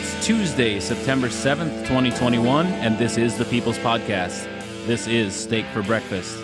It's 0.00 0.24
Tuesday, 0.24 0.78
September 0.78 1.26
7th, 1.26 1.80
2021, 1.80 2.66
and 2.66 2.96
this 2.96 3.18
is 3.18 3.36
the 3.36 3.44
People's 3.46 3.78
Podcast. 3.78 4.44
This 4.86 5.08
is 5.08 5.34
Steak 5.34 5.66
for 5.74 5.82
Breakfast. 5.82 6.38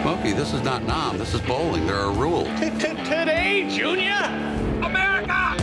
Smokey, 0.00 0.32
this 0.32 0.54
is 0.54 0.62
not 0.62 0.82
Nam. 0.84 1.18
This 1.18 1.34
is 1.34 1.42
bowling. 1.42 1.86
There 1.86 1.96
are 1.96 2.12
rules. 2.12 2.48
Today, 2.58 3.68
Junior! 3.70 4.22
America! 4.82 5.54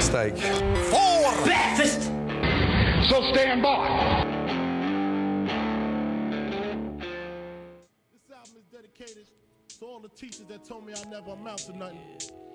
steak. 0.00 0.36
For 0.36 1.44
breakfast! 1.44 2.10
So 3.08 3.32
stand 3.32 3.62
by. 3.62 4.24
This 8.12 8.36
album 8.36 8.54
is 8.58 8.64
dedicated 8.72 9.26
to 9.78 9.84
all 9.86 10.00
the 10.00 10.08
teachers 10.08 10.46
that 10.48 10.64
told 10.64 10.88
me 10.88 10.92
I 10.92 11.08
never 11.08 11.30
amount 11.30 11.58
to 11.58 11.76
nothing. 11.76 12.00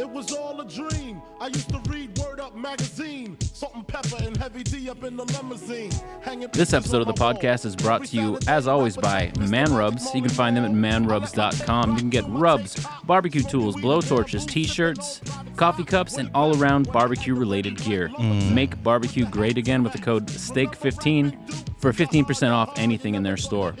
it 0.00 0.08
was 0.08 0.32
all 0.32 0.58
a 0.58 0.64
dream. 0.64 1.20
I 1.40 1.48
used 1.48 1.68
to 1.68 1.78
read 1.90 2.18
Word 2.18 2.40
Up 2.40 2.56
magazine, 2.56 3.36
Salt-n-Pepa 3.40 4.26
and 4.26 4.34
Heavy 4.34 4.62
D 4.62 4.88
up 4.88 5.04
in 5.04 5.14
the 5.14 5.24
limousine. 5.24 5.92
Hanging 6.22 6.48
This 6.54 6.72
episode 6.72 7.02
of 7.02 7.06
the 7.06 7.12
podcast 7.12 7.66
is 7.66 7.76
brought 7.76 8.06
to 8.06 8.16
you, 8.16 8.38
as 8.48 8.66
always, 8.66 8.96
by 8.96 9.30
Man 9.38 9.72
Rubs. 9.74 10.14
You 10.14 10.22
can 10.22 10.30
find 10.30 10.56
them 10.56 10.64
at 10.64 10.70
manrubs.com. 10.70 11.92
You 11.92 11.98
can 11.98 12.08
get 12.08 12.24
rubs, 12.28 12.86
barbecue 13.04 13.42
tools, 13.42 13.76
blowtorches, 13.76 14.48
t 14.48 14.64
shirts, 14.64 15.20
coffee 15.56 15.84
cups, 15.84 16.16
and 16.16 16.30
all 16.34 16.58
around 16.58 16.90
barbecue 16.90 17.34
related 17.34 17.76
gear. 17.76 18.08
Mm. 18.08 18.52
Make 18.52 18.82
barbecue 18.82 19.26
great 19.26 19.58
again 19.58 19.82
with 19.82 19.92
the 19.92 19.98
code 19.98 20.28
STEAK15 20.28 21.78
for 21.78 21.92
15% 21.92 22.52
off 22.52 22.78
anything 22.78 23.14
in 23.14 23.22
their 23.22 23.36
store. 23.36 23.74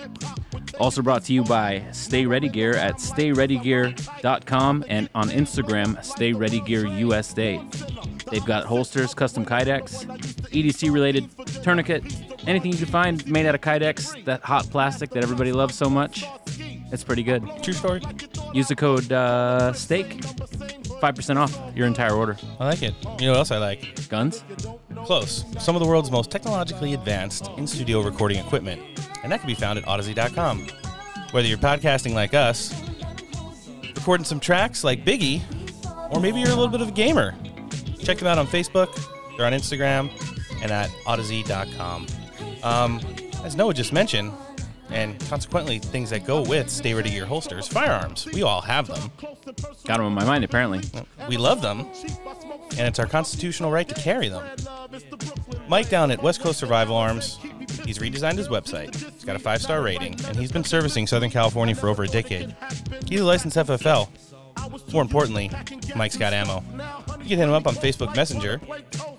Also 0.80 1.02
brought 1.02 1.24
to 1.24 1.34
you 1.34 1.44
by 1.44 1.84
Stay 1.92 2.24
Ready 2.24 2.48
Gear 2.48 2.74
at 2.74 2.94
stayreadygear.com 2.94 4.84
and 4.88 5.10
on 5.14 5.28
Instagram, 5.28 6.02
Stay 6.10 6.32
Ready 6.32 6.60
Gear 6.60 6.86
USA. 6.86 7.60
They've 8.30 8.44
got 8.44 8.64
holsters, 8.64 9.14
custom 9.14 9.44
kydex, 9.44 10.04
EDC 10.50 10.92
related 10.92 11.28
tourniquet, 11.62 12.04
anything 12.46 12.72
you 12.72 12.78
can 12.78 12.86
find 12.86 13.26
made 13.26 13.46
out 13.46 13.54
of 13.54 13.60
kydex, 13.60 14.24
that 14.24 14.42
hot 14.42 14.68
plastic 14.70 15.10
that 15.10 15.22
everybody 15.22 15.52
loves 15.52 15.74
so 15.74 15.88
much. 15.88 16.24
It's 16.92 17.04
pretty 17.04 17.22
good. 17.22 17.48
True 17.62 17.72
story. 17.72 18.02
Use 18.52 18.68
the 18.68 18.76
code 18.76 19.10
uh, 19.12 19.72
STEAK, 19.72 20.18
5% 20.18 21.36
off 21.36 21.76
your 21.76 21.86
entire 21.86 22.12
order. 22.12 22.36
I 22.58 22.66
like 22.66 22.82
it. 22.82 22.94
You 23.20 23.26
know 23.26 23.32
what 23.32 23.38
else 23.38 23.50
I 23.50 23.58
like? 23.58 24.08
Guns? 24.08 24.44
Close. 25.04 25.44
Some 25.58 25.76
of 25.76 25.82
the 25.82 25.88
world's 25.88 26.10
most 26.10 26.30
technologically 26.30 26.94
advanced 26.94 27.48
in 27.56 27.66
studio 27.66 28.02
recording 28.02 28.38
equipment. 28.38 28.82
And 29.22 29.30
that 29.30 29.40
can 29.40 29.46
be 29.46 29.54
found 29.54 29.78
at 29.78 29.84
Audeze.com. 29.84 30.66
Whether 31.30 31.46
you're 31.48 31.58
podcasting 31.58 32.12
like 32.12 32.34
us, 32.34 32.74
recording 33.94 34.24
some 34.24 34.40
tracks 34.40 34.82
like 34.82 35.04
Biggie, 35.04 35.42
or 36.10 36.20
maybe 36.20 36.40
you're 36.40 36.50
a 36.50 36.54
little 36.54 36.68
bit 36.68 36.80
of 36.80 36.88
a 36.88 36.92
gamer, 36.92 37.34
check 37.98 38.18
them 38.18 38.26
out 38.26 38.38
on 38.38 38.46
Facebook, 38.46 38.94
they're 39.36 39.46
on 39.46 39.52
Instagram, 39.52 40.10
and 40.62 40.70
at 40.70 40.88
Audeze.com. 41.06 42.06
Um, 42.62 43.00
as 43.44 43.56
Noah 43.56 43.74
just 43.74 43.92
mentioned, 43.92 44.32
and 44.90 45.18
consequently 45.28 45.78
things 45.78 46.10
that 46.10 46.26
go 46.26 46.42
with 46.42 46.68
Stay 46.68 46.94
Ready 46.94 47.10
Gear 47.10 47.26
holsters, 47.26 47.68
firearms. 47.68 48.26
We 48.32 48.42
all 48.42 48.60
have 48.60 48.88
them. 48.88 49.10
Got 49.84 49.98
them 49.98 50.06
on 50.06 50.12
my 50.12 50.24
mind, 50.24 50.44
apparently. 50.44 50.80
We 51.28 51.36
love 51.36 51.62
them, 51.62 51.86
and 52.70 52.80
it's 52.80 52.98
our 52.98 53.06
constitutional 53.06 53.70
right 53.70 53.88
to 53.88 53.94
carry 53.94 54.28
them. 54.28 54.44
Mike 55.68 55.88
down 55.88 56.10
at 56.10 56.22
West 56.22 56.40
Coast 56.40 56.58
Survival 56.58 56.96
Arms, 56.96 57.38
he's 57.84 57.98
redesigned 57.98 58.36
his 58.36 58.48
website. 58.48 58.94
He's 58.96 59.24
got 59.24 59.36
a 59.36 59.38
five 59.38 59.62
star 59.62 59.82
rating, 59.82 60.16
and 60.26 60.36
he's 60.36 60.52
been 60.52 60.64
servicing 60.64 61.06
Southern 61.06 61.30
California 61.30 61.74
for 61.74 61.88
over 61.88 62.02
a 62.02 62.08
decade. 62.08 62.54
He's 63.06 63.20
a 63.20 63.24
licensed 63.24 63.56
FFL. 63.56 64.08
More 64.92 65.02
importantly, 65.02 65.50
Mike's 65.96 66.16
got 66.16 66.32
ammo. 66.32 66.62
You 67.22 67.28
can 67.28 67.38
hit 67.38 67.40
him 67.40 67.50
up 67.50 67.66
on 67.66 67.74
Facebook 67.74 68.14
Messenger, 68.16 68.60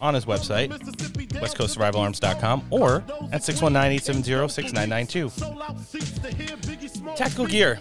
on 0.02 0.14
his 0.14 0.26
website, 0.26 0.70
westcoastsurvivalarms.com, 0.70 2.68
or 2.70 3.04
at 3.32 3.44
619 3.44 3.94
870 3.94 4.50
6992. 4.50 7.16
Tactical 7.16 7.46
gear. 7.46 7.80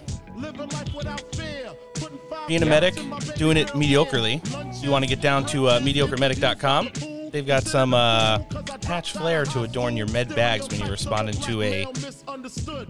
Being 2.47 2.63
a 2.63 2.65
medic, 2.65 2.95
doing 3.35 3.57
it 3.57 3.67
mediocrely. 3.69 4.41
You 4.81 4.89
want 4.89 5.03
to 5.03 5.09
get 5.09 5.21
down 5.21 5.45
to 5.47 5.67
uh, 5.67 5.79
mediocremedic.com. 5.79 7.31
They've 7.31 7.47
got 7.47 7.63
some 7.63 7.93
uh, 7.93 8.39
patch 8.81 9.13
flare 9.13 9.45
to 9.45 9.63
adorn 9.63 9.95
your 9.95 10.07
med 10.07 10.35
bags 10.35 10.67
when 10.67 10.81
you're 10.81 10.91
responding 10.91 11.35
to 11.41 11.61
a 11.61 11.85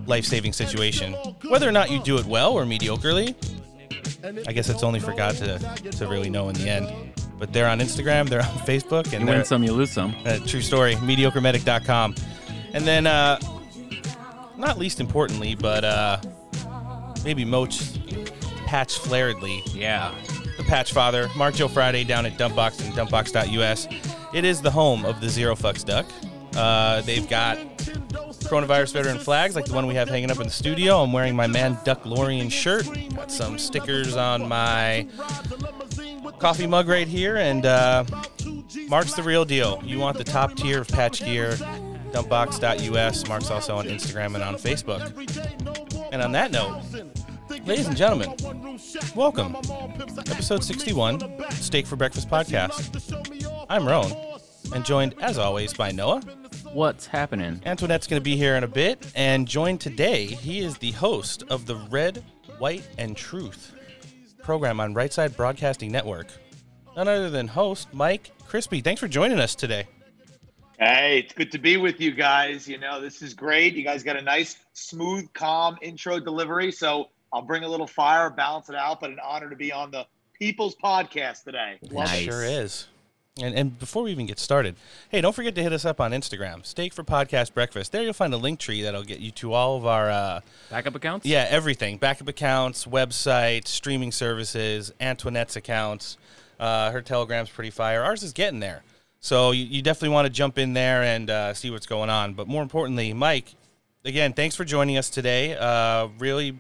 life 0.07 0.25
saving 0.25 0.53
situation. 0.53 1.13
Whether 1.49 1.69
or 1.69 1.71
not 1.71 1.91
you 1.91 2.01
do 2.01 2.17
it 2.17 2.25
well 2.25 2.53
or 2.53 2.65
mediocrely, 2.65 3.35
I 4.23 4.53
guess 4.53 4.69
it's 4.69 4.83
only 4.83 4.99
for 4.99 5.13
God 5.13 5.35
to, 5.37 5.57
to 5.91 6.07
really 6.07 6.29
know 6.29 6.49
in 6.49 6.55
the 6.55 6.69
end. 6.69 7.13
But 7.39 7.53
they're 7.53 7.67
on 7.67 7.79
Instagram, 7.79 8.29
they're 8.29 8.41
on 8.41 8.47
Facebook, 8.59 9.11
and 9.13 9.21
You 9.27 9.33
win 9.33 9.45
some, 9.45 9.63
you 9.63 9.73
lose 9.73 9.91
some. 9.91 10.15
uh, 10.25 10.37
true 10.45 10.61
story, 10.61 10.93
mediocremedic.com. 10.95 12.15
And 12.73 12.85
then, 12.85 13.07
uh, 13.07 13.39
not 14.57 14.77
least 14.77 14.99
importantly, 14.99 15.55
but 15.55 15.83
uh, 15.83 16.17
maybe 17.25 17.43
most 17.45 17.99
patch 18.67 18.99
flaredly, 18.99 19.61
Yeah. 19.73 20.13
the 20.57 20.63
Patch 20.63 20.93
Father, 20.93 21.27
Mark 21.35 21.55
Joe 21.55 21.67
Friday 21.67 22.03
down 22.03 22.25
at 22.27 22.33
Dumpbox 22.37 22.85
and 22.85 22.93
dumpbox.us. 22.93 23.87
It 24.33 24.45
is 24.45 24.61
the 24.61 24.71
home 24.71 25.03
of 25.03 25.19
the 25.19 25.29
Zero 25.29 25.55
Fucks 25.55 25.83
Duck. 25.83 26.05
Uh, 26.55 27.01
they've 27.01 27.27
got 27.29 27.57
coronavirus 28.51 28.93
veteran 28.93 29.17
flags 29.17 29.55
like 29.55 29.65
the 29.65 29.73
one 29.73 29.87
we 29.87 29.95
have 29.95 30.09
hanging 30.09 30.29
up 30.29 30.37
in 30.37 30.43
the 30.43 30.49
studio. 30.49 31.01
I'm 31.01 31.13
wearing 31.13 31.35
my 31.35 31.47
Man 31.47 31.77
Duck 31.85 32.05
Lorian 32.05 32.49
shirt. 32.49 32.85
Got 33.15 33.31
some 33.31 33.57
stickers 33.57 34.15
on 34.15 34.47
my 34.47 35.07
coffee 36.39 36.67
mug 36.67 36.87
right 36.87 37.07
here, 37.07 37.37
and 37.37 37.65
uh, 37.65 38.03
Mark's 38.87 39.13
the 39.13 39.23
real 39.23 39.45
deal. 39.45 39.81
You 39.85 39.99
want 39.99 40.17
the 40.17 40.23
top 40.23 40.55
tier 40.55 40.81
of 40.81 40.87
patch 40.87 41.23
gear, 41.23 41.51
dumpbox.us. 42.11 43.27
Mark's 43.27 43.49
also 43.49 43.77
on 43.77 43.85
Instagram 43.85 44.35
and 44.35 44.43
on 44.43 44.55
Facebook. 44.55 45.01
And 46.11 46.21
on 46.21 46.31
that 46.33 46.51
note, 46.51 46.81
ladies 47.65 47.87
and 47.87 47.95
gentlemen, 47.95 48.35
welcome. 49.15 49.55
Episode 50.17 50.63
61, 50.63 51.51
Steak 51.51 51.85
for 51.85 51.95
Breakfast 51.95 52.29
podcast. 52.29 53.65
I'm 53.69 53.87
Roan, 53.87 54.11
and 54.75 54.83
joined 54.83 55.15
as 55.21 55.37
always 55.37 55.73
by 55.73 55.91
Noah. 55.91 56.21
What's 56.73 57.05
happening? 57.05 57.61
Antoinette's 57.65 58.07
going 58.07 58.19
to 58.21 58.23
be 58.23 58.37
here 58.37 58.55
in 58.55 58.63
a 58.63 58.67
bit, 58.67 59.11
and 59.15 59.47
joined 59.47 59.81
today, 59.81 60.25
he 60.25 60.59
is 60.59 60.77
the 60.77 60.91
host 60.91 61.43
of 61.49 61.65
the 61.65 61.75
Red, 61.75 62.23
White, 62.59 62.87
and 62.97 63.15
Truth 63.17 63.73
program 64.41 64.79
on 64.79 64.93
Right 64.93 65.11
Side 65.11 65.35
Broadcasting 65.35 65.91
Network. 65.91 66.27
None 66.95 67.07
other 67.07 67.29
than 67.29 67.47
host 67.47 67.89
Mike 67.93 68.31
Crispi. 68.47 68.83
Thanks 68.83 68.99
for 69.01 69.07
joining 69.07 69.37
us 69.39 69.53
today. 69.53 69.87
Hey, 70.79 71.19
it's 71.19 71.33
good 71.33 71.51
to 71.51 71.59
be 71.59 71.77
with 71.77 71.99
you 71.99 72.11
guys. 72.11 72.67
You 72.67 72.77
know, 72.79 72.99
this 73.01 73.21
is 73.21 73.33
great. 73.33 73.75
You 73.75 73.83
guys 73.83 74.01
got 74.01 74.15
a 74.17 74.21
nice, 74.21 74.55
smooth, 74.73 75.31
calm 75.33 75.77
intro 75.81 76.19
delivery. 76.19 76.71
So 76.71 77.09
I'll 77.31 77.43
bring 77.43 77.63
a 77.63 77.67
little 77.69 77.85
fire, 77.85 78.29
balance 78.29 78.69
it 78.69 78.75
out, 78.75 78.99
but 79.01 79.11
an 79.11 79.19
honor 79.23 79.49
to 79.49 79.55
be 79.55 79.71
on 79.71 79.91
the 79.91 80.07
People's 80.33 80.75
Podcast 80.75 81.43
today. 81.43 81.77
Love 81.91 82.07
Nice. 82.07 82.21
it. 82.21 82.25
Sure 82.31 82.43
is. 82.43 82.87
And, 83.41 83.55
and 83.55 83.79
before 83.79 84.03
we 84.03 84.11
even 84.11 84.25
get 84.25 84.39
started, 84.39 84.75
hey, 85.09 85.21
don't 85.21 85.33
forget 85.33 85.55
to 85.55 85.63
hit 85.63 85.73
us 85.73 85.85
up 85.85 85.99
on 85.99 86.11
Instagram, 86.11 86.65
Steak 86.65 86.93
for 86.93 87.03
Podcast 87.03 87.53
Breakfast. 87.53 87.91
There 87.91 88.03
you'll 88.03 88.13
find 88.13 88.33
a 88.33 88.37
link 88.37 88.59
tree 88.59 88.83
that'll 88.83 89.03
get 89.03 89.19
you 89.19 89.31
to 89.31 89.53
all 89.53 89.77
of 89.77 89.85
our 89.85 90.09
uh, 90.09 90.41
Backup 90.69 90.95
accounts? 90.95 91.25
Yeah, 91.25 91.47
everything. 91.49 91.97
Backup 91.97 92.27
accounts, 92.27 92.85
websites, 92.85 93.67
streaming 93.67 94.11
services, 94.11 94.93
Antoinette's 94.99 95.55
accounts. 95.55 96.17
Uh, 96.59 96.91
her 96.91 97.01
Telegram's 97.01 97.49
pretty 97.49 97.71
fire. 97.71 98.03
Ours 98.03 98.21
is 98.21 98.33
getting 98.33 98.59
there. 98.59 98.83
So 99.19 99.51
you, 99.51 99.65
you 99.65 99.81
definitely 99.81 100.09
want 100.09 100.27
to 100.27 100.33
jump 100.33 100.57
in 100.57 100.73
there 100.73 101.03
and 101.03 101.29
uh, 101.29 101.53
see 101.53 101.69
what's 101.69 101.87
going 101.87 102.09
on. 102.09 102.33
But 102.33 102.47
more 102.47 102.61
importantly, 102.61 103.13
Mike, 103.13 103.55
again, 104.05 104.33
thanks 104.33 104.55
for 104.55 104.63
joining 104.63 104.97
us 104.97 105.09
today. 105.09 105.55
Uh, 105.55 106.09
really 106.19 106.59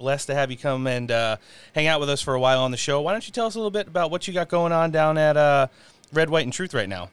blessed 0.00 0.26
to 0.26 0.34
have 0.34 0.50
you 0.50 0.56
come 0.56 0.88
and 0.88 1.10
uh, 1.12 1.36
hang 1.74 1.86
out 1.86 2.00
with 2.00 2.10
us 2.10 2.20
for 2.20 2.34
a 2.34 2.40
while 2.40 2.62
on 2.62 2.72
the 2.72 2.76
show. 2.76 3.00
Why 3.00 3.12
don't 3.12 3.24
you 3.24 3.32
tell 3.32 3.46
us 3.46 3.54
a 3.54 3.58
little 3.58 3.70
bit 3.70 3.86
about 3.86 4.10
what 4.10 4.26
you 4.26 4.34
got 4.34 4.48
going 4.48 4.72
on 4.72 4.90
down 4.90 5.16
at 5.16 5.36
uh, 5.36 5.68
Red, 6.12 6.30
White, 6.30 6.44
and 6.44 6.52
Truth 6.52 6.74
right 6.74 6.88
now? 6.88 7.10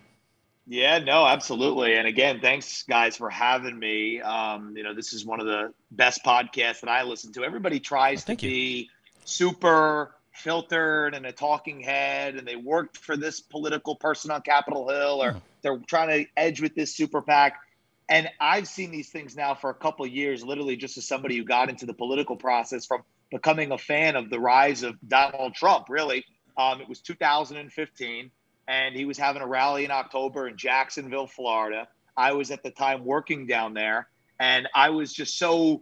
Yeah, 0.65 0.99
no, 0.99 1.25
absolutely. 1.27 1.95
And 1.95 2.07
again, 2.07 2.39
thanks 2.41 2.83
guys 2.83 3.15
for 3.15 3.29
having 3.29 3.77
me. 3.77 4.21
Um, 4.21 4.75
you 4.75 4.83
know, 4.83 4.93
this 4.93 5.13
is 5.13 5.25
one 5.25 5.39
of 5.39 5.45
the 5.45 5.73
best 5.91 6.23
podcasts 6.25 6.81
that 6.81 6.89
I 6.89 7.03
listen 7.03 7.31
to. 7.33 7.43
Everybody 7.43 7.79
tries 7.79 8.21
to 8.21 8.27
thank 8.27 8.43
you. 8.43 8.49
be 8.49 8.89
super 9.23 10.15
filtered 10.31 11.13
and 11.15 11.25
a 11.25 11.31
talking 11.31 11.79
head 11.81 12.35
and 12.35 12.47
they 12.47 12.55
worked 12.55 12.97
for 12.97 13.17
this 13.17 13.41
political 13.41 13.95
person 13.95 14.29
on 14.29 14.41
Capitol 14.41 14.87
Hill 14.87 15.23
or 15.23 15.41
they're 15.61 15.79
trying 15.87 16.09
to 16.09 16.29
edge 16.37 16.61
with 16.61 16.75
this 16.75 16.95
super 16.95 17.21
PAC. 17.21 17.59
And 18.09 18.29
I've 18.39 18.67
seen 18.67 18.91
these 18.91 19.09
things 19.09 19.35
now 19.35 19.53
for 19.53 19.69
a 19.69 19.73
couple 19.73 20.07
years, 20.07 20.43
literally 20.43 20.77
just 20.77 20.97
as 20.97 21.07
somebody 21.07 21.37
who 21.37 21.43
got 21.43 21.69
into 21.69 21.85
the 21.85 21.93
political 21.93 22.37
process 22.37 22.85
from 22.85 23.03
becoming 23.29 23.71
a 23.71 23.77
fan 23.77 24.15
of 24.15 24.29
the 24.29 24.39
rise 24.39 24.83
of 24.83 24.95
Donald 25.07 25.53
Trump, 25.55 25.87
really. 25.89 26.25
Um, 26.57 26.79
it 26.79 26.87
was 26.87 27.01
2015, 27.01 28.31
and 28.67 28.95
he 28.95 29.05
was 29.05 29.17
having 29.17 29.41
a 29.41 29.47
rally 29.47 29.85
in 29.85 29.91
October 29.91 30.47
in 30.47 30.57
Jacksonville, 30.57 31.27
Florida. 31.27 31.87
I 32.15 32.31
was 32.33 32.49
at 32.49 32.63
the 32.63 32.71
time 32.71 33.03
working 33.05 33.45
down 33.45 33.73
there, 33.73 34.07
and 34.39 34.67
I 34.73 34.89
was 34.91 35.13
just 35.13 35.37
so 35.37 35.81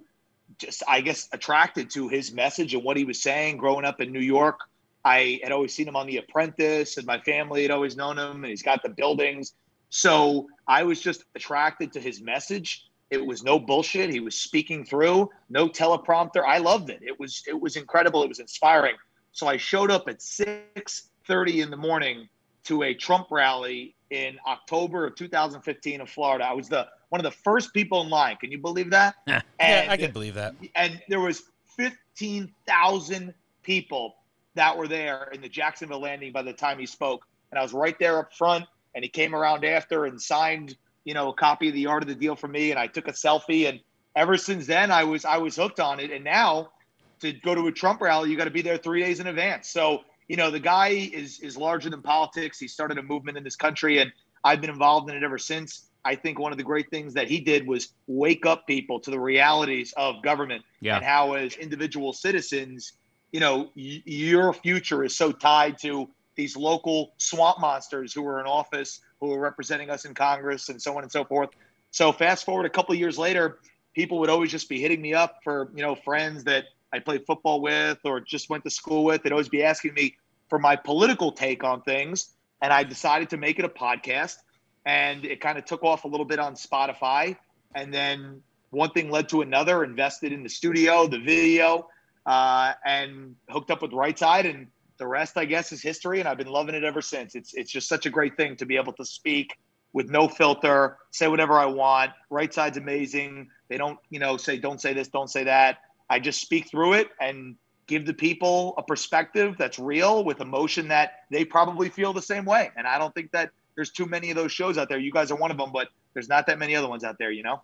just 0.60 0.83
I 0.88 1.01
guess 1.01 1.27
attracted 1.31 1.89
to 1.92 2.07
his 2.07 2.31
message 2.31 2.74
and 2.74 2.83
what 2.83 2.98
he 2.98 3.04
was 3.04 3.22
saying 3.22 3.57
growing 3.57 3.86
up 3.86 4.01
in 4.01 4.12
New 4.12 4.19
York. 4.19 4.60
I 5.04 5.39
had 5.44 5.51
always 5.51 5.74
seen 5.74 5.88
him 5.88 5.95
on 5.95 6.07
The 6.07 6.18
Apprentice, 6.18 6.98
and 6.98 7.06
my 7.06 7.19
family 7.19 7.62
had 7.62 7.72
always 7.72 7.95
known 7.95 8.18
him, 8.18 8.44
and 8.44 8.48
he's 8.48 8.63
got 8.63 8.81
the 8.81 8.89
buildings. 8.89 9.54
So 9.90 10.48
I 10.68 10.84
was 10.84 11.00
just 11.00 11.24
attracted 11.36 11.94
to 11.94 12.00
his 12.00 12.22
message. 12.22 12.86
It 13.10 13.26
was 13.26 13.44
no 13.44 13.60
bullshit. 13.60 14.10
He 14.10 14.20
was 14.20 14.40
speaking 14.40 14.84
through, 14.84 15.30
no 15.50 15.70
teleprompter. 15.70 16.44
I 16.46 16.58
loved 16.58 16.90
it. 16.90 17.02
It 17.02 17.20
was 17.20 17.44
it 17.48 17.60
was 17.60 17.76
incredible. 17.76 18.24
It 18.24 18.30
was 18.30 18.40
inspiring. 18.40 18.96
So 19.32 19.48
I 19.48 19.58
showed 19.58 19.92
up 19.92 20.08
at 20.08 20.20
6:30 20.22 21.64
in 21.64 21.70
the 21.70 21.78
morning 21.78 22.28
to 22.66 22.84
a 22.84 22.94
Trump 22.94 23.28
rally 23.30 23.96
in 24.10 24.38
October 24.48 25.06
of 25.06 25.16
2015 25.16 26.02
in 26.02 26.08
Florida. 26.08 26.46
I 26.46 26.54
was 26.54 26.68
the 26.68 26.88
one 27.10 27.20
of 27.20 27.32
the 27.32 27.38
first 27.44 27.74
people 27.74 28.02
in 28.02 28.10
line. 28.10 28.38
Can 28.38 28.52
you 28.52 28.58
believe 28.58 28.90
that? 28.90 29.16
yeah, 29.28 29.42
I 29.88 29.98
can 29.98 30.12
believe 30.12 30.34
that. 30.34 30.56
And 30.76 31.02
there 31.08 31.20
was 31.20 31.44
15,000 31.78 33.34
people 33.62 34.16
that 34.56 34.76
were 34.76 34.88
there 34.88 35.30
in 35.34 35.42
the 35.42 35.50
Jacksonville 35.50 36.02
landing 36.02 36.32
by 36.32 36.42
the 36.42 36.54
time 36.54 36.80
he 36.80 36.86
spoke. 36.86 37.26
And 37.52 37.60
I 37.60 37.62
was 37.62 37.74
right 37.74 37.98
there 38.00 38.20
up 38.20 38.34
front 38.34 38.66
and 38.96 39.04
he 39.04 39.10
came 39.10 39.36
around 39.36 39.64
after 39.66 40.06
and 40.06 40.20
signed, 40.20 40.76
you 41.04 41.14
know, 41.14 41.30
a 41.30 41.34
copy 41.34 41.68
of 41.68 41.74
the 41.76 41.86
art 41.86 42.02
of 42.02 42.10
the 42.10 42.16
deal 42.16 42.36
for 42.36 42.48
me 42.48 42.72
and 42.72 42.80
I 42.80 42.88
took 42.88 43.08
a 43.08 43.12
selfie 43.12 43.70
and 43.70 43.80
ever 44.16 44.38
since 44.38 44.66
then 44.66 44.90
I 44.90 45.04
was 45.04 45.26
I 45.26 45.38
was 45.38 45.56
hooked 45.56 45.80
on 45.80 46.00
it 46.00 46.10
and 46.12 46.24
now 46.24 46.72
to 47.20 47.32
go 47.32 47.54
to 47.54 47.68
a 47.68 47.72
Trump 47.72 48.02
rally 48.02 48.32
you 48.32 48.38
got 48.38 48.46
to 48.46 48.52
be 48.52 48.62
there 48.62 48.78
3 48.78 49.02
days 49.02 49.20
in 49.20 49.28
advance. 49.28 49.70
So, 49.70 50.02
you 50.28 50.38
know, 50.38 50.50
the 50.50 50.60
guy 50.60 50.88
is 50.90 51.40
is 51.42 51.56
larger 51.58 51.90
than 51.90 52.02
politics. 52.02 52.58
He 52.60 52.68
started 52.68 52.98
a 52.98 53.04
movement 53.04 53.38
in 53.38 53.44
this 53.44 53.56
country 53.56 54.00
and 54.00 54.12
I've 54.44 54.62
been 54.62 54.70
involved 54.70 55.10
in 55.10 55.16
it 55.18 55.24
ever 55.24 55.38
since. 55.38 55.90
I 56.06 56.14
think 56.16 56.38
one 56.38 56.52
of 56.52 56.60
the 56.60 56.64
great 56.64 56.90
things 56.92 57.16
that 57.16 57.28
he 57.28 57.40
did 57.40 57.66
was 57.68 57.90
wake 58.08 58.46
up 58.46 58.68
people 58.68 59.00
to 59.02 59.10
the 59.12 59.20
realities 59.20 59.92
of 59.98 60.22
government 60.22 60.64
Yeah. 60.80 60.98
and 60.98 61.04
how, 61.06 61.34
as 61.34 61.56
individual 61.56 62.14
citizens, 62.14 62.94
you 63.32 63.40
know, 63.40 63.72
y- 63.76 64.04
your 64.06 64.54
future 64.54 65.04
is 65.04 65.16
so 65.16 65.32
tied 65.32 65.80
to 65.80 66.08
these 66.36 66.56
local 66.58 67.14
swamp 67.18 67.60
monsters 67.60 68.14
who 68.14 68.22
were 68.22 68.40
in 68.40 68.46
office, 68.46 69.02
who 69.20 69.28
were 69.28 69.40
representing 69.40 69.90
us 69.90 70.06
in 70.06 70.14
Congress, 70.14 70.70
and 70.70 70.82
so 70.82 70.96
on 70.98 71.04
and 71.04 71.12
so 71.12 71.24
forth. 71.24 71.50
So, 71.92 72.12
fast 72.12 72.46
forward 72.46 72.66
a 72.66 72.70
couple 72.70 72.94
years 72.96 73.18
later, 73.18 73.60
people 73.94 74.20
would 74.20 74.30
always 74.30 74.52
just 74.52 74.68
be 74.68 74.80
hitting 74.82 75.02
me 75.02 75.14
up 75.14 75.40
for, 75.44 75.72
you 75.74 75.82
know, 75.82 75.96
friends 75.96 76.44
that 76.44 76.66
I 76.94 77.00
played 77.00 77.26
football 77.26 77.62
with 77.62 78.00
or 78.04 78.20
just 78.20 78.50
went 78.50 78.64
to 78.66 78.70
school 78.70 79.04
with. 79.04 79.24
They'd 79.24 79.32
always 79.32 79.50
be 79.50 79.64
asking 79.64 79.94
me 79.94 80.16
for 80.50 80.60
my 80.60 80.76
political 80.76 81.32
take 81.32 81.64
on 81.64 81.82
things. 81.82 82.34
And 82.62 82.72
I 82.72 82.84
decided 82.84 83.30
to 83.32 83.38
make 83.38 83.60
it 83.60 83.66
a 83.66 83.70
podcast 83.70 84.38
and 84.86 85.26
it 85.26 85.42
kind 85.42 85.58
of 85.58 85.66
took 85.66 85.84
off 85.84 86.04
a 86.04 86.08
little 86.08 86.26
bit 86.26 86.40
on 86.40 86.56
Spotify. 86.56 87.36
And 87.74 87.94
then 87.94 88.42
one 88.70 88.92
thing 88.92 89.10
led 89.10 89.30
to 89.30 89.42
another, 89.42 89.84
invested 89.84 90.32
in 90.32 90.44
the 90.44 90.50
studio, 90.50 91.08
the 91.08 91.20
video, 91.20 91.90
uh, 92.26 92.74
and 92.86 93.36
hooked 93.50 93.72
up 93.72 93.82
with 93.82 93.94
Right 93.94 94.18
Side. 94.18 94.46
And 94.46 94.68
the 94.98 95.08
rest, 95.08 95.38
I 95.38 95.46
guess, 95.46 95.72
is 95.72 95.82
history. 95.82 96.20
And 96.20 96.30
I've 96.30 96.38
been 96.38 96.48
loving 96.48 96.76
it 96.76 96.84
ever 96.84 97.02
since. 97.02 97.36
It's, 97.36 97.54
it's 97.54 97.72
just 97.72 97.88
such 97.88 98.06
a 98.06 98.10
great 98.10 98.38
thing 98.38 98.56
to 98.58 98.66
be 98.66 98.78
able 98.78 98.94
to 98.94 99.06
speak 99.06 99.58
with 99.94 100.10
no 100.10 100.28
filter, 100.28 100.98
say 101.12 101.28
whatever 101.28 101.54
I 101.54 101.66
want. 101.66 102.12
Right 102.30 102.54
Side's 102.54 102.78
amazing. 102.78 103.50
They 103.70 103.78
don't, 103.78 103.98
you 104.10 104.20
know, 104.20 104.36
say, 104.38 104.58
don't 104.58 104.82
say 104.82 104.94
this, 104.94 105.08
don't 105.08 105.30
say 105.30 105.46
that. 105.46 105.78
I 106.10 106.20
just 106.20 106.42
speak 106.42 106.70
through 106.70 106.94
it 106.94 107.10
and 107.20 107.56
give 107.88 108.06
the 108.06 108.14
people 108.14 108.74
a 108.78 108.84
perspective 108.84 109.56
that's 109.58 109.80
real 109.80 110.24
with 110.24 110.42
emotion 110.42 110.88
that 110.90 111.20
they 111.32 111.46
probably 111.46 111.90
feel 111.90 112.14
the 112.14 112.22
same 112.22 112.46
way. 112.46 112.72
And 112.76 112.86
I 112.86 112.98
don't 112.98 113.14
think 113.14 113.32
that 113.32 113.52
there's 113.76 113.92
too 113.92 114.06
many 114.06 114.30
of 114.32 114.36
those 114.36 114.52
shows 114.52 114.78
out 114.78 114.90
there. 114.90 115.00
You 115.00 115.12
guys 115.12 115.32
are 115.32 115.38
one 115.38 115.52
of 115.52 115.58
them, 115.58 115.72
but 115.72 115.90
there's 116.14 116.30
not 116.30 116.48
that 116.48 116.60
many 116.60 116.76
other 116.76 116.90
ones 116.90 117.04
out 117.04 117.18
there, 117.18 117.32
you 117.32 117.44
know? 117.44 117.62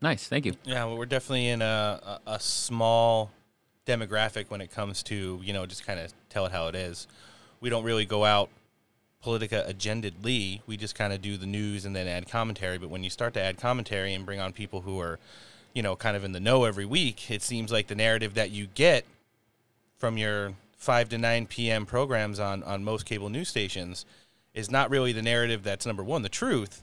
Nice. 0.00 0.26
Thank 0.26 0.46
you. 0.46 0.54
Yeah, 0.64 0.84
well, 0.84 0.96
we're 0.96 1.06
definitely 1.06 1.48
in 1.48 1.62
a, 1.62 2.20
a, 2.26 2.32
a 2.32 2.40
small 2.40 3.30
demographic 3.86 4.50
when 4.50 4.60
it 4.60 4.70
comes 4.70 5.02
to, 5.04 5.40
you 5.42 5.52
know, 5.52 5.66
just 5.66 5.86
kind 5.86 6.00
of 6.00 6.12
tell 6.30 6.46
it 6.46 6.52
how 6.52 6.68
it 6.68 6.74
is. 6.74 7.06
We 7.60 7.70
don't 7.70 7.84
really 7.84 8.04
go 8.04 8.24
out 8.24 8.50
politica 9.24 9.66
agendedly. 9.68 10.60
We 10.66 10.76
just 10.76 10.94
kind 10.94 11.12
of 11.12 11.22
do 11.22 11.36
the 11.36 11.46
news 11.46 11.84
and 11.84 11.96
then 11.96 12.06
add 12.06 12.28
commentary. 12.28 12.78
But 12.78 12.90
when 12.90 13.02
you 13.02 13.10
start 13.10 13.34
to 13.34 13.42
add 13.42 13.56
commentary 13.56 14.14
and 14.14 14.26
bring 14.26 14.40
on 14.40 14.52
people 14.52 14.82
who 14.82 15.00
are, 15.00 15.18
you 15.72 15.82
know, 15.82 15.96
kind 15.96 16.16
of 16.16 16.24
in 16.24 16.32
the 16.32 16.40
know 16.40 16.64
every 16.64 16.84
week, 16.84 17.30
it 17.30 17.42
seems 17.42 17.72
like 17.72 17.86
the 17.86 17.94
narrative 17.94 18.34
that 18.34 18.50
you 18.50 18.66
get 18.74 19.04
from 19.96 20.18
your 20.18 20.52
5 20.76 21.08
to 21.10 21.18
9 21.18 21.46
p.m. 21.46 21.86
programs 21.86 22.38
on, 22.38 22.62
on 22.62 22.84
most 22.84 23.06
cable 23.06 23.30
news 23.30 23.48
stations 23.48 24.04
is 24.52 24.70
not 24.70 24.90
really 24.90 25.12
the 25.12 25.22
narrative 25.22 25.62
that's 25.62 25.86
number 25.86 26.04
one, 26.04 26.22
the 26.22 26.28
truth. 26.28 26.82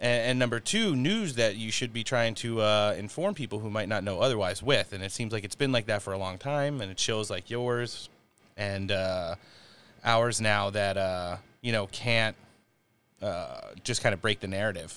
And, 0.00 0.30
and 0.30 0.38
number 0.38 0.60
two, 0.60 0.94
news 0.94 1.34
that 1.36 1.56
you 1.56 1.70
should 1.70 1.92
be 1.92 2.04
trying 2.04 2.34
to 2.36 2.60
uh, 2.60 2.94
inform 2.98 3.34
people 3.34 3.58
who 3.58 3.70
might 3.70 3.88
not 3.88 4.04
know 4.04 4.20
otherwise 4.20 4.62
with. 4.62 4.92
And 4.92 5.02
it 5.02 5.12
seems 5.12 5.32
like 5.32 5.44
it's 5.44 5.56
been 5.56 5.72
like 5.72 5.86
that 5.86 6.02
for 6.02 6.12
a 6.12 6.18
long 6.18 6.38
time. 6.38 6.80
And 6.80 6.90
it 6.90 6.98
shows 7.00 7.30
like 7.30 7.50
yours 7.50 8.08
and 8.56 8.90
uh, 8.92 9.34
ours 10.04 10.40
now 10.40 10.70
that, 10.70 10.96
uh, 10.96 11.36
you 11.62 11.72
know, 11.72 11.86
can't 11.88 12.36
uh, 13.20 13.60
just 13.82 14.02
kind 14.02 14.12
of 14.14 14.22
break 14.22 14.40
the 14.40 14.48
narrative. 14.48 14.96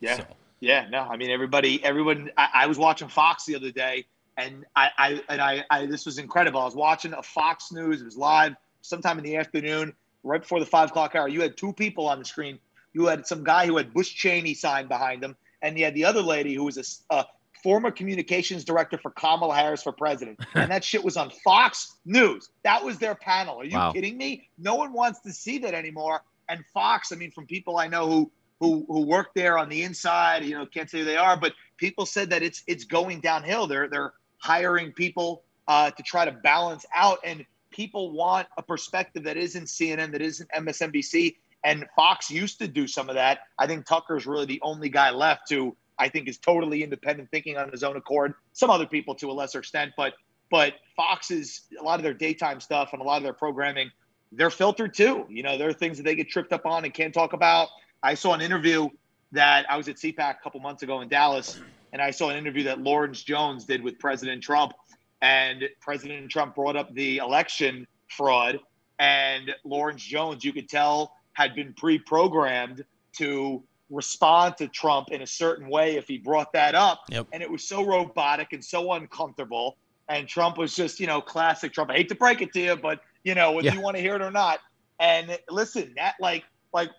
Yeah. 0.00 0.16
So- 0.16 0.26
Yeah, 0.60 0.86
no, 0.90 1.00
I 1.00 1.16
mean 1.16 1.30
everybody, 1.30 1.82
everyone. 1.84 2.30
I, 2.36 2.48
I 2.54 2.66
was 2.66 2.78
watching 2.78 3.08
Fox 3.08 3.44
the 3.44 3.54
other 3.54 3.70
day, 3.70 4.06
and 4.36 4.64
I, 4.74 4.88
I 4.98 5.22
and 5.28 5.40
I, 5.40 5.64
I, 5.70 5.86
this 5.86 6.06
was 6.06 6.18
incredible. 6.18 6.60
I 6.60 6.64
was 6.64 6.74
watching 6.74 7.12
a 7.12 7.22
Fox 7.22 7.70
News. 7.70 8.00
It 8.00 8.04
was 8.04 8.16
live 8.16 8.54
sometime 8.80 9.18
in 9.18 9.24
the 9.24 9.36
afternoon, 9.36 9.92
right 10.22 10.40
before 10.40 10.60
the 10.60 10.66
five 10.66 10.88
o'clock 10.90 11.14
hour. 11.14 11.28
You 11.28 11.42
had 11.42 11.56
two 11.56 11.72
people 11.72 12.08
on 12.08 12.18
the 12.18 12.24
screen. 12.24 12.58
You 12.94 13.06
had 13.06 13.26
some 13.26 13.44
guy 13.44 13.66
who 13.66 13.76
had 13.76 13.92
Bush 13.92 14.14
Cheney 14.14 14.54
signed 14.54 14.88
behind 14.88 15.22
him, 15.22 15.36
and 15.60 15.78
you 15.78 15.84
had 15.84 15.94
the 15.94 16.04
other 16.06 16.22
lady 16.22 16.54
who 16.54 16.64
was 16.64 17.02
a 17.10 17.24
former 17.62 17.90
communications 17.90 18.64
director 18.64 18.98
for 18.98 19.10
Kamala 19.10 19.54
Harris 19.54 19.82
for 19.82 19.92
president. 19.92 20.38
and 20.54 20.70
that 20.70 20.84
shit 20.84 21.02
was 21.04 21.16
on 21.16 21.30
Fox 21.42 21.94
News. 22.04 22.48
That 22.62 22.84
was 22.84 22.98
their 22.98 23.14
panel. 23.14 23.60
Are 23.60 23.64
you 23.64 23.76
Wow. 23.76 23.92
kidding 23.92 24.16
me? 24.16 24.48
No 24.58 24.74
one 24.76 24.92
wants 24.92 25.20
to 25.20 25.32
see 25.32 25.58
that 25.58 25.74
anymore. 25.74 26.22
And 26.48 26.64
Fox, 26.72 27.10
I 27.10 27.16
mean, 27.16 27.30
from 27.30 27.46
people 27.46 27.76
I 27.78 27.88
know 27.88 28.06
who 28.06 28.30
who 28.60 28.84
who 28.86 29.00
work 29.06 29.34
there 29.34 29.58
on 29.58 29.68
the 29.68 29.82
inside, 29.82 30.44
you 30.44 30.54
know, 30.56 30.64
can't 30.66 30.88
say 30.88 31.00
who 31.00 31.04
they 31.04 31.16
are, 31.16 31.36
but 31.36 31.52
people 31.78 32.06
said 32.06 32.30
that 32.30 32.42
it's 32.42 32.62
it's 32.66 32.84
going 32.84 33.20
downhill. 33.20 33.66
They're 33.66 33.88
they're 33.88 34.12
hiring 34.38 34.92
people 34.92 35.42
uh, 35.66 35.90
to 35.90 36.02
try 36.02 36.26
to 36.26 36.32
balance 36.32 36.84
out, 36.94 37.18
and 37.24 37.44
people 37.70 38.12
want 38.12 38.46
a 38.58 38.62
perspective 38.62 39.24
that 39.24 39.36
isn't 39.38 39.64
CNN, 39.64 40.12
that 40.12 40.20
isn't 40.20 40.48
MSNBC, 40.50 41.36
and 41.64 41.86
Fox 41.96 42.30
used 42.30 42.58
to 42.58 42.68
do 42.68 42.86
some 42.86 43.08
of 43.08 43.14
that. 43.14 43.40
I 43.58 43.66
think 43.66 43.86
Tucker's 43.86 44.26
really 44.26 44.46
the 44.46 44.60
only 44.62 44.88
guy 44.88 45.10
left 45.10 45.50
who 45.50 45.76
I 45.98 46.08
think 46.08 46.28
is 46.28 46.38
totally 46.38 46.82
independent, 46.82 47.30
thinking 47.30 47.56
on 47.56 47.70
his 47.70 47.82
own 47.82 47.96
accord. 47.96 48.34
Some 48.52 48.70
other 48.70 48.86
people 48.86 49.14
to 49.16 49.30
a 49.30 49.32
lesser 49.32 49.58
extent, 49.60 49.92
but 49.96 50.14
but 50.50 50.74
Fox 50.94 51.30
is 51.30 51.62
a 51.80 51.82
lot 51.82 51.98
of 51.98 52.04
their 52.04 52.14
daytime 52.14 52.60
stuff 52.60 52.90
and 52.92 53.00
a 53.00 53.04
lot 53.04 53.16
of 53.16 53.22
their 53.22 53.32
programming. 53.32 53.90
They're 54.30 54.50
filtered 54.50 54.94
too. 54.94 55.26
You 55.28 55.42
know, 55.42 55.56
there 55.56 55.68
are 55.68 55.72
things 55.72 55.96
that 55.96 56.04
they 56.04 56.14
get 56.14 56.28
tripped 56.28 56.52
up 56.52 56.66
on 56.66 56.84
and 56.84 56.92
can't 56.92 57.14
talk 57.14 57.32
about. 57.32 57.68
I 58.02 58.14
saw 58.14 58.34
an 58.34 58.40
interview 58.40 58.88
that 59.32 59.66
I 59.70 59.76
was 59.76 59.88
at 59.88 59.96
CPAC 59.96 60.18
a 60.18 60.42
couple 60.42 60.60
months 60.60 60.82
ago 60.82 61.00
in 61.00 61.08
Dallas, 61.08 61.60
and 61.92 62.02
I 62.02 62.10
saw 62.10 62.28
an 62.30 62.36
interview 62.36 62.64
that 62.64 62.80
Lawrence 62.80 63.22
Jones 63.22 63.64
did 63.64 63.82
with 63.82 63.98
President 63.98 64.42
Trump. 64.42 64.74
And 65.22 65.64
President 65.80 66.30
Trump 66.30 66.54
brought 66.54 66.76
up 66.76 66.92
the 66.92 67.16
election 67.16 67.86
fraud, 68.08 68.60
and 68.98 69.50
Lawrence 69.64 70.02
Jones, 70.02 70.44
you 70.44 70.52
could 70.52 70.68
tell, 70.68 71.16
had 71.34 71.54
been 71.54 71.72
pre 71.74 71.98
programmed 71.98 72.84
to 73.18 73.62
respond 73.90 74.56
to 74.56 74.66
Trump 74.68 75.10
in 75.12 75.22
a 75.22 75.26
certain 75.26 75.68
way 75.68 75.96
if 75.96 76.08
he 76.08 76.18
brought 76.18 76.52
that 76.52 76.74
up. 76.74 77.02
Yep. 77.10 77.28
And 77.32 77.42
it 77.42 77.50
was 77.50 77.68
so 77.68 77.84
robotic 77.84 78.52
and 78.52 78.64
so 78.64 78.92
uncomfortable. 78.92 79.76
And 80.08 80.26
Trump 80.26 80.58
was 80.58 80.74
just, 80.74 80.98
you 81.00 81.06
know, 81.06 81.20
classic 81.20 81.72
Trump. 81.72 81.90
I 81.90 81.94
hate 81.94 82.08
to 82.08 82.14
break 82.14 82.42
it 82.42 82.52
to 82.54 82.60
you, 82.60 82.76
but, 82.76 83.00
you 83.22 83.34
know, 83.34 83.52
whether 83.52 83.68
Yeah. 83.68 83.74
you 83.74 83.80
want 83.80 83.96
to 83.96 84.02
hear 84.02 84.16
it 84.16 84.22
or 84.22 84.30
not. 84.30 84.60
And 85.00 85.38
listen, 85.50 85.92
that 85.96 86.14
like, 86.20 86.44
like, 86.72 86.90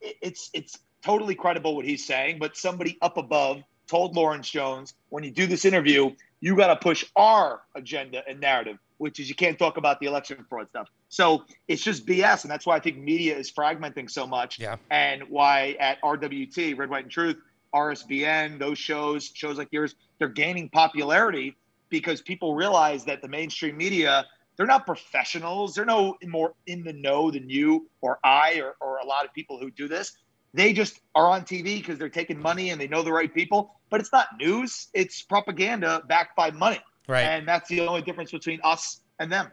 it's 0.00 0.50
it's 0.52 0.78
totally 1.02 1.34
credible 1.34 1.74
what 1.76 1.84
he's 1.84 2.04
saying, 2.04 2.38
but 2.38 2.56
somebody 2.56 2.98
up 3.02 3.16
above 3.16 3.62
told 3.86 4.16
Lawrence 4.16 4.50
Jones, 4.50 4.94
when 5.08 5.22
you 5.24 5.30
do 5.30 5.46
this 5.46 5.64
interview, 5.64 6.10
you 6.40 6.56
got 6.56 6.68
to 6.68 6.76
push 6.76 7.04
our 7.14 7.62
agenda 7.74 8.22
and 8.28 8.40
narrative, 8.40 8.78
which 8.98 9.20
is 9.20 9.28
you 9.28 9.34
can't 9.34 9.58
talk 9.58 9.76
about 9.76 10.00
the 10.00 10.06
election 10.06 10.44
fraud 10.48 10.68
stuff. 10.70 10.88
So 11.08 11.44
it's 11.68 11.82
just 11.82 12.06
BS, 12.06 12.42
and 12.42 12.50
that's 12.50 12.66
why 12.66 12.76
I 12.76 12.80
think 12.80 12.98
media 12.98 13.36
is 13.36 13.50
fragmenting 13.52 14.10
so 14.10 14.26
much, 14.26 14.58
Yeah. 14.58 14.76
and 14.90 15.22
why 15.28 15.76
at 15.80 16.00
RWT, 16.02 16.76
Red, 16.78 16.90
White, 16.90 17.04
and 17.04 17.12
Truth, 17.12 17.36
RSBN, 17.74 18.58
those 18.58 18.78
shows, 18.78 19.30
shows 19.34 19.58
like 19.58 19.68
yours, 19.70 19.94
they're 20.18 20.28
gaining 20.28 20.68
popularity 20.68 21.56
because 21.88 22.22
people 22.22 22.54
realize 22.54 23.04
that 23.04 23.22
the 23.22 23.28
mainstream 23.28 23.76
media 23.76 24.26
they're 24.56 24.66
not 24.66 24.86
professionals. 24.86 25.74
They're 25.74 25.84
no 25.84 26.16
more 26.24 26.54
in 26.66 26.82
the 26.82 26.92
know 26.92 27.30
than 27.30 27.48
you 27.48 27.88
or 28.00 28.18
I 28.24 28.60
or, 28.60 28.74
or 28.80 28.98
a 28.98 29.06
lot 29.06 29.24
of 29.24 29.32
people 29.34 29.58
who 29.58 29.70
do 29.70 29.86
this. 29.86 30.16
They 30.54 30.72
just 30.72 31.00
are 31.14 31.28
on 31.28 31.42
TV 31.42 31.78
because 31.78 31.98
they're 31.98 32.08
taking 32.08 32.40
money 32.40 32.70
and 32.70 32.80
they 32.80 32.88
know 32.88 33.02
the 33.02 33.12
right 33.12 33.32
people. 33.32 33.74
But 33.90 34.00
it's 34.00 34.12
not 34.12 34.28
news; 34.38 34.88
it's 34.94 35.22
propaganda 35.22 36.02
backed 36.08 36.34
by 36.36 36.50
money. 36.50 36.80
Right. 37.06 37.22
And 37.22 37.46
that's 37.46 37.68
the 37.68 37.80
only 37.80 38.02
difference 38.02 38.30
between 38.30 38.60
us 38.64 39.00
and 39.18 39.30
them. 39.30 39.50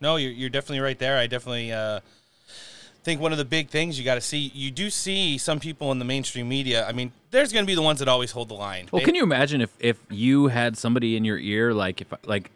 No, 0.00 0.16
you're, 0.16 0.32
you're 0.32 0.50
definitely 0.50 0.80
right 0.80 0.98
there. 0.98 1.18
I 1.18 1.26
definitely 1.26 1.72
uh, 1.72 2.00
think 3.02 3.20
one 3.20 3.32
of 3.32 3.38
the 3.38 3.44
big 3.44 3.68
things 3.68 3.98
you 3.98 4.04
got 4.04 4.14
to 4.14 4.20
see, 4.20 4.50
you 4.54 4.70
do 4.70 4.88
see 4.90 5.36
some 5.38 5.60
people 5.60 5.92
in 5.92 5.98
the 5.98 6.04
mainstream 6.04 6.48
media. 6.48 6.86
I 6.86 6.92
mean, 6.92 7.12
there's 7.30 7.52
going 7.52 7.64
to 7.64 7.66
be 7.66 7.74
the 7.74 7.82
ones 7.82 7.98
that 7.98 8.08
always 8.08 8.30
hold 8.32 8.48
the 8.48 8.54
line. 8.54 8.88
Well, 8.90 9.00
They- 9.00 9.06
can 9.06 9.14
you 9.14 9.22
imagine 9.22 9.60
if 9.60 9.70
if 9.78 9.98
you 10.10 10.48
had 10.48 10.76
somebody 10.78 11.16
in 11.16 11.24
your 11.24 11.38
ear, 11.38 11.74
like 11.74 12.00
if 12.00 12.08
like 12.24 12.50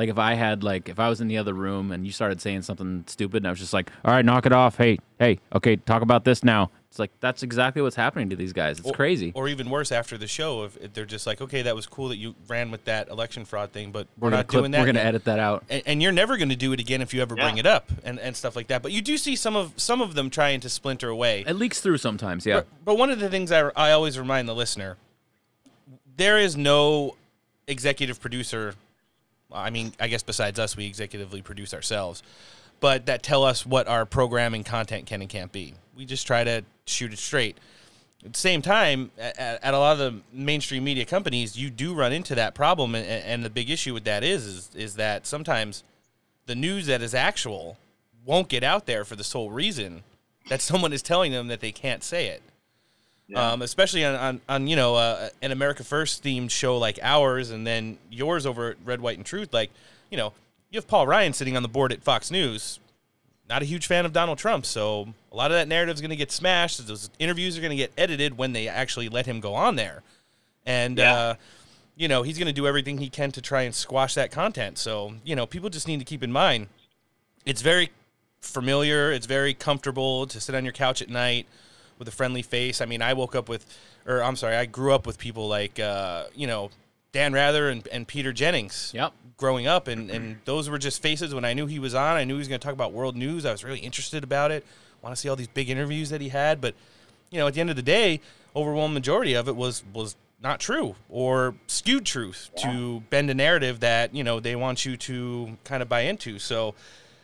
like 0.00 0.08
if 0.08 0.18
I 0.18 0.32
had 0.32 0.64
like 0.64 0.88
if 0.88 0.98
I 0.98 1.10
was 1.10 1.20
in 1.20 1.28
the 1.28 1.36
other 1.36 1.52
room 1.52 1.92
and 1.92 2.06
you 2.06 2.12
started 2.12 2.40
saying 2.40 2.62
something 2.62 3.04
stupid, 3.06 3.42
and 3.42 3.46
I 3.46 3.50
was 3.50 3.58
just 3.58 3.74
like, 3.74 3.90
all 4.02 4.14
right, 4.14 4.24
knock 4.24 4.46
it 4.46 4.52
off. 4.52 4.78
Hey, 4.78 4.98
hey, 5.18 5.40
okay, 5.54 5.76
talk 5.76 6.00
about 6.00 6.24
this 6.24 6.42
now. 6.42 6.70
It's 6.88 6.98
like 6.98 7.10
that's 7.20 7.42
exactly 7.42 7.82
what's 7.82 7.96
happening 7.96 8.30
to 8.30 8.36
these 8.36 8.54
guys. 8.54 8.78
It's 8.78 8.88
or- 8.88 8.94
crays. 8.94 9.22
Or 9.34 9.46
even 9.46 9.68
worse, 9.68 9.92
after 9.92 10.16
the 10.16 10.26
show, 10.26 10.64
if, 10.64 10.78
if 10.78 10.94
they're 10.94 11.04
just 11.04 11.26
like, 11.26 11.42
okay, 11.42 11.60
that 11.60 11.76
was 11.76 11.86
cool 11.86 12.08
that 12.08 12.16
you 12.16 12.34
ran 12.48 12.70
with 12.70 12.86
that 12.86 13.10
election 13.10 13.44
fraud 13.44 13.72
thing, 13.72 13.92
but 13.92 14.06
we're, 14.18 14.28
We're, 14.30 14.36
not 14.36 14.46
clip, 14.46 14.62
doing 14.62 14.70
that. 14.70 14.80
We're 14.80 14.86
gonna 14.86 15.00
edit 15.00 15.24
that 15.24 15.38
out. 15.38 15.64
and, 15.68 15.82
and 15.84 16.02
you're 16.02 16.12
never 16.12 16.38
going 16.38 16.48
to 16.48 16.56
do 16.56 16.72
it 16.72 16.80
again 16.80 17.02
if 17.02 17.12
you 17.12 17.20
ever 17.20 17.34
bring 17.34 17.58
it 17.58 17.66
up 17.66 17.92
and, 18.02 18.18
and 18.18 18.34
stuff 18.34 18.56
like 18.56 18.68
that. 18.68 18.80
But 18.80 18.92
you 18.92 19.02
do 19.02 19.18
see 19.18 19.36
some 19.36 19.54
of 19.54 19.74
some 19.76 20.00
of 20.00 20.14
them 20.14 20.30
trying 20.30 20.60
to 20.60 20.70
splinter 20.70 21.10
away. 21.10 21.44
It 21.46 21.56
leaks 21.56 21.82
through 21.82 21.98
sometimes. 21.98 22.46
Yeah. 22.46 22.60
But, 22.60 22.66
but 22.86 22.94
one 22.96 23.10
of 23.10 23.20
the 23.20 23.28
things 23.28 23.52
I, 23.52 23.70
I 23.76 23.92
always 23.92 24.18
remind 24.18 24.48
the 24.48 24.54
listener 24.54 24.96
there 26.16 26.38
is 26.38 26.56
no 26.56 27.16
executive 27.66 28.18
producer. 28.18 28.76
I 29.52 29.70
mean, 29.70 29.92
I 30.00 30.08
guess 30.08 30.22
besides 30.22 30.58
us, 30.58 30.76
we 30.76 30.90
executively 30.90 31.42
produce 31.42 31.74
ourselves, 31.74 32.22
but 32.80 33.06
that 33.06 33.22
tell 33.22 33.44
us 33.44 33.66
what 33.66 33.88
our 33.88 34.06
programming 34.06 34.64
content 34.64 35.06
can 35.06 35.20
and 35.20 35.30
can't 35.30 35.52
be. 35.52 35.74
We 35.96 36.04
just 36.04 36.26
try 36.26 36.44
to 36.44 36.64
shoot 36.86 37.12
it 37.12 37.18
straight. 37.18 37.58
At 38.24 38.34
the 38.34 38.38
same 38.38 38.60
time, 38.60 39.10
at, 39.18 39.38
at 39.38 39.74
a 39.74 39.78
lot 39.78 39.92
of 39.92 39.98
the 39.98 40.20
mainstream 40.32 40.84
media 40.84 41.06
companies, 41.06 41.56
you 41.56 41.70
do 41.70 41.94
run 41.94 42.12
into 42.12 42.34
that 42.34 42.54
problem, 42.54 42.94
and, 42.94 43.06
and 43.06 43.44
the 43.44 43.50
big 43.50 43.70
issue 43.70 43.94
with 43.94 44.04
that 44.04 44.22
is, 44.22 44.46
is 44.46 44.70
is 44.74 44.94
that 44.96 45.26
sometimes 45.26 45.82
the 46.46 46.54
news 46.54 46.86
that 46.86 47.00
is 47.00 47.14
actual 47.14 47.78
won't 48.24 48.48
get 48.48 48.62
out 48.62 48.86
there 48.86 49.04
for 49.04 49.16
the 49.16 49.24
sole 49.24 49.50
reason 49.50 50.02
that 50.48 50.60
someone 50.60 50.92
is 50.92 51.02
telling 51.02 51.32
them 51.32 51.48
that 51.48 51.60
they 51.60 51.72
can't 51.72 52.02
say 52.02 52.26
it. 52.26 52.42
Um, 53.34 53.62
especially 53.62 54.04
on, 54.04 54.14
on, 54.16 54.40
on 54.48 54.66
you 54.66 54.76
know 54.76 54.96
uh, 54.96 55.28
an 55.42 55.52
America 55.52 55.84
First 55.84 56.24
themed 56.24 56.50
show 56.50 56.78
like 56.78 56.98
ours, 57.02 57.50
and 57.50 57.66
then 57.66 57.98
yours 58.10 58.46
over 58.46 58.70
at 58.70 58.76
Red, 58.84 59.00
White, 59.00 59.16
and 59.18 59.26
Truth. 59.26 59.52
Like, 59.52 59.70
you 60.10 60.16
know, 60.16 60.32
you 60.70 60.78
have 60.78 60.88
Paul 60.88 61.06
Ryan 61.06 61.32
sitting 61.32 61.56
on 61.56 61.62
the 61.62 61.68
board 61.68 61.92
at 61.92 62.02
Fox 62.02 62.30
News. 62.30 62.78
Not 63.48 63.62
a 63.62 63.64
huge 63.64 63.86
fan 63.86 64.06
of 64.06 64.12
Donald 64.12 64.38
Trump, 64.38 64.64
so 64.66 65.12
a 65.32 65.36
lot 65.36 65.50
of 65.50 65.56
that 65.56 65.66
narrative 65.68 65.94
is 65.94 66.00
going 66.00 66.10
to 66.10 66.16
get 66.16 66.30
smashed. 66.30 66.86
Those 66.86 67.10
interviews 67.18 67.58
are 67.58 67.60
going 67.60 67.70
to 67.70 67.76
get 67.76 67.92
edited 67.98 68.38
when 68.38 68.52
they 68.52 68.68
actually 68.68 69.08
let 69.08 69.26
him 69.26 69.40
go 69.40 69.54
on 69.54 69.76
there, 69.76 70.02
and 70.66 70.98
Yeah. 70.98 71.14
uh, 71.14 71.34
you 71.96 72.08
know 72.08 72.22
he's 72.22 72.38
going 72.38 72.46
to 72.46 72.52
do 72.52 72.66
everything 72.66 72.98
he 72.98 73.08
can 73.08 73.32
to 73.32 73.40
try 73.42 73.62
and 73.62 73.74
squash 73.74 74.14
that 74.14 74.30
content. 74.30 74.78
So 74.78 75.14
you 75.24 75.34
know, 75.36 75.46
people 75.46 75.68
just 75.70 75.86
need 75.88 75.98
to 75.98 76.04
keep 76.04 76.22
in 76.22 76.32
mind 76.32 76.68
it's 77.46 77.62
very 77.62 77.90
familiar. 78.40 79.10
It's 79.12 79.26
very 79.26 79.54
comfortable 79.54 80.26
to 80.26 80.40
sit 80.40 80.54
on 80.54 80.64
your 80.64 80.72
couch 80.72 81.00
at 81.02 81.08
night 81.08 81.46
with 82.00 82.08
a 82.08 82.10
friendly 82.10 82.42
face. 82.42 82.80
I 82.80 82.86
mean, 82.86 83.02
I 83.02 83.12
woke 83.12 83.36
up 83.36 83.48
with, 83.48 83.64
or 84.04 84.24
I'm 84.24 84.34
sorry, 84.34 84.56
I 84.56 84.66
grew 84.66 84.92
up 84.92 85.06
with 85.06 85.18
people 85.18 85.46
like, 85.46 85.78
uh, 85.78 86.24
you 86.34 86.48
know, 86.48 86.70
Dan 87.12 87.32
Rather 87.32 87.68
and, 87.68 87.86
and 87.92 88.08
Peter 88.08 88.32
Jennings. 88.32 88.90
Yep. 88.92 89.12
Growing 89.36 89.66
up, 89.66 89.88
and, 89.88 90.10
and 90.10 90.36
those 90.44 90.68
were 90.68 90.76
just 90.76 91.00
faces 91.00 91.34
when 91.34 91.46
I 91.46 91.54
knew 91.54 91.66
he 91.66 91.78
was 91.78 91.94
on. 91.94 92.16
I 92.18 92.24
knew 92.24 92.34
he 92.34 92.38
was 92.38 92.48
going 92.48 92.60
to 92.60 92.64
talk 92.64 92.74
about 92.74 92.92
world 92.92 93.16
news. 93.16 93.46
I 93.46 93.52
was 93.52 93.64
really 93.64 93.78
interested 93.78 94.22
about 94.22 94.50
it. 94.50 94.66
Want 95.00 95.16
to 95.16 95.20
see 95.20 95.30
all 95.30 95.36
these 95.36 95.48
big 95.48 95.70
interviews 95.70 96.10
that 96.10 96.20
he 96.20 96.28
had, 96.28 96.60
but 96.60 96.74
you 97.30 97.38
know, 97.38 97.46
at 97.46 97.54
the 97.54 97.60
end 97.60 97.70
of 97.70 97.76
the 97.76 97.82
day, 97.82 98.20
overwhelming 98.54 98.92
majority 98.92 99.32
of 99.32 99.48
it 99.48 99.56
was 99.56 99.82
was 99.94 100.14
not 100.42 100.60
true 100.60 100.94
or 101.08 101.54
skewed 101.66 102.04
truth 102.04 102.50
to 102.56 103.00
bend 103.10 103.30
a 103.30 103.34
narrative 103.34 103.80
that 103.80 104.14
you 104.14 104.24
know 104.24 104.40
they 104.40 104.56
want 104.56 104.84
you 104.84 104.96
to 104.96 105.56
kind 105.64 105.82
of 105.82 105.88
buy 105.88 106.00
into. 106.00 106.38
So, 106.38 106.74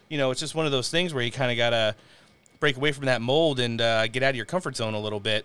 you 0.09 0.17
know, 0.17 0.31
it's 0.31 0.41
just 0.41 0.55
one 0.55 0.65
of 0.65 0.73
those 0.73 0.91
things 0.91 1.13
where 1.13 1.23
you 1.23 1.31
kind 1.31 1.51
of 1.51 1.59
gotta 1.59 1.97
break 2.61 2.77
away 2.77 2.93
from 2.93 3.07
that 3.07 3.21
mold 3.23 3.61
and 3.61 3.81
uh, 3.81 4.07
get 4.09 4.23
out 4.23 4.31
of 4.31 4.37
your 4.37 4.45
comfort 4.47 4.77
zone 4.77 4.95
a 4.95 5.01
little 5.01 5.21
bit 5.21 5.45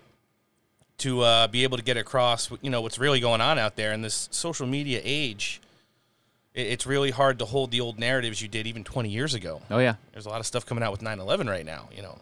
to 0.98 1.20
uh, 1.22 1.46
be 1.48 1.64
able 1.64 1.76
to 1.76 1.82
get 1.82 1.96
across, 1.96 2.50
you 2.60 2.70
know, 2.70 2.80
what's 2.80 2.98
really 2.98 3.20
going 3.20 3.40
on 3.40 3.58
out 3.58 3.76
there 3.76 3.92
in 3.92 4.02
this 4.02 4.28
social 4.30 4.66
media 4.66 5.00
age. 5.02 5.60
it- 6.54 6.66
It's 6.66 6.86
really 6.86 7.10
hard 7.10 7.38
to 7.40 7.44
hold 7.44 7.70
the 7.70 7.80
old 7.80 7.98
narratives 7.98 8.40
you 8.42 8.48
did 8.48 8.66
even 8.66 8.84
20 8.84 9.08
years 9.08 9.34
ago. 9.34 9.62
Oh 9.70 9.78
yeah. 9.78 9.94
There's 10.12 10.26
a 10.26 10.28
lot 10.28 10.40
of 10.40 10.46
stuff 10.46 10.64
coming 10.66 10.84
out 10.84 10.92
with 10.92 11.00
9/11 11.02 11.48
right 11.48 11.64
now. 11.66 11.88
You 11.94 12.02
know. 12.02 12.18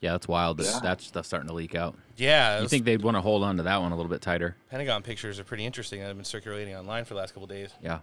Yeah, 0.00 0.12
that's 0.12 0.28
wild. 0.28 0.58
That 0.58 0.82
that 0.82 1.00
stuff's 1.00 1.28
starting 1.28 1.48
to 1.48 1.54
leak 1.54 1.74
out. 1.74 1.96
Yeah, 2.16 2.56
You 2.56 2.60
those 2.62 2.70
think 2.70 2.84
they'd 2.84 3.02
want 3.02 3.16
to 3.16 3.22
hold 3.22 3.42
on 3.42 3.56
to 3.56 3.62
that 3.62 3.80
one 3.80 3.90
a 3.92 3.96
little 3.96 4.10
bit 4.10 4.20
tighter? 4.20 4.54
Pentagon 4.70 5.02
pictures 5.02 5.38
are 5.40 5.44
pretty 5.44 5.64
interesting 5.64 6.00
that 6.00 6.08
have 6.08 6.16
been 6.16 6.24
circulating 6.26 6.74
online 6.76 7.04
for 7.06 7.14
the 7.14 7.20
last 7.20 7.32
couple 7.32 7.46
days. 7.46 7.70
Yeah. 7.82 8.00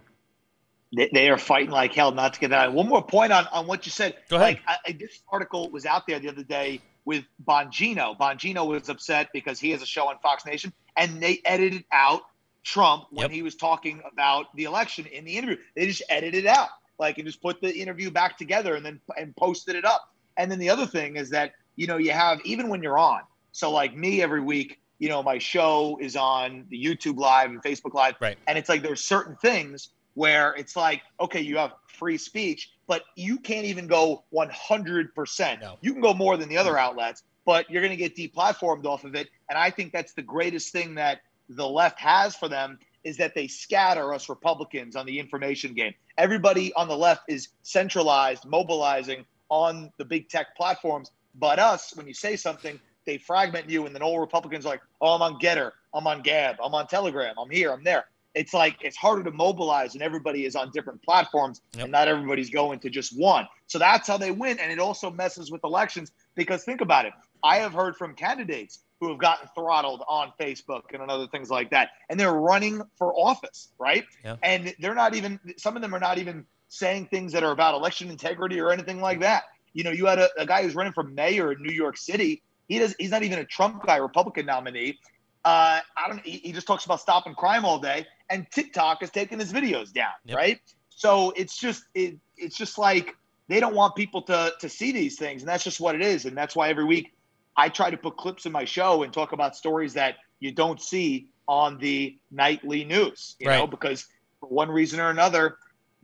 They, 0.94 1.08
they 1.12 1.30
are 1.30 1.38
fighting 1.38 1.70
like 1.70 1.94
hell 1.94 2.12
not 2.12 2.34
to 2.34 2.40
get 2.40 2.50
that. 2.50 2.72
One 2.72 2.88
more 2.88 3.02
point 3.04 3.32
on, 3.32 3.46
on 3.48 3.66
what 3.66 3.86
you 3.86 3.92
said. 3.92 4.16
Go 4.28 4.36
ahead. 4.36 4.60
Like 4.66 4.80
I, 4.86 4.92
this 4.92 5.22
article 5.30 5.70
was 5.70 5.86
out 5.86 6.06
there 6.06 6.18
the 6.18 6.28
other 6.28 6.42
day 6.42 6.80
with 7.04 7.24
Bongino. 7.44 8.16
Bongino 8.18 8.66
was 8.66 8.88
upset 8.88 9.28
because 9.32 9.58
he 9.58 9.70
has 9.70 9.82
a 9.82 9.86
show 9.86 10.08
on 10.08 10.18
Fox 10.18 10.44
Nation, 10.46 10.72
and 10.96 11.20
they 11.22 11.40
edited 11.44 11.84
out 11.92 12.22
Trump 12.62 13.06
when 13.10 13.24
Yep. 13.24 13.30
he 13.32 13.42
was 13.42 13.56
talking 13.56 14.02
about 14.12 14.54
the 14.54 14.64
election 14.64 15.06
in 15.06 15.24
the 15.24 15.36
interview. 15.36 15.56
They 15.74 15.86
just 15.86 16.02
edited 16.08 16.44
it 16.44 16.48
out, 16.48 16.68
like 16.98 17.18
and 17.18 17.26
just 17.26 17.42
put 17.42 17.60
the 17.60 17.74
interview 17.74 18.10
back 18.10 18.38
together 18.38 18.74
and 18.76 18.84
then 18.86 19.00
and 19.18 19.34
posted 19.36 19.74
it 19.76 19.84
up. 19.84 20.12
And 20.36 20.50
then 20.50 20.58
the 20.58 20.70
other 20.70 20.86
thing 20.86 21.16
is 21.16 21.30
that 21.30 21.52
you 21.76 21.86
know 21.86 21.96
you 21.96 22.12
have 22.12 22.40
even 22.44 22.68
when 22.68 22.82
you're 22.82 22.98
on. 22.98 23.22
So 23.52 23.70
like 23.72 23.96
me 23.96 24.22
every 24.22 24.40
week, 24.40 24.78
you 24.98 25.08
know, 25.08 25.22
my 25.22 25.38
show 25.38 25.98
is 26.00 26.14
on 26.16 26.66
the 26.70 26.82
YouTube 26.82 27.16
Live 27.18 27.50
and 27.50 27.62
Facebook 27.62 27.94
Live, 27.94 28.14
Right. 28.20 28.38
and 28.46 28.56
it's 28.56 28.68
like 28.68 28.82
there's 28.82 29.02
certain 29.04 29.36
things 29.36 29.88
where 30.14 30.54
it's 30.54 30.76
like, 30.76 31.02
okay, 31.20 31.40
you 31.40 31.56
have 31.56 31.72
free 31.86 32.18
speech, 32.18 32.72
but 32.86 33.02
you 33.16 33.38
can't 33.38 33.64
even 33.64 33.86
go 33.86 34.24
100%. 34.34 35.60
No. 35.60 35.78
You 35.80 35.92
can 35.92 36.02
go 36.02 36.14
more 36.14 36.36
than 36.36 36.48
the 36.48 36.56
other 36.56 36.72
mm-hmm. 36.72 36.80
outlets, 36.80 37.22
but 37.44 37.70
you're 37.70 37.82
going 37.82 37.96
to 37.96 38.08
get 38.08 38.16
deplatformed 38.16 38.84
off 38.84 39.04
of 39.04 39.14
it. 39.14 39.28
And 39.48 39.58
I 39.58 39.70
think 39.70 39.92
that's 39.92 40.12
the 40.12 40.22
greatest 40.22 40.72
thing 40.72 40.94
that 40.96 41.20
the 41.48 41.66
left 41.66 41.98
has 42.00 42.36
for 42.36 42.48
them 42.48 42.78
is 43.04 43.16
that 43.16 43.34
they 43.34 43.48
scatter 43.48 44.14
us 44.14 44.28
Republicans 44.28 44.94
on 44.94 45.06
the 45.06 45.18
information 45.18 45.74
game. 45.74 45.94
Everybody 46.18 46.72
on 46.74 46.88
the 46.88 46.96
left 46.96 47.22
is 47.28 47.48
centralized, 47.62 48.44
mobilizing 48.44 49.24
on 49.48 49.90
the 49.96 50.04
big 50.04 50.28
tech 50.28 50.56
platforms, 50.56 51.10
but 51.34 51.58
us, 51.58 51.94
when 51.96 52.06
you 52.06 52.14
say 52.14 52.36
something, 52.36 52.78
they 53.04 53.18
fragment 53.18 53.68
you, 53.68 53.86
and 53.86 53.94
then 53.94 54.02
all 54.02 54.20
Republicans 54.20 54.64
are 54.64 54.70
like, 54.70 54.82
"Oh, 55.00 55.14
I'm 55.14 55.22
on 55.22 55.40
Gettr, 55.40 55.72
I'm 55.92 56.06
on 56.06 56.22
Gab, 56.22 56.56
I'm 56.62 56.74
on 56.74 56.86
Telegram, 56.86 57.34
I'm 57.38 57.50
here, 57.50 57.72
I'm 57.72 57.82
there." 57.82 58.06
It's 58.34 58.54
like 58.54 58.76
it's 58.80 58.96
harder 58.96 59.22
to 59.24 59.30
mobilize, 59.30 59.94
and 59.94 60.02
everybody 60.02 60.46
is 60.46 60.56
on 60.56 60.70
different 60.70 61.02
platforms, 61.02 61.60
Yep. 61.74 61.84
and 61.84 61.92
not 61.92 62.08
everybody's 62.08 62.50
going 62.50 62.78
to 62.80 62.90
just 62.90 63.18
one. 63.18 63.46
So 63.66 63.78
that's 63.78 64.08
how 64.08 64.16
they 64.16 64.30
win, 64.30 64.58
and 64.58 64.72
it 64.72 64.78
also 64.78 65.10
messes 65.10 65.50
with 65.50 65.62
elections 65.64 66.12
because 66.34 66.64
think 66.64 66.80
about 66.80 67.04
it. 67.04 67.12
I 67.44 67.56
have 67.56 67.72
heard 67.72 67.96
from 67.96 68.14
candidates 68.14 68.80
who 69.00 69.08
have 69.10 69.18
gotten 69.18 69.48
throttled 69.54 70.02
on 70.08 70.32
Facebook 70.40 70.82
and 70.92 71.02
on 71.02 71.10
other 71.10 71.26
things 71.26 71.50
like 71.50 71.70
that, 71.70 71.90
and 72.08 72.18
they're 72.18 72.32
running 72.32 72.80
for 72.96 73.12
office, 73.14 73.68
right? 73.78 74.04
Yeah. 74.24 74.36
And 74.42 74.74
they're 74.78 74.94
not 74.94 75.14
even. 75.14 75.38
Some 75.56 75.76
of 75.76 75.82
them 75.82 75.94
are 75.94 76.00
not 76.00 76.18
even 76.18 76.46
saying 76.68 77.06
things 77.06 77.32
that 77.32 77.42
are 77.42 77.50
about 77.52 77.74
election 77.74 78.08
integrity 78.10 78.58
or 78.58 78.70
anything 78.70 79.00
like 79.00 79.20
that. 79.20 79.42
You 79.74 79.84
know, 79.84 79.90
you 79.90 80.06
had 80.06 80.18
a, 80.18 80.28
a 80.38 80.46
guy 80.46 80.62
who's 80.62 80.74
running 80.74 80.92
for 80.94 81.02
mayor 81.02 81.52
in 81.52 81.62
New 81.62 81.72
York 81.72 81.96
City. 81.98 82.42
He 82.68 82.78
does. 82.78 82.94
He's 82.98 83.10
not 83.10 83.22
even 83.24 83.40
a 83.40 83.44
Trump 83.44 83.84
guy, 83.84 83.96
Republican 83.96 84.46
nominee. 84.46 84.98
Uh, 85.44 85.80
I 85.96 86.08
don't. 86.08 86.24
He, 86.24 86.38
he 86.38 86.52
just 86.52 86.66
talks 86.66 86.84
about 86.84 87.00
stopping 87.00 87.34
crime 87.34 87.64
all 87.64 87.78
day, 87.78 88.06
and 88.30 88.46
TikTok 88.50 89.02
is 89.02 89.10
taking 89.10 89.38
his 89.38 89.52
videos 89.52 89.92
down, 89.92 90.12
Yep. 90.24 90.36
right? 90.36 90.60
So 90.90 91.32
it's 91.36 91.56
just 91.58 91.84
it, 91.94 92.16
it's 92.36 92.56
just 92.56 92.78
like 92.78 93.16
they 93.48 93.58
don't 93.58 93.74
want 93.74 93.96
people 93.96 94.22
to 94.22 94.52
to 94.60 94.68
see 94.68 94.92
these 94.92 95.16
things, 95.18 95.42
and 95.42 95.48
that's 95.48 95.64
just 95.64 95.80
what 95.80 95.94
it 95.94 96.02
is, 96.02 96.26
and 96.26 96.36
that's 96.36 96.54
why 96.54 96.68
every 96.68 96.84
week 96.84 97.12
I 97.56 97.68
try 97.68 97.90
to 97.90 97.96
put 97.96 98.16
clips 98.16 98.46
in 98.46 98.52
my 98.52 98.64
show 98.64 99.02
and 99.02 99.12
talk 99.12 99.32
about 99.32 99.56
stories 99.56 99.94
that 99.94 100.16
you 100.40 100.52
don't 100.52 100.80
see 100.80 101.28
on 101.48 101.78
the 101.78 102.16
nightly 102.30 102.84
news, 102.84 103.36
you 103.40 103.48
know, 103.48 103.66
because 103.66 104.06
for 104.40 104.48
one 104.48 104.70
reason 104.70 105.00
or 105.00 105.10
another, 105.10 105.56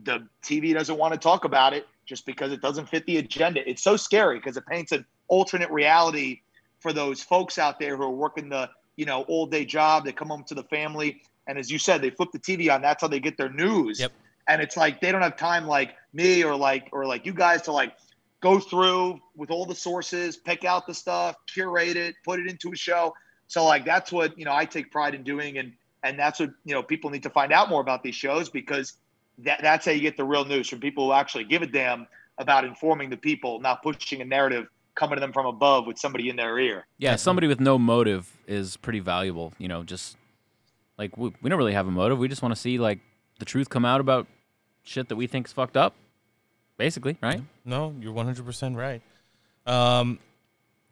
the 0.03 0.27
TV 0.43 0.75
doesn't 0.75 0.99
want 0.99 1.15
to 1.15 1.19
talk 1.19 1.45
about 1.45 1.73
it 1.75 1.87
just 2.07 2.27
because 2.27 2.53
it 2.53 2.61
doesn't 2.61 2.89
fit 2.89 3.07
the 3.07 3.19
agenda. 3.19 3.69
It's 3.69 3.83
so 3.83 3.97
scary 3.97 4.39
because 4.39 4.57
it 4.57 4.67
paints 4.67 4.93
an 4.93 5.05
alternate 5.29 5.71
reality 5.71 6.41
for 6.81 6.93
those 6.93 7.23
folks 7.23 7.59
out 7.59 7.79
there 7.79 7.97
who 7.97 8.03
are 8.03 8.11
working 8.11 8.49
the 8.49 8.69
you 8.99 9.07
know 9.07 9.23
all 9.23 9.47
day 9.47 9.65
job. 9.65 10.05
They 10.05 10.13
come 10.13 10.29
home 10.29 10.45
to 10.49 10.55
the 10.55 10.65
family, 10.65 11.23
and 11.47 11.57
as 11.57 11.71
you 11.71 11.79
said, 11.79 12.03
they 12.03 12.11
flip 12.11 12.31
the 12.33 12.39
TV 12.39 12.71
on. 12.71 12.83
That's 12.83 13.01
how 13.01 13.09
they 13.09 13.21
get 13.21 13.39
their 13.39 13.51
news. 13.51 14.01
Yep. 14.01 14.13
And 14.49 14.61
it's 14.61 14.77
like 14.77 15.01
they 15.01 15.13
don't 15.13 15.23
have 15.23 15.37
time 15.37 15.67
like 15.67 15.95
me 16.13 16.43
or 16.45 16.57
like 16.57 16.89
or 16.93 17.07
like 17.07 17.25
you 17.25 17.33
guys 17.33 17.63
to 17.63 17.73
like 17.73 17.95
go 18.41 18.59
through 18.59 19.21
with 19.37 19.51
all 19.51 19.65
the 19.65 19.75
sources, 19.75 20.37
pick 20.37 20.65
out 20.65 20.87
the 20.87 20.95
stuff, 20.95 21.37
curate 21.47 21.97
it, 21.97 22.17
put 22.25 22.41
it 22.41 22.49
into 22.49 22.73
a 22.73 22.77
show. 22.77 23.15
So 23.47 23.65
like 23.65 23.85
that's 23.85 24.11
what 24.11 24.37
you 24.37 24.45
know 24.45 24.53
I 24.53 24.65
take 24.65 24.91
pride 24.91 25.15
in 25.15 25.23
doing, 25.23 25.59
and 25.59 25.73
and 26.03 26.19
that's 26.19 26.41
what 26.41 26.51
you 26.65 26.75
know 26.75 26.83
people 26.83 27.09
need 27.09 27.23
to 27.23 27.31
find 27.31 27.53
out 27.53 27.71
more 27.71 27.81
about 27.81 28.03
these 28.03 28.17
shows 28.17 28.49
because 28.49 28.95
that 29.39 29.63
that's 29.63 29.87
how 29.87 29.93
you 29.93 30.01
get 30.01 30.17
the 30.17 30.25
real 30.25 30.45
news 30.45 30.69
from 30.69 30.81
people 30.81 31.07
who 31.07 31.13
actually 31.13 31.45
give 31.45 31.63
a 31.63 31.67
damn 31.67 32.09
about 32.39 32.65
informing 32.65 33.11
the 33.11 33.17
people, 33.17 33.61
not 33.61 33.83
pushing 33.83 34.21
a 34.21 34.25
narrative 34.25 34.67
coming 34.99 35.17
to 35.17 35.21
them 35.21 35.33
from 35.33 35.47
above 35.47 35.87
with 35.87 35.99
somebody 35.99 36.29
in 36.29 36.37
their 36.37 36.59
ear. 36.59 36.87
Yeah, 36.99 37.17
somebody 37.17 37.47
with 37.47 37.61
no 37.61 37.79
motive 37.79 38.37
is 38.47 38.77
pretty 38.77 39.01
valuable. 39.01 39.53
You 39.59 39.69
know, 39.69 39.85
just 39.85 40.17
like 40.99 41.17
we, 41.17 41.33
we 41.41 41.49
don't 41.49 41.59
really 41.59 41.73
have 41.73 41.87
a 41.87 41.91
motive. 41.91 42.19
We 42.19 42.29
just 42.29 42.43
want 42.43 42.55
to 42.55 42.61
see 42.61 42.79
like 42.79 42.99
the 43.39 43.45
truth 43.45 43.71
come 43.71 43.85
out 43.85 44.01
about 44.01 44.27
shit 44.83 45.09
that 45.09 45.17
we 45.17 45.27
think 45.27 45.47
is 45.47 45.53
fucked 45.53 45.77
up. 45.77 45.95
Basically, 46.77 47.17
right? 47.23 47.43
No, 47.65 47.95
you're 48.01 48.13
100% 48.13 48.77
right. 48.77 49.03
Um, 49.67 50.21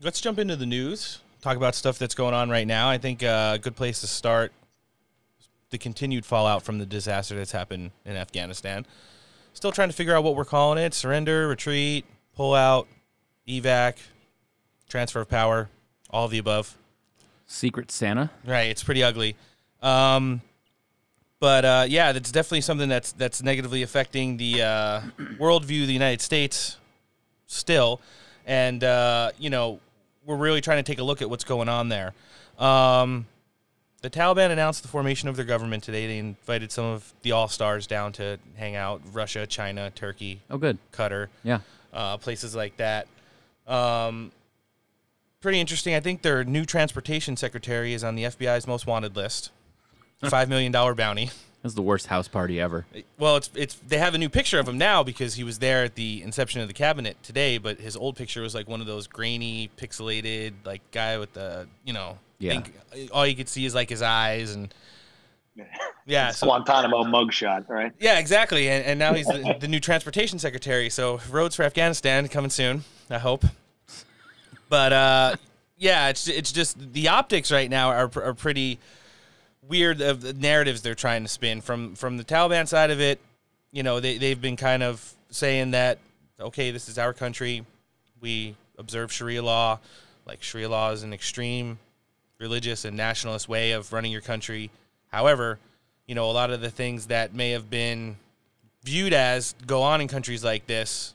let's 0.01 0.21
jump 0.21 0.39
into 0.39 0.57
the 0.57 0.67
news. 0.67 1.21
Talk 1.43 1.57
about 1.57 1.77
stuff 1.77 1.97
that's 1.97 2.15
going 2.15 2.35
on 2.35 2.51
right 2.51 2.67
now. 2.67 2.89
I 2.89 2.99
think 2.99 3.23
uh, 3.23 3.53
a 3.55 3.59
good 3.59 3.77
place 3.77 4.01
to 4.01 4.09
start 4.09 4.53
the 5.71 5.79
continued 5.79 6.27
fallout 6.27 6.63
from 6.63 6.79
the 6.79 6.87
disaster 6.87 7.37
that's 7.37 7.53
happened 7.53 7.93
in 8.05 8.17
Afghanistan. 8.17 8.85
Still 9.53 9.71
trying 9.71 9.89
to 9.89 9.95
figure 9.95 10.15
out 10.15 10.25
what 10.25 10.35
we're 10.35 10.45
calling 10.45 10.79
it 10.79 10.93
surrender, 10.93 11.47
retreat, 11.47 12.05
pull 12.35 12.53
out, 12.53 12.89
evac, 13.49 13.95
transfer 14.89 15.21
of 15.21 15.29
power, 15.29 15.69
all 16.11 16.25
of 16.27 16.31
the 16.31 16.39
above. 16.39 16.77
Secret 17.47 17.91
Santa. 17.93 18.31
Right, 18.45 18.69
it's 18.71 18.83
pretty 18.83 19.03
ugly. 19.03 19.37
Um, 19.83 20.41
but 21.39 21.65
uh, 21.65 21.85
yeah, 21.89 22.13
that's 22.13 22.33
definitely 22.33 22.63
something 22.63 22.89
that's 22.89 23.13
that's 23.13 23.43
negatively 23.43 23.83
affecting 23.83 24.37
the 24.37 24.63
uh, 24.63 25.01
worldview 25.39 25.83
of 25.83 25.87
the 25.87 25.93
United 25.93 26.21
States 26.21 26.77
still, 27.47 28.01
and 28.47 28.83
uh, 28.83 29.31
you 29.39 29.51
know 29.51 29.79
we're 30.25 30.37
really 30.37 30.61
trying 30.61 30.79
to 30.79 30.83
take 30.83 30.99
a 30.99 31.05
look 31.05 31.23
at 31.23 31.31
what's 31.31 31.45
going 31.45 31.69
on 31.69 31.89
there. 31.89 32.15
Um, 32.59 33.27
the 34.03 34.11
Taliban 34.11 34.51
announced 34.51 34.83
the 34.83 34.89
formation 34.89 35.29
of 35.29 35.37
their 35.37 35.45
government 35.45 35.85
today. 35.85 36.07
They 36.07 36.19
invited 36.19 36.73
some 36.73 36.87
of 36.87 37.13
the 37.23 37.33
all 37.33 37.49
stars 37.49 37.87
down 37.87 38.13
to 38.15 38.39
hang 38.57 38.75
out: 38.75 39.03
Russia, 39.13 39.47
China, 39.47 39.91
Turkey, 39.95 40.41
Oh, 40.51 40.57
good. 40.59 40.79
Qatar, 40.93 41.29
Yeah. 41.45 41.61
uh, 41.93 42.17
places 42.17 42.55
like 42.57 42.77
that. 42.79 43.07
Um, 43.67 44.33
pretty 45.41 45.61
interesting. 45.61 45.95
I 45.95 46.01
think 46.01 46.23
their 46.23 46.45
new 46.45 46.65
transportation 46.65 47.37
secretary 47.37 47.93
is 47.93 48.05
on 48.05 48.15
the 48.15 48.25
FBI's 48.25 48.67
most 48.67 48.87
wanted 48.87 49.17
list. 49.17 49.51
Five 50.29 50.49
million 50.49 50.73
dollar 50.73 50.95
bounty. 50.95 51.31
That's 51.63 51.75
the 51.75 51.83
worst 51.83 52.07
house 52.07 52.29
party 52.29 52.61
ever. 52.61 52.87
Well, 53.19 53.37
it's 53.37 53.51
it's 53.55 53.75
they 53.75 53.99
have 53.99 54.15
a 54.15 54.19
new 54.19 54.29
picture 54.29 54.59
of 54.61 54.69
him 54.69 54.79
now 54.79 55.03
because 55.03 55.35
he 55.35 55.43
was 55.45 55.59
there 55.59 55.85
at 55.85 55.95
the 55.95 56.23
inception 56.23 56.61
of 56.61 56.69
the 56.69 56.75
cabinet 56.75 57.21
today, 57.23 57.59
but 57.59 57.81
his 57.81 57.97
old 57.97 58.17
picture 58.17 58.41
was 58.41 58.55
like 58.55 58.69
one 58.69 58.81
of 58.81 58.87
those 58.87 59.07
grainy, 59.07 59.69
pixelated, 59.77 60.53
like 60.65 60.81
guy 60.93 61.19
with 61.19 61.33
the 61.35 61.67
you 61.85 61.93
know, 61.93 62.19
Yeah. 62.39 62.53
think 62.61 62.73
all 63.13 63.27
you 63.27 63.35
could 63.35 63.49
see 63.49 63.67
is 63.67 63.75
like 63.75 63.91
his 63.91 64.01
eyes 64.01 64.55
and 64.55 64.73
yeah, 66.07 66.31
so 66.31 66.47
Guantanamo 66.47 67.03
mugshot, 67.05 67.69
right? 67.69 67.93
yeah, 67.99 68.19
exactly. 68.19 68.69
And, 68.69 68.85
and 68.85 68.99
now 68.99 69.15
he's 69.15 69.27
the, 69.27 69.57
the 69.59 69.69
new 69.69 69.81
transportation 69.81 70.39
secretary. 70.39 70.89
So 70.91 71.19
roads 71.31 71.57
for 71.57 71.63
Afghanistan 71.63 72.29
coming 72.29 72.51
soon. 72.51 72.85
I 73.11 73.19
hope. 73.19 73.45
But 74.69 74.93
uh, 74.93 75.37
yeah, 75.77 76.09
it's 76.09 76.29
it's 76.29 76.53
just 76.53 76.93
the 76.93 77.09
optics 77.09 77.53
right 77.53 77.71
now 77.71 77.91
are 77.91 78.11
are 78.17 78.35
pretty 78.35 78.79
weird 79.63 80.01
of 80.01 80.23
the 80.23 80.33
narratives 80.33 80.83
they're 80.83 80.95
trying 80.95 81.23
to 81.23 81.29
spin 81.29 81.61
from 81.61 81.95
from 81.95 82.17
the 82.17 82.25
Taliban 82.25 82.67
side 82.67 82.91
of 82.91 83.01
it. 83.01 83.21
You 83.73 83.83
know, 83.83 84.01
they 84.01 84.19
they've 84.19 84.41
been 84.41 84.57
kind 84.57 84.83
of 84.83 85.15
saying 85.31 85.73
that 85.73 85.99
okay, 86.41 86.71
this 86.71 86.89
is 86.89 86.99
our 86.99 87.13
country. 87.13 87.65
We 88.21 88.57
observe 88.79 89.13
Sharia 89.13 89.43
law. 89.43 89.79
Like 90.27 90.43
Sharia 90.43 90.69
law 90.69 90.91
is 90.91 91.03
an 91.03 91.13
extreme 91.13 91.79
religious 92.39 92.85
and 92.85 92.97
nationalist 92.97 93.49
way 93.49 93.73
of 93.73 93.93
running 93.93 94.13
your 94.13 94.21
country. 94.21 94.71
However, 95.09 95.59
you 96.07 96.15
know, 96.15 96.31
a 96.31 96.33
lot 96.33 96.51
of 96.51 96.61
the 96.61 96.71
things 96.71 97.07
that 97.07 97.35
may 97.35 97.51
have 97.53 97.71
been 97.71 98.17
viewed 98.83 99.13
as 99.13 99.55
go 99.67 99.83
on 99.83 100.01
in 100.01 100.09
countries 100.09 100.45
like 100.45 100.67
this 100.67 101.15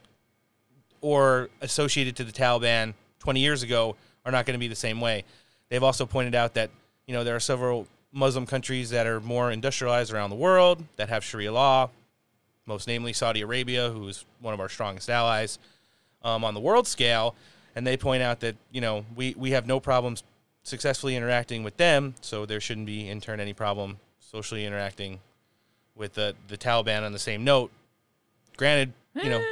or 1.02 1.50
associated 1.62 2.16
to 2.16 2.24
the 2.24 2.32
Taliban 2.32 2.94
20 3.20 3.40
years 3.40 3.64
ago 3.64 3.96
are 4.26 4.32
not 4.32 4.46
going 4.46 4.54
to 4.54 4.60
be 4.60 4.68
the 4.68 4.76
same 4.76 5.02
way. 5.02 5.24
They've 5.70 5.84
also 5.84 6.06
pointed 6.06 6.36
out 6.36 6.54
that, 6.56 6.70
you 7.08 7.14
know, 7.14 7.24
there 7.24 7.36
are 7.36 7.40
several 7.40 7.88
Muslim 8.12 8.46
countries 8.46 8.90
that 8.92 9.08
are 9.08 9.20
more 9.20 9.52
industrialized 9.52 10.14
around 10.14 10.30
the 10.30 10.36
world 10.36 10.84
that 10.98 11.10
have 11.10 11.24
Sharia 11.24 11.52
law, 11.52 11.90
most 12.66 12.88
namely 12.88 13.14
Saudi 13.14 13.42
Arabia, 13.42 13.90
who 13.90 14.08
is 14.08 14.26
one 14.40 14.54
of 14.54 14.60
our 14.60 14.70
strongest 14.70 15.10
allies 15.10 15.60
um, 16.24 16.44
on 16.44 16.54
the 16.54 16.60
world 16.60 16.88
scale. 16.88 17.36
And 17.76 17.88
they 17.88 17.98
point 17.98 18.22
out 18.22 18.42
that, 18.42 18.56
you 18.72 18.82
know, 18.82 19.06
we, 19.16 19.34
we 19.38 19.52
have 19.52 19.66
no 19.66 19.80
problems 19.80 20.24
successfully 20.64 21.16
interacting 21.16 21.64
with 21.64 21.78
them, 21.78 22.16
so 22.22 22.46
there 22.46 22.60
shouldn't 22.60 22.86
be, 22.86 23.08
in 23.10 23.22
turn, 23.22 23.40
any 23.40 23.54
problem 23.54 23.98
socially 24.20 24.66
interacting 24.66 25.20
with 25.96 26.14
the, 26.14 26.36
the 26.48 26.58
Taliban 26.58 27.04
on 27.04 27.14
the 27.14 27.20
same 27.20 27.44
note. 27.44 27.72
Granted, 28.58 28.94
you 29.16 29.30
know, 29.30 29.44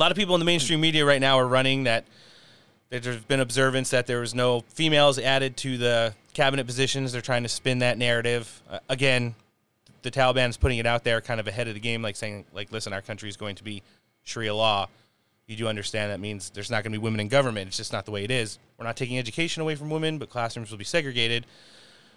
a 0.00 0.02
lot 0.02 0.10
of 0.10 0.16
people 0.16 0.34
in 0.34 0.38
the 0.38 0.46
mainstream 0.46 0.80
media 0.80 1.04
right 1.04 1.20
now 1.20 1.38
are 1.38 1.46
running 1.46 1.84
that 1.84 2.06
that 2.88 3.02
there's 3.02 3.22
been 3.24 3.40
observance 3.40 3.90
that 3.90 4.06
there 4.06 4.20
was 4.20 4.34
no 4.34 4.60
females 4.68 5.18
added 5.18 5.58
to 5.58 5.76
the 5.76 6.14
cabinet 6.32 6.66
positions. 6.66 7.12
They're 7.12 7.20
trying 7.20 7.42
to 7.42 7.50
spin 7.50 7.80
that 7.80 7.98
narrative. 7.98 8.62
Uh, 8.68 8.78
again, 8.88 9.34
the 10.00 10.10
Taliban 10.10 10.48
is 10.48 10.56
putting 10.56 10.78
it 10.78 10.86
out 10.86 11.04
there 11.04 11.20
kind 11.20 11.38
of 11.38 11.46
ahead 11.46 11.68
of 11.68 11.74
the 11.74 11.80
game, 11.80 12.00
like 12.00 12.16
saying, 12.16 12.46
like, 12.54 12.72
listen, 12.72 12.94
our 12.94 13.02
country 13.02 13.28
is 13.28 13.36
going 13.36 13.56
to 13.56 13.62
be 13.62 13.82
Sharia 14.22 14.54
law. 14.54 14.88
You 15.46 15.54
do 15.54 15.68
understand 15.68 16.10
that 16.12 16.18
means 16.18 16.48
there's 16.48 16.70
not 16.70 16.82
going 16.82 16.92
to 16.92 16.98
be 16.98 17.02
women 17.02 17.20
in 17.20 17.28
government. 17.28 17.68
It's 17.68 17.76
just 17.76 17.92
not 17.92 18.06
the 18.06 18.10
way 18.10 18.24
it 18.24 18.30
is. 18.30 18.58
We're 18.78 18.86
not 18.86 18.96
taking 18.96 19.18
education 19.18 19.60
away 19.60 19.74
from 19.74 19.90
women, 19.90 20.16
but 20.16 20.30
classrooms 20.30 20.70
will 20.70 20.78
be 20.78 20.84
segregated, 20.84 21.46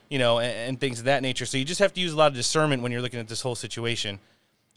you 0.10 0.20
know, 0.20 0.40
and, 0.40 0.70
and 0.70 0.80
things 0.80 1.00
of 1.00 1.06
that 1.06 1.22
nature. 1.22 1.46
So 1.46 1.58
you 1.58 1.66
just 1.66 1.82
have 1.82 1.94
to 1.96 2.00
use 2.00 2.14
a 2.14 2.16
lot 2.16 2.28
of 2.28 2.36
discernment 2.36 2.82
when 2.82 2.94
you're 2.94 3.02
looking 3.02 3.20
at 3.20 3.28
this 3.28 3.42
whole 3.42 3.56
situation. 3.56 4.20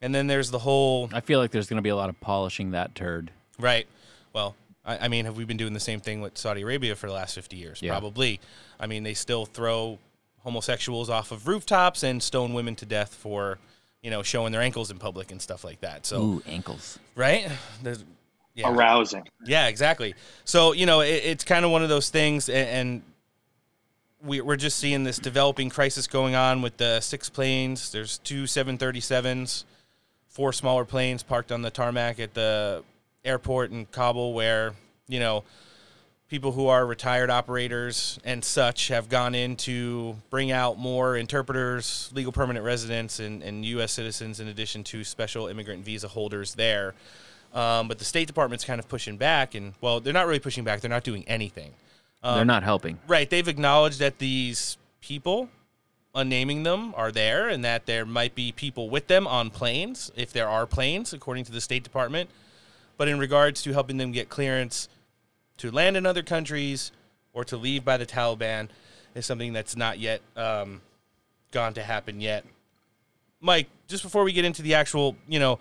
And 0.02 0.14
then 0.14 0.26
there's 0.26 0.50
the 0.50 0.59
whole 0.59 1.09
I 1.12 1.20
feel 1.20 1.38
like 1.40 1.50
there's 1.50 1.68
going 1.68 1.78
to 1.78 1.82
be 1.82 1.88
a 1.88 1.96
lot 1.96 2.09
of 2.09 2.20
polishing 2.20 2.72
that 2.72 2.94
turd. 2.94 3.30
Right. 3.59 3.87
Well, 4.32 4.54
I, 4.85 4.98
I 4.98 5.09
mean, 5.09 5.24
have 5.24 5.37
we 5.37 5.44
been 5.44 5.56
doing 5.56 5.72
the 5.72 5.80
same 5.80 6.00
thing 6.00 6.20
with 6.20 6.37
Saudi 6.37 6.62
Arabia 6.62 6.94
for 6.94 7.06
the 7.06 7.12
last 7.12 7.35
50 7.35 7.56
years? 7.56 7.80
Yeah. 7.80 7.92
Probably. 7.92 8.40
I 8.78 8.87
mean, 8.87 9.02
they 9.02 9.14
still 9.14 9.46
throw 9.46 9.98
homosexuals 10.40 11.11
off 11.11 11.32
of 11.32 11.48
rooftops 11.48 12.02
and 12.02 12.22
stone 12.22 12.52
women 12.54 12.76
to 12.76 12.87
death 12.87 13.14
for, 13.14 13.59
you 14.02 14.11
know, 14.11 14.22
showing 14.22 14.52
their 14.52 14.61
ankles 14.61 14.90
in 14.90 14.98
public 14.98 15.32
and 15.32 15.40
stuff 15.40 15.64
like 15.64 15.80
that. 15.80 16.06
So, 16.06 16.22
Ooh, 16.22 16.42
ankles. 16.46 16.98
right? 17.16 17.48
There's, 17.82 18.04
yeah. 18.56 18.70
Arousing. 18.72 19.28
Yeah, 19.44 19.66
exactly. 19.66 20.14
So 20.44 20.72
you 20.72 20.87
know, 20.87 21.00
it, 21.00 21.22
it's 21.24 21.44
kind 21.44 21.64
of 21.64 21.70
one 21.70 21.82
of 21.82 21.90
those 21.90 22.09
things, 22.09 22.48
and, 22.48 22.68
and 22.68 23.02
we, 24.22 24.40
we're 24.40 24.56
just 24.56 24.78
seeing 24.78 25.04
this 25.04 25.18
developing 25.18 25.68
crisis 25.68 26.06
going 26.06 26.35
on 26.35 26.62
with 26.62 26.78
the 26.78 27.00
six 27.00 27.28
planes. 27.28 27.92
There's 27.92 28.16
two 28.18 28.44
737s, 28.44 29.64
four 30.37 30.53
smaller 30.53 30.85
planes 30.85 31.22
parked 31.22 31.51
on 31.51 31.62
the 31.62 31.70
tarmac 31.70 32.20
at 32.20 32.35
the 32.35 32.85
airport 33.25 33.70
in 33.70 33.87
Kabul, 33.87 34.35
where 34.35 34.75
you 35.09 35.18
know 35.18 35.44
people 36.29 36.53
who 36.53 36.66
are 36.66 36.85
retired 36.85 37.31
operators 37.31 38.20
and 38.22 38.44
such 38.44 38.88
have 38.88 39.09
gone 39.09 39.35
in 39.35 39.57
to 39.57 40.14
bring 40.29 40.53
out 40.53 40.79
more 40.79 41.16
interpreters, 41.16 42.11
legal 42.12 42.33
permanent 42.33 42.66
residents, 42.66 43.18
and, 43.18 43.42
and 43.42 43.64
U.S. 43.64 43.92
citizens, 43.92 44.38
in 44.38 44.49
addition 44.49 44.85
to 44.85 45.05
special 45.05 45.46
immigrant 45.46 45.87
visa 45.87 46.07
holders 46.07 46.55
there. 46.55 46.94
Um, 47.55 47.88
but 47.88 47.99
the 47.99 48.05
State 48.05 48.27
Department's 48.27 48.64
kind 48.64 48.79
of 48.79 48.87
pushing 48.88 49.16
back, 49.16 49.55
and 49.55 49.72
well, 49.81 50.01
they're 50.01 50.12
not 50.12 50.27
really 50.27 50.38
pushing 50.38 50.64
back. 50.64 50.83
They're 50.83 50.90
not 50.90 51.05
doing 51.05 51.25
anything. 51.27 51.72
They're 52.22 52.44
not 52.44 52.62
helping. 52.62 52.99
Right. 53.09 53.31
They've 53.31 53.49
acknowledged 53.49 54.01
that 54.01 54.18
these 54.18 54.77
people, 55.01 55.49
unnaming 56.16 56.64
them, 56.64 56.92
are 56.96 57.12
there 57.12 57.48
and 57.48 57.64
that 57.64 57.87
there 57.87 58.05
might 58.05 58.35
be 58.35 58.50
people 58.50 58.90
with 58.90 59.07
them 59.07 59.26
on 59.26 59.50
planes, 59.50 60.11
if 60.16 60.33
there 60.33 60.48
are 60.48 60.66
planes, 60.66 61.12
according 61.12 61.44
to 61.44 61.52
the 61.52 61.61
State 61.61 61.85
Department. 61.85 62.31
But 62.96 63.09
in 63.09 63.18
regards 63.18 63.62
to 63.62 63.72
helping 63.72 63.98
them 63.98 64.11
get 64.11 64.29
clearance 64.29 64.88
to 65.59 65.70
land 65.70 65.96
in 65.96 66.07
other 66.07 66.22
countries 66.22 66.90
or 67.33 67.44
to 67.44 67.57
leave 67.57 67.85
by 67.85 67.98
the 67.98 68.07
Taliban, 68.07 68.68
is 69.14 69.26
something 69.26 69.52
that's 69.52 69.76
not 69.76 69.98
yet 69.98 70.20
um, 70.37 70.81
gone 71.50 71.74
to 71.74 71.83
happen 71.83 72.20
yet. 72.20 72.44
Mike, 73.40 73.68
just 73.87 74.02
before 74.02 74.24
we 74.24 74.33
get 74.33 74.44
into 74.44 74.62
the 74.62 74.74
actual, 74.74 75.16
you 75.29 75.38
know, 75.38 75.59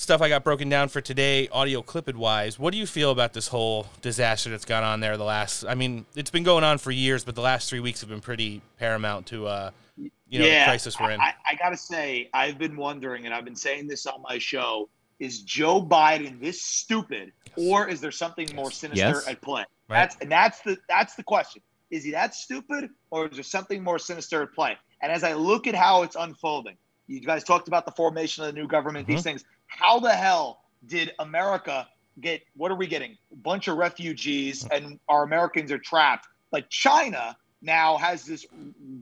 stuff 0.00 0.22
I 0.22 0.30
got 0.30 0.42
broken 0.42 0.68
down 0.70 0.88
for 0.88 1.00
today, 1.02 1.46
audio 1.48 1.82
clipped 1.82 2.16
wise. 2.16 2.58
What 2.58 2.72
do 2.72 2.78
you 2.78 2.86
feel 2.86 3.10
about 3.10 3.34
this 3.34 3.48
whole 3.48 3.86
disaster 4.00 4.48
that's 4.48 4.64
gone 4.64 4.82
on 4.82 5.00
there 5.00 5.16
the 5.18 5.24
last? 5.24 5.64
I 5.64 5.74
mean, 5.74 6.06
it's 6.16 6.30
been 6.30 6.42
going 6.42 6.64
on 6.64 6.78
for 6.78 6.90
years, 6.90 7.22
but 7.22 7.34
the 7.34 7.42
last 7.42 7.68
three 7.68 7.80
weeks 7.80 8.00
have 8.00 8.08
been 8.08 8.22
pretty 8.22 8.62
paramount 8.78 9.26
to, 9.26 9.46
uh, 9.46 9.70
you 9.98 10.38
know, 10.38 10.46
the 10.46 10.64
crisis 10.64 10.98
we're 10.98 11.10
in. 11.10 11.20
I, 11.20 11.34
I 11.48 11.54
got 11.56 11.68
to 11.70 11.76
say, 11.76 12.30
I've 12.32 12.58
been 12.58 12.76
wondering, 12.76 13.26
and 13.26 13.34
I've 13.34 13.44
been 13.44 13.54
saying 13.56 13.88
this 13.88 14.06
on 14.06 14.22
my 14.22 14.38
show: 14.38 14.88
Is 15.18 15.42
Joe 15.42 15.84
Biden 15.84 16.40
this 16.40 16.62
stupid, 16.62 17.32
or 17.56 17.86
is 17.86 18.00
there 18.00 18.10
something 18.10 18.48
more 18.56 18.70
sinister 18.70 19.06
Yes. 19.06 19.28
at 19.28 19.42
play? 19.42 19.64
Right. 19.88 20.00
That's 20.00 20.16
and 20.22 20.32
that's 20.32 20.60
the 20.62 20.78
that's 20.88 21.14
the 21.14 21.22
question. 21.24 21.60
Is 21.90 22.04
he 22.04 22.12
that 22.12 22.34
stupid, 22.34 22.88
or 23.10 23.26
is 23.28 23.34
there 23.34 23.42
something 23.42 23.82
more 23.84 23.98
sinister 23.98 24.42
at 24.44 24.54
play? 24.54 24.78
And 25.02 25.12
as 25.12 25.24
I 25.24 25.34
look 25.34 25.66
at 25.66 25.74
how 25.74 26.04
it's 26.04 26.16
unfolding, 26.16 26.76
you 27.08 27.20
guys 27.20 27.42
talked 27.44 27.68
about 27.68 27.84
the 27.84 27.92
formation 27.92 28.44
of 28.44 28.54
the 28.54 28.58
new 28.58 28.68
government, 28.68 29.06
Mm-hmm. 29.06 29.16
these 29.16 29.24
things. 29.24 29.44
How 29.70 29.98
the 29.98 30.12
hell 30.12 30.64
did 30.86 31.12
America 31.18 31.88
get? 32.20 32.42
What 32.56 32.70
are 32.70 32.76
we 32.76 32.86
getting? 32.86 33.16
A 33.32 33.36
bunch 33.36 33.68
of 33.68 33.76
refugees, 33.76 34.66
and 34.70 34.98
our 35.08 35.22
Americans 35.22 35.72
are 35.72 35.78
trapped. 35.78 36.28
But 36.50 36.68
China 36.68 37.36
now 37.62 37.96
has 37.96 38.24
this 38.24 38.46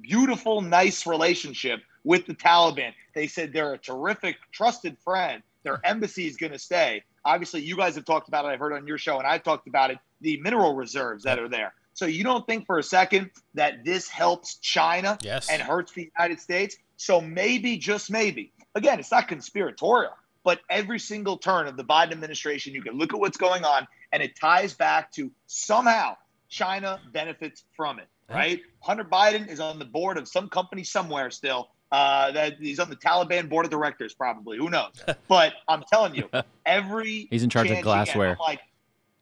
beautiful, 0.02 0.60
nice 0.60 1.06
relationship 1.06 1.80
with 2.04 2.26
the 2.26 2.34
Taliban. 2.34 2.92
They 3.14 3.26
said 3.26 3.52
they're 3.52 3.72
a 3.74 3.78
terrific, 3.78 4.36
trusted 4.52 4.98
friend. 4.98 5.42
Their 5.62 5.80
embassy 5.84 6.26
is 6.26 6.36
going 6.36 6.52
to 6.52 6.58
stay. 6.58 7.02
Obviously, 7.24 7.62
you 7.62 7.76
guys 7.76 7.94
have 7.96 8.04
talked 8.04 8.28
about 8.28 8.44
it. 8.44 8.48
I've 8.48 8.60
heard 8.60 8.72
on 8.72 8.86
your 8.86 8.98
show, 8.98 9.18
and 9.18 9.26
I've 9.26 9.42
talked 9.42 9.66
about 9.66 9.90
it 9.90 9.98
the 10.20 10.40
mineral 10.40 10.74
reserves 10.74 11.24
that 11.24 11.38
are 11.38 11.48
there. 11.48 11.72
So 11.94 12.06
you 12.06 12.22
don't 12.24 12.46
think 12.46 12.66
for 12.66 12.78
a 12.78 12.82
second 12.82 13.30
that 13.54 13.84
this 13.84 14.08
helps 14.08 14.56
China 14.58 15.18
Yes. 15.22 15.48
and 15.50 15.60
hurts 15.60 15.92
the 15.92 16.10
United 16.16 16.40
States? 16.40 16.76
So 16.96 17.20
maybe, 17.20 17.76
just 17.76 18.10
maybe, 18.10 18.52
again, 18.74 18.98
it's 19.00 19.10
not 19.10 19.28
conspiratorial, 19.28 20.12
but 20.48 20.62
every 20.70 20.98
single 20.98 21.36
turn 21.36 21.66
of 21.66 21.76
the 21.76 21.84
Biden 21.84 22.12
administration, 22.12 22.72
you 22.72 22.80
can 22.80 22.96
look 22.96 23.12
at 23.12 23.20
what's 23.20 23.36
going 23.36 23.66
on, 23.66 23.86
and 24.12 24.22
it 24.22 24.34
ties 24.34 24.72
back 24.72 25.12
to 25.12 25.30
somehow 25.46 26.16
China 26.48 26.98
benefits 27.12 27.64
from 27.76 27.98
it, 27.98 28.08
right? 28.30 28.62
Hunter 28.80 29.04
Biden 29.04 29.46
is 29.46 29.60
on 29.60 29.78
the 29.78 29.84
board 29.84 30.16
of 30.16 30.26
some 30.26 30.48
company 30.48 30.84
somewhere 30.84 31.30
still. 31.30 31.68
Uh, 31.92 32.32
that 32.32 32.54
he's 32.58 32.80
on 32.80 32.88
the 32.88 32.96
Taliban 32.96 33.50
board 33.50 33.66
of 33.66 33.70
directors, 33.70 34.14
probably. 34.14 34.56
Who 34.56 34.70
knows? 34.70 34.92
but 35.28 35.52
I'm 35.68 35.82
telling 35.82 36.14
you, 36.14 36.30
every 36.64 37.28
He's 37.30 37.42
in 37.42 37.50
charge 37.50 37.70
of 37.70 37.82
glassware. 37.82 38.38
Like, 38.40 38.60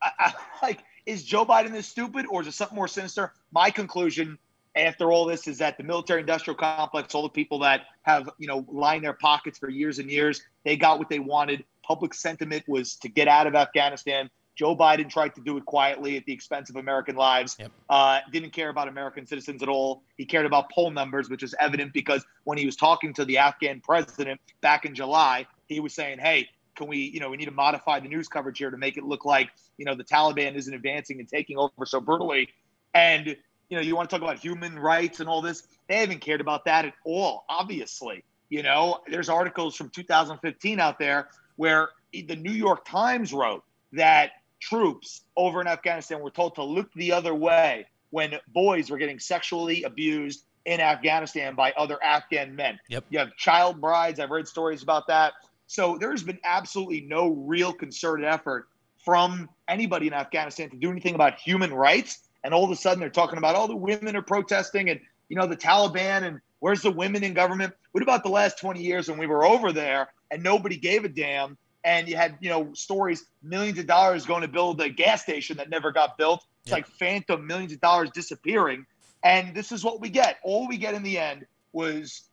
I, 0.00 0.10
I, 0.20 0.32
like, 0.62 0.78
is 1.06 1.24
Joe 1.24 1.44
Biden 1.44 1.72
this 1.72 1.88
stupid 1.88 2.26
or 2.30 2.42
is 2.42 2.46
it 2.46 2.52
something 2.52 2.76
more 2.76 2.86
sinister? 2.86 3.32
My 3.50 3.72
conclusion 3.72 4.38
after 4.76 5.10
all 5.10 5.24
this 5.24 5.48
is 5.48 5.58
that 5.58 5.78
the 5.78 5.84
military 5.84 6.20
industrial 6.20 6.56
complex, 6.56 7.14
all 7.14 7.22
the 7.22 7.28
people 7.28 7.60
that 7.60 7.86
have, 8.02 8.28
you 8.38 8.46
know, 8.46 8.64
lined 8.68 9.04
their 9.04 9.14
pockets 9.14 9.58
for 9.58 9.70
years 9.70 9.98
and 9.98 10.10
years, 10.10 10.42
they 10.64 10.76
got 10.76 10.98
what 10.98 11.08
they 11.08 11.18
wanted. 11.18 11.64
Public 11.82 12.12
sentiment 12.14 12.64
was 12.68 12.96
to 12.96 13.08
get 13.08 13.26
out 13.26 13.46
of 13.46 13.54
Afghanistan. 13.54 14.28
Joe 14.54 14.74
Biden 14.74 15.08
tried 15.08 15.34
to 15.34 15.40
do 15.42 15.56
it 15.58 15.66
quietly 15.66 16.16
at 16.16 16.24
the 16.24 16.32
expense 16.32 16.70
of 16.70 16.76
American 16.76 17.14
lives. 17.14 17.56
Yep. 17.58 17.72
Uh, 17.88 18.20
didn't 18.32 18.50
care 18.50 18.70
about 18.70 18.88
American 18.88 19.26
citizens 19.26 19.62
at 19.62 19.68
all. 19.68 20.02
He 20.16 20.24
cared 20.24 20.46
about 20.46 20.70
poll 20.70 20.90
numbers, 20.90 21.28
which 21.28 21.42
is 21.42 21.54
evident 21.60 21.92
because 21.92 22.24
when 22.44 22.56
he 22.56 22.64
was 22.64 22.74
talking 22.74 23.12
to 23.14 23.24
the 23.24 23.38
Afghan 23.38 23.80
president 23.80 24.40
back 24.62 24.84
in 24.86 24.94
July, 24.94 25.46
he 25.68 25.78
was 25.80 25.94
saying, 25.94 26.18
"Hey, 26.18 26.48
can 26.74 26.86
we, 26.86 26.98
you 26.98 27.20
know, 27.20 27.28
we 27.28 27.36
need 27.36 27.44
to 27.46 27.50
modify 27.50 28.00
the 28.00 28.08
news 28.08 28.28
coverage 28.28 28.58
here 28.58 28.70
to 28.70 28.78
make 28.78 28.96
it 28.96 29.04
look 29.04 29.26
like, 29.26 29.50
you 29.76 29.84
know, 29.84 29.94
the 29.94 30.04
Taliban 30.04 30.54
isn't 30.54 30.72
advancing 30.72 31.20
and 31.20 31.28
taking 31.28 31.58
over 31.58 31.84
so 31.84 32.00
brutally." 32.00 32.48
And 32.94 33.36
you 33.68 33.76
know, 33.76 33.82
you 33.82 33.96
want 33.96 34.08
to 34.08 34.16
talk 34.16 34.22
about 34.22 34.38
human 34.38 34.78
rights 34.78 35.20
and 35.20 35.28
all 35.28 35.42
this. 35.42 35.66
They 35.88 35.96
haven't 35.96 36.20
cared 36.20 36.40
about 36.40 36.64
that 36.66 36.84
at 36.84 36.94
all. 37.04 37.44
Obviously, 37.48 38.24
you 38.48 38.62
know, 38.62 39.00
there's 39.08 39.28
articles 39.28 39.76
from 39.76 39.90
2015 39.90 40.80
out 40.80 40.98
there 40.98 41.28
where 41.56 41.90
the 42.12 42.36
New 42.36 42.52
York 42.52 42.84
Times 42.84 43.32
wrote 43.32 43.64
that 43.92 44.32
troops 44.60 45.22
over 45.36 45.60
in 45.60 45.66
Afghanistan 45.66 46.20
were 46.20 46.30
told 46.30 46.54
to 46.56 46.62
look 46.62 46.92
the 46.94 47.12
other 47.12 47.34
way 47.34 47.86
when 48.10 48.34
boys 48.48 48.90
were 48.90 48.98
getting 48.98 49.18
sexually 49.18 49.82
abused 49.82 50.44
in 50.64 50.80
Afghanistan 50.80 51.54
by 51.54 51.72
other 51.72 52.02
Afghan 52.02 52.54
men. 52.54 52.78
Yep. 52.88 53.04
You 53.10 53.18
have 53.20 53.36
child 53.36 53.80
brides. 53.80 54.18
I've 54.20 54.30
read 54.30 54.48
stories 54.48 54.82
about 54.82 55.06
that. 55.08 55.34
So 55.66 55.96
there's 55.98 56.22
been 56.22 56.38
absolutely 56.44 57.02
no 57.02 57.28
real 57.28 57.72
concerted 57.72 58.24
effort 58.24 58.68
from 59.04 59.48
anybody 59.68 60.08
in 60.08 60.12
Afghanistan 60.12 60.70
to 60.70 60.76
do 60.76 60.90
anything 60.90 61.14
about 61.14 61.38
human 61.38 61.72
rights. 61.72 62.25
And 62.44 62.54
all 62.54 62.64
of 62.64 62.70
a 62.70 62.76
sudden 62.76 63.00
they're 63.00 63.10
talking 63.10 63.38
about 63.38 63.54
all 63.54 63.68
the 63.68 63.76
women 63.76 64.16
are 64.16 64.22
protesting 64.22 64.90
and, 64.90 65.00
you 65.28 65.36
know, 65.36 65.46
the 65.46 65.56
Taliban 65.56 66.22
and 66.22 66.40
where's 66.60 66.82
the 66.82 66.90
women 66.90 67.24
in 67.24 67.34
government? 67.34 67.74
What 67.92 68.02
about 68.02 68.22
the 68.22 68.30
last 68.30 68.58
20 68.58 68.80
years 68.82 69.08
when 69.08 69.18
we 69.18 69.26
were 69.26 69.44
over 69.44 69.72
there 69.72 70.08
and 70.30 70.42
nobody 70.42 70.76
gave 70.76 71.04
a 71.04 71.08
damn? 71.08 71.56
And 71.84 72.08
you 72.08 72.16
had, 72.16 72.36
you 72.40 72.48
know, 72.50 72.72
stories, 72.74 73.24
millions 73.42 73.78
of 73.78 73.86
dollars 73.86 74.26
going 74.26 74.42
to 74.42 74.48
build 74.48 74.80
a 74.80 74.88
gas 74.88 75.22
station 75.22 75.56
that 75.58 75.70
never 75.70 75.92
got 75.92 76.18
built. 76.18 76.44
It's 76.62 76.70
Yep. 76.70 76.76
like 76.76 76.86
phantom 76.88 77.46
millions 77.46 77.72
of 77.72 77.80
dollars 77.80 78.10
disappearing. 78.12 78.86
And 79.22 79.54
this 79.54 79.70
is 79.72 79.84
what 79.84 80.00
we 80.00 80.08
get. 80.08 80.38
All 80.42 80.66
we 80.68 80.78
get 80.78 80.94
in 80.94 81.02
the 81.02 81.18
end 81.18 81.46
was 81.72 82.24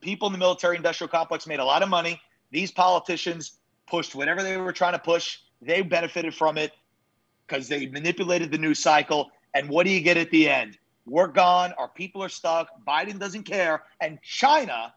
people 0.00 0.26
in 0.28 0.32
the 0.32 0.38
military 0.38 0.76
industrial 0.76 1.08
complex 1.08 1.46
made 1.46 1.58
a 1.58 1.64
lot 1.64 1.82
of 1.82 1.88
money. 1.88 2.20
These 2.50 2.70
politicians 2.70 3.58
pushed 3.88 4.14
whatever 4.14 4.42
they 4.42 4.56
were 4.56 4.72
trying 4.72 4.92
to 4.92 4.98
push. 4.98 5.38
They 5.60 5.82
benefited 5.82 6.34
from 6.34 6.56
it 6.58 6.72
because 7.46 7.68
they 7.68 7.86
manipulated 7.86 8.50
the 8.50 8.58
news 8.58 8.78
cycle. 8.78 9.30
And 9.54 9.68
what 9.68 9.84
do 9.86 9.90
you 9.92 10.00
get 10.00 10.16
at 10.16 10.30
the 10.30 10.48
end? 10.48 10.78
We're 11.06 11.28
gone. 11.28 11.72
Our 11.78 11.88
people 11.88 12.22
are 12.22 12.28
stuck. 12.28 12.68
Biden 12.86 13.18
doesn't 13.18 13.44
care. 13.44 13.82
And 14.00 14.18
China, 14.22 14.94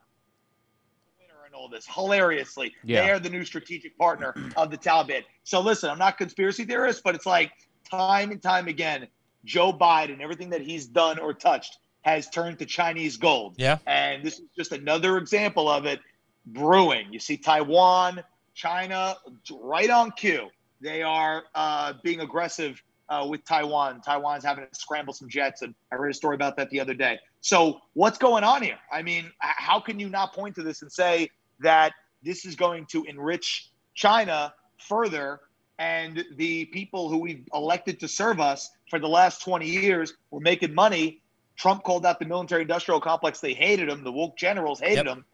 winner 1.19 1.45
in 1.47 1.53
all 1.53 1.69
this, 1.69 1.85
hilariously, 1.85 2.73
Yeah. 2.83 3.03
they 3.03 3.11
are 3.11 3.19
the 3.19 3.29
new 3.29 3.43
strategic 3.45 3.97
partner 3.97 4.33
of 4.55 4.71
the 4.71 4.77
Taliban. 4.77 5.23
So 5.43 5.59
listen, 5.59 5.89
I'm 5.89 5.99
not 5.99 6.17
conspiracy 6.17 6.63
theorist, 6.65 7.03
but 7.03 7.15
it's 7.15 7.25
like 7.25 7.51
time 7.89 8.31
and 8.31 8.41
time 8.41 8.67
again, 8.67 9.07
Joe 9.45 9.71
Biden, 9.73 10.19
everything 10.21 10.49
that 10.51 10.61
he's 10.61 10.87
done 10.87 11.19
or 11.19 11.33
touched 11.33 11.77
has 12.01 12.29
turned 12.29 12.57
to 12.59 12.65
Chinese 12.65 13.17
gold. 13.17 13.55
Yeah. 13.57 13.77
And 13.85 14.23
this 14.23 14.39
is 14.39 14.45
just 14.55 14.71
another 14.71 15.17
example 15.17 15.69
of 15.69 15.85
it 15.85 15.99
brewing. 16.45 17.07
You 17.11 17.19
see 17.19 17.35
Taiwan, 17.37 18.23
China, 18.53 19.15
right 19.61 19.89
on 19.89 20.11
cue. 20.11 20.47
They 20.81 21.01
are 21.01 21.43
uh, 21.55 21.93
being 22.03 22.19
aggressive 22.21 22.81
uh, 23.09 23.25
with 23.29 23.43
Taiwan. 23.45 24.01
Taiwan's 24.01 24.43
having 24.43 24.65
to 24.71 24.79
scramble 24.79 25.13
some 25.13 25.29
jets, 25.29 25.61
and 25.61 25.73
I 25.91 25.95
read 25.95 26.11
a 26.11 26.13
story 26.13 26.35
about 26.35 26.57
that 26.57 26.69
the 26.69 26.79
other 26.79 26.93
day. 26.93 27.19
So, 27.41 27.79
what's 27.93 28.17
going 28.17 28.43
on 28.43 28.61
here? 28.61 28.77
I 28.91 29.01
mean, 29.01 29.31
how 29.39 29.79
can 29.79 29.99
you 29.99 30.09
not 30.09 30.33
point 30.33 30.55
to 30.55 30.63
this 30.63 30.81
and 30.81 30.91
say 30.91 31.29
that 31.59 31.93
this 32.23 32.45
is 32.45 32.55
going 32.55 32.85
to 32.87 33.03
enrich 33.05 33.71
China 33.95 34.53
further? 34.79 35.39
And 35.79 36.25
the 36.37 36.65
people 36.65 37.07
who 37.07 37.19
we've 37.19 37.47
elected 37.53 37.99
to 37.99 38.07
serve 38.07 38.39
us 38.39 38.71
for 38.89 38.97
the 38.99 39.07
last 39.07 39.43
20 39.43 39.67
years 39.67 40.13
were 40.31 40.39
making 40.39 40.73
money. 40.73 41.21
Trump 41.55 41.83
called 41.83 42.05
out 42.05 42.19
the 42.19 42.25
military 42.25 42.63
industrial 42.63 42.99
complex. 42.99 43.39
They 43.39 43.53
hated 43.53 43.87
him. 43.87 44.03
The 44.03 44.11
woke 44.11 44.37
generals 44.37 44.79
hated 44.79 45.05
Yep. 45.05 45.17
him. 45.17 45.25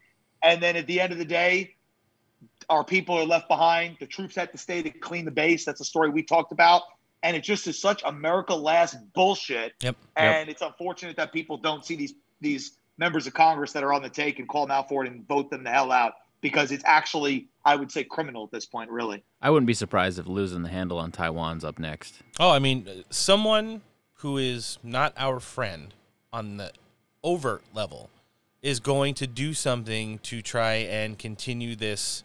And 0.43 0.61
then 0.61 0.75
at 0.75 0.85
the 0.85 0.99
end 0.99 1.13
of 1.13 1.17
the 1.17 1.25
day, 1.25 1.75
our 2.69 2.83
people 2.83 3.15
are 3.17 3.25
left 3.25 3.47
behind. 3.47 3.97
The 3.99 4.07
troops 4.07 4.35
had 4.35 4.51
to 4.51 4.57
stay 4.57 4.81
to 4.81 4.89
clean 4.89 5.25
the 5.25 5.31
base. 5.31 5.65
That's 5.65 5.81
a 5.81 5.85
story 5.85 6.09
we 6.09 6.23
talked 6.23 6.51
about. 6.51 6.83
And 7.21 7.37
it 7.37 7.43
just 7.43 7.67
is 7.67 7.79
such 7.79 8.03
America 8.03 8.53
last 8.53 8.97
bullshit. 9.13 9.73
Yep. 9.81 9.95
And 10.15 10.49
it's 10.49 10.61
unfortunate 10.61 11.15
that 11.17 11.31
people 11.31 11.57
don't 11.57 11.85
see 11.85 11.95
these 11.95 12.13
these 12.41 12.77
members 12.97 13.25
of 13.25 13.33
Congress 13.33 13.71
that 13.73 13.83
are 13.83 13.93
on 13.93 14.03
the 14.03 14.09
take 14.09 14.39
and 14.39 14.47
call 14.47 14.67
them 14.67 14.71
out 14.71 14.89
for 14.89 15.03
it 15.05 15.11
and 15.11 15.27
vote 15.27 15.49
them 15.49 15.63
the 15.63 15.69
hell 15.69 15.91
out 15.91 16.13
because 16.41 16.71
it's 16.71 16.83
actually, 16.85 17.47
I 17.65 17.75
would 17.75 17.91
say, 17.91 18.03
criminal 18.03 18.43
at 18.43 18.51
this 18.51 18.65
point, 18.65 18.91
really. 18.91 19.23
I 19.41 19.49
wouldn't 19.49 19.65
be 19.65 19.73
surprised 19.73 20.19
if 20.19 20.27
losing 20.27 20.61
the 20.61 20.69
handle 20.69 20.99
on 20.99 21.11
Taiwan's 21.11 21.63
up 21.63 21.79
next. 21.79 22.21
Oh, 22.39 22.51
I 22.51 22.59
mean, 22.59 23.05
someone 23.09 23.81
who 24.15 24.37
is 24.37 24.77
not 24.83 25.13
our 25.17 25.39
friend 25.39 25.93
on 26.31 26.57
the 26.57 26.71
overt 27.23 27.63
level 27.73 28.09
is 28.61 28.79
going 28.79 29.13
to 29.15 29.27
do 29.27 29.53
something 29.53 30.19
to 30.19 30.41
try 30.41 30.73
and 30.73 31.17
continue 31.17 31.75
this 31.75 32.23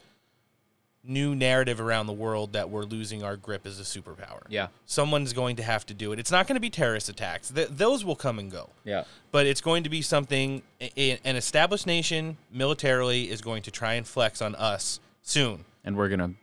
new 1.09 1.35
narrative 1.35 1.81
around 1.81 2.07
the 2.07 2.13
world 2.13 2.53
that 2.53 2.69
we're 2.71 2.85
losing 2.85 3.23
our 3.25 3.37
grip 3.37 3.67
as 3.67 3.81
a 3.81 3.83
superpower. 3.83 4.43
Yeah. 4.49 4.69
Someone's 4.87 5.33
going 5.33 5.57
to 5.57 5.63
have 5.63 5.85
to 5.87 5.95
do 5.95 6.13
it. 6.13 6.19
It's 6.19 6.31
not 6.31 6.47
going 6.47 6.55
to 6.57 6.61
be 6.61 6.71
terrorist 6.71 7.09
attacks. 7.09 7.49
Th- 7.51 7.69
those 7.69 8.05
will 8.05 8.15
come 8.17 8.39
and 8.39 8.51
go. 8.51 8.71
Yeah. 8.85 9.05
But 9.33 9.47
it's 9.47 9.61
going 9.63 9.83
to 9.85 9.89
be 9.89 10.03
something 10.03 10.63
i- 10.81 11.19
an 11.25 11.35
established 11.37 11.87
nation 11.87 12.37
militarily 12.53 13.31
is 13.31 13.41
going 13.41 13.63
to 13.63 13.71
try 13.71 13.95
and 13.95 14.07
flex 14.07 14.43
on 14.43 14.55
us 14.55 15.01
soon. 15.23 15.65
And 15.85 15.97
we're 15.97 16.09
gonna 16.11 16.35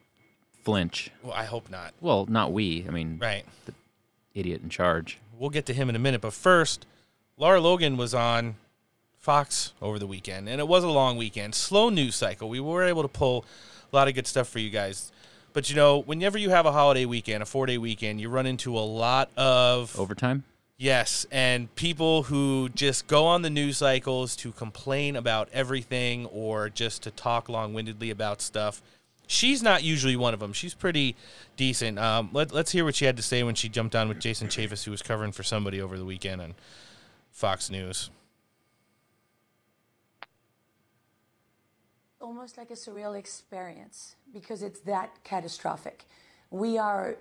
flinch. 0.64 1.12
Well, 1.22 1.34
I 1.34 1.44
hope 1.46 1.70
not. 1.70 1.94
Well, 2.02 2.26
not 2.28 2.52
we. 2.52 2.86
I 2.88 2.92
mean, 2.92 3.20
Right. 3.22 3.46
The 3.66 3.74
idiot 4.34 4.62
in 4.64 4.70
charge. 4.70 5.20
We'll 5.38 5.50
get 5.52 5.66
to 5.68 5.74
him 5.74 5.90
in 5.90 5.96
a 5.96 6.00
minute. 6.00 6.22
But 6.22 6.34
first, 6.34 6.86
Lara 7.38 7.62
Logan 7.62 7.98
was 7.98 8.14
on 8.16 8.56
Fox 9.20 9.74
over 9.82 10.00
the 10.00 10.08
weekend, 10.08 10.48
and 10.50 10.60
it 10.62 10.68
was 10.68 10.84
a 10.84 10.90
long 10.90 11.18
weekend. 11.18 11.56
Slow 11.56 11.90
news 11.90 12.16
cycle. 12.16 12.48
We 12.50 12.60
were 12.60 12.84
able 12.84 13.02
to 13.02 13.08
pull 13.08 13.44
a 13.96 13.98
lot 13.98 14.08
of 14.10 14.14
good 14.14 14.28
stuff 14.28 14.50
for 14.50 14.60
you 14.60 14.70
guys. 14.70 15.12
But 15.54 15.70
you 15.70 15.76
know, 15.76 16.00
whenever 16.02 16.38
you 16.38 16.50
have 16.50 16.66
a 16.66 16.72
holiday 16.74 17.06
weekend, 17.06 17.42
a 17.42 17.46
four 17.46 17.66
day 17.66 17.78
weekend, 17.78 18.20
you 18.20 18.28
run 18.28 18.46
into 18.46 18.78
a 18.78 18.82
lot 18.82 19.30
of 19.38 19.98
Overtime. 19.98 20.44
Yes, 20.78 21.26
and 21.32 21.74
people 21.76 22.24
who 22.24 22.68
just 22.76 23.08
go 23.08 23.26
on 23.26 23.42
the 23.42 23.50
news 23.50 23.78
cycles 23.78 24.36
to 24.38 24.52
complain 24.52 25.16
about 25.16 25.48
everything 25.54 26.26
or 26.26 26.70
just 26.70 27.04
to 27.04 27.12
talk 27.12 27.48
long-windedly 27.48 28.10
about 28.10 28.42
stuff. 28.42 28.82
She's 29.26 29.64
not 29.64 29.84
usually 29.84 30.18
one 30.18 30.34
of 30.34 30.42
them. 30.42 30.52
She's 30.52 30.74
pretty 30.74 31.16
decent. 31.56 31.98
Um, 31.98 32.30
let, 32.34 32.52
let's 32.52 32.72
hear 32.72 32.84
what 32.84 32.96
she 32.96 33.06
had 33.06 33.16
to 33.16 33.24
say 33.24 33.42
when 33.44 33.56
she 33.56 33.70
jumped 33.70 33.96
on 33.96 34.10
with 34.10 34.20
Jason 34.20 34.50
Chaffetz, 34.50 34.84
who 34.84 34.92
was 34.92 35.02
covering 35.02 35.32
for 35.32 35.44
somebody 35.44 35.80
over 35.80 35.98
the 35.98 36.06
weekend 36.06 36.42
on 36.42 36.56
Fox 37.32 37.70
News. 37.70 38.10
Almost 42.46 42.58
like 42.60 42.70
a 42.70 42.74
surreal 42.74 43.18
experience 43.18 44.18
because 44.32 44.62
it's 44.62 44.82
that 44.82 45.10
catastrophic. 45.24 46.06
We 46.52 46.78
are 46.78 47.16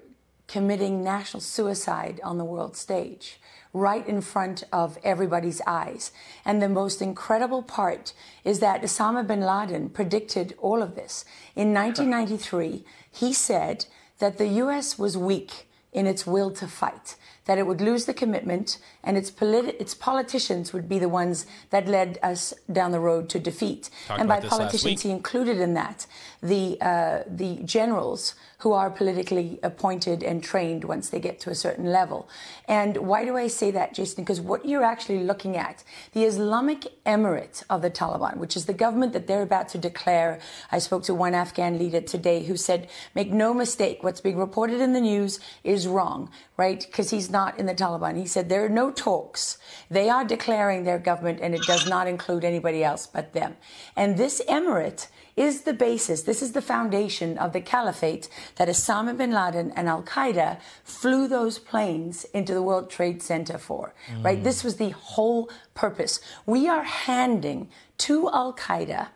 committing 0.49 1.03
national 1.03 1.41
suicide 1.41 2.21
on 2.23 2.37
the 2.37 2.45
world 2.45 2.77
stage, 2.77 3.41
right 3.73 4.07
in 4.07 4.21
front 4.21 4.65
of 4.71 4.99
everybody's 5.03 5.63
eyes. 5.67 6.13
And 6.45 6.61
the 6.61 6.69
most 6.69 7.01
incredible 7.01 7.63
part 7.63 8.13
is 8.45 8.61
that 8.61 8.83
Osama 8.83 9.27
bin 9.27 9.41
Laden 9.41 9.89
predicted 9.89 10.53
all 10.59 10.83
of 10.83 10.95
this. 10.95 11.25
In 11.57 11.73
1993, 11.83 12.85
he 13.11 13.33
said 13.33 13.87
that 14.19 14.37
the 14.37 14.49
US 14.65 14.99
was 14.99 15.17
weak 15.17 15.71
in 15.91 16.07
its 16.07 16.27
will 16.27 16.51
to 16.51 16.67
fight, 16.69 17.17
that 17.45 17.59
it 17.59 17.67
would 17.67 17.81
lose 17.81 18.07
the 18.07 18.15
commitment 18.15 18.79
and 19.03 19.17
its, 19.17 19.31
politi- 19.31 19.79
its 19.81 19.95
politicians 19.95 20.73
would 20.73 20.89
be 20.89 20.99
the 20.99 21.09
ones 21.09 21.47
that 21.71 21.87
led 21.87 22.19
us 22.23 22.55
down 22.73 22.91
the 22.93 23.01
road 23.01 23.29
to 23.29 23.39
defeat. 23.39 23.91
Talked 24.07 24.21
and 24.21 24.29
by 24.29 24.37
about 24.37 24.43
this 24.43 24.51
last 24.53 24.61
politicians, 24.61 25.03
he 25.03 25.11
included 25.11 25.59
in 25.59 25.75
that 25.75 26.07
the, 26.43 26.79
uh, 26.81 27.23
the 27.27 27.57
generals 27.65 28.35
who 28.65 28.73
are 28.73 28.89
politically 28.89 29.59
appointed 29.63 30.23
and 30.23 30.43
trained 30.43 30.85
once 30.85 31.11
they 31.11 31.21
get 31.21 31.39
to 31.39 31.51
a 31.51 31.55
certain 31.55 31.85
level. 31.85 32.27
And 32.67 32.97
why 32.97 33.27
do 33.27 33.37
I 33.37 33.47
say 33.47 33.71
that, 33.73 33.93
Jason? 33.93 34.25
Because 34.25 34.41
what 34.41 34.65
you're 34.65 34.83
actually 34.83 35.23
looking 35.23 35.55
at, 35.59 35.85
the 36.13 36.25
Islamic 36.25 36.87
Emirate 37.05 37.63
of 37.69 37.83
the 37.83 37.91
Taliban, 37.91 38.39
which 38.39 38.57
is 38.57 38.65
the 38.65 38.73
government 38.73 39.13
that 39.13 39.27
they're 39.27 39.43
about 39.43 39.69
to 39.69 39.77
declare. 39.77 40.41
I 40.73 40.79
spoke 40.79 41.03
to 41.03 41.15
one 41.15 41.35
Afghan 41.35 41.79
leader 41.79 42.01
today 42.01 42.45
who 42.45 42.57
said, 42.57 42.89
make 43.15 43.31
no 43.31 43.53
mistake, 43.53 44.03
what's 44.03 44.23
being 44.23 44.39
reported 44.39 44.81
in 44.81 44.95
the 44.95 45.01
news 45.03 45.41
is 45.63 45.87
wrong, 45.87 46.31
right? 46.57 46.81
Because 46.87 47.11
he's 47.11 47.29
not 47.29 47.59
in 47.59 47.67
the 47.67 47.75
Taliban. 47.75 48.17
He 48.17 48.25
said, 48.27 48.49
there 48.49 48.65
are 48.65 48.71
no 48.71 48.91
talks. 48.91 49.59
They 49.91 50.09
are 50.09 50.25
declaring 50.25 50.85
their 50.85 50.99
government 50.99 51.41
and 51.43 51.55
it 51.55 51.67
does 51.67 51.87
not 51.87 52.07
include 52.09 52.45
anybody 52.45 52.83
else 52.83 53.07
but 53.07 53.35
them. 53.35 53.59
And 53.95 54.17
this 54.17 54.41
emirate 54.49 55.09
is 55.37 55.63
the 55.63 55.73
basis, 55.73 56.23
this 56.23 56.43
is 56.43 56.53
the 56.53 56.63
foundation 56.63 57.37
of 57.39 57.53
the 57.53 57.61
caliphate 57.61 58.29
that 58.57 58.69
Osama 58.69 59.17
bin 59.17 59.33
Laden 59.33 59.73
and 59.73 59.89
Al 59.89 60.03
Qaeda 60.03 60.59
flew 60.85 61.27
those 61.27 61.59
planes 61.59 62.25
into 62.33 62.55
the 62.55 62.63
World 62.63 62.89
Trade 62.89 63.23
Center 63.23 63.59
for, 63.59 63.95
right? 64.23 64.43
This 64.45 64.63
was 64.63 64.77
the 64.77 64.91
whole 64.91 65.51
purpose. 65.75 66.21
We 66.47 66.69
are 66.69 66.85
handing 66.85 67.69
to 67.99 68.31
Al 68.31 68.55
Qaeda 68.55 69.09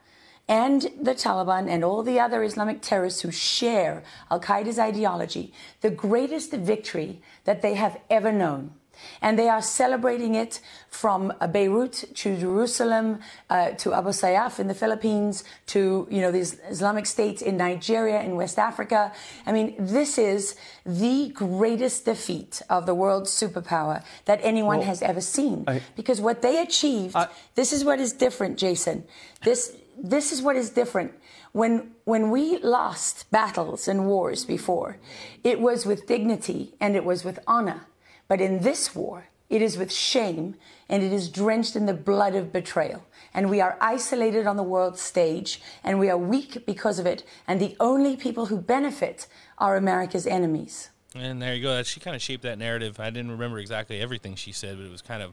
and 0.48 0.82
the 1.00 1.14
Taliban 1.14 1.68
and 1.68 1.84
all 1.84 2.02
the 2.02 2.18
other 2.18 2.42
Islamic 2.42 2.80
terrorists 2.80 3.20
who 3.20 3.30
share 3.30 4.02
Al 4.30 4.40
Qaeda's 4.40 4.78
ideology 4.78 5.52
the 5.82 5.90
greatest 5.90 6.52
victory 6.52 7.20
that 7.44 7.62
they 7.62 7.74
have 7.74 8.00
ever 8.10 8.32
known. 8.32 8.72
And 9.20 9.38
they 9.38 9.48
are 9.48 9.62
celebrating 9.62 10.34
it 10.34 10.60
from 10.90 11.32
uh, 11.40 11.46
Beirut 11.46 12.04
to 12.14 12.36
Jerusalem 12.36 13.20
uh, 13.50 13.70
to 13.70 13.94
Abu 13.94 14.10
Sayyaf 14.10 14.58
in 14.58 14.68
the 14.68 14.74
Philippines 14.74 15.44
to 15.66 16.06
you 16.10 16.20
know 16.20 16.30
these 16.32 16.58
Islamic 16.68 17.06
states 17.06 17.42
in 17.42 17.56
Nigeria 17.56 18.20
in 18.22 18.36
West 18.36 18.58
Africa. 18.58 19.12
I 19.46 19.52
mean, 19.52 19.74
this 19.78 20.18
is 20.18 20.56
the 20.84 21.30
greatest 21.34 22.04
defeat 22.04 22.62
of 22.70 22.86
the 22.86 22.94
world 22.94 23.24
superpower 23.24 24.02
that 24.24 24.40
anyone 24.42 24.82
has 24.82 25.02
ever 25.02 25.20
seen. 25.20 25.66
because 25.96 26.20
what 26.20 26.42
they 26.42 26.60
achieved, 26.62 27.16
this 27.54 27.72
is 27.72 27.84
what 27.84 27.98
is 28.00 28.12
different, 28.12 28.58
Jason. 28.58 29.04
This 29.42 29.76
this 30.02 30.32
is 30.32 30.40
what 30.42 30.56
is 30.56 30.70
different. 30.70 31.12
When 31.52 31.92
when 32.04 32.30
we 32.30 32.58
lost 32.58 33.30
battles 33.30 33.88
and 33.88 34.06
wars 34.06 34.44
before, 34.44 34.98
it 35.42 35.60
was 35.60 35.84
with 35.86 36.06
dignity 36.06 36.74
and 36.80 36.94
it 36.96 37.04
was 37.04 37.24
with 37.24 37.38
honor. 37.46 37.86
But 38.28 38.40
in 38.40 38.60
this 38.60 38.94
war, 38.94 39.28
it 39.48 39.62
is 39.62 39.78
with 39.78 39.90
shame 39.92 40.54
and 40.88 41.02
it 41.02 41.12
is 41.12 41.28
drenched 41.30 41.74
in 41.74 41.86
the 41.86 41.94
blood 41.94 42.34
of 42.34 42.52
betrayal. 42.52 43.04
And 43.34 43.48
we 43.50 43.60
are 43.60 43.76
isolated 43.80 44.46
on 44.46 44.56
the 44.56 44.62
world 44.62 44.98
stage 44.98 45.60
and 45.82 45.98
we 45.98 46.10
are 46.10 46.18
weak 46.18 46.66
because 46.66 46.98
of 46.98 47.06
it. 47.06 47.24
And 47.46 47.58
the 47.60 47.74
only 47.80 48.16
people 48.16 48.46
who 48.46 48.58
benefit 48.58 49.26
are 49.56 49.76
America's 49.76 50.26
enemies. 50.26 50.90
And 51.14 51.40
there 51.40 51.54
you 51.54 51.62
go. 51.62 51.82
She 51.82 52.00
kind 52.00 52.14
of 52.14 52.20
shaped 52.20 52.42
that 52.42 52.58
narrative. 52.58 53.00
I 53.00 53.08
didn't 53.10 53.30
remember 53.30 53.58
exactly 53.58 54.00
everything 54.00 54.34
she 54.34 54.52
said, 54.52 54.76
but 54.76 54.84
it 54.84 54.92
was 54.92 55.02
kind 55.02 55.22
of 55.22 55.32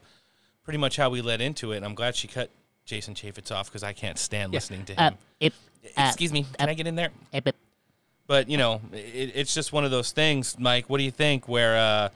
pretty 0.63 0.77
much 0.77 0.95
how 0.95 1.09
we 1.09 1.21
led 1.21 1.41
into 1.41 1.73
it. 1.73 1.77
And 1.77 1.85
I'm 1.85 1.95
glad 1.95 2.15
she 2.15 2.29
cut 2.29 2.49
Jason 2.85 3.13
Chaffetz 3.13 3.51
off 3.53 3.67
because 3.67 3.83
I 3.83 3.91
can't 3.91 4.17
stand 4.17 4.53
listening 4.53 4.85
to 4.85 4.93
him. 4.93 4.99
Uh, 5.13 5.17
it, 5.41 5.53
uh, 5.97 6.05
Excuse 6.07 6.31
me, 6.31 6.45
can 6.57 6.69
I 6.69 6.73
get 6.73 6.87
in 6.87 6.95
there? 6.95 7.09
uh, 7.33 7.41
but- 7.41 7.55
But 8.27 8.49
you 8.49 8.57
know, 8.57 8.81
it, 8.93 9.31
it's 9.35 9.53
just 9.53 9.73
one 9.73 9.83
of 9.85 9.91
those 9.91 10.11
things, 10.11 10.55
Mike. 10.57 10.89
What 10.89 10.97
do 10.97 11.03
you 11.03 11.11
think? 11.11 11.47
Where 11.47 11.75
uh, 11.77 12.09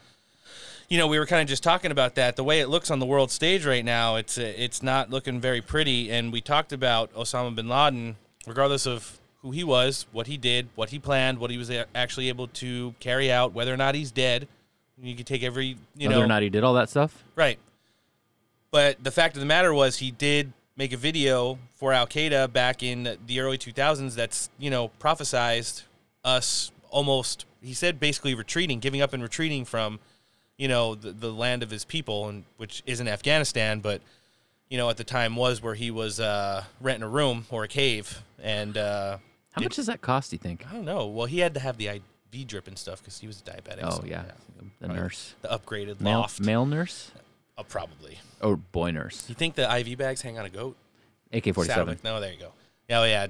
you 0.89 0.97
know, 0.97 1.08
we 1.08 1.19
were 1.19 1.25
kind 1.25 1.41
of 1.41 1.47
just 1.47 1.63
talking 1.63 1.91
about 1.91 2.15
that. 2.15 2.36
The 2.36 2.43
way 2.43 2.60
it 2.60 2.67
looks 2.67 2.89
on 2.89 2.99
the 2.99 3.06
world 3.06 3.32
stage 3.32 3.65
right 3.65 3.86
now, 3.86 4.15
it's 4.15 4.38
it's 4.38 4.82
not 4.82 5.10
looking 5.12 5.39
very 5.39 5.62
pretty. 5.62 6.12
And 6.12 6.34
we 6.34 6.41
talked 6.41 6.73
about 6.73 7.13
Osama 7.13 7.56
bin 7.56 7.69
Laden, 7.69 8.15
regardless 8.47 8.88
of 8.88 9.19
who 9.41 9.52
he 9.52 9.63
was, 9.63 10.08
what 10.12 10.28
he 10.28 10.36
did, 10.36 10.67
what 10.75 10.89
he 10.89 10.99
planned, 10.99 11.38
what 11.38 11.52
he 11.52 11.58
was 11.58 11.71
actually 11.93 12.28
able 12.28 12.47
to 12.47 12.93
carry 12.99 13.32
out, 13.32 13.54
whether 13.54 13.73
or 13.73 13.78
not 13.78 13.95
he's 13.95 14.12
dead. 14.12 14.47
You 15.02 15.15
could 15.15 15.28
take 15.28 15.43
every 15.43 15.78
you 15.95 16.10
know, 16.10 16.15
Whether 16.15 16.25
or 16.25 16.28
not 16.28 16.41
he 16.41 16.49
did 16.49 16.63
all 16.63 16.73
that 16.73 16.89
stuff. 16.89 17.23
Right. 17.36 17.58
But 18.71 19.02
the 19.02 19.12
fact 19.12 19.36
of 19.36 19.39
the 19.39 19.45
matter 19.45 19.73
was, 19.73 19.97
he 19.97 20.12
did 20.12 20.52
make 20.75 20.91
a 20.91 20.97
video 20.97 21.58
for 21.73 21.93
Al 21.93 22.06
Qaeda 22.06 22.52
back 22.52 22.84
in 22.84 23.17
the 23.25 23.39
early 23.39 23.58
2000s 23.58 24.15
that's, 24.15 24.49
you 24.60 24.69
know, 24.69 24.91
prophesized 24.99 25.84
us 26.25 26.71
almost, 26.89 27.45
he 27.62 27.73
said 27.73 27.99
basically 27.99 28.36
retreating, 28.36 28.80
giving 28.80 29.02
up 29.02 29.13
and 29.13 29.23
retreating 29.23 29.63
from, 29.63 29.99
you 30.60 30.67
know, 30.67 30.93
the, 30.93 31.12
the 31.12 31.32
land 31.32 31.63
of 31.63 31.72
his 31.72 31.86
people, 31.86 32.28
and 32.28 32.43
which 32.58 32.84
isn't 32.86 33.08
Afghanistan, 33.08 33.80
but, 33.80 34.02
you 34.69 34.78
know, 34.78 34.89
at 34.89 34.98
the 34.98 35.04
time 35.06 35.36
was 35.38 35.62
where 35.63 35.74
he 35.74 35.89
was 35.89 36.19
uh, 36.19 36.63
renting 36.82 37.04
a 37.04 37.08
room 37.10 37.45
or 37.50 37.63
a 37.63 37.67
cave. 37.67 38.22
And 38.43 38.78
uh, 38.78 39.17
How 39.54 39.62
much 39.63 39.78
does 39.78 39.86
that 39.88 40.02
cost? 40.02 40.30
Do 40.32 40.36
you 40.36 40.39
think? 40.39 40.67
I 40.69 40.74
don't 40.74 40.84
know. 40.86 41.08
Well, 41.08 41.26
he 41.28 41.39
had 41.39 41.54
to 41.54 41.60
have 41.62 41.78
the 41.78 41.88
IV 41.88 42.48
drip 42.48 42.67
and 42.67 42.78
stuff 42.78 43.00
because 43.00 43.17
he 43.19 43.26
was 43.26 43.39
a 43.41 43.50
diabetic. 43.50 43.80
Oh 43.84 43.89
so, 44.02 44.04
yeah, 44.06 44.24
the 44.58 44.65
Probably 44.82 44.98
nurse, 44.98 45.34
The 45.41 45.48
upgraded 45.48 46.02
male, 46.02 46.19
loft. 46.19 46.41
male 46.41 46.65
nurse, 46.65 47.12
Oh, 47.58 47.63
probably. 47.63 48.19
or 48.41 48.58
boy 48.58 48.91
nurse. 48.91 49.26
You 49.30 49.36
think 49.36 49.56
the 49.56 49.63
IV 49.78 49.98
bags 49.98 50.22
hang 50.22 50.38
on 50.38 50.45
a 50.45 50.50
goat? 50.50 50.76
AK 51.32 51.54
forty 51.56 51.69
seven. 51.72 51.98
No, 52.04 52.19
there 52.19 52.34
you 52.34 52.39
go. 52.39 52.52
Yeah, 52.89 53.00
oh, 53.00 53.06
yeah. 53.06 53.28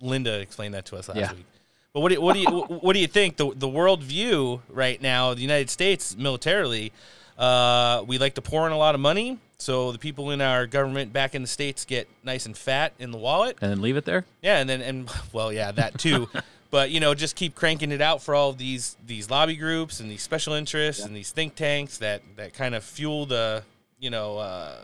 Linda 0.00 0.40
explained 0.40 0.74
that 0.74 0.86
to 0.86 0.96
us 0.96 1.08
last 1.08 1.18
Yeah. 1.18 1.32
week. 1.32 1.46
But 1.94 2.00
what 2.00 2.08
do 2.08 2.16
you, 2.16 2.20
what 2.20 2.34
do 2.34 2.40
you 2.40 2.48
what 2.80 2.92
do 2.92 2.98
you 2.98 3.06
think 3.06 3.36
the 3.36 3.52
the 3.54 3.68
world 3.68 4.02
view 4.02 4.60
right 4.68 5.00
now? 5.00 5.32
The 5.32 5.42
United 5.42 5.70
States 5.70 6.16
militarily, 6.16 6.92
uh, 7.38 8.02
we 8.06 8.18
like 8.18 8.34
to 8.34 8.42
pour 8.42 8.66
in 8.66 8.72
a 8.72 8.76
lot 8.76 8.96
of 8.96 9.00
money, 9.00 9.38
so 9.58 9.92
the 9.92 9.98
people 9.98 10.32
in 10.32 10.40
our 10.40 10.66
government 10.66 11.12
back 11.12 11.36
in 11.36 11.42
the 11.42 11.48
states 11.48 11.84
get 11.84 12.08
nice 12.24 12.46
and 12.46 12.58
fat 12.58 12.92
in 12.98 13.12
the 13.12 13.16
wallet. 13.16 13.58
And 13.62 13.70
then 13.70 13.80
leave 13.80 13.96
it 13.96 14.04
there. 14.04 14.24
Yeah, 14.42 14.58
and 14.58 14.68
then 14.68 14.82
and 14.82 15.08
well, 15.32 15.52
yeah, 15.52 15.70
that 15.70 15.96
too. 15.96 16.28
but 16.72 16.90
you 16.90 16.98
know, 16.98 17.14
just 17.14 17.36
keep 17.36 17.54
cranking 17.54 17.92
it 17.92 18.00
out 18.00 18.20
for 18.20 18.34
all 18.34 18.52
these 18.52 18.96
these 19.06 19.30
lobby 19.30 19.54
groups 19.54 20.00
and 20.00 20.10
these 20.10 20.22
special 20.22 20.54
interests 20.54 21.04
and 21.04 21.14
these 21.14 21.30
think 21.30 21.54
tanks 21.54 21.98
that 21.98 22.22
that 22.34 22.54
kind 22.54 22.74
of 22.74 22.82
fuel 22.82 23.24
the 23.24 23.62
you 24.00 24.10
know 24.10 24.38
uh, 24.38 24.78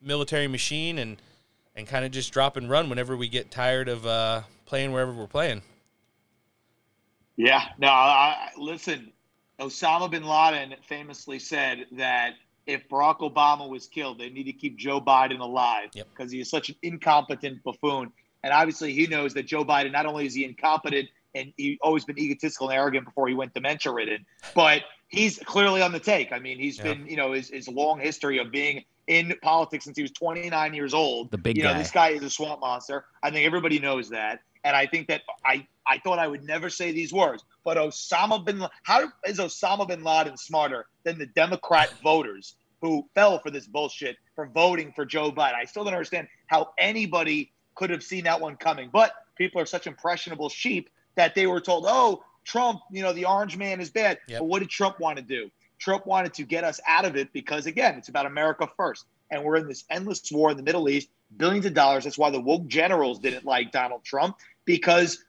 military 0.00 0.48
machine 0.48 0.98
and 0.98 1.20
and 1.76 1.86
kind 1.86 2.06
of 2.06 2.10
just 2.10 2.32
drop 2.32 2.56
and 2.56 2.70
run 2.70 2.88
whenever 2.88 3.18
we 3.18 3.28
get 3.28 3.50
tired 3.50 3.90
of 3.90 4.06
uh, 4.06 4.40
playing 4.64 4.92
wherever 4.92 5.12
we're 5.12 5.26
playing. 5.26 5.60
Yeah, 7.36 7.62
no, 7.78 7.88
I, 7.88 8.48
listen. 8.58 9.12
Osama 9.60 10.10
bin 10.10 10.24
Laden 10.24 10.74
famously 10.88 11.38
said 11.38 11.86
that 11.92 12.34
if 12.66 12.88
Barack 12.88 13.18
Obama 13.20 13.68
was 13.68 13.86
killed, 13.86 14.18
they 14.18 14.28
need 14.30 14.44
to 14.44 14.52
keep 14.52 14.76
Joe 14.76 15.00
Biden 15.00 15.40
alive 15.40 15.90
Yep. 15.94 16.08
because 16.10 16.32
he 16.32 16.40
is 16.40 16.50
such 16.50 16.68
an 16.70 16.76
incompetent 16.82 17.62
buffoon. 17.62 18.12
And 18.44 18.52
obviously, 18.52 18.92
he 18.92 19.06
knows 19.06 19.34
that 19.34 19.46
Joe 19.46 19.64
Biden 19.64 19.92
not 19.92 20.06
only 20.06 20.26
is 20.26 20.34
he 20.34 20.44
incompetent 20.44 21.08
and 21.34 21.52
he 21.56 21.78
always 21.80 22.04
been 22.04 22.18
egotistical 22.18 22.68
and 22.70 22.76
arrogant 22.76 23.04
before 23.04 23.28
he 23.28 23.34
went 23.34 23.54
dementia 23.54 23.92
ridden, 23.92 24.26
but 24.54 24.82
he's 25.08 25.38
clearly 25.44 25.80
on 25.80 25.92
the 25.92 26.00
take. 26.00 26.32
I 26.32 26.38
mean, 26.38 26.58
he's 26.58 26.78
Yeah. 26.78 26.84
been, 26.94 27.06
you 27.06 27.16
know, 27.16 27.32
his, 27.32 27.48
his 27.48 27.68
long 27.68 28.00
history 28.00 28.38
of 28.38 28.50
being 28.50 28.84
in 29.06 29.34
politics 29.42 29.84
since 29.84 29.96
he 29.96 30.02
was 30.02 30.12
29 30.12 30.74
years 30.74 30.92
old. 30.94 31.30
The 31.30 31.38
big 31.38 31.56
you 31.56 31.62
know, 31.64 31.74
this 31.74 31.90
guy 31.90 32.08
is 32.10 32.22
a 32.22 32.30
swamp 32.30 32.60
monster. 32.60 33.04
I 33.22 33.30
think 33.30 33.46
everybody 33.46 33.78
knows 33.78 34.08
that. 34.10 34.40
And 34.64 34.76
I 34.76 34.86
think 34.86 35.08
that 35.08 35.22
I, 35.44 35.66
I 35.86 35.98
thought 35.98 36.18
I 36.18 36.28
would 36.28 36.44
never 36.44 36.70
say 36.70 36.92
these 36.92 37.12
words, 37.12 37.44
but 37.64 37.76
Osama 37.76 38.44
bin 38.44 38.64
how 38.82 39.08
is 39.26 39.38
Osama 39.38 39.86
bin 39.86 40.04
Laden 40.04 40.36
smarter 40.36 40.86
than 41.04 41.18
the 41.18 41.26
Democrat 41.26 41.92
voters 42.02 42.54
who 42.80 43.08
fell 43.14 43.38
for 43.38 43.50
this 43.50 43.66
bullshit 43.66 44.16
for 44.34 44.46
voting 44.46 44.92
for 44.94 45.04
Joe 45.04 45.32
Biden? 45.32 45.54
I 45.54 45.64
still 45.64 45.84
don't 45.84 45.94
understand 45.94 46.28
how 46.46 46.70
anybody 46.78 47.52
could 47.74 47.90
have 47.90 48.02
seen 48.02 48.24
that 48.24 48.40
one 48.40 48.56
coming. 48.56 48.90
But 48.92 49.12
people 49.36 49.60
are 49.60 49.66
such 49.66 49.86
impressionable 49.86 50.48
sheep 50.48 50.90
that 51.14 51.34
they 51.34 51.46
were 51.46 51.60
told, 51.60 51.84
"Oh, 51.88 52.24
Trump, 52.44 52.80
you 52.90 53.02
know, 53.02 53.12
the 53.12 53.24
orange 53.24 53.56
man 53.56 53.80
is 53.80 53.90
bad." 53.90 54.18
Yep. 54.28 54.40
But 54.40 54.44
what 54.46 54.58
did 54.60 54.70
Trump 54.70 55.00
want 55.00 55.16
to 55.16 55.22
do? 55.22 55.50
Trump 55.78 56.06
wanted 56.06 56.34
to 56.34 56.44
get 56.44 56.62
us 56.62 56.80
out 56.86 57.04
of 57.04 57.16
it 57.16 57.32
because 57.32 57.66
again, 57.66 57.96
it's 57.96 58.08
about 58.08 58.26
America 58.26 58.68
first. 58.76 59.06
And 59.30 59.42
we're 59.42 59.56
in 59.56 59.66
this 59.66 59.84
endless 59.90 60.30
war 60.30 60.50
in 60.50 60.56
the 60.56 60.62
Middle 60.62 60.88
East, 60.88 61.08
billions 61.36 61.66
of 61.66 61.74
dollars. 61.74 62.04
That's 62.04 62.18
why 62.18 62.30
the 62.30 62.40
woke 62.40 62.66
generals 62.66 63.18
didn't 63.18 63.44
like 63.44 63.72
Donald 63.72 64.04
Trump 64.04 64.36
because 64.64 65.24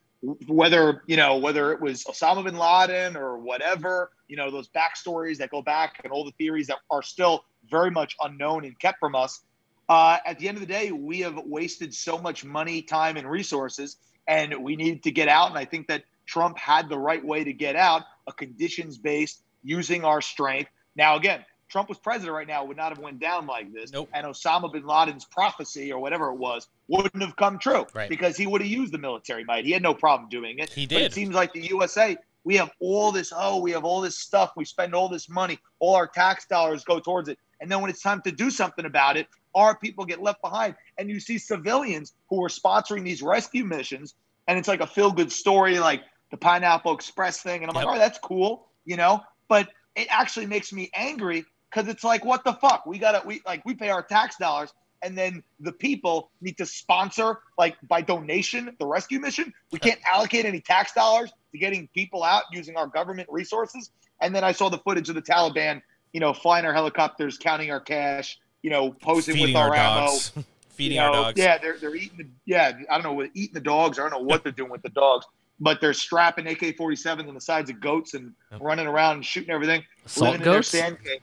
whether 0.47 1.03
you 1.05 1.17
know 1.17 1.37
whether 1.37 1.73
it 1.73 1.81
was 1.81 2.03
Osama 2.05 2.43
bin 2.43 2.57
Laden 2.57 3.17
or 3.17 3.37
whatever, 3.37 4.11
you 4.27 4.37
know 4.37 4.49
those 4.49 4.69
backstories 4.69 5.37
that 5.37 5.49
go 5.49 5.61
back 5.61 5.99
and 6.03 6.13
all 6.13 6.23
the 6.23 6.31
theories 6.31 6.67
that 6.67 6.77
are 6.89 7.01
still 7.01 7.45
very 7.69 7.91
much 7.91 8.15
unknown 8.23 8.65
and 8.65 8.77
kept 8.79 8.99
from 8.99 9.15
us. 9.15 9.41
Uh, 9.89 10.17
at 10.25 10.39
the 10.39 10.47
end 10.47 10.57
of 10.57 10.61
the 10.61 10.67
day, 10.67 10.91
we 10.91 11.19
have 11.19 11.37
wasted 11.45 11.93
so 11.93 12.17
much 12.17 12.45
money, 12.45 12.81
time, 12.81 13.17
and 13.17 13.29
resources, 13.29 13.97
and 14.27 14.55
we 14.63 14.75
need 14.75 15.03
to 15.03 15.11
get 15.11 15.27
out. 15.27 15.49
And 15.49 15.57
I 15.57 15.65
think 15.65 15.87
that 15.87 16.03
Trump 16.25 16.57
had 16.57 16.87
the 16.87 16.97
right 16.97 17.23
way 17.23 17.43
to 17.43 17.51
get 17.51 17.75
out, 17.75 18.03
a 18.27 18.33
conditions-based, 18.33 19.41
using 19.61 20.05
our 20.05 20.21
strength. 20.21 20.71
Now, 20.95 21.17
again, 21.17 21.43
Trump 21.73 21.89
was 21.89 21.97
president 21.97 22.35
right 22.35 22.47
now, 22.47 22.63
would 22.63 22.77
not 22.77 22.89
have 22.89 22.99
went 22.99 23.19
down 23.19 23.47
like 23.47 23.73
this. 23.73 23.91
Nope. 23.91 24.07
And 24.13 24.27
Osama 24.27 24.71
bin 24.71 24.85
Laden's 24.85 25.25
prophecy 25.25 25.91
or 25.91 25.99
whatever 25.99 26.27
it 26.29 26.35
was 26.35 26.67
wouldn't 26.87 27.23
have 27.23 27.35
come 27.35 27.57
true 27.57 27.87
Right. 27.95 28.07
because 28.07 28.37
he 28.37 28.45
would 28.45 28.61
have 28.61 28.69
used 28.69 28.93
the 28.93 28.99
military 28.99 29.43
might. 29.43 29.65
He 29.65 29.71
had 29.71 29.81
no 29.81 29.95
problem 29.95 30.29
doing 30.29 30.59
it. 30.59 30.71
He 30.71 30.85
But 30.85 30.97
did. 30.97 31.01
it 31.05 31.13
seems 31.13 31.33
like 31.33 31.51
the 31.51 31.65
USA 31.67 32.15
we 32.43 32.55
have 32.57 32.69
all 32.79 33.11
this, 33.11 33.31
oh, 33.35 33.59
we 33.59 33.71
have 33.71 33.85
all 33.85 34.01
this 34.01 34.19
stuff. 34.19 34.51
We 34.55 34.65
spend 34.65 34.93
all 34.93 35.07
this 35.09 35.29
money. 35.29 35.57
All 35.79 35.95
our 35.95 36.05
tax 36.07 36.45
dollars 36.45 36.83
go 36.83 36.99
towards 36.99 37.27
it. 37.29 37.39
And 37.61 37.71
then 37.71 37.79
when 37.81 37.89
it's 37.89 38.01
time 38.01 38.21
to 38.23 38.31
do 38.33 38.51
something 38.51 38.85
about 38.85 39.15
it, 39.17 39.27
our 39.55 39.75
people 39.77 40.05
get 40.05 40.21
left 40.21 40.41
behind. 40.43 40.75
And 40.99 41.09
you 41.09 41.19
see 41.21 41.37
civilians 41.39 42.13
who 42.29 42.43
are 42.43 42.49
sponsoring 42.49 43.03
these 43.05 43.23
rescue 43.23 43.63
missions, 43.63 44.13
and 44.47 44.59
it's 44.59 44.67
like 44.67 44.81
a 44.81 44.85
feel 44.87 45.09
good 45.11 45.31
story, 45.31 45.79
like 45.79 46.03
the 46.31 46.37
Pineapple 46.37 46.93
Express 46.93 47.41
thing. 47.41 47.61
And 47.63 47.71
I'm 47.71 47.75
Yep. 47.77 47.85
like, 47.85 47.95
oh, 47.95 47.97
that's 47.97 48.19
cool, 48.19 48.67
you 48.83 48.97
know? 48.97 49.21
But 49.47 49.69
it 49.95 50.07
actually 50.11 50.45
makes 50.47 50.73
me 50.73 50.91
angry 50.93 51.45
because 51.73 51.87
it's 51.87 52.03
like, 52.03 52.23
what 52.23 52.43
the 52.43 52.53
fuck? 52.53 52.85
We 52.85 52.99
gotta, 52.99 53.25
we 53.25 53.41
like, 53.45 53.65
we 53.65 53.73
pay 53.73 53.89
our 53.89 54.03
tax 54.03 54.37
dollars. 54.37 54.73
And 55.01 55.17
then 55.17 55.43
the 55.59 55.73
people 55.73 56.31
need 56.39 56.57
to 56.59 56.65
sponsor, 56.65 57.39
like 57.57 57.75
by 57.89 58.01
donation, 58.01 58.73
the 58.79 58.85
rescue 58.85 59.19
mission. 59.19 59.53
We 59.71 59.79
can't 59.79 59.99
allocate 60.07 60.45
any 60.45 60.61
tax 60.61 60.93
dollars 60.93 61.33
to 61.51 61.57
getting 61.57 61.89
people 61.93 62.23
out 62.23 62.43
using 62.53 62.77
our 62.77 62.87
government 62.87 63.27
resources. 63.29 63.91
And 64.21 64.33
then 64.33 64.45
I 64.45 64.53
saw 64.53 64.69
the 64.69 64.77
footage 64.77 65.09
of 65.09 65.15
the 65.15 65.21
Taliban, 65.21 65.81
you 66.13 66.21
know, 66.21 66.31
flying 66.31 66.65
our 66.65 66.73
helicopters, 66.73 67.37
counting 67.37 67.69
our 67.69 67.81
cash, 67.81 68.39
you 68.61 68.69
know, 68.69 68.91
posing 68.91 69.35
Feeding 69.35 69.49
with 69.49 69.57
our, 69.57 69.69
our 69.69 69.75
ammo. 69.75 70.05
dogs. 70.07 70.31
Feeding 70.69 70.97
you 70.97 71.03
our 71.03 71.11
dogs. 71.11 71.39
Yeah, 71.39 71.57
they're 71.57 71.77
they're 71.77 71.95
eating. 71.95 72.17
The, 72.17 72.27
yeah, 72.45 72.71
I 72.89 72.93
don't 72.93 73.03
know 73.03 73.13
what 73.13 73.29
eating 73.33 73.53
the 73.53 73.59
dogs. 73.59 73.99
I 73.99 74.03
don't 74.03 74.11
know 74.11 74.25
what 74.25 74.43
they're 74.43 74.53
doing 74.53 74.71
with 74.71 74.83
the 74.83 74.89
dogs, 74.89 75.25
but 75.59 75.81
they're 75.81 75.93
strapping 75.93 76.47
AK-47s 76.47 77.27
on 77.27 77.33
the 77.33 77.41
sides 77.41 77.69
of 77.69 77.81
goats 77.81 78.13
and 78.13 78.33
running 78.59 78.87
around 78.87 79.15
and 79.17 79.25
shooting 79.25 79.51
everything. 79.51 79.83
Assault 80.05 80.31
living 80.31 80.45
goats? 80.45 80.73
in 80.73 80.79
their 80.79 80.87
sand 80.87 81.03
cave. 81.03 81.19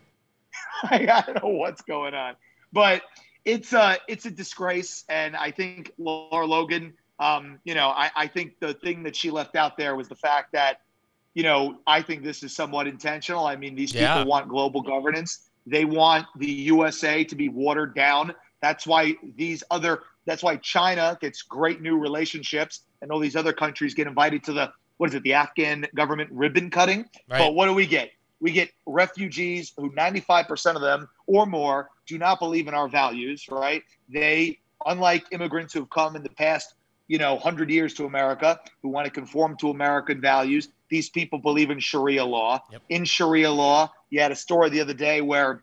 I 0.84 1.22
don't 1.26 1.42
know 1.42 1.50
what's 1.50 1.82
going 1.82 2.14
on, 2.14 2.36
but 2.72 3.02
it's 3.44 3.72
uh 3.72 3.96
it's 4.08 4.26
a 4.26 4.30
disgrace, 4.30 5.04
and 5.08 5.36
I 5.36 5.50
think 5.50 5.92
Lara 5.98 6.46
Logan. 6.46 6.94
Um, 7.18 7.58
you 7.64 7.74
know, 7.74 7.88
I, 7.88 8.10
I 8.16 8.26
think 8.26 8.54
the 8.60 8.72
thing 8.72 9.02
that 9.02 9.14
she 9.14 9.30
left 9.30 9.54
out 9.54 9.76
there 9.76 9.94
was 9.94 10.08
the 10.08 10.16
fact 10.16 10.52
that, 10.52 10.80
you 11.34 11.42
know, 11.42 11.78
I 11.86 12.00
think 12.00 12.24
this 12.24 12.42
is 12.42 12.56
somewhat 12.56 12.86
intentional. 12.86 13.46
I 13.46 13.56
mean, 13.56 13.74
these 13.74 13.92
Yeah. 13.94 14.14
people 14.14 14.30
want 14.30 14.48
global 14.48 14.80
governance. 14.80 15.50
They 15.66 15.84
want 15.84 16.26
the 16.38 16.50
USA 16.50 17.22
to 17.24 17.36
be 17.36 17.50
watered 17.50 17.94
down. 17.94 18.34
That's 18.62 18.86
why 18.86 19.16
these 19.36 19.62
other 19.70 20.04
that's 20.24 20.42
why 20.42 20.56
China 20.56 21.18
gets 21.20 21.42
great 21.42 21.82
new 21.82 21.98
relationships 21.98 22.80
and 23.02 23.10
all 23.10 23.18
these 23.18 23.36
other 23.36 23.52
countries 23.52 23.92
get 23.92 24.06
invited 24.06 24.42
to 24.44 24.54
the 24.54 24.72
what 24.96 25.10
is 25.10 25.14
it, 25.14 25.22
the 25.22 25.34
Afghan 25.34 25.86
government 25.94 26.30
ribbon 26.32 26.70
cutting. 26.70 27.04
Right. 27.28 27.38
But 27.38 27.54
what 27.54 27.66
do 27.66 27.74
we 27.74 27.86
get? 27.86 28.10
We 28.40 28.52
get 28.52 28.70
refugees 28.86 29.72
who 29.76 29.90
95% 29.92 30.74
of 30.76 30.80
them 30.82 31.08
or 31.26 31.46
more 31.46 31.90
do 32.06 32.18
not 32.18 32.38
believe 32.38 32.68
in 32.68 32.74
our 32.74 32.88
values, 32.88 33.46
right? 33.50 33.82
They, 34.08 34.58
unlike 34.86 35.24
immigrants 35.30 35.74
who've 35.74 35.88
come 35.90 36.16
in 36.16 36.22
the 36.22 36.30
past, 36.30 36.74
you 37.06 37.18
know, 37.18 37.34
100 37.34 37.70
years 37.70 37.92
to 37.94 38.06
America, 38.06 38.58
who 38.82 38.88
want 38.88 39.04
to 39.04 39.10
conform 39.10 39.56
to 39.58 39.70
American 39.70 40.20
values, 40.20 40.68
these 40.88 41.08
people 41.10 41.38
believe 41.38 41.70
in 41.70 41.78
Sharia 41.80 42.24
law. 42.24 42.62
Yep. 42.72 42.82
In 42.88 43.04
Sharia 43.04 43.50
law, 43.50 43.92
you 44.10 44.20
had 44.20 44.32
a 44.32 44.36
story 44.36 44.70
the 44.70 44.80
other 44.80 44.94
day 44.94 45.20
where 45.20 45.62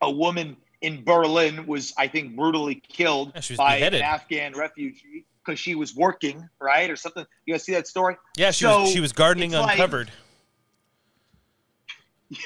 a 0.00 0.10
woman 0.10 0.56
in 0.82 1.04
Berlin 1.04 1.66
was, 1.66 1.94
I 1.96 2.08
think, 2.08 2.36
brutally 2.36 2.74
killed 2.86 3.32
Yeah, 3.34 3.56
by 3.56 3.76
beheaded. 3.76 4.00
an 4.02 4.06
Afghan 4.06 4.52
refugee 4.54 5.24
because 5.44 5.58
she 5.58 5.74
was 5.76 5.94
working, 5.94 6.48
right? 6.60 6.90
Or 6.90 6.96
something. 6.96 7.24
You 7.46 7.54
guys 7.54 7.64
see 7.64 7.72
that 7.72 7.86
story? 7.86 8.16
Yeah, 8.36 8.50
she 8.50 8.64
So, 8.64 8.82
was 8.82 8.92
she 8.92 9.00
was 9.00 9.12
gardening 9.12 9.52
it's 9.52 9.60
like- 9.60 9.72
uncovered. 9.78 10.10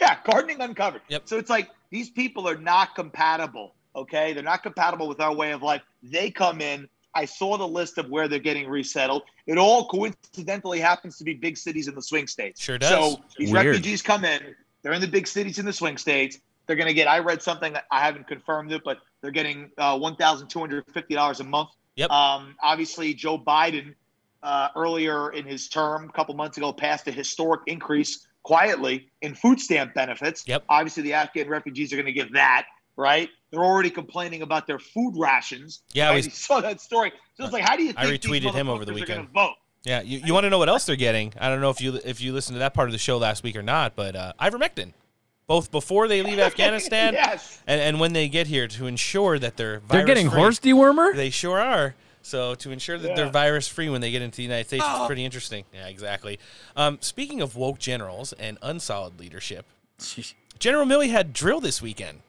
Yeah, 0.00 0.16
gardening 0.24 0.60
uncovered. 0.60 1.02
Yep. 1.08 1.28
So 1.28 1.38
it's 1.38 1.50
like 1.50 1.70
these 1.90 2.10
people 2.10 2.48
are 2.48 2.58
not 2.58 2.94
compatible. 2.94 3.74
Okay, 3.94 4.32
they're 4.32 4.42
not 4.42 4.62
compatible 4.62 5.08
with 5.08 5.20
our 5.20 5.34
way 5.34 5.52
of 5.52 5.62
life. 5.62 5.82
They 6.02 6.30
come 6.30 6.60
in. 6.60 6.88
I 7.14 7.24
saw 7.24 7.56
the 7.56 7.66
list 7.66 7.96
of 7.96 8.10
where 8.10 8.28
they're 8.28 8.38
getting 8.38 8.68
resettled. 8.68 9.22
It 9.46 9.56
all 9.56 9.88
coincidentally 9.88 10.80
happens 10.80 11.16
to 11.18 11.24
be 11.24 11.32
big 11.32 11.56
cities 11.56 11.88
in 11.88 11.94
the 11.94 12.02
swing 12.02 12.26
states. 12.26 12.60
Sure 12.60 12.76
does. 12.76 12.90
So 12.90 13.22
these 13.38 13.50
Weird. 13.50 13.66
refugees 13.66 14.02
come 14.02 14.24
in. 14.24 14.54
They're 14.82 14.92
in 14.92 15.00
the 15.00 15.08
big 15.08 15.26
cities 15.26 15.58
in 15.58 15.64
the 15.64 15.72
swing 15.72 15.96
states. 15.96 16.38
They're 16.66 16.76
going 16.76 16.88
to 16.88 16.94
get. 16.94 17.08
I 17.08 17.20
read 17.20 17.40
something. 17.40 17.74
I 17.90 18.00
haven't 18.00 18.26
confirmed 18.26 18.72
it, 18.72 18.82
but 18.84 18.98
they're 19.22 19.30
getting 19.30 19.70
uh, 19.78 19.98
one 19.98 20.16
thousand 20.16 20.48
two 20.48 20.58
hundred 20.58 20.84
fifty 20.92 21.14
dollars 21.14 21.40
a 21.40 21.44
month. 21.44 21.70
Yep. 21.94 22.10
Um, 22.10 22.56
obviously, 22.62 23.14
Joe 23.14 23.38
Biden 23.38 23.94
uh, 24.42 24.68
earlier 24.76 25.32
in 25.32 25.46
his 25.46 25.68
term, 25.68 26.10
a 26.10 26.12
couple 26.12 26.34
months 26.34 26.58
ago, 26.58 26.72
passed 26.72 27.08
a 27.08 27.12
historic 27.12 27.62
increase 27.66 28.26
quietly 28.46 29.08
in 29.22 29.34
food 29.34 29.58
stamp 29.60 29.92
benefits. 29.92 30.44
Yep. 30.46 30.64
Obviously, 30.68 31.02
the 31.02 31.14
Afghan 31.14 31.48
refugees 31.48 31.92
are 31.92 31.96
going 31.96 32.06
to 32.06 32.12
get 32.12 32.32
that, 32.34 32.66
right? 32.96 33.28
They're 33.50 33.64
already 33.64 33.90
complaining 33.90 34.42
about 34.42 34.68
their 34.68 34.78
food 34.78 35.14
rations. 35.16 35.82
Yeah, 35.92 36.10
right? 36.10 36.24
we- 36.24 36.30
saw 36.48 36.60
that 36.60 36.80
story. 36.80 37.12
So 37.34 37.42
it's 37.44 37.52
like, 37.52 37.64
how 37.64 37.76
do 37.76 37.82
you 37.82 37.92
I 37.96 38.06
think 38.06 38.22
these 38.22 38.30
retweeted 38.30 38.54
him 38.54 38.68
over 38.68 38.84
the 38.84 38.92
motherfuckers 38.92 38.96
are 38.96 39.00
weekend. 39.00 39.28
vote? 39.30 39.54
Yeah, 39.82 40.00
you, 40.02 40.20
you 40.24 40.32
want 40.32 40.44
to 40.44 40.50
know 40.50 40.58
what 40.58 40.68
else 40.68 40.86
they're 40.86 40.94
getting? 40.94 41.32
I 41.40 41.48
don't 41.48 41.60
know 41.60 41.70
if 41.70 41.80
you 41.80 41.98
if 42.04 42.20
you 42.20 42.32
listened 42.32 42.54
to 42.54 42.58
that 42.60 42.72
part 42.74 42.88
of 42.88 42.92
the 42.92 42.98
show 42.98 43.18
last 43.18 43.42
week 43.42 43.56
or 43.56 43.62
not, 43.62 43.94
but 43.96 44.14
uh, 44.16 44.32
ivermectin, 44.40 44.92
both 45.48 45.70
before 45.72 46.06
they 46.08 46.22
leave 46.22 46.38
Afghanistan 46.50 47.14
yes. 47.14 47.60
and, 47.66 47.80
and 47.80 48.00
when 48.00 48.12
they 48.12 48.28
get 48.28 48.46
here 48.46 48.66
to 48.68 48.86
ensure 48.86 49.38
that 49.40 49.56
they're 49.56 49.82
They're 49.88 50.04
getting 50.04 50.28
virus-free. 50.30 50.72
horse 50.72 50.94
dewormer? 50.94 51.14
They 51.14 51.30
sure 51.30 51.60
are. 51.60 51.94
So 52.26 52.56
to 52.56 52.72
ensure 52.72 52.98
that 52.98 53.14
they're 53.14 53.30
virus 53.30 53.68
free 53.68 53.88
when 53.88 54.00
they 54.00 54.10
get 54.10 54.20
into 54.20 54.38
the 54.38 54.42
United 54.42 54.66
States, 54.66 54.84
Oh. 54.84 54.96
it's 55.02 55.06
pretty 55.06 55.24
interesting. 55.24 55.64
Yeah, 55.72 55.86
exactly. 55.86 56.40
Um, 56.76 56.98
speaking 57.00 57.40
of 57.40 57.54
woke 57.54 57.78
generals 57.78 58.32
and 58.32 58.58
unsolid 58.62 59.20
leadership, 59.20 59.64
General 60.58 60.86
Milley 60.86 61.10
had 61.10 61.32
drill 61.32 61.60
this 61.60 61.80
weekend. 61.80 62.22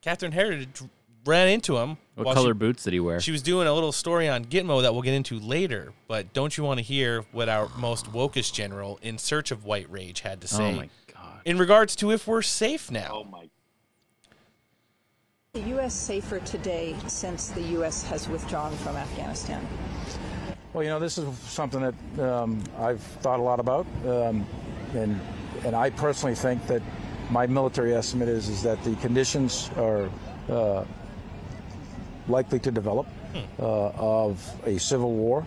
Catherine 0.00 0.32
Herridge 0.32 0.88
ran 1.26 1.48
into 1.48 1.76
him. 1.76 1.98
What 2.14 2.34
color 2.34 2.50
she- 2.54 2.58
boots 2.58 2.84
did 2.84 2.94
he 2.94 3.00
wear? 3.00 3.20
She 3.20 3.30
was 3.32 3.42
doing 3.42 3.66
a 3.66 3.74
little 3.74 3.92
story 3.92 4.26
on 4.26 4.46
Gitmo 4.46 4.80
that 4.80 4.94
we'll 4.94 5.02
get 5.02 5.12
into 5.14 5.38
later, 5.38 5.92
but 6.08 6.32
don't 6.32 6.56
you 6.56 6.64
want 6.64 6.78
to 6.78 6.82
hear 6.82 7.26
what 7.32 7.50
our 7.50 7.68
most 7.76 8.06
wokest 8.06 8.54
general 8.54 8.98
in 9.02 9.18
search 9.18 9.50
of 9.50 9.66
white 9.66 9.90
rage 9.90 10.20
had 10.20 10.40
to 10.40 10.46
oh 10.54 10.58
say 10.58 10.74
my 10.74 10.88
god. 11.12 11.42
in 11.44 11.58
regards 11.58 11.94
to 11.96 12.10
if 12.10 12.26
we're 12.26 12.40
safe 12.40 12.90
now? 12.90 13.10
Oh 13.12 13.24
my. 13.24 13.50
The 15.54 15.62
U.S. 15.70 15.94
safer 15.94 16.38
today 16.38 16.94
since 17.08 17.48
the 17.48 17.62
U.S. 17.78 18.04
has 18.04 18.28
withdrawn 18.28 18.70
from 18.76 18.94
Afghanistan? 18.94 19.66
Well, 20.72 20.84
you 20.84 20.90
know, 20.90 21.00
this 21.00 21.18
is 21.18 21.36
something 21.38 21.80
that 21.80 22.24
um, 22.24 22.62
I've 22.78 23.02
thought 23.02 23.40
a 23.40 23.42
lot 23.42 23.58
about, 23.58 23.84
um, 24.06 24.46
and 24.94 25.20
and 25.64 25.74
I 25.74 25.90
personally 25.90 26.36
think 26.36 26.64
that 26.68 26.82
my 27.30 27.48
military 27.48 27.94
estimate 27.94 28.28
is 28.28 28.48
is 28.48 28.62
that 28.62 28.80
the 28.84 28.94
conditions 29.02 29.72
are 29.76 30.08
uh, 30.48 30.84
likely 32.28 32.60
to 32.60 32.70
develop 32.70 33.08
uh, 33.58 33.88
of 33.96 34.38
a 34.66 34.78
civil 34.78 35.14
war. 35.14 35.44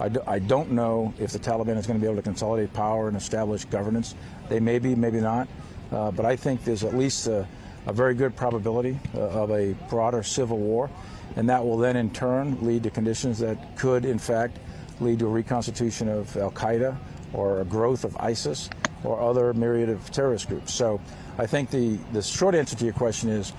I, 0.00 0.08
do, 0.08 0.20
I 0.26 0.40
don't 0.40 0.72
know 0.72 1.14
if 1.20 1.30
the 1.30 1.38
Taliban 1.38 1.76
is 1.76 1.86
going 1.86 2.00
to 2.00 2.04
be 2.04 2.10
able 2.10 2.20
to 2.20 2.28
consolidate 2.28 2.72
power 2.72 3.06
and 3.06 3.16
establish 3.16 3.66
governance. 3.66 4.16
They 4.48 4.58
may 4.58 4.80
be, 4.80 4.96
maybe 4.96 5.20
not, 5.20 5.46
uh, 5.92 6.10
but 6.10 6.26
I 6.26 6.34
think 6.34 6.64
there's 6.64 6.82
at 6.82 6.96
least 6.96 7.28
a, 7.28 7.46
a 7.86 7.92
very 7.92 8.14
good 8.14 8.34
probability 8.36 8.98
uh, 9.14 9.20
of 9.20 9.50
a 9.50 9.72
broader 9.88 10.22
civil 10.22 10.58
war, 10.58 10.90
and 11.36 11.48
that 11.48 11.64
will 11.64 11.78
then 11.78 11.96
in 11.96 12.10
turn 12.10 12.64
lead 12.64 12.82
to 12.82 12.90
conditions 12.90 13.38
that 13.38 13.76
could, 13.76 14.04
in 14.04 14.18
fact, 14.18 14.58
lead 15.00 15.18
to 15.18 15.26
a 15.26 15.30
reconstitution 15.30 16.08
of 16.08 16.36
Al 16.36 16.50
Qaeda 16.50 16.96
or 17.32 17.60
a 17.60 17.64
growth 17.64 18.04
of 18.04 18.16
ISIS 18.18 18.70
or 19.02 19.20
other 19.20 19.52
myriad 19.52 19.88
of 19.88 20.10
terrorist 20.10 20.48
groups. 20.48 20.72
So 20.72 21.00
I 21.36 21.46
think 21.46 21.70
the, 21.70 21.98
the 22.12 22.22
short 22.22 22.54
answer 22.54 22.76
to 22.76 22.84
your 22.84 22.94
question 22.94 23.28
is 23.28 23.52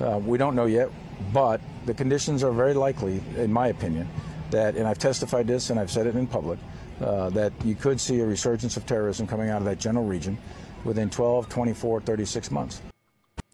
uh, 0.00 0.20
we 0.24 0.38
don't 0.38 0.54
know 0.54 0.66
yet, 0.66 0.90
but 1.32 1.60
the 1.86 1.94
conditions 1.94 2.44
are 2.44 2.52
very 2.52 2.74
likely, 2.74 3.20
in 3.36 3.52
my 3.52 3.68
opinion, 3.68 4.08
that, 4.50 4.76
and 4.76 4.86
I've 4.86 4.98
testified 4.98 5.46
this 5.46 5.70
and 5.70 5.80
I've 5.80 5.90
said 5.90 6.06
it 6.06 6.14
in 6.14 6.26
public, 6.26 6.58
uh, 7.00 7.30
that 7.30 7.52
you 7.64 7.74
could 7.74 8.00
see 8.00 8.20
a 8.20 8.26
resurgence 8.26 8.76
of 8.76 8.86
terrorism 8.86 9.26
coming 9.26 9.48
out 9.48 9.58
of 9.58 9.64
that 9.64 9.78
general 9.78 10.04
region 10.04 10.38
within 10.84 11.10
12, 11.10 11.48
24, 11.48 12.00
36 12.02 12.50
months. 12.50 12.82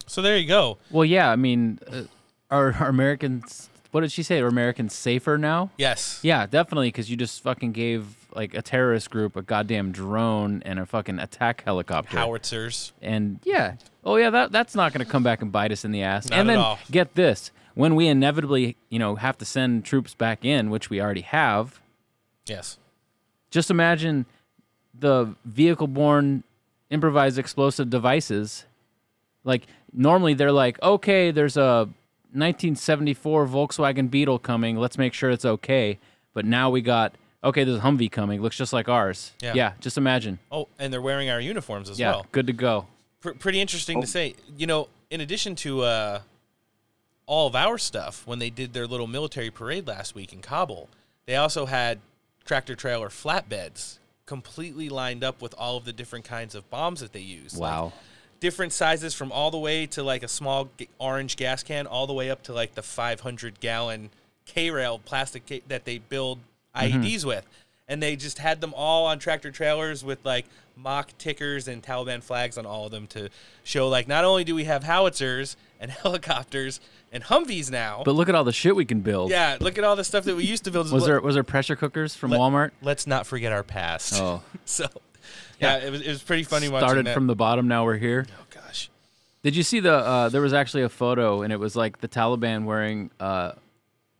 So 0.08 0.22
there 0.22 0.36
you 0.36 0.46
go. 0.48 0.78
Well, 0.90 1.04
yeah, 1.04 1.30
I 1.30 1.36
mean, 1.36 1.78
uh, 1.90 2.02
are, 2.50 2.74
are 2.80 2.88
Americans? 2.88 3.68
What 3.90 4.02
did 4.02 4.12
she 4.12 4.22
say? 4.22 4.40
Are 4.40 4.46
Americans 4.46 4.94
safer 4.94 5.38
now? 5.38 5.70
Yes. 5.78 6.20
Yeah, 6.22 6.46
definitely, 6.46 6.88
because 6.88 7.10
you 7.10 7.16
just 7.16 7.42
fucking 7.42 7.72
gave 7.72 8.06
like 8.34 8.52
a 8.54 8.60
terrorist 8.60 9.10
group 9.10 9.34
a 9.36 9.42
goddamn 9.42 9.92
drone 9.92 10.62
and 10.66 10.78
a 10.78 10.84
fucking 10.86 11.18
attack 11.18 11.62
helicopter. 11.64 12.18
Howitzers. 12.18 12.92
And 13.00 13.40
yeah, 13.44 13.76
oh 14.04 14.16
yeah, 14.16 14.28
that 14.30 14.52
that's 14.52 14.74
not 14.74 14.92
going 14.92 15.04
to 15.04 15.10
come 15.10 15.22
back 15.22 15.40
and 15.42 15.50
bite 15.50 15.72
us 15.72 15.84
in 15.84 15.92
the 15.92 16.02
ass. 16.02 16.28
Not 16.28 16.38
and 16.40 16.48
then 16.48 16.58
all. 16.58 16.78
get 16.90 17.14
this: 17.14 17.50
when 17.74 17.94
we 17.94 18.08
inevitably, 18.08 18.76
you 18.90 18.98
know, 18.98 19.14
have 19.16 19.38
to 19.38 19.44
send 19.46 19.84
troops 19.86 20.12
back 20.14 20.44
in, 20.44 20.68
which 20.68 20.90
we 20.90 21.00
already 21.00 21.22
have, 21.22 21.80
Yes. 22.46 22.76
just 23.50 23.70
imagine 23.70 24.26
the 24.98 25.34
vehicle-borne 25.46 26.42
improvised 26.90 27.38
explosive 27.38 27.88
devices. 27.88 28.64
Like 29.44 29.62
normally, 29.92 30.34
they're 30.34 30.52
like, 30.52 30.80
okay, 30.82 31.30
there's 31.30 31.56
a 31.56 31.88
1974 32.32 33.46
Volkswagen 33.46 34.10
Beetle 34.10 34.38
coming. 34.38 34.76
Let's 34.76 34.98
make 34.98 35.14
sure 35.14 35.30
it's 35.30 35.44
okay. 35.44 35.98
But 36.34 36.44
now 36.44 36.70
we 36.70 36.82
got 36.82 37.14
okay, 37.42 37.64
there's 37.64 37.78
a 37.78 37.82
Humvee 37.82 38.10
coming. 38.10 38.42
Looks 38.42 38.56
just 38.56 38.72
like 38.72 38.88
ours. 38.88 39.32
Yeah. 39.40 39.54
yeah 39.54 39.72
just 39.80 39.96
imagine. 39.96 40.38
Oh, 40.50 40.68
and 40.78 40.92
they're 40.92 41.02
wearing 41.02 41.30
our 41.30 41.40
uniforms 41.40 41.88
as 41.88 41.98
yeah, 41.98 42.10
well. 42.10 42.26
good 42.32 42.46
to 42.46 42.52
go. 42.52 42.86
Pr- 43.20 43.32
pretty 43.32 43.60
interesting 43.60 44.00
to 44.00 44.06
say. 44.06 44.34
You 44.56 44.66
know, 44.66 44.88
in 45.10 45.20
addition 45.20 45.54
to 45.56 45.82
uh, 45.82 46.20
all 47.26 47.46
of 47.46 47.54
our 47.54 47.78
stuff, 47.78 48.26
when 48.26 48.38
they 48.38 48.50
did 48.50 48.72
their 48.72 48.86
little 48.86 49.06
military 49.06 49.50
parade 49.50 49.86
last 49.86 50.14
week 50.14 50.32
in 50.32 50.40
Kabul, 50.40 50.88
they 51.26 51.36
also 51.36 51.66
had 51.66 52.00
tractor 52.44 52.74
trailer 52.74 53.08
flatbeds 53.08 53.98
completely 54.26 54.88
lined 54.88 55.24
up 55.24 55.40
with 55.40 55.54
all 55.56 55.76
of 55.76 55.84
the 55.84 55.92
different 55.92 56.24
kinds 56.24 56.54
of 56.54 56.68
bombs 56.70 57.00
that 57.00 57.12
they 57.12 57.20
use. 57.20 57.56
Like, 57.56 57.70
Wow. 57.70 57.92
Different 58.40 58.72
sizes 58.72 59.14
from 59.14 59.32
all 59.32 59.50
the 59.50 59.58
way 59.58 59.86
to 59.86 60.02
like 60.02 60.22
a 60.22 60.28
small 60.28 60.68
g- 60.78 60.88
orange 60.98 61.36
gas 61.36 61.62
can, 61.62 61.86
all 61.86 62.06
the 62.06 62.12
way 62.12 62.30
up 62.30 62.42
to 62.44 62.52
like 62.52 62.74
the 62.74 62.82
500 62.82 63.60
gallon 63.60 64.10
K 64.46 64.70
rail 64.70 64.98
plastic 65.04 65.46
ca- 65.46 65.62
that 65.68 65.84
they 65.84 65.98
build 65.98 66.38
mm-hmm. 66.74 67.02
IEDs 67.02 67.24
with. 67.24 67.46
And 67.90 68.02
they 68.02 68.16
just 68.16 68.38
had 68.38 68.60
them 68.60 68.74
all 68.76 69.06
on 69.06 69.18
tractor 69.18 69.50
trailers 69.50 70.04
with 70.04 70.24
like 70.24 70.46
mock 70.76 71.10
tickers 71.18 71.66
and 71.66 71.82
Taliban 71.82 72.22
flags 72.22 72.56
on 72.58 72.66
all 72.66 72.86
of 72.86 72.92
them 72.92 73.06
to 73.08 73.28
show 73.64 73.88
like 73.88 74.06
not 74.06 74.24
only 74.24 74.44
do 74.44 74.54
we 74.54 74.64
have 74.64 74.84
howitzers 74.84 75.56
and 75.80 75.90
helicopters 76.02 76.80
and 77.10 77.24
Humvees 77.24 77.70
now, 77.70 78.02
But 78.04 78.14
look 78.14 78.28
at 78.28 78.34
all 78.34 78.44
the 78.44 78.52
shit 78.52 78.76
we 78.76 78.84
can 78.84 79.00
build. 79.00 79.30
yeah, 79.30 79.56
look 79.60 79.78
at 79.78 79.84
all 79.84 79.96
the 79.96 80.04
stuff 80.04 80.24
that 80.24 80.36
we 80.36 80.44
used 80.44 80.64
to 80.64 80.70
build. 80.70 80.92
Was 80.92 81.06
there 81.06 81.20
was 81.20 81.34
there 81.34 81.44
pressure 81.44 81.76
cookers 81.76 82.14
from 82.14 82.30
Let- 82.30 82.40
Walmart? 82.40 82.70
Let's 82.82 83.06
not 83.06 83.26
forget 83.26 83.52
our 83.52 83.62
past. 83.62 84.14
Oh. 84.20 84.42
so 84.64 84.86
yeah, 85.60 85.76
it 85.78 85.90
was 85.90 86.00
it 86.00 86.08
was 86.08 86.22
pretty 86.22 86.42
funny 86.44 86.68
watching 86.68 86.88
Started 86.88 87.08
from 87.10 87.26
the 87.26 87.36
bottom. 87.36 87.68
Now 87.68 87.84
we're 87.84 87.96
here. 87.96 88.26
oh 88.38 88.44
gosh. 88.50 88.90
Did 89.42 89.56
you 89.56 89.62
see 89.62 89.80
the? 89.80 89.92
Uh, 89.92 90.28
there 90.28 90.40
was 90.40 90.52
actually 90.52 90.82
a 90.82 90.88
photo, 90.88 91.42
and 91.42 91.52
it 91.52 91.58
was 91.58 91.76
like 91.76 92.00
the 92.00 92.08
Taliban 92.08 92.64
wearing 92.64 93.10
uh, 93.20 93.52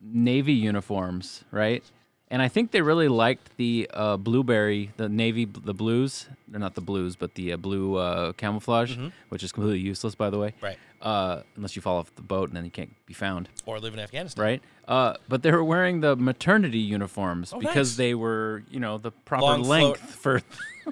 navy 0.01 0.53
uniforms, 0.53 1.45
right? 1.51 1.83
And 2.31 2.43
I 2.43 2.49
think 2.49 2.73
they 2.73 2.83
really 2.83 3.09
liked 3.09 3.57
the 3.57 3.91
uh, 3.95 4.19
blueberry, 4.19 4.93
the 4.99 5.09
navy, 5.09 5.47
the 5.47 5.73
blues. 5.73 6.29
They're 6.47 6.61
not 6.61 6.75
the 6.75 6.83
blues, 6.83 7.17
but 7.17 7.35
the 7.35 7.55
uh, 7.55 7.57
blue 7.57 7.97
uh, 7.97 8.33
camouflage, 8.33 8.97
which 9.31 9.43
is 9.43 9.51
completely 9.51 9.79
useless, 9.81 10.15
by 10.15 10.29
the 10.29 10.39
way. 10.39 10.49
Mm-hmm. 10.49 10.65
Right. 10.67 10.79
Uh, 11.01 11.43
unless 11.57 11.75
you 11.77 11.81
fall 11.81 11.97
off 11.99 12.15
the 12.17 12.23
boat 12.23 12.49
and 12.51 12.57
then 12.57 12.65
you 12.65 12.71
can't 12.71 12.95
be 13.07 13.15
found. 13.15 13.49
Or 13.65 13.79
live 13.81 13.95
in 13.95 14.01
Afghanistan. 14.01 14.43
Right. 14.45 14.63
Uh, 14.87 15.15
but 15.29 15.43
they 15.43 15.53
were 15.53 15.63
wearing 15.65 16.01
the 16.01 16.17
maternity 16.17 16.79
uniforms 16.81 17.53
Oh, 17.55 17.61
because 17.61 17.91
nice. 17.93 17.97
they 17.97 18.15
were, 18.15 18.63
you 18.71 18.81
know, 18.81 18.99
the 18.99 19.11
proper 19.13 19.43
Long 19.45 19.65
float. 19.65 19.83
length 19.99 20.15
for 20.17 20.43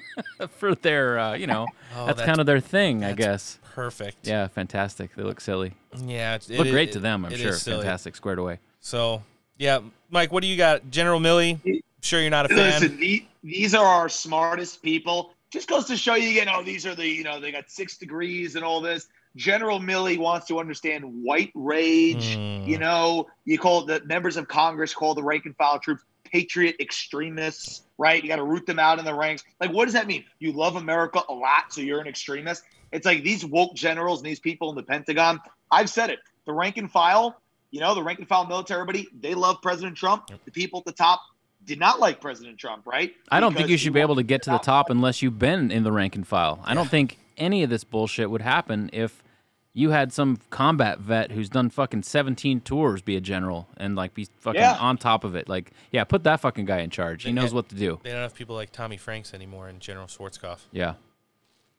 for 0.49 0.75
their, 0.75 1.19
uh, 1.19 1.35
you 1.35 1.47
know, 1.47 1.67
Oh, 1.97 2.07
that's, 2.07 2.19
that's- 2.19 2.27
kind 2.27 2.41
of 2.41 2.47
their 2.47 2.61
thing, 2.61 3.05
I 3.05 3.13
guess. 3.13 3.59
Perfect. 3.75 4.27
Yeah, 4.27 4.47
fantastic. 4.49 5.15
They 5.17 5.23
look 5.23 5.41
silly. 5.41 5.75
Yeah. 6.03 6.37
It, 6.37 6.49
Look 6.51 6.67
it- 6.69 6.71
great 6.71 6.89
it- 6.91 6.93
to 6.93 7.01
them, 7.01 7.25
I'm 7.27 7.33
sure. 7.35 7.53
Fantastic, 7.53 8.17
squared 8.17 8.39
away. 8.39 8.59
So 8.81 9.23
yeah, 9.59 9.81
Mike, 10.11 10.33
what 10.33 10.43
do 10.43 10.49
you 10.49 10.57
got? 10.57 10.91
General 10.91 11.21
Milley. 11.21 11.83
Sure, 12.03 12.21
you're 12.21 12.31
not 12.31 12.47
a 12.47 12.49
fan. 12.55 12.81
Listen, 12.81 12.97
the, 12.99 13.27
these 13.43 13.75
are 13.75 13.85
our 13.85 14.09
smartest 14.09 14.83
people. 14.83 15.33
Just 15.51 15.69
goes 15.69 15.87
to 15.87 15.97
show 15.97 16.15
you, 16.15 16.29
you 16.29 16.45
know, 16.45 16.63
these 16.63 16.87
are 16.87 16.95
the, 16.95 17.07
you 17.07 17.25
know, 17.25 17.41
they 17.41 17.53
got 17.53 17.71
six 17.71 17.97
degrees 17.97 18.57
and 18.57 18.65
all 18.65 18.81
this. 18.81 19.09
General 19.37 19.79
Milley 19.79 20.19
wants 20.19 20.47
to 20.47 20.59
understand 20.59 21.05
white 21.23 21.53
rage. 21.55 22.37
Mm. 22.37 22.67
You 22.67 22.79
know, 22.79 23.27
you 23.45 23.59
call 23.59 23.85
the 23.85 24.03
members 24.05 24.37
of 24.37 24.49
Congress 24.49 24.95
call 24.95 25.15
the 25.15 25.23
rank 25.23 25.45
and 25.45 25.55
file 25.57 25.79
troops 25.79 26.03
patriot 26.31 26.77
extremists, 26.81 27.83
right? 27.99 28.23
You 28.23 28.29
got 28.29 28.37
to 28.37 28.45
root 28.45 28.67
them 28.67 28.79
out 28.79 28.99
in 28.99 29.05
the 29.05 29.15
ranks. 29.15 29.45
Like, 29.61 29.73
what 29.73 29.85
does 29.85 29.95
that 29.95 30.07
mean? 30.07 30.25
You 30.39 30.53
love 30.53 30.77
America 30.77 31.23
a 31.29 31.33
lot, 31.33 31.73
so 31.73 31.81
you're 31.81 32.01
an 32.01 32.07
extremist. 32.07 32.63
It's 32.93 33.07
like 33.07 33.23
these 33.23 33.45
woke 33.45 33.75
generals 33.75 34.21
and 34.21 34.27
these 34.27 34.41
people 34.41 34.71
in 34.71 34.77
the 34.77 34.83
Pentagon. 34.83 35.41
I've 35.71 35.91
said 35.91 36.11
it. 36.11 36.19
The 36.45 36.53
rank 36.53 36.77
and 36.77 36.91
file, 36.91 37.41
you 37.71 37.81
know, 37.81 37.95
the 37.95 38.03
rank 38.03 38.19
and 38.19 38.29
file 38.29 38.47
military, 38.47 38.81
everybody, 38.81 39.09
they 39.21 39.35
love 39.35 39.61
President 39.63 39.97
Trump. 39.97 40.31
The 40.45 40.51
people 40.51 40.81
at 40.81 40.85
the 40.87 40.93
top 40.93 41.21
did 41.65 41.79
not 41.81 41.99
like 42.01 42.21
President 42.21 42.59
Trump, 42.59 42.87
right? 42.87 43.13
I 43.31 43.41
don't 43.41 43.55
think 43.57 43.69
you 43.69 43.77
should 43.77 43.93
be 43.93 44.01
able 44.01 44.17
to 44.17 44.23
get 44.23 44.43
to 44.45 44.51
the 44.51 44.59
top 44.59 44.89
unless 44.91 45.21
you've 45.23 45.39
been 45.39 45.71
in 45.71 45.83
the 45.83 45.93
rank 45.93 46.15
and 46.15 46.27
file. 46.27 46.61
I 46.65 46.75
don't 46.75 46.89
think 46.89 47.19
any 47.37 47.63
of 47.63 47.71
this 47.71 47.85
bullshit 47.85 48.31
would 48.31 48.43
happen 48.43 48.89
if 48.93 49.23
you 49.75 49.91
had 49.91 50.11
some 50.11 50.39
combat 50.49 51.01
vet 51.01 51.33
who's 51.33 51.51
done 51.51 51.69
fucking 51.69 52.03
17 52.03 52.61
tours 52.63 53.03
be 53.03 53.15
a 53.15 53.21
general 53.21 53.69
and 53.77 53.95
like 53.95 54.15
be 54.15 54.27
fucking 54.39 54.59
Yeah. 54.61 54.77
on 54.77 54.97
top 54.97 55.23
of 55.23 55.35
it. 55.37 55.51
Like, 55.51 55.71
yeah, 55.91 56.05
put 56.05 56.25
that 56.25 56.41
fucking 56.41 56.65
guy 56.65 56.79
in 56.79 56.89
charge. 56.89 57.25
He 57.25 57.29
They- 57.31 57.35
knows 57.35 57.53
what 57.53 57.69
to 57.69 57.75
do. 57.75 58.01
They 58.03 58.11
don't 58.13 58.23
have 58.23 58.35
people 58.35 58.55
like 58.57 58.73
Tommy 58.73 58.97
Franks 58.97 59.35
anymore 59.35 59.69
and 59.69 59.79
General 59.81 60.07
Schwarzkopf. 60.07 60.61
Yeah. 60.73 60.95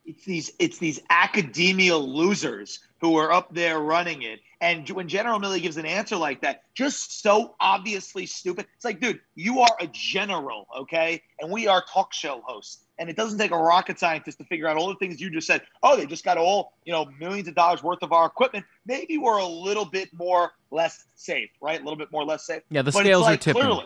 It's 0.08 0.24
these 0.24 0.52
it's 0.58 0.78
these 0.80 1.00
academia 1.10 1.96
losers 1.98 2.80
who 3.00 3.18
are 3.18 3.32
up 3.32 3.54
there 3.54 3.80
running 3.80 4.24
it. 4.24 4.40
And 4.60 4.90
when 4.90 5.08
General 5.08 5.40
Milley 5.40 5.62
gives 5.62 5.78
an 5.78 5.86
answer 5.86 6.16
like 6.16 6.42
that, 6.42 6.64
just 6.74 7.22
so 7.22 7.54
obviously 7.60 8.26
stupid, 8.26 8.66
it's 8.76 8.86
like, 8.86 9.00
dude, 9.00 9.20
you 9.36 9.60
are 9.60 9.76
a 9.80 9.88
general, 9.92 10.66
okay? 10.76 11.22
And 11.40 11.52
we 11.52 11.68
are 11.68 11.84
talk 11.94 12.12
show 12.12 12.42
hosts. 12.44 12.86
And 12.98 13.08
it 13.08 13.16
doesn't 13.16 13.38
take 13.38 13.52
a 13.52 13.58
rocket 13.58 14.00
scientist 14.00 14.40
to 14.40 14.46
figure 14.46 14.68
out 14.68 14.76
all 14.76 14.88
the 14.88 14.96
things 14.96 15.22
you 15.22 15.30
just 15.30 15.46
said. 15.46 15.62
Oh, 15.84 15.96
they 15.96 16.08
just 16.08 16.26
got 16.26 16.40
all, 16.40 16.74
you 16.86 16.92
know, 16.92 17.06
millions 17.20 17.48
of 17.48 17.54
dollars 17.54 17.84
worth 17.84 18.02
of 18.02 18.12
our 18.12 18.26
equipment. 18.26 18.66
Maybe 18.88 19.20
we're 19.20 19.38
a 19.38 19.46
little 19.46 19.86
bit 19.86 20.10
more 20.12 20.54
less 20.72 21.06
safe, 21.14 21.52
right? 21.62 21.80
A 21.80 21.84
little 21.84 21.98
bit 21.98 22.12
more 22.12 22.26
less 22.26 22.48
safe. 22.48 22.64
Yeah, 22.70 22.82
the 22.82 22.92
But 22.92 23.02
it's 23.02 23.06
scales 23.06 23.24
are 23.24 23.32
like, 23.32 23.42
tipping. 23.42 23.62
Clearly, 23.62 23.86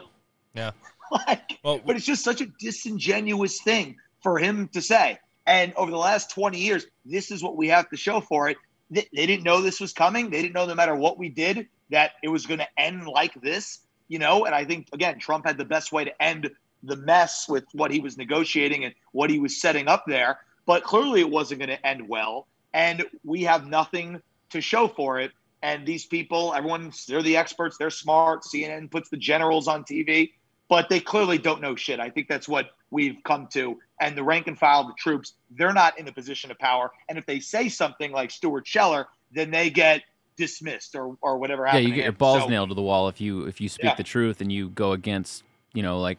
Yeah. 0.53 0.71
like, 1.11 1.59
Well, 1.65 1.81
but 1.85 1.97
it's 1.97 2.05
just 2.05 2.23
such 2.23 2.39
a 2.39 2.45
disingenuous 2.45 3.61
thing 3.61 3.97
for 4.23 4.39
him 4.39 4.69
to 4.69 4.81
say. 4.81 5.19
And 5.45 5.73
over 5.75 5.91
the 5.91 5.97
last 5.97 6.31
20 6.31 6.59
years, 6.59 6.85
this 7.05 7.31
is 7.31 7.43
what 7.43 7.57
we 7.57 7.67
have 7.69 7.89
to 7.89 7.97
show 7.97 8.21
for 8.21 8.49
it. 8.49 8.57
They, 8.89 9.07
they 9.13 9.25
didn't 9.25 9.43
know 9.43 9.61
this 9.61 9.79
was 9.79 9.93
coming. 9.93 10.29
They 10.29 10.41
didn't 10.41 10.53
know 10.53 10.65
no 10.65 10.75
matter 10.75 10.95
what 10.95 11.17
we 11.17 11.29
did 11.29 11.67
that 11.89 12.11
it 12.23 12.27
was 12.27 12.45
going 12.45 12.59
to 12.59 12.67
end 12.79 13.05
like 13.07 13.33
this, 13.41 13.79
you 14.07 14.19
know. 14.19 14.45
And 14.45 14.53
I 14.53 14.65
think 14.65 14.87
again, 14.93 15.19
Trump 15.19 15.45
had 15.45 15.57
the 15.57 15.65
best 15.65 15.91
way 15.91 16.05
to 16.05 16.21
end 16.23 16.49
the 16.83 16.95
mess 16.95 17.47
with 17.47 17.65
what 17.73 17.91
he 17.91 17.99
was 17.99 18.17
negotiating 18.17 18.85
and 18.85 18.93
what 19.11 19.29
he 19.29 19.39
was 19.39 19.59
setting 19.59 19.87
up 19.87 20.05
there. 20.07 20.39
But 20.65 20.83
clearly, 20.83 21.21
it 21.21 21.29
wasn't 21.29 21.59
going 21.59 21.69
to 21.69 21.85
end 21.85 22.07
well. 22.07 22.47
And 22.73 23.03
we 23.23 23.43
have 23.43 23.67
nothing 23.67 24.21
to 24.51 24.61
show 24.61 24.87
for 24.87 25.19
it. 25.19 25.31
And 25.63 25.85
these 25.85 26.05
people, 26.05 26.53
everyone's 26.53 27.05
they're 27.05 27.21
the 27.21 27.37
experts. 27.37 27.77
They're 27.77 27.89
smart. 27.89 28.43
CNN 28.43 28.89
puts 28.89 29.09
the 29.09 29.17
generals 29.17 29.67
on 29.67 29.83
TV 29.83 30.31
but 30.71 30.87
they 30.87 31.01
clearly 31.01 31.37
don't 31.37 31.59
know 31.59 31.75
shit. 31.75 31.99
I 31.99 32.09
think 32.09 32.29
that's 32.29 32.47
what 32.47 32.69
we've 32.91 33.17
come 33.23 33.47
to. 33.53 33.79
And 33.99 34.15
the 34.17 34.23
rank 34.23 34.47
and 34.47 34.57
file, 34.57 34.81
of 34.81 34.87
the 34.87 34.93
troops, 34.97 35.33
they're 35.57 35.73
not 35.73 35.97
in 35.99 36.07
a 36.07 36.11
position 36.11 36.51
of 36.51 36.59
power. 36.59 36.91
And 37.09 37.17
if 37.17 37.25
they 37.25 37.39
say 37.39 37.69
something 37.69 38.11
like 38.11 38.31
Stuart 38.31 38.67
Scheller, 38.67 39.07
then 39.31 39.49
they 39.51 39.69
get 39.69 40.03
dismissed 40.37 40.95
or, 40.95 41.15
or 41.21 41.37
whatever 41.37 41.65
Yeah, 41.67 41.77
you 41.77 41.89
to 41.89 41.95
get 41.95 42.03
your 42.03 42.11
balls 42.13 42.43
So- 42.43 42.49
nailed 42.49 42.69
to 42.69 42.75
the 42.75 42.81
wall 42.81 43.07
if 43.09 43.21
you 43.21 43.43
if 43.45 43.61
you 43.61 43.69
speak 43.69 43.85
Yeah. 43.85 43.95
the 43.95 44.03
truth 44.03 44.41
and 44.41 44.51
you 44.51 44.69
go 44.69 44.91
against, 44.91 45.43
you 45.73 45.83
know, 45.83 45.99
like 45.99 46.17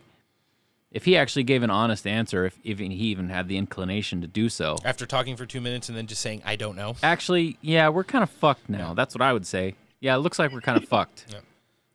if 0.92 1.04
he 1.06 1.16
actually 1.16 1.42
gave 1.42 1.62
an 1.62 1.70
honest 1.70 2.06
answer, 2.06 2.44
if 2.44 2.56
even 2.62 2.90
he 2.90 3.04
even 3.06 3.30
had 3.30 3.48
the 3.48 3.56
inclination 3.56 4.20
to 4.20 4.26
do 4.26 4.48
so. 4.48 4.76
After 4.84 5.06
talking 5.06 5.36
for 5.36 5.46
two 5.46 5.60
minutes 5.60 5.88
and 5.88 5.96
then 5.98 6.06
just 6.06 6.20
saying 6.20 6.42
I 6.44 6.54
don't 6.56 6.76
know. 6.76 6.94
Actually, 7.02 7.56
yeah, 7.62 7.88
we're 7.88 8.04
kind 8.04 8.22
of 8.22 8.30
fucked 8.30 8.68
now. 8.68 8.94
That's 8.94 9.14
what 9.14 9.22
I 9.22 9.32
would 9.32 9.46
say. 9.46 9.74
Yeah, 10.00 10.14
it 10.14 10.18
looks 10.18 10.38
like 10.38 10.52
we're 10.52 10.60
kind 10.60 10.76
of 10.80 10.88
fucked. 10.88 11.34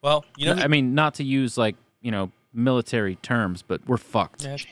Well, 0.01 0.25
you 0.35 0.47
know, 0.47 0.53
I 0.61 0.67
mean, 0.67 0.95
not 0.95 1.15
to 1.15 1.23
use 1.23 1.57
like 1.57 1.75
you 2.01 2.11
know 2.11 2.31
military 2.53 3.15
terms, 3.15 3.61
but 3.61 3.81
we're 3.87 3.97
fucked. 3.97 4.43
Yeah, 4.43 4.55
it's 4.55 4.65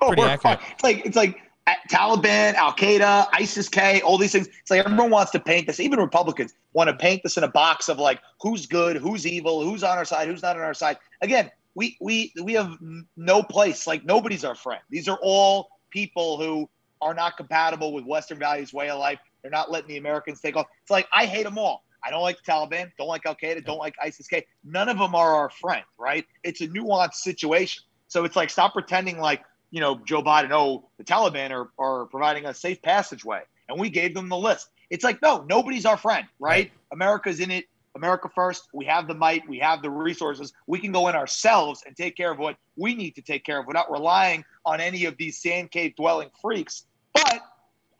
Oh, 0.00 0.06
pretty 0.08 0.22
we're 0.22 0.28
accurate. 0.28 0.60
fine. 0.60 0.70
It's 0.72 0.82
like 0.84 1.06
it's 1.06 1.16
like 1.16 1.38
uh, 1.66 1.72
Taliban, 1.90 2.54
Al 2.54 2.72
Qaeda, 2.72 3.26
ISIS 3.32 3.68
K, 3.68 4.00
all 4.02 4.18
these 4.18 4.32
things. 4.32 4.48
It's 4.60 4.70
like 4.70 4.84
everyone 4.84 5.10
wants 5.10 5.32
to 5.32 5.40
paint 5.40 5.66
this. 5.66 5.80
Even 5.80 5.98
Republicans 5.98 6.54
want 6.74 6.88
to 6.88 6.94
paint 6.96 7.22
this 7.22 7.36
in 7.36 7.44
a 7.44 7.48
box 7.48 7.88
of 7.88 7.98
like 7.98 8.20
who's 8.40 8.66
good, 8.66 8.96
who's 8.96 9.26
evil, 9.26 9.64
who's 9.64 9.82
on 9.82 9.96
our 9.98 10.04
side, 10.04 10.28
who's 10.28 10.42
not 10.42 10.56
on 10.56 10.62
our 10.62 10.74
side. 10.74 10.98
Again, 11.22 11.50
we 11.74 11.96
we 12.00 12.32
we 12.42 12.52
have 12.54 12.76
no 13.16 13.42
place. 13.42 13.86
Like 13.86 14.04
nobody's 14.04 14.44
our 14.44 14.54
friend. 14.54 14.80
These 14.90 15.08
are 15.08 15.18
all 15.22 15.68
people 15.90 16.38
who 16.38 16.68
are 17.00 17.14
not 17.14 17.36
compatible 17.36 17.92
with 17.92 18.04
Western 18.04 18.38
values, 18.38 18.72
way 18.72 18.88
of 18.90 18.98
life. 18.98 19.18
They're 19.42 19.50
not 19.50 19.70
letting 19.70 19.88
the 19.88 19.98
Americans 19.98 20.40
take 20.40 20.56
off. 20.56 20.66
It's 20.82 20.90
like 20.90 21.06
I 21.12 21.26
hate 21.26 21.44
them 21.44 21.58
all. 21.58 21.83
I 22.04 22.10
don't 22.10 22.22
like 22.22 22.36
the 22.42 22.50
Taliban, 22.50 22.90
don't 22.98 23.08
like 23.08 23.24
Al 23.26 23.34
Qaeda, 23.34 23.64
don't 23.64 23.78
like 23.78 23.94
ISIS 24.02 24.26
K. 24.26 24.46
None 24.64 24.88
of 24.88 24.98
them 24.98 25.14
are 25.14 25.34
our 25.36 25.50
friend, 25.50 25.84
right? 25.98 26.26
It's 26.42 26.60
a 26.60 26.68
nuanced 26.68 27.14
situation. 27.14 27.82
So 28.08 28.24
it's 28.24 28.36
like 28.36 28.50
stop 28.50 28.74
pretending 28.74 29.18
like 29.18 29.42
you 29.70 29.80
know 29.80 30.00
Joe 30.04 30.22
Biden. 30.22 30.50
Oh, 30.52 30.88
the 30.98 31.04
Taliban 31.04 31.50
are 31.50 31.70
are 31.78 32.06
providing 32.06 32.46
a 32.46 32.54
safe 32.54 32.82
passageway, 32.82 33.42
and 33.68 33.80
we 33.80 33.88
gave 33.88 34.14
them 34.14 34.28
the 34.28 34.36
list. 34.36 34.68
It's 34.90 35.04
like 35.04 35.20
no, 35.22 35.44
nobody's 35.48 35.86
our 35.86 35.96
friend, 35.96 36.26
right? 36.38 36.70
America's 36.92 37.40
in 37.40 37.50
it. 37.50 37.64
America 37.96 38.28
first. 38.34 38.68
We 38.72 38.84
have 38.86 39.06
the 39.06 39.14
might. 39.14 39.48
We 39.48 39.60
have 39.60 39.80
the 39.80 39.90
resources. 39.90 40.52
We 40.66 40.80
can 40.80 40.92
go 40.92 41.08
in 41.08 41.14
ourselves 41.14 41.84
and 41.86 41.96
take 41.96 42.16
care 42.16 42.30
of 42.30 42.38
what 42.38 42.56
we 42.76 42.94
need 42.94 43.12
to 43.12 43.22
take 43.22 43.44
care 43.44 43.60
of 43.60 43.66
without 43.66 43.90
relying 43.90 44.44
on 44.66 44.80
any 44.80 45.04
of 45.04 45.16
these 45.16 45.40
sand 45.40 45.70
cave 45.70 45.94
dwelling 45.96 46.30
freaks. 46.40 46.86
But 47.12 47.40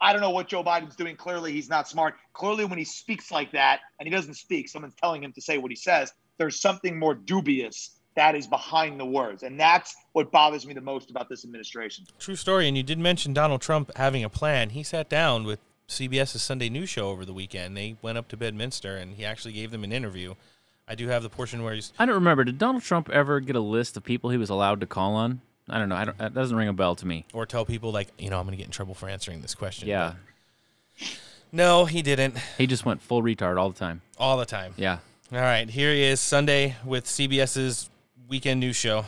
I 0.05 0.13
don't 0.13 0.21
know 0.21 0.31
what 0.31 0.49
Joe 0.49 0.63
Biden's 0.63 0.97
doing. 0.97 1.17
Clearly, 1.17 1.51
he's 1.53 1.71
not 1.71 1.89
smart. 1.89 2.17
Clearly, 2.35 2.67
when 2.67 2.79
he 2.79 2.85
speaks 2.85 3.33
like 3.33 3.53
that, 3.53 3.81
and 3.99 4.07
he 4.07 4.15
doesn't 4.15 4.35
speak, 4.35 4.69
someone's 4.69 4.95
telling 4.95 5.25
him 5.25 5.33
to 5.33 5.41
say 5.41 5.57
what 5.57 5.71
he 5.71 5.77
says. 5.77 6.13
There's 6.37 6.61
something 6.61 6.99
more 6.99 7.15
dubious 7.15 7.99
that 8.15 8.35
is 8.35 8.47
behind 8.47 9.01
the 9.01 9.07
words, 9.07 9.43
and 9.45 9.59
that's 9.59 9.97
what 10.13 10.31
bothers 10.31 10.67
me 10.67 10.75
the 10.75 10.83
most 10.83 11.09
about 11.11 11.31
this 11.31 11.43
administration. 11.43 12.05
True 12.19 12.37
story. 12.37 12.69
And 12.69 12.77
you 12.77 12.83
did 12.83 12.99
mention 12.99 13.33
Donald 13.33 13.63
Trump 13.63 13.91
having 13.97 14.23
a 14.23 14.29
plan. 14.29 14.71
He 14.71 14.83
sat 14.83 15.09
down 15.09 15.45
with 15.45 15.59
CBS's 15.89 16.43
Sunday 16.43 16.69
News 16.69 16.91
Show 16.91 17.09
over 17.09 17.25
the 17.25 17.33
weekend. 17.33 17.75
They 17.75 17.97
went 18.03 18.19
up 18.19 18.29
to 18.29 18.37
Bedminster 18.37 18.97
and 18.97 19.15
he 19.15 19.25
actually 19.25 19.53
gave 19.53 19.71
them 19.71 19.85
an 19.85 19.93
interview. 19.93 20.35
I 20.87 20.95
do 20.95 21.09
have 21.09 21.23
the 21.23 21.31
portion 21.31 21.63
where 21.63 21.75
he's 21.75 21.93
I 21.99 22.07
don't 22.07 22.15
remember. 22.15 22.45
Did 22.45 22.59
Donald 22.59 22.83
Trump 22.83 23.11
ever 23.11 23.41
get 23.41 23.57
a 23.57 23.61
list 23.61 23.97
of 23.97 24.05
people 24.05 24.31
he 24.31 24.37
was 24.37 24.51
allowed 24.51 24.81
to 24.81 24.87
call 24.87 25.15
on? 25.15 25.41
I 25.69 25.79
don't 25.79 25.89
know. 25.89 25.97
I 25.97 26.05
don't, 26.05 26.19
that 26.19 26.35
doesn't 26.35 26.57
ring 26.57 26.69
a 26.69 26.73
bell 26.73 26.95
to 26.97 27.07
me. 27.07 27.25
or 27.33 27.47
tell 27.47 27.65
people 27.65 27.91
like, 27.91 28.09
you 28.19 28.29
know, 28.31 28.39
I'm 28.39 28.45
going 28.45 28.53
to 28.53 28.57
get 28.59 28.67
in 28.67 28.73
trouble 28.73 28.95
for 28.95 29.09
answering 29.09 29.41
this 29.41 29.55
question. 29.55 29.89
Yeah, 29.89 30.15
But 30.99 31.19
no, 31.53 31.85
he 31.87 32.03
didn't. 32.03 32.37
he 32.59 32.67
just 32.67 32.85
went 32.85 33.01
full 33.01 33.23
retard 33.23 33.59
all 33.59 33.71
the 33.71 33.79
time. 33.79 34.03
All 34.19 34.37
the 34.37 34.45
time. 34.47 34.75
Yeah. 34.77 34.99
All 35.33 35.39
right, 35.41 35.69
here 35.69 35.93
he 35.93 36.03
is 36.03 36.21
Sunday 36.21 36.77
with 36.85 37.07
CBS's 37.07 37.89
weekend 38.29 38.61
news 38.61 38.77
show. 38.77 39.07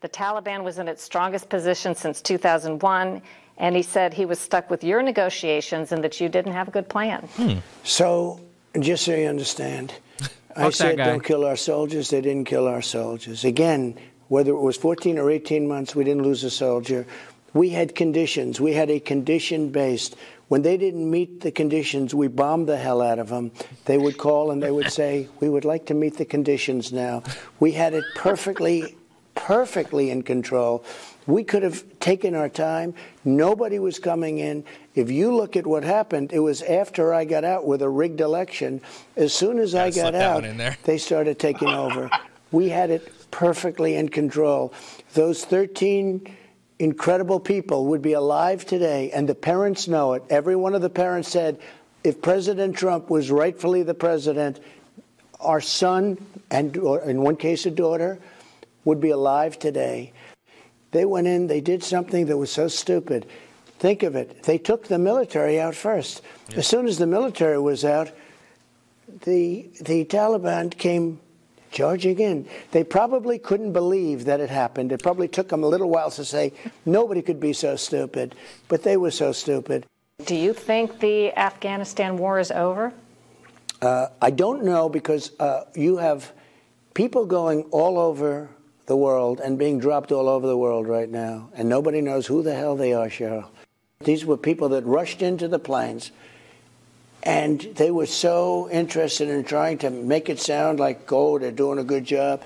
The 0.00 0.08
Taliban 0.08 0.62
was 0.62 0.78
in 0.78 0.88
its 0.88 1.02
strongest 1.02 1.48
position 1.48 1.94
since 1.94 2.20
2001, 2.22 3.22
and 3.58 3.76
he 3.76 3.82
said 3.82 4.14
he 4.14 4.24
was 4.24 4.38
stuck 4.38 4.70
with 4.70 4.82
your 4.84 5.02
negotiations 5.02 5.92
and 5.92 6.02
that 6.04 6.20
you 6.20 6.28
didn't 6.28 6.52
have 6.52 6.68
a 6.68 6.70
good 6.70 6.88
plan. 6.88 7.22
Hmm. 7.36 7.54
So, 7.84 8.40
just 8.80 9.04
so 9.04 9.14
you 9.14 9.26
understand, 9.28 9.92
I 10.56 10.70
said 10.70 10.96
don't 10.96 11.24
kill 11.24 11.44
our 11.44 11.56
soldiers. 11.56 12.10
They 12.10 12.20
didn't 12.20 12.44
kill 12.46 12.66
our 12.68 12.82
soldiers. 12.82 13.44
Again, 13.44 13.98
whether 14.28 14.50
it 14.50 14.60
was 14.60 14.76
14 14.76 15.18
or 15.18 15.30
18 15.30 15.68
months, 15.68 15.94
we 15.94 16.04
didn't 16.04 16.22
lose 16.22 16.44
a 16.44 16.50
soldier. 16.50 17.06
We 17.54 17.70
had 17.70 17.94
conditions. 17.94 18.60
We 18.60 18.72
had 18.72 18.90
a 18.90 19.00
condition 19.00 19.70
based. 19.70 20.16
When 20.48 20.62
they 20.62 20.76
didn't 20.76 21.10
meet 21.10 21.40
the 21.40 21.50
conditions, 21.50 22.14
we 22.14 22.28
bombed 22.28 22.68
the 22.68 22.76
hell 22.76 23.02
out 23.02 23.18
of 23.18 23.28
them. 23.28 23.50
They 23.86 23.98
would 23.98 24.18
call 24.18 24.50
and 24.50 24.62
they 24.62 24.70
would 24.70 24.92
say, 24.92 25.28
We 25.40 25.48
would 25.48 25.64
like 25.64 25.86
to 25.86 25.94
meet 25.94 26.18
the 26.18 26.24
conditions 26.24 26.92
now. 26.92 27.22
We 27.58 27.72
had 27.72 27.94
it 27.94 28.04
perfectly, 28.14 28.96
perfectly 29.34 30.10
in 30.10 30.22
control. 30.22 30.84
We 31.26 31.42
could 31.42 31.64
have 31.64 31.84
taken 31.98 32.36
our 32.36 32.48
time. 32.48 32.94
Nobody 33.24 33.80
was 33.80 33.98
coming 33.98 34.38
in. 34.38 34.64
If 34.94 35.10
you 35.10 35.34
look 35.34 35.56
at 35.56 35.66
what 35.66 35.82
happened, 35.82 36.32
it 36.32 36.38
was 36.38 36.62
after 36.62 37.12
I 37.12 37.24
got 37.24 37.42
out 37.42 37.66
with 37.66 37.82
a 37.82 37.88
rigged 37.88 38.20
election. 38.20 38.80
As 39.16 39.34
soon 39.34 39.58
as 39.58 39.74
I 39.74 39.90
Gotta 39.90 40.12
got 40.12 40.14
out, 40.14 40.76
they 40.84 40.98
started 40.98 41.40
taking 41.40 41.68
over. 41.68 42.08
We 42.52 42.68
had 42.68 42.90
it 42.90 43.12
perfectly 43.36 43.96
in 43.96 44.08
control. 44.08 44.72
Those 45.12 45.44
13 45.44 46.26
incredible 46.78 47.38
people 47.38 47.84
would 47.88 48.00
be 48.00 48.14
alive 48.14 48.64
today, 48.64 49.10
and 49.10 49.28
the 49.28 49.34
parents 49.34 49.86
know 49.86 50.14
it. 50.14 50.22
Every 50.30 50.56
one 50.56 50.74
of 50.74 50.80
the 50.80 50.88
parents 50.88 51.28
said, 51.28 51.60
if 52.02 52.22
President 52.22 52.74
Trump 52.74 53.10
was 53.10 53.30
rightfully 53.30 53.82
the 53.82 53.92
president, 53.92 54.60
our 55.38 55.60
son, 55.60 56.16
and 56.50 56.78
or 56.78 57.02
in 57.02 57.20
one 57.20 57.36
case 57.36 57.66
a 57.66 57.70
daughter, 57.70 58.18
would 58.86 59.02
be 59.02 59.10
alive 59.10 59.58
today. 59.58 60.14
They 60.92 61.04
went 61.04 61.26
in, 61.26 61.46
they 61.46 61.60
did 61.60 61.84
something 61.84 62.24
that 62.26 62.38
was 62.38 62.50
so 62.50 62.68
stupid. 62.68 63.26
Think 63.78 64.02
of 64.02 64.16
it. 64.16 64.44
They 64.44 64.56
took 64.56 64.88
the 64.88 64.98
military 64.98 65.60
out 65.60 65.74
first. 65.74 66.22
As 66.54 66.66
soon 66.66 66.86
as 66.86 66.96
the 66.96 67.06
military 67.06 67.58
was 67.58 67.84
out, 67.84 68.12
the 69.24 69.68
the 69.82 70.06
Taliban 70.06 70.70
came 70.70 71.20
charging 71.76 72.18
in. 72.18 72.48
They 72.70 72.82
probably 72.82 73.38
couldn't 73.38 73.72
believe 73.72 74.24
that 74.24 74.40
it 74.40 74.48
happened. 74.48 74.92
It 74.92 75.02
probably 75.02 75.28
took 75.28 75.48
them 75.48 75.62
a 75.62 75.68
little 75.68 75.90
while 75.90 76.10
to 76.12 76.24
say 76.24 76.54
nobody 76.86 77.20
could 77.20 77.38
be 77.38 77.52
so 77.52 77.76
stupid, 77.76 78.34
but 78.68 78.82
they 78.82 78.96
were 78.96 79.10
so 79.10 79.30
stupid. 79.32 79.84
Do 80.24 80.34
you 80.34 80.54
think 80.54 81.00
the 81.00 81.36
Afghanistan 81.36 82.16
war 82.16 82.40
is 82.40 82.50
over? 82.50 82.94
Uh, 83.82 84.06
I 84.22 84.30
don't 84.30 84.64
know 84.64 84.88
because 84.88 85.38
uh, 85.38 85.64
you 85.74 85.98
have 85.98 86.32
people 86.94 87.26
going 87.26 87.64
all 87.64 87.98
over 87.98 88.48
the 88.86 88.96
world 88.96 89.40
and 89.40 89.58
being 89.58 89.78
dropped 89.78 90.12
all 90.12 90.30
over 90.30 90.46
the 90.46 90.56
world 90.56 90.88
right 90.88 91.10
now, 91.10 91.50
and 91.54 91.68
nobody 91.68 92.00
knows 92.00 92.26
who 92.26 92.42
the 92.42 92.54
hell 92.54 92.74
they 92.74 92.94
are, 92.94 93.08
Cheryl. 93.08 93.48
These 94.00 94.24
were 94.24 94.38
people 94.38 94.70
that 94.70 94.84
rushed 94.86 95.20
into 95.20 95.46
the 95.46 95.58
planes, 95.58 96.10
and 97.26 97.60
they 97.74 97.90
were 97.90 98.06
so 98.06 98.70
interested 98.70 99.28
in 99.28 99.42
trying 99.42 99.78
to 99.78 99.90
make 99.90 100.30
it 100.30 100.38
sound 100.38 100.78
like, 100.78 101.10
oh, 101.10 101.40
they're 101.40 101.50
doing 101.50 101.80
a 101.80 101.84
good 101.84 102.04
job. 102.04 102.40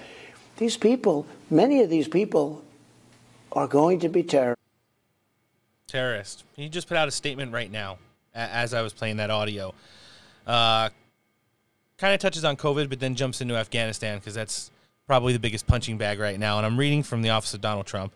These 0.57 0.79
people, 0.79 1.27
many 1.51 1.83
of 1.83 1.91
these 1.91 2.09
people, 2.09 2.65
are 3.53 3.69
going 3.69 4.01
to 4.01 4.09
be 4.09 4.23
terrorists. 4.23 4.65
terrorist. 5.87 6.45
He 6.57 6.71
just 6.71 6.89
put 6.89 6.97
out 6.97 7.09
a 7.09 7.11
statement 7.11 7.53
right 7.53 7.71
now 7.71 7.99
as 8.35 8.73
I 8.73 8.81
was 8.81 8.95
playing 8.95 9.19
that 9.19 9.31
audio. 9.31 9.75
Uh, 10.47 10.89
kind 11.99 12.15
of 12.15 12.21
touches 12.21 12.47
on 12.47 12.57
COVID, 12.57 12.89
but 12.89 13.01
then 13.01 13.15
jumps 13.15 13.43
into 13.43 13.57
Afghanistan 13.57 14.19
because 14.19 14.35
that's 14.35 14.71
probably 15.07 15.35
the 15.35 15.39
biggest 15.39 15.67
punching 15.67 15.99
bag 15.99 16.19
right 16.19 16.39
now. 16.39 16.57
And 16.57 16.65
I'm 16.65 16.79
reading 16.79 17.03
from 17.03 17.21
the 17.21 17.31
office 17.31 17.53
of 17.53 17.61
Donald 17.61 17.87
Trump. 17.87 18.15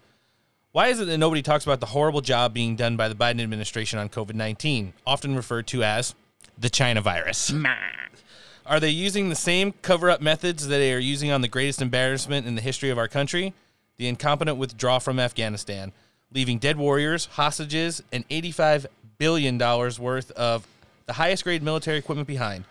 Why 0.72 0.88
is 0.88 0.98
it 0.98 1.04
that 1.04 1.18
nobody 1.18 1.42
talks 1.42 1.64
about 1.64 1.80
the 1.80 1.86
horrible 1.86 2.22
job 2.22 2.54
being 2.54 2.74
done 2.74 2.96
by 2.96 3.08
the 3.08 3.14
Biden 3.14 3.42
administration 3.42 3.98
on 3.98 4.08
COVID 4.08 4.34
19, 4.34 4.94
often 5.06 5.36
referred 5.36 5.66
to 5.66 5.84
as 5.84 6.14
the 6.58 6.70
China 6.70 7.00
virus? 7.00 7.50
Are 8.66 8.80
they 8.80 8.90
using 8.90 9.28
the 9.28 9.34
same 9.34 9.72
cover 9.82 10.10
up 10.10 10.20
methods 10.20 10.66
that 10.68 10.78
they 10.78 10.92
are 10.94 10.98
using 10.98 11.30
on 11.30 11.42
the 11.42 11.48
greatest 11.48 11.82
embarrassment 11.82 12.46
in 12.46 12.54
the 12.54 12.62
history 12.62 12.90
of 12.90 12.98
our 12.98 13.08
country? 13.08 13.52
The 13.98 14.08
incompetent 14.08 14.56
withdrawal 14.56 15.00
from 15.00 15.20
Afghanistan, 15.20 15.92
leaving 16.32 16.58
dead 16.58 16.76
warriors, 16.76 17.26
hostages, 17.26 18.02
and 18.10 18.28
$85 18.28 18.86
billion 19.18 19.58
worth 19.58 20.30
of 20.32 20.66
the 21.06 21.12
highest 21.14 21.44
grade 21.44 21.62
military 21.62 21.98
equipment 21.98 22.26
behind. 22.26 22.64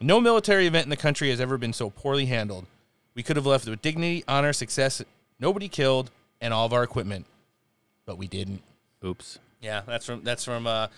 No 0.00 0.20
military 0.20 0.66
event 0.66 0.84
in 0.84 0.90
the 0.90 0.96
country 0.96 1.30
has 1.30 1.40
ever 1.40 1.58
been 1.58 1.72
so 1.72 1.90
poorly 1.90 2.26
handled. 2.26 2.66
We 3.14 3.22
could 3.22 3.36
have 3.36 3.46
left 3.46 3.68
with 3.68 3.82
dignity, 3.82 4.24
honor, 4.26 4.52
success, 4.52 5.02
nobody 5.38 5.68
killed, 5.68 6.10
and 6.40 6.54
all 6.54 6.66
of 6.66 6.72
our 6.72 6.82
equipment. 6.82 7.26
But 8.06 8.16
we 8.16 8.26
didn't. 8.26 8.62
Oops. 9.04 9.38
Yeah, 9.60 9.82
that's 9.86 10.06
from 10.06 10.24
that's 10.24 10.44
from 10.44 10.66
uh, 10.66 10.88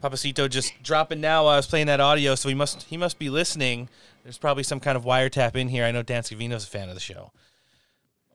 Papacito 0.00 0.48
just 0.48 0.72
dropping 0.82 1.20
now. 1.20 1.44
while 1.44 1.54
I 1.54 1.56
was 1.56 1.66
playing 1.66 1.86
that 1.86 2.00
audio, 2.00 2.34
so 2.34 2.48
he 2.48 2.54
must 2.54 2.82
he 2.84 2.96
must 2.96 3.18
be 3.18 3.30
listening. 3.30 3.88
There's 4.22 4.38
probably 4.38 4.62
some 4.62 4.80
kind 4.80 4.96
of 4.96 5.04
wiretap 5.04 5.56
in 5.56 5.68
here. 5.68 5.84
I 5.84 5.92
know 5.92 6.02
Dan 6.02 6.22
Scavino's 6.22 6.64
a 6.64 6.68
fan 6.68 6.88
of 6.88 6.94
the 6.94 7.00
show. 7.00 7.32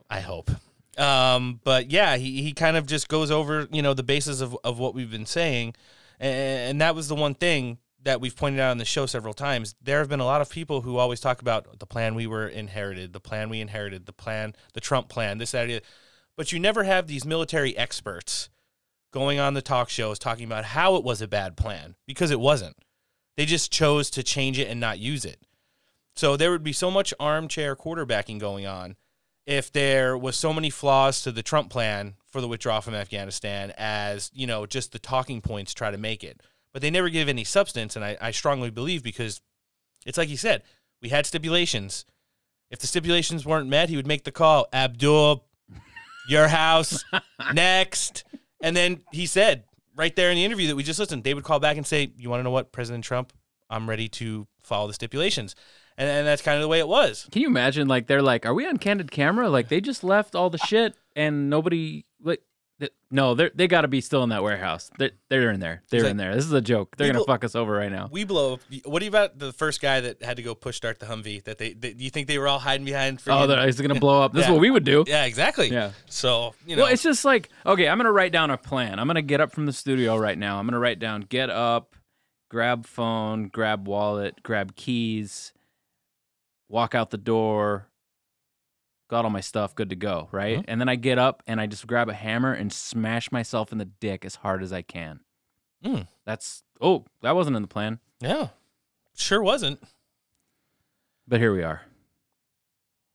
I 0.10 0.20
hope. 0.20 0.52
Um, 0.98 1.62
but 1.64 1.90
yeah, 1.90 2.18
he, 2.18 2.42
he 2.42 2.54
kind 2.54 2.76
of 2.76 2.86
just 2.86 3.08
goes 3.08 3.32
over 3.32 3.68
you 3.72 3.82
know 3.82 3.94
the 3.94 4.04
basis 4.04 4.42
of, 4.42 4.58
of 4.64 4.80
what 4.80 4.94
we've 4.94 5.12
been 5.12 5.26
saying, 5.26 5.76
and, 6.20 6.72
and 6.72 6.82
that 6.82 6.96
was 6.96 7.08
the 7.08 7.16
one 7.16 7.36
thing 7.36 7.78
that 8.04 8.20
we've 8.20 8.36
pointed 8.36 8.60
out 8.60 8.72
on 8.72 8.78
the 8.78 8.86
show 8.86 9.06
several 9.06 9.34
times. 9.34 9.76
There 9.82 10.00
have 10.00 10.10
been 10.10 10.20
a 10.20 10.26
lot 10.26 10.42
of 10.42 10.50
people 10.50 10.82
who 10.82 10.98
always 10.98 11.20
talk 11.20 11.42
about 11.42 11.80
the 11.80 11.86
plan 11.86 12.16
we 12.16 12.26
were 12.26 12.48
inherited, 12.48 13.14
the 13.14 13.20
plan 13.20 13.50
we 13.50 13.62
inherited, 13.62 14.06
the 14.06 14.14
plan, 14.14 14.56
the 14.74 14.80
Trump 14.80 15.08
plan, 15.08 15.38
this 15.38 15.54
idea, 15.54 15.82
but 16.36 16.52
you 16.52 16.60
never 16.60 16.84
have 16.84 17.08
these 17.08 17.26
military 17.26 17.78
experts 17.78 18.50
going 19.12 19.40
on 19.40 19.54
the 19.54 19.62
talk 19.62 19.90
shows 19.90 20.18
talking 20.18 20.46
about 20.46 20.66
how 20.66 20.96
it 20.96 21.04
was 21.04 21.22
a 21.22 21.28
bad 21.28 21.58
plan 21.58 21.96
because 22.08 22.32
it 22.32 22.40
wasn't. 22.40 22.78
They 23.38 23.46
just 23.46 23.72
chose 23.72 24.10
to 24.12 24.24
change 24.24 24.60
it 24.60 24.68
and 24.68 24.80
not 24.80 25.00
use 25.00 25.26
it. 25.26 25.42
So 26.16 26.36
there 26.36 26.52
would 26.52 26.64
be 26.64 26.74
so 26.74 26.92
much 26.92 27.14
armchair 27.20 27.76
quarterbacking 27.76 28.40
going 28.40 28.66
on 28.66 28.96
if 29.46 29.72
there 29.72 30.18
was 30.18 30.36
so 30.36 30.54
many 30.54 30.70
flaws 30.70 31.22
to 31.24 31.32
the 31.32 31.44
Trump 31.44 31.70
plan 31.70 32.16
for 32.28 32.42
the 32.42 32.48
withdrawal 32.48 32.82
from 32.82 32.94
Afghanistan 32.94 33.74
as, 33.78 34.30
you 34.34 34.48
know, 34.48 34.66
just 34.66 34.92
the 34.92 35.00
talking 35.00 35.42
points 35.42 35.74
try 35.74 35.92
to 35.92 35.98
make 35.98 36.24
it. 36.24 36.42
But 36.74 36.82
they 36.82 36.90
never 36.90 37.10
give 37.10 37.28
any 37.28 37.44
substance, 37.44 37.96
and 37.96 38.06
I, 38.06 38.18
I 38.22 38.32
strongly 38.32 38.70
believe 38.70 39.04
because 39.04 39.42
it's 40.06 40.18
like 40.18 40.30
he 40.30 40.38
said, 40.38 40.64
we 41.02 41.10
had 41.10 41.26
stipulations. 41.26 42.06
If 42.70 42.80
the 42.80 42.88
stipulations 42.88 43.46
weren't 43.46 43.68
met, 43.68 43.90
he 43.90 43.98
would 43.98 44.08
make 44.08 44.24
the 44.24 44.32
call, 44.32 44.68
Abdul, 44.72 45.44
your 46.30 46.48
house, 46.48 47.04
next. 47.54 48.24
And 48.62 48.76
then 48.76 49.02
he 49.12 49.26
said 49.26 49.64
right 49.96 50.16
there 50.16 50.30
in 50.30 50.36
the 50.36 50.46
interview 50.46 50.68
that 50.68 50.76
we 50.76 50.84
just 50.84 51.00
listened, 51.00 51.24
they 51.24 51.34
would 51.34 51.44
call 51.44 51.60
back 51.60 51.78
and 51.78 51.86
say, 51.86 52.12
You 52.18 52.30
want 52.30 52.40
to 52.40 52.44
know 52.44 52.52
what, 52.52 52.72
President 52.72 53.04
Trump? 53.04 53.34
I'm 53.70 53.90
ready 53.90 54.08
to 54.10 54.48
follow 54.64 54.88
the 54.88 54.94
stipulations. 54.94 55.56
And, 55.98 56.10
and 56.10 56.28
that's 56.28 56.42
kind 56.42 56.56
of 56.56 56.62
the 56.62 56.68
way 56.68 56.80
it 56.80 56.88
was. 56.88 57.28
Can 57.32 57.42
you 57.42 57.48
imagine? 57.48 57.88
Like 57.88 58.08
they're 58.08 58.22
like, 58.22 58.46
"Are 58.46 58.54
we 58.54 58.66
on 58.66 58.78
candid 58.78 59.12
camera?" 59.12 59.50
Like 59.50 59.68
they 59.68 59.82
just 59.82 60.04
left 60.04 60.36
all 60.36 60.50
the 60.50 60.58
shit 60.58 60.96
and 61.16 61.50
nobody 61.50 62.06
No, 63.12 63.36
they 63.36 63.50
they 63.54 63.68
got 63.68 63.82
to 63.82 63.88
be 63.88 64.02
still 64.02 64.24
in 64.24 64.30
that 64.30 64.42
warehouse. 64.42 64.90
They're 64.98 65.12
they're 65.30 65.52
in 65.52 65.60
there. 65.60 65.84
They're 65.90 66.02
He's 66.02 66.10
in 66.10 66.18
there. 66.18 66.34
This 66.34 66.46
is 66.46 66.54
a 66.54 66.62
joke. 66.62 66.96
They're 66.98 67.08
gonna 67.08 67.20
"We 67.20 67.26
fuck 67.26 67.44
us 67.44 67.56
over 67.56 67.72
right 67.74 67.92
now. 67.92 68.10
We 68.12 68.24
blow. 68.24 68.54
Up. 68.54 68.62
What 68.86 69.04
about 69.04 69.38
the 69.38 69.52
first 69.54 69.82
guy 69.82 70.00
that 70.02 70.24
had 70.24 70.38
to 70.38 70.44
go 70.44 70.56
push 70.56 70.78
start 70.78 71.00
the 71.00 71.06
Humvee? 71.06 71.44
That 71.44 71.58
they, 71.58 71.74
they 71.74 71.94
do 71.94 72.04
you 72.04 72.10
think 72.10 72.28
they 72.28 72.38
were 72.38 72.48
all 72.48 72.60
hiding 72.60 72.86
behind? 72.86 73.20
Oh, 73.28 73.32
friggin- 73.32 73.48
they're- 73.50 73.68
is 73.68 73.80
gonna 73.82 74.00
blow 74.00 74.22
up? 74.24 74.34
This 74.34 74.46
is 74.46 74.52
what 74.52 74.60
we 74.62 74.72
would 74.72 74.84
do. 74.86 75.04
Yeah, 75.08 75.26
exactly. 75.26 75.70
Yeah. 75.70 75.92
So 76.08 76.56
you 76.66 76.76
know, 76.76 76.84
Well, 76.84 76.92
it's 76.94 77.04
just 77.04 77.26
like, 77.26 77.50
okay, 77.66 77.88
I'm 77.88 77.98
gonna 77.98 78.12
write 78.12 78.32
down 78.32 78.50
a 78.50 78.58
plan. 78.58 78.98
I'm 79.00 79.08
gonna 79.08 79.22
get 79.22 79.42
up 79.42 79.52
from 79.52 79.66
the 79.66 79.74
studio 79.74 80.18
right 80.18 80.38
now. 80.38 80.58
I'm 80.58 80.66
gonna 80.66 80.80
write 80.80 81.00
down, 81.00 81.22
get 81.22 81.50
up, 81.50 81.96
grab 82.50 82.86
phone, 82.86 83.50
grab 83.50 83.88
wallet, 83.88 84.42
grab 84.42 84.76
keys, 84.76 85.54
walk 86.70 86.96
out 86.96 87.10
the 87.12 87.18
door, 87.18 87.88
got 89.12 89.26
all 89.26 89.30
my 89.30 89.42
stuff, 89.42 89.76
good 89.76 89.90
to 89.90 89.96
go, 89.96 90.30
right? 90.32 90.60
Mhm. 90.60 90.66
And 90.70 90.82
then 90.82 90.88
I 90.90 90.96
get 90.96 91.20
up 91.20 91.44
and 91.46 91.60
I 91.62 91.68
just 91.68 91.86
grab 91.86 92.10
a 92.10 92.14
hammer 92.14 92.54
and 92.54 92.72
smash 92.72 93.32
myself 93.32 93.72
in 93.74 93.78
the 93.78 93.86
dick 93.86 94.24
as 94.26 94.36
hard 94.36 94.64
as 94.64 94.72
I 94.72 94.82
can. 94.82 95.20
Mm. 95.84 96.08
That's 96.26 96.64
oh, 96.80 97.06
that 97.22 97.36
wasn't 97.36 97.58
in 97.58 97.62
the 97.62 97.68
plan, 97.68 98.00
yeah, 98.22 98.48
sure 99.16 99.44
wasn't. 99.44 99.84
but 101.28 101.40
here 101.40 101.54
we 101.54 101.62
are. 101.62 101.82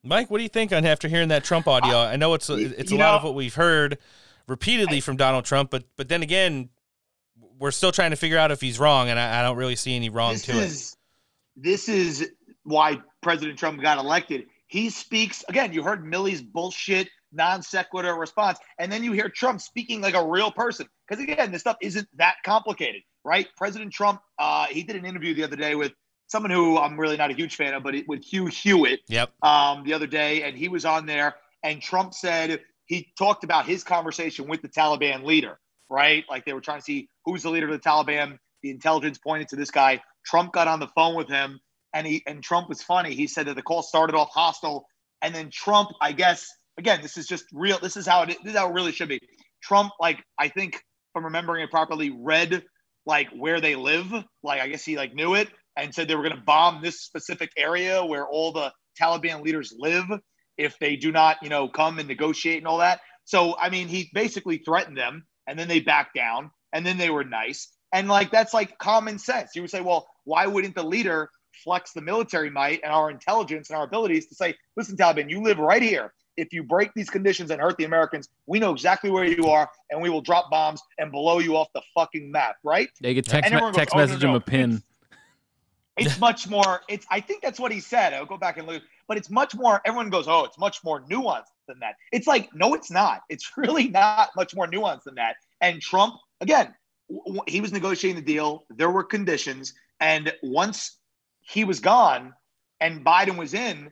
Mike, 0.03 0.31
what 0.31 0.39
do 0.39 0.43
you 0.45 0.49
think 0.49 0.73
on 0.73 0.85
after 0.85 1.09
hearing 1.09 1.29
that 1.29 1.43
Trump 1.45 1.67
audio? 1.67 1.99
I 1.99 2.17
know 2.17 2.35
it's 2.35 2.49
a, 2.49 2.55
it's 2.55 2.93
a 2.93 2.95
you 2.95 3.01
lot 3.01 3.15
of 3.17 3.25
what 3.25 3.35
we've 3.35 3.55
heard 3.55 3.99
repeatedly 4.47 5.01
from 5.01 5.17
Donald 5.17 5.45
Trump, 5.45 5.71
but 5.71 5.85
but 5.97 6.09
then 6.09 6.23
again, 6.23 6.69
we're 7.59 7.71
still 7.71 7.91
trying 7.91 8.11
to 8.11 8.17
figure 8.17 8.39
out 8.39 8.51
if 8.51 8.61
he's 8.61 8.79
wrong, 8.79 9.09
and 9.09 9.19
I, 9.19 9.41
I 9.41 9.43
don't 9.43 9.57
really 9.57 9.77
see 9.77 9.97
any 9.97 10.11
wrong 10.11 10.35
this 10.35 10.43
to 10.43 10.53
it. 10.53 10.57
is 10.65 10.97
this 11.57 11.89
is 11.89 12.31
why 12.65 12.99
President 13.23 13.59
Trump 13.59 13.81
got 13.81 13.99
elected. 13.99 14.47
He 14.69 14.91
speaks 14.91 15.45
again. 15.49 15.73
You 15.73 15.83
heard 15.83 16.05
Milley's 16.05 16.43
bullshit 16.43 17.09
non 17.33 17.63
sequitur 17.63 18.15
response, 18.15 18.59
and 18.79 18.91
then 18.91 19.05
you 19.05 19.13
hear 19.13 19.29
Trump 19.29 19.61
speaking 19.61 20.01
like 20.01 20.15
a 20.15 20.27
real 20.27 20.51
person. 20.51 20.87
Because 21.07 21.23
again, 21.23 21.53
this 21.53 21.61
stuff 21.61 21.77
isn't 21.81 22.09
that 22.17 22.37
complicated, 22.45 23.03
right? 23.25 23.47
President 23.57 23.93
Trump, 23.93 24.21
uh, 24.39 24.67
he 24.67 24.83
did 24.83 24.97
an 24.97 25.05
interview 25.05 25.35
the 25.35 25.45
other 25.45 25.57
day 25.57 25.75
with 25.75 25.93
someone 26.29 26.51
who 26.51 26.79
I'm 26.79 26.99
really 26.99 27.17
not 27.17 27.31
a 27.31 27.35
huge 27.35 27.57
fan 27.57 27.75
of, 27.75 27.83
but 27.83 27.95
it, 27.95 28.09
with 28.09 28.25
Hugh 28.25 28.47
Hewitt 28.47 29.01
Yep. 29.09 29.31
um, 29.43 29.85
the 29.85 29.93
other 29.93 30.07
day, 30.07 30.43
and 30.43 30.57
he 30.57 30.69
was 30.69 30.85
on 30.85 31.07
there, 31.07 31.37
and 31.63 31.81
Trump 31.81 32.15
said, 32.15 32.61
he 32.87 33.13
talked 33.19 33.45
about 33.45 33.67
his 33.67 33.85
conversation 33.85 34.49
with 34.49 34.63
the 34.63 34.69
Taliban 34.69 35.25
leader, 35.25 35.59
right? 35.91 36.25
Like 36.31 36.45
they 36.45 36.53
were 36.53 36.61
trying 36.61 36.79
to 36.79 36.85
see 36.85 37.09
who's 37.25 37.43
the 37.43 37.51
leader 37.51 37.67
of 37.67 37.73
the 37.73 37.79
Taliban. 37.79 38.39
The 38.63 38.71
intelligence 38.71 39.19
pointed 39.19 39.49
to 39.49 39.57
this 39.57 39.71
guy. 39.71 40.03
Trump 40.25 40.53
got 40.53 40.67
on 40.69 40.81
the 40.81 40.89
phone 40.89 41.15
with 41.15 41.29
him, 41.29 41.61
and 41.97 42.07
he 42.07 42.23
and 42.27 42.43
Trump 42.43 42.69
was 42.69 42.83
funny. 42.83 43.15
He 43.15 43.27
said 43.27 43.47
that 43.47 43.57
the 43.57 43.63
call 43.63 43.83
started 43.83 44.15
off 44.15 44.29
hostile, 44.31 44.87
and 45.23 45.35
then 45.35 45.49
Trump, 45.51 45.89
I 46.01 46.13
guess, 46.13 46.47
again, 46.79 47.01
this 47.01 47.17
is 47.17 47.27
just 47.27 47.47
real. 47.55 47.79
This 47.79 47.97
is 47.97 48.07
how 48.07 48.23
it. 48.23 48.37
This 48.45 48.53
is 48.53 48.59
how 48.59 48.69
it 48.69 48.75
really 48.75 48.93
should 48.93 49.09
be. 49.09 49.19
Trump, 49.63 49.93
like 49.99 50.23
I 50.39 50.49
think, 50.49 50.75
if 50.75 50.83
I'm 51.17 51.25
remembering 51.25 51.63
it 51.63 51.71
properly, 51.71 52.11
read 52.11 52.63
like 53.07 53.31
where 53.31 53.63
they 53.63 53.77
live. 53.77 54.13
Like 54.43 54.61
I 54.61 54.69
guess 54.69 54.85
he 54.85 54.99
like 54.99 55.15
knew 55.15 55.35
it 55.35 55.49
and 55.75 55.95
said 55.95 56.07
they 56.07 56.15
were 56.15 56.23
going 56.23 56.37
to 56.37 56.43
bomb 56.43 56.83
this 56.83 57.01
specific 57.01 57.51
area 57.57 58.05
where 58.05 58.27
all 58.27 58.53
the 58.53 58.73
Taliban 59.01 59.43
leaders 59.43 59.75
live 59.79 60.05
if 60.59 60.79
they 60.79 60.97
do 60.97 61.13
not, 61.13 61.39
you 61.43 61.49
know, 61.49 61.69
come 61.69 61.99
and 61.99 62.09
negotiate 62.09 62.59
and 62.59 62.67
all 62.67 62.79
that. 62.79 63.01
So 63.25 63.57
I 63.59 63.71
mean, 63.71 63.89
he 63.89 64.11
basically 64.13 64.59
threatened 64.59 64.99
them, 64.99 65.25
and 65.47 65.59
then 65.59 65.69
they 65.69 65.81
backed 65.81 66.15
down, 66.15 66.51
and 66.75 66.85
then 66.85 66.99
they 66.99 67.09
were 67.09 67.25
nice, 67.25 67.73
and 67.91 68.07
like 68.07 68.31
that's 68.31 68.53
like 68.53 68.77
common 68.77 69.19
sense. 69.19 69.53
You 69.55 69.63
would 69.63 69.71
say, 69.71 69.81
well, 69.81 70.07
why 70.25 70.47
wouldn't 70.47 70.75
the 70.75 70.85
leader 70.85 71.31
flex 71.63 71.93
the 71.93 72.01
military 72.01 72.51
might 72.51 72.81
and 72.83 72.93
our 72.93 73.11
intelligence 73.11 73.71
and 73.71 73.77
our 73.77 73.85
abilities 73.85 74.27
to 74.27 74.35
say, 74.35 74.55
listen, 74.77 74.97
Taliban, 74.97 75.31
you 75.31 75.43
live 75.43 75.59
right 75.59 75.83
here. 75.83 76.13
If 76.37 76.53
you 76.53 76.63
break 76.63 76.93
these 76.95 77.09
conditions 77.09 77.51
and 77.51 77.61
hurt 77.61 77.79
the 77.79 77.85
Americans, 77.85 78.29
we 78.47 78.59
know 78.59 78.71
exactly 78.73 79.11
where 79.11 79.25
you 79.25 79.47
are, 79.49 79.71
and 79.91 80.03
we 80.03 80.11
will 80.11 80.21
drop 80.21 80.51
bombs 80.51 80.83
and 80.99 81.11
blow 81.11 81.39
you 81.39 81.57
off 81.57 81.69
the 81.75 81.81
fucking 81.95 82.31
map, 82.31 82.57
right? 82.63 82.91
They 83.01 83.15
could 83.15 83.25
text, 83.25 83.51
me- 83.51 83.57
everyone 83.57 83.73
goes, 83.73 83.79
text 83.79 83.95
"Oh, 83.95 83.99
no, 83.99 84.07
message 84.07 84.23
no, 84.23 84.29
him 84.31 84.35
a 84.35 84.41
pin. 84.41 84.83
It's 85.97 86.21
much 86.21 86.49
more. 86.49 86.83
It's. 86.89 87.07
I 87.11 87.21
think 87.21 87.43
that's 87.43 87.59
what 87.59 87.73
he 87.73 87.81
said. 87.81 88.13
I'll 88.13 88.27
go 88.27 88.37
back 88.37 88.59
and 88.59 88.67
look, 88.67 88.83
but 89.09 89.17
it's 89.17 89.31
much 89.31 89.55
more. 89.55 89.81
Everyone 89.85 90.11
goes, 90.11 90.29
"Oh, 90.29 90.45
it's 90.45 90.59
much 90.59 90.85
more 90.85 91.01
nuanced 91.03 91.45
than 91.69 91.79
that." 91.81 91.95
It's 92.13 92.27
like, 92.27 92.51
no, 92.55 92.75
it's 92.75 92.91
not. 92.91 93.23
It's 93.29 93.51
really 93.57 93.89
not 93.89 94.31
much 94.37 94.55
more 94.55 94.67
nuanced 94.67 95.05
than 95.05 95.15
that. 95.15 95.37
And 95.61 95.81
Trump, 95.81 96.15
again, 96.41 96.75
he 97.47 97.61
was 97.61 97.73
negotiating 97.73 98.17
the 98.23 98.27
deal. 98.27 98.67
There 98.71 98.91
were 98.91 99.05
conditions, 99.05 99.75
and 100.01 100.33
once 100.43 100.99
he 101.49 101.65
was 101.65 101.81
gone 101.81 102.35
and 102.81 103.05
Biden 103.05 103.37
was 103.37 103.55
in, 103.55 103.91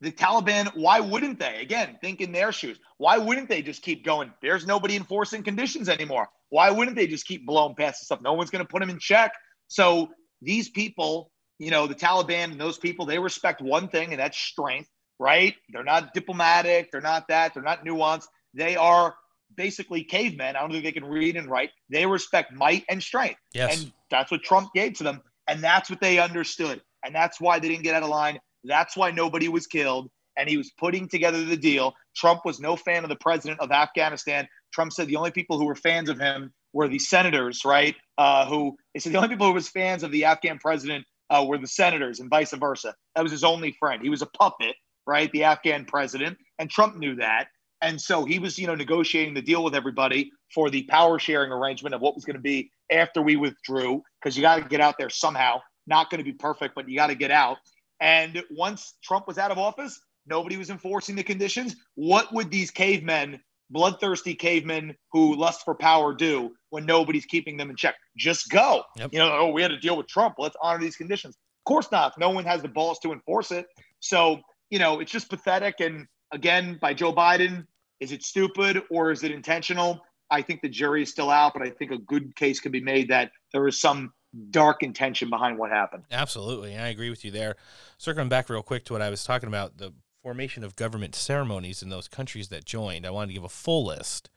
the 0.00 0.12
Taliban, 0.12 0.70
why 0.76 1.00
wouldn't 1.00 1.38
they? 1.38 1.60
Again, 1.60 1.96
think 2.00 2.20
in 2.20 2.30
their 2.30 2.52
shoes. 2.52 2.78
Why 2.98 3.16
wouldn't 3.16 3.48
they 3.48 3.62
just 3.62 3.82
keep 3.82 4.04
going? 4.04 4.32
There's 4.42 4.66
nobody 4.66 4.96
enforcing 4.96 5.42
conditions 5.42 5.88
anymore. 5.88 6.28
Why 6.50 6.70
wouldn't 6.70 6.96
they 6.96 7.06
just 7.06 7.26
keep 7.26 7.46
blowing 7.46 7.74
past 7.74 8.00
the 8.00 8.04
stuff? 8.04 8.20
No 8.20 8.34
one's 8.34 8.50
going 8.50 8.64
to 8.64 8.68
put 8.68 8.80
them 8.80 8.90
in 8.90 8.98
check. 8.98 9.32
So 9.68 10.10
these 10.42 10.68
people, 10.68 11.30
you 11.58 11.70
know, 11.70 11.86
the 11.86 11.94
Taliban 11.94 12.52
and 12.52 12.60
those 12.60 12.76
people, 12.76 13.06
they 13.06 13.18
respect 13.18 13.62
one 13.62 13.88
thing, 13.88 14.10
and 14.10 14.20
that's 14.20 14.38
strength, 14.38 14.90
right? 15.18 15.54
They're 15.72 15.84
not 15.84 16.12
diplomatic. 16.12 16.92
They're 16.92 17.00
not 17.00 17.26
that. 17.28 17.54
They're 17.54 17.62
not 17.62 17.84
nuanced. 17.84 18.26
They 18.52 18.76
are 18.76 19.14
basically 19.56 20.04
cavemen. 20.04 20.54
I 20.56 20.60
don't 20.60 20.70
think 20.70 20.84
they 20.84 20.92
can 20.92 21.04
read 21.04 21.36
and 21.36 21.48
write. 21.48 21.70
They 21.88 22.04
respect 22.04 22.52
might 22.52 22.84
and 22.88 23.02
strength. 23.02 23.40
Yes. 23.54 23.80
And 23.80 23.92
that's 24.10 24.30
what 24.30 24.42
Trump 24.42 24.70
gave 24.74 24.94
to 24.94 25.04
them. 25.04 25.22
And 25.48 25.62
that's 25.62 25.90
what 25.90 26.00
they 26.00 26.18
understood. 26.18 26.80
And 27.04 27.14
that's 27.14 27.40
why 27.40 27.58
they 27.58 27.68
didn't 27.68 27.84
get 27.84 27.94
out 27.94 28.02
of 28.02 28.08
line. 28.08 28.38
That's 28.64 28.96
why 28.96 29.10
nobody 29.10 29.48
was 29.48 29.66
killed. 29.66 30.10
And 30.36 30.48
he 30.48 30.56
was 30.56 30.70
putting 30.78 31.08
together 31.08 31.44
the 31.44 31.56
deal. 31.56 31.94
Trump 32.16 32.40
was 32.44 32.58
no 32.58 32.76
fan 32.76 33.04
of 33.04 33.10
the 33.10 33.16
president 33.16 33.60
of 33.60 33.70
Afghanistan. 33.70 34.48
Trump 34.72 34.92
said 34.92 35.06
the 35.06 35.16
only 35.16 35.30
people 35.30 35.58
who 35.58 35.66
were 35.66 35.76
fans 35.76 36.08
of 36.08 36.18
him 36.18 36.52
were 36.72 36.88
the 36.88 36.98
senators, 36.98 37.64
right? 37.64 37.94
Uh, 38.18 38.46
who 38.46 38.76
he 38.94 39.00
said 39.00 39.12
the 39.12 39.18
only 39.18 39.28
people 39.28 39.46
who 39.46 39.52
was 39.52 39.68
fans 39.68 40.02
of 40.02 40.10
the 40.10 40.24
Afghan 40.24 40.58
president 40.58 41.04
uh, 41.30 41.44
were 41.46 41.58
the 41.58 41.66
senators 41.66 42.20
and 42.20 42.30
vice 42.30 42.52
versa. 42.52 42.94
That 43.14 43.22
was 43.22 43.32
his 43.32 43.44
only 43.44 43.76
friend. 43.78 44.02
He 44.02 44.10
was 44.10 44.22
a 44.22 44.26
puppet, 44.26 44.74
right? 45.06 45.30
The 45.30 45.44
Afghan 45.44 45.84
president. 45.84 46.36
And 46.58 46.68
Trump 46.68 46.96
knew 46.96 47.14
that. 47.16 47.48
And 47.80 48.00
so 48.00 48.24
he 48.24 48.38
was, 48.38 48.58
you 48.58 48.66
know, 48.66 48.74
negotiating 48.74 49.34
the 49.34 49.42
deal 49.42 49.62
with 49.62 49.74
everybody 49.74 50.30
for 50.54 50.70
the 50.70 50.84
power 50.84 51.18
sharing 51.18 51.52
arrangement 51.52 51.94
of 51.94 52.00
what 52.00 52.14
was 52.14 52.24
going 52.24 52.36
to 52.36 52.42
be 52.42 52.70
after 52.90 53.20
we 53.20 53.36
withdrew, 53.36 54.02
because 54.24 54.36
you 54.36 54.42
got 54.42 54.56
to 54.56 54.68
get 54.68 54.80
out 54.80 54.96
there 54.98 55.10
somehow. 55.10 55.60
Not 55.86 56.08
going 56.10 56.18
to 56.18 56.24
be 56.24 56.32
perfect, 56.32 56.74
but 56.74 56.88
you 56.88 56.96
got 56.96 57.08
to 57.08 57.14
get 57.14 57.30
out. 57.30 57.58
And 58.00 58.42
once 58.50 58.94
Trump 59.02 59.28
was 59.28 59.36
out 59.36 59.50
of 59.50 59.58
office, 59.58 60.00
nobody 60.26 60.56
was 60.56 60.70
enforcing 60.70 61.14
the 61.14 61.22
conditions. 61.22 61.76
What 61.94 62.32
would 62.32 62.50
these 62.50 62.70
cavemen, 62.70 63.40
bloodthirsty 63.70 64.34
cavemen 64.34 64.96
who 65.12 65.36
lust 65.36 65.62
for 65.64 65.74
power, 65.74 66.14
do 66.14 66.54
when 66.70 66.86
nobody's 66.86 67.26
keeping 67.26 67.58
them 67.58 67.68
in 67.68 67.76
check? 67.76 67.96
Just 68.16 68.48
go. 68.48 68.82
You 69.12 69.18
know, 69.18 69.30
oh, 69.32 69.48
we 69.50 69.60
had 69.60 69.68
to 69.68 69.78
deal 69.78 69.96
with 69.96 70.08
Trump. 70.08 70.36
Let's 70.38 70.56
honor 70.62 70.80
these 70.80 70.96
conditions. 70.96 71.36
Of 71.36 71.64
course 71.68 71.88
not. 71.92 72.18
No 72.18 72.30
one 72.30 72.44
has 72.44 72.62
the 72.62 72.68
balls 72.68 72.98
to 73.00 73.12
enforce 73.12 73.50
it. 73.50 73.66
So, 74.00 74.40
you 74.70 74.78
know, 74.78 75.00
it's 75.00 75.12
just 75.12 75.28
pathetic. 75.28 75.80
And 75.80 76.06
again, 76.32 76.78
by 76.80 76.94
Joe 76.94 77.12
Biden, 77.12 77.66
is 78.00 78.10
it 78.10 78.22
stupid 78.22 78.82
or 78.90 79.12
is 79.12 79.22
it 79.22 79.30
intentional? 79.30 80.00
I 80.34 80.42
think 80.42 80.62
the 80.62 80.68
jury 80.68 81.02
is 81.02 81.10
still 81.10 81.30
out, 81.30 81.52
but 81.54 81.62
I 81.62 81.70
think 81.70 81.92
a 81.92 81.98
good 81.98 82.34
case 82.34 82.58
can 82.58 82.72
be 82.72 82.80
made 82.80 83.08
that 83.08 83.30
there 83.52 83.66
is 83.68 83.80
some 83.80 84.12
dark 84.50 84.82
intention 84.82 85.30
behind 85.30 85.58
what 85.58 85.70
happened. 85.70 86.02
Absolutely. 86.10 86.76
I 86.76 86.88
agree 86.88 87.08
with 87.08 87.24
you 87.24 87.30
there. 87.30 87.54
Circling 87.98 88.28
back 88.28 88.50
real 88.50 88.62
quick 88.62 88.84
to 88.86 88.92
what 88.92 89.02
I 89.02 89.10
was 89.10 89.22
talking 89.22 89.46
about, 89.46 89.78
the 89.78 89.92
formation 90.22 90.64
of 90.64 90.74
government 90.74 91.14
ceremonies 91.14 91.82
in 91.82 91.88
those 91.88 92.08
countries 92.08 92.48
that 92.48 92.64
joined, 92.64 93.06
I 93.06 93.10
wanted 93.10 93.28
to 93.28 93.34
give 93.34 93.44
a 93.44 93.48
full 93.48 93.84
list. 93.84 94.28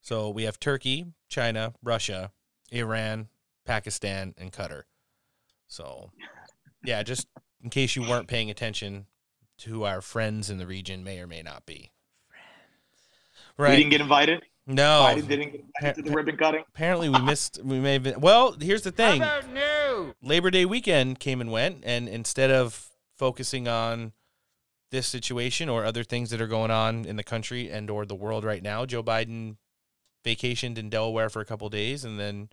So 0.00 0.28
we 0.28 0.42
have 0.42 0.58
Turkey, 0.58 1.06
China, 1.28 1.74
Russia, 1.84 2.32
Iran, 2.72 3.28
Pakistan, 3.64 4.34
and 4.36 4.50
Qatar. 4.50 4.82
So, 5.68 6.10
yeah, 6.84 7.04
just 7.04 7.28
in 7.62 7.70
case 7.70 7.94
you 7.94 8.02
weren't 8.02 8.26
paying 8.26 8.50
attention 8.50 9.06
to 9.58 9.70
who 9.70 9.84
our 9.84 10.00
friends 10.00 10.50
in 10.50 10.58
the 10.58 10.66
region 10.66 11.04
may 11.04 11.20
or 11.20 11.28
may 11.28 11.42
not 11.42 11.64
be. 11.64 11.92
Friends. 12.26 13.56
Right. 13.56 13.70
We 13.70 13.76
didn't 13.76 13.90
get 13.90 14.00
invited. 14.00 14.42
No, 14.66 15.06
Biden 15.08 15.26
didn't 15.26 15.50
get 15.52 15.64
invited 15.64 15.94
to 15.96 16.10
the 16.10 16.14
ribbon 16.14 16.36
cutting. 16.36 16.64
Apparently, 16.68 17.08
we 17.08 17.20
missed. 17.20 17.60
We 17.64 17.80
may 17.80 17.94
have 17.94 18.04
been. 18.04 18.20
Well, 18.20 18.52
here's 18.52 18.82
the 18.82 18.92
thing. 18.92 19.22
Labor 20.22 20.50
Day 20.50 20.64
weekend 20.64 21.18
came 21.18 21.40
and 21.40 21.50
went, 21.50 21.78
and 21.82 22.08
instead 22.08 22.50
of 22.50 22.90
focusing 23.16 23.66
on 23.66 24.12
this 24.92 25.08
situation 25.08 25.68
or 25.68 25.84
other 25.84 26.04
things 26.04 26.30
that 26.30 26.40
are 26.40 26.46
going 26.46 26.70
on 26.70 27.04
in 27.04 27.16
the 27.16 27.24
country 27.24 27.70
and 27.70 27.90
or 27.90 28.06
the 28.06 28.14
world 28.14 28.44
right 28.44 28.62
now, 28.62 28.86
Joe 28.86 29.02
Biden 29.02 29.56
vacationed 30.24 30.78
in 30.78 30.90
Delaware 30.90 31.28
for 31.28 31.40
a 31.40 31.44
couple 31.44 31.68
days, 31.68 32.04
and 32.04 32.20
then 32.20 32.48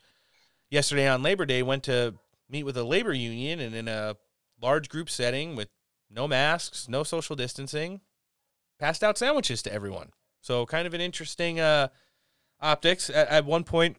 yesterday 0.72 1.08
on 1.08 1.22
Labor 1.22 1.46
Day 1.46 1.62
went 1.62 1.84
to 1.84 2.16
meet 2.50 2.64
with 2.64 2.78
a 2.78 2.84
labor 2.84 3.14
union, 3.14 3.60
and 3.60 3.76
in 3.76 3.88
a 3.88 4.16
large 4.60 4.90
group 4.90 5.10
setting 5.12 5.56
with 5.56 5.70
no 6.10 6.28
masks, 6.28 6.90
no 6.90 7.04
social 7.04 7.36
distancing, 7.36 8.02
passed 8.80 9.04
out 9.04 9.18
sandwiches 9.18 9.62
to 9.62 9.72
everyone. 9.72 10.10
So 10.42 10.66
kind 10.66 10.88
of 10.88 10.94
an 10.94 11.02
interesting 11.02 11.60
uh, 11.60 11.90
optics. 12.62 13.10
At, 13.10 13.28
at 13.30 13.46
one 13.46 13.64
point, 13.64 13.98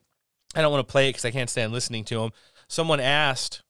I 0.55 0.62
don't 0.62 0.72
want 0.72 0.86
to 0.86 0.91
play 0.91 1.09
it 1.09 1.11
because 1.12 1.24
I 1.24 1.30
can't 1.30 1.51
stand 1.51 1.72
listening 1.72 2.05
to 2.07 2.20
him. 2.22 2.32
Someone 2.68 3.01
asked 3.01 3.62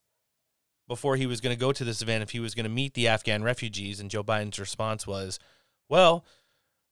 before 0.88 1.16
he 1.16 1.26
was 1.26 1.40
going 1.40 1.54
to 1.54 1.60
go 1.60 1.72
to 1.72 1.84
this 1.84 2.02
event 2.02 2.22
if 2.22 2.30
he 2.30 2.40
was 2.40 2.54
going 2.54 2.64
to 2.64 2.70
meet 2.70 2.94
the 2.94 3.08
Afghan 3.08 3.42
refugees, 3.42 4.00
and 4.00 4.10
Joe 4.10 4.24
Biden's 4.24 4.58
response 4.58 5.06
was, 5.06 5.38
"Well, 5.88 6.24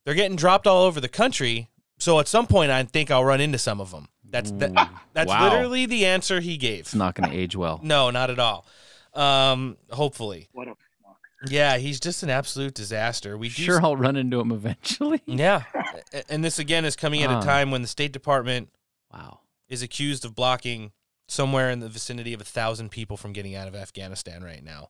they're 0.05 0.15
getting 0.15 0.37
dropped 0.37 0.67
all 0.67 0.85
over 0.85 1.01
the 1.01 1.09
country, 1.09 1.69
so 1.99 2.19
at 2.21 2.29
some 2.29 2.47
point 2.47 2.71
I 2.71 2.83
think 2.85 3.11
I'll 3.11 3.25
run 3.25 3.41
into 3.41 3.59
some 3.59 3.81
of 3.81 3.91
them." 3.91 4.09
That's 4.31 4.51
that, 4.53 4.73
that's 5.15 5.29
Wow. 5.29 5.51
literally 5.51 5.87
the 5.87 6.07
answer 6.07 6.41
he 6.41 6.57
gave. 6.57 6.81
It's 6.81 6.95
not 6.95 7.15
going 7.15 7.31
to 7.31 7.37
age 7.37 7.57
well. 7.57 7.81
No, 7.83 8.11
not 8.11 8.31
at 8.31 8.39
all. 8.39 8.67
Um, 9.15 9.77
hopefully. 9.91 10.49
What 10.53 10.69
a 10.69 10.75
Yeah, 11.47 11.77
he's 11.79 12.01
just 12.01 12.23
an 12.23 12.31
absolute 12.31 12.75
disaster. 12.75 13.39
We 13.39 13.49
Sure, 13.49 13.81
I'll 13.83 13.97
run 13.97 14.17
into 14.17 14.41
him 14.41 14.51
eventually. 14.51 15.23
yeah. 15.27 15.63
And 16.29 16.45
this 16.45 16.59
again 16.59 16.85
is 16.85 16.97
coming 16.97 17.23
at 17.23 17.31
a 17.31 17.45
time 17.45 17.71
when 17.71 17.83
the 17.83 17.89
State 17.89 18.13
Department 18.13 18.71
wow 19.13 19.41
is 19.69 19.83
accused 19.83 20.25
of 20.25 20.35
blocking 20.35 20.93
somewhere 21.27 21.71
in 21.71 21.81
the 21.81 21.89
vicinity 21.89 22.33
of 22.33 22.41
a 22.41 22.45
thousand 22.45 22.91
people 22.91 23.17
from 23.17 23.33
getting 23.33 23.55
out 23.55 23.69
of 23.69 23.75
Afghanistan 23.75 24.43
right 24.43 24.65
now. 24.65 24.89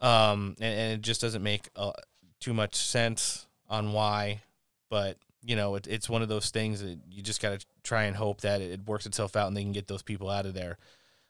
Um, 0.00 0.54
and, 0.60 0.78
and 0.78 0.92
it 0.94 1.00
just 1.00 1.20
doesn't 1.20 1.42
make 1.42 1.68
uh, 1.76 1.92
too 2.40 2.54
much 2.54 2.74
sense 2.74 3.46
on 3.68 3.92
why, 3.92 4.42
but 4.88 5.16
you 5.42 5.56
know, 5.56 5.74
it, 5.76 5.86
it's 5.86 6.08
one 6.08 6.22
of 6.22 6.28
those 6.28 6.50
things 6.50 6.80
that 6.82 6.98
you 7.10 7.22
just 7.22 7.40
got 7.40 7.58
to 7.58 7.66
try 7.82 8.04
and 8.04 8.16
hope 8.16 8.42
that 8.42 8.60
it, 8.60 8.70
it 8.70 8.86
works 8.86 9.06
itself 9.06 9.36
out 9.36 9.48
and 9.48 9.56
they 9.56 9.62
can 9.62 9.72
get 9.72 9.88
those 9.88 10.02
people 10.02 10.28
out 10.28 10.46
of 10.46 10.54
there. 10.54 10.76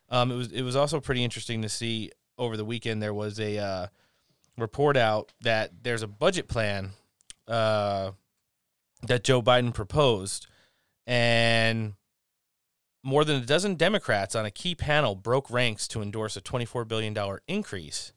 Um, 0.08 0.32
it 0.32 0.34
was 0.34 0.52
it 0.52 0.62
was 0.62 0.74
also 0.74 0.98
pretty 0.98 1.22
interesting 1.22 1.62
to 1.62 1.68
see 1.68 2.10
over 2.36 2.56
the 2.56 2.64
weekend. 2.64 3.00
There 3.00 3.14
was 3.14 3.38
a 3.38 3.58
uh, 3.58 3.86
report 4.60 4.96
out 4.96 5.32
that 5.40 5.82
there's 5.82 6.02
a 6.02 6.08
budget 6.08 6.48
plan 6.48 6.90
uh, 7.48 8.12
that 9.02 9.24
Joe 9.24 9.42
Biden 9.42 9.74
proposed, 9.74 10.46
and 11.06 11.94
more 13.02 13.24
than 13.24 13.36
a 13.36 13.46
dozen 13.46 13.76
Democrats 13.76 14.34
on 14.34 14.44
a 14.44 14.50
key 14.50 14.74
panel 14.74 15.14
broke 15.14 15.50
ranks 15.50 15.88
to 15.88 16.02
endorse 16.02 16.36
a 16.36 16.40
$24 16.40 16.86
billion 16.86 17.16
increase, 17.48 18.12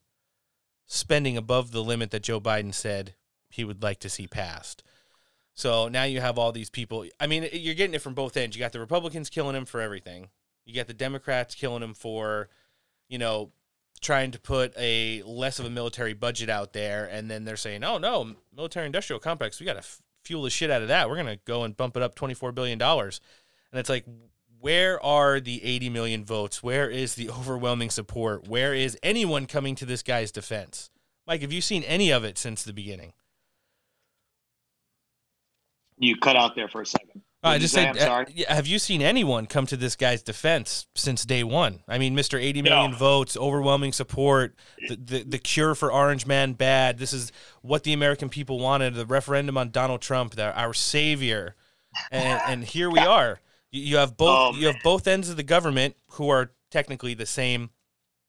spending 0.86 1.38
above 1.38 1.72
the 1.72 1.84
limit 1.84 2.12
that 2.12 2.24
Joe 2.24 2.40
Biden 2.40 2.74
said 2.74 3.16
he 3.50 3.64
would 3.64 3.82
like 3.82 4.00
to 4.00 4.10
see 4.10 4.28
passed. 4.28 4.84
So 5.54 5.88
now 5.88 6.04
you 6.04 6.20
have 6.20 6.38
all 6.38 6.52
these 6.52 6.70
people. 6.70 7.06
I 7.20 7.28
mean, 7.28 7.48
you're 7.54 7.76
getting 7.76 7.94
it 7.94 8.02
from 8.02 8.16
both 8.16 8.36
ends. 8.36 8.56
You 8.56 8.60
got 8.60 8.72
the 8.72 8.80
Republicans 8.80 9.30
killing 9.30 9.56
him 9.56 9.66
for 9.66 9.80
everything. 9.80 10.30
You 10.66 10.74
got 10.74 10.88
the 10.88 10.94
Democrats 10.94 11.56
killing 11.56 11.84
him 11.84 11.94
for, 11.94 12.50
you 13.08 13.18
know, 13.20 13.52
trying 14.04 14.32
to 14.32 14.40
put 14.40 14.74
a 14.78 15.24
less 15.24 15.60
of 15.60 15.66
a 15.66 15.70
military 15.70 16.14
budget 16.14 16.50
out 16.50 16.74
there, 16.74 17.06
and 17.06 17.32
then 17.32 17.46
they're 17.46 17.58
saying, 17.58 17.84
"Oh 17.84 17.98
no, 17.98 18.36
military 18.56 18.86
industrial 18.86 19.20
complex. 19.20 19.60
We 19.60 19.66
got 19.66 19.74
to 19.74 19.80
f- 19.80 20.02
fuel 20.24 20.44
the 20.44 20.50
shit 20.50 20.70
out 20.70 20.82
of 20.82 20.90
that. 20.90 21.10
We're 21.10 21.18
gonna 21.18 21.40
go 21.46 21.64
and 21.64 21.76
bump 21.76 21.98
it 21.98 22.04
up 22.04 22.16
twenty 22.16 22.34
four 22.34 22.52
billion 22.52 22.78
dollars, 22.78 23.20
and 23.72 23.80
it's 23.80 23.90
like, 23.90 24.06
where 24.60 25.04
are 25.04 25.40
the 25.40 25.64
eighty 25.64 25.90
million 25.90 26.24
votes? 26.24 26.62
Where 26.62 26.90
is 26.90 27.16
the 27.16 27.30
overwhelming 27.30 27.90
support? 27.90 28.48
Where 28.48 28.74
is 28.74 28.98
anyone 29.04 29.46
coming 29.46 29.76
to 29.76 29.86
this 29.86 30.04
guy's 30.04 30.32
defense? 30.32 30.90
Mike, 31.26 31.42
have 31.42 31.52
you 31.54 31.62
seen 31.62 31.84
any 31.84 32.12
of 32.12 32.24
it 32.24 32.38
since 32.38 32.64
the 32.64 32.74
beginning? 32.74 33.14
You 35.98 36.18
cut 36.18 36.36
out 36.36 36.56
there 36.56 36.68
for 36.68 36.82
a 36.82 36.86
second. 36.86 37.22
I 37.44 37.58
just 37.58 37.74
say? 37.74 37.92
said, 37.94 38.10
uh, 38.10 38.26
have 38.48 38.68
you 38.68 38.80
seen 38.80 39.02
anyone 39.02 39.48
come 39.48 39.66
to 39.68 39.78
this 39.78 39.96
guy's 39.96 40.24
defense 40.24 40.88
since 40.96 41.26
day 41.26 41.44
one? 41.44 41.82
I 41.88 41.98
mean, 41.98 42.16
Mr. 42.16 42.42
80 42.42 42.62
million 42.62 42.96
votes, 42.96 43.36
overwhelming 43.36 43.92
support, 43.92 44.56
the, 44.88 44.96
the, 44.96 45.24
the 45.24 45.38
cure 45.38 45.76
for 45.76 45.92
Orange 45.92 46.26
Man 46.26 46.54
bad. 46.54 47.00
This 47.00 47.12
is 47.12 47.32
what 47.62 47.84
the 47.84 47.94
American 47.94 48.30
people 48.30 48.60
wanted 48.60 48.94
the 48.96 49.06
referendum 49.06 49.58
on 49.58 49.72
Donald 49.72 50.02
Trump, 50.02 50.36
the, 50.36 50.58
our 50.58 50.74
savior. 50.74 51.56
And, 52.12 52.42
and 52.48 52.64
here 52.64 52.90
we 52.90 53.00
are. 53.00 53.42
You, 53.72 53.82
you 53.82 53.98
have 53.98 54.16
both 54.16 54.56
Oh, 54.56 54.58
you 54.58 54.68
have 54.68 54.78
both 54.84 55.08
ends 55.08 55.30
of 55.30 55.36
the 55.36 55.44
government 55.44 55.96
who 56.12 56.30
are 56.30 56.52
technically 56.72 57.14
the 57.14 57.26
same 57.26 57.72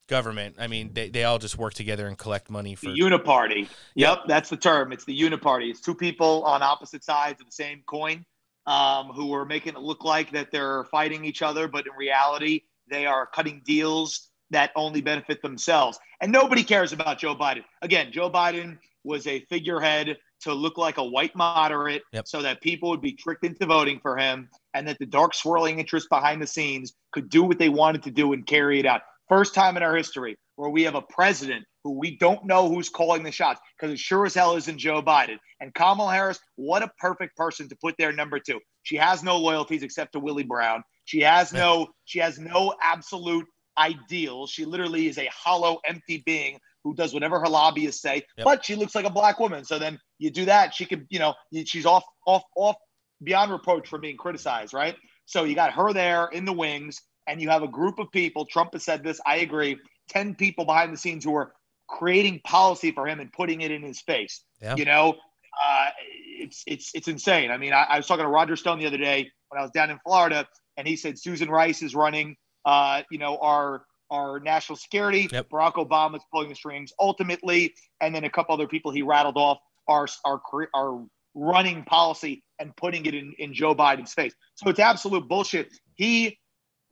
government. 0.09 0.57
I 0.59 0.67
mean, 0.67 0.91
they, 0.93 1.09
they 1.09 1.25
all 1.25 1.39
just 1.39 1.57
work 1.57 1.75
together 1.75 2.07
and 2.07 2.19
collect 2.19 2.51
money 2.51 2.75
for 2.75 2.87
The 2.87 3.01
uniparty. 3.01 3.69
Yep, 3.95 4.23
that's 4.27 4.51
the 4.51 4.57
term. 4.57 4.93
It's 4.93 5.05
the 5.05 5.19
uniparty. 5.19 5.71
It's 5.71 5.81
two 5.81 5.95
people 5.95 6.43
on 6.45 6.63
opposite 6.63 7.05
sides 7.05 7.41
of 7.41 7.47
the 7.47 7.53
same 7.53 7.83
coin 7.87 8.25
um, 8.67 9.09
who 9.09 9.33
are 9.35 9.45
making 9.45 9.75
it 9.75 9.81
look 9.81 10.05
like 10.05 10.33
that 10.33 10.51
they're 10.51 10.85
fighting 10.85 11.25
each 11.25 11.43
other, 11.43 11.69
but 11.69 11.87
in 11.87 11.93
reality, 11.97 12.63
they 12.91 13.07
are 13.07 13.27
cutting 13.27 13.63
deals 13.65 14.31
that 14.51 14.71
only 14.77 15.01
benefit 15.01 15.43
themselves. 15.43 15.99
And 16.21 16.31
nobody 16.31 16.63
cares 16.63 16.93
about 16.93 17.19
Joe 17.19 17.35
Biden. 17.35 17.65
Again, 17.83 18.13
Joe 18.13 18.31
Biden 18.31 18.79
was 19.03 19.27
a 19.27 19.41
figurehead 19.47 20.17
to 20.43 20.53
look 20.53 20.77
like 20.77 20.99
a 20.99 21.05
white 21.05 21.35
moderate 21.35 22.03
so 22.25 22.43
that 22.43 22.61
people 22.61 22.91
would 22.91 23.01
be 23.01 23.13
tricked 23.13 23.45
into 23.45 23.67
voting 23.67 23.99
for 24.01 24.17
him 24.17 24.49
and 24.75 24.87
that 24.87 24.99
the 24.99 25.07
dark 25.07 25.35
swirling 25.35 25.79
interests 25.79 26.09
behind 26.09 26.41
the 26.41 26.47
scenes 26.47 26.95
could 27.13 27.29
do 27.31 27.43
what 27.43 27.59
they 27.59 27.69
wanted 27.69 28.03
to 28.03 28.11
do 28.11 28.33
and 28.33 28.47
carry 28.47 28.79
it 28.79 28.87
out. 28.87 29.03
First 29.29 29.55
time 29.55 29.77
in 29.77 29.83
our 29.83 29.97
history 29.97 30.37
where 30.57 30.71
we 30.71 30.83
have 30.83 30.95
a 30.95 31.03
president 31.03 31.65
who 31.85 31.99
we 31.99 32.17
don't 32.17 32.45
know 32.45 32.69
who's 32.69 32.89
calling 32.89 33.23
the 33.23 33.31
shots 33.31 33.61
because 33.79 33.93
it 33.93 33.99
sure 33.99 34.27
as 34.27 34.35
hell 34.35 34.57
isn't 34.57 34.79
Joe 34.79 35.03
Biden. 35.03 35.37
And 35.61 35.73
Kamala 35.75 36.13
Harris, 36.13 36.41
what 36.57 36.83
a 36.83 36.91
perfect 36.99 37.37
person 37.37 37.69
to 37.69 37.77
put 37.77 37.95
there 37.99 38.13
number 38.13 38.41
two. 38.41 38.59
She 38.83 38.97
has 38.97 39.23
no 39.23 39.37
loyalties 39.37 39.83
except 39.83 40.13
to 40.13 40.21
Willie 40.21 40.43
Brown. 40.43 40.83
She 41.05 41.21
has 41.21 41.53
no, 41.53 41.89
she 42.07 42.19
has 42.19 42.39
no 42.39 42.75
absolute 42.83 43.47
ideals. 43.79 44.51
She 44.51 44.65
literally 44.65 45.09
is 45.09 45.19
a 45.19 45.29
hollow, 45.33 45.79
empty 45.87 46.23
being 46.25 46.59
who 46.83 46.95
does 46.95 47.15
whatever 47.15 47.41
her 47.41 47.49
lobbyists 47.49 48.03
say. 48.03 48.23
Yep. 48.37 48.45
But 48.45 48.65
she 48.65 48.75
looks 48.75 48.95
like 48.95 49.07
a 49.07 49.11
black 49.11 49.39
woman. 49.39 49.65
So 49.65 49.79
then 49.79 49.99
you 50.19 50.31
do 50.31 50.47
that, 50.47 50.75
she 50.75 50.87
could, 50.87 51.07
you 51.11 51.19
know, 51.19 51.35
she's 51.65 51.87
off, 51.87 52.05
off, 52.27 52.43
off 52.57 52.77
beyond 53.23 53.53
reproach 53.53 53.89
for 53.89 53.99
being 53.99 54.17
criticized, 54.17 54.75
right? 54.75 54.97
So 55.27 55.45
you 55.45 55.55
got 55.55 55.73
her 55.73 55.93
there 55.93 56.29
in 56.33 56.45
the 56.45 56.53
wings, 56.53 57.01
and 57.27 57.41
you 57.41 57.49
have 57.49 57.63
a 57.63 57.69
group 57.69 57.99
of 57.99 58.11
people. 58.13 58.45
Trump 58.45 58.75
has 58.75 58.85
said 58.85 59.03
this. 59.03 59.21
I 59.27 59.37
agree. 59.37 59.79
Ten 60.09 60.35
people 60.35 60.67
behind 60.67 60.93
the 60.93 60.99
scenes 60.99 61.25
who 61.25 61.35
are 61.35 61.53
creating 61.89 62.41
policy 62.45 62.91
for 62.91 63.07
him 63.07 63.21
and 63.21 63.33
putting 63.33 63.61
it 63.61 63.71
in 63.71 63.83
his 63.83 64.01
face. 64.01 64.43
Yeah. 64.61 64.77
You 64.77 64.85
know, 64.85 65.15
uh, 65.63 65.89
it's 65.99 66.63
it's 66.67 66.91
it's 66.95 67.09
insane. 67.09 67.51
I 67.51 67.59
mean, 67.59 67.73
I, 67.73 67.85
I 67.89 67.97
was 67.97 68.07
talking 68.07 68.25
to 68.25 68.31
Roger 68.31 68.57
Stone 68.57 68.79
the 68.79 68.87
other 68.87 68.99
day 68.99 69.31
when 69.49 69.61
I 69.61 69.63
was 69.63 69.71
down 69.71 69.91
in 69.91 69.99
Florida, 70.05 70.47
and 70.77 70.87
he 70.87 70.97
said 70.97 71.19
Susan 71.19 71.49
Rice 71.49 71.83
is 71.83 71.95
running. 71.95 72.37
Uh, 72.65 73.03
you 73.11 73.19
know, 73.19 73.39
our 73.39 73.85
our 74.11 74.41
national 74.41 74.77
security. 74.77 75.29
Barack 75.29 75.75
Obama's 75.75 76.23
pulling 76.33 76.49
the 76.49 76.55
strings 76.55 76.93
ultimately, 76.99 77.75
and 78.01 78.15
then 78.15 78.25
a 78.25 78.31
couple 78.31 78.55
other 78.55 78.69
people 78.69 78.93
he 78.93 79.03
rattled 79.03 79.37
off 79.37 79.59
are 79.89 80.07
are 80.25 80.41
are 80.75 81.05
running 81.35 81.83
policy 81.85 82.45
and 82.61 82.75
putting 82.77 83.07
it 83.07 83.15
in, 83.15 83.35
in 83.39 83.53
Joe 83.53 83.75
Biden's 83.75 84.15
face. 84.15 84.35
So 84.55 84.71
it's 84.71 84.79
absolute 84.79 85.29
bullshit. 85.29 85.73
He 85.97 86.39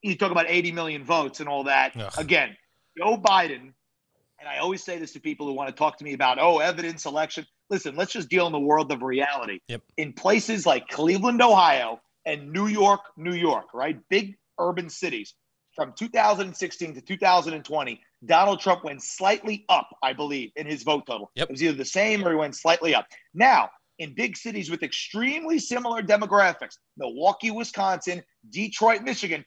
you 0.02 0.16
talk 0.16 0.32
about 0.32 0.46
80 0.48 0.72
million 0.72 1.04
votes 1.04 1.40
and 1.40 1.48
all 1.48 1.64
that. 1.64 1.92
Ugh. 1.96 2.12
Again, 2.18 2.56
Joe 2.98 3.16
Biden, 3.16 3.72
and 4.42 4.48
I 4.48 4.58
always 4.58 4.82
say 4.82 4.98
this 4.98 5.12
to 5.12 5.20
people 5.20 5.46
who 5.46 5.52
want 5.52 5.68
to 5.68 5.74
talk 5.74 5.98
to 5.98 6.04
me 6.04 6.14
about, 6.14 6.40
oh, 6.40 6.58
evidence, 6.58 7.06
election. 7.06 7.46
Listen, 7.70 7.94
let's 7.94 8.12
just 8.12 8.28
deal 8.28 8.44
in 8.46 8.52
the 8.52 8.58
world 8.58 8.90
of 8.90 9.00
reality. 9.00 9.60
Yep. 9.68 9.82
In 9.98 10.12
places 10.12 10.66
like 10.66 10.88
Cleveland, 10.88 11.40
Ohio, 11.40 12.00
and 12.26 12.50
New 12.50 12.66
York, 12.66 13.02
New 13.16 13.34
York, 13.34 13.66
right? 13.72 13.96
Big 14.10 14.36
urban 14.58 14.90
cities. 14.90 15.34
From 15.76 15.92
2016 15.96 16.94
to 16.94 17.00
2020, 17.00 18.00
Donald 18.26 18.58
Trump 18.58 18.82
went 18.82 19.00
slightly 19.00 19.64
up, 19.68 19.88
I 20.02 20.12
believe, 20.12 20.50
in 20.56 20.66
his 20.66 20.82
vote 20.82 21.06
total. 21.06 21.30
Yep. 21.36 21.48
It 21.48 21.52
was 21.52 21.62
either 21.62 21.76
the 21.76 21.84
same 21.84 22.26
or 22.26 22.30
he 22.30 22.36
went 22.36 22.56
slightly 22.56 22.96
up. 22.96 23.06
Now, 23.32 23.70
in 24.00 24.12
big 24.12 24.36
cities 24.36 24.72
with 24.72 24.82
extremely 24.82 25.60
similar 25.60 26.02
demographics, 26.02 26.78
Milwaukee, 26.96 27.52
Wisconsin, 27.52 28.24
Detroit, 28.50 29.02
Michigan, 29.02 29.44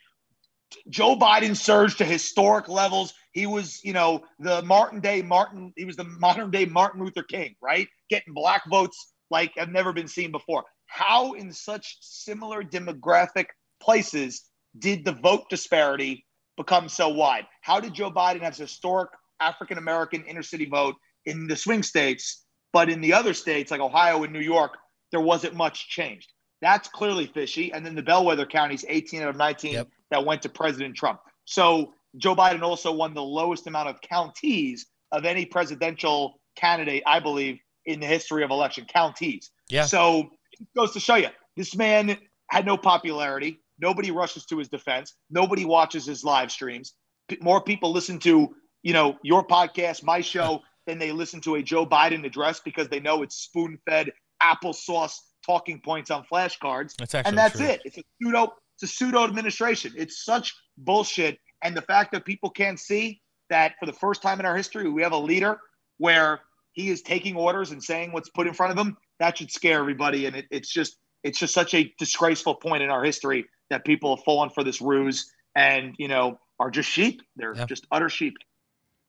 Joe 0.89 1.15
Biden 1.15 1.55
surged 1.55 1.97
to 1.99 2.05
historic 2.05 2.67
levels. 2.67 3.13
He 3.31 3.45
was, 3.45 3.83
you 3.83 3.93
know, 3.93 4.23
the 4.39 4.61
Martin 4.61 4.99
Day 4.99 5.21
Martin, 5.21 5.73
he 5.75 5.85
was 5.85 5.95
the 5.95 6.03
modern 6.03 6.51
day 6.51 6.65
Martin 6.65 7.03
Luther 7.03 7.23
King, 7.23 7.55
right? 7.61 7.87
Getting 8.09 8.33
black 8.33 8.63
votes 8.69 9.13
like 9.29 9.53
have 9.57 9.69
never 9.69 9.93
been 9.93 10.07
seen 10.07 10.31
before. 10.31 10.63
How 10.87 11.33
in 11.33 11.51
such 11.51 11.97
similar 12.01 12.63
demographic 12.63 13.47
places 13.81 14.43
did 14.77 15.05
the 15.05 15.13
vote 15.13 15.49
disparity 15.49 16.25
become 16.57 16.89
so 16.89 17.09
wide? 17.09 17.45
How 17.61 17.79
did 17.79 17.93
Joe 17.93 18.11
Biden 18.11 18.41
have 18.41 18.55
historic 18.55 19.09
African 19.39 19.77
American 19.77 20.23
inner 20.23 20.43
city 20.43 20.65
vote 20.65 20.95
in 21.25 21.47
the 21.47 21.55
swing 21.55 21.83
states, 21.83 22.45
but 22.71 22.89
in 22.89 23.01
the 23.01 23.13
other 23.13 23.33
states 23.33 23.71
like 23.71 23.81
Ohio 23.81 24.23
and 24.23 24.31
New 24.31 24.39
York, 24.39 24.77
there 25.11 25.21
wasn't 25.21 25.55
much 25.55 25.89
changed? 25.89 26.31
That's 26.61 26.87
clearly 26.87 27.27
fishy. 27.27 27.71
And 27.73 27.85
then 27.85 27.95
the 27.95 28.01
bellwether 28.01 28.45
counties, 28.45 28.85
18 28.87 29.21
out 29.21 29.29
of 29.29 29.35
19, 29.35 29.85
that 30.11 30.25
went 30.25 30.41
to 30.43 30.49
President 30.49 30.95
Trump. 30.95 31.19
So 31.45 31.93
Joe 32.17 32.35
Biden 32.35 32.61
also 32.61 32.91
won 32.91 33.13
the 33.13 33.23
lowest 33.23 33.67
amount 33.67 33.89
of 33.89 34.01
counties 34.01 34.87
of 35.11 35.25
any 35.25 35.45
presidential 35.45 36.39
candidate, 36.55 37.03
I 37.05 37.19
believe, 37.19 37.59
in 37.85 37.99
the 37.99 38.07
history 38.07 38.43
of 38.43 38.51
election 38.51 38.85
counties. 38.85 39.51
Yeah. 39.69 39.85
So 39.85 40.29
it 40.53 40.67
goes 40.75 40.91
to 40.93 40.99
show 40.99 41.15
you 41.15 41.29
this 41.55 41.75
man 41.75 42.17
had 42.49 42.65
no 42.65 42.77
popularity. 42.77 43.59
Nobody 43.79 44.11
rushes 44.11 44.45
to 44.47 44.57
his 44.57 44.69
defense. 44.69 45.15
Nobody 45.29 45.65
watches 45.65 46.05
his 46.05 46.23
live 46.23 46.51
streams. 46.51 46.93
P- 47.27 47.37
more 47.41 47.61
people 47.61 47.91
listen 47.91 48.19
to, 48.19 48.55
you 48.83 48.93
know, 48.93 49.17
your 49.23 49.45
podcast, 49.45 50.03
my 50.03 50.21
show, 50.21 50.61
than 50.87 50.99
they 50.99 51.11
listen 51.11 51.41
to 51.41 51.55
a 51.55 51.63
Joe 51.63 51.85
Biden 51.85 52.25
address 52.25 52.61
because 52.63 52.87
they 52.89 52.99
know 52.99 53.23
it's 53.23 53.35
spoon-fed 53.37 54.11
applesauce 54.41 55.17
talking 55.45 55.79
points 55.79 56.11
on 56.11 56.23
flashcards. 56.31 56.95
That's 56.97 57.15
actually 57.15 57.29
and 57.29 57.37
that's 57.37 57.57
true. 57.57 57.67
it. 57.67 57.81
It's 57.85 57.97
a 57.97 58.03
pseudo, 58.21 58.53
it's 58.75 58.83
a 58.83 58.87
pseudo 58.87 59.23
administration. 59.23 59.93
It's 59.95 60.23
such 60.23 60.53
bullshit. 60.77 61.39
And 61.63 61.75
the 61.75 61.81
fact 61.81 62.11
that 62.11 62.25
people 62.25 62.49
can't 62.49 62.79
see 62.79 63.21
that 63.49 63.73
for 63.79 63.85
the 63.85 63.93
first 63.93 64.21
time 64.21 64.39
in 64.39 64.45
our 64.45 64.55
history, 64.55 64.89
we 64.89 65.01
have 65.01 65.13
a 65.13 65.17
leader 65.17 65.59
where 65.97 66.41
he 66.73 66.89
is 66.89 67.01
taking 67.01 67.35
orders 67.35 67.71
and 67.71 67.81
saying 67.81 68.11
what's 68.11 68.29
put 68.29 68.47
in 68.47 68.53
front 68.53 68.71
of 68.71 68.77
him, 68.77 68.97
that 69.19 69.37
should 69.37 69.51
scare 69.51 69.79
everybody. 69.79 70.25
And 70.25 70.35
it, 70.35 70.45
it's 70.51 70.71
just 70.71 70.97
it's 71.23 71.39
just 71.39 71.53
such 71.53 71.73
a 71.73 71.91
disgraceful 71.97 72.55
point 72.55 72.83
in 72.83 72.89
our 72.89 73.03
history 73.03 73.45
that 73.69 73.83
people 73.83 74.15
have 74.15 74.23
fallen 74.23 74.49
for 74.49 74.63
this 74.63 74.79
ruse 74.81 75.31
and 75.55 75.95
you 75.97 76.07
know 76.07 76.39
are 76.59 76.69
just 76.69 76.89
sheep. 76.89 77.21
They're 77.35 77.53
just 77.65 77.87
utter 77.91 78.09
sheep. 78.09 78.35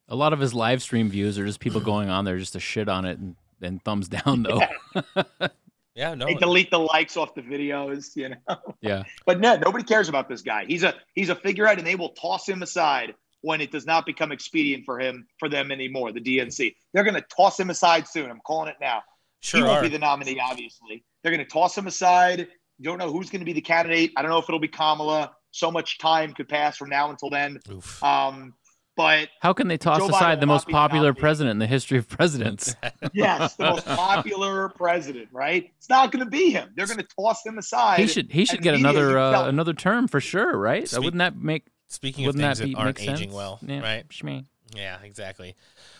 A 0.09 0.17
lot 0.17 0.33
of 0.33 0.39
his 0.39 0.55
live 0.55 0.83
stream 0.83 1.09
views 1.11 1.39
are 1.39 1.47
just 1.47 1.61
people 1.61 1.81
mm-hmm. 1.81 1.91
going 1.91 2.09
on 2.09 2.25
there 2.25 2.39
just 2.39 2.53
to 2.53 2.61
shit 2.61 2.89
on 2.89 3.05
it 3.05 3.19
and, 3.19 3.37
and 3.61 3.83
thumbs 3.83 4.09
down 4.09 4.45
though. 4.45 4.61
Yeah, 4.61 5.49
no. 5.97 6.27
They 6.27 6.35
delete 6.35 6.71
the 6.71 6.79
likes 6.79 7.17
off 7.17 7.35
the 7.35 7.43
videos, 7.43 8.15
you 8.15 8.29
know. 8.29 8.57
yeah. 8.81 9.03
But 9.25 9.41
no, 9.41 9.57
nobody 9.57 9.83
cares 9.83 10.09
about 10.09 10.29
this 10.29 10.43
guy. 10.43 10.67
He's 10.67 10.83
a 10.83 10.95
he's 11.15 11.31
a 11.31 11.35
figurehead, 11.35 11.79
and 11.79 11.87
they 11.87 11.97
will 11.97 12.11
toss 12.11 12.49
him 12.49 12.63
aside 12.63 13.15
when 13.41 13.61
it 13.61 13.71
does 13.71 13.87
not 13.87 14.05
become 14.05 14.33
expedient 14.33 14.85
for 14.85 15.01
him 15.01 15.27
for 15.39 15.49
them 15.49 15.71
anymore. 15.73 16.13
The 16.13 16.21
DNC, 16.21 16.75
they're 16.93 17.05
going 17.05 17.15
to 17.15 17.25
toss 17.35 17.59
him 17.59 17.71
aside 17.71 18.07
soon. 18.07 18.31
I'm 18.31 18.41
calling 18.41 18.69
it 18.69 18.77
now. 18.81 19.03
Sure 19.41 19.61
he 19.61 19.67
won't 19.67 19.79
are. 19.79 19.83
be 19.83 19.89
the 19.89 19.99
nominee, 19.99 20.41
obviously. 20.41 21.05
They're 21.23 21.33
going 21.33 21.45
to 21.45 21.51
toss 21.51 21.77
him 21.77 21.87
aside. 21.87 22.41
You 22.79 22.85
don't 22.85 22.99
know 22.99 23.11
who's 23.11 23.31
going 23.31 23.41
to 23.41 23.47
be 23.47 23.53
the 23.53 23.61
candidate. 23.61 24.13
I 24.17 24.23
don't 24.23 24.31
know 24.31 24.39
if 24.39 24.45
it'll 24.49 24.61
be 24.61 24.69
Kamala. 24.69 25.33
So 25.53 25.71
much 25.71 25.99
time 25.99 26.35
could 26.35 26.49
pass 26.49 26.77
from 26.77 26.91
now 26.91 27.09
until 27.09 27.31
then. 27.31 27.59
Um, 28.03 28.53
but 28.97 29.29
How 29.41 29.53
can 29.53 29.69
they 29.69 29.77
toss 29.77 29.99
Joe 29.99 30.09
Biden 30.09 30.17
aside 30.17 30.41
the 30.41 30.47
most 30.47 30.63
not 30.63 30.69
be 30.69 30.73
popular 30.73 31.15
president 31.15 31.53
in 31.53 31.59
the 31.59 31.67
history 31.67 31.99
of 31.99 32.09
presidents? 32.09 32.75
yes, 33.13 33.55
the 33.57 33.65
most 33.65 33.87
popular 33.87 34.71
president, 34.71 35.29
right? 35.33 35.71
It's 35.79 35.89
not 35.89 36.11
going 36.13 36.25
to 36.25 36.31
be 36.31 36.51
him. 36.51 36.71
They're 36.75 36.87
going 36.87 36.99
to 36.99 37.09
toss 37.19 37.45
him 37.45 37.59
aside. 37.59 38.01
he 38.01 38.07
should 38.07 38.33
he 38.33 38.45
should 38.45 38.63
get 38.63 38.75
another 38.75 39.19
uh, 39.19 39.47
another 39.47 39.75
term 39.75 40.09
for 40.09 40.21
sure, 40.21 40.57
right? 40.57 40.89
Speak- 40.89 41.05
wouldn't 41.05 41.19
that 41.19 41.37
make 41.37 41.67
Speaking 41.89 42.27
of 42.27 42.35
things 42.35 42.59
that 42.59 42.67
that, 42.67 42.77
aren't 42.77 43.01
aging 43.01 43.17
sense? 43.17 43.33
well, 43.33 43.61
Yeah, 43.63 43.81
right? 43.81 44.09
shmee. 44.09 44.47
Yeah, 44.75 44.99
exactly. 45.05 45.55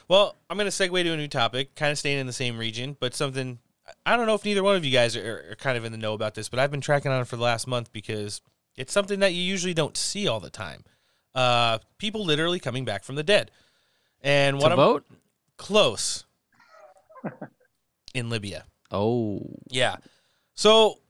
Well, 0.09 0.35
I'm 0.51 0.57
going 0.57 0.69
to 0.69 0.73
segue 0.73 1.03
to 1.03 1.13
a 1.13 1.17
new 1.17 1.29
topic, 1.29 1.77
kind 1.77 1.93
of 1.93 1.99
staying 1.99 2.19
in 2.19 2.27
the 2.27 2.33
same 2.33 2.59
region, 2.59 2.97
but 2.99 3.15
something 3.15 3.61
I 4.05 4.17
don't 4.17 4.27
know 4.27 4.35
if 4.35 4.45
neither 4.45 4.63
one 4.63 4.77
of 4.77 4.85
you 4.85 4.91
guys 4.91 5.17
are, 5.17 5.51
are 5.51 5.57
kind 5.57 5.77
of 5.79 5.85
in 5.85 5.93
the 5.93 5.99
know 5.99 6.15
about 6.15 6.35
this, 6.35 6.49
but 6.49 6.59
I've 6.59 6.71
been 6.71 6.81
tracking 6.81 7.13
on 7.13 7.21
it 7.21 7.29
for 7.29 7.37
the 7.37 7.43
last 7.43 7.67
month 7.67 7.93
because 7.93 8.41
it's 8.77 8.93
something 8.93 9.21
that 9.21 9.33
you 9.35 9.43
usually 9.43 9.75
don't 9.75 9.97
see 9.97 10.27
all 10.27 10.41
the 10.41 10.51
time. 10.51 10.83
Uh, 11.37 11.79
people 11.99 12.25
literally 12.25 12.59
coming 12.59 12.85
back 12.85 13.05
from 13.05 13.15
the 13.15 13.23
dead, 13.23 13.51
and 14.23 14.59
To 14.59 14.63
what 14.63 14.73
I'm 14.73 14.77
vote? 14.77 15.05
close 15.59 16.25
in 18.15 18.29
Libya. 18.31 18.65
Oh, 18.91 19.43
Yeah. 19.69 19.97
So, 20.55 21.01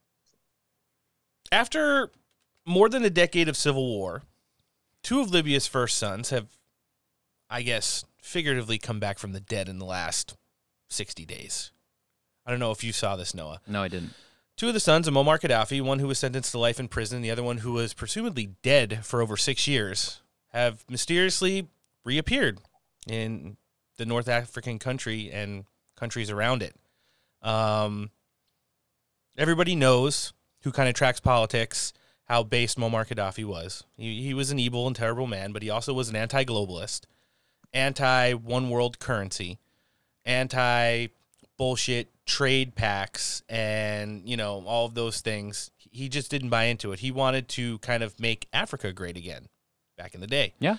after 1.52 2.10
more 2.64 2.88
than 2.88 3.04
a 3.04 3.10
decade 3.10 3.48
of 3.48 3.56
civil 3.56 3.86
war, 3.86 4.22
two 5.02 5.20
of 5.20 5.30
Libya's 5.30 5.68
first 5.68 5.96
sons 5.96 6.30
have, 6.30 6.48
I 7.48 7.62
guess, 7.62 8.04
figuratively 8.20 8.78
come 8.78 8.98
back 8.98 9.18
from 9.20 9.30
the 9.32 9.38
dead 9.40 9.68
in 9.68 9.78
the 9.78 9.84
last 9.84 10.36
60 10.90 11.24
days. 11.24 11.70
I 12.44 12.50
don't 12.50 12.58
know 12.58 12.72
if 12.72 12.82
you 12.82 12.92
saw 12.92 13.14
this, 13.14 13.34
Noah. 13.34 13.60
No, 13.68 13.82
I 13.82 13.88
didn't. 13.88 14.14
Two 14.56 14.68
of 14.68 14.74
the 14.74 14.80
sons 14.80 15.06
of 15.06 15.12
Muammar 15.12 15.38
Gaddafi, 15.38 15.82
one 15.82 15.98
who 15.98 16.06
was 16.06 16.18
sentenced 16.18 16.52
to 16.52 16.58
life 16.58 16.80
in 16.80 16.88
prison, 16.88 17.20
the 17.20 17.30
other 17.30 17.42
one 17.42 17.58
who 17.58 17.72
was 17.72 17.92
presumably 17.92 18.54
dead 18.62 19.04
for 19.04 19.20
over 19.20 19.36
six 19.36 19.68
years, 19.68 20.22
have 20.52 20.82
mysteriously 20.88 21.68
reappeared 22.04 22.60
in 23.06 23.58
the 23.98 24.06
North 24.06 24.28
African 24.28 24.78
country 24.78 25.30
and 25.30 25.66
countries 25.94 26.30
around 26.30 26.62
it. 26.62 26.74
Um, 27.42 28.10
everybody 29.36 29.76
knows 29.76 30.32
who 30.62 30.72
kind 30.72 30.88
of 30.88 30.94
tracks 30.94 31.20
politics 31.20 31.92
how 32.24 32.42
based 32.42 32.78
Muammar 32.78 33.06
Gaddafi 33.06 33.44
was. 33.44 33.84
He, 33.98 34.22
he 34.22 34.32
was 34.32 34.50
an 34.50 34.58
evil 34.58 34.86
and 34.86 34.96
terrible 34.96 35.26
man, 35.26 35.52
but 35.52 35.62
he 35.62 35.68
also 35.68 35.92
was 35.92 36.08
an 36.08 36.16
anti 36.16 36.44
globalist, 36.44 37.02
anti 37.74 38.32
one 38.32 38.70
world 38.70 38.98
currency, 38.98 39.58
anti 40.24 41.08
bullshit 41.58 42.08
trade 42.26 42.74
packs, 42.74 43.42
and, 43.48 44.28
you 44.28 44.36
know, 44.36 44.62
all 44.66 44.86
of 44.86 44.94
those 44.94 45.20
things. 45.20 45.70
He 45.78 46.08
just 46.08 46.30
didn't 46.30 46.50
buy 46.50 46.64
into 46.64 46.92
it. 46.92 46.98
He 46.98 47.10
wanted 47.10 47.48
to 47.50 47.78
kind 47.78 48.02
of 48.02 48.18
make 48.20 48.48
Africa 48.52 48.92
great 48.92 49.16
again 49.16 49.46
back 49.96 50.14
in 50.14 50.20
the 50.20 50.26
day. 50.26 50.52
Yeah. 50.58 50.76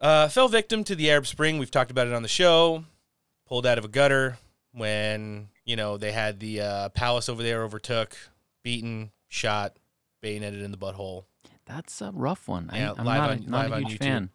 Uh, 0.00 0.28
fell 0.28 0.48
victim 0.48 0.84
to 0.84 0.94
the 0.94 1.10
Arab 1.10 1.26
Spring. 1.26 1.58
We've 1.58 1.70
talked 1.70 1.90
about 1.90 2.06
it 2.06 2.12
on 2.12 2.22
the 2.22 2.28
show. 2.28 2.84
Pulled 3.48 3.66
out 3.66 3.78
of 3.78 3.84
a 3.84 3.88
gutter 3.88 4.36
when, 4.72 5.48
you 5.64 5.76
know, 5.76 5.96
they 5.96 6.12
had 6.12 6.38
the 6.40 6.60
uh, 6.60 6.88
palace 6.90 7.28
over 7.28 7.42
there 7.42 7.62
overtook, 7.64 8.16
beaten, 8.62 9.10
shot, 9.28 9.76
bayoneted 10.20 10.62
in 10.62 10.70
the 10.70 10.76
butthole. 10.78 11.24
That's 11.66 12.00
a 12.00 12.10
rough 12.14 12.46
one. 12.48 12.70
Yeah, 12.74 12.92
I, 12.92 13.00
I'm 13.00 13.04
live 13.06 13.18
not, 13.20 13.30
on- 13.30 13.38
a, 13.38 13.50
not 13.50 13.70
live 13.70 13.72
a 13.72 13.88
huge 13.88 13.98
YouTube. 13.98 14.04
fan. 14.04 14.30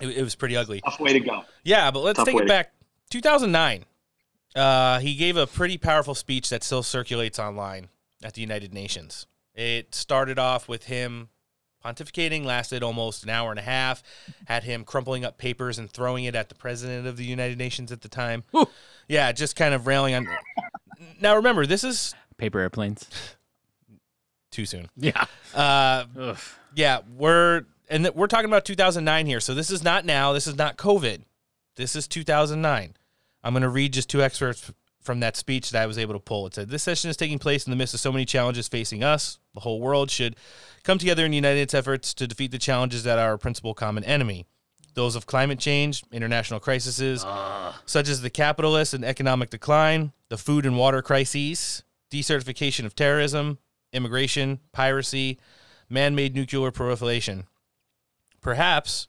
It, 0.00 0.08
it 0.18 0.22
was 0.22 0.34
pretty 0.34 0.56
ugly. 0.56 0.80
Tough 0.80 1.00
way 1.00 1.12
to 1.12 1.20
go. 1.20 1.44
Yeah, 1.64 1.90
but 1.90 2.00
let's 2.00 2.16
Tough 2.18 2.26
take 2.26 2.34
way 2.36 2.42
it 2.42 2.46
to- 2.46 2.48
back. 2.52 2.72
2009. 3.10 3.84
Uh, 4.54 4.98
he 5.00 5.14
gave 5.14 5.36
a 5.36 5.46
pretty 5.46 5.78
powerful 5.78 6.14
speech 6.14 6.50
that 6.50 6.62
still 6.62 6.82
circulates 6.82 7.38
online 7.38 7.88
at 8.22 8.34
the 8.34 8.40
United 8.40 8.72
Nations. 8.74 9.26
It 9.54 9.94
started 9.94 10.38
off 10.38 10.68
with 10.68 10.84
him 10.84 11.28
pontificating, 11.84 12.44
lasted 12.44 12.82
almost 12.82 13.24
an 13.24 13.30
hour 13.30 13.50
and 13.50 13.58
a 13.58 13.62
half, 13.62 14.02
had 14.46 14.62
him 14.64 14.84
crumpling 14.84 15.24
up 15.24 15.36
papers 15.36 15.78
and 15.78 15.90
throwing 15.90 16.24
it 16.24 16.34
at 16.34 16.48
the 16.48 16.54
president 16.54 17.06
of 17.06 17.16
the 17.16 17.24
United 17.24 17.58
Nations 17.58 17.90
at 17.90 18.02
the 18.02 18.08
time. 18.08 18.44
Yeah, 19.08 19.32
just 19.32 19.56
kind 19.56 19.74
of 19.74 19.86
railing 19.86 20.14
on. 20.14 20.28
Now 21.20 21.36
remember, 21.36 21.66
this 21.66 21.82
is 21.84 22.14
Paper 22.36 22.60
airplanes. 22.60 23.08
too 24.50 24.66
soon. 24.66 24.88
Yeah. 24.96 25.24
Uh, 25.54 26.04
yeah, 26.74 27.00
we're 27.16 27.62
and 27.88 28.04
th- 28.04 28.14
we're 28.14 28.26
talking 28.26 28.46
about 28.46 28.64
2009 28.64 29.26
here. 29.26 29.40
So 29.40 29.54
this 29.54 29.70
is 29.70 29.82
not 29.82 30.04
now. 30.04 30.32
This 30.32 30.46
is 30.46 30.56
not 30.56 30.76
COVID. 30.76 31.22
This 31.76 31.96
is 31.96 32.06
2009. 32.06 32.94
I'm 33.42 33.52
going 33.52 33.62
to 33.62 33.68
read 33.68 33.92
just 33.92 34.08
two 34.08 34.22
excerpts 34.22 34.72
from 35.00 35.20
that 35.20 35.36
speech 35.36 35.70
that 35.70 35.82
I 35.82 35.86
was 35.86 35.98
able 35.98 36.14
to 36.14 36.20
pull. 36.20 36.46
It 36.46 36.54
said, 36.54 36.68
"This 36.70 36.84
session 36.84 37.10
is 37.10 37.16
taking 37.16 37.38
place 37.38 37.66
in 37.66 37.70
the 37.70 37.76
midst 37.76 37.94
of 37.94 38.00
so 38.00 38.12
many 38.12 38.24
challenges 38.24 38.68
facing 38.68 39.02
us. 39.02 39.38
The 39.54 39.60
whole 39.60 39.80
world 39.80 40.10
should 40.10 40.36
come 40.84 40.98
together 40.98 41.24
and 41.24 41.34
unite 41.34 41.56
its 41.56 41.74
efforts 41.74 42.14
to 42.14 42.26
defeat 42.26 42.52
the 42.52 42.58
challenges 42.58 43.02
that 43.02 43.18
are 43.18 43.30
our 43.30 43.38
principal 43.38 43.74
common 43.74 44.04
enemy." 44.04 44.46
Those 44.94 45.16
of 45.16 45.26
climate 45.26 45.58
change, 45.58 46.04
international 46.12 46.60
crises, 46.60 47.24
ah. 47.24 47.80
such 47.86 48.08
as 48.08 48.20
the 48.20 48.28
capitalist 48.28 48.92
and 48.92 49.04
economic 49.04 49.48
decline, 49.48 50.12
the 50.28 50.36
food 50.36 50.66
and 50.66 50.76
water 50.76 51.00
crises, 51.00 51.82
decertification 52.10 52.84
of 52.84 52.94
terrorism, 52.94 53.58
immigration, 53.92 54.60
piracy, 54.70 55.38
man 55.88 56.14
made 56.14 56.34
nuclear 56.34 56.70
proliferation. 56.70 57.46
Perhaps 58.42 59.06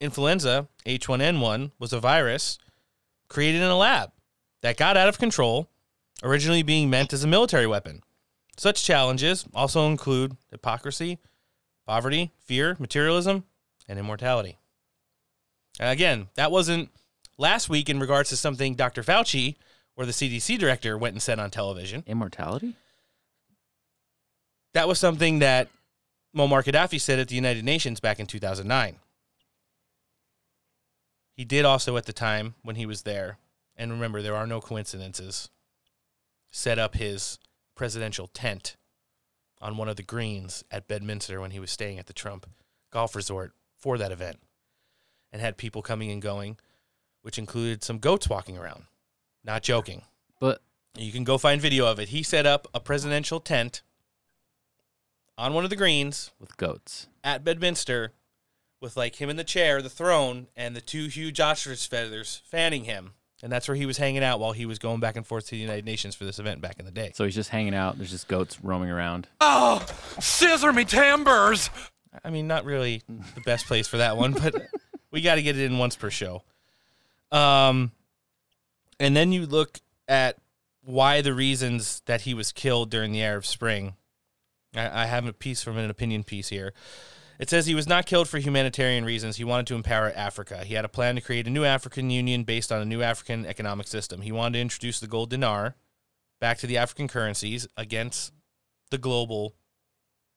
influenza, 0.00 0.68
H1N1, 0.84 1.70
was 1.78 1.92
a 1.92 2.00
virus 2.00 2.58
created 3.28 3.62
in 3.62 3.68
a 3.68 3.76
lab 3.76 4.10
that 4.62 4.76
got 4.76 4.96
out 4.96 5.08
of 5.08 5.18
control, 5.18 5.68
originally 6.22 6.62
being 6.62 6.90
meant 6.90 7.12
as 7.12 7.24
a 7.24 7.28
military 7.28 7.66
weapon. 7.66 8.02
Such 8.56 8.82
challenges 8.84 9.46
also 9.54 9.86
include 9.86 10.36
hypocrisy, 10.50 11.18
poverty, 11.86 12.32
fear, 12.44 12.76
materialism, 12.78 13.44
and 13.88 13.98
immortality. 13.98 14.58
And 15.78 15.90
again, 15.90 16.28
that 16.34 16.50
wasn't 16.50 16.90
last 17.36 17.68
week 17.68 17.88
in 17.88 18.00
regards 18.00 18.30
to 18.30 18.36
something 18.36 18.74
Dr. 18.74 19.02
Fauci 19.02 19.56
or 19.96 20.04
the 20.04 20.12
CDC 20.12 20.58
director 20.58 20.98
went 20.98 21.14
and 21.14 21.22
said 21.22 21.38
on 21.38 21.50
television. 21.50 22.02
Immortality? 22.06 22.74
That 24.74 24.88
was 24.88 24.98
something 24.98 25.38
that 25.38 25.68
Muammar 26.36 26.62
Gaddafi 26.62 27.00
said 27.00 27.18
at 27.18 27.28
the 27.28 27.34
United 27.34 27.64
Nations 27.64 28.00
back 28.00 28.20
in 28.20 28.26
2009. 28.26 28.96
He 31.38 31.44
did 31.44 31.64
also 31.64 31.96
at 31.96 32.06
the 32.06 32.12
time 32.12 32.56
when 32.62 32.74
he 32.74 32.84
was 32.84 33.02
there, 33.02 33.38
and 33.76 33.92
remember, 33.92 34.20
there 34.20 34.34
are 34.34 34.44
no 34.44 34.60
coincidences, 34.60 35.50
set 36.50 36.80
up 36.80 36.96
his 36.96 37.38
presidential 37.76 38.26
tent 38.26 38.74
on 39.60 39.76
one 39.76 39.88
of 39.88 39.94
the 39.94 40.02
greens 40.02 40.64
at 40.68 40.88
Bedminster 40.88 41.40
when 41.40 41.52
he 41.52 41.60
was 41.60 41.70
staying 41.70 41.96
at 41.96 42.06
the 42.06 42.12
Trump 42.12 42.44
golf 42.90 43.14
resort 43.14 43.52
for 43.76 43.96
that 43.98 44.10
event 44.10 44.40
and 45.30 45.40
had 45.40 45.56
people 45.56 45.80
coming 45.80 46.10
and 46.10 46.20
going, 46.20 46.58
which 47.22 47.38
included 47.38 47.84
some 47.84 48.00
goats 48.00 48.28
walking 48.28 48.58
around. 48.58 48.86
Not 49.44 49.62
joking. 49.62 50.02
But 50.40 50.60
You 50.96 51.12
can 51.12 51.22
go 51.22 51.38
find 51.38 51.60
video 51.60 51.86
of 51.86 52.00
it. 52.00 52.08
He 52.08 52.24
set 52.24 52.46
up 52.46 52.66
a 52.74 52.80
presidential 52.80 53.38
tent 53.38 53.82
on 55.36 55.54
one 55.54 55.62
of 55.62 55.70
the 55.70 55.76
greens 55.76 56.32
with 56.40 56.56
goats. 56.56 57.06
at 57.22 57.44
Bedminster 57.44 58.12
with 58.80 58.96
like 58.96 59.16
him 59.16 59.30
in 59.30 59.36
the 59.36 59.44
chair, 59.44 59.82
the 59.82 59.88
throne, 59.88 60.48
and 60.56 60.74
the 60.74 60.80
two 60.80 61.06
huge 61.06 61.40
ostrich 61.40 61.86
feathers 61.86 62.42
fanning 62.44 62.84
him. 62.84 63.12
And 63.42 63.52
that's 63.52 63.68
where 63.68 63.76
he 63.76 63.86
was 63.86 63.98
hanging 63.98 64.24
out 64.24 64.40
while 64.40 64.52
he 64.52 64.66
was 64.66 64.80
going 64.80 64.98
back 64.98 65.16
and 65.16 65.24
forth 65.24 65.44
to 65.46 65.50
the 65.52 65.58
United 65.58 65.84
Nations 65.84 66.16
for 66.16 66.24
this 66.24 66.40
event 66.40 66.60
back 66.60 66.80
in 66.80 66.84
the 66.84 66.90
day. 66.90 67.12
So 67.14 67.24
he's 67.24 67.36
just 67.36 67.50
hanging 67.50 67.74
out. 67.74 67.96
There's 67.96 68.10
just 68.10 68.26
goats 68.26 68.58
roaming 68.64 68.90
around. 68.90 69.28
Oh, 69.40 69.84
scissor 70.18 70.72
me 70.72 70.84
timbers. 70.84 71.70
I 72.24 72.30
mean, 72.30 72.48
not 72.48 72.64
really 72.64 73.02
the 73.06 73.40
best 73.42 73.66
place 73.66 73.86
for 73.86 73.98
that 73.98 74.16
one, 74.16 74.32
but 74.32 74.54
we 75.12 75.20
got 75.20 75.36
to 75.36 75.42
get 75.42 75.56
it 75.56 75.64
in 75.64 75.78
once 75.78 75.94
per 75.94 76.10
show. 76.10 76.42
Um, 77.30 77.92
and 78.98 79.16
then 79.16 79.30
you 79.30 79.46
look 79.46 79.78
at 80.08 80.36
why 80.82 81.20
the 81.20 81.34
reasons 81.34 82.02
that 82.06 82.22
he 82.22 82.34
was 82.34 82.50
killed 82.50 82.90
during 82.90 83.12
the 83.12 83.22
Arab 83.22 83.44
Spring. 83.44 83.94
I, 84.74 85.02
I 85.02 85.06
have 85.06 85.26
a 85.26 85.32
piece 85.32 85.62
from 85.62 85.78
an 85.78 85.90
opinion 85.90 86.24
piece 86.24 86.48
here. 86.48 86.72
It 87.38 87.48
says 87.48 87.66
he 87.66 87.74
was 87.74 87.86
not 87.86 88.06
killed 88.06 88.28
for 88.28 88.38
humanitarian 88.38 89.04
reasons. 89.04 89.36
He 89.36 89.44
wanted 89.44 89.68
to 89.68 89.74
empower 89.76 90.12
Africa. 90.14 90.64
He 90.64 90.74
had 90.74 90.84
a 90.84 90.88
plan 90.88 91.14
to 91.14 91.20
create 91.20 91.46
a 91.46 91.50
new 91.50 91.64
African 91.64 92.10
Union 92.10 92.42
based 92.42 92.72
on 92.72 92.82
a 92.82 92.84
new 92.84 93.00
African 93.00 93.46
economic 93.46 93.86
system. 93.86 94.22
He 94.22 94.32
wanted 94.32 94.54
to 94.54 94.62
introduce 94.62 94.98
the 94.98 95.06
gold 95.06 95.30
dinar 95.30 95.76
back 96.40 96.58
to 96.58 96.66
the 96.66 96.78
African 96.78 97.06
currencies 97.06 97.68
against 97.76 98.32
the 98.90 98.98
global 98.98 99.54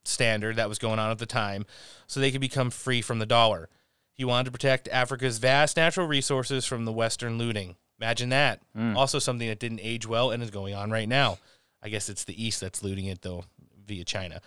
standard 0.03 0.55
that 0.57 0.69
was 0.69 0.79
going 0.79 0.99
on 0.99 1.11
at 1.11 1.19
the 1.19 1.25
time 1.25 1.65
so 2.07 2.19
they 2.19 2.31
could 2.31 2.41
become 2.41 2.69
free 2.69 3.01
from 3.01 3.19
the 3.19 3.25
dollar. 3.25 3.69
He 4.13 4.25
wanted 4.25 4.45
to 4.45 4.51
protect 4.51 4.87
Africa's 4.89 5.39
vast 5.39 5.77
natural 5.77 6.07
resources 6.07 6.65
from 6.65 6.85
the 6.85 6.91
Western 6.91 7.37
looting. 7.37 7.75
Imagine 7.99 8.29
that. 8.29 8.61
Mm. 8.77 8.95
Also, 8.95 9.19
something 9.19 9.47
that 9.47 9.59
didn't 9.59 9.79
age 9.81 10.07
well 10.07 10.31
and 10.31 10.41
is 10.43 10.51
going 10.51 10.75
on 10.75 10.91
right 10.91 11.07
now. 11.07 11.37
I 11.81 11.89
guess 11.89 12.09
it's 12.09 12.25
the 12.25 12.43
East 12.43 12.61
that's 12.61 12.83
looting 12.83 13.05
it, 13.05 13.21
though, 13.21 13.45
via 13.87 14.03
China. 14.03 14.41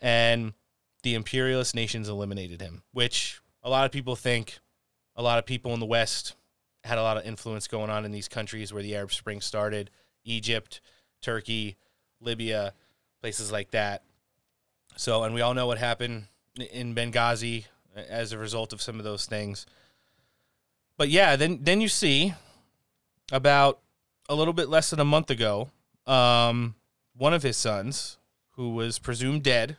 And 0.00 0.52
the 1.02 1.14
imperialist 1.14 1.74
nations 1.74 2.08
eliminated 2.08 2.60
him, 2.60 2.82
which 2.92 3.40
a 3.62 3.70
lot 3.70 3.84
of 3.84 3.92
people 3.92 4.16
think 4.16 4.58
a 5.16 5.22
lot 5.22 5.38
of 5.38 5.46
people 5.46 5.74
in 5.74 5.80
the 5.80 5.86
West 5.86 6.34
had 6.84 6.98
a 6.98 7.02
lot 7.02 7.16
of 7.16 7.26
influence 7.26 7.66
going 7.66 7.90
on 7.90 8.04
in 8.04 8.12
these 8.12 8.28
countries 8.28 8.72
where 8.72 8.82
the 8.82 8.94
Arab 8.96 9.12
Spring 9.12 9.40
started 9.40 9.90
Egypt, 10.24 10.80
Turkey, 11.20 11.76
Libya, 12.20 12.72
places 13.20 13.50
like 13.50 13.70
that. 13.72 14.02
So, 14.96 15.24
and 15.24 15.34
we 15.34 15.40
all 15.40 15.54
know 15.54 15.66
what 15.66 15.78
happened 15.78 16.24
in 16.72 16.94
Benghazi 16.94 17.66
as 17.94 18.32
a 18.32 18.38
result 18.38 18.72
of 18.72 18.82
some 18.82 18.98
of 18.98 19.04
those 19.04 19.26
things. 19.26 19.66
But 20.96 21.08
yeah, 21.08 21.36
then 21.36 21.60
then 21.62 21.80
you 21.80 21.88
see 21.88 22.34
about 23.30 23.80
a 24.28 24.34
little 24.34 24.52
bit 24.52 24.68
less 24.68 24.90
than 24.90 25.00
a 25.00 25.04
month 25.04 25.30
ago, 25.30 25.70
um, 26.06 26.74
one 27.16 27.34
of 27.34 27.42
his 27.42 27.56
sons, 27.56 28.18
who 28.52 28.70
was 28.70 28.98
presumed 28.98 29.42
dead, 29.42 29.76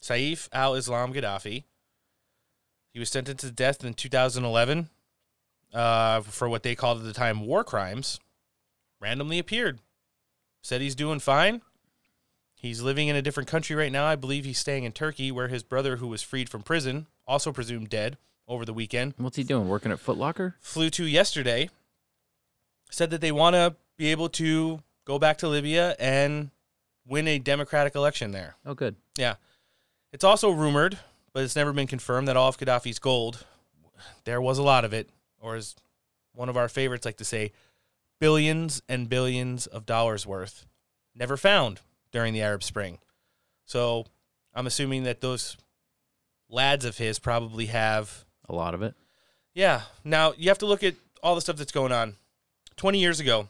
Saif 0.00 0.48
al-Islam 0.52 1.12
Gaddafi, 1.12 1.64
he 2.92 2.98
was 2.98 3.10
sentenced 3.10 3.44
to 3.44 3.50
death 3.52 3.84
in 3.84 3.94
2011 3.94 4.88
uh, 5.72 6.20
for 6.22 6.48
what 6.48 6.62
they 6.62 6.74
called 6.74 6.98
at 6.98 7.04
the 7.04 7.12
time 7.12 7.46
war 7.46 7.62
crimes. 7.64 8.18
Randomly 9.00 9.38
appeared, 9.38 9.78
said 10.62 10.80
he's 10.80 10.94
doing 10.94 11.20
fine. 11.20 11.62
He's 12.54 12.82
living 12.82 13.08
in 13.08 13.16
a 13.16 13.22
different 13.22 13.48
country 13.48 13.74
right 13.74 13.90
now. 13.92 14.04
I 14.04 14.16
believe 14.16 14.44
he's 14.44 14.58
staying 14.58 14.84
in 14.84 14.92
Turkey, 14.92 15.32
where 15.32 15.48
his 15.48 15.62
brother, 15.62 15.96
who 15.96 16.08
was 16.08 16.20
freed 16.20 16.50
from 16.50 16.62
prison, 16.62 17.06
also 17.26 17.52
presumed 17.52 17.88
dead 17.88 18.18
over 18.46 18.66
the 18.66 18.74
weekend, 18.74 19.14
What's 19.16 19.36
he 19.36 19.44
doing? 19.44 19.68
Working 19.68 19.92
at 19.92 20.00
Foot 20.00 20.18
Locker? 20.18 20.56
flew 20.60 20.90
to 20.90 21.04
yesterday. 21.06 21.70
Said 22.90 23.10
that 23.10 23.20
they 23.20 23.32
want 23.32 23.54
to 23.54 23.76
be 23.96 24.08
able 24.08 24.28
to 24.30 24.82
go 25.04 25.18
back 25.18 25.38
to 25.38 25.48
Libya 25.48 25.94
and 25.98 26.50
win 27.06 27.28
a 27.28 27.38
democratic 27.38 27.94
election 27.94 28.32
there. 28.32 28.56
Oh, 28.66 28.74
good. 28.74 28.96
Yeah. 29.16 29.36
It's 30.12 30.24
also 30.24 30.50
rumored, 30.50 30.98
but 31.32 31.44
it's 31.44 31.56
never 31.56 31.72
been 31.72 31.86
confirmed 31.86 32.28
that 32.28 32.36
all 32.36 32.48
of 32.48 32.58
Gaddafi's 32.58 32.98
gold, 32.98 33.44
there 34.24 34.40
was 34.40 34.58
a 34.58 34.62
lot 34.62 34.84
of 34.84 34.92
it, 34.92 35.08
or 35.40 35.54
as 35.54 35.76
one 36.34 36.48
of 36.48 36.56
our 36.56 36.68
favorites 36.68 37.04
like 37.04 37.18
to 37.18 37.24
say, 37.24 37.52
billions 38.18 38.82
and 38.88 39.08
billions 39.08 39.66
of 39.66 39.86
dollars 39.86 40.26
worth, 40.26 40.66
never 41.14 41.36
found 41.36 41.80
during 42.12 42.34
the 42.34 42.42
Arab 42.42 42.62
Spring. 42.62 42.98
So 43.64 44.06
I'm 44.54 44.66
assuming 44.66 45.04
that 45.04 45.20
those 45.20 45.56
lads 46.48 46.84
of 46.84 46.98
his 46.98 47.18
probably 47.18 47.66
have 47.66 48.24
a 48.48 48.54
lot 48.54 48.74
of 48.74 48.82
it. 48.82 48.94
Yeah. 49.54 49.82
Now 50.04 50.34
you 50.36 50.48
have 50.48 50.58
to 50.58 50.66
look 50.66 50.82
at 50.82 50.94
all 51.22 51.34
the 51.34 51.40
stuff 51.40 51.56
that's 51.56 51.72
going 51.72 51.92
on. 51.92 52.16
20 52.76 52.98
years 52.98 53.20
ago, 53.20 53.48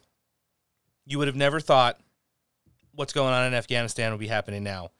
you 1.07 1.19
would 1.19 1.29
have 1.29 1.37
never 1.37 1.61
thought 1.61 1.99
what's 2.95 3.13
going 3.13 3.33
on 3.33 3.47
in 3.47 3.55
Afghanistan 3.55 4.11
would 4.11 4.21
be 4.21 4.27
happening 4.27 4.63
now. 4.63 4.91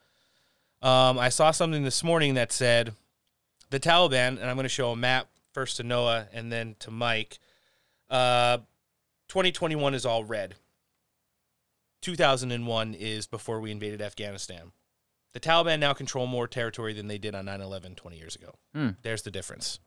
Um, 0.83 1.19
I 1.19 1.29
saw 1.29 1.51
something 1.51 1.83
this 1.83 2.03
morning 2.03 2.35
that 2.35 2.53
said 2.53 2.95
the 3.71 3.81
Taliban, 3.81 4.41
and 4.41 4.45
I'm 4.45 4.57
going 4.57 4.65
to 4.65 4.69
show 4.69 4.91
a 4.93 4.97
map 4.97 5.29
first 5.53 5.77
to 5.77 5.83
Noah 5.83 6.29
and 6.33 6.51
then 6.51 6.77
to 6.81 6.91
Mike. 6.91 7.39
Uh, 8.09 8.59
2021 9.29 9.95
is 9.95 10.07
all 10.07 10.25
red. 10.25 10.55
2001 12.03 12.95
is 12.95 13.27
before 13.27 13.61
we 13.61 13.71
invaded 13.71 14.01
Afghanistan. 14.01 14.73
The 15.33 15.41
Taliban 15.41 15.79
now 15.79 15.93
control 15.93 16.27
more 16.27 16.49
territory 16.49 16.93
than 16.95 17.07
they 17.07 17.19
did 17.19 17.35
on 17.35 17.45
9 17.45 17.61
11 17.61 17.95
20 17.95 18.17
years 18.17 18.35
ago. 18.35 18.55
Hmm. 18.75 18.91
There's 19.03 19.23
the 19.23 19.31
difference. 19.31 19.79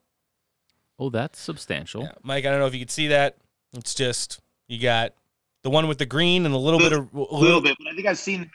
Oh, 0.99 1.09
that's 1.09 1.39
substantial. 1.39 2.03
Yeah. 2.03 2.11
Mike, 2.21 2.45
I 2.45 2.51
don't 2.51 2.59
know 2.59 2.67
if 2.67 2.73
you 2.73 2.79
can 2.79 2.87
see 2.87 3.07
that. 3.07 3.37
It's 3.73 3.95
just, 3.95 4.39
you 4.67 4.79
got 4.79 5.15
the 5.63 5.71
one 5.71 5.87
with 5.87 5.97
the 5.97 6.05
green 6.05 6.45
and 6.45 6.53
a 6.53 6.57
little, 6.57 6.79
bit 6.79 6.93
of. 6.93 7.11
A 7.13 7.35
little 7.35 7.61
bit, 7.61 7.75
but 7.79 7.91
I 7.91 7.95
think 7.95 8.07
I've 8.07 8.19
seen 8.19 8.41
that. 8.41 8.49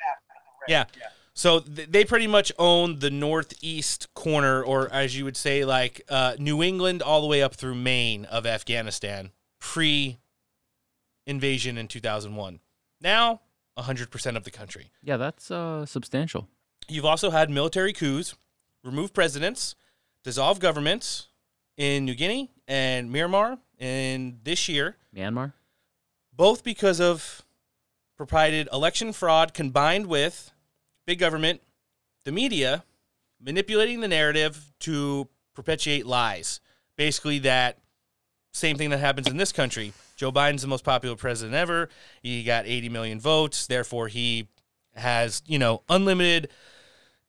Yeah. 0.69 0.85
So 1.39 1.61
th- 1.61 1.89
they 1.89 2.05
pretty 2.05 2.27
much 2.27 2.51
own 2.59 2.99
the 2.99 3.11
northeast 3.11 4.13
corner, 4.13 4.61
or 4.61 4.93
as 4.93 5.17
you 5.17 5.25
would 5.25 5.37
say, 5.37 5.65
like 5.65 6.01
uh, 6.09 6.35
New 6.37 6.65
England 6.65 7.01
all 7.01 7.21
the 7.21 7.29
way 7.29 7.45
up 7.45 7.55
through 7.55 7.77
Maine 7.77 8.25
of 8.25 8.45
Afghanistan 8.45 9.31
pre 9.61 10.19
invasion 11.29 11.79
in 11.79 11.87
2001. 11.87 12.59
Now, 13.01 13.43
100% 13.79 14.37
of 14.37 14.43
the 14.43 14.51
country. 14.51 14.91
Yeah, 15.01 15.17
that's 15.17 15.49
uh, 15.53 15.87
substantial. 15.87 16.49
You've 16.89 17.05
also 17.05 17.31
had 17.31 17.51
military 17.51 17.93
coups, 17.93 18.35
remove 18.83 19.15
presidents, 19.15 19.77
dissolve 20.25 20.59
governments 20.59 21.29
in 21.77 22.05
New 22.05 22.17
Guinea 22.17 22.51
and 22.67 23.11
Myanmar 23.11 23.59
in 23.79 24.41
this 24.43 24.69
year. 24.69 24.97
Myanmar? 25.15 25.53
Both 26.33 26.65
because 26.65 27.01
of 27.01 27.43
proprietary 28.17 28.67
election 28.73 29.13
fraud 29.13 29.55
combined 29.55 30.09
with 30.09 30.51
big 31.09 31.19
government, 31.19 31.63
the 32.27 32.33
media 32.33 32.85
manipulating 33.41 34.01
the 34.01 34.09
narrative 34.09 34.71
to 34.79 35.27
perpetuate 35.55 36.05
lies. 36.05 36.61
Basically, 36.97 37.39
that 37.39 37.79
same 38.53 38.77
thing 38.77 38.91
that 38.91 38.99
happens 38.99 39.27
in 39.27 39.39
this 39.39 39.51
country. 39.51 39.95
Joe 40.17 40.31
Biden's 40.31 40.61
the 40.61 40.69
most 40.69 40.85
popular 40.85 41.17
president 41.17 41.57
ever. 41.57 41.89
He 42.23 42.43
got 42.43 42.67
80 42.67 42.91
million 42.91 43.21
votes. 43.21 43.67
Therefore, 43.67 44.09
he 44.09 44.49
has, 44.97 45.41
you 45.47 45.59
know, 45.59 45.83
unlimited 45.89 46.51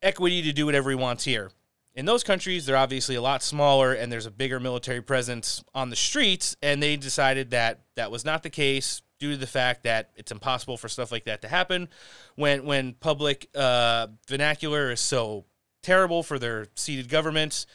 equity 0.01 0.41
to 0.41 0.51
do 0.51 0.65
whatever 0.65 0.89
he 0.89 0.97
wants 0.97 1.23
here. 1.23 1.49
In 1.95 2.05
those 2.05 2.23
countries, 2.23 2.65
they're 2.65 2.75
obviously 2.75 3.15
a 3.15 3.21
lot 3.21 3.41
smaller 3.41 3.93
and 3.93 4.11
there's 4.11 4.25
a 4.25 4.31
bigger 4.31 4.59
military 4.59 5.01
presence 5.01 5.63
on 5.73 5.89
the 5.89 5.95
streets. 5.95 6.53
And 6.61 6.83
they 6.83 6.97
decided 6.97 7.51
that 7.51 7.79
that 7.95 8.11
was 8.11 8.25
not 8.25 8.43
the 8.43 8.49
case 8.49 9.01
due 9.19 9.31
to 9.31 9.37
the 9.37 9.47
fact 9.47 9.83
that 9.83 10.09
it's 10.15 10.31
impossible 10.31 10.77
for 10.77 10.87
stuff 10.87 11.11
like 11.11 11.25
that 11.25 11.41
to 11.41 11.47
happen 11.47 11.89
when, 12.35 12.65
when 12.65 12.93
public 12.93 13.49
uh, 13.55 14.07
vernacular 14.27 14.91
is 14.91 14.99
so 14.99 15.45
terrible 15.83 16.23
for 16.23 16.39
their 16.39 16.67
seated 16.75 17.09
governments. 17.09 17.65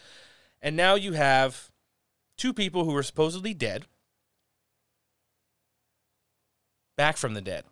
And 0.63 0.77
now 0.77 0.95
you 0.95 1.13
have 1.13 1.71
two 2.37 2.53
people 2.53 2.85
who 2.85 2.97
are 2.97 3.03
supposedly 3.03 3.55
dead 3.55 3.85
back 6.97 7.17
from 7.17 7.35
the 7.35 7.41
dead 7.41 7.65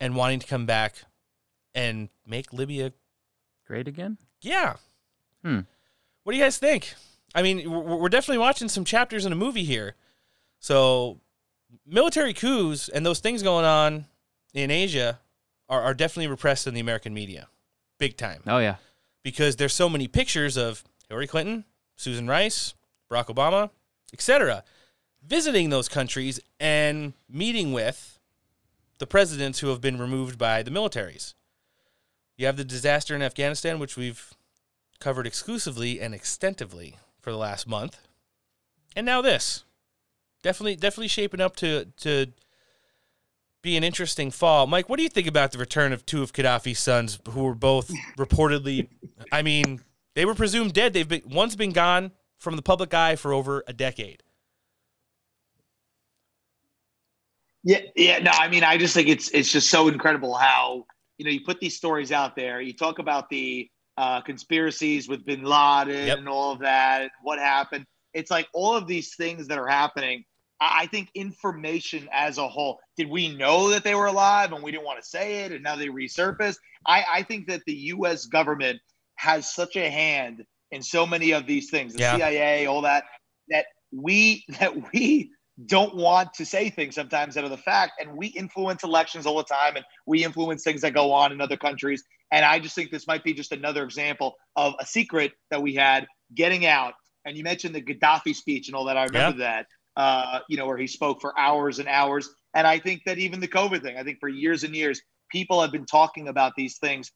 and 0.00 0.14
wanting 0.14 0.38
to 0.38 0.46
come 0.46 0.66
back 0.66 0.96
and 1.74 2.08
make 2.26 2.52
Libya 2.52 2.92
great 3.66 3.88
again. 3.88 4.18
Yeah. 4.40 4.76
Hmm. 5.44 5.60
What 6.22 6.32
do 6.32 6.38
you 6.38 6.44
guys 6.44 6.58
think? 6.58 6.94
I 7.34 7.42
mean, 7.42 7.70
we're 7.70 7.96
we're 7.96 8.08
definitely 8.08 8.38
watching 8.38 8.68
some 8.68 8.84
chapters 8.84 9.26
in 9.26 9.32
a 9.32 9.36
movie 9.36 9.64
here. 9.64 9.94
So, 10.60 11.20
military 11.86 12.34
coups 12.34 12.88
and 12.88 13.04
those 13.04 13.20
things 13.20 13.42
going 13.42 13.64
on 13.64 14.06
in 14.54 14.70
Asia 14.70 15.18
are, 15.68 15.82
are 15.82 15.94
definitely 15.94 16.28
repressed 16.28 16.66
in 16.66 16.74
the 16.74 16.80
American 16.80 17.14
media, 17.14 17.48
big 17.98 18.16
time. 18.16 18.42
Oh 18.46 18.58
yeah, 18.58 18.76
because 19.22 19.56
there's 19.56 19.74
so 19.74 19.88
many 19.88 20.08
pictures 20.08 20.56
of 20.56 20.84
Hillary 21.08 21.26
Clinton, 21.26 21.64
Susan 21.96 22.26
Rice, 22.26 22.74
Barack 23.10 23.26
Obama, 23.26 23.70
etc., 24.12 24.64
visiting 25.22 25.70
those 25.70 25.88
countries 25.88 26.40
and 26.60 27.12
meeting 27.28 27.72
with 27.72 28.18
the 28.98 29.06
presidents 29.06 29.60
who 29.60 29.68
have 29.68 29.80
been 29.80 29.98
removed 29.98 30.38
by 30.38 30.62
the 30.62 30.70
militaries. 30.70 31.34
You 32.36 32.46
have 32.46 32.56
the 32.56 32.64
disaster 32.64 33.14
in 33.14 33.22
Afghanistan, 33.22 33.78
which 33.78 33.96
we've 33.96 34.32
covered 35.00 35.26
exclusively 35.26 36.00
and 36.00 36.14
extensively 36.14 36.96
for 37.20 37.30
the 37.30 37.36
last 37.36 37.66
month. 37.66 37.98
And 38.96 39.06
now 39.06 39.20
this. 39.20 39.64
Definitely 40.42 40.76
definitely 40.76 41.08
shaping 41.08 41.40
up 41.40 41.56
to 41.56 41.86
to 41.98 42.26
be 43.62 43.76
an 43.76 43.84
interesting 43.84 44.30
fall. 44.30 44.66
Mike, 44.66 44.88
what 44.88 44.96
do 44.96 45.02
you 45.02 45.08
think 45.08 45.26
about 45.26 45.52
the 45.52 45.58
return 45.58 45.92
of 45.92 46.06
two 46.06 46.22
of 46.22 46.32
Gaddafi's 46.32 46.78
sons 46.78 47.18
who 47.30 47.42
were 47.42 47.54
both 47.54 47.90
reportedly 48.16 48.88
I 49.32 49.42
mean, 49.42 49.80
they 50.14 50.24
were 50.24 50.34
presumed 50.34 50.72
dead. 50.72 50.92
They've 50.92 51.08
been 51.08 51.22
one's 51.26 51.56
been 51.56 51.72
gone 51.72 52.12
from 52.38 52.56
the 52.56 52.62
public 52.62 52.94
eye 52.94 53.16
for 53.16 53.32
over 53.32 53.64
a 53.66 53.72
decade. 53.72 54.22
Yeah, 57.64 57.80
yeah. 57.96 58.18
No, 58.20 58.30
I 58.32 58.48
mean, 58.48 58.64
I 58.64 58.78
just 58.78 58.94
think 58.94 59.08
it's 59.08 59.28
it's 59.30 59.50
just 59.50 59.68
so 59.68 59.88
incredible 59.88 60.34
how 60.34 60.84
you 61.18 61.24
know 61.24 61.30
you 61.30 61.40
put 61.44 61.60
these 61.60 61.76
stories 61.76 62.12
out 62.12 62.36
there. 62.36 62.60
You 62.60 62.72
talk 62.72 62.98
about 62.98 63.28
the 63.28 63.68
uh, 63.96 64.20
conspiracies 64.20 65.08
with 65.08 65.24
Bin 65.26 65.42
Laden 65.42 66.06
Yep. 66.06 66.18
and 66.18 66.28
all 66.28 66.52
of 66.52 66.60
that. 66.60 67.10
What 67.22 67.38
happened? 67.40 67.84
It's 68.18 68.30
like 68.30 68.48
all 68.52 68.76
of 68.76 68.86
these 68.86 69.14
things 69.14 69.46
that 69.48 69.58
are 69.58 69.68
happening. 69.68 70.24
I 70.60 70.82
I 70.82 70.86
think 70.86 71.10
information 71.14 72.08
as 72.12 72.38
a 72.38 72.48
whole. 72.48 72.80
Did 72.96 73.08
we 73.08 73.34
know 73.34 73.70
that 73.70 73.84
they 73.84 73.94
were 73.94 74.06
alive 74.06 74.52
and 74.52 74.62
we 74.62 74.72
didn't 74.72 74.86
want 74.86 75.00
to 75.00 75.08
say 75.08 75.44
it, 75.44 75.52
and 75.52 75.62
now 75.62 75.76
they 75.76 75.86
resurfaced? 75.86 76.56
I, 76.86 77.04
I 77.14 77.22
think 77.22 77.46
that 77.48 77.62
the 77.66 77.74
U.S. 77.94 78.26
government 78.26 78.80
has 79.16 79.52
such 79.54 79.76
a 79.76 79.88
hand 79.90 80.44
in 80.70 80.82
so 80.82 81.06
many 81.06 81.32
of 81.32 81.46
these 81.46 81.70
things. 81.70 81.94
The 81.94 82.00
Yeah. 82.00 82.16
CIA, 82.16 82.66
all 82.66 82.82
that. 82.82 83.04
That 83.48 83.66
we 83.92 84.44
that 84.60 84.92
we 84.92 85.30
don't 85.66 85.96
want 85.96 86.32
to 86.34 86.46
say 86.46 86.70
things 86.70 86.94
sometimes 86.94 87.34
that 87.34 87.44
are 87.44 87.48
the 87.48 87.56
fact 87.56 87.92
and 88.00 88.16
we 88.16 88.28
influence 88.28 88.84
elections 88.84 89.26
all 89.26 89.36
the 89.36 89.44
time 89.44 89.74
and 89.76 89.84
we 90.06 90.24
influence 90.24 90.62
things 90.62 90.80
that 90.82 90.94
go 90.94 91.12
on 91.12 91.32
in 91.32 91.40
other 91.40 91.56
countries 91.56 92.04
and 92.30 92.44
i 92.44 92.60
just 92.60 92.76
think 92.76 92.90
this 92.92 93.08
might 93.08 93.24
be 93.24 93.34
just 93.34 93.50
another 93.50 93.82
example 93.82 94.36
of 94.54 94.74
a 94.78 94.86
secret 94.86 95.32
that 95.50 95.60
we 95.60 95.74
had 95.74 96.06
getting 96.34 96.64
out 96.64 96.94
and 97.28 97.36
you 97.36 97.44
mentioned 97.44 97.74
the 97.74 97.82
gaddafi 97.82 98.34
speech 98.34 98.68
and 98.68 98.74
all 98.74 98.84
that 98.84 98.96
i 98.96 99.04
remember 99.04 99.38
that 99.38 99.66
uh, 99.96 100.40
you 100.48 100.56
know 100.56 100.66
where 100.66 100.76
he 100.78 100.86
spoke 100.86 101.20
for 101.20 101.36
hours 101.38 101.78
and 101.80 101.88
hours. 101.88 102.30
And 102.54 102.66
i 102.66 102.78
think 102.78 103.02
that 103.06 103.18
even 103.18 103.40
the 103.40 103.48
covid 103.48 103.82
thing 103.82 103.96
i 103.96 104.02
think 104.02 104.18
for 104.20 104.28
years 104.28 104.64
and 104.64 104.74
years 104.74 105.00
people 105.30 105.60
have 105.60 105.72
been 105.72 105.86
talking 105.86 106.28
about 106.28 106.52
these 106.56 106.78
things 106.78 107.12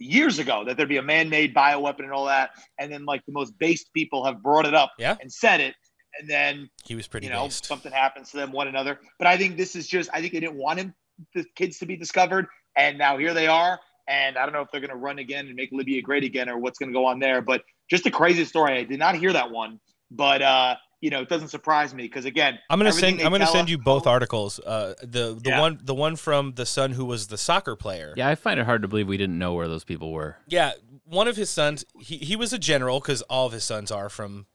years 0.00 0.38
ago 0.40 0.64
that 0.66 0.76
there'd 0.76 0.88
be 0.88 0.96
a 0.96 1.02
man-made 1.02 1.54
bioweapon 1.54 2.00
and 2.00 2.12
all 2.12 2.26
that. 2.26 2.50
And 2.80 2.92
then 2.92 3.04
like 3.04 3.22
the 3.26 3.32
most 3.32 3.56
based 3.58 3.88
people 3.94 4.24
have 4.24 4.42
brought 4.42 4.66
it 4.66 4.74
up 4.74 4.90
Yeah. 4.98 5.16
and 5.20 5.32
said 5.32 5.60
it. 5.60 5.74
And 6.18 6.28
then 6.28 6.68
He 6.84 6.94
was 6.96 7.06
pretty 7.06 7.26
you 7.28 7.32
know 7.32 7.44
based. 7.44 7.64
something 7.66 7.92
happens 7.92 8.30
to 8.32 8.36
them 8.36 8.50
one 8.52 8.66
another. 8.68 8.98
But 9.18 9.28
i 9.28 9.36
think 9.38 9.56
this 9.56 9.76
is 9.76 9.86
just 9.86 10.10
i 10.12 10.20
think 10.20 10.32
they 10.32 10.40
didn't 10.40 10.56
want 10.56 10.80
him 10.80 10.92
the 11.34 11.44
kids 11.54 11.78
to 11.78 11.86
be 11.86 11.96
discovered. 11.96 12.46
And 12.76 12.98
now 12.98 13.16
here 13.18 13.32
they 13.34 13.46
are 13.46 13.78
and 14.08 14.36
i 14.38 14.44
don't 14.44 14.52
know 14.52 14.60
if 14.60 14.68
they're 14.70 14.80
going 14.80 14.90
to 14.90 14.96
run 14.96 15.18
again 15.18 15.46
and 15.46 15.54
make 15.54 15.70
libya 15.72 16.00
great 16.02 16.24
again 16.24 16.48
or 16.48 16.58
what's 16.58 16.78
going 16.78 16.90
to 16.90 16.94
go 16.94 17.04
on 17.06 17.18
there 17.18 17.40
but 17.40 17.62
just 17.90 18.06
a 18.06 18.10
crazy 18.10 18.44
story 18.44 18.78
i 18.78 18.84
did 18.84 18.98
not 18.98 19.14
hear 19.14 19.32
that 19.32 19.50
one 19.50 19.78
but 20.10 20.42
uh 20.42 20.74
you 21.00 21.10
know 21.10 21.20
it 21.20 21.28
doesn't 21.28 21.48
surprise 21.48 21.92
me 21.94 22.04
because 22.04 22.24
again 22.24 22.58
I'm 22.70 22.78
gonna 22.78 22.90
send. 22.92 23.20
I'm 23.20 23.30
gonna 23.30 23.46
send 23.46 23.64
us- 23.66 23.70
you 23.70 23.76
both 23.76 24.06
articles. 24.06 24.58
Uh, 24.58 24.94
the 25.02 25.38
the 25.38 25.50
Yeah. 25.50 25.60
one 25.60 25.78
the 25.82 25.94
one 25.94 26.16
from 26.16 26.54
the 26.54 26.64
son 26.64 26.92
who 26.92 27.04
was 27.04 27.26
the 27.26 27.36
soccer 27.36 27.76
player. 27.76 28.14
Yeah, 28.16 28.26
I 28.30 28.36
find 28.36 28.58
it 28.58 28.64
hard 28.64 28.80
to 28.82 28.88
believe 28.88 29.06
we 29.06 29.18
didn't 29.18 29.38
know 29.38 29.52
where 29.52 29.68
those 29.68 29.84
people 29.84 30.12
were. 30.12 30.38
Yeah, 30.48 30.72
one 31.04 31.28
of 31.28 31.36
his 31.36 31.50
sons. 31.50 31.84
He 32.00 32.16
he 32.16 32.36
was 32.36 32.54
a 32.54 32.58
general 32.58 33.00
because 33.00 33.20
all 33.22 33.44
of 33.46 33.52
his 33.52 33.64
sons 33.64 33.90
are 33.90 34.08
from 34.08 34.46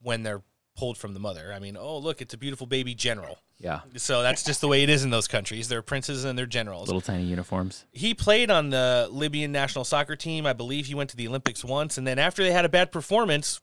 when 0.00 0.22
they're 0.22 0.40
pulled 0.78 0.96
from 0.96 1.12
the 1.12 1.20
mother. 1.20 1.52
I 1.52 1.58
mean, 1.58 1.76
oh 1.76 1.98
look, 1.98 2.22
it's 2.22 2.32
a 2.34 2.38
beautiful 2.38 2.66
baby 2.66 2.94
general. 2.94 3.38
Yeah, 3.58 3.80
So 3.96 4.22
that's 4.22 4.44
just 4.44 4.60
the 4.60 4.68
way 4.68 4.84
it 4.84 4.88
is 4.88 5.02
in 5.02 5.10
those 5.10 5.26
countries. 5.26 5.66
They're 5.66 5.82
princes 5.82 6.24
and 6.24 6.38
they're 6.38 6.46
generals. 6.46 6.86
little 6.86 7.00
tiny 7.00 7.24
uniforms. 7.24 7.84
He 7.90 8.14
played 8.14 8.52
on 8.52 8.70
the 8.70 9.08
Libyan 9.10 9.50
national 9.50 9.84
soccer 9.84 10.14
team. 10.14 10.46
I 10.46 10.52
believe 10.52 10.86
he 10.86 10.94
went 10.94 11.10
to 11.10 11.16
the 11.16 11.26
Olympics 11.26 11.64
once, 11.64 11.98
and 11.98 12.06
then 12.06 12.20
after 12.20 12.44
they 12.44 12.52
had 12.52 12.64
a 12.64 12.68
bad 12.68 12.92
performance, 12.92 13.60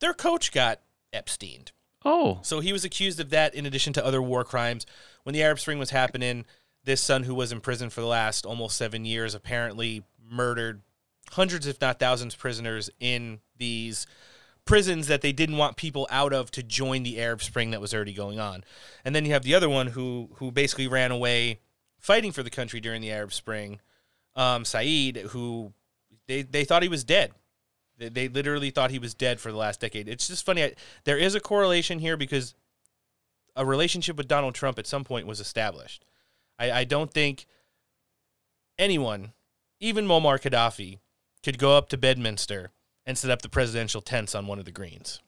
their 0.00 0.12
coach 0.12 0.50
got 0.50 0.80
Epsteined. 1.12 1.70
Oh, 2.04 2.40
So 2.42 2.58
he 2.58 2.72
was 2.72 2.84
accused 2.84 3.20
of 3.20 3.30
that 3.30 3.54
in 3.54 3.66
addition 3.66 3.92
to 3.92 4.04
other 4.04 4.20
war 4.20 4.42
crimes. 4.42 4.84
When 5.22 5.32
the 5.32 5.44
Arab 5.44 5.60
Spring 5.60 5.78
was 5.78 5.90
happening, 5.90 6.44
this 6.82 7.00
son 7.00 7.22
who 7.22 7.34
was 7.34 7.52
in 7.52 7.60
prison 7.60 7.88
for 7.88 8.00
the 8.00 8.06
last 8.08 8.44
almost 8.44 8.76
seven 8.76 9.04
years 9.04 9.32
apparently 9.34 10.02
murdered 10.28 10.82
hundreds, 11.30 11.68
if 11.68 11.80
not 11.80 12.00
thousands, 12.00 12.34
of 12.34 12.40
prisoners 12.40 12.90
in 12.98 13.38
these 13.56 14.08
prisons 14.66 15.06
that 15.06 15.22
they 15.22 15.32
didn't 15.32 15.56
want 15.56 15.76
people 15.76 16.06
out 16.10 16.32
of 16.32 16.50
to 16.50 16.62
join 16.62 17.04
the 17.04 17.20
Arab 17.20 17.42
Spring 17.42 17.70
that 17.70 17.80
was 17.80 17.94
already 17.94 18.12
going 18.12 18.38
on. 18.38 18.64
And 19.04 19.14
then 19.14 19.24
you 19.24 19.32
have 19.32 19.44
the 19.44 19.54
other 19.54 19.68
one 19.68 19.88
who 19.88 20.28
who 20.34 20.50
basically 20.50 20.88
ran 20.88 21.10
away 21.10 21.60
fighting 21.98 22.32
for 22.32 22.42
the 22.42 22.50
country 22.50 22.80
during 22.80 23.00
the 23.00 23.10
Arab 23.10 23.32
Spring, 23.32 23.80
um, 24.34 24.64
Saeed, 24.64 25.16
who 25.28 25.72
they, 26.28 26.42
they 26.42 26.64
thought 26.64 26.82
he 26.82 26.88
was 26.88 27.04
dead. 27.04 27.32
They, 27.98 28.08
they 28.08 28.28
literally 28.28 28.70
thought 28.70 28.90
he 28.90 28.98
was 28.98 29.14
dead 29.14 29.40
for 29.40 29.50
the 29.50 29.58
last 29.58 29.80
decade. 29.80 30.08
It's 30.08 30.28
just 30.28 30.44
funny. 30.44 30.64
I, 30.64 30.74
there 31.04 31.16
is 31.16 31.34
a 31.34 31.40
correlation 31.40 31.98
here 31.98 32.16
because 32.16 32.54
a 33.54 33.64
relationship 33.64 34.16
with 34.16 34.28
Donald 34.28 34.54
Trump 34.54 34.78
at 34.78 34.86
some 34.86 35.04
point 35.04 35.26
was 35.26 35.40
established. 35.40 36.04
I, 36.58 36.70
I 36.70 36.84
don't 36.84 37.12
think 37.12 37.46
anyone, 38.78 39.32
even 39.80 40.06
Muammar 40.06 40.40
Gaddafi, 40.40 40.98
could 41.42 41.58
go 41.58 41.76
up 41.76 41.88
to 41.88 41.96
Bedminster 41.96 42.70
and 43.06 43.16
set 43.16 43.30
up 43.30 43.42
the 43.42 43.48
presidential 43.48 44.00
tents 44.00 44.34
on 44.34 44.46
one 44.46 44.58
of 44.58 44.64
the 44.64 44.72
greens. 44.72 45.20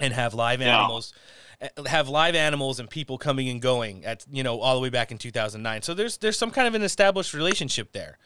And 0.00 0.14
have 0.14 0.32
live 0.32 0.60
No. 0.60 0.66
animals 0.70 1.12
eh, 1.60 1.68
have 1.86 2.08
live 2.08 2.34
animals 2.34 2.80
and 2.80 2.88
people 2.88 3.18
coming 3.18 3.48
and 3.50 3.60
going 3.60 4.06
at 4.06 4.24
you 4.32 4.42
know 4.42 4.58
all 4.58 4.74
the 4.74 4.80
way 4.80 4.88
back 4.88 5.12
in 5.12 5.18
2009 5.18 5.82
so 5.82 5.92
there's 5.92 6.16
there's 6.16 6.38
some 6.38 6.50
kind 6.50 6.66
of 6.66 6.74
an 6.74 6.82
established 6.82 7.34
relationship 7.34 7.92
there. 7.92 8.16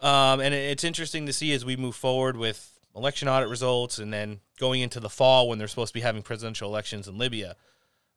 Um, 0.00 0.38
and 0.38 0.54
it's 0.54 0.84
interesting 0.84 1.26
to 1.26 1.32
see 1.32 1.52
as 1.52 1.64
we 1.64 1.76
move 1.76 1.96
forward 1.96 2.36
with 2.36 2.78
election 2.94 3.28
audit 3.28 3.48
results 3.48 3.98
and 3.98 4.12
then 4.12 4.38
going 4.60 4.80
into 4.80 5.00
the 5.00 5.10
fall 5.10 5.48
when 5.48 5.58
they're 5.58 5.66
supposed 5.66 5.92
to 5.92 5.94
be 5.94 6.02
having 6.02 6.22
presidential 6.22 6.68
elections 6.70 7.08
in 7.08 7.18
libya 7.18 7.56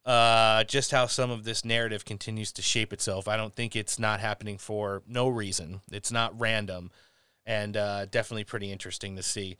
uh, 0.05 0.63
just 0.63 0.91
how 0.91 1.05
some 1.05 1.29
of 1.31 1.43
this 1.43 1.63
narrative 1.65 2.05
continues 2.05 2.51
to 2.53 2.61
shape 2.61 2.91
itself. 2.93 3.27
I 3.27 3.37
don't 3.37 3.55
think 3.55 3.75
it's 3.75 3.99
not 3.99 4.19
happening 4.19 4.57
for 4.57 5.03
no 5.07 5.27
reason. 5.27 5.81
It's 5.91 6.11
not 6.11 6.39
random. 6.39 6.91
And 7.45 7.77
uh, 7.77 8.05
definitely 8.05 8.43
pretty 8.43 8.71
interesting 8.71 9.15
to 9.15 9.23
see 9.23 9.57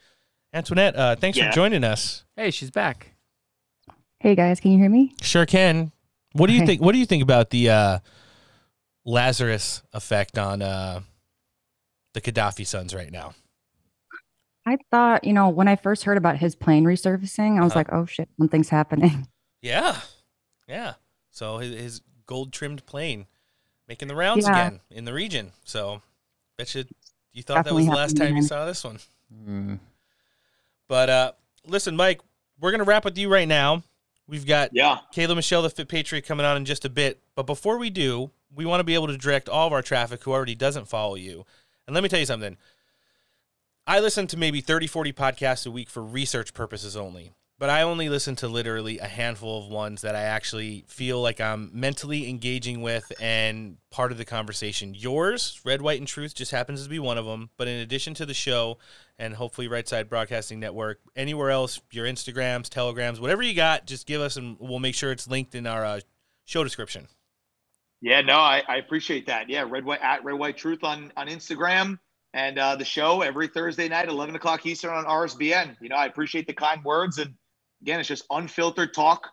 antoinette 0.54 0.95
uh, 0.95 1.16
thanks 1.16 1.38
Yeah. 1.38 1.49
for 1.49 1.56
joining 1.56 1.84
us 1.84 2.24
Hey, 2.36 2.49
she's 2.52 2.72
back. 2.72 3.14
Hey 4.20 4.36
guys, 4.36 4.60
can 4.60 4.72
you 4.72 4.78
hear 4.80 4.89
me? 4.89 5.14
Sure 5.22 5.45
can. 5.45 5.91
What 6.34 6.47
do 6.47 6.54
you 6.54 6.66
think? 6.66 6.82
What 6.82 6.93
do 6.93 6.97
you 6.99 7.06
think 7.06 7.22
about 7.24 7.49
the 7.49 7.70
uh, 7.70 7.99
Lazarus 9.06 9.82
effect 9.93 10.38
on 10.38 10.62
uh, 10.62 11.02
the 12.14 12.22
Gaddafi 12.22 12.66
sons 12.66 12.93
right 12.95 13.12
now? 13.12 13.34
I 14.66 14.78
thought, 14.91 15.24
you 15.24 15.34
know, 15.34 15.49
when 15.49 15.68
I 15.68 15.76
first 15.76 16.04
heard 16.04 16.18
about 16.18 16.38
his 16.38 16.56
plane 16.56 16.84
resurfacing, 16.86 17.60
I 17.60 17.64
was 17.64 17.72
Uh-huh. 17.74 17.80
like, 17.80 17.91
oh 17.91 18.06
shit, 18.06 18.30
something's 18.38 18.70
happening. 18.70 19.28
Yeah, 19.64 19.99
yeah. 20.68 20.93
So 21.30 21.60
his, 21.60 21.76
his 21.80 22.02
gold 22.26 22.52
trimmed 22.52 22.84
plane 22.88 23.28
making 23.88 24.08
the 24.08 24.16
rounds 24.16 24.45
Yeah. 24.47 24.52
again 24.54 24.80
in 24.89 25.06
the 25.06 25.14
region. 25.14 25.52
So 25.66 26.02
bet 26.58 26.74
you 26.74 26.86
you 27.32 27.43
thought 27.43 27.58
Definitely 27.58 27.84
that 27.86 27.91
was 27.91 27.93
the 27.93 27.95
last 27.95 28.18
happening 28.18 28.28
time 28.34 28.36
you 28.38 28.47
saw 28.47 28.66
this 28.66 28.84
one. 28.84 29.80
But 30.92 31.10
uh, 31.10 31.32
listen, 31.66 31.96
Mike, 31.96 32.20
we're 32.60 32.72
gonna 32.72 32.84
wrap 32.84 33.06
with 33.06 33.18
you 33.18 33.32
right 33.32 33.48
now. 33.48 33.82
We've 34.28 34.46
got 34.46 34.72
yeah. 34.74 34.98
Kayla 35.16 35.38
Michelle, 35.38 35.62
the 35.62 35.70
Fit 35.70 35.88
Patriot, 35.88 36.26
coming 36.26 36.46
on 36.46 36.58
in 36.58 36.66
just 36.66 36.84
a 36.84 36.89
bit. 36.89 37.22
But 37.34 37.44
before 37.44 37.78
we 37.78 37.89
do, 37.89 38.30
we 38.54 38.66
want 38.66 38.82
to 38.82 38.84
be 38.84 38.94
able 38.94 39.08
to 39.08 39.16
direct 39.16 39.48
all 39.48 39.68
of 39.68 39.72
our 39.72 39.82
traffic 39.82 40.22
who 40.22 40.34
already 40.34 40.54
doesn't 40.54 40.89
follow 40.89 41.16
you. 41.16 41.46
And 41.88 41.94
let 41.94 42.04
me 42.04 42.10
tell 42.10 42.20
you 42.20 42.26
something. 42.26 42.58
I 43.88 44.02
listen 44.02 44.28
to 44.28 44.38
maybe 44.38 44.60
30, 44.60 44.88
40 44.88 45.14
podcasts 45.14 45.66
a 45.66 45.72
week 45.72 45.89
for 45.89 46.04
research 46.04 46.54
purposes 46.54 46.98
only. 46.98 47.32
But 47.62 47.70
I 47.70 47.84
only 47.84 48.09
listen 48.09 48.36
to 48.38 48.47
literally 48.47 48.97
a 48.97 49.05
handful 49.05 49.59
of 49.59 49.70
ones 49.70 50.01
that 50.01 50.16
I 50.16 50.24
actually 50.24 50.84
feel 50.88 51.22
like 51.22 51.39
I'm 51.39 51.70
mentally 51.72 52.28
engaging 52.28 52.82
with 52.82 53.12
and 53.22 53.78
part 53.91 54.12
of 54.12 54.18
the 54.18 54.26
conversation. 54.26 54.95
Yours, 54.95 55.62
Red, 55.64 55.80
White, 55.80 55.99
and 55.99 56.07
Truth, 56.07 56.34
just 56.34 56.49
happens 56.49 56.82
to 56.84 56.89
be 56.89 56.97
one 56.97 57.20
of 57.20 57.26
them. 57.26 57.51
But 57.57 57.68
in 57.68 57.80
addition 57.80 58.16
to 58.16 58.26
the 58.26 58.34
show 58.34 58.80
and 59.20 59.36
hopefully 59.36 59.68
Right 59.68 59.88
Side 59.88 60.09
Broadcasting 60.09 60.59
Network, 60.59 61.01
anywhere 61.16 61.51
else, 61.51 61.80
your 61.91 62.07
Instagrams, 62.07 62.68
Telegrams, 62.68 63.20
whatever 63.20 63.43
you 63.43 63.53
got, 63.53 63.86
just 63.86 64.07
give 64.07 64.22
us 64.22 64.38
and 64.38 64.57
we'll 64.59 64.80
make 64.80 64.95
sure 64.95 65.12
it's 65.12 65.28
linked 65.28 65.53
in 65.53 65.68
our 65.68 65.86
uh, 65.86 65.99
show 66.45 66.64
description. 66.64 67.09
Yeah, 68.01 68.22
no, 68.22 68.39
I, 68.39 68.64
I 68.68 68.78
appreciate 68.78 69.28
that. 69.28 69.49
Yeah, 69.49 69.68
red 69.70 69.86
white 69.86 70.01
at 70.01 70.24
red 70.24 70.39
white 70.39 70.57
truth 70.57 70.84
on 70.84 71.14
on 71.16 71.28
Instagram 71.28 71.99
and 72.34 72.57
uh, 72.57 72.76
the 72.76 72.86
show 72.86 73.22
every 73.22 73.47
Thursday 73.47 73.88
night, 73.88 74.09
eleven 74.09 74.36
o'clock 74.36 74.66
Eastern 74.66 74.95
on 74.95 75.05
RSBN. 75.05 75.78
You 75.80 75.89
know, 75.89 75.95
I 75.95 76.07
appreciate 76.07 76.47
the 76.47 76.53
kind 76.53 76.84
words, 76.84 77.20
and 77.20 77.36
again, 77.82 78.00
it's 78.00 78.10
just 78.10 78.26
unfiltered 78.30 78.94
talk 78.94 79.28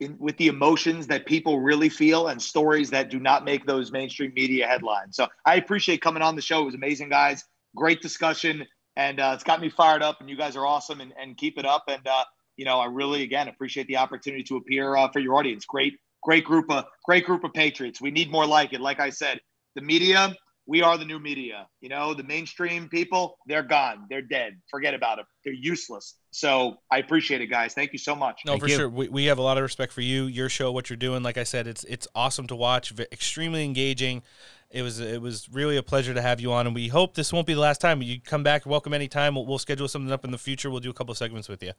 in, 0.00 0.16
with 0.18 0.36
the 0.36 0.48
emotions 0.48 1.06
that 1.08 1.26
people 1.26 1.60
really 1.60 1.88
feel 1.88 2.28
and 2.28 2.40
stories 2.40 2.90
that 2.90 3.10
do 3.10 3.18
not 3.18 3.44
make 3.44 3.66
those 3.66 3.90
mainstream 3.90 4.32
media 4.34 4.66
headlines. 4.66 5.16
So 5.16 5.26
I 5.44 5.56
appreciate 5.56 6.00
coming 6.00 6.22
on 6.22 6.36
the 6.36 6.42
show. 6.42 6.62
It 6.62 6.66
was 6.66 6.74
amazing, 6.74 7.08
guys. 7.08 7.44
Great 7.76 8.00
discussion, 8.00 8.66
and 8.96 9.20
uh, 9.20 9.32
it's 9.34 9.44
got 9.44 9.60
me 9.60 9.68
fired 9.68 10.02
up. 10.02 10.20
And 10.20 10.28
you 10.28 10.36
guys 10.36 10.56
are 10.56 10.66
awesome, 10.66 11.00
and, 11.00 11.12
and 11.20 11.36
keep 11.36 11.58
it 11.58 11.66
up. 11.66 11.84
And 11.88 12.06
uh, 12.06 12.24
you 12.56 12.64
know, 12.64 12.78
I 12.80 12.86
really 12.86 13.22
again 13.22 13.48
appreciate 13.48 13.86
the 13.86 13.96
opportunity 13.96 14.42
to 14.44 14.56
appear 14.56 14.96
uh, 14.96 15.08
for 15.08 15.20
your 15.20 15.34
audience. 15.34 15.64
Great 15.64 15.94
great 16.22 16.44
group 16.44 16.70
of 16.70 16.84
great 17.04 17.24
group 17.24 17.44
of 17.44 17.52
patriots. 17.52 18.00
We 18.00 18.10
need 18.10 18.30
more 18.30 18.46
like 18.46 18.72
it. 18.72 18.80
Like 18.80 19.00
I 19.00 19.10
said, 19.10 19.40
the 19.74 19.82
media, 19.82 20.34
we 20.68 20.82
are 20.82 20.98
the 20.98 21.04
new 21.04 21.18
media. 21.18 21.66
You 21.80 21.88
know, 21.88 22.12
the 22.12 22.22
mainstream 22.22 22.88
people, 22.90 23.38
they're 23.46 23.62
gone. 23.62 24.06
They're 24.10 24.22
dead. 24.22 24.58
Forget 24.70 24.92
about 24.92 25.16
them. 25.16 25.24
They're 25.42 25.54
useless. 25.54 26.16
So 26.30 26.76
I 26.90 26.98
appreciate 26.98 27.40
it, 27.40 27.46
guys. 27.46 27.72
Thank 27.72 27.94
you 27.94 27.98
so 27.98 28.14
much. 28.14 28.42
No, 28.44 28.58
for 28.58 28.68
sure. 28.68 28.88
We, 28.88 29.08
we 29.08 29.24
have 29.24 29.38
a 29.38 29.42
lot 29.42 29.56
of 29.56 29.62
respect 29.62 29.94
for 29.94 30.02
you, 30.02 30.24
your 30.24 30.50
show, 30.50 30.70
what 30.70 30.90
you're 30.90 30.98
doing. 30.98 31.22
Like 31.22 31.38
I 31.38 31.44
said, 31.44 31.66
it's 31.66 31.84
it's 31.84 32.06
awesome 32.14 32.46
to 32.48 32.54
watch. 32.54 32.92
Extremely 33.10 33.64
engaging. 33.64 34.22
It 34.70 34.82
was 34.82 35.00
it 35.00 35.22
was 35.22 35.48
really 35.50 35.78
a 35.78 35.82
pleasure 35.82 36.12
to 36.12 36.20
have 36.20 36.38
you 36.38 36.52
on, 36.52 36.66
and 36.66 36.74
we 36.74 36.88
hope 36.88 37.14
this 37.14 37.32
won't 37.32 37.46
be 37.46 37.54
the 37.54 37.60
last 37.60 37.80
time. 37.80 38.02
You 38.02 38.20
come 38.20 38.42
back, 38.42 38.66
welcome 38.66 38.92
anytime. 38.92 39.34
We'll, 39.34 39.46
we'll 39.46 39.58
schedule 39.58 39.88
something 39.88 40.12
up 40.12 40.26
in 40.26 40.30
the 40.30 40.38
future. 40.38 40.68
We'll 40.68 40.80
do 40.80 40.90
a 40.90 40.94
couple 40.94 41.14
segments 41.14 41.48
with 41.48 41.62
you. 41.62 41.72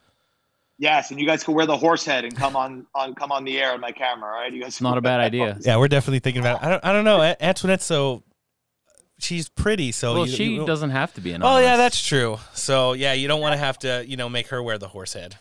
Yes, 0.80 1.12
and 1.12 1.20
you 1.20 1.28
guys 1.28 1.44
can 1.44 1.54
wear 1.54 1.68
the 1.68 1.78
horse 1.78 2.06
head 2.06 2.24
and 2.24 2.36
come 2.36 2.56
on 2.56 2.88
on 2.96 3.14
come 3.14 3.32
on 3.32 3.44
the 3.44 3.60
air 3.60 3.74
on 3.74 3.82
my 3.82 3.92
camera. 3.92 4.32
All 4.32 4.42
right, 4.42 4.52
you 4.52 4.64
guys. 4.64 4.82
Not 4.82 4.98
a 4.98 5.02
bad 5.02 5.20
idea. 5.20 5.60
Yeah, 5.62 5.78
we're 5.78 5.90
definitely 5.90 6.20
thinking 6.20 6.42
about. 6.42 6.64
It. 6.64 6.66
I 6.66 6.70
don't 6.72 6.86
I 6.86 6.92
don't 6.92 7.06
know. 7.06 7.22
A- 7.22 7.38
Antoinette's 7.40 7.86
so 7.86 8.24
she's 9.20 9.50
pretty, 9.50 9.92
so 9.92 10.14
well, 10.14 10.26
you- 10.28 10.36
she 10.36 10.44
you- 10.56 10.66
doesn't 10.66 10.90
have 10.92 11.14
to 11.16 11.22
be 11.22 11.32
an. 11.32 11.42
Oh 11.44 11.60
yeah, 11.60 11.78
that's 11.78 12.02
true. 12.06 12.40
So 12.54 12.94
yeah, 12.94 13.14
you 13.14 13.28
don't 13.28 13.42
want 13.42 13.54
to 13.54 13.58
have 13.58 13.78
to 13.80 14.04
you 14.08 14.18
know 14.18 14.30
make 14.30 14.48
her 14.48 14.62
wear 14.64 14.78
the 14.78 14.88
horse 14.88 15.14
head. 15.14 15.38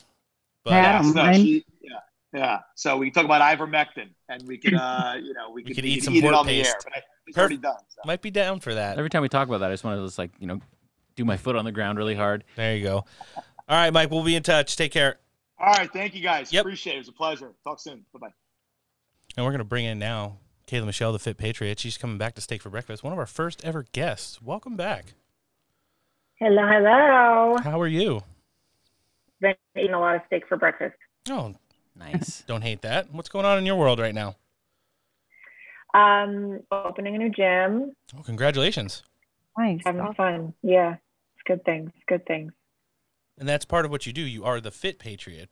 But 0.65 0.73
Yes, 0.73 1.15
no, 1.15 1.33
she- 1.33 1.65
yeah, 1.81 1.91
yeah. 2.33 2.59
So 2.75 2.97
we 2.97 3.11
can 3.11 3.15
talk 3.15 3.25
about 3.25 3.59
ivermectin, 3.59 4.09
and 4.29 4.43
we 4.47 4.59
can 4.59 4.75
uh, 4.75 5.17
you 5.23 5.33
know, 5.33 5.51
we 5.51 5.63
we 5.63 5.65
could, 5.65 5.77
could 5.77 5.85
we 5.85 5.91
eat 5.91 6.05
some 6.05 6.15
eat 6.15 6.19
it 6.19 6.23
pork 6.23 6.35
on 6.35 6.47
the 6.47 6.53
paste. 6.53 6.71
air. 6.71 6.81
But 6.85 6.93
I, 6.95 7.03
it's 7.27 7.39
already 7.39 7.57
done. 7.59 7.77
So. 7.89 8.01
Might 8.07 8.23
be 8.23 8.31
down 8.31 8.61
for 8.61 8.75
that. 8.75 8.99
Every 8.99 9.11
time 9.11 9.23
we 9.23 9.29
talk 9.29 9.49
about 9.49 9.59
that, 9.59 9.71
I 9.71 9.73
just 9.73 9.85
want 9.85 9.99
to 10.01 10.07
just 10.07 10.19
like 10.19 10.31
you 10.39 10.47
know, 10.47 10.61
do 11.17 11.25
my 11.25 11.37
foot 11.37 11.57
on 11.57 11.65
the 11.65 11.73
ground 11.73 11.99
really 11.99 12.15
hard. 12.15 12.45
There 12.57 12.77
you 12.77 12.83
go. 12.85 13.05
All 13.37 13.77
right, 13.77 13.93
Mike. 13.93 14.11
We'll 14.11 14.25
be 14.25 14.35
in 14.37 14.43
touch. 14.43 14.77
Take 14.77 14.93
care. 14.93 15.19
All 15.61 15.73
right, 15.73 15.93
thank 15.93 16.15
you 16.15 16.23
guys. 16.23 16.55
Appreciate 16.55 16.93
it. 16.93 16.97
It 16.97 17.01
was 17.01 17.09
a 17.09 17.13
pleasure. 17.13 17.53
Talk 17.65 17.81
soon. 17.81 18.05
Bye 18.13 18.19
bye. 18.21 18.33
And 19.37 19.45
we're 19.45 19.51
going 19.53 19.59
to 19.59 19.65
bring 19.65 19.85
in 19.85 19.99
now 19.99 20.39
Kayla 20.69 20.85
Michelle, 20.85 21.13
the 21.13 21.19
Fit 21.19 21.39
Patriot. 21.39 21.79
She's 21.79 21.97
coming 21.97 22.19
back 22.19 22.35
to 22.35 22.43
Steak 22.43 22.61
for 22.61 22.69
Breakfast. 22.69 23.03
One 23.03 23.15
of 23.15 23.19
our 23.19 23.25
first 23.27 23.65
ever 23.65 23.87
guests. 23.93 24.43
Welcome 24.43 24.77
back. 24.77 25.15
Hello, 26.39 26.63
hello. 26.69 27.57
How 27.65 27.81
are 27.81 27.87
you? 27.89 28.21
Been 29.41 29.55
eating 29.77 29.95
a 29.95 29.99
lot 29.99 30.17
of 30.17 30.21
steak 30.27 30.47
for 30.47 30.59
breakfast. 30.59 30.95
Oh, 31.31 31.55
nice. 31.97 32.43
Don't 32.47 32.61
hate 32.61 32.83
that. 32.83 33.11
What's 33.13 33.31
going 33.31 33.47
on 33.47 33.57
in 33.57 33.65
your 33.65 33.77
world 33.77 33.99
right 33.99 34.15
now? 34.15 34.37
Um, 35.95 36.61
opening 36.71 37.15
a 37.15 37.19
new 37.19 37.31
gym. 37.31 37.95
Oh, 38.17 38.23
congratulations. 38.23 39.03
Nice. 39.57 39.81
Having 39.87 40.15
fun. 40.15 40.55
Yeah, 40.63 40.93
it's 40.93 41.43
good 41.47 41.65
things. 41.65 41.91
Good 42.07 42.27
things. 42.27 42.53
And 43.39 43.49
that's 43.49 43.65
part 43.65 43.87
of 43.87 43.91
what 43.91 44.05
you 44.05 44.13
do. 44.13 44.21
You 44.21 44.45
are 44.45 44.61
the 44.61 44.71
Fit 44.71 44.99
Patriot. 44.99 45.49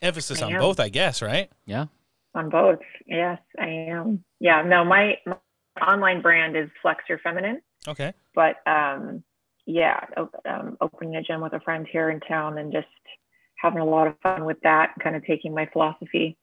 Emphasis 0.00 0.40
I 0.40 0.46
on 0.46 0.54
am. 0.54 0.60
both, 0.60 0.78
I 0.78 0.88
guess, 0.88 1.20
right? 1.20 1.50
Yeah. 1.66 1.86
On 2.34 2.48
both. 2.48 2.78
Yes, 3.06 3.38
I 3.58 3.66
am. 3.66 4.24
Yeah. 4.38 4.62
No, 4.62 4.84
my, 4.84 5.14
my 5.26 5.36
online 5.84 6.22
brand 6.22 6.56
is 6.56 6.68
Flex 6.80 7.02
Your 7.08 7.18
Feminine, 7.18 7.60
Okay. 7.88 8.12
but 8.34 8.56
um, 8.66 9.24
yeah, 9.66 10.00
um, 10.48 10.76
opening 10.80 11.16
a 11.16 11.22
gym 11.22 11.40
with 11.40 11.52
a 11.54 11.60
friend 11.60 11.86
here 11.90 12.10
in 12.10 12.20
town 12.20 12.58
and 12.58 12.72
just 12.72 12.86
having 13.56 13.80
a 13.80 13.84
lot 13.84 14.06
of 14.06 14.14
fun 14.22 14.44
with 14.44 14.58
that. 14.62 14.94
Kind 15.02 15.16
of 15.16 15.24
taking 15.24 15.54
my 15.54 15.68
philosophy 15.72 16.36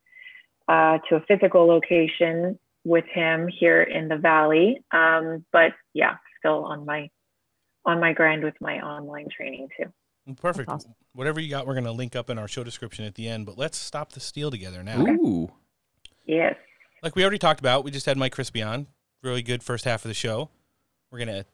uh, 0.67 0.97
to 1.09 1.15
a 1.15 1.21
physical 1.27 1.65
location 1.65 2.59
with 2.83 3.05
him 3.13 3.47
here 3.47 3.83
in 3.83 4.07
the 4.07 4.17
valley. 4.17 4.83
Um, 4.91 5.45
but 5.51 5.73
yeah, 5.93 6.17
still 6.39 6.65
on 6.65 6.85
my 6.85 7.09
on 7.85 7.99
my 7.99 8.13
grind 8.13 8.43
with 8.43 8.55
my 8.59 8.81
online 8.81 9.27
training 9.35 9.69
too. 9.77 9.91
Perfect. 10.41 10.69
Whatever 11.13 11.39
you 11.39 11.49
got, 11.49 11.65
we're 11.65 11.73
going 11.73 11.85
to 11.85 11.91
link 11.91 12.15
up 12.15 12.29
in 12.29 12.37
our 12.37 12.49
show 12.49 12.63
description 12.63 13.05
at 13.05 13.15
the 13.15 13.29
end. 13.29 13.45
But 13.45 13.57
let's 13.57 13.77
stop 13.77 14.11
the 14.11 14.19
steal 14.19 14.51
together 14.51 14.83
now. 14.83 14.99
Ooh. 15.07 15.49
Yes. 16.27 16.55
Like 17.01 17.15
we 17.15 17.23
already 17.23 17.39
talked 17.39 17.59
about, 17.59 17.83
we 17.83 17.91
just 17.91 18.05
had 18.05 18.17
Mike 18.17 18.35
Crispi 18.35 18.65
on. 18.65 18.87
Really 19.23 19.41
good 19.41 19.63
first 19.63 19.85
half 19.85 20.05
of 20.05 20.09
the 20.09 20.13
show. 20.13 20.49
We're 21.09 21.19
going 21.19 21.27
to 21.29 21.45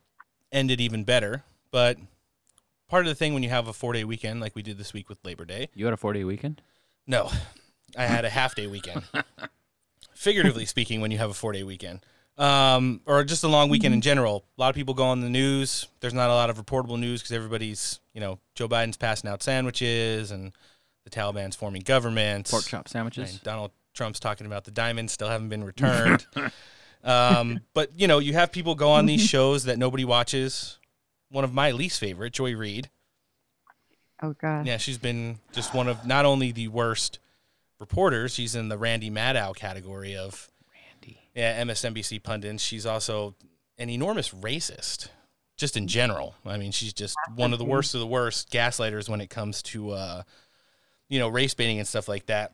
end 0.51 0.71
it 0.71 0.81
even 0.81 1.03
better. 1.03 1.43
But 1.71 1.97
part 2.89 3.05
of 3.05 3.09
the 3.09 3.15
thing 3.15 3.33
when 3.33 3.43
you 3.43 3.49
have 3.49 3.67
a 3.67 3.73
four 3.73 3.93
day 3.93 4.03
weekend, 4.03 4.41
like 4.41 4.55
we 4.55 4.61
did 4.61 4.77
this 4.77 4.93
week 4.93 5.09
with 5.09 5.19
Labor 5.23 5.45
Day. 5.45 5.69
You 5.73 5.85
had 5.85 5.93
a 5.93 5.97
four 5.97 6.13
day 6.13 6.23
weekend? 6.23 6.61
No, 7.07 7.29
I 7.97 8.05
had 8.05 8.25
a 8.25 8.29
half 8.29 8.55
day 8.55 8.67
weekend. 8.67 9.03
Figuratively 10.13 10.65
speaking, 10.65 11.01
when 11.01 11.11
you 11.11 11.17
have 11.17 11.29
a 11.29 11.33
four 11.33 11.51
day 11.51 11.63
weekend, 11.63 12.05
um, 12.37 13.01
or 13.05 13.23
just 13.23 13.43
a 13.43 13.47
long 13.47 13.69
weekend 13.69 13.93
in 13.93 14.01
general. 14.01 14.45
A 14.57 14.61
lot 14.61 14.69
of 14.69 14.75
people 14.75 14.93
go 14.93 15.05
on 15.05 15.21
the 15.21 15.29
news. 15.29 15.87
There's 15.99 16.13
not 16.13 16.29
a 16.29 16.33
lot 16.33 16.49
of 16.49 16.63
reportable 16.63 16.99
news 16.99 17.21
because 17.21 17.33
everybody's, 17.33 17.99
you 18.13 18.21
know, 18.21 18.39
Joe 18.55 18.67
Biden's 18.67 18.97
passing 18.97 19.29
out 19.29 19.43
sandwiches 19.43 20.31
and 20.31 20.53
the 21.03 21.09
Taliban's 21.09 21.55
forming 21.55 21.81
government. 21.81 22.49
Pork 22.49 22.65
chop 22.65 22.87
sandwiches. 22.87 23.31
And 23.31 23.43
Donald 23.43 23.71
Trump's 23.93 24.19
talking 24.19 24.47
about 24.47 24.63
the 24.63 24.71
diamonds 24.71 25.13
still 25.13 25.29
haven't 25.29 25.49
been 25.49 25.63
returned. 25.63 26.25
um, 27.03 27.61
but 27.73 27.91
you 27.99 28.07
know, 28.07 28.19
you 28.19 28.33
have 28.33 28.51
people 28.51 28.75
go 28.75 28.91
on 28.91 29.05
these 29.05 29.21
shows 29.21 29.65
that 29.65 29.77
nobody 29.77 30.05
watches. 30.05 30.79
One 31.29 31.43
of 31.43 31.53
my 31.53 31.71
least 31.71 31.99
favorite, 31.99 32.33
Joy 32.33 32.55
Reid. 32.55 32.89
Oh 34.21 34.33
God. 34.33 34.65
Yeah, 34.65 34.77
she's 34.77 34.97
been 34.97 35.39
just 35.51 35.73
one 35.73 35.87
of 35.87 36.05
not 36.05 36.25
only 36.25 36.51
the 36.51 36.69
worst 36.69 37.19
reporters. 37.79 38.33
She's 38.33 38.55
in 38.55 38.69
the 38.69 38.77
Randy 38.77 39.11
Maddow 39.11 39.55
category 39.55 40.15
of 40.15 40.49
Randy. 40.71 41.19
Yeah, 41.35 41.61
MSNBC 41.63 42.23
pundits. 42.23 42.63
She's 42.63 42.85
also 42.85 43.35
an 43.77 43.89
enormous 43.89 44.29
racist, 44.29 45.09
just 45.57 45.75
in 45.75 45.87
general. 45.87 46.35
I 46.45 46.57
mean, 46.57 46.71
she's 46.71 46.93
just 46.93 47.15
one 47.35 47.51
of 47.51 47.59
the 47.59 47.65
worst 47.65 47.93
of 47.95 47.99
the 47.99 48.07
worst 48.07 48.49
gaslighters 48.49 49.09
when 49.09 49.19
it 49.19 49.29
comes 49.29 49.61
to, 49.63 49.91
uh, 49.91 50.23
you 51.09 51.19
know, 51.19 51.27
race 51.27 51.53
baiting 51.53 51.79
and 51.79 51.87
stuff 51.87 52.07
like 52.07 52.27
that. 52.27 52.53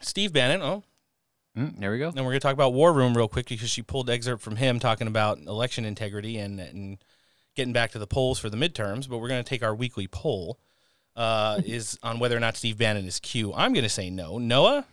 Steve 0.00 0.32
Bannon. 0.32 0.62
Oh, 0.62 0.84
Mm, 1.56 1.80
there 1.80 1.90
we 1.90 1.98
go. 1.98 2.06
and 2.06 2.14
we're 2.18 2.22
going 2.30 2.34
to 2.34 2.40
talk 2.40 2.52
about 2.52 2.72
War 2.72 2.92
Room 2.92 3.16
real 3.16 3.26
quick 3.26 3.48
because 3.48 3.68
she 3.68 3.82
pulled 3.82 4.08
excerpt 4.08 4.40
from 4.40 4.54
him 4.54 4.78
talking 4.78 5.08
about 5.08 5.38
election 5.38 5.84
integrity 5.84 6.38
and, 6.38 6.60
and 6.60 6.98
getting 7.56 7.72
back 7.72 7.90
to 7.90 7.98
the 7.98 8.06
polls 8.06 8.38
for 8.38 8.48
the 8.48 8.56
midterms. 8.56 9.08
But 9.08 9.18
we're 9.18 9.26
going 9.26 9.42
to 9.42 9.48
take 9.48 9.60
our 9.64 9.74
weekly 9.74 10.06
poll 10.06 10.60
uh, 11.16 11.60
is 11.66 11.98
on 12.04 12.20
whether 12.20 12.36
or 12.36 12.40
not 12.40 12.56
Steve 12.56 12.78
Bannon 12.78 13.04
is 13.04 13.18
Q. 13.18 13.52
I'm 13.52 13.72
going 13.72 13.82
to 13.82 13.88
say 13.90 14.10
no. 14.10 14.38
Noah? 14.38 14.84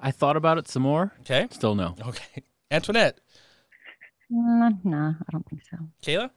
I 0.00 0.10
thought 0.10 0.36
about 0.36 0.58
it 0.58 0.66
some 0.66 0.82
more. 0.82 1.12
Okay. 1.20 1.46
Still 1.52 1.76
no. 1.76 1.94
Okay. 2.04 2.42
Antoinette? 2.72 3.18
Mm, 4.32 4.84
nah, 4.84 5.10
I 5.10 5.30
don't 5.30 5.48
think 5.48 5.62
so. 5.70 5.76
Kayla? 6.04 6.30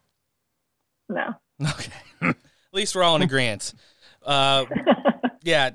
No. 1.10 1.34
Okay. 1.72 1.92
At 2.22 2.36
least 2.72 2.96
we're 2.96 3.04
all 3.04 3.16
in 3.16 3.24
agreement. 3.24 3.74
Uh, 4.24 4.66
yeah. 5.42 5.72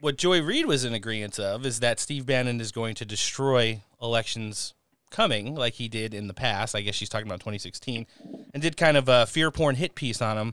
What 0.00 0.16
Joy 0.16 0.42
Reid 0.42 0.66
was 0.66 0.84
in 0.84 0.94
agreement 0.94 1.38
of 1.38 1.66
is 1.66 1.80
that 1.80 2.00
Steve 2.00 2.26
Bannon 2.26 2.60
is 2.60 2.72
going 2.72 2.94
to 2.96 3.04
destroy 3.04 3.82
elections 4.00 4.74
coming, 5.10 5.54
like 5.54 5.74
he 5.74 5.88
did 5.88 6.14
in 6.14 6.26
the 6.26 6.34
past. 6.34 6.74
I 6.74 6.80
guess 6.80 6.94
she's 6.94 7.08
talking 7.08 7.26
about 7.26 7.40
2016, 7.40 8.06
and 8.54 8.62
did 8.62 8.76
kind 8.76 8.96
of 8.96 9.08
a 9.08 9.26
fear 9.26 9.50
porn 9.50 9.74
hit 9.74 9.94
piece 9.94 10.22
on 10.22 10.38
him 10.38 10.52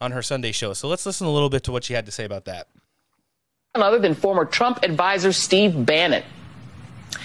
on 0.00 0.12
her 0.12 0.22
Sunday 0.22 0.52
show. 0.52 0.72
So 0.72 0.88
let's 0.88 1.04
listen 1.04 1.26
a 1.26 1.32
little 1.32 1.50
bit 1.50 1.64
to 1.64 1.72
what 1.72 1.84
she 1.84 1.94
had 1.94 2.06
to 2.06 2.12
say 2.12 2.24
about 2.24 2.46
that. 2.46 2.68
Other 3.74 3.98
than 3.98 4.14
former 4.14 4.46
Trump 4.46 4.82
advisor 4.82 5.32
Steve 5.32 5.84
Bannon. 5.84 6.22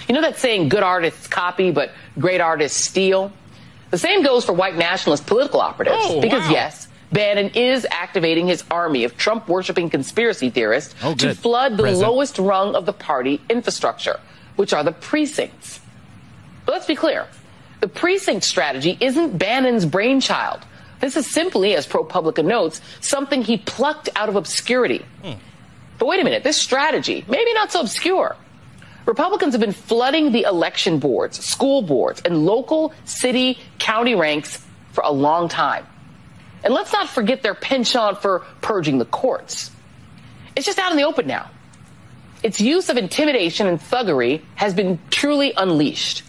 You 0.08 0.14
know 0.14 0.20
that 0.20 0.38
saying, 0.38 0.68
good 0.68 0.82
artists 0.82 1.26
copy, 1.26 1.70
but 1.70 1.92
great 2.18 2.40
artists 2.40 2.78
steal? 2.78 3.32
The 3.90 3.98
same 3.98 4.22
goes 4.22 4.44
for 4.44 4.52
white 4.52 4.76
nationalist 4.76 5.26
political 5.26 5.60
operatives. 5.60 5.96
Oh, 6.00 6.20
because, 6.20 6.42
wow. 6.42 6.50
yes, 6.50 6.88
Bannon 7.12 7.50
is 7.54 7.86
activating 7.90 8.46
his 8.46 8.64
army 8.70 9.04
of 9.04 9.16
Trump 9.16 9.48
worshiping 9.48 9.90
conspiracy 9.90 10.50
theorists 10.50 10.94
Oh, 11.02 11.14
to 11.16 11.34
flood 11.34 11.76
the 11.76 11.82
Present. 11.84 12.08
lowest 12.08 12.38
rung 12.38 12.74
of 12.74 12.86
the 12.86 12.92
party 12.92 13.40
infrastructure, 13.50 14.18
which 14.56 14.72
are 14.72 14.82
the 14.82 14.92
precincts. 14.92 15.80
But 16.64 16.72
let's 16.72 16.86
be 16.86 16.94
clear 16.96 17.26
the 17.80 17.88
precinct 17.88 18.44
strategy 18.44 18.96
isn't 19.00 19.36
Bannon's 19.36 19.84
brainchild. 19.84 20.60
This 21.00 21.16
is 21.16 21.28
simply, 21.28 21.74
as 21.74 21.86
ProPublica 21.86 22.44
notes, 22.44 22.80
something 23.00 23.42
he 23.42 23.58
plucked 23.58 24.08
out 24.14 24.28
of 24.28 24.36
obscurity. 24.36 25.04
Hmm. 25.24 25.32
But 25.98 26.06
wait 26.06 26.20
a 26.20 26.24
minute, 26.24 26.44
this 26.44 26.60
strategy, 26.60 27.24
maybe 27.28 27.52
not 27.54 27.72
so 27.72 27.80
obscure. 27.80 28.36
Republicans 29.04 29.52
have 29.54 29.60
been 29.60 29.72
flooding 29.72 30.30
the 30.30 30.42
election 30.42 31.00
boards, 31.00 31.44
school 31.44 31.82
boards, 31.82 32.22
and 32.24 32.46
local, 32.46 32.94
city, 33.04 33.58
county 33.80 34.14
ranks 34.14 34.64
for 34.92 35.02
a 35.04 35.10
long 35.10 35.48
time. 35.48 35.84
And 36.64 36.72
let's 36.72 36.92
not 36.92 37.08
forget 37.08 37.42
their 37.42 37.54
penchant 37.54 38.22
for 38.22 38.40
purging 38.60 38.98
the 38.98 39.04
courts. 39.04 39.70
It's 40.54 40.66
just 40.66 40.78
out 40.78 40.90
in 40.90 40.96
the 40.96 41.04
open 41.04 41.26
now. 41.26 41.50
Its 42.42 42.60
use 42.60 42.88
of 42.88 42.96
intimidation 42.96 43.66
and 43.66 43.80
thuggery 43.80 44.42
has 44.56 44.74
been 44.74 44.98
truly 45.10 45.52
unleashed. 45.56 46.22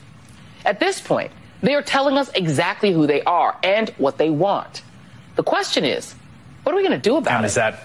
At 0.66 0.80
this 0.80 1.02
point, 1.02 1.32
they 1.62 1.74
are 1.74 1.82
telling 1.82 2.18
us 2.18 2.30
exactly 2.36 2.92
who 2.92 3.08
they 3.08 3.22
are 3.24 3.58
and 3.64 3.90
what 3.98 4.18
they 4.18 4.30
want. 4.30 4.84
The 5.36 5.44
question 5.44 5.86
is, 5.86 6.14
what 6.64 6.74
are 6.74 6.76
we 6.76 6.84
going 6.84 7.00
to 7.00 7.10
do 7.10 7.18
about 7.18 7.44
it? 7.44 7.48
is 7.48 7.56
that 7.56 7.80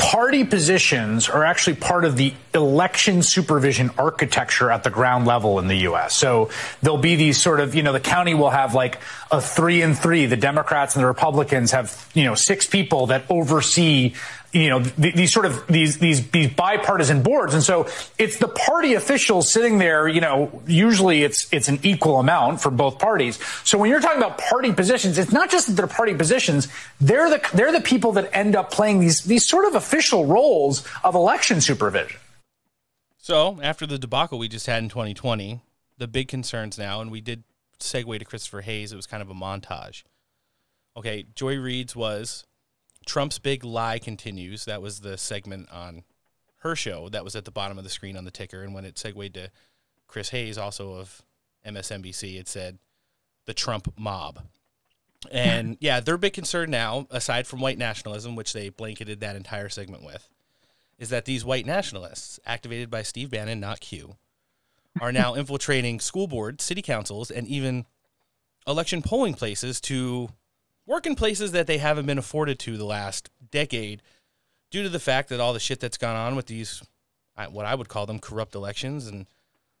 party 0.00 0.44
positions 0.44 1.28
are 1.28 1.44
actually 1.44 1.76
part 1.76 2.06
of 2.06 2.16
the 2.16 2.32
election 2.54 3.22
supervision 3.22 3.90
architecture 3.98 4.70
at 4.70 4.82
the 4.82 4.88
ground 4.88 5.26
level 5.26 5.58
in 5.58 5.68
the 5.68 5.76
U.S. 5.76 6.14
So 6.14 6.48
there'll 6.80 6.96
be 6.96 7.16
these 7.16 7.40
sort 7.40 7.60
of, 7.60 7.74
you 7.74 7.82
know, 7.82 7.92
the 7.92 8.00
county 8.00 8.32
will 8.32 8.48
have 8.48 8.74
like 8.74 8.98
a 9.30 9.42
three 9.42 9.82
and 9.82 9.96
three. 9.96 10.24
The 10.24 10.38
Democrats 10.38 10.96
and 10.96 11.02
the 11.02 11.06
Republicans 11.06 11.72
have, 11.72 12.10
you 12.14 12.24
know, 12.24 12.34
six 12.34 12.66
people 12.66 13.08
that 13.08 13.24
oversee, 13.28 14.14
you 14.52 14.68
know, 14.68 14.82
th- 14.82 15.14
these 15.14 15.32
sort 15.32 15.46
of 15.46 15.66
these 15.68 15.98
these 15.98 16.30
these 16.30 16.52
bipartisan 16.52 17.22
boards. 17.22 17.54
And 17.54 17.62
so 17.62 17.88
it's 18.18 18.38
the 18.38 18.48
party 18.48 18.94
officials 18.94 19.50
sitting 19.50 19.78
there, 19.78 20.08
you 20.08 20.20
know, 20.20 20.62
usually 20.66 21.22
it's 21.22 21.52
it's 21.52 21.68
an 21.68 21.78
equal 21.82 22.18
amount 22.18 22.60
for 22.60 22.70
both 22.70 22.98
parties. 22.98 23.38
So 23.64 23.78
when 23.78 23.90
you're 23.90 24.00
talking 24.00 24.18
about 24.18 24.38
party 24.38 24.72
positions, 24.72 25.18
it's 25.18 25.32
not 25.32 25.50
just 25.50 25.68
that 25.68 25.74
they're 25.74 25.86
party 25.86 26.14
positions, 26.14 26.68
they're 27.00 27.30
the 27.30 27.48
they're 27.54 27.72
the 27.72 27.80
people 27.80 28.12
that 28.12 28.30
end 28.32 28.56
up 28.56 28.70
playing 28.70 29.00
these 29.00 29.22
these 29.22 29.46
sort 29.46 29.66
of 29.66 29.74
official 29.74 30.26
roles 30.26 30.86
of 31.04 31.14
election 31.14 31.60
supervision. 31.60 32.18
So 33.18 33.60
after 33.62 33.86
the 33.86 33.98
debacle 33.98 34.38
we 34.38 34.48
just 34.48 34.66
had 34.66 34.82
in 34.82 34.88
2020, 34.88 35.60
the 35.98 36.08
big 36.08 36.26
concerns 36.26 36.78
now, 36.78 37.00
and 37.00 37.10
we 37.10 37.20
did 37.20 37.44
segue 37.78 38.18
to 38.18 38.24
Christopher 38.24 38.62
Hayes. 38.62 38.92
It 38.92 38.96
was 38.96 39.06
kind 39.06 39.22
of 39.22 39.30
a 39.30 39.34
montage. 39.34 40.02
Okay, 40.96 41.26
Joy 41.34 41.56
Reid's 41.56 41.94
was 41.94 42.46
Trump's 43.10 43.40
big 43.40 43.64
lie 43.64 43.98
continues. 43.98 44.66
That 44.66 44.80
was 44.80 45.00
the 45.00 45.18
segment 45.18 45.68
on 45.72 46.04
her 46.58 46.76
show 46.76 47.08
that 47.08 47.24
was 47.24 47.34
at 47.34 47.44
the 47.44 47.50
bottom 47.50 47.76
of 47.76 47.82
the 47.82 47.90
screen 47.90 48.16
on 48.16 48.24
the 48.24 48.30
ticker. 48.30 48.62
And 48.62 48.72
when 48.72 48.84
it 48.84 49.00
segued 49.00 49.34
to 49.34 49.50
Chris 50.06 50.28
Hayes, 50.28 50.56
also 50.56 50.92
of 50.92 51.20
MSNBC, 51.66 52.38
it 52.38 52.46
said 52.46 52.78
the 53.46 53.52
Trump 53.52 53.92
mob. 53.98 54.44
And 55.28 55.76
yeah, 55.80 55.98
their 55.98 56.18
big 56.18 56.34
concern 56.34 56.70
now, 56.70 57.08
aside 57.10 57.48
from 57.48 57.58
white 57.58 57.78
nationalism, 57.78 58.36
which 58.36 58.52
they 58.52 58.68
blanketed 58.68 59.18
that 59.18 59.34
entire 59.34 59.68
segment 59.68 60.04
with, 60.04 60.28
is 60.96 61.08
that 61.08 61.24
these 61.24 61.44
white 61.44 61.66
nationalists, 61.66 62.38
activated 62.46 62.92
by 62.92 63.02
Steve 63.02 63.32
Bannon, 63.32 63.58
not 63.58 63.80
Q, 63.80 64.18
are 65.00 65.10
now 65.10 65.34
infiltrating 65.40 65.98
school 65.98 66.28
boards, 66.28 66.62
city 66.62 66.80
councils, 66.80 67.32
and 67.32 67.48
even 67.48 67.86
election 68.68 69.02
polling 69.02 69.34
places 69.34 69.80
to 69.80 70.28
work 70.90 71.06
in 71.06 71.14
places 71.14 71.52
that 71.52 71.68
they 71.68 71.78
haven't 71.78 72.04
been 72.04 72.18
afforded 72.18 72.58
to 72.58 72.76
the 72.76 72.84
last 72.84 73.30
decade 73.52 74.02
due 74.72 74.82
to 74.82 74.88
the 74.88 74.98
fact 74.98 75.28
that 75.28 75.38
all 75.38 75.52
the 75.52 75.60
shit 75.60 75.78
that's 75.78 75.96
gone 75.96 76.16
on 76.16 76.34
with 76.34 76.46
these, 76.46 76.82
what 77.50 77.64
I 77.64 77.76
would 77.76 77.88
call 77.88 78.06
them 78.06 78.18
corrupt 78.18 78.56
elections 78.56 79.06
and 79.06 79.26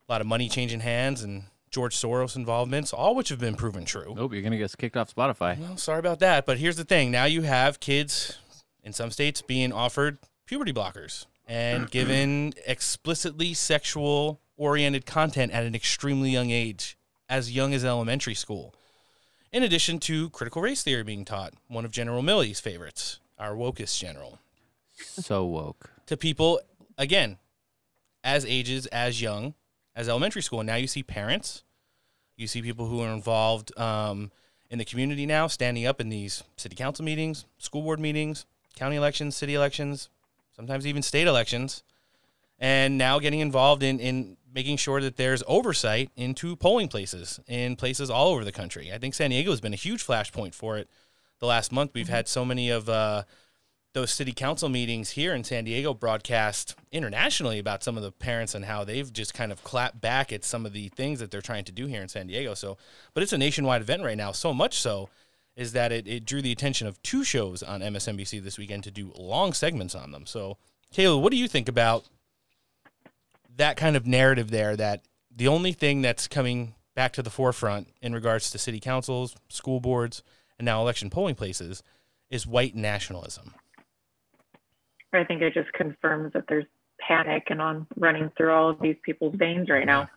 a 0.08 0.12
lot 0.12 0.20
of 0.20 0.28
money 0.28 0.48
changing 0.48 0.80
hands 0.80 1.24
and 1.24 1.42
George 1.68 1.96
Soros 1.96 2.36
involvements, 2.36 2.92
all 2.92 3.16
which 3.16 3.28
have 3.28 3.40
been 3.40 3.56
proven 3.56 3.84
true. 3.84 4.14
Nope, 4.16 4.32
you're 4.32 4.42
gonna 4.42 4.56
get 4.56 4.76
kicked 4.78 4.96
off 4.96 5.12
Spotify. 5.14 5.58
Well, 5.58 5.76
sorry 5.76 5.98
about 5.98 6.20
that, 6.20 6.46
but 6.46 6.58
here's 6.58 6.76
the 6.76 6.84
thing: 6.84 7.10
now 7.10 7.24
you 7.26 7.42
have 7.42 7.80
kids 7.80 8.38
in 8.82 8.92
some 8.92 9.10
states 9.10 9.42
being 9.42 9.72
offered 9.72 10.18
puberty 10.46 10.72
blockers 10.72 11.26
and 11.46 11.90
given 11.92 12.54
explicitly 12.66 13.54
sexual 13.54 14.40
oriented 14.56 15.06
content 15.06 15.52
at 15.52 15.64
an 15.64 15.74
extremely 15.74 16.30
young 16.30 16.50
age, 16.50 16.96
as 17.28 17.52
young 17.52 17.72
as 17.72 17.84
elementary 17.84 18.34
school. 18.34 18.74
In 19.52 19.62
addition 19.64 19.98
to 20.00 20.30
critical 20.30 20.62
race 20.62 20.82
theory 20.82 21.02
being 21.02 21.24
taught, 21.24 21.54
one 21.68 21.84
of 21.84 21.90
General 21.90 22.22
Milley's 22.22 22.60
favorites, 22.60 23.18
our 23.38 23.54
wokest 23.54 23.98
general, 23.98 24.38
So 24.96 25.44
woke. 25.44 25.90
to 26.06 26.16
people 26.16 26.60
again 26.96 27.38
as 28.22 28.44
ages 28.44 28.86
as 28.86 29.20
young 29.20 29.54
as 29.96 30.08
elementary 30.08 30.42
school. 30.42 30.60
And 30.60 30.68
now 30.68 30.76
you 30.76 30.86
see 30.86 31.02
parents, 31.02 31.64
you 32.36 32.46
see 32.46 32.62
people 32.62 32.86
who 32.86 33.00
are 33.00 33.12
involved 33.12 33.76
um, 33.78 34.30
in 34.70 34.78
the 34.78 34.84
community 34.84 35.26
now, 35.26 35.48
standing 35.48 35.84
up 35.84 36.00
in 36.00 36.10
these 36.10 36.44
city 36.56 36.76
council 36.76 37.04
meetings, 37.04 37.44
school 37.58 37.82
board 37.82 37.98
meetings, 37.98 38.46
county 38.76 38.94
elections, 38.96 39.34
city 39.34 39.54
elections, 39.56 40.10
sometimes 40.54 40.86
even 40.86 41.02
state 41.02 41.26
elections, 41.26 41.82
and 42.60 42.98
now 42.98 43.18
getting 43.18 43.40
involved 43.40 43.82
in 43.82 43.98
in 43.98 44.36
making 44.52 44.76
sure 44.76 45.00
that 45.00 45.16
there's 45.16 45.42
oversight 45.46 46.10
into 46.16 46.56
polling 46.56 46.88
places 46.88 47.40
in 47.46 47.76
places 47.76 48.10
all 48.10 48.28
over 48.28 48.44
the 48.44 48.52
country. 48.52 48.92
I 48.92 48.98
think 48.98 49.14
San 49.14 49.30
Diego 49.30 49.50
has 49.50 49.60
been 49.60 49.72
a 49.72 49.76
huge 49.76 50.04
flashpoint 50.04 50.54
for 50.54 50.76
it. 50.76 50.88
The 51.38 51.46
last 51.46 51.72
month, 51.72 51.92
we've 51.94 52.08
had 52.08 52.28
so 52.28 52.44
many 52.44 52.68
of 52.68 52.88
uh, 52.88 53.22
those 53.92 54.10
city 54.10 54.32
council 54.32 54.68
meetings 54.68 55.10
here 55.10 55.34
in 55.34 55.42
San 55.42 55.64
Diego 55.64 55.94
broadcast 55.94 56.74
internationally 56.92 57.58
about 57.58 57.82
some 57.82 57.96
of 57.96 58.02
the 58.02 58.12
parents 58.12 58.54
and 58.54 58.64
how 58.64 58.84
they've 58.84 59.12
just 59.12 59.34
kind 59.34 59.50
of 59.50 59.64
clapped 59.64 60.00
back 60.00 60.32
at 60.32 60.44
some 60.44 60.66
of 60.66 60.72
the 60.72 60.88
things 60.90 61.18
that 61.20 61.30
they're 61.30 61.40
trying 61.40 61.64
to 61.64 61.72
do 61.72 61.86
here 61.86 62.02
in 62.02 62.08
San 62.08 62.26
Diego. 62.26 62.54
So, 62.54 62.76
but 63.14 63.22
it's 63.22 63.32
a 63.32 63.38
nationwide 63.38 63.82
event 63.82 64.02
right 64.02 64.16
now. 64.16 64.32
So 64.32 64.52
much 64.52 64.78
so 64.78 65.08
is 65.56 65.72
that 65.72 65.92
it, 65.92 66.06
it 66.06 66.24
drew 66.24 66.42
the 66.42 66.52
attention 66.52 66.86
of 66.86 67.02
two 67.02 67.24
shows 67.24 67.62
on 67.62 67.80
MSNBC 67.80 68.42
this 68.42 68.58
weekend 68.58 68.84
to 68.84 68.90
do 68.90 69.12
long 69.16 69.52
segments 69.52 69.94
on 69.94 70.12
them. 70.12 70.26
So, 70.26 70.58
Kayla, 70.94 71.20
what 71.20 71.30
do 71.30 71.36
you 71.36 71.48
think 71.48 71.68
about 71.68 72.04
that 73.60 73.76
kind 73.76 73.94
of 73.94 74.06
narrative 74.06 74.50
there 74.50 74.74
that 74.74 75.04
the 75.34 75.46
only 75.46 75.72
thing 75.72 76.00
that's 76.02 76.26
coming 76.26 76.74
back 76.94 77.12
to 77.12 77.22
the 77.22 77.30
forefront 77.30 77.88
in 78.00 78.12
regards 78.12 78.50
to 78.50 78.58
city 78.58 78.80
councils, 78.80 79.36
school 79.48 79.80
boards, 79.80 80.22
and 80.58 80.64
now 80.64 80.80
election 80.80 81.10
polling 81.10 81.34
places 81.34 81.82
is 82.30 82.46
white 82.46 82.74
nationalism. 82.74 83.54
I 85.12 85.24
think 85.24 85.42
it 85.42 85.52
just 85.52 85.72
confirms 85.74 86.32
that 86.32 86.44
there's 86.48 86.64
panic 87.06 87.44
and 87.50 87.60
on 87.60 87.86
running 87.96 88.30
through 88.36 88.52
all 88.52 88.70
of 88.70 88.80
these 88.80 88.96
people's 89.04 89.34
veins 89.36 89.68
right 89.68 89.86
now. 89.86 90.08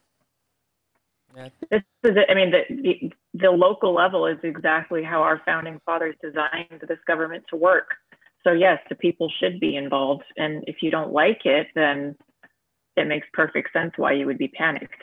This 1.69 1.81
is, 2.03 2.11
I 2.29 2.33
mean, 2.35 2.51
the, 2.51 2.61
the 2.69 3.11
the 3.33 3.49
local 3.49 3.93
level 3.93 4.27
is 4.27 4.37
exactly 4.43 5.03
how 5.03 5.23
our 5.23 5.41
founding 5.43 5.81
fathers 5.83 6.15
designed 6.21 6.81
this 6.87 6.99
government 7.07 7.43
to 7.49 7.55
work. 7.55 7.95
So 8.43 8.51
yes, 8.51 8.77
the 8.87 8.95
people 8.95 9.31
should 9.39 9.59
be 9.59 9.75
involved, 9.75 10.25
and 10.37 10.63
if 10.67 10.77
you 10.83 10.91
don't 10.91 11.11
like 11.11 11.41
it, 11.45 11.67
then 11.73 12.15
it 12.95 13.07
makes 13.07 13.27
perfect 13.33 13.73
sense 13.73 13.93
why 13.97 14.13
you 14.13 14.25
would 14.25 14.37
be 14.37 14.47
panicked. 14.49 15.01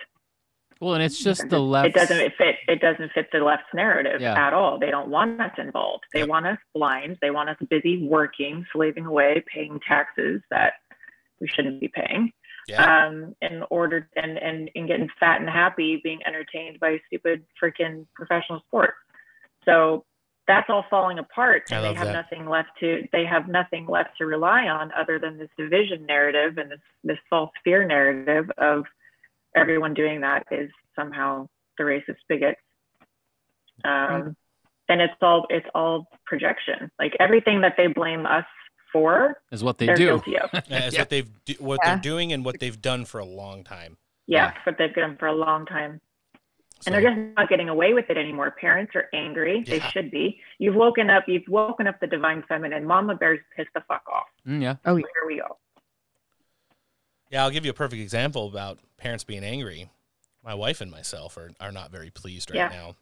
Well, 0.81 0.95
and 0.95 1.03
it's 1.03 1.23
just 1.23 1.49
the 1.51 1.59
left. 1.59 1.89
It 1.89 1.95
doesn't 1.95 2.33
fit. 2.39 2.57
It 2.67 2.81
doesn't 2.81 3.13
fit 3.13 3.29
the 3.33 3.41
left's 3.41 3.67
narrative 3.75 4.21
Yeah. 4.21 4.47
at 4.47 4.55
all. 4.55 4.79
They 4.79 4.91
don't 4.91 5.11
want 5.11 5.39
us 5.39 5.53
involved. 5.59 6.05
They 6.15 6.25
want 6.25 6.47
us 6.47 6.59
blind. 6.75 7.19
They 7.21 7.31
want 7.31 7.51
us 7.51 7.57
busy 7.69 8.07
working, 8.07 8.65
slaving 8.73 9.05
away, 9.05 9.45
paying 9.53 9.79
taxes 9.87 10.41
that 10.51 10.75
we 11.39 11.49
shouldn't 11.49 11.81
be 11.81 11.89
paying. 11.89 12.33
Um, 12.79 13.35
in 13.43 13.65
order 13.69 14.09
and, 14.15 14.39
and 14.39 14.71
and 14.77 14.87
getting 14.87 15.09
fat 15.19 15.41
and 15.41 15.51
happy, 15.51 16.01
being 16.05 16.21
entertained 16.25 16.79
by 16.79 17.01
stupid 17.09 17.45
freaking 17.61 18.07
professional 18.15 18.61
sports. 18.69 18.95
So 19.65 20.05
that's 20.51 20.69
all 20.69 20.85
falling 20.91 21.19
apart, 21.19 21.65
and 21.71 21.85
they 21.85 21.95
have 21.95 22.09
that. 22.09 22.13
nothing 22.13 22.49
left 22.49 22.71
to. 22.81 23.07
They 23.13 23.25
have 23.25 23.49
nothing 23.49 23.87
left 23.87 24.19
to 24.19 24.27
rely 24.27 24.63
on 24.69 24.91
other 24.93 25.19
than 25.19 25.39
this 25.39 25.49
division 25.57 26.07
narrative 26.07 26.59
and 26.59 26.71
this 26.71 26.81
this 27.05 27.19
false 27.31 27.51
fear 27.65 27.85
narrative 27.87 28.51
of 28.59 28.85
everyone 29.55 29.95
doing 29.95 30.21
that 30.23 30.47
is 30.51 30.71
somehow 30.97 31.49
the 31.79 31.85
racist 31.85 32.19
bigots. 32.29 32.61
Um, 33.85 34.37
and 34.89 35.01
it's 35.01 35.15
all 35.23 35.47
it's 35.51 35.67
all 35.75 36.09
projection. 36.27 36.91
Like 36.99 37.15
everything 37.21 37.61
that 37.63 37.75
they 37.77 37.87
blame 37.87 38.27
us 38.27 38.45
for 38.93 39.41
Is 39.53 39.63
what 39.63 39.79
they 39.79 39.87
do. 39.87 39.95
guilty 39.97 40.37
of. 40.39 40.51
Yeah, 40.53 40.61
it's 40.69 40.95
Yeah. 40.95 41.01
what 41.03 41.11
they've 41.11 41.45
do, 41.45 41.55
what 41.61 41.79
Yeah. 41.83 41.95
they're 41.95 42.03
doing 42.03 42.33
and 42.33 42.45
what 42.45 42.59
they've 42.61 42.81
done 42.81 43.05
for 43.05 43.21
a 43.21 43.25
long 43.25 43.63
time. 43.65 43.97
Yeah, 44.27 44.53
but 44.65 44.77
they've 44.79 44.95
done 44.95 45.17
for 45.17 45.27
a 45.27 45.33
long 45.33 45.65
time. 45.67 46.01
And 46.87 46.95
they're 46.95 47.03
just 47.03 47.19
not 47.37 47.49
getting 47.49 47.69
away 47.69 47.93
with 47.93 48.09
it 48.09 48.17
anymore. 48.17 48.51
Parents 48.59 48.93
are 48.95 49.09
angry. 49.13 49.63
They 49.67 49.81
should 49.81 50.11
be. 50.11 50.41
You've 50.59 50.75
woken 50.75 51.11
up. 51.11 51.25
You've 51.29 51.43
woken 51.49 51.87
up 51.87 52.01
the 52.01 52.07
divine 52.07 52.43
feminine. 52.49 52.87
Mama 52.87 53.15
bear's 53.17 53.41
pissed 53.57 53.69
the 53.75 53.83
fuck 53.87 54.03
off. 54.11 54.27
Mm, 54.47 54.63
yeah. 54.63 54.77
Oh, 54.87 54.97
Here 54.97 55.07
we 55.27 55.37
go. 55.37 55.59
Yeah, 57.31 57.45
I'll 57.45 57.51
give 57.51 57.65
you 57.65 57.71
a 57.71 57.75
perfect 57.75 58.01
example 58.03 58.49
about 58.49 58.79
parents 58.97 59.25
being 59.25 59.45
angry. 59.45 59.91
My 60.43 60.55
wife 60.55 60.81
and 60.81 60.91
myself 60.91 61.37
are, 61.37 61.51
are 61.61 61.71
not 61.71 61.91
very 61.93 62.11
pleased 62.11 62.51
right 62.51 62.57
Yeah. 62.57 62.69
now. 62.69 62.97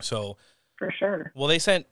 So, 0.00 0.36
For 0.76 0.90
sure. 0.90 1.32
well, 1.34 1.46
they 1.46 1.58
sent 1.60 1.86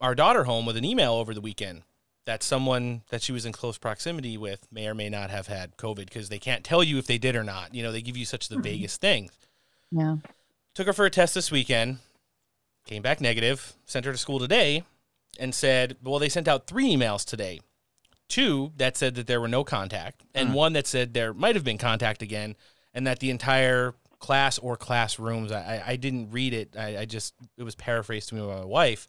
our 0.00 0.14
daughter 0.14 0.44
home 0.44 0.66
with 0.66 0.76
an 0.76 0.84
email 0.84 1.14
over 1.14 1.32
the 1.34 1.40
weekend 1.40 1.82
that 2.26 2.42
someone 2.42 3.02
that 3.08 3.22
she 3.22 3.32
was 3.32 3.46
in 3.46 3.52
close 3.52 3.78
proximity 3.78 4.36
with 4.36 4.68
may 4.70 4.86
or 4.86 4.94
may 4.94 5.08
not 5.08 5.30
have 5.30 5.46
had 5.46 5.76
COVID 5.78 6.04
because 6.04 6.28
they 6.28 6.38
can't 6.38 6.62
tell 6.62 6.84
you 6.84 6.98
if 6.98 7.06
they 7.06 7.16
did 7.18 7.34
or 7.34 7.42
not. 7.42 7.74
You 7.74 7.82
know, 7.82 7.90
they 7.90 8.02
give 8.02 8.18
you 8.18 8.26
such 8.26 8.48
the 8.48 8.58
vaguest 8.58 9.00
things. 9.00 9.32
Yeah. 9.90 10.16
Took 10.78 10.86
her 10.86 10.92
for 10.92 11.06
a 11.06 11.10
test 11.10 11.34
this 11.34 11.50
weekend, 11.50 11.98
came 12.86 13.02
back 13.02 13.20
negative, 13.20 13.72
sent 13.84 14.06
her 14.06 14.12
to 14.12 14.16
school 14.16 14.38
today, 14.38 14.84
and 15.36 15.52
said, 15.52 15.96
well, 16.04 16.20
they 16.20 16.28
sent 16.28 16.46
out 16.46 16.68
three 16.68 16.94
emails 16.94 17.24
today. 17.24 17.58
Two 18.28 18.70
that 18.76 18.96
said 18.96 19.16
that 19.16 19.26
there 19.26 19.40
were 19.40 19.48
no 19.48 19.64
contact, 19.64 20.22
and 20.36 20.50
Hmm. 20.50 20.54
one 20.54 20.72
that 20.74 20.86
said 20.86 21.14
there 21.14 21.34
might 21.34 21.56
have 21.56 21.64
been 21.64 21.78
contact 21.78 22.22
again, 22.22 22.54
and 22.94 23.04
that 23.08 23.18
the 23.18 23.30
entire 23.30 23.96
class 24.20 24.56
or 24.56 24.76
classrooms, 24.76 25.50
I, 25.50 25.82
I, 25.84 25.90
I 25.94 25.96
didn't 25.96 26.30
read 26.30 26.54
it, 26.54 26.76
I, 26.78 26.98
I 26.98 27.04
just, 27.06 27.34
it 27.56 27.64
was 27.64 27.74
paraphrased 27.74 28.28
to 28.28 28.36
me 28.36 28.42
by 28.42 28.58
my 28.58 28.64
wife, 28.64 29.08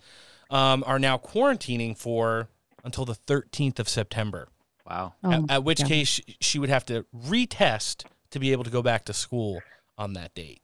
um, 0.49 0.83
are 0.87 0.97
now 0.97 1.19
quarantining 1.19 1.95
for 1.95 2.49
until 2.83 3.05
the 3.05 3.13
13th 3.13 3.77
of 3.77 3.87
September. 3.87 4.47
Wow. 4.89 5.13
Oh, 5.23 5.31
at, 5.33 5.51
at 5.51 5.63
which 5.63 5.81
yeah. 5.81 5.85
case 5.85 6.07
she, 6.07 6.23
she 6.41 6.57
would 6.57 6.69
have 6.69 6.87
to 6.87 7.05
retest 7.15 8.05
to 8.31 8.39
be 8.39 8.53
able 8.53 8.63
to 8.63 8.71
go 8.71 8.81
back 8.81 9.05
to 9.05 9.13
school 9.13 9.61
on 9.99 10.13
that 10.13 10.33
date. 10.33 10.63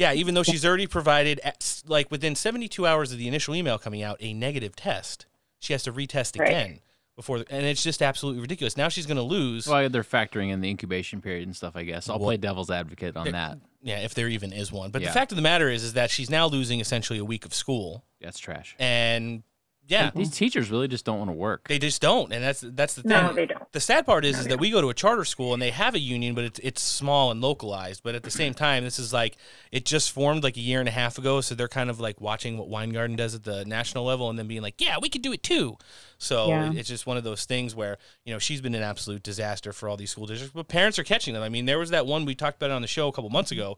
Yeah, 0.00 0.14
even 0.14 0.32
though 0.34 0.42
she's 0.42 0.64
already 0.64 0.86
provided, 0.86 1.40
at, 1.44 1.82
like 1.86 2.10
within 2.10 2.34
72 2.34 2.86
hours 2.86 3.12
of 3.12 3.18
the 3.18 3.28
initial 3.28 3.54
email 3.54 3.78
coming 3.78 4.02
out, 4.02 4.16
a 4.20 4.32
negative 4.32 4.74
test, 4.74 5.26
she 5.58 5.74
has 5.74 5.82
to 5.82 5.92
retest 5.92 6.38
Right. 6.40 6.48
again 6.48 6.80
before, 7.16 7.44
and 7.50 7.66
it's 7.66 7.82
just 7.82 8.00
absolutely 8.00 8.40
ridiculous. 8.40 8.78
Now 8.78 8.88
she's 8.88 9.04
going 9.04 9.18
to 9.18 9.22
lose. 9.22 9.66
Well, 9.66 9.90
they're 9.90 10.02
factoring 10.02 10.50
in 10.50 10.62
the 10.62 10.70
incubation 10.70 11.20
period 11.20 11.46
and 11.46 11.54
stuff. 11.54 11.76
I 11.76 11.82
guess 11.82 12.08
I'll 12.08 12.18
Well- 12.18 12.28
play 12.28 12.38
devil's 12.38 12.70
advocate 12.70 13.14
on 13.14 13.30
that. 13.32 13.58
Yeah, 13.82 13.98
if 13.98 14.14
there 14.14 14.28
even 14.28 14.54
is 14.54 14.72
one. 14.72 14.90
But 14.90 15.02
Yeah. 15.02 15.08
the 15.08 15.14
fact 15.14 15.32
of 15.32 15.36
the 15.36 15.42
matter 15.42 15.68
is, 15.68 15.82
is 15.84 15.92
that 15.92 16.10
she's 16.10 16.30
now 16.30 16.46
losing 16.46 16.80
essentially 16.80 17.18
a 17.18 17.24
week 17.24 17.44
of 17.44 17.52
school, 17.52 18.04
That's 18.22 18.38
trash. 18.38 18.74
and 18.78 19.42
yeah, 19.90 20.10
These 20.14 20.30
teachers 20.30 20.70
really 20.70 20.88
just 20.88 21.04
don't 21.04 21.18
want 21.18 21.28
to 21.30 21.34
work. 21.34 21.68
They 21.68 21.78
just 21.78 22.00
don't, 22.00 22.32
and 22.32 22.42
that's 22.42 22.60
that's 22.60 22.94
the 22.94 23.02
thing. 23.02 23.10
No, 23.10 23.32
they 23.32 23.46
don't. 23.46 23.60
The 23.72 23.80
sad 23.80 24.06
part 24.06 24.24
is, 24.24 24.38
is 24.38 24.46
that 24.46 24.58
we 24.60 24.70
go 24.70 24.80
to 24.80 24.88
a 24.88 24.94
charter 24.94 25.24
school 25.24 25.52
and 25.52 25.60
they 25.60 25.70
have 25.70 25.94
a 25.94 25.98
union, 25.98 26.34
but 26.34 26.44
it's 26.44 26.60
it's 26.60 26.80
small 26.82 27.30
and 27.30 27.40
localized. 27.40 28.02
But 28.02 28.14
at 28.14 28.22
the 28.22 28.30
same 28.30 28.54
time, 28.54 28.84
this 28.84 28.98
is 28.98 29.12
like 29.12 29.36
it 29.72 29.84
just 29.84 30.12
formed 30.12 30.42
like 30.44 30.56
a 30.56 30.60
year 30.60 30.80
and 30.80 30.88
a 30.88 30.92
half 30.92 31.18
ago, 31.18 31.40
so 31.40 31.54
they're 31.54 31.68
kind 31.68 31.90
of 31.90 31.98
like 32.00 32.20
watching 32.20 32.56
what 32.56 32.68
Weingarten 32.68 33.16
does 33.16 33.34
at 33.34 33.44
the 33.44 33.64
national 33.64 34.04
level, 34.04 34.30
and 34.30 34.38
then 34.38 34.46
being 34.46 34.62
like, 34.62 34.80
yeah, 34.80 34.96
we 35.02 35.08
could 35.08 35.22
do 35.22 35.32
it 35.32 35.42
too. 35.42 35.76
So 36.18 36.48
Yeah. 36.48 36.72
it's 36.74 36.88
just 36.88 37.06
one 37.06 37.16
of 37.16 37.24
those 37.24 37.44
things 37.44 37.74
where 37.74 37.98
you 38.24 38.32
know 38.32 38.38
she's 38.38 38.60
been 38.60 38.74
an 38.74 38.82
absolute 38.82 39.22
disaster 39.22 39.72
for 39.72 39.88
all 39.88 39.96
these 39.96 40.10
school 40.12 40.26
districts, 40.26 40.54
but 40.54 40.68
parents 40.68 40.98
are 40.98 41.04
catching 41.04 41.34
them. 41.34 41.42
I 41.42 41.48
mean, 41.48 41.66
there 41.66 41.78
was 41.78 41.90
that 41.90 42.06
one 42.06 42.24
we 42.24 42.34
talked 42.34 42.56
about 42.62 42.70
on 42.70 42.82
the 42.82 42.88
show 42.88 43.08
a 43.08 43.12
couple 43.12 43.30
months 43.30 43.50
ago. 43.50 43.76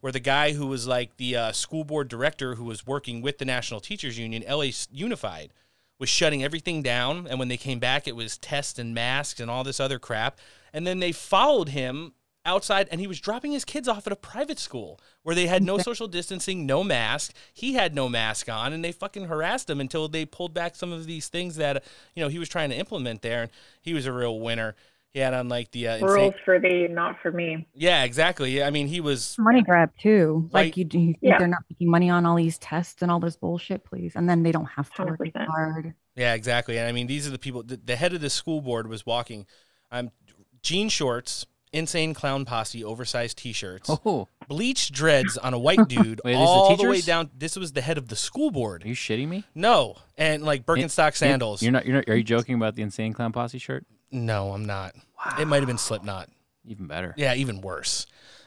Where 0.00 0.12
the 0.12 0.20
guy 0.20 0.52
who 0.52 0.66
was 0.66 0.86
like 0.86 1.16
the 1.16 1.36
uh, 1.36 1.52
school 1.52 1.84
board 1.84 2.08
director 2.08 2.54
who 2.54 2.64
was 2.64 2.86
working 2.86 3.22
with 3.22 3.38
the 3.38 3.44
National 3.44 3.80
Teachers 3.80 4.18
Union, 4.18 4.44
LA 4.48 4.70
Unified, 4.90 5.52
was 5.98 6.08
shutting 6.08 6.44
everything 6.44 6.82
down. 6.82 7.26
And 7.26 7.38
when 7.38 7.48
they 7.48 7.56
came 7.56 7.78
back, 7.78 8.06
it 8.06 8.16
was 8.16 8.38
tests 8.38 8.78
and 8.78 8.94
masks 8.94 9.40
and 9.40 9.50
all 9.50 9.64
this 9.64 9.80
other 9.80 9.98
crap. 9.98 10.38
And 10.72 10.86
then 10.86 10.98
they 10.98 11.12
followed 11.12 11.70
him 11.70 12.12
outside 12.44 12.88
and 12.90 13.00
he 13.00 13.06
was 13.06 13.20
dropping 13.20 13.52
his 13.52 13.64
kids 13.64 13.88
off 13.88 14.06
at 14.06 14.12
a 14.12 14.16
private 14.16 14.58
school 14.58 15.00
where 15.22 15.34
they 15.34 15.46
had 15.46 15.62
no 15.62 15.78
social 15.78 16.06
distancing, 16.06 16.64
no 16.64 16.84
mask. 16.84 17.34
He 17.52 17.74
had 17.74 17.94
no 17.94 18.08
mask 18.08 18.48
on 18.48 18.72
and 18.72 18.84
they 18.84 18.92
fucking 18.92 19.24
harassed 19.24 19.68
him 19.68 19.80
until 19.80 20.08
they 20.08 20.24
pulled 20.24 20.54
back 20.54 20.76
some 20.76 20.92
of 20.92 21.06
these 21.06 21.28
things 21.28 21.56
that, 21.56 21.82
you 22.14 22.22
know, 22.22 22.28
he 22.28 22.38
was 22.38 22.48
trying 22.48 22.70
to 22.70 22.76
implement 22.76 23.22
there. 23.22 23.42
And 23.42 23.50
he 23.82 23.92
was 23.92 24.06
a 24.06 24.12
real 24.12 24.38
winner. 24.38 24.76
He 25.16 25.20
had 25.22 25.32
on 25.32 25.48
like 25.48 25.70
the 25.70 25.88
uh, 25.88 25.94
insane- 25.94 26.08
Rules 26.10 26.34
for 26.44 26.58
thee, 26.58 26.88
not 26.90 27.16
for 27.22 27.32
me. 27.32 27.66
Yeah, 27.72 28.04
exactly. 28.04 28.62
I 28.62 28.68
mean, 28.68 28.86
he 28.86 29.00
was 29.00 29.34
Money 29.38 29.62
grab 29.62 29.90
too. 29.98 30.50
Right. 30.52 30.66
Like 30.66 30.76
you, 30.76 30.84
do 30.84 30.98
you 30.98 31.06
think 31.14 31.18
Yeah. 31.22 31.38
they're 31.38 31.48
not 31.48 31.62
making 31.70 31.90
money 31.90 32.10
on 32.10 32.26
all 32.26 32.36
these 32.36 32.58
tests 32.58 33.00
and 33.00 33.10
all 33.10 33.18
this 33.18 33.34
bullshit, 33.34 33.82
please? 33.82 34.12
And 34.14 34.28
then 34.28 34.42
they 34.42 34.52
don't 34.52 34.66
have 34.66 34.92
to 34.92 35.04
work 35.04 35.18
100%. 35.20 35.46
hard. 35.46 35.94
Yeah, 36.16 36.34
exactly. 36.34 36.76
And 36.76 36.86
I 36.86 36.92
mean, 36.92 37.06
these 37.06 37.26
are 37.26 37.30
the 37.30 37.38
people. 37.38 37.62
The, 37.62 37.78
the 37.82 37.96
head 37.96 38.12
of 38.12 38.20
the 38.20 38.28
school 38.28 38.60
board 38.60 38.88
was 38.88 39.06
walking, 39.06 39.46
um, 39.90 40.10
jean 40.62 40.90
shorts, 40.90 41.46
insane 41.72 42.12
clown 42.12 42.44
posse, 42.44 42.84
oversized 42.84 43.38
t-shirts, 43.38 43.88
Oh, 44.04 44.28
bleached 44.48 44.92
dreads 44.92 45.38
on 45.38 45.54
a 45.54 45.58
white 45.58 45.78
dude, 45.88 46.20
Wait, 46.26 46.32
these 46.32 46.34
the 46.34 46.44
all 46.44 46.76
the, 46.76 46.90
way 46.90 47.00
down. 47.00 47.30
This 47.34 47.56
was 47.56 47.72
the 47.72 47.80
head 47.80 47.96
of 47.96 48.08
the 48.08 48.16
school 48.16 48.50
board. 48.50 48.84
are 48.84 48.88
you 48.88 48.94
shitting 48.94 49.28
me? 49.28 49.44
No, 49.54 49.96
and 50.18 50.42
like 50.42 50.66
Birkenstock 50.66 51.16
sandals. 51.16 51.62
You're 51.62 51.72
not. 51.72 51.86
You're 51.86 51.96
not. 51.96 52.04
Are 52.10 52.16
you 52.16 52.22
joking 52.22 52.54
about 52.56 52.74
the 52.74 52.82
insane 52.82 53.14
clown 53.14 53.32
posse 53.32 53.56
shirt? 53.56 53.86
No, 54.16 54.52
I'm 54.52 54.64
not. 54.64 54.94
It 55.38 55.46
might 55.46 55.58
have 55.58 55.66
been 55.66 55.78
Slipknot. 55.78 56.28
Even 56.66 56.86
better. 56.86 57.14
Yeah, 57.16 57.34
even 57.34 57.60
worse. 57.60 58.06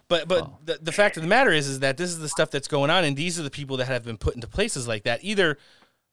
But 0.09 0.27
but 0.27 0.43
Oh. 0.43 0.57
the, 0.65 0.79
the 0.81 0.91
fact 0.91 1.15
of 1.17 1.23
the 1.23 1.29
matter 1.29 1.51
is 1.51 1.67
is 1.67 1.79
that 1.79 1.95
this 1.97 2.09
is 2.09 2.19
the 2.19 2.27
stuff 2.29 2.49
that's 2.51 2.67
going 2.67 2.89
on, 2.89 3.03
and 3.05 3.15
these 3.15 3.39
are 3.39 3.43
the 3.43 3.49
people 3.51 3.77
that 3.77 3.85
have 3.85 4.03
been 4.03 4.17
put 4.17 4.35
into 4.35 4.47
places 4.47 4.87
like 4.87 5.03
that, 5.03 5.23
either 5.23 5.57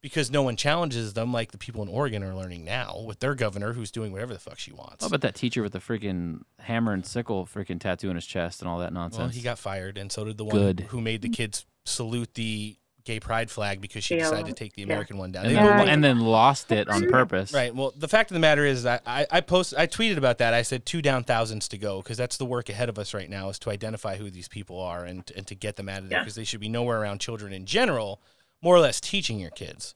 because 0.03 0.31
no 0.31 0.43
one 0.43 0.55
challenges 0.55 1.15
them, 1.15 1.33
like 1.33 1.51
the 1.51 1.59
people 1.59 1.83
in 1.83 1.89
Oregon 1.89 2.23
are 2.23 2.35
learning 2.35 2.65
now 2.65 3.03
with 3.07 3.19
their 3.19 3.35
governor, 3.35 3.73
who's 3.73 3.91
doing 3.91 4.13
whatever 4.13 4.33
the 4.35 4.39
fuck 4.39 4.59
she 4.59 4.71
wants. 4.73 5.03
How 5.03 5.09
about 5.09 5.23
that 5.23 5.35
teacher 5.35 5.63
with 5.63 5.73
the 5.73 5.81
freaking 5.81 6.43
hammer 6.61 6.93
and 6.93 7.05
sickle 7.05 7.45
freaking 7.47 7.81
tattoo 7.81 8.09
on 8.11 8.15
his 8.15 8.27
chest 8.27 8.61
and 8.61 8.69
all 8.69 8.79
that 8.79 8.93
nonsense? 8.93 9.19
Well, 9.19 9.29
he 9.31 9.41
got 9.41 9.59
fired, 9.59 9.99
and 9.99 10.13
so 10.13 10.25
did 10.25 10.37
the 10.37 10.45
one 10.45 10.55
Good. 10.55 10.81
who 10.91 11.01
made 11.01 11.23
the 11.23 11.29
kids 11.29 11.65
salute 11.87 12.35
the 12.35 12.77
gay 13.07 13.19
pride 13.19 13.51
flag 13.51 13.81
because 13.81 14.05
she 14.05 14.17
Yeah. 14.17 14.25
decided 14.25 14.47
to 14.47 14.53
take 14.53 14.75
the 14.75 14.83
Yeah. 14.83 14.87
American 14.89 15.17
one 15.17 15.33
down. 15.33 15.47
and, 15.47 15.57
They 15.57 15.63
then, 15.63 15.89
and 15.89 16.05
then 16.05 16.21
lost 16.21 16.71
it 16.71 16.89
on 16.89 17.09
purpose. 17.09 17.55
Right. 17.55 17.75
Well, 17.75 17.95
the 17.97 18.09
fact 18.09 18.31
of 18.31 18.35
the 18.35 18.41
matter 18.41 18.67
is, 18.67 18.85
I, 18.85 19.01
I, 19.07 19.27
I 19.31 19.41
posted, 19.41 19.79
I 19.79 19.87
tweeted 19.87 20.19
about 20.19 20.37
that. 20.39 20.53
I 20.53 20.61
said 20.61 20.85
two 20.85 21.01
down 21.01 21.25
thousands 21.25 21.69
to 21.69 21.79
go 21.79 22.03
because 22.03 22.19
that's 22.19 22.37
the 22.37 22.45
work 22.45 22.69
ahead 22.69 22.91
of 22.91 22.99
us 22.99 23.15
right 23.15 23.31
now 23.31 23.49
is 23.49 23.59
to 23.61 23.71
identify 23.71 24.17
who 24.19 24.29
these 24.31 24.49
people 24.49 24.79
are 24.79 25.05
and 25.05 25.33
and 25.35 25.47
to 25.47 25.55
get 25.55 25.77
them 25.77 25.89
out 25.89 26.01
of 26.03 26.09
there 26.11 26.19
Yeah. 26.19 26.23
because 26.25 26.35
they 26.35 26.45
should 26.45 26.61
be 26.61 26.69
nowhere 26.69 27.01
around 27.01 27.21
children 27.21 27.53
in 27.55 27.65
general, 27.65 28.21
more 28.61 28.75
or 28.77 28.81
less 28.81 29.01
teaching 29.01 29.39
your 29.39 29.51
kids. 29.51 29.95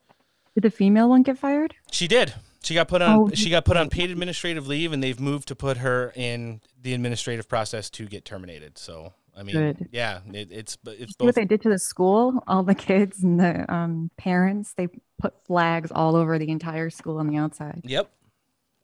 Did 0.54 0.62
the 0.62 0.70
female 0.70 1.08
one 1.08 1.22
get 1.22 1.36
fired? 1.38 1.74
She 1.90 2.08
did. 2.08 2.34
She 2.62 2.74
got 2.74 2.88
put 2.88 3.00
on. 3.02 3.16
Oh. 3.18 3.30
She 3.34 3.48
got 3.50 3.64
put 3.64 3.76
on 3.76 3.88
paid 3.88 4.10
administrative 4.10 4.66
leave, 4.68 4.92
and 4.92 5.02
they've 5.02 5.18
moved 5.18 5.48
to 5.48 5.54
put 5.56 5.78
her 5.78 6.12
in 6.14 6.60
the 6.80 6.92
administrative 6.92 7.48
process 7.48 7.88
to 7.90 8.06
get 8.06 8.24
terminated. 8.24 8.76
So, 8.78 9.14
I 9.36 9.42
mean, 9.42 9.54
Good. 9.54 9.88
yeah, 9.92 10.20
it, 10.32 10.48
it's 10.50 10.76
it's 10.86 11.12
See 11.18 11.24
what 11.24 11.34
they 11.34 11.44
did 11.44 11.62
to 11.62 11.68
the 11.68 11.78
school? 11.78 12.42
All 12.46 12.62
the 12.62 12.74
kids 12.74 13.22
and 13.22 13.38
the 13.40 13.72
um, 13.72 14.10
parents, 14.16 14.74
they 14.74 14.88
put 15.18 15.44
flags 15.46 15.90
all 15.94 16.16
over 16.16 16.38
the 16.38 16.48
entire 16.50 16.90
school 16.90 17.18
on 17.18 17.26
the 17.28 17.36
outside. 17.36 17.82
Yep. 17.84 18.10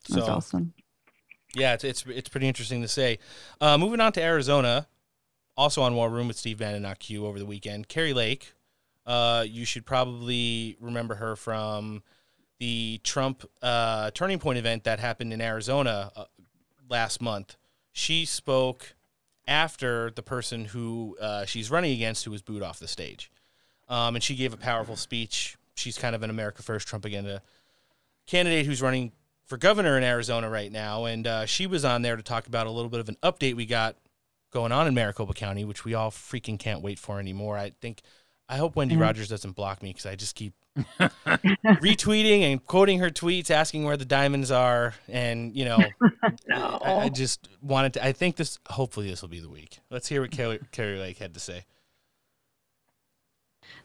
That's 0.09 0.27
So 0.27 0.33
awesome. 0.33 0.73
yeah, 1.55 1.75
it's 1.75 1.85
it's 1.85 2.05
it's 2.07 2.29
pretty 2.29 2.49
interesting 2.49 2.83
to 2.83 2.89
say. 2.89 3.19
Uh, 3.61 3.77
moving 3.77 4.01
on 4.01 4.13
to 4.13 4.23
Arizona, 4.23 4.87
also 5.57 5.83
on 5.83 5.95
War 5.95 6.11
Room 6.11 6.29
with 6.29 6.37
Steve 6.37 6.59
Bannon, 6.59 6.83
not 6.83 6.99
Q, 6.99 7.27
over 7.27 7.39
the 7.39 7.47
weekend. 7.47 7.89
Kari 7.89 8.13
Lake, 8.15 8.55
uh, 9.07 9.45
you 9.49 9.65
should 9.65 9.85
probably 9.85 10.77
remember 10.81 11.17
her 11.17 11.37
from 11.37 12.03
the 12.59 13.01
Trump 13.05 13.45
uh, 13.63 14.11
Turning 14.13 14.39
Point 14.39 14.59
event 14.59 14.85
that 14.85 15.01
happened 15.01 15.33
in 15.33 15.41
Arizona 15.41 16.11
uh, 16.17 16.25
last 16.89 17.21
month. 17.21 17.57
She 17.93 18.25
spoke 18.25 18.95
after 19.47 20.11
the 20.11 20.23
person 20.23 20.65
who 20.67 21.17
uh, 21.21 21.45
she's 21.45 21.71
running 21.71 21.93
against, 21.93 22.25
who 22.25 22.31
was 22.31 22.43
booed 22.43 22.63
off 22.63 22.79
the 22.79 22.89
stage, 22.89 23.31
um, 23.89 24.15
and 24.17 24.23
she 24.25 24.35
gave 24.35 24.53
a 24.53 24.57
powerful 24.57 24.97
speech. 24.97 25.57
She's 25.75 25.99
kind 25.99 26.15
of 26.15 26.23
an 26.23 26.31
America 26.31 26.63
First 26.63 26.89
Trump 26.89 27.05
agenda 27.05 27.43
candidate 28.27 28.67
who's 28.67 28.83
running 28.83 29.13
for 29.45 29.57
governor 29.57 29.97
in 29.97 30.03
Arizona 30.03 30.51
right 30.51 30.73
now, 30.73 31.05
and 31.05 31.27
uh, 31.27 31.47
she 31.47 31.67
was 31.67 31.85
on 31.85 32.03
there 32.03 32.17
to 32.17 32.23
talk 32.23 32.47
about 32.47 32.67
a 32.67 32.71
little 32.71 32.91
bit 32.91 33.01
of 33.01 33.09
an 33.09 33.17
update 33.23 33.55
we 33.55 33.67
got 33.67 33.97
going 34.53 34.73
on 34.73 34.87
in 34.89 34.95
Maricopa 34.95 35.35
County, 35.35 35.65
which 35.65 35.85
we 35.85 35.95
all 35.95 36.11
freaking 36.11 36.59
can't 36.59 36.83
wait 36.83 36.99
for 36.99 37.21
anymore. 37.21 37.57
I 37.57 37.71
think 37.81 38.01
I 38.49 38.57
hope 38.57 38.75
Wendy 38.77 38.95
Mm-hmm. 38.95 39.03
Mhm. 39.03 39.07
Rogers 39.07 39.29
doesn't 39.29 39.53
block 39.53 39.83
me 39.83 39.91
because 39.91 40.07
I 40.07 40.17
just 40.17 40.35
keep 40.35 40.55
retweeting 41.81 42.43
and 42.43 42.65
quoting 42.65 42.99
her 42.99 43.11
tweets, 43.11 43.51
asking 43.51 43.85
where 43.85 43.97
the 43.97 44.05
diamonds 44.05 44.51
are, 44.51 44.95
and 45.09 45.55
you 45.57 45.65
know, 45.65 45.79
I, 46.53 46.95
I 47.05 47.09
just 47.09 47.49
wanted 47.63 47.95
to. 47.95 48.05
I 48.05 48.13
think 48.13 48.37
this. 48.37 48.59
Hopefully, 48.69 49.09
this 49.09 49.23
will 49.23 49.29
be 49.29 49.41
the 49.41 49.49
week. 49.49 49.79
Let's 49.91 50.09
hear 50.09 50.21
what 50.21 50.31
Kari, 50.31 50.61
Kari 50.73 50.99
Lake 50.99 51.19
had 51.19 51.35
to 51.35 51.41
say. 51.41 51.65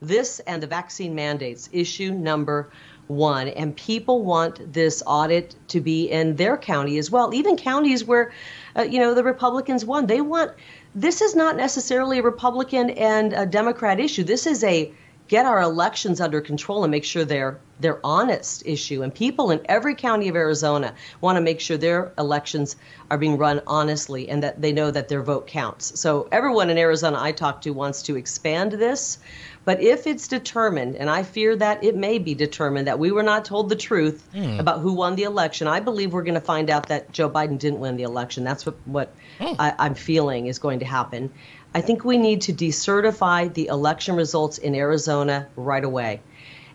This 0.01 0.39
and 0.41 0.61
the 0.61 0.68
vaccine 0.68 1.15
mandates, 1.15 1.69
issue 1.72 2.11
number 2.11 2.72
one. 3.07 3.47
And 3.49 3.76
people 3.76 4.23
want 4.23 4.73
this 4.73 5.03
audit 5.05 5.55
to 5.69 5.81
be 5.81 6.09
in 6.09 6.35
their 6.35 6.57
county 6.57 6.97
as 6.97 7.11
well, 7.11 7.34
even 7.34 7.57
counties 7.57 8.05
where, 8.05 8.31
uh, 8.76 8.84
you 8.84 8.99
know, 8.99 9.13
the 9.13 9.23
Republicans 9.23 9.85
won. 9.85 10.07
They 10.07 10.22
want 10.22 10.51
this 10.95 11.22
is 11.22 11.35
not 11.35 11.55
necessarily 11.55 12.19
a 12.19 12.23
Republican 12.23 12.89
and 12.91 13.34
a 13.34 13.45
Democrat 13.45 13.99
issue. 13.99 14.23
This 14.23 14.45
is 14.45 14.63
a 14.63 14.91
get 15.31 15.45
our 15.45 15.61
elections 15.61 16.19
under 16.19 16.41
control 16.41 16.83
and 16.83 16.91
make 16.91 17.05
sure 17.05 17.23
they're 17.23 17.57
they're 17.79 18.05
honest 18.05 18.61
issue. 18.65 19.01
And 19.01 19.11
people 19.15 19.49
in 19.49 19.61
every 19.65 19.95
county 19.95 20.27
of 20.27 20.35
Arizona 20.35 20.93
want 21.21 21.37
to 21.37 21.41
make 21.41 21.59
sure 21.59 21.77
their 21.77 22.11
elections 22.17 22.75
are 23.09 23.17
being 23.17 23.37
run 23.37 23.61
honestly 23.65 24.29
and 24.29 24.43
that 24.43 24.61
they 24.61 24.71
know 24.71 24.91
that 24.91 25.07
their 25.07 25.23
vote 25.23 25.47
counts. 25.47 25.99
So 25.99 26.27
everyone 26.31 26.69
in 26.69 26.77
Arizona 26.77 27.17
I 27.19 27.31
talk 27.31 27.61
to 27.61 27.71
wants 27.71 28.03
to 28.03 28.17
expand 28.17 28.73
this. 28.73 29.17
But 29.63 29.81
if 29.81 30.05
it's 30.05 30.27
determined, 30.27 30.95
and 30.95 31.09
I 31.09 31.23
fear 31.23 31.55
that 31.55 31.83
it 31.83 31.95
may 31.95 32.17
be 32.17 32.33
determined 32.33 32.87
that 32.87 32.99
we 32.99 33.11
were 33.11 33.23
not 33.23 33.45
told 33.45 33.69
the 33.69 33.75
truth 33.75 34.27
Hmm. 34.33 34.59
about 34.59 34.79
who 34.81 34.93
won 34.93 35.15
the 35.15 35.23
election, 35.23 35.67
I 35.67 35.79
believe 35.79 36.13
we're 36.13 36.23
going 36.23 36.35
to 36.35 36.41
find 36.41 36.69
out 36.69 36.87
that 36.87 37.11
Joe 37.13 37.29
Biden 37.29 37.57
didn't 37.57 37.79
win 37.79 37.95
the 37.95 38.03
election. 38.03 38.43
That's 38.43 38.65
what, 38.65 38.75
what 38.85 39.13
I, 39.39 39.73
I'm 39.79 39.95
feeling 39.95 40.47
is 40.47 40.59
going 40.59 40.79
to 40.79 40.85
happen. 40.85 41.31
I 41.73 41.81
think 41.81 42.03
we 42.03 42.18
need 42.18 42.41
to 42.41 42.53
decertify 42.53 43.53
the 43.53 43.68
election 43.68 44.15
results 44.15 44.57
in 44.57 44.76
Arizona 44.76 45.48
right 45.56 45.84
away. 45.84 46.22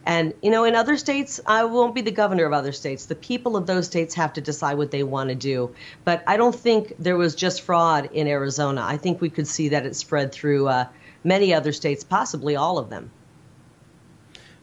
And, 0.07 0.33
you 0.41 0.51
know, 0.51 0.65
in 0.65 0.77
other 0.77 0.97
states, 0.97 1.41
I 1.45 1.65
won't 1.65 1.95
be 1.95 2.01
the 2.01 2.13
governor 2.13 2.47
of 2.47 2.53
other 2.53 2.73
states. 2.73 3.07
The 3.07 3.17
people 3.17 3.57
of 3.57 3.67
those 3.67 3.87
states 3.87 4.15
have 4.15 4.33
to 4.35 4.41
decide 4.41 4.79
what 4.79 4.93
they 4.93 5.03
want 5.03 5.31
to 5.31 5.35
do. 5.35 5.75
But 6.05 6.23
I 6.27 6.37
don't 6.37 6.55
think 6.55 6.95
there 6.99 7.17
was 7.17 7.35
just 7.35 7.63
fraud 7.63 8.11
in 8.13 8.29
Arizona. 8.29 8.83
I 8.85 8.97
think 8.97 9.21
we 9.21 9.29
could 9.29 9.49
see 9.49 9.71
that 9.71 9.85
it 9.85 9.97
spread 9.97 10.33
through 10.33 10.69
uh, 10.69 10.87
many 11.25 11.53
other 11.53 11.73
states, 11.73 12.05
possibly 12.05 12.55
all 12.55 12.79
of 12.79 12.89
them. 12.89 13.11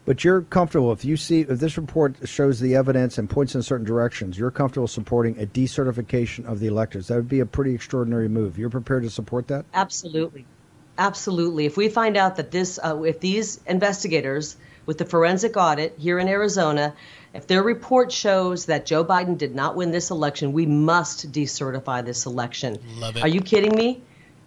But 0.06 0.24
you're 0.24 0.42
comfortable 0.42 0.92
if 0.92 1.06
you 1.06 1.16
see 1.16 1.42
if 1.42 1.60
this 1.60 1.78
report 1.78 2.16
shows 2.28 2.60
the 2.60 2.76
evidence 2.76 3.18
and 3.18 3.30
points 3.30 3.56
in 3.56 3.64
certain 3.64 3.86
directions, 3.86 4.38
you're 4.38 4.52
comfortable 4.52 4.88
supporting 4.88 5.40
a 5.42 5.46
decertification 5.46 6.46
of 6.46 6.60
the 6.60 6.68
electors. 6.68 7.08
That 7.08 7.16
would 7.16 7.30
be 7.30 7.40
a 7.40 7.46
pretty 7.46 7.74
extraordinary 7.74 8.28
move. 8.28 8.58
You're 8.58 8.70
prepared 8.70 9.04
to 9.04 9.10
support 9.10 9.48
that? 9.48 9.66
Absolutely. 9.74 10.46
Absolutely. 10.98 11.66
If 11.66 11.78
we 11.78 11.90
find 11.90 12.18
out 12.18 12.36
that 12.36 12.52
this, 12.52 12.80
uh, 12.84 13.02
if 13.04 13.20
these 13.20 13.60
investigators 13.66 14.58
with 14.86 14.98
the 14.98 15.06
forensic 15.06 15.56
audit 15.56 15.96
here 15.98 16.20
in 16.20 16.28
Arizona, 16.28 16.94
if 17.34 17.48
their 17.48 17.64
report 17.64 18.12
shows 18.12 18.66
that 18.66 18.86
Joe 18.86 19.04
Biden 19.04 19.38
did 19.38 19.56
not 19.56 19.76
win 19.76 19.92
this 19.92 20.12
election, 20.12 20.52
we 20.52 20.66
must 20.66 21.32
decertify 21.32 22.06
this 22.06 22.26
election. 22.26 22.78
Love 22.98 23.18
it. 23.18 23.24
Are 23.24 23.28
you 23.28 23.42
kidding 23.42 23.74
me? 23.74 24.04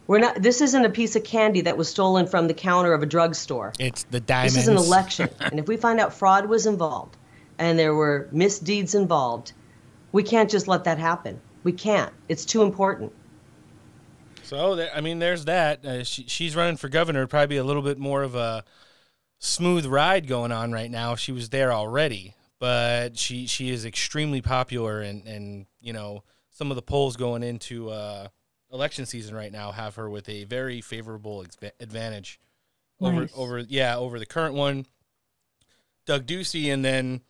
We're 0.06 0.20
not. 0.20 0.40
This 0.40 0.60
isn't 0.60 0.84
a 0.84 0.90
piece 0.90 1.16
of 1.16 1.24
candy 1.24 1.62
that 1.62 1.76
was 1.76 1.88
stolen 1.88 2.26
from 2.26 2.46
the 2.46 2.54
counter 2.54 2.92
of 2.92 3.02
a 3.02 3.06
drugstore. 3.06 3.72
It's 3.78 4.04
the 4.04 4.20
diamonds. 4.20 4.54
This 4.54 4.64
is 4.64 4.68
an 4.68 4.76
election, 4.76 5.28
and 5.40 5.58
if 5.58 5.66
we 5.66 5.76
find 5.76 5.98
out 6.00 6.14
fraud 6.14 6.46
was 6.46 6.66
involved 6.66 7.16
and 7.58 7.78
there 7.78 7.94
were 7.94 8.28
misdeeds 8.32 8.94
involved, 8.94 9.52
we 10.12 10.22
can't 10.22 10.50
just 10.50 10.68
let 10.68 10.84
that 10.84 10.98
happen. 10.98 11.40
We 11.64 11.72
can't. 11.72 12.12
It's 12.28 12.44
too 12.44 12.62
important. 12.62 13.12
So 14.42 14.86
I 14.94 15.00
mean, 15.00 15.18
there's 15.18 15.46
that. 15.46 15.84
Uh, 15.84 16.04
she, 16.04 16.24
she's 16.28 16.54
running 16.54 16.76
for 16.76 16.88
governor. 16.88 17.20
It'd 17.20 17.30
probably 17.30 17.48
be 17.48 17.56
a 17.56 17.64
little 17.64 17.82
bit 17.82 17.98
more 17.98 18.22
of 18.22 18.36
a 18.36 18.64
smooth 19.40 19.86
ride 19.86 20.28
going 20.28 20.52
on 20.52 20.70
right 20.70 20.90
now. 20.90 21.14
if 21.14 21.18
She 21.18 21.32
was 21.32 21.48
there 21.48 21.72
already, 21.72 22.36
but 22.60 23.18
she 23.18 23.46
she 23.46 23.70
is 23.70 23.84
extremely 23.84 24.40
popular, 24.40 25.00
and 25.00 25.26
and 25.26 25.66
you 25.80 25.92
know 25.92 26.22
some 26.50 26.70
of 26.70 26.76
the 26.76 26.82
polls 26.82 27.16
going 27.16 27.42
into 27.42 27.90
uh, 27.90 28.28
election 28.72 29.06
season 29.06 29.34
right 29.34 29.52
now 29.52 29.70
have 29.72 29.94
her 29.96 30.08
with 30.10 30.28
a 30.28 30.44
very 30.44 30.80
favorable 30.80 31.44
exva- 31.44 31.72
advantage 31.80 32.40
over 33.00 33.20
Nice. 33.22 33.32
over 33.36 33.58
yeah 33.60 33.96
over 33.96 34.18
the 34.18 34.26
current 34.26 34.54
one. 34.54 34.86
Doug 36.06 36.26
Ducey, 36.26 36.72
and 36.72 36.84
then 36.84 37.20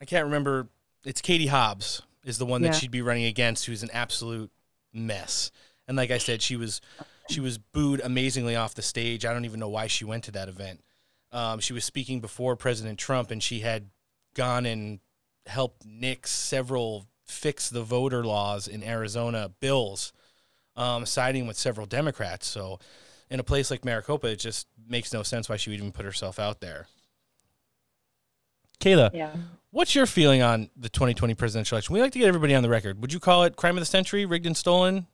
I 0.00 0.04
can't 0.04 0.24
remember. 0.24 0.68
It's 1.04 1.20
Katie 1.20 1.46
Hobbs 1.48 2.02
is 2.24 2.38
the 2.38 2.46
one 2.46 2.62
that 2.62 2.74
she'd 2.74 2.90
be 2.90 3.02
running 3.02 3.24
against, 3.24 3.66
who's 3.66 3.82
an 3.82 3.90
absolute 3.92 4.50
mess. 4.92 5.50
And 5.86 5.96
like 5.96 6.10
I 6.10 6.18
said, 6.18 6.42
she 6.42 6.56
was 6.56 6.80
she 7.28 7.40
was 7.40 7.58
booed 7.58 8.00
amazingly 8.00 8.56
off 8.56 8.74
the 8.74 8.82
stage. 8.82 9.24
I 9.24 9.32
don't 9.32 9.44
even 9.44 9.60
know 9.60 9.68
why 9.68 9.86
she 9.86 10.04
went 10.04 10.24
to 10.24 10.30
that 10.32 10.48
event. 10.48 10.82
Um, 11.32 11.60
she 11.60 11.72
was 11.72 11.84
speaking 11.84 12.20
before 12.20 12.56
President 12.56 12.98
Trump, 12.98 13.30
and 13.30 13.42
she 13.42 13.60
had 13.60 13.90
gone 14.34 14.64
and 14.66 15.00
helped 15.46 15.84
nix 15.84 16.30
several 16.30 17.06
fix 17.26 17.68
the 17.68 17.82
voter 17.82 18.24
laws 18.24 18.66
in 18.68 18.82
Arizona 18.82 19.50
bills, 19.60 20.12
um, 20.76 21.06
siding 21.06 21.46
with 21.46 21.56
several 21.56 21.86
Democrats. 21.86 22.46
So, 22.46 22.78
in 23.30 23.40
a 23.40 23.44
place 23.44 23.70
like 23.70 23.84
Maricopa, 23.84 24.28
it 24.28 24.36
just 24.38 24.66
makes 24.88 25.12
no 25.12 25.22
sense 25.22 25.48
why 25.48 25.56
she 25.56 25.70
would 25.70 25.78
even 25.78 25.92
put 25.92 26.04
herself 26.04 26.38
out 26.38 26.60
there. 26.60 26.86
Kayla, 28.78 29.10
Yeah. 29.14 29.34
what's 29.70 29.94
your 29.94 30.06
feeling 30.06 30.42
on 30.42 30.68
the 30.76 30.88
2020 30.88 31.34
presidential 31.34 31.76
election? 31.76 31.94
We 31.94 32.00
like 32.00 32.12
to 32.12 32.18
get 32.18 32.28
everybody 32.28 32.54
on 32.54 32.62
the 32.62 32.68
record. 32.68 33.00
Would 33.00 33.12
you 33.12 33.18
call 33.20 33.44
it 33.44 33.56
crime 33.56 33.76
of 33.76 33.80
the 33.80 33.86
century, 33.86 34.26
rigged 34.26 34.46
and 34.46 34.56
stolen? 34.56 35.06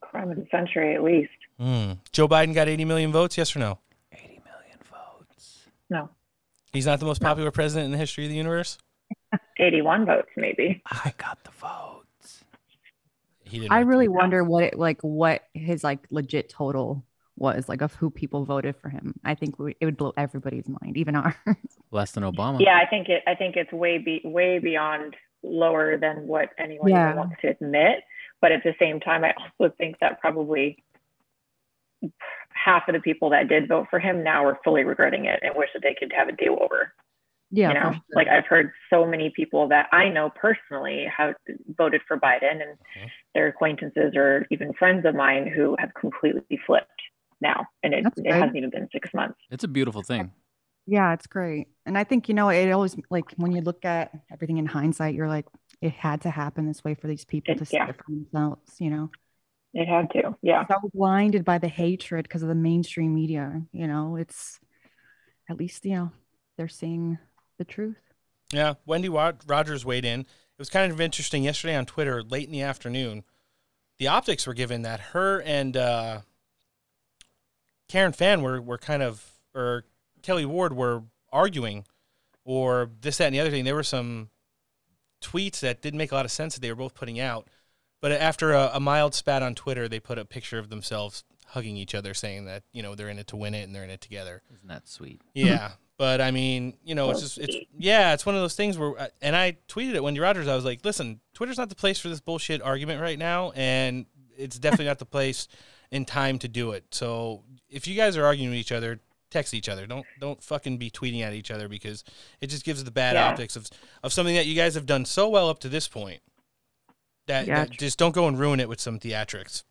Crime 0.00 0.30
of 0.30 0.36
the 0.36 0.46
century, 0.50 0.94
at 0.94 1.02
least. 1.02 1.30
Hmm. 1.58 1.92
Joe 2.12 2.28
Biden 2.28 2.54
got 2.54 2.68
80 2.68 2.84
million 2.84 3.12
votes, 3.12 3.36
yes 3.36 3.54
or 3.54 3.58
no? 3.58 3.78
80 4.12 4.22
million 4.44 4.78
votes. 4.90 5.66
No. 5.90 6.08
He's 6.72 6.86
not 6.86 7.00
the 7.00 7.06
most 7.06 7.20
popular 7.20 7.50
president 7.50 7.86
in 7.86 7.90
the 7.90 7.98
history 7.98 8.24
of 8.24 8.30
the 8.30 8.36
universe? 8.36 8.78
81 9.58 10.06
votes, 10.06 10.28
maybe. 10.36 10.80
I 10.86 11.12
got 11.18 11.42
the 11.44 11.50
votes. 11.50 11.97
He 13.48 13.58
didn't. 13.60 13.72
I 13.72 13.80
really 13.80 14.08
wonder 14.08 14.44
what 14.44 14.64
it 14.64 14.78
like 14.78 15.00
what 15.02 15.42
his 15.54 15.82
like 15.84 16.06
legit 16.10 16.48
total 16.48 17.04
was 17.36 17.68
like 17.68 17.82
of 17.82 17.94
who 17.94 18.10
people 18.10 18.44
voted 18.44 18.74
for 18.76 18.88
him. 18.88 19.14
I 19.24 19.34
think 19.34 19.58
we, 19.58 19.76
it 19.80 19.84
would 19.84 19.96
blow 19.96 20.12
everybody's 20.16 20.68
mind, 20.68 20.96
even 20.96 21.14
ours. 21.16 21.34
Less 21.90 22.12
than 22.12 22.24
Obama. 22.24 22.60
Yeah, 22.60 22.76
I 22.76 22.86
think 22.86 23.08
it. 23.08 23.22
I 23.26 23.34
think 23.34 23.56
it's 23.56 23.72
way 23.72 23.98
be 23.98 24.20
way 24.24 24.58
beyond 24.58 25.14
lower 25.42 25.96
than 25.96 26.26
what 26.26 26.50
anyone 26.58 26.88
Yeah. 26.90 27.14
wants 27.14 27.36
to 27.42 27.48
admit. 27.48 28.00
But 28.40 28.52
at 28.52 28.62
the 28.64 28.74
same 28.78 29.00
time, 29.00 29.24
I 29.24 29.34
also 29.60 29.72
think 29.78 29.98
that 30.00 30.20
probably 30.20 30.82
half 32.52 32.88
of 32.88 32.94
the 32.94 33.00
people 33.00 33.30
that 33.30 33.48
did 33.48 33.68
vote 33.68 33.86
for 33.90 33.98
him 33.98 34.22
now 34.22 34.44
are 34.44 34.58
fully 34.64 34.84
regretting 34.84 35.24
it 35.26 35.40
and 35.42 35.54
wish 35.56 35.70
that 35.74 35.82
they 35.82 35.94
could 35.98 36.12
have 36.12 36.28
a 36.28 36.32
do 36.32 36.56
over. 36.60 36.92
Yeah, 37.50 37.68
you 37.68 37.74
know, 37.74 37.92
sure. 37.92 38.00
like 38.14 38.28
I've 38.28 38.46
heard 38.46 38.72
so 38.90 39.06
many 39.06 39.30
people 39.34 39.68
that 39.68 39.88
I 39.90 40.10
know 40.10 40.30
personally 40.30 41.06
have 41.16 41.34
voted 41.76 42.02
for 42.06 42.18
Biden, 42.18 42.52
and 42.52 42.76
mm-hmm. 42.76 43.06
their 43.34 43.48
acquaintances 43.48 44.14
or 44.14 44.46
even 44.50 44.74
friends 44.74 45.06
of 45.06 45.14
mine 45.14 45.46
who 45.46 45.74
have 45.78 45.94
completely 45.94 46.60
flipped 46.66 46.90
now, 47.40 47.66
and 47.82 47.94
it, 47.94 48.04
it 48.16 48.32
hasn't 48.32 48.56
even 48.56 48.70
been 48.70 48.88
six 48.92 49.08
months. 49.14 49.38
It's 49.50 49.64
a 49.64 49.68
beautiful 49.68 50.02
thing. 50.02 50.32
Yeah, 50.86 51.12
it's 51.12 51.26
great. 51.26 51.68
And 51.84 51.98
I 51.98 52.04
think, 52.04 52.30
you 52.30 52.34
know, 52.34 52.48
it 52.48 52.70
always 52.70 52.96
like 53.10 53.32
when 53.36 53.52
you 53.52 53.60
look 53.60 53.84
at 53.84 54.10
everything 54.32 54.56
in 54.56 54.64
hindsight, 54.64 55.14
you're 55.14 55.28
like, 55.28 55.44
it 55.82 55.92
had 55.92 56.22
to 56.22 56.30
happen 56.30 56.66
this 56.66 56.82
way 56.82 56.94
for 56.94 57.08
these 57.08 57.26
people 57.26 57.54
It- 57.54 57.58
to 57.58 57.64
see 57.66 57.76
yeah. 57.76 57.90
it 57.90 57.96
for 57.96 58.10
themselves, 58.10 58.76
you 58.80 58.90
know. 58.90 59.10
It 59.74 59.86
had 59.86 60.10
to, 60.12 60.34
yeah. 60.40 60.66
So 60.66 60.74
I 60.74 60.78
was 60.82 60.90
blinded 60.94 61.44
by 61.44 61.58
the 61.58 61.68
hatred 61.68 62.22
because 62.22 62.42
of 62.42 62.48
the 62.48 62.54
mainstream 62.54 63.14
media, 63.14 63.62
you 63.70 63.86
know, 63.86 64.16
it's 64.16 64.58
at 65.50 65.58
least, 65.58 65.84
you 65.84 65.94
know, 65.94 66.10
they're 66.56 66.68
seeing 66.68 67.18
the 67.58 67.64
truth. 67.64 67.96
Yeah, 68.52 68.74
Wendy 68.86 69.08
Rogers 69.08 69.84
weighed 69.84 70.04
in. 70.04 70.20
It 70.20 70.26
was 70.58 70.70
kind 70.70 70.90
of 70.90 71.00
interesting 71.00 71.44
yesterday 71.44 71.76
on 71.76 71.86
Twitter, 71.86 72.22
late 72.22 72.46
in 72.46 72.52
the 72.52 72.62
afternoon. 72.62 73.24
The 73.98 74.08
optics 74.08 74.46
were 74.46 74.54
given 74.54 74.82
that 74.82 75.00
her 75.00 75.42
and 75.42 75.76
uh, 75.76 76.20
Karen 77.88 78.12
Fann 78.12 78.42
were, 78.42 78.60
were 78.60 78.78
kind 78.78 79.02
of, 79.02 79.24
or 79.54 79.84
Kelli 80.22 80.46
Ward 80.46 80.72
were 80.74 81.02
arguing, 81.32 81.84
or 82.44 82.90
this, 83.00 83.18
that, 83.18 83.26
and 83.26 83.34
the 83.34 83.40
other 83.40 83.50
thing. 83.50 83.64
There 83.64 83.74
were 83.74 83.82
some 83.82 84.30
tweets 85.20 85.60
that 85.60 85.82
didn't 85.82 85.98
make 85.98 86.12
a 86.12 86.14
lot 86.14 86.24
of 86.24 86.30
sense 86.30 86.54
that 86.54 86.60
they 86.60 86.70
were 86.70 86.76
both 86.76 86.94
putting 86.94 87.20
out. 87.20 87.48
But 88.00 88.12
after 88.12 88.52
a, 88.52 88.70
a 88.74 88.80
mild 88.80 89.14
spat 89.14 89.42
on 89.42 89.54
Twitter, 89.54 89.88
they 89.88 90.00
put 90.00 90.18
a 90.18 90.24
picture 90.24 90.58
of 90.58 90.70
themselves 90.70 91.24
hugging 91.46 91.76
each 91.76 91.94
other, 91.94 92.14
saying 92.14 92.44
that 92.44 92.62
you 92.72 92.82
know 92.82 92.94
they're 92.94 93.08
in 93.08 93.18
it 93.18 93.26
to 93.28 93.36
win 93.36 93.54
it 93.54 93.62
and 93.62 93.74
they're 93.74 93.84
in 93.84 93.90
it 93.90 94.00
together. 94.00 94.42
Isn't 94.54 94.68
that 94.68 94.88
sweet? 94.88 95.20
Yeah, 95.34 95.72
but 95.98 96.20
I 96.20 96.30
mean, 96.30 96.78
you 96.84 96.94
know, 96.94 97.10
it's 97.10 97.20
just 97.20 97.38
it's 97.38 97.56
yeah, 97.76 98.14
it's 98.14 98.24
one 98.24 98.34
of 98.34 98.40
those 98.40 98.54
things 98.54 98.78
where, 98.78 98.98
uh, 98.98 99.08
and 99.20 99.36
I 99.36 99.58
tweeted 99.68 99.94
it 99.94 100.02
Wendy 100.02 100.20
Rogers. 100.20 100.48
I 100.48 100.54
was 100.54 100.64
like, 100.64 100.84
listen, 100.84 101.20
Twitter's 101.34 101.58
not 101.58 101.68
the 101.68 101.74
place 101.74 101.98
for 101.98 102.08
this 102.08 102.20
bullshit 102.20 102.62
argument 102.62 103.02
right 103.02 103.18
now, 103.18 103.50
and 103.54 104.06
it's 104.36 104.58
definitely 104.60 104.86
not 104.86 104.98
the 105.00 105.04
place 105.06 105.48
in 105.90 106.04
time 106.04 106.38
to 106.38 106.48
do 106.48 106.70
it. 106.72 106.84
So 106.92 107.42
if 107.68 107.86
you 107.86 107.96
guys 107.96 108.16
are 108.16 108.24
arguing 108.24 108.50
with 108.50 108.58
each 108.58 108.72
other, 108.72 109.00
text 109.30 109.52
each 109.52 109.68
other. 109.68 109.86
Don't 109.86 110.06
don't 110.20 110.42
fucking 110.42 110.78
be 110.78 110.90
tweeting 110.90 111.20
at 111.22 111.34
each 111.34 111.50
other 111.50 111.68
because 111.68 112.02
it 112.40 112.46
just 112.46 112.64
gives 112.64 112.82
the 112.84 112.90
bad 112.90 113.14
Yeah. 113.14 113.28
optics 113.28 113.56
of 113.56 113.68
of 114.02 114.12
something 114.12 114.34
that 114.36 114.46
you 114.46 114.54
guys 114.54 114.74
have 114.74 114.86
done 114.86 115.04
so 115.04 115.28
well 115.28 115.48
up 115.50 115.58
to 115.60 115.68
this 115.68 115.88
point. 115.88 116.20
That, 117.26 117.46
Yeah, 117.46 117.64
that 117.66 117.72
just 117.72 117.98
don't 117.98 118.14
go 118.14 118.26
and 118.26 118.38
ruin 118.38 118.58
it 118.60 118.70
with 118.70 118.80
some 118.80 118.98
theatrics. 118.98 119.64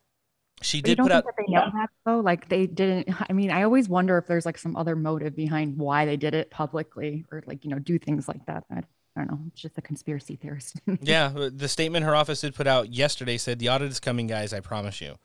She 0.61 0.81
did 0.81 0.97
put 0.97 1.11
out 1.11 1.23
they 1.37 1.53
know 1.53 1.69
that 1.73 1.89
though? 2.05 2.19
Like 2.19 2.49
they 2.49 2.65
didn't. 2.65 3.09
I 3.29 3.33
mean, 3.33 3.51
I 3.51 3.63
always 3.63 3.87
wonder 3.87 4.17
if 4.17 4.25
there's 4.25 4.45
like 4.45 4.57
some 4.57 4.75
other 4.75 4.95
motive 4.95 5.35
behind 5.35 5.77
why 5.77 6.05
they 6.05 6.17
did 6.17 6.33
it 6.33 6.49
publicly 6.49 7.25
or 7.31 7.43
like 7.45 7.63
you 7.63 7.69
know 7.69 7.79
do 7.79 7.99
things 7.99 8.27
like 8.27 8.45
that. 8.47 8.63
I, 8.71 8.79
I 8.79 9.21
don't 9.21 9.31
know. 9.31 9.39
It's 9.47 9.61
just 9.61 9.77
a 9.77 9.81
conspiracy 9.81 10.35
theorist. 10.35 10.81
yeah, 11.01 11.31
uh, 11.35 11.49
the 11.53 11.67
statement 11.67 12.05
her 12.05 12.15
office 12.15 12.41
did 12.41 12.55
put 12.55 12.67
out 12.67 12.91
yesterday 12.91 13.37
said 13.37 13.59
the 13.59 13.69
audit 13.69 13.91
is 13.91 13.99
coming, 13.99 14.27
guys. 14.27 14.51
I 14.53 14.59
promise 14.59 14.99
you. 14.99 15.15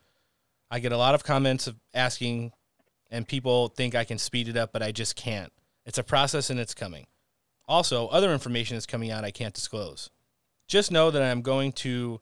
I 0.70 0.80
get 0.80 0.92
a 0.92 0.96
lot 0.96 1.14
of 1.14 1.24
comments 1.24 1.66
of 1.66 1.76
asking, 1.92 2.52
and 3.10 3.28
people 3.28 3.68
think 3.68 3.94
I 3.94 4.04
can 4.04 4.18
speed 4.18 4.48
it 4.48 4.56
up, 4.56 4.72
but 4.72 4.82
I 4.82 4.92
just 4.92 5.16
can't. 5.16 5.52
It's 5.84 5.98
a 5.98 6.02
process 6.02 6.48
and 6.50 6.60
it's 6.60 6.74
coming. 6.74 7.06
Also, 7.68 8.09
other 8.09 8.32
information 8.32 8.76
is 8.76 8.86
coming 8.86 9.10
out 9.10 9.24
I 9.24 9.30
can't 9.30 9.54
disclose. 9.54 10.10
Just 10.66 10.90
know 10.90 11.10
that 11.10 11.22
I'm 11.22 11.42
going 11.42 11.72
to 11.72 12.20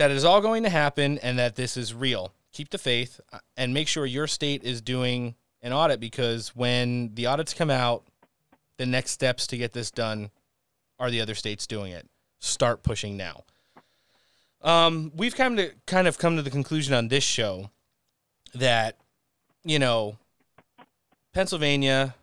that 0.00 0.10
it 0.10 0.16
is 0.16 0.24
all 0.24 0.40
going 0.40 0.62
to 0.62 0.70
happen 0.70 1.18
and 1.18 1.38
that 1.38 1.56
this 1.56 1.76
is 1.76 1.92
real. 1.92 2.32
Keep 2.54 2.70
the 2.70 2.78
faith 2.78 3.20
uh, 3.34 3.38
and 3.58 3.74
make 3.74 3.86
sure 3.86 4.06
your 4.06 4.26
state 4.26 4.64
is 4.64 4.80
doing 4.80 5.34
an 5.60 5.74
audit 5.74 6.00
because 6.00 6.56
when 6.56 7.14
the 7.16 7.26
audits 7.26 7.52
come 7.52 7.68
out, 7.68 8.06
the 8.78 8.86
next 8.86 9.10
steps 9.10 9.46
to 9.48 9.58
get 9.58 9.74
this 9.74 9.90
done 9.90 10.30
are 10.98 11.10
the 11.10 11.20
other 11.20 11.34
states 11.34 11.66
doing 11.66 11.92
it. 11.92 12.08
Start 12.38 12.82
pushing 12.82 13.18
now. 13.18 13.44
Um, 14.62 15.12
we've 15.14 15.34
come 15.34 15.56
to 15.56 15.72
kind 15.86 16.08
of 16.08 16.16
come 16.16 16.36
to 16.36 16.42
the 16.42 16.50
conclusion 16.50 16.94
on 16.94 17.08
this 17.08 17.24
show 17.24 17.68
that 18.54 18.96
you 19.64 19.78
know 19.78 20.16
Pennsylvania, 21.34 22.14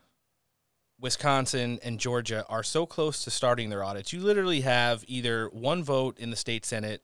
Wisconsin, 1.00 1.78
and 1.84 2.00
Georgia 2.00 2.44
are 2.50 2.64
so 2.64 2.88
close 2.88 3.24
to 3.24 3.30
starting 3.30 3.70
their 3.70 3.84
audits. 3.84 4.14
You 4.14 4.22
literally 4.22 4.62
have 4.62 5.06
either 5.08 5.48
one 5.50 5.84
vote 5.84 6.18
in 6.18 6.32
the 6.32 6.36
state 6.36 6.66
senate 6.66 7.04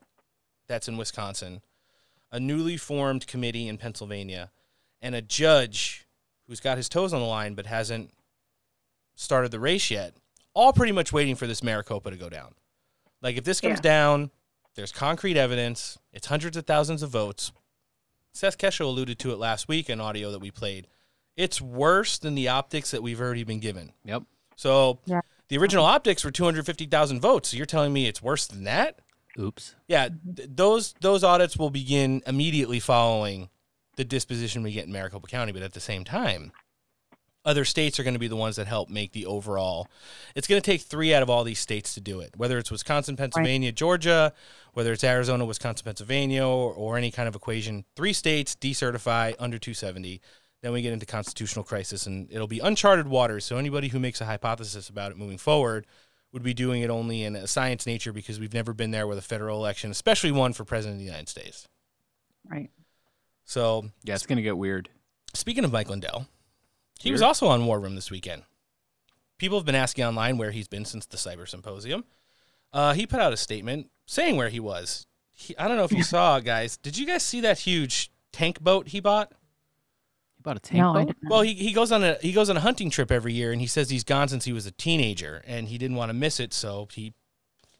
that's 0.74 0.88
in 0.88 0.98
Wisconsin, 0.98 1.62
a 2.32 2.40
newly 2.40 2.78
formed 2.78 3.28
committee 3.28 3.68
in 3.68 3.78
Pennsylvania, 3.78 4.50
and 5.02 5.14
a 5.14 5.22
judge 5.22 6.08
who's 6.48 6.60
got 6.60 6.78
his 6.78 6.90
toes 6.90 7.14
on 7.14 7.22
the 7.22 7.28
line 7.28 7.54
but 7.54 7.68
hasn't 7.68 8.12
started 9.16 9.52
the 9.52 9.60
race 9.60 9.92
yet. 9.92 10.16
All 10.56 10.74
pretty 10.74 10.92
much 10.92 11.14
waiting 11.14 11.36
for 11.36 11.46
this 11.46 11.62
Maricopa 11.62 12.10
to 12.10 12.18
go 12.18 12.30
down. 12.30 12.56
Like 13.22 13.38
if 13.38 13.44
this 13.44 13.62
comes 13.62 13.78
Yeah. 13.78 13.82
down, 13.82 14.32
there's 14.74 14.92
concrete 14.92 15.38
evidence. 15.38 16.00
It's 16.12 16.26
hundreds 16.28 16.58
of 16.58 16.66
thousands 16.66 17.04
of 17.04 17.12
votes. 17.12 17.52
Seth 18.34 18.58
Keshel 18.58 18.86
alluded 18.88 19.20
to 19.20 19.32
it 19.32 19.38
last 19.38 19.68
week 19.68 19.88
in 19.92 20.02
audio 20.02 20.32
that 20.32 20.40
we 20.40 20.50
played. 20.50 20.88
It's 21.36 21.62
worse 21.62 22.18
than 22.18 22.34
the 22.34 22.48
optics 22.48 22.90
that 22.90 23.04
we've 23.04 23.22
already 23.22 23.44
been 23.44 23.60
given. 23.60 23.94
Yep. 24.06 24.24
So 24.56 25.00
Yeah. 25.06 25.22
the 25.50 25.58
original 25.60 25.86
optics 25.86 26.24
were 26.24 26.32
250,000 26.32 27.20
votes. 27.22 27.50
So 27.50 27.58
you're 27.58 27.68
telling 27.68 27.94
me 27.94 28.08
it's 28.08 28.24
worse 28.24 28.48
than 28.48 28.64
that? 28.64 29.00
Oops. 29.40 29.76
Yeah, 29.88 30.10
th- 30.36 30.50
those 30.52 30.94
those 31.02 31.24
audits 31.24 31.58
will 31.58 31.70
begin 31.70 32.22
immediately 32.28 32.80
following 32.80 33.50
the 33.96 34.04
disposition 34.04 34.64
we 34.64 34.72
get 34.72 34.86
in 34.86 34.92
Maricopa 34.92 35.28
County, 35.28 35.52
but 35.52 35.62
at 35.62 35.74
the 35.74 35.80
same 35.80 36.04
time, 36.04 36.52
other 37.46 37.66
states 37.66 38.00
are 38.00 38.04
going 38.04 38.14
to 38.14 38.20
be 38.20 38.28
the 38.28 38.36
ones 38.36 38.56
that 38.56 38.68
help 38.68 38.90
make 38.90 39.12
the 39.12 39.26
overall. 39.26 39.88
It's 40.36 40.48
going 40.48 40.62
to 40.62 40.66
take 40.66 40.82
three 40.82 41.14
out 41.14 41.24
of 41.24 41.30
all 41.30 41.44
these 41.44 41.60
states 41.60 41.94
to 41.96 42.02
do 42.02 42.22
it, 42.22 42.34
whether 42.38 42.58
it's 42.58 42.72
Wisconsin, 42.72 43.18
Pennsylvania, 43.18 43.72
Georgia, 43.72 44.34
whether 44.74 44.94
it's 44.94 45.04
Arizona, 45.04 45.46
Wisconsin, 45.46 45.84
Pennsylvania, 45.84 46.46
or, 46.46 46.74
or 46.74 46.98
any 46.98 47.12
kind 47.12 47.28
of 47.28 47.36
equation. 47.36 47.86
Three 47.96 48.14
states 48.14 48.56
decertify 48.56 49.36
under 49.40 49.58
270. 49.58 50.22
Then 50.62 50.72
we 50.72 50.82
get 50.82 50.94
into 50.94 51.06
constitutional 51.06 51.66
crisis, 51.66 52.08
and 52.08 52.32
it'll 52.32 52.48
be 52.48 52.60
uncharted 52.60 53.08
waters. 53.08 53.44
So 53.44 53.58
anybody 53.58 53.90
who 53.90 54.00
makes 54.00 54.22
a 54.22 54.26
hypothesis 54.26 54.88
about 54.88 55.12
it 55.12 55.18
moving 55.18 55.38
forward 55.38 55.86
would 56.34 56.44
be 56.44 56.54
doing 56.54 56.82
it 56.82 56.90
only 56.90 57.24
in 57.24 57.36
a 57.36 57.48
science 57.48 57.86
nature 57.86 58.12
because 58.12 58.40
we've 58.40 58.54
never 58.54 58.74
been 58.74 58.92
there 58.92 59.08
with 59.08 59.18
a 59.20 59.22
federal 59.22 59.58
election, 59.58 59.92
especially 59.92 60.32
one 60.32 60.52
for 60.52 60.66
president 60.66 60.96
of 60.96 61.00
the 61.00 61.06
United 61.06 61.30
States. 61.30 61.68
right. 62.50 62.70
So 63.46 63.90
Yeah, 64.04 64.16
it's 64.16 64.26
gonna 64.26 64.42
get 64.42 64.58
weird. 64.58 64.90
Speaking 65.34 65.64
of 65.64 65.72
Mike 65.72 65.90
Lindell, 65.90 66.28
he 67.00 67.12
was 67.12 67.22
also 67.22 67.48
on 67.48 67.66
War 67.66 67.80
Room 67.80 67.96
this 67.96 68.10
weekend. 68.10 68.44
People 69.38 69.58
have 69.58 69.66
been 69.66 69.76
asking 69.76 70.06
online 70.06 70.38
where 70.38 70.52
he's 70.52 70.68
been 70.68 70.86
since 70.86 71.06
the 71.06 71.18
Cyber 71.18 71.48
Symposium. 71.48 72.06
Uh, 72.72 72.94
he 72.94 73.06
put 73.06 73.20
out 73.20 73.34
a 73.34 73.38
statement 73.38 73.90
saying 74.06 74.38
where 74.38 74.50
he 74.50 74.60
was. 74.60 75.06
He, 75.34 75.56
I 75.58 75.68
don't 75.68 75.78
know 75.78 75.84
if 75.84 75.92
you 75.92 76.04
saw, 76.16 76.40
guys. 76.40 76.78
Did 76.78 76.98
you 76.98 77.06
guys 77.06 77.24
see 77.24 77.42
that 77.42 77.60
huge 77.60 78.10
tank 78.32 78.62
boat 78.62 78.88
he 78.90 79.00
bought? 79.00 79.34
He 80.44 80.50
bought 80.50 80.58
a 80.58 80.60
tank 80.60 80.80
No, 80.82 80.94
boat. 80.94 81.16
Well, 81.30 81.42
he, 81.42 81.54
he 81.54 81.72
goes 81.72 81.92
on 81.94 82.04
a 82.04 82.18
he 82.22 82.34
goes 82.34 82.50
on 82.50 82.58
a 82.58 82.60
hunting 82.60 82.90
trip 82.90 83.12
every 83.12 83.32
year, 83.34 83.52
and 83.54 83.62
he 83.62 83.68
says 83.68 83.90
he's 83.90 84.04
gone 84.04 84.28
since 84.28 84.44
he 84.46 84.52
was 84.52 84.66
a 84.66 84.72
teenager, 84.72 85.42
and 85.48 85.70
he 85.70 85.78
didn't 85.78 85.96
want 85.96 86.10
to 86.10 86.14
miss 86.14 86.40
it, 86.40 86.54
so 86.54 86.88
he 86.92 87.14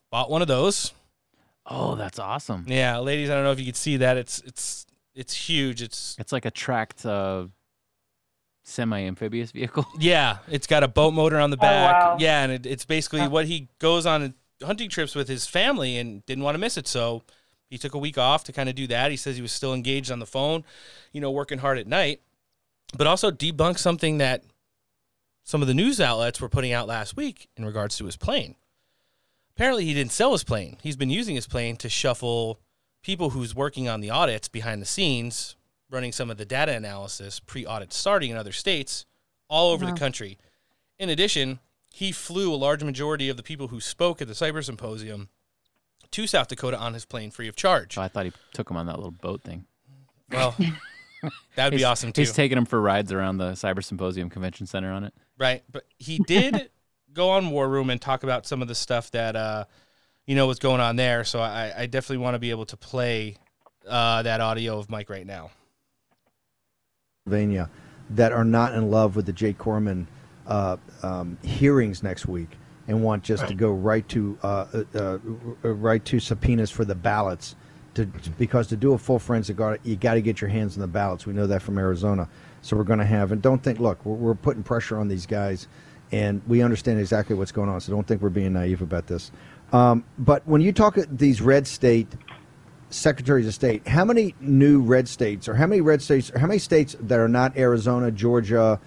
bought 0.10 0.30
one 0.30 0.42
of 0.42 0.48
those. 0.48 0.94
Oh, 1.66 1.96
that's 1.96 2.20
awesome. 2.20 2.66
Yeah, 2.68 3.00
ladies, 3.00 3.30
I 3.30 3.36
don't 3.36 3.44
know 3.44 3.52
if 3.52 3.60
you 3.60 3.66
could 3.66 3.76
see 3.76 3.98
that. 3.98 4.16
It's 4.18 4.40
it's 4.46 4.86
it's 5.14 5.34
huge. 5.34 5.82
It's 5.82 6.16
It's 6.20 6.32
like 6.32 6.46
a 6.46 6.52
tracked 6.52 7.06
uh, 7.06 7.48
semi-amphibious 8.64 9.52
vehicle. 9.52 9.86
Yeah, 10.00 10.38
it's 10.48 10.68
got 10.68 10.84
a 10.84 10.88
boat 10.88 11.14
motor 11.14 11.40
on 11.40 11.50
the 11.50 11.58
Oh, 11.58 11.62
back. 11.62 11.94
wow. 11.94 12.18
Yeah, 12.20 12.44
and 12.44 12.52
it, 12.52 12.66
it's 12.66 12.86
basically 12.86 13.28
what 13.28 13.46
he 13.46 13.68
goes 13.80 14.06
on 14.06 14.34
hunting 14.64 14.90
trips 14.90 15.16
with 15.16 15.28
his 15.28 15.46
family 15.48 15.98
and 15.98 16.26
didn't 16.26 16.44
want 16.44 16.56
to 16.56 16.60
miss 16.60 16.78
it. 16.78 16.88
So 16.88 17.24
he 17.70 17.78
took 17.78 17.94
a 17.94 17.98
week 17.98 18.18
off 18.18 18.44
to 18.46 18.54
kind 18.54 18.70
of 18.70 18.76
do 18.76 18.88
that. 18.88 19.12
He 19.12 19.18
says 19.18 19.36
he 19.36 19.42
was 19.42 19.52
still 19.52 19.74
engaged 19.74 20.12
on 20.12 20.20
the 20.20 20.26
phone, 20.26 20.64
you 21.12 21.20
know, 21.22 21.32
working 21.32 21.60
hard 21.60 21.78
at 21.78 21.88
night, 21.88 22.22
but 22.98 23.08
also 23.08 23.32
debunk 23.32 23.78
something 23.78 24.18
that 24.20 24.44
some 25.44 25.62
of 25.62 25.68
the 25.68 25.74
news 25.74 26.00
outlets 26.00 26.40
were 26.40 26.50
putting 26.50 26.72
out 26.72 26.88
last 26.88 27.16
week 27.16 27.50
in 27.58 27.66
regards 27.66 27.98
to 27.98 28.06
his 28.06 28.16
plane. 28.18 28.56
Apparently, 29.56 29.86
he 29.86 29.94
didn't 29.94 30.12
sell 30.12 30.32
his 30.32 30.44
plane. 30.44 30.78
He's 30.82 30.96
been 30.96 31.10
using 31.10 31.36
his 31.36 31.48
plane 31.48 31.76
to 31.78 31.90
shuffle 31.90 32.60
people 33.04 33.32
who's 33.32 33.54
working 33.54 33.88
on 33.88 34.00
the 34.02 34.10
audits 34.10 34.48
behind 34.48 34.82
the 34.82 34.86
scenes, 34.86 35.56
running 35.92 36.12
some 36.12 36.30
of 36.32 36.38
the 36.38 36.46
data 36.46 36.72
analysis 36.74 37.40
pre 37.40 37.66
audit 37.66 37.94
starting 37.94 38.32
in 38.32 38.38
other 38.38 38.52
states 38.54 39.06
all 39.50 39.72
over 39.72 39.86
Wow. 39.86 39.92
the 39.94 40.00
country. 40.00 40.38
In 40.98 41.10
addition, 41.10 41.60
he 41.92 42.12
flew 42.12 42.52
a 42.52 42.56
large 42.56 42.84
majority 42.84 43.30
of 43.30 43.38
the 43.38 43.44
people 43.44 43.68
who 43.68 43.80
spoke 43.82 44.22
at 44.22 44.28
the 44.28 44.34
Cyber 44.34 44.64
Symposium 44.64 45.30
to 46.12 46.26
South 46.26 46.48
Dakota 46.48 46.78
on 46.80 46.94
his 46.94 47.06
plane 47.06 47.30
free 47.30 47.48
of 47.48 47.56
charge. 47.56 47.98
Oh, 47.98 48.02
I 48.02 48.08
thought 48.08 48.26
he 48.26 48.32
took 48.54 48.72
him 48.72 48.78
on 48.78 48.86
that 48.88 48.96
little 48.96 49.12
boat 49.12 49.44
thing. 49.44 49.66
Well, 50.32 50.56
that'd 51.56 51.78
be 51.78 51.84
awesome 51.84 52.12
too. 52.12 52.22
He's 52.22 52.34
taking 52.34 52.58
him 52.58 52.66
for 52.66 52.80
rides 52.82 53.12
around 53.12 53.38
the 53.38 53.52
Cyber 53.52 53.84
Symposium 53.84 54.30
Convention 54.30 54.68
Center 54.68 54.92
on 54.92 55.04
it. 55.04 55.14
Right. 55.38 55.64
But 55.72 55.84
he 55.98 56.20
did 56.20 56.70
go 57.14 57.32
on 57.32 57.52
War 57.52 57.68
Room 57.68 57.90
and 57.90 58.02
talk 58.02 58.24
about 58.24 58.46
some 58.46 58.62
of 58.62 58.68
the 58.68 58.76
stuff 58.76 59.12
that 59.12 59.36
uh 59.36 59.66
you 60.26 60.36
know 60.36 60.48
was 60.48 60.60
going 60.60 60.82
on 60.82 60.96
there. 60.96 61.24
So 61.24 61.40
I, 61.40 61.74
I 61.76 61.86
definitely 61.86 62.18
want 62.18 62.36
to 62.36 62.40
be 62.40 62.52
able 62.52 62.66
to 62.68 62.78
play 62.78 63.38
uh 63.88 64.22
that 64.24 64.42
audio 64.42 64.78
of 64.78 64.90
Mike 64.90 65.10
right 65.10 65.26
now. 65.26 65.52
Pennsylvania 67.26 67.70
that 68.10 68.32
are 68.32 68.44
not 68.44 68.74
in 68.74 68.92
love 68.92 69.16
with 69.16 69.26
the 69.26 69.34
Jake 69.34 69.58
Corman 69.58 70.08
uh, 70.48 70.78
um, 71.02 71.38
hearings 71.44 72.04
next 72.04 72.28
week 72.28 72.50
and 72.88 73.02
want 73.02 73.24
just 73.24 73.48
to 73.48 73.54
go 73.54 73.72
right 73.72 74.08
to 74.10 74.38
uh, 74.44 74.66
uh, 74.74 75.00
uh, 75.00 75.18
right 75.70 76.04
to 76.06 76.20
subpoenas 76.20 76.70
for 76.70 76.84
the 76.84 76.96
ballots. 76.96 77.56
To, 77.96 78.08
because 78.40 78.68
to 78.68 78.76
do 78.76 78.94
a 78.94 78.98
full 78.98 79.20
forensic 79.20 79.60
audit, 79.60 79.82
you 79.84 79.96
got 79.96 80.16
to 80.16 80.22
get 80.22 80.42
your 80.42 80.50
hands 80.50 80.76
on 80.76 80.82
the 80.82 80.88
ballots. 80.88 81.28
We 81.28 81.34
know 81.34 81.46
that 81.46 81.62
from 81.62 81.78
Arizona. 81.78 82.28
So 82.64 82.76
we're 82.76 82.86
going 82.86 82.98
to 82.98 83.06
have, 83.06 83.32
and 83.32 83.40
don't 83.40 83.62
think, 83.62 83.80
look, 83.80 84.04
we're, 84.04 84.16
we're 84.16 84.36
putting 84.36 84.64
pressure 84.64 84.98
on 84.98 85.10
these 85.10 85.28
guys, 85.28 85.68
and 86.12 86.42
we 86.48 86.64
understand 86.64 87.00
exactly 87.00 87.36
what's 87.36 87.52
going 87.52 87.70
on. 87.70 87.82
So 87.82 87.92
don't 87.92 88.08
think 88.08 88.24
we're 88.24 88.30
being 88.30 88.54
naive 88.54 88.82
about 88.82 89.06
this. 89.06 89.32
Um, 89.74 90.06
but 90.18 90.42
when 90.48 90.62
you 90.62 90.72
talk 90.72 90.98
at 90.98 91.20
these 91.20 91.40
red 91.40 91.68
state 91.68 92.08
secretaries 92.90 93.46
of 93.46 93.54
state, 93.54 93.88
how 93.88 94.06
many 94.06 94.34
new 94.40 94.82
red 94.82 95.08
states, 95.08 95.48
or 95.48 95.54
how 95.54 95.68
many 95.68 95.82
red 95.82 96.02
states, 96.02 96.32
or 96.32 96.40
how 96.40 96.48
many 96.48 96.60
states 96.60 96.96
that 97.00 97.20
are 97.20 97.28
not 97.28 97.56
Arizona, 97.58 98.10
Georgia, 98.10 98.80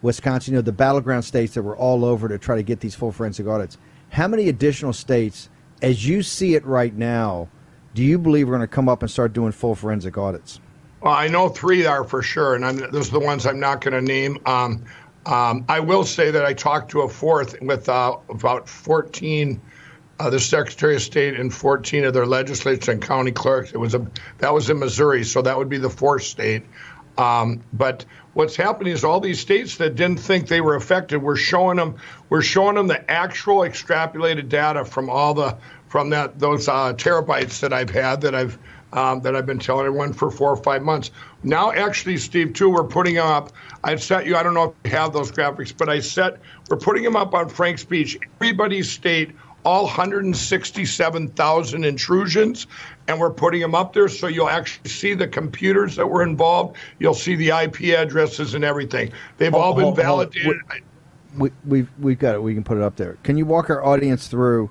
Wisconsin, 0.00 0.54
you 0.54 0.58
know, 0.58 0.62
the 0.62 0.72
battleground 0.72 1.24
states 1.24 1.54
that 1.54 1.62
were 1.62 1.76
all 1.76 2.04
over 2.04 2.28
to 2.28 2.38
try 2.38 2.56
to 2.56 2.62
get 2.62 2.80
these 2.80 2.94
full 2.94 3.12
forensic 3.12 3.46
audits, 3.46 3.76
how 4.10 4.28
many 4.28 4.48
additional 4.48 4.92
states, 4.92 5.50
as 5.82 6.06
you 6.06 6.22
see 6.22 6.54
it 6.54 6.64
right 6.64 6.94
now, 6.94 7.48
do 7.94 8.02
you 8.02 8.18
believe 8.18 8.48
we're 8.48 8.56
going 8.56 8.68
to 8.68 8.74
come 8.74 8.88
up 8.88 9.02
and 9.02 9.10
start 9.10 9.32
doing 9.32 9.52
full 9.52 9.74
forensic 9.74 10.18
audits? 10.18 10.60
Well, 11.00 11.14
I 11.14 11.28
know 11.28 11.48
three 11.48 11.86
are 11.86 12.04
for 12.04 12.22
sure, 12.22 12.54
and 12.54 12.64
I'm, 12.64 12.76
those 12.90 13.08
are 13.08 13.18
the 13.18 13.20
ones 13.20 13.46
I'm 13.46 13.60
not 13.60 13.80
going 13.80 13.94
to 13.94 14.00
name. 14.00 14.38
Um, 14.46 14.84
um, 15.26 15.64
I 15.68 15.80
will 15.80 16.04
say 16.04 16.30
that 16.30 16.44
I 16.44 16.52
talked 16.52 16.90
to 16.90 17.02
a 17.02 17.08
fourth 17.08 17.60
with 17.62 17.88
uh, 17.88 18.16
about 18.28 18.68
14 18.68 19.60
uh, 20.20 20.30
the 20.30 20.38
Secretary 20.38 20.94
of 20.94 21.02
State 21.02 21.38
and 21.38 21.52
14 21.52 22.04
of 22.04 22.14
their 22.14 22.26
legislators 22.26 22.88
and 22.88 23.02
county 23.02 23.32
clerks. 23.32 23.72
It 23.72 23.78
was 23.78 23.94
a 23.94 24.06
that 24.38 24.52
was 24.52 24.70
in 24.70 24.78
Missouri, 24.78 25.24
so 25.24 25.42
that 25.42 25.56
would 25.56 25.68
be 25.68 25.78
the 25.78 25.90
fourth 25.90 26.22
state. 26.22 26.64
Um, 27.18 27.62
but 27.72 28.04
what's 28.34 28.56
happening 28.56 28.92
is 28.92 29.04
all 29.04 29.20
these 29.20 29.40
states 29.40 29.76
that 29.76 29.94
didn't 29.94 30.18
think 30.18 30.48
they 30.48 30.60
were 30.60 30.74
affected, 30.74 31.22
we're 31.22 31.36
showing 31.36 31.76
them 31.76 31.96
we're 32.28 32.42
showing 32.42 32.76
them 32.76 32.86
the 32.86 33.10
actual 33.10 33.58
extrapolated 33.58 34.48
data 34.48 34.84
from 34.84 35.10
all 35.10 35.34
the 35.34 35.56
from 35.94 36.10
that 36.10 36.40
those 36.40 36.66
uh, 36.66 36.92
terabytes 36.94 37.60
that 37.60 37.72
I've 37.72 37.88
had 37.88 38.20
that 38.22 38.34
I've 38.34 38.58
um, 38.94 39.20
that 39.20 39.36
I've 39.36 39.46
been 39.46 39.60
telling 39.60 39.86
everyone 39.86 40.12
for 40.12 40.28
four 40.28 40.50
or 40.50 40.56
five 40.56 40.82
months. 40.82 41.12
Now, 41.44 41.70
actually, 41.70 42.16
Steve, 42.16 42.52
too, 42.52 42.68
we're 42.68 42.82
putting 42.82 43.14
them 43.14 43.28
up. 43.28 43.52
I 43.84 43.94
set 43.94 44.26
you. 44.26 44.34
I 44.34 44.42
don't 44.42 44.54
know 44.54 44.74
if 44.84 44.90
you 44.90 44.98
have 44.98 45.12
those 45.12 45.30
graphics, 45.30 45.72
but 45.76 45.88
I 45.88 46.00
set. 46.00 46.40
We're 46.68 46.78
putting 46.78 47.04
them 47.04 47.14
up 47.14 47.32
on 47.32 47.48
FrankSpeech. 47.48 48.20
Everybody's 48.40 48.90
state 48.90 49.36
all 49.64 49.84
167,000 49.84 51.84
intrusions, 51.84 52.66
and 53.06 53.20
we're 53.20 53.30
putting 53.30 53.60
them 53.60 53.76
up 53.76 53.92
there 53.92 54.08
so 54.08 54.26
you'll 54.26 54.48
actually 54.48 54.90
see 54.90 55.14
the 55.14 55.28
computers 55.28 55.94
that 55.94 56.08
were 56.08 56.24
involved. 56.24 56.76
You'll 56.98 57.14
see 57.14 57.36
the 57.36 57.50
IP 57.50 57.82
addresses 57.96 58.54
and 58.54 58.64
everything. 58.64 59.12
They've 59.38 59.52
Hold- 59.52 59.64
all 59.64 59.74
been 59.74 59.84
hold- 59.84 60.00
hold. 60.00 60.34
validated. 60.34 60.60
We, 61.38 61.52
we've 61.64 61.88
we've 62.00 62.18
got 62.18 62.34
it. 62.34 62.42
We 62.42 62.52
can 62.52 62.64
put 62.64 62.78
it 62.78 62.82
up 62.82 62.96
there. 62.96 63.16
Can 63.22 63.38
you 63.38 63.46
walk 63.46 63.70
our 63.70 63.84
audience 63.84 64.26
through? 64.26 64.70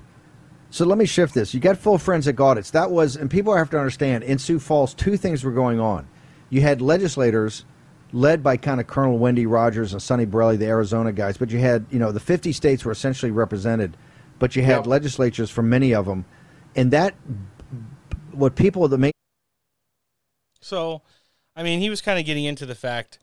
So 0.74 0.84
let 0.84 0.98
me 0.98 1.06
shift 1.06 1.34
this. 1.34 1.54
You 1.54 1.60
got 1.60 1.76
full 1.76 1.98
forensic 1.98 2.40
audits. 2.40 2.72
That 2.72 2.90
was, 2.90 3.14
and 3.14 3.30
people 3.30 3.54
have 3.54 3.70
to 3.70 3.78
understand. 3.78 4.24
In 4.24 4.40
Sioux 4.40 4.58
Falls, 4.58 4.92
two 4.92 5.16
things 5.16 5.44
were 5.44 5.52
going 5.52 5.78
on. 5.78 6.08
You 6.50 6.62
had 6.62 6.82
legislators 6.82 7.64
led 8.10 8.42
by 8.42 8.56
kind 8.56 8.80
of 8.80 8.88
Colonel 8.88 9.16
Wendy 9.16 9.46
Rogers 9.46 9.92
and 9.92 10.02
Sonny 10.02 10.26
Borrelli, 10.26 10.56
the 10.58 10.66
Arizona 10.66 11.12
guys, 11.12 11.36
but 11.36 11.52
you 11.52 11.60
had, 11.60 11.86
you 11.92 12.00
know, 12.00 12.10
the 12.10 12.18
50 12.18 12.50
states 12.50 12.84
were 12.84 12.90
essentially 12.90 13.30
represented, 13.30 13.96
but 14.40 14.56
you 14.56 14.64
had 14.64 14.78
Yep. 14.78 14.86
legislatures 14.88 15.48
from 15.48 15.68
many 15.68 15.94
of 15.94 16.06
them, 16.06 16.24
and 16.74 16.90
that 16.90 17.14
what 18.32 18.56
people 18.56 18.88
the 18.88 18.98
main 18.98 19.12
So, 20.60 21.02
I 21.54 21.62
mean, 21.62 21.78
he 21.78 21.88
was 21.88 22.00
kind 22.00 22.18
of 22.18 22.26
getting 22.26 22.46
into 22.46 22.66
the 22.66 22.74
fact, 22.74 23.20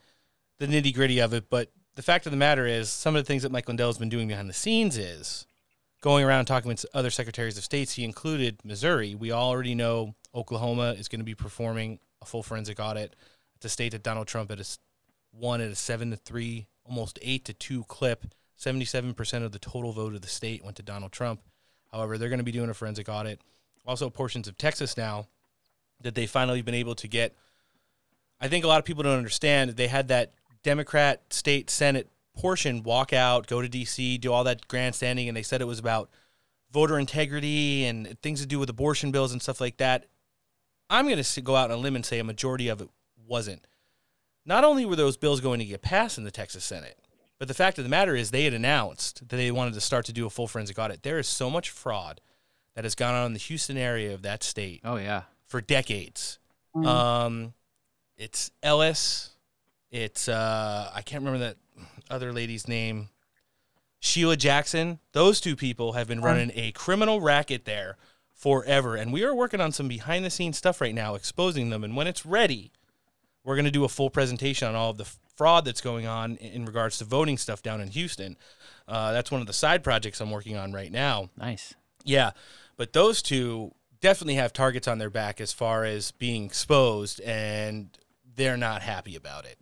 the 0.60 0.68
nitty 0.68 0.96
gritty 0.96 1.20
of 1.20 1.34
it, 1.34 1.50
but 1.50 1.70
the 1.96 2.02
fact 2.02 2.26
of 2.26 2.32
the 2.32 2.38
matter 2.38 2.66
is, 2.66 2.90
some 2.90 3.14
of 3.14 3.22
the 3.22 3.28
things 3.28 3.44
that 3.44 3.52
Mike 3.52 3.68
Lindell 3.68 3.90
has 3.90 3.98
been 3.98 4.08
doing 4.08 4.30
behind 4.30 4.50
the 4.50 4.54
scenes 4.54 4.96
is 4.96 5.48
going 6.02 6.26
around 6.26 6.46
talking 6.46 6.70
with 6.70 6.86
other 6.94 7.10
secretaries 7.10 7.58
of 7.58 7.64
states. 7.64 7.94
He 7.94 8.04
included 8.04 8.60
Missouri. 8.64 9.16
We 9.16 9.32
already 9.32 9.76
know 9.76 10.16
Oklahoma 10.34 10.96
is 10.98 11.08
going 11.08 11.20
to 11.20 11.26
be 11.26 11.36
performing 11.36 12.00
a 12.22 12.26
full 12.26 12.44
forensic 12.44 12.80
audit. 12.80 13.16
It's 13.56 13.66
a 13.66 13.70
state 13.70 13.92
that 13.92 14.04
Donald 14.04 14.28
Trump 14.28 14.50
had 14.50 14.60
a 14.60 14.66
won 15.32 15.62
at 15.62 15.72
a 15.72 15.76
seven 15.76 16.10
to 16.12 16.18
three, 16.18 16.68
almost 16.84 17.20
eight 17.22 17.46
to 17.46 17.54
two 17.54 17.84
clip. 17.86 18.26
Seventy-seven 18.56 19.16
percent 19.16 19.44
of 19.44 19.52
the 19.52 19.60
total 19.60 19.92
vote 19.92 20.14
of 20.14 20.22
the 20.22 20.28
state 20.28 20.64
went 20.64 20.78
to 20.78 20.84
Donald 20.84 21.12
Trump. 21.12 21.42
However, 21.92 22.18
they're 22.18 22.30
going 22.30 22.40
to 22.40 22.44
be 22.44 22.52
doing 22.52 22.70
a 22.70 22.74
forensic 22.74 23.10
audit. 23.10 23.42
Also, 23.86 24.10
portions 24.10 24.48
of 24.48 24.58
Texas 24.58 24.96
now 24.98 25.28
that 26.02 26.14
they 26.14 26.28
finally 26.28 26.62
been 26.62 26.76
able 26.76 26.96
to 26.96 27.08
get. 27.08 27.36
I 28.40 28.48
think 28.48 28.64
a 28.64 28.68
lot 28.68 28.80
of 28.80 28.86
people 28.86 29.04
don't 29.04 29.18
understand. 29.18 29.72
They 29.72 29.88
had 29.88 30.08
that 30.10 30.34
Democrat 30.64 31.22
state 31.32 31.70
Senate 31.70 32.08
portion 32.36 32.84
walk 32.84 33.14
out, 33.14 33.48
go 33.48 33.62
to 33.62 33.70
D.C., 33.70 34.18
do 34.18 34.32
all 34.32 34.44
that 34.44 34.68
grandstanding, 34.68 35.28
and 35.28 35.36
they 35.36 35.44
said 35.44 35.62
it 35.62 35.66
was 35.66 35.80
about 35.80 36.10
voter 36.72 36.98
integrity 36.98 37.86
and 37.86 38.20
things 38.22 38.42
to 38.42 38.48
do 38.48 38.60
with 38.60 38.70
abortion 38.70 39.12
bills 39.12 39.32
and 39.32 39.42
stuff 39.42 39.62
like 39.62 39.78
that. 39.78 40.06
I'm 40.90 41.08
going 41.08 41.22
to 41.22 41.42
go 41.42 41.56
out 41.56 41.72
on 41.72 41.78
a 41.78 41.82
limb 41.82 41.96
and 41.96 42.06
say 42.06 42.20
a 42.20 42.24
majority 42.24 42.68
of 42.68 42.82
it 42.82 42.90
wasn't. 43.28 43.66
Not 44.46 44.64
only 44.64 44.86
were 44.86 44.96
those 44.96 45.18
bills 45.18 45.40
going 45.40 45.60
to 45.60 45.66
get 45.66 45.82
passed 45.82 46.18
in 46.18 46.24
the 46.24 46.32
Texas 46.32 46.64
Senate, 46.64 46.98
but 47.38 47.48
the 47.48 47.54
fact 47.54 47.78
of 47.78 47.84
the 47.84 47.90
matter 47.90 48.16
is 48.16 48.32
they 48.32 48.44
had 48.44 48.54
announced 48.54 49.28
that 49.30 49.36
they 49.36 49.52
wanted 49.52 49.74
to 49.74 49.82
start 49.82 50.06
to 50.06 50.14
do 50.14 50.26
a 50.26 50.30
full 50.30 50.48
forensic 50.48 50.78
audit. 50.78 51.04
There 51.04 51.20
is 51.20 51.28
so 51.28 51.50
much 51.50 51.70
fraud 51.70 52.22
that 52.76 52.86
has 52.86 52.96
gone 52.96 53.16
on 53.16 53.28
in 53.28 53.34
the 53.34 53.40
Houston 53.40 53.78
area 53.78 54.14
of 54.14 54.22
that 54.24 54.44
state. 54.44 54.82
Oh 54.84 54.98
yeah, 54.98 55.24
for 55.48 55.62
decades. 55.62 56.40
Mm. 56.76 56.86
Um, 56.86 57.54
it's 58.18 58.52
Ellis. 58.62 59.32
It's 59.90 60.30
uh, 60.30 60.92
I 60.94 61.02
can't 61.02 61.24
remember 61.24 61.46
that 61.46 61.58
other 62.12 62.32
lady's 62.34 62.68
name. 62.68 63.10
Sheila 64.00 64.36
Jackson. 64.36 65.00
Those 65.14 65.40
two 65.40 65.56
people 65.56 65.94
have 65.94 66.08
been 66.08 66.22
running 66.22 66.52
a 66.56 66.72
criminal 66.72 67.22
racket 67.22 67.66
there 67.66 67.98
forever, 68.34 68.96
and 68.96 69.14
we 69.14 69.24
are 69.24 69.36
working 69.36 69.62
on 69.62 69.72
some 69.72 69.88
behind 69.88 70.26
the 70.26 70.30
scenes 70.30 70.58
stuff 70.58 70.82
right 70.82 70.96
now, 70.96 71.16
exposing 71.16 71.70
them. 71.70 71.84
And 71.84 71.96
when 71.96 72.08
it's 72.08 72.26
ready, 72.26 72.72
we're 73.44 73.56
going 73.56 73.66
to 73.66 73.72
do 73.72 73.84
a 73.84 73.90
full 73.90 74.10
presentation 74.10 74.68
on 74.68 74.76
all 74.76 74.90
of 74.90 74.98
the 74.98 75.06
fraud 75.36 75.66
that's 75.66 75.82
going 75.82 76.08
on 76.08 76.38
in 76.38 76.66
regards 76.66 76.98
to 76.98 77.06
voting 77.06 77.38
stuff 77.38 77.62
down 77.62 77.82
in 77.82 77.90
Houston. 77.90 78.38
Uh, 78.88 79.12
that's 79.12 79.32
one 79.32 79.42
of 79.42 79.48
the 79.48 79.54
side 79.54 79.84
projects 79.84 80.20
I'm 80.20 80.32
working 80.32 80.58
on 80.58 80.74
right 80.74 80.92
now. 80.92 81.30
Nice. 81.38 81.76
Yeah, 82.04 82.32
but 82.78 82.94
those 82.94 83.22
two 83.22 83.74
definitely 84.02 84.36
have 84.36 84.54
targets 84.54 84.88
on 84.88 84.98
their 84.98 85.12
back 85.12 85.40
as 85.40 85.54
far 85.54 85.86
as 85.86 86.12
being 86.12 86.46
exposed, 86.46 87.22
and 87.22 87.90
they're 88.36 88.58
not 88.58 88.82
happy 88.82 89.16
about 89.16 89.46
it. 89.46 89.60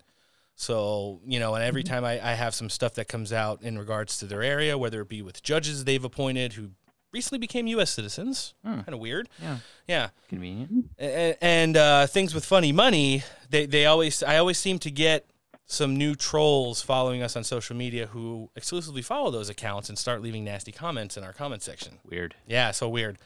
So, 0.60 1.22
you 1.26 1.40
know, 1.40 1.56
and 1.56 1.64
every 1.64 1.84
time 1.84 2.04
I, 2.04 2.14
I 2.22 2.34
have 2.34 2.54
some 2.54 2.70
stuff 2.70 2.96
that 2.96 3.08
comes 3.08 3.32
out 3.32 3.64
in 3.64 3.78
regards 3.80 4.18
to 4.18 4.26
their 4.26 4.44
area, 4.44 4.78
whether 4.78 5.00
it 5.00 5.08
be 5.08 5.22
with 5.22 5.42
judges 5.42 5.86
they've 5.86 6.04
appointed 6.04 6.52
who 6.54 6.72
recently 7.14 7.40
became 7.40 7.66
U.S. 7.68 7.92
citizens, 7.92 8.56
Hmm. 8.62 8.82
kind 8.82 8.90
of 8.94 9.00
weird. 9.00 9.30
Yeah. 9.42 9.58
Yeah. 9.88 10.10
Convenient. 10.28 10.90
And, 10.98 11.38
and 11.40 11.78
uh, 11.78 12.08
things 12.08 12.36
with 12.36 12.44
funny 12.44 12.74
money, 12.74 13.24
they, 13.50 13.68
they 13.68 13.86
always, 13.86 14.22
I 14.22 14.38
always 14.38 14.58
seem 14.58 14.80
to 14.80 14.92
get 14.92 15.26
some 15.66 15.96
new 15.96 16.14
trolls 16.14 16.82
following 16.82 17.24
us 17.24 17.38
on 17.38 17.46
social 17.46 17.78
media 17.78 18.08
who 18.08 18.50
exclusively 18.58 19.02
follow 19.02 19.32
those 19.32 19.48
accounts 19.48 19.88
and 19.88 19.98
start 19.98 20.22
leaving 20.22 20.44
nasty 20.44 20.74
comments 20.74 21.16
in 21.16 21.24
our 21.24 21.32
comment 21.32 21.62
section. 21.64 22.00
Weird. 22.04 22.36
Yeah, 22.48 22.72
so 22.72 22.90
weird. 22.90 23.18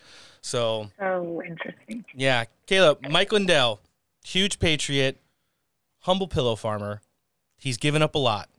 So 0.42 0.92
So 1.00 1.42
interesting. 1.44 2.06
yeah, 2.14 2.44
Kayla, 2.68 3.10
Mike 3.10 3.32
Lindell, 3.32 3.80
huge 4.24 4.60
patriot, 4.60 5.20
humble 6.02 6.28
pillow 6.28 6.56
farmer. 6.56 7.02
He's 7.64 7.78
given 7.78 8.02
up 8.02 8.14
a 8.14 8.20
lot. 8.20 8.50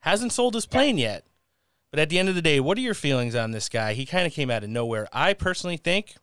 Hasn't 0.00 0.32
sold 0.32 0.54
his 0.54 0.66
plane 0.66 0.98
yet. 0.98 1.24
But 1.92 2.00
at 2.00 2.08
the 2.08 2.18
end 2.18 2.28
of 2.28 2.34
the 2.34 2.42
day, 2.42 2.58
what 2.58 2.76
are 2.76 2.80
your 2.80 2.92
feelings 2.92 3.36
on 3.36 3.52
this 3.52 3.68
guy? 3.68 3.92
He 3.92 4.04
kind 4.04 4.26
of 4.26 4.32
came 4.32 4.50
out 4.50 4.64
of 4.64 4.68
nowhere. 4.68 5.06
I 5.12 5.32
personally 5.32 5.76
think 5.76 6.16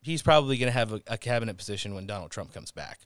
he's 0.00 0.22
probably 0.22 0.56
going 0.56 0.68
to 0.68 0.78
have 0.78 0.92
a, 0.92 1.00
a 1.08 1.18
cabinet 1.18 1.56
position 1.56 1.96
when 1.96 2.06
Donald 2.06 2.30
Trump 2.30 2.54
comes 2.54 2.70
back. 2.70 3.00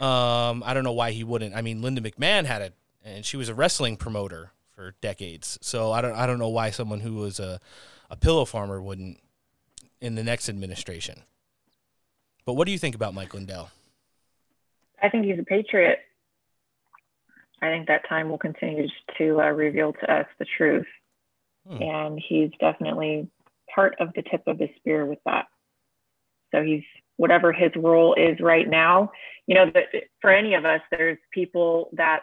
Um, 0.00 0.62
I 0.64 0.72
don't 0.72 0.82
know 0.82 0.92
why 0.92 1.10
he 1.10 1.24
wouldn't. 1.24 1.54
I 1.54 1.60
mean, 1.60 1.82
Linda 1.82 2.00
McMahon 2.00 2.46
had 2.46 2.62
it, 2.62 2.74
and 3.04 3.22
she 3.22 3.36
was 3.36 3.50
a 3.50 3.54
wrestling 3.54 3.98
promoter 3.98 4.52
for 4.74 4.94
decades. 5.02 5.58
So 5.60 5.92
I 5.92 6.00
don't, 6.00 6.14
I 6.14 6.26
don't 6.26 6.38
know 6.38 6.48
why 6.48 6.70
someone 6.70 7.00
who 7.00 7.16
was 7.16 7.38
a, 7.38 7.60
a 8.08 8.16
pillow 8.16 8.46
farmer 8.46 8.80
wouldn't 8.80 9.18
in 10.00 10.14
the 10.14 10.24
next 10.24 10.48
administration. 10.48 11.24
But 12.46 12.54
what 12.54 12.64
do 12.64 12.72
you 12.72 12.78
think 12.78 12.94
about 12.94 13.12
Mike 13.12 13.34
Lindell? 13.34 13.68
I 15.02 15.10
think 15.10 15.26
he's 15.26 15.38
a 15.38 15.44
patriot. 15.44 15.98
I 17.60 17.66
think 17.68 17.88
that 17.88 18.08
time 18.08 18.28
will 18.28 18.38
continue 18.38 18.86
to 19.18 19.40
uh, 19.40 19.50
reveal 19.50 19.92
to 19.92 20.12
us 20.12 20.26
the 20.38 20.46
truth. 20.56 20.86
Hmm. 21.66 21.82
And 21.82 22.22
he's 22.26 22.50
definitely 22.60 23.28
part 23.74 23.96
of 24.00 24.08
the 24.14 24.22
tip 24.22 24.42
of 24.46 24.58
the 24.58 24.68
spear 24.76 25.04
with 25.04 25.18
that. 25.26 25.46
So 26.54 26.62
he's 26.62 26.84
whatever 27.16 27.52
his 27.52 27.72
role 27.76 28.14
is 28.14 28.40
right 28.40 28.68
now. 28.68 29.10
You 29.46 29.56
know, 29.56 29.70
that 29.74 29.84
for 30.20 30.30
any 30.30 30.54
of 30.54 30.64
us, 30.64 30.80
there's 30.90 31.18
people 31.32 31.90
that 31.94 32.20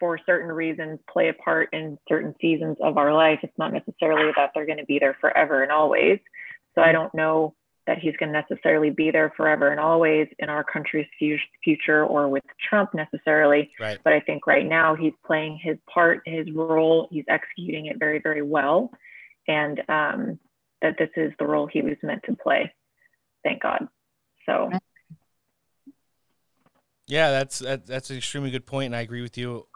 for 0.00 0.18
certain 0.26 0.50
reasons 0.50 0.98
play 1.12 1.28
a 1.28 1.34
part 1.34 1.68
in 1.72 1.98
certain 2.08 2.34
seasons 2.40 2.76
of 2.80 2.96
our 2.96 3.12
life. 3.12 3.40
It's 3.42 3.58
not 3.58 3.72
necessarily 3.72 4.32
that 4.36 4.50
they're 4.54 4.66
going 4.66 4.78
to 4.78 4.86
be 4.86 4.98
there 4.98 5.16
forever 5.20 5.62
and 5.62 5.72
always. 5.72 6.18
So 6.74 6.82
I 6.82 6.92
don't 6.92 7.12
know 7.14 7.54
that 7.88 7.98
he's 7.98 8.14
going 8.18 8.30
to 8.30 8.38
necessarily 8.38 8.90
be 8.90 9.10
there 9.10 9.32
forever 9.34 9.70
and 9.70 9.80
always 9.80 10.28
in 10.38 10.50
our 10.50 10.62
country's 10.62 11.06
fu- 11.18 11.38
future 11.64 12.04
or 12.04 12.28
with 12.28 12.44
Trump 12.68 12.90
necessarily. 12.92 13.72
Right. 13.80 13.98
But 14.04 14.12
I 14.12 14.20
think 14.20 14.46
right 14.46 14.66
now 14.66 14.94
he's 14.94 15.14
playing 15.26 15.58
his 15.62 15.78
part, 15.92 16.20
his 16.26 16.46
role. 16.52 17.08
He's 17.10 17.24
executing 17.28 17.86
it 17.86 17.98
very, 17.98 18.20
very 18.22 18.42
well. 18.42 18.90
And 19.48 19.80
um, 19.88 20.38
that 20.82 20.96
this 20.98 21.08
is 21.16 21.32
the 21.38 21.46
role 21.46 21.66
he 21.66 21.80
was 21.80 21.96
meant 22.02 22.24
to 22.24 22.36
play. 22.36 22.70
Thank 23.42 23.62
God. 23.62 23.88
So 24.44 24.70
Yeah, 27.06 27.30
that's 27.30 27.60
that, 27.60 27.86
that's 27.86 28.10
an 28.10 28.18
extremely 28.18 28.50
good 28.50 28.66
point, 28.66 28.86
and 28.86 28.96
I 28.96 29.00
agree 29.00 29.22
with 29.22 29.38
you 29.38 29.66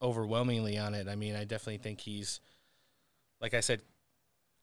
overwhelmingly 0.00 0.78
on 0.78 0.94
it. 0.94 1.08
I 1.08 1.14
mean, 1.14 1.36
I 1.36 1.44
definitely 1.44 1.78
think 1.78 2.00
he's, 2.00 2.40
like 3.38 3.52
I 3.52 3.60
said, 3.60 3.82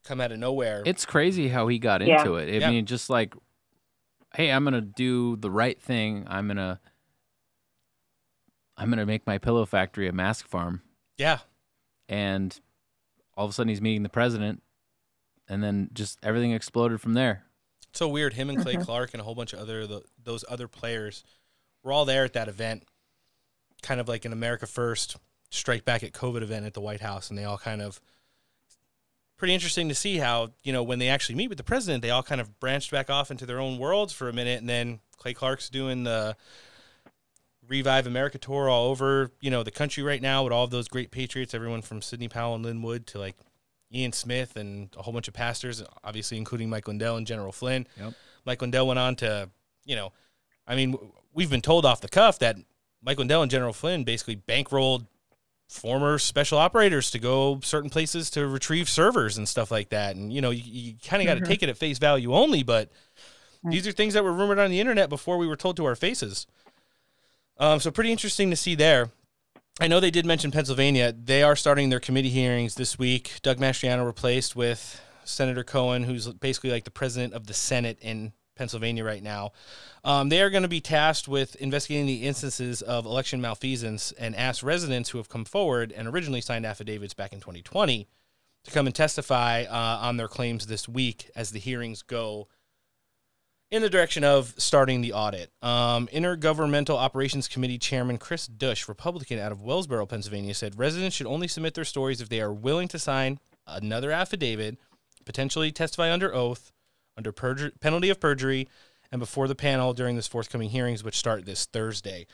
come 0.04 0.20
out 0.22 0.32
of 0.32 0.40
nowhere. 0.40 0.84
It's 0.86 1.06
crazy 1.06 1.48
how 1.50 1.68
he 1.68 1.80
got 1.80 2.02
Yeah. 2.06 2.20
into 2.20 2.36
it. 2.36 2.50
I 2.50 2.58
Yeah. 2.60 2.70
mean, 2.72 2.86
just 2.86 3.10
like, 3.10 3.34
hey, 4.36 4.52
I'm 4.52 4.64
gonna 4.64 4.82
do 4.82 5.36
the 5.38 5.52
right 5.52 5.80
thing. 5.82 6.26
I'm 6.28 6.48
gonna, 6.48 6.80
I'm 8.78 8.90
gonna 8.90 9.06
make 9.06 9.28
my 9.28 9.38
pillow 9.38 9.66
factory 9.66 10.08
a 10.08 10.12
mask 10.12 10.48
farm. 10.48 10.82
Yeah. 11.18 11.40
And 12.10 12.60
all 13.38 13.46
of 13.46 13.52
a 13.52 13.54
sudden, 13.54 13.70
he's 13.70 13.82
meeting 13.82 14.04
the 14.04 14.10
president, 14.10 14.62
and 15.48 15.64
then 15.64 15.90
just 15.94 16.20
everything 16.24 16.52
exploded 16.52 17.00
from 17.00 17.14
there. 17.14 17.46
It's 17.90 18.00
so 18.00 18.08
weird. 18.08 18.34
Him 18.34 18.50
and 18.50 18.62
Clay 18.62 18.76
Mhm. 18.76 18.86
Clark 18.86 19.14
and 19.14 19.22
a 19.22 19.24
whole 19.24 19.36
bunch 19.36 19.54
of 19.54 19.60
other 19.60 19.86
the, 19.86 20.04
those 20.22 20.44
other 20.50 20.68
players 20.68 21.24
were 21.84 21.92
all 21.92 22.06
there 22.06 22.24
at 22.26 22.34
that 22.34 22.48
event, 22.48 22.88
kind 23.82 24.00
of 24.00 24.08
like 24.08 24.26
an 24.26 24.34
America 24.34 24.66
First 24.66 25.18
Strike 25.50 25.84
Back 25.86 26.04
at 26.04 26.14
COVID 26.14 26.42
event 26.42 26.66
at 26.66 26.74
the 26.74 26.82
White 26.82 27.02
House, 27.02 27.30
and 27.30 27.38
they 27.38 27.44
all 27.44 27.58
kind 27.58 27.82
of 27.82 28.00
pretty 29.42 29.56
interesting 29.56 29.90
to 29.90 29.96
see 29.96 30.18
how 30.18 30.52
you 30.64 30.72
know 30.72 30.84
when 30.84 31.00
they 31.00 31.08
actually 31.10 31.34
meet 31.34 31.50
with 31.50 31.58
the 31.58 31.64
president, 31.64 32.04
they 32.04 32.12
all 32.12 32.22
kind 32.22 32.40
of 32.40 32.60
branched 32.60 32.92
back 32.92 33.10
off 33.10 33.32
into 33.32 33.44
their 33.44 33.60
own 33.60 33.80
worlds 33.80 34.14
for 34.14 34.30
a 34.30 34.34
minute, 34.34 34.60
and 34.60 34.70
then 34.70 35.00
Clay 35.18 35.34
Clark's 35.34 35.68
doing 35.68 36.04
the 36.04 36.38
Revive 37.68 38.06
America 38.06 38.38
tour 38.38 38.70
all 38.70 38.92
over 38.92 39.32
you 39.42 39.50
know 39.50 39.64
the 39.64 39.72
country 39.72 40.04
right 40.04 40.22
now 40.22 40.44
with 40.44 40.54
all 40.54 40.64
of 40.64 40.70
those 40.70 40.88
great 40.88 41.10
patriots, 41.10 41.56
everyone 41.56 41.82
from 41.82 42.04
Sidney 42.04 42.28
Powell 42.28 42.54
and 42.54 42.64
Lin 42.64 42.84
Wood 42.84 43.08
to 43.08 43.18
like 43.18 43.36
Ian 43.92 44.14
Smith 44.14 44.58
and 44.58 44.96
a 44.96 45.02
whole 45.02 45.12
bunch 45.12 45.28
of 45.28 45.34
pastors, 45.34 45.82
obviously 46.04 46.38
including 46.38 46.70
Mike 46.70 46.88
Lindell 46.88 47.18
and 47.18 47.26
General 47.26 47.52
Flynn. 47.52 47.88
Yep. 47.98 48.14
Mike 48.46 48.62
Lindell 48.62 48.86
went 48.86 49.00
on 49.00 49.16
to, 49.16 49.50
you 49.86 49.96
know, 49.96 50.14
I 50.68 50.76
mean, 50.76 50.96
we've 51.34 51.50
been 51.50 51.62
told 51.62 51.84
off 51.84 52.00
the 52.00 52.10
cuff 52.10 52.38
that 52.40 52.58
Mike 53.02 53.18
Lindell 53.18 53.42
and 53.42 53.50
General 53.50 53.74
Flynn 53.74 54.04
basically 54.04 54.36
bankrolled 54.36 55.08
former 55.72 56.20
special 56.20 56.58
operators 56.58 57.10
to 57.12 57.18
go 57.18 57.60
certain 57.64 57.90
places 57.90 58.30
to 58.30 58.46
retrieve 58.46 58.90
servers 58.90 59.38
and 59.38 59.48
stuff 59.48 59.72
like 59.72 59.88
that. 59.90 60.18
And 60.18 60.32
you 60.34 60.42
know, 60.42 60.50
you, 60.50 60.64
you 60.66 60.94
kind 61.08 61.22
of 61.22 61.26
got 61.28 61.36
to 61.36 61.42
Mhm. 61.42 61.48
take 61.48 61.64
it 61.64 61.70
at 61.70 61.78
face 61.78 61.98
value 61.98 62.34
only, 62.36 62.62
but 62.62 62.90
these 63.64 63.88
are 63.88 63.94
things 63.94 64.14
that 64.14 64.24
were 64.24 64.34
rumored 64.34 64.60
on 64.60 64.70
the 64.70 64.82
internet 64.82 65.08
before 65.10 65.38
we 65.38 65.48
were 65.48 65.56
told 65.56 65.78
to 65.78 65.86
our 65.86 65.96
faces. 65.96 66.46
Um, 67.58 67.80
so 67.80 67.90
pretty 67.90 68.12
interesting 68.12 68.50
to 68.50 68.56
see 68.58 68.76
there. 68.76 69.12
I 69.80 69.88
know 69.88 70.00
they 70.02 70.12
did 70.12 70.26
mention 70.26 70.52
Pennsylvania. 70.52 71.14
They 71.14 71.42
are 71.42 71.56
starting 71.56 71.90
their 71.90 72.00
committee 72.02 72.30
hearings 72.30 72.76
this 72.76 73.00
week. 73.00 73.40
Doug 73.42 73.58
Mastriano 73.58 74.06
replaced 74.06 74.56
with 74.56 75.00
Senator 75.24 75.64
Corman, 75.64 76.04
who's 76.04 76.28
basically 76.28 76.72
like 76.72 76.84
the 76.84 76.92
president 76.92 77.34
of 77.34 77.48
the 77.48 77.54
Senate 77.54 77.98
in 78.02 78.34
Pennsylvania 78.56 79.04
right 79.04 79.24
now. 79.24 79.52
Um, 80.04 80.30
they 80.30 80.42
are 80.42 80.50
going 80.50 80.64
to 80.64 80.70
be 80.70 80.82
tasked 80.82 81.28
with 81.28 81.56
investigating 81.56 82.06
the 82.06 82.24
instances 82.28 82.82
of 82.82 83.06
election 83.06 83.42
malfeasance 83.42 84.12
and 84.14 84.36
ask 84.36 84.64
residents 84.64 85.10
who 85.10 85.18
have 85.18 85.30
come 85.30 85.46
forward 85.46 85.92
and 85.92 86.08
originally 86.08 86.42
signed 86.42 86.66
affidavits 86.66 87.14
back 87.14 87.34
in 87.34 87.40
2020 87.40 88.08
to 88.64 88.72
come 88.72 88.86
and 88.86 88.96
testify 88.96 89.64
uh, 89.64 90.00
on 90.02 90.18
their 90.18 90.28
claims 90.28 90.68
this 90.68 90.88
week 90.88 91.30
as 91.36 91.52
the 91.52 91.60
hearings 91.60 92.02
go 92.02 92.48
in 93.72 93.82
the 93.82 93.90
direction 93.90 94.24
of 94.24 94.54
starting 94.58 95.02
the 95.02 95.14
audit. 95.14 95.50
Um, 95.62 96.08
Intergovernmental 96.08 96.96
Operations 96.96 97.48
Committee 97.48 97.78
Chairman 97.78 98.18
Cris 98.18 98.46
Dush, 98.46 98.88
Republican 98.88 99.40
out 99.40 99.54
of 99.54 99.60
Wellsboro, 99.60 100.08
Pennsylvania, 100.08 100.54
said 100.54 100.78
residents 100.78 101.16
should 101.16 101.28
only 101.28 101.48
submit 101.48 101.74
their 101.74 101.86
stories 101.86 102.22
if 102.22 102.30
they 102.30 102.42
are 102.42 102.54
willing 102.54 102.90
to 102.90 103.00
sign 103.00 103.40
another 103.66 104.12
affidavit, 104.12 104.78
potentially 105.26 105.72
testify 105.72 106.12
under 106.12 106.34
oath, 106.34 106.74
under 107.22 107.32
perjur- 107.32 107.80
penalty 107.80 108.10
of 108.10 108.20
perjury, 108.20 108.68
and 109.12 109.20
before 109.20 109.48
the 109.48 109.56
panel 109.56 109.94
during 109.94 110.16
this 110.16 110.28
forthcoming 110.28 110.70
hearings, 110.70 111.04
which 111.04 111.16
start 111.16 111.46
this 111.46 111.66
Thursday. 111.66 112.26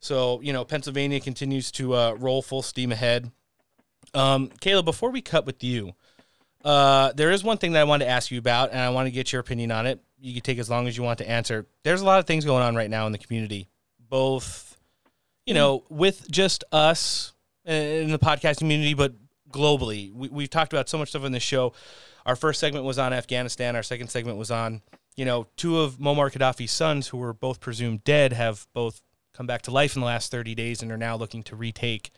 So, 0.00 0.40
you 0.40 0.52
know, 0.52 0.64
Pennsylvania 0.64 1.20
continues 1.20 1.70
to 1.72 1.94
uh, 1.94 2.12
roll 2.18 2.40
full 2.40 2.62
steam 2.62 2.90
ahead. 2.90 3.30
Um, 4.14 4.48
Kayla, 4.60 4.84
before 4.84 5.10
we 5.10 5.20
cut 5.20 5.44
with 5.44 5.62
you, 5.62 5.92
uh, 6.64 7.12
there 7.12 7.30
is 7.30 7.44
one 7.44 7.58
thing 7.58 7.72
that 7.72 7.80
I 7.80 7.84
wanted 7.84 8.06
to 8.06 8.10
ask 8.10 8.30
you 8.30 8.38
about, 8.38 8.70
and 8.70 8.80
I 8.80 8.88
want 8.90 9.06
to 9.06 9.10
get 9.10 9.32
your 9.32 9.40
opinion 9.40 9.70
on 9.70 9.86
it. 9.86 10.00
You 10.18 10.32
can 10.32 10.42
take 10.42 10.58
as 10.58 10.70
long 10.70 10.88
as 10.88 10.96
you 10.96 11.02
want 11.02 11.18
to 11.18 11.28
answer. 11.28 11.66
There's 11.84 12.00
a 12.00 12.04
lot 12.04 12.18
of 12.18 12.26
things 12.26 12.44
going 12.44 12.62
on 12.62 12.74
right 12.74 12.90
now 12.90 13.06
in 13.06 13.12
the 13.12 13.18
community, 13.18 13.68
both, 14.08 14.76
you 15.46 15.54
know, 15.54 15.84
with 15.88 16.30
just 16.30 16.64
us 16.72 17.32
in 17.64 18.10
the 18.10 18.18
podcast 18.18 18.58
community, 18.58 18.94
but 18.94 19.12
globally. 19.50 20.12
We, 20.12 20.28
we've 20.28 20.50
talked 20.50 20.72
about 20.72 20.88
so 20.88 20.96
much 20.96 21.10
stuff 21.10 21.24
on 21.24 21.32
this 21.32 21.42
show. 21.42 21.72
Our 22.26 22.36
first 22.36 22.60
segment 22.60 22.84
was 22.84 22.98
on 22.98 23.12
Afghanistan. 23.12 23.76
Our 23.76 23.82
second 23.82 24.08
segment 24.08 24.36
was 24.38 24.50
on, 24.50 24.82
you 25.16 25.24
know, 25.24 25.46
two 25.56 25.80
of 25.80 25.98
Muammar 25.98 26.30
Gaddafi's 26.30 26.70
sons, 26.72 27.08
who 27.08 27.18
were 27.18 27.32
both 27.32 27.60
presumed 27.60 28.04
dead, 28.04 28.32
have 28.32 28.66
both 28.72 29.00
come 29.32 29.46
back 29.46 29.62
to 29.62 29.70
life 29.70 29.94
in 29.96 30.00
the 30.00 30.06
last 30.06 30.30
30 30.30 30.54
days 30.54 30.82
and 30.82 30.90
are 30.92 30.96
now 30.96 31.16
looking 31.16 31.42
to 31.44 31.56
retake 31.56 32.10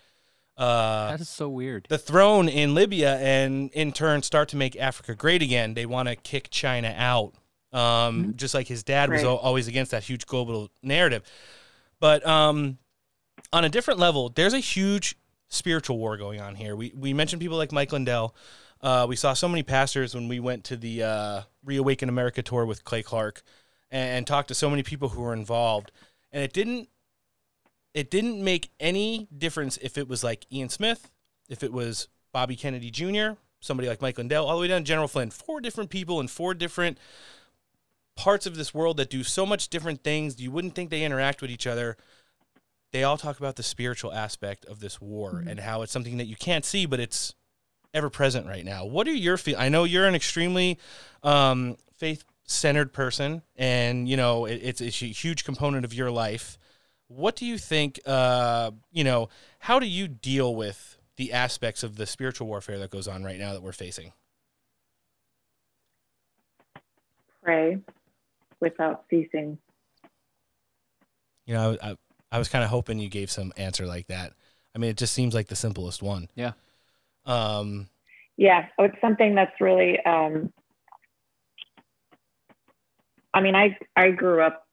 uh, 0.58 1.10
That 1.12 1.20
is 1.20 1.28
so 1.30 1.48
weird. 1.48 1.86
the 1.88 1.98
throne 1.98 2.48
in 2.48 2.74
Libya 2.74 3.16
and 3.18 3.70
in 3.72 3.90
turn 3.92 4.22
start 4.22 4.48
to 4.50 4.56
make 4.56 4.76
Africa 4.76 5.14
great 5.14 5.40
again. 5.42 5.74
They 5.74 5.86
want 5.86 6.08
to 6.08 6.16
kick 6.16 6.48
China 6.50 6.94
out, 6.96 7.34
um, 7.72 8.34
just 8.36 8.54
like 8.54 8.66
his 8.68 8.82
dad 8.82 9.08
was 9.10 9.22
Right. 9.22 9.28
al- 9.28 9.38
always 9.38 9.66
against 9.68 9.92
that 9.92 10.02
huge 10.04 10.26
global 10.26 10.68
narrative. 10.82 11.22
But 12.00 12.26
um, 12.26 12.78
on 13.52 13.64
a 13.64 13.68
different 13.70 13.98
level, 14.00 14.28
there's 14.28 14.52
a 14.52 14.58
huge 14.58 15.16
spiritual 15.48 15.98
war 15.98 16.16
going 16.18 16.40
on 16.40 16.54
here. 16.54 16.74
We 16.76 16.92
we 16.94 17.14
mentioned 17.14 17.40
people 17.40 17.56
like 17.56 17.72
Mike 17.72 17.92
Lindell. 17.92 18.34
Uh, 18.82 19.06
we 19.08 19.16
saw 19.16 19.32
so 19.32 19.48
many 19.48 19.62
pastors 19.62 20.14
when 20.14 20.28
we 20.28 20.40
went 20.40 20.64
to 20.64 20.76
the 20.76 21.02
uh, 21.02 21.42
Reawaken 21.64 22.08
America 22.08 22.42
tour 22.42 22.66
with 22.66 22.84
Clay 22.84 23.02
Clark, 23.02 23.42
and, 23.90 24.18
and 24.18 24.26
talked 24.26 24.48
to 24.48 24.54
so 24.54 24.68
many 24.68 24.82
people 24.82 25.10
who 25.10 25.22
were 25.22 25.32
involved. 25.32 25.92
And 26.32 26.42
it 26.42 26.52
didn't 26.52 26.88
it 27.94 28.10
didn't 28.10 28.42
make 28.42 28.70
any 28.80 29.28
difference 29.36 29.76
if 29.78 29.98
it 29.98 30.08
was 30.08 30.24
like 30.24 30.46
Ian 30.50 30.70
Smith, 30.70 31.10
if 31.48 31.62
it 31.62 31.72
was 31.72 32.08
Bobby 32.32 32.56
Kennedy 32.56 32.90
Jr., 32.90 33.38
somebody 33.60 33.88
like 33.88 34.00
Mike 34.00 34.18
Lindell, 34.18 34.46
all 34.46 34.56
the 34.56 34.62
way 34.62 34.68
down 34.68 34.80
to 34.80 34.86
General 34.86 35.08
Flynn. 35.08 35.30
Four 35.30 35.60
different 35.60 35.90
people 35.90 36.18
in 36.18 36.28
four 36.28 36.54
different 36.54 36.98
parts 38.16 38.46
of 38.46 38.56
this 38.56 38.74
world 38.74 38.96
that 38.96 39.10
do 39.10 39.22
so 39.22 39.44
much 39.44 39.68
different 39.68 40.02
things. 40.02 40.40
You 40.40 40.50
wouldn't 40.50 40.74
think 40.74 40.90
they 40.90 41.02
interact 41.02 41.42
with 41.42 41.50
each 41.50 41.66
other. 41.66 41.96
They 42.92 43.04
all 43.04 43.16
talk 43.16 43.38
about 43.38 43.56
the 43.56 43.62
spiritual 43.62 44.12
aspect 44.12 44.64
of 44.66 44.80
this 44.80 45.00
war 45.00 45.42
and 45.46 45.60
how 45.60 45.82
it's 45.82 45.92
something 45.92 46.18
that 46.18 46.26
you 46.26 46.36
can't 46.36 46.64
see, 46.64 46.84
but 46.84 47.00
it's 47.00 47.34
ever 47.94 48.10
present 48.10 48.46
right 48.46 48.64
now. 48.64 48.84
What 48.84 49.06
are 49.08 49.12
your 49.12 49.36
feel? 49.36 49.56
I 49.58 49.68
know 49.68 49.84
you're 49.84 50.06
an 50.06 50.14
extremely 50.14 50.78
um, 51.22 51.76
faith 51.96 52.24
centered 52.44 52.92
person, 52.92 53.42
and 53.56 54.08
you 54.08 54.16
know 54.16 54.46
it, 54.46 54.60
it's, 54.62 54.80
it's 54.80 55.02
a 55.02 55.06
huge 55.06 55.44
component 55.44 55.84
of 55.84 55.94
your 55.94 56.10
life. 56.10 56.58
What 57.08 57.36
do 57.36 57.46
you 57.46 57.58
think? 57.58 58.00
Uh, 58.06 58.72
you 58.90 59.04
know, 59.04 59.28
how 59.58 59.78
do 59.78 59.86
you 59.86 60.08
deal 60.08 60.54
with 60.54 60.98
the 61.16 61.32
aspects 61.32 61.82
of 61.82 61.96
the 61.96 62.06
spiritual 62.06 62.46
warfare 62.46 62.78
that 62.78 62.90
goes 62.90 63.06
on 63.06 63.22
right 63.22 63.38
now 63.38 63.52
that 63.52 63.62
we're 63.62 63.72
facing? 63.72 64.12
Pray 67.42 67.78
without 68.60 69.04
ceasing. 69.10 69.58
You 71.44 71.54
know, 71.54 71.76
I, 71.82 71.90
I, 71.90 71.96
I 72.30 72.38
was 72.38 72.48
kind 72.48 72.64
of 72.64 72.70
hoping 72.70 72.98
you 72.98 73.08
gave 73.08 73.30
some 73.30 73.52
answer 73.56 73.84
like 73.84 74.06
that. 74.06 74.32
I 74.74 74.78
mean, 74.78 74.90
it 74.90 74.96
just 74.96 75.12
seems 75.12 75.34
like 75.34 75.48
the 75.48 75.56
simplest 75.56 76.02
one. 76.02 76.28
Yeah. 76.34 76.52
Um, 77.26 77.88
Yeah, 78.36 78.66
oh, 78.78 78.84
it's 78.84 79.00
something 79.00 79.34
that's 79.34 79.60
really. 79.60 79.98
Um, 80.04 80.52
I 83.34 83.40
mean, 83.40 83.54
I 83.54 83.76
I 83.96 84.10
grew 84.10 84.42
up 84.42 84.66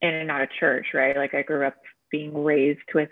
in 0.00 0.10
and 0.14 0.30
out 0.30 0.42
of 0.42 0.48
church, 0.58 0.88
right? 0.94 1.16
Like 1.16 1.34
I 1.34 1.42
grew 1.42 1.66
up 1.66 1.74
being 2.10 2.44
raised 2.44 2.80
with 2.94 3.10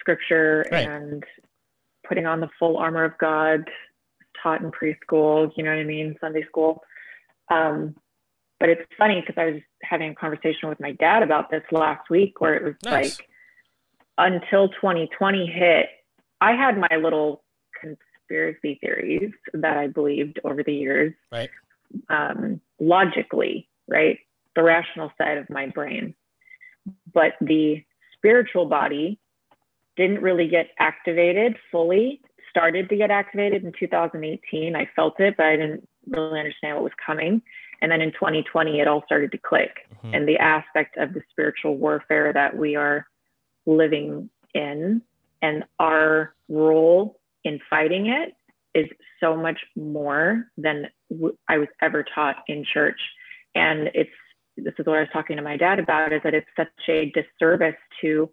scripture 0.00 0.64
Right. 0.70 0.86
and 0.88 1.24
putting 2.06 2.26
on 2.26 2.40
the 2.40 2.48
full 2.58 2.76
armor 2.76 3.04
of 3.04 3.16
God, 3.18 3.68
taught 4.42 4.60
in 4.60 4.70
preschool. 4.70 5.50
You 5.56 5.64
know 5.64 5.70
what 5.70 5.80
I 5.80 5.84
mean? 5.84 6.16
Sunday 6.20 6.44
school. 6.44 6.82
Um, 7.50 7.94
but 8.60 8.68
it's 8.68 8.82
funny 8.96 9.20
because 9.20 9.36
I 9.40 9.46
was 9.50 9.62
having 9.82 10.10
a 10.10 10.14
conversation 10.14 10.68
with 10.68 10.80
my 10.80 10.92
dad 10.92 11.22
about 11.22 11.50
this 11.50 11.62
last 11.72 12.08
week, 12.10 12.40
where 12.40 12.54
it 12.54 12.62
was 12.64 12.74
Nice. 12.84 13.18
like 13.18 13.28
until 14.16 14.68
2020 14.68 15.46
hit, 15.46 15.86
I 16.40 16.52
had 16.52 16.78
my 16.78 16.96
little 16.96 17.42
conspiracy 17.80 18.78
theories 18.80 19.32
that 19.52 19.76
I 19.76 19.86
believed 19.88 20.40
over 20.44 20.62
the 20.62 20.74
years, 20.74 21.14
right? 21.30 21.50
Um, 22.08 22.60
logically, 22.80 23.68
right? 23.88 24.18
The 24.56 24.62
rational 24.62 25.12
side 25.18 25.38
of 25.38 25.48
my 25.50 25.68
brain. 25.68 26.14
But 27.12 27.32
the 27.40 27.82
spiritual 28.16 28.66
body 28.66 29.18
didn't 29.96 30.22
really 30.22 30.48
get 30.48 30.68
activated 30.78 31.56
fully, 31.70 32.20
started 32.50 32.88
to 32.88 32.96
get 32.96 33.10
activated 33.10 33.64
in 33.64 33.72
2018. 33.78 34.76
I 34.76 34.88
felt 34.96 35.18
it, 35.20 35.36
but 35.36 35.46
I 35.46 35.56
didn't 35.56 35.88
really 36.08 36.38
understand 36.38 36.76
what 36.76 36.84
was 36.84 36.92
coming. 37.04 37.42
And 37.80 37.90
then 37.90 38.00
in 38.00 38.12
2020, 38.12 38.80
it 38.80 38.88
all 38.88 39.02
started 39.04 39.32
to 39.32 39.38
click. 39.38 39.88
And 40.14 40.28
the 40.28 40.38
aspect 40.38 40.96
of 40.96 41.12
the 41.12 41.22
spiritual 41.30 41.76
warfare 41.76 42.32
that 42.32 42.56
we 42.56 42.76
are 42.76 43.06
living 43.66 44.30
in 44.54 45.02
and 45.44 45.64
our 45.78 46.34
role 46.48 47.20
in 47.44 47.60
fighting 47.68 48.06
it 48.06 48.32
is 48.74 48.86
so 49.20 49.36
much 49.36 49.58
more 49.76 50.46
than 50.56 50.86
w- 51.10 51.36
I 51.46 51.58
was 51.58 51.68
ever 51.82 52.02
taught 52.14 52.36
in 52.48 52.64
church. 52.64 52.98
And 53.54 53.90
it's 53.92 54.10
this 54.56 54.72
is 54.78 54.86
what 54.86 54.96
I 54.96 55.00
was 55.00 55.10
talking 55.12 55.36
to 55.36 55.42
my 55.42 55.58
dad 55.58 55.78
about 55.80 56.12
is 56.12 56.22
that 56.24 56.32
it's 56.32 56.48
such 56.56 56.68
a 56.88 57.12
disservice 57.12 57.76
to 58.00 58.30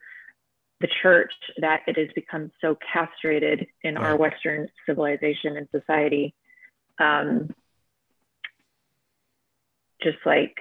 the 0.80 0.88
church 1.02 1.34
that 1.58 1.82
it 1.86 1.98
has 1.98 2.08
become 2.16 2.50
so 2.62 2.78
castrated 2.94 3.68
in 3.84 3.98
our 3.98 4.16
Western 4.16 4.68
civilization 4.86 5.58
and 5.58 5.68
society. 5.72 6.34
Um, 6.98 7.54
just 10.02 10.20
like 10.26 10.56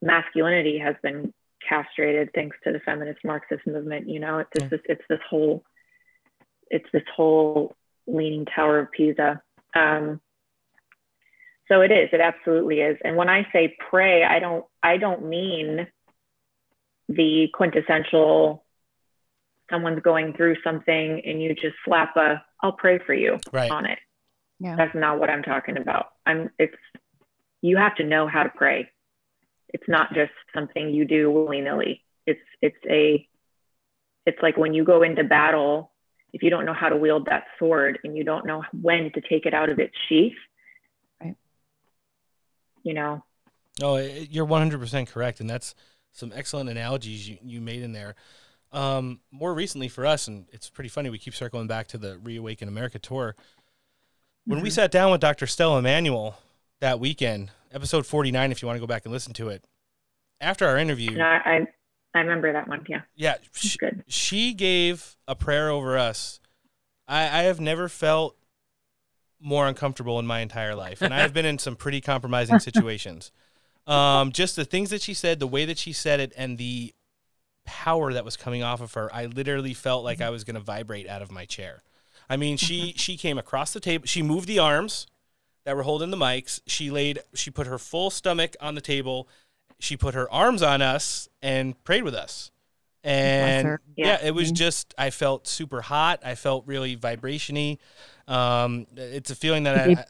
masculinity 0.00 0.78
has 0.78 0.94
been 1.02 1.32
castrated 1.68 2.30
thanks 2.34 2.56
to 2.64 2.72
the 2.72 2.80
feminist 2.80 3.20
Marxist 3.24 3.66
movement. 3.66 4.08
You 4.08 4.20
know, 4.20 4.38
it's 4.38 4.50
just 4.58 4.70
this, 4.70 4.80
it's 4.84 5.02
this 5.08 5.20
whole, 5.28 5.64
it's 6.70 6.88
this 6.92 7.02
whole 7.14 7.74
leaning 8.06 8.44
tower 8.46 8.80
of 8.80 8.92
Pisa. 8.92 9.40
Um, 9.74 10.20
so 11.68 11.80
it 11.80 11.90
is. 11.90 12.10
It 12.12 12.20
absolutely 12.20 12.80
is. 12.80 12.98
And 13.04 13.16
when 13.16 13.28
I 13.28 13.46
say 13.52 13.76
pray, 13.90 14.22
I 14.24 14.38
don't. 14.38 14.64
I 14.82 14.98
don't 14.98 15.28
mean 15.28 15.86
the 17.08 17.48
quintessential. 17.54 18.64
Someone's 19.70 20.02
going 20.02 20.34
through 20.34 20.56
something 20.62 21.22
and 21.24 21.42
you 21.42 21.54
just 21.54 21.76
slap 21.86 22.16
a, 22.16 22.44
I'll 22.62 22.72
pray 22.72 22.98
for 22.98 23.14
you 23.14 23.38
Right. 23.50 23.70
on 23.70 23.86
it. 23.86 23.98
Yeah. 24.60 24.76
That's 24.76 24.94
not 24.94 25.18
what 25.18 25.30
I'm 25.30 25.42
talking 25.42 25.78
about. 25.78 26.08
I'm 26.26 26.50
it's 26.58 26.76
you 27.62 27.78
have 27.78 27.94
to 27.96 28.04
know 28.04 28.28
how 28.28 28.42
to 28.42 28.50
pray. 28.50 28.90
It's 29.74 29.88
not 29.88 30.14
just 30.14 30.32
something 30.54 30.88
you 30.88 31.04
do 31.04 31.30
willy-nilly. 31.30 32.02
It's 32.26 32.40
it's 32.62 32.76
a 32.88 33.28
it's 34.24 34.38
like 34.40 34.56
when 34.56 34.72
you 34.72 34.84
go 34.84 35.02
into 35.02 35.24
battle, 35.24 35.90
if 36.32 36.42
you 36.42 36.48
don't 36.48 36.64
know 36.64 36.72
how 36.72 36.88
to 36.88 36.96
wield 36.96 37.26
that 37.26 37.44
sword 37.58 37.98
and 38.04 38.16
you 38.16 38.24
don't 38.24 38.46
know 38.46 38.62
when 38.80 39.10
to 39.12 39.20
take 39.20 39.44
it 39.44 39.52
out 39.52 39.68
of 39.68 39.78
its 39.80 39.92
sheath, 40.08 40.32
Right. 41.20 41.34
you 42.84 42.94
know, 42.94 43.22
No, 43.80 43.96
you're 43.96 44.46
100% 44.46 45.08
correct. 45.08 45.40
And 45.40 45.50
that's 45.50 45.74
some 46.12 46.32
excellent 46.34 46.70
analogies 46.70 47.28
you, 47.28 47.38
you 47.42 47.60
made 47.60 47.82
in 47.82 47.92
there. 47.92 48.14
Um, 48.72 49.20
more 49.32 49.52
recently 49.52 49.88
for 49.88 50.06
us, 50.06 50.28
and 50.28 50.46
it's 50.52 50.70
pretty 50.70 50.88
funny, 50.88 51.10
we 51.10 51.18
keep 51.18 51.34
circling 51.34 51.66
back 51.66 51.88
to 51.88 51.98
the 51.98 52.18
Reawaken 52.18 52.68
America 52.68 52.98
tour. 53.00 53.34
When 54.46 54.60
we 54.62 54.68
Mhm. 54.68 54.72
sat 54.72 54.90
down 54.92 55.10
with 55.10 55.20
Dr. 55.20 55.46
Stella 55.48 55.80
Immanuel 55.80 56.36
that 56.80 57.00
weekend, 57.00 57.50
episode 57.72 58.06
49, 58.06 58.52
if 58.52 58.62
you 58.62 58.66
want 58.66 58.76
to 58.76 58.80
go 58.80 58.86
back 58.86 59.04
and 59.04 59.12
listen 59.12 59.32
to 59.34 59.48
it, 59.48 59.64
after 60.40 60.66
our 60.66 60.76
interview, 60.76 61.12
and 61.12 61.22
I, 61.22 61.66
I 62.14 62.20
remember 62.20 62.52
that 62.52 62.68
one. 62.68 62.84
Yeah. 62.88 63.02
yeah, 63.14 63.36
she, 63.52 63.78
she 64.06 64.54
gave 64.54 65.16
a 65.26 65.34
prayer 65.34 65.70
over 65.70 65.98
us. 65.98 66.40
I, 67.08 67.22
I 67.22 67.42
have 67.44 67.60
never 67.60 67.88
felt 67.88 68.36
more 69.40 69.66
uncomfortable 69.66 70.18
in 70.18 70.26
my 70.26 70.40
entire 70.40 70.74
life, 70.74 71.02
and 71.02 71.12
I 71.12 71.20
have 71.20 71.34
been 71.34 71.46
in 71.46 71.58
some 71.58 71.76
pretty 71.76 72.00
compromising 72.00 72.58
situations. 72.60 73.32
Um, 73.86 74.32
just 74.32 74.56
the 74.56 74.64
things 74.64 74.90
that 74.90 75.02
she 75.02 75.14
said, 75.14 75.40
the 75.40 75.46
way 75.46 75.64
that 75.64 75.78
she 75.78 75.92
said 75.92 76.20
it, 76.20 76.32
and 76.36 76.56
the 76.56 76.94
power 77.66 78.12
that 78.12 78.24
was 78.24 78.36
coming 78.36 78.62
off 78.62 78.80
of 78.80 78.94
her, 78.94 79.12
I 79.14 79.26
literally 79.26 79.74
felt 79.74 80.04
like 80.04 80.20
I 80.20 80.30
was 80.30 80.44
going 80.44 80.54
to 80.54 80.60
vibrate 80.60 81.08
out 81.08 81.22
of 81.22 81.30
my 81.30 81.44
chair. 81.44 81.82
I 82.28 82.36
mean, 82.36 82.56
she 82.56 82.94
she 82.96 83.16
came 83.18 83.36
across 83.36 83.72
the 83.72 83.80
table. 83.80 84.06
She 84.06 84.22
moved 84.22 84.48
the 84.48 84.58
arms 84.58 85.06
that 85.64 85.76
were 85.76 85.82
holding 85.82 86.10
the 86.10 86.16
mics. 86.16 86.60
She 86.66 86.90
laid. 86.90 87.20
She 87.34 87.50
put 87.50 87.66
her 87.66 87.78
full 87.78 88.10
stomach 88.10 88.56
on 88.60 88.74
the 88.74 88.80
table. 88.80 89.28
She 89.78 89.96
put 89.96 90.14
her 90.14 90.30
arms 90.32 90.62
on 90.62 90.82
us 90.82 91.28
and 91.42 91.82
prayed 91.84 92.02
with 92.04 92.14
us. 92.14 92.50
And 93.02 93.78
yeah. 93.96 94.06
Yeah. 94.06 94.26
it 94.28 94.34
was 94.34 94.50
Mhm. 94.50 94.56
just 94.56 94.94
I 94.96 95.10
felt 95.10 95.46
super 95.46 95.82
hot. 95.82 96.20
I 96.24 96.34
felt 96.34 96.66
really 96.66 96.96
vibrationy. 96.96 97.78
Um, 98.26 98.86
it's 98.96 99.30
a 99.30 99.34
feeling 99.34 99.64
that 99.64 99.76
I, 99.76 100.04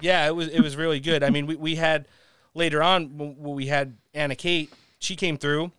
yeah, 0.00 0.26
it 0.28 0.34
was 0.36 0.48
it 0.48 0.60
was 0.60 0.76
really 0.76 1.00
good. 1.00 1.22
I 1.24 1.30
mean, 1.30 1.46
we, 1.46 1.56
we 1.56 1.74
had 1.74 2.06
later 2.54 2.82
on 2.82 3.16
when 3.18 3.36
when 3.38 3.54
we 3.56 3.66
had 3.66 3.96
Anna 4.14 4.36
Kate, 4.36 4.72
she 5.00 5.16
came 5.16 5.36
through. 5.36 5.72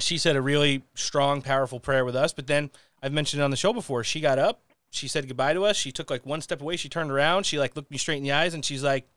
She 0.00 0.16
said 0.16 0.36
a 0.36 0.40
really 0.42 0.84
strong, 0.94 1.42
powerful 1.42 1.80
prayer 1.80 2.04
with 2.04 2.16
us. 2.16 2.32
But 2.32 2.46
then 2.46 2.70
I've 3.02 3.12
mentioned 3.12 3.42
it 3.42 3.44
on 3.44 3.50
the 3.50 3.56
show 3.56 3.72
before. 3.74 4.04
She 4.04 4.20
got 4.20 4.38
up, 4.38 4.62
she 4.90 5.08
said 5.08 5.28
goodbye 5.28 5.54
to 5.54 5.64
us. 5.64 5.76
She 5.76 5.92
took 5.92 6.10
like 6.10 6.24
one 6.24 6.40
step 6.40 6.60
away. 6.60 6.76
She 6.76 6.88
turned 6.88 7.10
around. 7.10 7.44
She 7.44 7.58
like 7.58 7.76
looked 7.76 7.90
me 7.90 7.98
straight 7.98 8.18
in 8.18 8.22
the 8.22 8.32
eyes, 8.32 8.54
and 8.54 8.64
she's 8.64 8.82
like, 8.82 9.08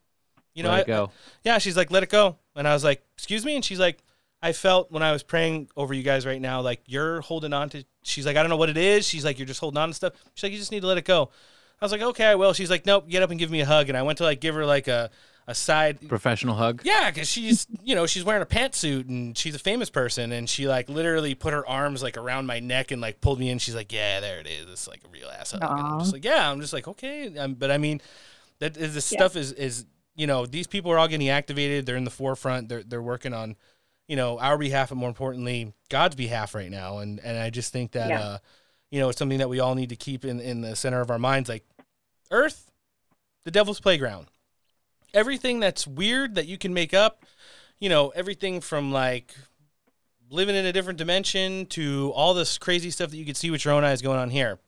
"You 0.54 0.62
know, 0.62 0.70
Let 0.70 0.80
I, 0.80 0.84
go. 0.84 1.10
yeah." 1.44 1.58
She's 1.58 1.76
like, 1.76 1.90
"Let 1.90 2.02
it 2.02 2.10
go." 2.10 2.36
And 2.54 2.68
I 2.68 2.72
was 2.74 2.84
like, 2.84 3.02
"Excuse 3.14 3.44
me," 3.44 3.56
and 3.56 3.64
she's 3.64 3.80
like. 3.80 3.98
I 4.44 4.50
felt 4.50 4.90
when 4.90 5.04
I 5.04 5.12
was 5.12 5.22
praying 5.22 5.68
over 5.76 5.94
you 5.94 6.02
guys 6.02 6.26
right 6.26 6.40
now, 6.40 6.62
like 6.62 6.80
you're 6.86 7.20
holding 7.20 7.52
on 7.52 7.68
to. 7.68 7.84
She's 8.02 8.26
like, 8.26 8.36
I 8.36 8.42
don't 8.42 8.50
know 8.50 8.56
what 8.56 8.70
it 8.70 8.76
is. 8.76 9.06
She's 9.06 9.24
like, 9.24 9.38
you're 9.38 9.46
just 9.46 9.60
holding 9.60 9.78
on 9.78 9.90
to 9.90 9.94
stuff. 9.94 10.14
She's 10.34 10.42
like, 10.42 10.50
you 10.50 10.58
just 10.58 10.72
need 10.72 10.80
to 10.80 10.88
let 10.88 10.98
it 10.98 11.04
go. 11.04 11.30
I 11.80 11.84
was 11.84 11.92
like, 11.92 12.00
okay, 12.02 12.24
I 12.24 12.34
will. 12.34 12.52
She's 12.52 12.68
like, 12.68 12.84
nope, 12.84 13.08
get 13.08 13.22
up 13.22 13.30
and 13.30 13.38
give 13.38 13.52
me 13.52 13.60
a 13.60 13.64
hug. 13.64 13.88
And 13.88 13.96
I 13.96 14.02
went 14.02 14.18
to 14.18 14.24
like 14.24 14.40
give 14.40 14.56
her 14.56 14.66
like 14.66 14.88
a, 14.88 15.10
a 15.48 15.54
side. 15.54 16.08
Professional 16.08 16.54
hug. 16.54 16.82
Yeah, 16.84 17.10
because 17.10 17.28
she's 17.28 17.66
you 17.82 17.94
know 17.94 18.06
she's 18.06 18.24
wearing 18.24 18.42
a 18.42 18.46
pantsuit 18.46 19.08
and 19.08 19.36
she's 19.36 19.54
a 19.54 19.58
famous 19.58 19.90
person 19.90 20.30
and 20.32 20.48
she 20.48 20.68
like 20.68 20.88
literally 20.88 21.34
put 21.34 21.52
her 21.52 21.66
arms 21.68 22.02
like 22.02 22.16
around 22.16 22.46
my 22.46 22.60
neck 22.60 22.90
and 22.92 23.00
like 23.00 23.20
pulled 23.20 23.38
me 23.40 23.50
in. 23.50 23.58
She's 23.58 23.74
like, 23.74 23.92
yeah, 23.92 24.20
there 24.20 24.38
it 24.38 24.46
is. 24.46 24.66
It's 24.70 24.86
like 24.88 25.00
a 25.04 25.08
real 25.08 25.28
ass 25.28 25.50
hug. 25.52 25.62
And 25.62 25.70
I'm 25.72 25.98
just 26.00 26.12
like, 26.12 26.24
yeah. 26.24 26.50
I'm 26.50 26.60
just 26.60 26.72
like, 26.72 26.86
okay. 26.88 27.36
Um, 27.36 27.54
but 27.54 27.70
I 27.70 27.78
mean, 27.78 28.00
that 28.60 28.76
is, 28.76 28.94
this 28.94 29.04
stuff 29.04 29.34
is 29.36 29.52
is 29.52 29.84
you 30.14 30.26
know 30.26 30.46
these 30.46 30.66
people 30.66 30.92
are 30.92 30.98
all 30.98 31.08
getting 31.08 31.28
activated. 31.28 31.86
They're 31.86 31.96
in 31.96 32.04
the 32.04 32.10
forefront. 32.10 32.68
They're 32.68 32.82
they're 32.82 33.02
working 33.02 33.34
on 33.34 33.56
you 34.08 34.16
know 34.16 34.38
our 34.38 34.56
behalf 34.58 34.90
and 34.90 35.00
more 35.00 35.08
importantly 35.08 35.72
God's 35.88 36.14
behalf 36.14 36.54
right 36.54 36.70
now. 36.70 36.98
And 36.98 37.18
and 37.20 37.36
I 37.36 37.50
just 37.50 37.72
think 37.72 37.92
that 37.92 38.08
Yeah. 38.10 38.20
uh, 38.20 38.38
you 38.92 39.00
know 39.00 39.08
it's 39.08 39.18
something 39.18 39.38
that 39.38 39.48
we 39.48 39.58
all 39.58 39.74
need 39.74 39.88
to 39.88 39.96
keep 39.96 40.24
in 40.24 40.38
in 40.38 40.60
the 40.60 40.76
center 40.76 41.00
of 41.00 41.10
our 41.10 41.18
minds. 41.18 41.48
Like 41.48 41.64
Earth, 42.30 42.70
the 43.44 43.50
devil's 43.50 43.80
playground 43.80 44.28
everything 45.14 45.60
that's 45.60 45.86
weird 45.86 46.34
that 46.36 46.46
you 46.46 46.58
can 46.58 46.74
make 46.74 46.94
up, 46.94 47.24
you 47.78 47.88
know, 47.88 48.10
everything 48.10 48.60
from 48.60 48.92
like 48.92 49.34
living 50.30 50.56
in 50.56 50.64
a 50.64 50.72
different 50.72 50.98
dimension 50.98 51.66
to 51.66 52.12
all 52.14 52.34
this 52.34 52.58
crazy 52.58 52.90
stuff 52.90 53.10
that 53.10 53.16
you 53.16 53.24
can 53.24 53.34
see 53.34 53.50
with 53.50 53.64
your 53.64 53.74
own 53.74 53.84
eyes 53.84 54.00
going 54.00 54.18
on 54.18 54.30
here. 54.30 54.58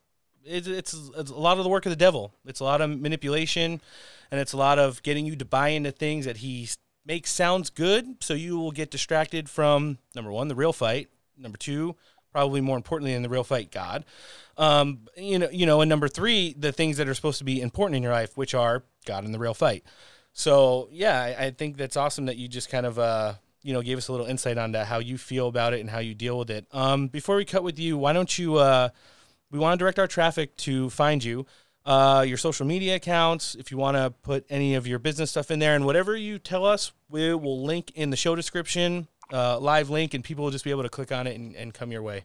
It's, 0.44 0.66
it's, 0.66 0.94
it's 1.16 1.30
a 1.30 1.34
lot 1.34 1.56
of 1.56 1.64
the 1.64 1.70
work 1.70 1.86
of 1.86 1.90
the 1.90 1.96
devil. 1.96 2.34
It's 2.44 2.60
a 2.60 2.64
lot 2.64 2.82
of 2.82 2.90
manipulation 3.00 3.80
and 4.30 4.40
it's 4.40 4.52
a 4.52 4.58
lot 4.58 4.78
of 4.78 5.02
getting 5.02 5.24
you 5.24 5.36
to 5.36 5.44
buy 5.44 5.68
into 5.68 5.90
things 5.90 6.26
that 6.26 6.38
he 6.38 6.68
makes 7.06 7.30
sounds 7.30 7.70
good. 7.70 8.22
So 8.22 8.34
you 8.34 8.58
will 8.58 8.72
get 8.72 8.90
distracted 8.90 9.48
from 9.48 9.98
number 10.14 10.30
one, 10.30 10.48
the 10.48 10.54
real 10.54 10.72
fight. 10.72 11.08
Number 11.38 11.56
two, 11.56 11.96
probably 12.30 12.60
more 12.60 12.76
importantly 12.76 13.14
than 13.14 13.22
the 13.22 13.28
real 13.28 13.44
fight, 13.44 13.70
God. 13.70 14.04
Um, 14.58 15.00
you 15.16 15.38
know, 15.38 15.48
you 15.50 15.66
know, 15.66 15.80
and 15.80 15.88
number 15.88 16.08
three, 16.08 16.54
the 16.58 16.72
things 16.72 16.96
that 16.98 17.08
are 17.08 17.14
supposed 17.14 17.38
to 17.38 17.44
be 17.44 17.60
important 17.60 17.96
in 17.96 18.02
your 18.02 18.12
life, 18.12 18.36
which 18.36 18.54
are 18.54 18.82
God 19.06 19.24
and 19.24 19.32
the 19.32 19.38
real 19.38 19.54
fight. 19.54 19.84
So 20.34 20.88
yeah, 20.90 21.20
I, 21.20 21.46
I 21.46 21.50
think 21.52 21.76
that's 21.76 21.96
awesome 21.96 22.26
that 22.26 22.36
you 22.36 22.48
just 22.48 22.68
kind 22.68 22.84
of 22.84 22.98
uh, 22.98 23.34
you 23.62 23.72
know 23.72 23.80
gave 23.80 23.96
us 23.96 24.08
a 24.08 24.12
little 24.12 24.26
insight 24.26 24.58
on 24.58 24.72
that, 24.72 24.88
how 24.88 24.98
you 24.98 25.16
feel 25.16 25.48
about 25.48 25.72
it 25.72 25.80
and 25.80 25.88
how 25.88 26.00
you 26.00 26.14
deal 26.14 26.38
with 26.38 26.50
it. 26.50 26.66
Um, 26.72 27.06
before 27.06 27.36
we 27.36 27.44
cut 27.44 27.62
with 27.62 27.78
you, 27.78 27.96
why 27.96 28.12
don't 28.12 28.36
you? 28.36 28.56
Uh, 28.56 28.90
we 29.50 29.58
want 29.60 29.78
to 29.78 29.82
direct 29.82 30.00
our 30.00 30.08
traffic 30.08 30.56
to 30.56 30.90
find 30.90 31.22
you, 31.22 31.46
uh, 31.86 32.24
your 32.26 32.36
social 32.36 32.66
media 32.66 32.96
accounts. 32.96 33.54
If 33.54 33.70
you 33.70 33.78
want 33.78 33.96
to 33.96 34.10
put 34.22 34.44
any 34.50 34.74
of 34.74 34.88
your 34.88 34.98
business 34.98 35.30
stuff 35.30 35.52
in 35.52 35.60
there, 35.60 35.76
and 35.76 35.86
whatever 35.86 36.16
you 36.16 36.40
tell 36.40 36.66
us, 36.66 36.92
we 37.08 37.32
will 37.34 37.62
link 37.62 37.92
in 37.94 38.10
the 38.10 38.16
show 38.16 38.34
description, 38.34 39.06
uh, 39.32 39.60
live 39.60 39.88
link, 39.88 40.14
and 40.14 40.24
people 40.24 40.42
will 40.42 40.50
just 40.50 40.64
be 40.64 40.72
able 40.72 40.82
to 40.82 40.88
click 40.88 41.12
on 41.12 41.28
it 41.28 41.36
and, 41.36 41.54
and 41.54 41.72
come 41.72 41.92
your 41.92 42.02
way. 42.02 42.24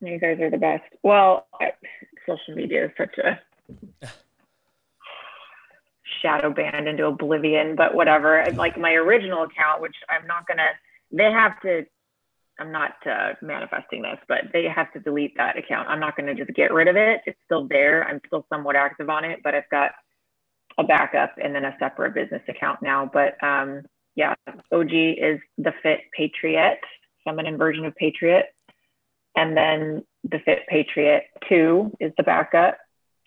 You 0.00 0.18
guys 0.18 0.40
are 0.40 0.50
the 0.50 0.58
best. 0.58 0.82
Well, 1.04 1.46
social 2.26 2.56
media 2.56 2.86
is 2.86 2.90
such 2.98 3.16
a 3.18 3.38
shadow 6.22 6.50
banned 6.50 6.88
into 6.88 7.06
oblivion, 7.06 7.76
but 7.76 7.94
whatever. 7.94 8.38
And, 8.38 8.56
Like 8.56 8.78
my 8.78 8.92
original 8.92 9.42
account, 9.44 9.82
which 9.82 9.96
I'm 10.08 10.26
not 10.26 10.46
gonna, 10.46 10.68
they 11.12 11.30
have 11.30 11.60
to. 11.62 11.86
I'm 12.58 12.72
not 12.72 12.94
uh, 13.04 13.34
manifesting 13.42 14.00
this, 14.00 14.18
but 14.28 14.44
they 14.50 14.64
have 14.64 14.90
to 14.94 15.00
delete 15.00 15.36
that 15.36 15.58
account. 15.58 15.90
I'm 15.90 16.00
not 16.00 16.16
going 16.16 16.34
to 16.34 16.42
just 16.42 16.56
get 16.56 16.72
rid 16.72 16.88
of 16.88 16.96
it. 16.96 17.20
It's 17.26 17.38
still 17.44 17.68
there. 17.68 18.02
I'm 18.08 18.18
still 18.26 18.46
somewhat 18.48 18.76
active 18.76 19.10
on 19.10 19.26
it, 19.26 19.40
but 19.44 19.54
I've 19.54 19.68
got 19.70 19.90
a 20.78 20.84
backup 20.84 21.34
and 21.42 21.54
then 21.54 21.66
a 21.66 21.76
separate 21.78 22.14
business 22.14 22.40
account 22.48 22.80
now. 22.80 23.10
But 23.12 23.42
um, 23.44 23.82
yeah, 24.14 24.34
OG 24.72 24.90
is 24.90 25.38
the 25.58 25.72
Fit 25.82 26.00
Patriot, 26.16 26.80
feminine 27.24 27.58
version 27.58 27.84
of 27.84 27.94
Patriot. 27.94 28.46
And 29.36 29.56
then 29.56 30.04
the 30.24 30.38
Fit 30.38 30.60
Patriot 30.68 31.24
2 31.48 31.92
is 32.00 32.12
the 32.16 32.22
backup. 32.22 32.78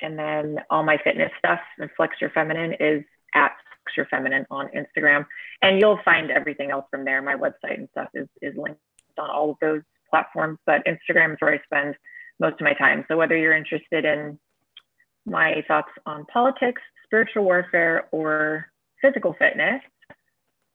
And 0.01 0.17
then 0.17 0.57
all 0.69 0.83
my 0.83 0.97
fitness 1.03 1.31
stuff 1.37 1.59
and 1.77 1.89
Flex 1.97 2.15
Your 2.21 2.29
Feminine 2.29 2.73
is 2.79 3.03
at 3.35 3.51
Flex 3.83 3.97
Your 3.97 4.05
Feminine 4.07 4.45
on 4.49 4.69
Instagram. 4.69 5.25
And 5.61 5.79
you'll 5.79 5.99
find 6.05 6.31
everything 6.31 6.71
else 6.71 6.85
from 6.89 7.05
there. 7.05 7.21
My 7.21 7.35
website 7.35 7.77
and 7.77 7.89
stuff 7.91 8.09
is, 8.13 8.27
is 8.41 8.55
linked 8.57 8.79
on 9.17 9.29
all 9.29 9.51
of 9.51 9.57
those 9.61 9.81
platforms, 10.09 10.57
but 10.65 10.81
Instagram 10.85 11.33
is 11.33 11.37
where 11.39 11.53
I 11.53 11.59
spend 11.65 11.95
most 12.39 12.53
of 12.53 12.61
my 12.61 12.73
time. 12.73 13.05
So 13.07 13.17
whether 13.17 13.37
you're 13.37 13.55
interested 13.55 14.05
in 14.05 14.39
my 15.25 15.63
thoughts 15.67 15.89
on 16.05 16.25
politics, 16.31 16.81
spiritual 17.05 17.43
warfare, 17.43 18.07
or 18.11 18.67
physical 19.01 19.35
fitness, 19.37 19.81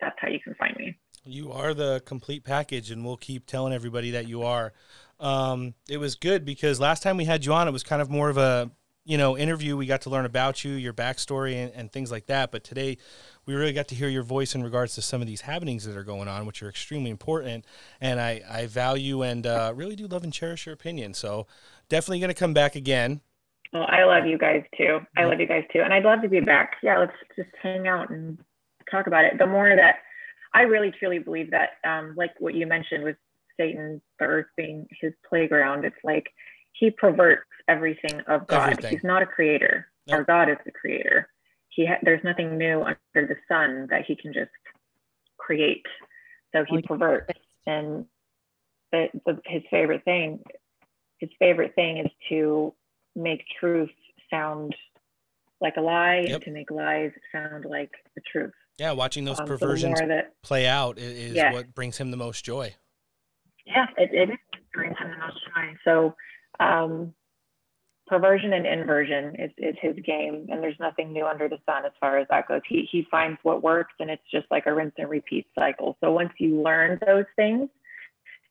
that's 0.01 0.17
how 0.19 0.29
you 0.29 0.41
can 0.41 0.55
find 0.55 0.77
me. 0.77 0.95
You 1.25 1.53
are 1.53 1.73
the 1.73 2.03
complete 2.05 2.45
package, 2.45 2.91
and 2.91 3.05
we'll 3.05 3.17
keep 3.17 3.47
telling 3.47 3.73
everybody 3.73 4.11
that 4.11 4.29
you 4.29 4.43
are. 4.43 4.73
Um, 5.19 5.75
it 5.89 5.97
was 5.97 6.17
good 6.17 6.45
because 6.45 6.81
last 6.81 7.03
time 7.03 7.17
we 7.17 7.25
had 7.25 7.47
you 7.47 7.53
on, 7.53 7.67
it 7.67 7.71
was 7.71 7.83
kind 7.83 8.03
of 8.03 8.11
more 8.11 8.29
of 8.29 8.37
a 8.37 8.71
you 9.05 9.19
know 9.19 9.37
interview. 9.37 9.77
We 9.77 9.87
got 9.87 10.03
to 10.03 10.11
learn 10.11 10.25
about 10.25 10.65
you, 10.65 10.73
your 10.73 10.93
backstory, 10.93 11.55
and, 11.55 11.73
and 11.75 11.93
things 11.93 12.11
like 12.11 12.27
that. 12.27 12.51
But 12.51 12.65
today, 12.65 12.99
we 13.47 13.55
really 13.55 13.73
got 13.73 13.89
to 13.89 13.95
hear 13.95 14.09
your 14.09 14.23
voice 14.23 14.55
in 14.55 14.63
regards 14.63 14.95
to 14.95 15.03
some 15.03 15.21
of 15.21 15.27
these 15.27 15.43
happenings 15.43 15.85
that 15.85 15.97
are 15.97 16.05
going 16.05 16.29
on, 16.29 16.47
which 16.47 16.63
are 16.63 16.69
extremely 16.69 17.11
important. 17.11 17.65
And 18.01 18.21
I, 18.21 18.43
I 18.51 18.67
value 18.67 19.23
and 19.23 19.47
uh, 19.47 19.73
really 19.75 19.97
do 19.97 20.07
love 20.07 20.25
and 20.25 20.33
cherish 20.33 20.67
your 20.67 20.75
opinion. 20.75 21.15
So 21.15 21.47
definitely 21.89 22.21
going 22.21 22.29
to 22.29 22.35
come 22.35 22.55
back 22.55 22.75
again. 22.75 23.21
Well, 23.73 23.87
I 23.89 24.05
love 24.05 24.27
you 24.27 24.39
guys 24.39 24.63
too. 24.79 25.01
I 25.17 25.25
love 25.25 25.41
you 25.41 25.47
guys 25.47 25.65
too. 25.73 25.81
And 25.81 25.93
I'd 25.93 26.05
love 26.05 26.23
to 26.23 26.29
be 26.29 26.41
back. 26.41 26.77
Yeah, 26.83 26.99
let's 26.99 27.13
just 27.37 27.51
hang 27.61 27.89
out 27.89 28.11
and 28.11 28.39
talk 28.91 29.07
about 29.07 29.25
it. 29.25 29.37
The 29.37 29.47
more 29.47 29.75
that 29.75 29.97
I 30.55 30.63
really 30.63 30.93
truly 30.97 31.19
believe 31.19 31.51
that, 31.51 31.71
um, 31.85 32.15
like 32.17 32.31
what 32.39 32.55
you 32.55 32.67
mentioned 32.67 33.03
with 33.03 33.17
Satan, 33.57 34.01
the 34.21 34.27
earth 34.27 34.47
being 34.57 34.87
his 35.01 35.13
playground, 35.29 35.85
it's 35.85 35.97
like 36.05 36.27
he 36.75 36.91
perverts 36.91 37.49
everything 37.69 38.21
of 38.29 38.47
God. 38.47 38.71
Everything. 38.73 38.93
He's 38.93 39.05
not 39.05 39.23
a 39.23 39.27
creator. 39.27 39.87
Our 40.11 40.23
God 40.25 40.49
is 40.51 40.59
the 40.65 40.71
creator. 40.71 41.29
He 41.71 41.87
ha- 41.87 41.99
there's 42.03 42.23
nothing 42.23 42.59
new 42.59 42.83
under 42.83 42.99
the 43.27 43.37
sun 43.49 43.87
that 43.91 44.05
he 44.07 44.15
can 44.15 44.33
just 44.33 44.51
create. 45.39 45.85
So 46.55 46.65
he 46.69 46.83
perverts, 46.83 47.33
and 47.67 48.05
the, 48.93 49.07
the, 49.27 49.41
his 49.47 49.63
favorite 49.71 50.05
thing, 50.05 50.41
his 51.19 51.31
favorite 51.41 51.75
thing 51.75 51.99
is 51.99 52.11
to 52.29 52.73
make 53.17 53.43
truth 53.59 53.91
sound 54.31 54.75
like 55.61 55.75
a 55.77 55.81
lie 55.81 56.27
and 56.29 56.43
to 56.43 56.51
make 56.51 56.71
lies 56.71 57.11
sound 57.33 57.65
like 57.65 57.91
the 58.15 58.21
truth. 58.31 58.53
Yeah, 58.79 58.93
watching 58.93 59.25
those 59.25 59.41
Um, 59.41 59.47
perversions 59.47 59.99
more 60.01 60.09
that- 60.09 60.41
play 60.43 60.67
out 60.67 60.99
i- 60.99 61.01
is 61.01 61.35
Yeah. 61.35 61.53
what 61.53 61.75
brings 61.75 61.97
him 61.99 62.11
the 62.11 62.17
most 62.17 62.45
joy. 62.45 62.75
Yeah, 63.67 63.87
it, 63.97 64.11
it 64.13 64.31
is 64.31 64.39
brings 64.73 64.97
him 64.99 65.11
the 65.11 65.17
most 65.17 65.39
joy. 65.55 65.75
So, 65.85 66.15
um, 66.61 67.15
perversion 68.07 68.53
and 68.53 68.67
inversion 68.67 69.37
is, 69.39 69.51
is 69.59 69.75
his 69.81 69.97
game, 70.05 70.47
and 70.51 70.63
there's 70.63 70.79
nothing 70.79 71.13
new 71.13 71.27
under 71.27 71.49
the 71.49 71.59
sun 71.67 71.85
as 71.85 71.93
far 72.01 72.19
as 72.19 72.27
that 72.31 72.49
goes. 72.49 72.61
He 72.69 72.89
he 72.91 73.07
finds 73.11 73.39
what 73.43 73.63
works, 73.63 73.95
and 73.99 74.11
it's 74.11 74.23
just 74.31 74.47
like 74.51 74.67
a 74.67 74.75
rinse 74.75 74.95
and 74.99 75.09
repeat 75.09 75.47
cycle. 75.55 75.97
So 76.03 76.13
once 76.13 76.33
you 76.39 76.63
learn 76.63 76.99
those 77.07 77.25
things, 77.37 77.69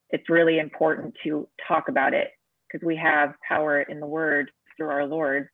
it's 0.09 0.29
really 0.29 0.59
important 0.59 1.15
to 1.23 1.47
talk 1.67 1.87
about 1.87 2.13
it 2.13 2.31
because 2.67 2.85
we 2.85 2.95
have 2.95 3.35
power 3.47 3.81
in 3.81 3.99
the 3.99 4.07
word 4.07 4.51
through 4.75 4.89
our 4.89 5.05
Lord 5.05 5.49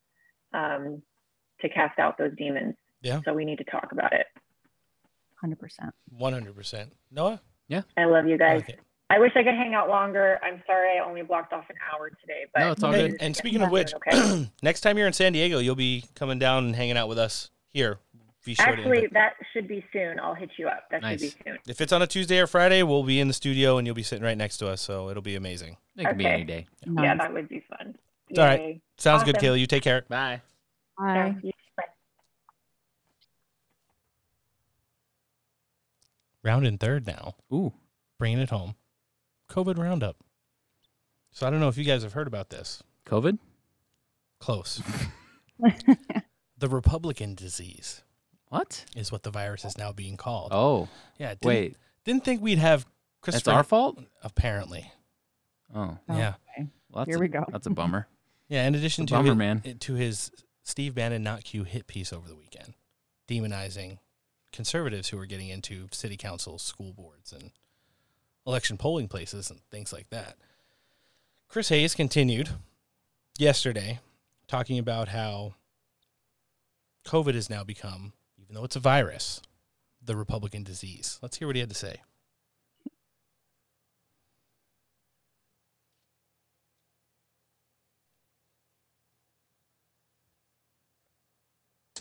um, 0.54 1.02
to 1.62 1.70
cast 1.70 2.00
out 2.00 2.18
those 2.18 2.36
demons. 2.38 2.76
Yeah. 3.02 3.22
So 3.26 3.34
we 3.34 3.46
need 3.46 3.58
to 3.58 3.64
talk 3.66 3.92
about 3.92 4.14
it. 4.14 4.26
100%. 5.44 5.92
One 6.18 6.34
hundred 6.34 6.56
percent. 6.56 6.92
Noah. 7.12 7.42
Yeah. 7.70 7.84
I 7.96 8.06
love 8.06 8.28
you 8.28 8.38
guys. 8.38 8.64
I 9.12 9.18
wish 9.18 9.32
I 9.36 9.44
could 9.44 9.56
hang 9.56 9.74
out 9.74 9.90
longer. 9.90 10.40
I'm 10.44 10.62
sorry 10.68 10.98
I 11.00 11.04
only 11.04 11.24
blocked 11.24 11.52
off 11.52 11.66
an 11.70 11.76
hour 11.94 12.10
today, 12.10 12.46
but 12.54 12.60
No, 12.60 12.72
it's 12.72 12.84
all 12.84 12.92
good. 12.92 13.18
And 13.20 13.36
speaking 13.36 13.62
of 13.64 13.72
which, 13.72 13.94
okay. 13.96 14.48
next 14.62 14.82
time 14.82 14.98
you're 14.98 15.08
in 15.08 15.14
San 15.14 15.34
Diego, 15.34 15.58
you'll 15.60 15.76
be 15.76 16.04
coming 16.16 16.38
down 16.38 16.66
and 16.66 16.76
hanging 16.76 16.96
out 16.98 17.08
with 17.10 17.18
us 17.18 17.50
here. 17.70 17.98
Be 18.46 18.54
sure 18.56 18.66
to 18.68 18.72
Actually, 18.72 18.98
invite- 19.00 19.14
that 19.14 19.34
should 19.52 19.68
be 19.68 19.84
soon. 19.92 20.20
I'll 20.20 20.36
hit 20.36 20.52
you 20.58 20.68
up. 20.68 20.84
That 20.92 21.02
Nice. 21.02 21.22
should 21.22 21.38
be 21.38 21.44
soon. 21.44 21.58
if 21.68 21.82
it's 21.82 21.92
on 21.92 22.02
a 22.04 22.08
Tuesday 22.08 22.40
or 22.40 22.48
Friday, 22.48 22.84
we'll 22.84 23.04
be 23.04 23.20
in 23.20 23.28
the 23.28 23.34
studio 23.34 23.78
and 23.78 23.86
you'll 23.88 23.96
be 23.96 24.04
sitting 24.04 24.24
right 24.24 24.38
next 24.38 24.58
to 24.60 24.68
us, 24.70 24.80
so 24.82 25.10
it'll 25.10 25.24
be 25.24 25.36
amazing. 25.36 25.76
It 25.98 26.06
could 26.06 26.18
be 26.18 26.26
any 26.28 26.44
day. 26.44 26.68
Yeah, 26.86 27.16
that 27.16 27.34
would 27.34 27.50
be 27.50 27.64
fun. 27.68 27.96
It's 28.30 28.38
all 28.40 28.46
right. 28.46 28.60
Yay. 28.60 28.82
Sounds 28.98 29.24
good, 29.24 29.38
Awesome. 29.38 29.50
Kayla. 29.56 29.60
You 29.60 29.66
take 29.66 29.84
care. 29.84 30.04
Bye. 30.08 30.42
Bye. 30.98 31.36
Bye. 31.78 31.84
Round 36.44 36.66
in 36.66 36.78
third 36.78 37.06
now. 37.08 37.36
Ooh. 37.52 37.74
Bringing 38.18 38.40
it 38.40 38.50
home. 38.50 38.76
COVID 39.50 39.78
roundup. 39.78 40.18
So 41.32 41.46
I 41.46 41.50
don't 41.50 41.60
know 41.60 41.68
if 41.68 41.78
you 41.78 41.84
guys 41.84 42.04
have 42.04 42.14
heard 42.14 42.28
about 42.28 42.50
this. 42.50 42.82
COVID? 43.06 43.38
Close. 44.40 44.82
the 46.58 46.68
Republican 46.70 47.36
disease. 47.36 48.02
What? 48.48 48.86
Is 48.96 49.12
what 49.12 49.24
the 49.24 49.32
virus 49.32 49.64
is 49.66 49.78
now 49.78 49.92
being 49.92 50.18
called. 50.18 50.50
Oh. 50.52 50.88
Yeah. 51.18 51.30
Didn't, 51.30 51.46
Wait. 51.46 51.78
Didn't 52.06 52.24
think 52.26 52.42
we'd 52.42 52.58
have 52.58 52.82
That's 52.84 52.90
Christopher. 53.22 53.58
our 53.58 53.64
fault? 53.64 54.00
Apparently. 54.24 54.92
Oh. 55.76 55.98
oh. 56.10 56.18
Yeah. 56.18 56.34
Okay. 56.58 56.68
Well, 56.92 57.06
that's 57.06 57.10
Here 57.10 57.18
a- 57.18 57.22
we 57.22 57.28
go. 57.28 57.46
That's 57.52 57.68
a 57.68 57.72
bummer. 57.72 58.08
Yeah, 58.52 58.66
in 58.66 58.74
addition 58.74 59.04
It's 59.04 59.12
a 59.12 59.14
to 59.14 59.20
bummer, 59.20 59.30
his, 59.30 59.38
man. 59.38 59.78
to 59.82 59.94
his 59.94 60.32
Steve 60.64 60.96
Bannon 60.96 61.22
not 61.22 61.44
Q 61.44 61.66
hit 61.66 61.86
piece 61.86 62.12
over 62.12 62.28
the 62.28 62.36
weekend, 62.36 62.74
demonizing 63.28 64.00
conservatives 64.52 65.10
who 65.10 65.18
were 65.18 65.28
getting 65.28 65.50
into 65.50 65.88
city 65.92 66.18
councils, 66.18 66.64
school 66.64 66.92
boards, 66.92 67.32
and 67.32 67.52
election 68.50 68.78
polling 68.78 69.08
places 69.08 69.52
and 69.52 69.62
things 69.70 69.94
like 69.94 70.10
that. 70.10 70.36
Chris 71.48 71.70
Hayes 71.70 71.94
continued 71.94 72.50
yesterday 73.38 74.00
talking 74.48 74.80
about 74.80 75.10
how 75.10 75.54
COVID 77.06 77.36
has 77.36 77.50
now 77.50 77.64
become, 77.64 78.14
even 78.42 78.56
though 78.56 78.64
it's 78.64 78.76
a 78.76 78.80
virus, 78.80 79.42
the 80.04 80.16
Republican 80.16 80.64
disease. 80.64 81.20
Let's 81.22 81.38
hear 81.38 81.48
what 81.48 81.56
he 81.56 81.60
had 81.60 81.70
to 81.70 81.76
say. 81.76 81.98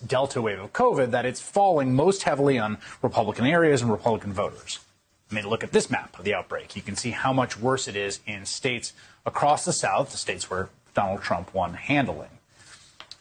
Delta 0.06 0.40
wave 0.40 0.60
of 0.60 0.72
COVID 0.72 1.10
that 1.10 1.26
it's 1.26 1.40
falling 1.40 1.94
most 1.94 2.22
heavily 2.22 2.58
on 2.58 2.78
Republican 3.02 3.44
areas 3.44 3.82
and 3.82 3.90
Republican 3.90 4.32
voters. 4.32 4.78
I 5.30 5.34
mean, 5.34 5.46
look 5.46 5.62
at 5.62 5.72
this 5.72 5.90
map 5.90 6.18
of 6.18 6.24
the 6.24 6.34
outbreak. 6.34 6.74
You 6.74 6.82
can 6.82 6.96
see 6.96 7.10
how 7.10 7.32
much 7.32 7.58
worse 7.58 7.86
it 7.86 7.96
is 7.96 8.20
in 8.26 8.46
states 8.46 8.92
across 9.26 9.64
the 9.64 9.72
South, 9.72 10.10
the 10.10 10.16
states 10.16 10.50
where 10.50 10.70
Donald 10.94 11.22
Trump 11.22 11.52
won 11.54 11.74
handling. 11.74 12.30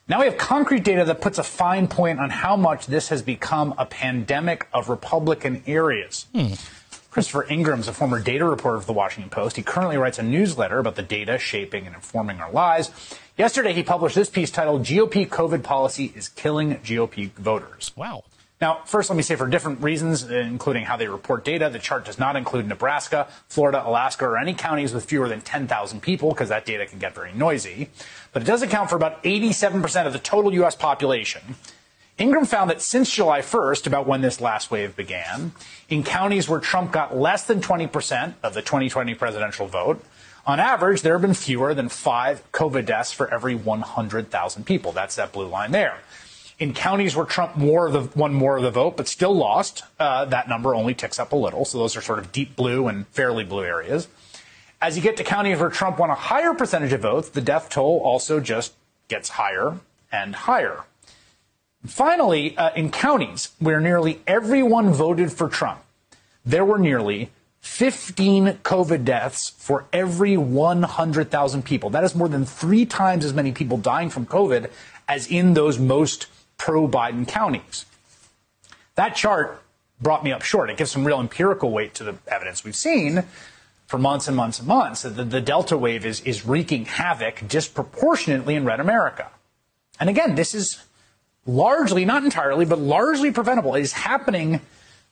Now 0.08 0.20
we 0.20 0.26
have 0.26 0.38
concrete 0.38 0.86
data 0.86 1.04
that 1.04 1.20
puts 1.20 1.38
a 1.38 1.44
fine 1.44 1.88
point 1.88 2.20
on 2.20 2.30
how 2.30 2.56
much 2.56 2.88
this 2.88 3.10
has 3.10 3.22
become 3.22 3.74
a 3.78 3.86
pandemic 3.86 4.68
of 4.74 4.88
Republican 4.88 5.64
areas. 5.68 6.28
Hmm. 6.34 6.54
Christopher 7.12 7.46
Ingraham's 7.50 7.88
a 7.88 7.94
former 7.94 8.22
data 8.22 8.46
reporter 8.46 8.80
for 8.80 8.86
the 8.86 8.94
Washington 8.94 9.30
Post. 9.30 9.58
He 9.58 9.64
currently 9.64 9.98
writes 9.98 10.20
a 10.20 10.24
newsletter 10.24 10.80
about 10.80 10.96
the 10.96 11.02
data 11.02 11.38
shaping 11.38 11.88
and 11.88 11.96
informing 11.96 12.40
our 12.40 12.52
lives. 12.52 12.92
Yesterday, 13.38 13.74
he 13.74 13.84
published 13.84 14.16
this 14.16 14.30
piece 14.30 14.52
titled 14.52 14.84
GOP 14.84 15.28
COVID 15.28 15.64
Policy 15.64 16.14
is 16.16 16.30
Killing 16.30 16.76
GOP 16.78 17.32
Voters. 17.32 17.92
Wow. 17.96 18.24
Now, 18.60 18.82
first, 18.86 19.10
let 19.10 19.16
me 19.16 19.22
say 19.22 19.36
for 19.36 19.48
different 19.48 19.82
reasons, 19.82 20.24
including 20.24 20.86
how 20.86 20.98
they 20.98 21.08
report 21.08 21.46
data, 21.46 21.70
the 21.70 21.78
chart 21.78 22.06
does 22.06 22.18
not 22.18 22.36
include 22.36 22.68
Nebraska, 22.68 23.28
Florida, 23.48 23.84
Alaska, 23.86 24.26
or 24.26 24.38
any 24.38 24.56
counties 24.56 24.96
with 24.96 25.06
fewer 25.06 25.30
than 25.30 25.42
10,000 25.42 26.02
people, 26.02 26.30
because 26.30 26.50
that 26.50 26.66
data 26.66 26.88
can 26.88 26.98
get 26.98 27.14
very 27.14 27.32
noisy. 27.34 27.90
But 28.34 28.42
it 28.42 28.46
does 28.46 28.64
account 28.64 28.90
for 28.90 28.96
about 28.96 29.24
87% 29.24 30.08
of 30.08 30.14
the 30.14 30.20
total 30.20 30.52
U.S. 30.56 30.76
population. 30.76 31.56
Ingraham 32.18 32.48
found 32.48 32.72
that 32.72 32.82
since 32.82 33.12
July 33.12 33.42
1st, 33.42 33.86
about 33.86 34.08
when 34.08 34.22
this 34.22 34.42
last 34.42 34.72
wave 34.72 34.96
began, 34.96 35.52
in 35.88 36.04
counties 36.04 36.50
where 36.50 36.60
Trump 36.60 36.92
got 36.92 37.16
less 37.16 37.46
than 37.46 37.62
20% 37.62 38.34
of 38.42 38.56
the 38.56 38.64
2020 38.64 39.14
presidential 39.14 39.68
vote, 39.68 40.04
on 40.48 40.60
average, 40.60 41.04
there 41.04 41.14
have 41.14 41.22
been 41.22 41.36
fewer 41.36 41.76
than 41.76 41.90
five 41.90 42.42
COVID 42.54 42.88
deaths 42.88 43.12
for 43.12 43.32
every 43.32 43.54
100,000 43.54 44.66
people. 44.66 44.94
That's 44.94 45.16
that 45.18 45.32
blue 45.32 45.46
line 45.46 45.72
there. 45.72 46.00
In 46.60 46.74
counties 46.74 47.16
where 47.16 47.26
Trump 47.26 47.56
more 47.56 47.92
the, 47.92 48.10
won 48.16 48.34
more 48.34 48.58
of 48.58 48.64
the 48.64 48.72
vote, 48.72 48.98
but 48.98 49.08
still 49.08 49.36
lost, 49.36 49.84
uh, 50.00 50.26
that 50.26 50.50
number 50.50 50.74
only 50.74 50.96
ticks 50.96 51.20
up 51.20 51.32
a 51.32 51.36
little. 51.36 51.66
So 51.66 51.78
those 51.78 51.96
are 51.96 52.02
sort 52.02 52.18
of 52.18 52.32
deep 52.32 52.56
blue 52.56 52.88
and 52.88 53.08
fairly 53.10 53.44
blue 53.44 53.64
areas. 53.64 54.08
As 54.82 54.96
you 54.96 55.04
get 55.04 55.18
to 55.18 55.24
counties 55.24 55.60
where 55.60 55.70
Trump 55.70 56.00
won 56.00 56.10
a 56.10 56.16
higher 56.16 56.54
percentage 56.54 56.94
of 56.94 57.02
votes, 57.02 57.30
the 57.30 57.42
death 57.42 57.70
toll 57.70 58.00
also 58.04 58.40
just 58.40 58.74
gets 59.08 59.30
higher 59.30 59.80
and 60.12 60.36
higher. 60.36 60.84
Finally, 61.86 62.58
uh, 62.58 62.72
in 62.76 62.92
counties 62.92 63.50
where 63.60 63.80
nearly 63.80 64.22
everyone 64.26 64.92
voted 64.92 65.32
for 65.32 65.48
Trump, 65.48 65.82
there 66.46 66.66
were 66.66 66.80
nearly 66.80 67.30
15 67.62 68.60
COVID 68.64 69.04
deaths 69.04 69.50
for 69.58 69.86
every 69.92 70.38
100,000 70.38 71.66
people. 71.66 71.90
That 71.90 72.04
is 72.04 72.16
more 72.16 72.30
than 72.30 72.46
three 72.46 72.86
times 72.86 73.26
as 73.26 73.34
many 73.34 73.52
people 73.52 73.78
dying 73.78 74.10
from 74.10 74.26
COVID 74.26 74.70
as 75.08 75.28
in 75.28 75.54
those 75.54 75.78
most 75.78 76.28
pro 76.58 76.88
Biden 76.88 77.28
counties. 77.28 77.86
That 78.96 79.16
chart 79.16 79.62
brought 80.02 80.24
me 80.24 80.32
up 80.32 80.42
short. 80.42 80.70
It 80.70 80.78
gives 80.78 80.92
some 80.92 81.06
real 81.06 81.20
empirical 81.20 81.72
weight 81.72 81.94
to 81.96 82.04
the 82.04 82.16
evidence 82.28 82.64
we've 82.64 82.76
seen 82.76 83.24
for 83.88 83.98
months 83.98 84.28
and 84.28 84.36
months 84.36 84.60
and 84.60 84.68
months 84.68 85.04
that 85.04 85.12
the, 85.12 85.24
the 85.24 85.42
Delta 85.42 85.78
wave 85.78 86.06
is, 86.06 86.22
is 86.22 86.46
wreaking 86.46 86.86
havoc 86.86 87.48
disproportionately 87.48 88.56
in 88.56 88.66
red 88.66 88.80
America. 88.80 89.30
And 90.00 90.10
again, 90.10 90.36
this 90.36 90.54
is 90.54 90.84
largely, 91.46 92.06
not 92.06 92.24
entirely, 92.24 92.66
but 92.66 92.80
largely 92.80 93.32
preventable. 93.32 93.76
It 93.76 93.82
is 93.82 93.94
happening 93.94 94.62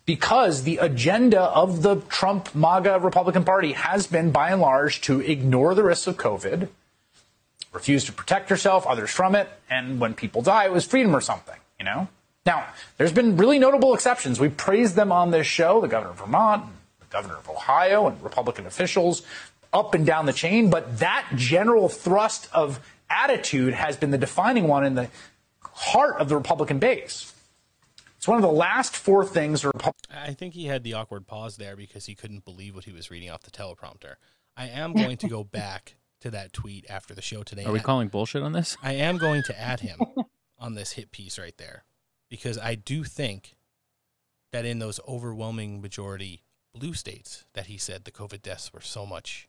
because 0.06 0.64
the 0.64 0.78
agenda 0.78 1.42
of 1.42 1.82
the 1.82 1.96
Trump 2.10 2.54
MAGA 2.54 3.00
Republican 3.00 3.44
Party 3.44 3.72
has 3.72 4.06
been, 4.06 4.32
by 4.32 4.52
and 4.52 4.62
large, 4.62 5.02
to 5.02 5.20
ignore 5.22 5.74
the 5.74 5.84
risks 5.84 6.06
of 6.06 6.18
COVID, 6.18 6.68
refuse 7.76 8.06
to 8.06 8.12
protect 8.12 8.50
herself, 8.50 8.88
others 8.88 9.12
from 9.12 9.36
it, 9.36 9.48
and 9.70 10.00
when 10.00 10.16
people 10.16 10.42
die, 10.42 10.66
it 10.66 10.72
was 10.72 10.86
freedom 10.86 11.16
or 11.16 11.22
something, 11.22 11.60
you 11.78 11.86
know? 11.86 12.08
Now, 12.46 12.66
there's 12.98 13.12
been 13.12 13.38
really 13.38 13.60
notable 13.60 13.94
exceptions. 13.94 14.40
We 14.40 14.50
praised 14.50 14.96
them 14.96 15.12
on 15.12 15.32
this 15.32 15.46
show, 15.46 15.82
the 15.82 15.88
governor 15.88 16.12
of 16.12 16.20
Vermont, 16.20 16.66
the 17.00 17.06
governor 17.08 17.38
of 17.38 17.50
Ohio, 17.50 18.08
and 18.08 18.22
Republican 18.24 18.66
officials 18.66 19.24
up 19.74 19.94
and 19.94 20.06
down 20.06 20.26
the 20.26 20.34
chain, 20.34 20.70
but 20.70 21.00
that 21.00 21.28
general 21.36 21.90
thrust 21.90 22.48
of 22.54 22.80
attitude 23.10 23.74
has 23.74 23.98
been 23.98 24.12
the 24.12 24.18
defining 24.18 24.68
one 24.68 24.86
in 24.86 24.96
the 24.96 25.10
heart 25.62 26.16
of 26.18 26.30
the 26.30 26.38
Republican 26.38 26.80
base. 26.80 27.34
It's 28.18 28.28
one 28.28 28.38
of 28.38 28.42
the 28.42 28.48
last 28.48 28.96
four 28.96 29.26
things 29.26 29.66
I 30.10 30.34
think 30.34 30.54
he 30.54 30.66
had 30.66 30.84
the 30.84 30.94
awkward 30.94 31.28
pause 31.28 31.58
there 31.58 31.76
because 31.76 32.06
he 32.06 32.16
couldn't 32.16 32.46
believe 32.46 32.74
what 32.74 32.86
he 32.86 32.92
was 32.92 33.12
reading 33.12 33.30
off 33.30 33.42
the 33.42 33.52
teleprompter. 33.52 34.16
I 34.56 34.68
am 34.70 34.94
going 34.94 35.18
to 35.18 35.28
go 35.28 35.44
back 35.62 35.96
to 36.26 36.32
that 36.32 36.54
tweet 36.54 36.88
after 36.90 37.14
the 37.14 37.22
show 37.22 37.44
today. 37.44 37.66
Are 37.66 37.72
we 37.72 37.80
calling 37.80 38.08
bullshit 38.08 38.42
on 38.42 38.52
this? 38.52 38.76
I 38.82 38.94
am 38.94 39.18
going 39.20 39.44
to 39.44 39.62
add 39.62 39.82
him 39.82 40.00
on 40.60 40.74
this 40.74 40.94
hit 40.94 41.12
piece 41.12 41.38
right 41.38 41.56
there 41.58 41.84
because 42.32 42.58
I 42.58 42.74
do 42.74 43.04
think 43.04 43.56
that 44.52 44.66
in 44.66 44.80
those 44.80 45.00
overwhelming 45.08 45.82
majority 45.82 46.42
blue 46.74 46.96
states 46.96 47.46
that 47.54 47.68
he 47.68 47.78
said 47.78 48.06
the 48.06 48.12
COVID 48.12 48.42
deaths 48.42 48.74
were 48.74 48.82
so 48.82 49.06
much, 49.06 49.48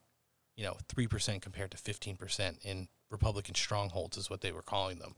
you 0.55 0.65
know, 0.65 0.77
3% 0.95 1.41
compared 1.41 1.71
to 1.71 1.79
15% 1.79 2.59
in 2.63 2.89
Republican 3.11 3.55
strongholds 3.55 4.19
is 4.19 4.29
what 4.29 4.43
they 4.43 4.53
were 4.53 4.61
calling 4.61 4.99
them. 4.99 5.15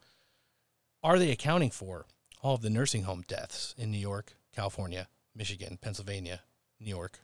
Are 1.02 1.18
they 1.18 1.32
accounting 1.32 1.70
for 1.70 2.06
all 2.40 2.55
of 2.55 2.62
the 2.62 2.70
nursing 2.70 3.02
home 3.02 3.24
deaths 3.26 3.74
in 3.76 3.90
New 3.90 3.98
York, 3.98 4.35
California, 4.55 5.09
Michigan, 5.35 5.76
Pennsylvania, 5.82 6.43
New 6.78 6.90
York, 6.90 7.18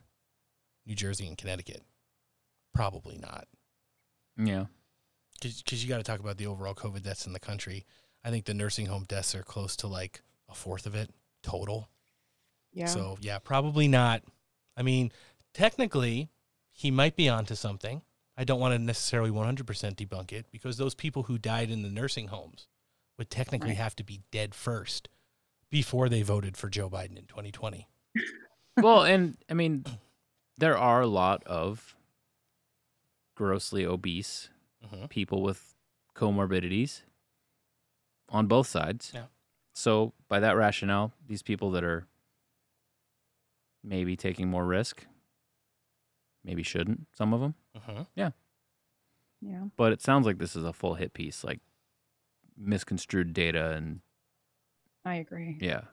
New 0.85 0.95
Jersey, 0.95 1.25
and 1.25 1.37
Connecticut? 1.37 1.83
Probably 2.73 3.17
not. 3.17 3.47
Yeah. 4.37 4.65
because 5.41 5.83
you 5.83 5.89
got 5.89 5.97
to 5.97 6.03
talk 6.03 6.19
about 6.19 6.37
the 6.37 6.47
overall 6.47 6.73
COVID 6.75 7.03
deaths 7.03 7.25
in 7.27 7.33
the 7.33 7.39
country. 7.39 7.85
I 8.23 8.29
think 8.29 8.45
the 8.45 8.53
nursing 8.53 8.87
home 8.87 9.05
deaths 9.07 9.35
are 9.35 9.43
close 9.43 9.75
to 9.77 9.87
like 9.87 10.21
a 10.49 10.55
fourth 10.55 10.85
of 10.85 10.95
it 10.95 11.11
total. 11.43 11.89
Yeah. 12.73 12.87
So 12.87 13.17
yeah, 13.21 13.37
probably 13.39 13.87
not. 13.87 14.23
I 14.75 14.81
mean, 14.81 15.11
technically, 15.53 16.29
he 16.71 16.91
might 16.91 17.15
be 17.15 17.29
onto 17.29 17.55
something. 17.55 18.01
I 18.37 18.43
don't 18.43 18.59
want 18.59 18.73
to 18.73 18.79
necessarily 18.79 19.31
100% 19.31 19.63
debunk 19.95 20.33
it 20.33 20.47
because 20.51 20.75
those 20.77 20.93
people 20.95 21.23
who 21.23 21.37
died 21.37 21.69
in 21.69 21.83
the 21.83 21.89
nursing 21.89 22.27
homes 22.27 22.67
would 23.17 23.29
technically 23.29 23.69
Right. 23.69 23.77
have 23.77 23.95
to 23.97 24.03
be 24.03 24.21
dead 24.31 24.53
first 24.53 25.07
before 25.69 26.09
they 26.09 26.21
voted 26.21 26.57
for 26.57 26.67
Joe 26.69 26.89
Biden 26.89 27.17
in 27.17 27.25
2020. 27.27 27.87
well, 28.77 29.03
and 29.03 29.37
I 29.49 29.53
mean, 29.53 29.85
there 30.57 30.77
are 30.77 30.99
a 31.01 31.07
lot 31.07 31.43
of 31.45 31.95
grossly 33.35 33.85
obese 33.85 34.49
Mhm. 34.83 35.09
people 35.09 35.41
with 35.41 35.75
comorbidities 36.15 37.01
on 38.29 38.47
both 38.47 38.67
sides. 38.67 39.11
Yeah. 39.13 39.27
So, 39.73 40.13
by 40.27 40.39
that 40.39 40.55
rationale, 40.55 41.13
these 41.27 41.41
people 41.43 41.69
that 41.71 41.83
are 41.83 42.07
maybe 43.83 44.15
taking 44.15 44.49
more 44.49 44.65
risk, 44.65 45.05
maybe 46.43 46.63
shouldn't, 46.63 47.07
some 47.13 47.33
of 47.33 47.41
them. 47.41 47.55
Mhm. 47.75 48.07
Yeah. 48.15 48.31
Yeah. 49.41 49.65
But 49.75 49.91
it 49.91 50.01
sounds 50.01 50.25
like 50.25 50.37
this 50.37 50.55
is 50.55 50.63
a 50.63 50.73
full 50.73 50.95
hit 50.95 51.13
piece, 51.13 51.43
like 51.43 51.59
misconstrued 52.57 53.33
data 53.33 53.71
and 53.73 54.01
I 55.03 55.15
agree. 55.15 55.57
yeah. 55.59 55.85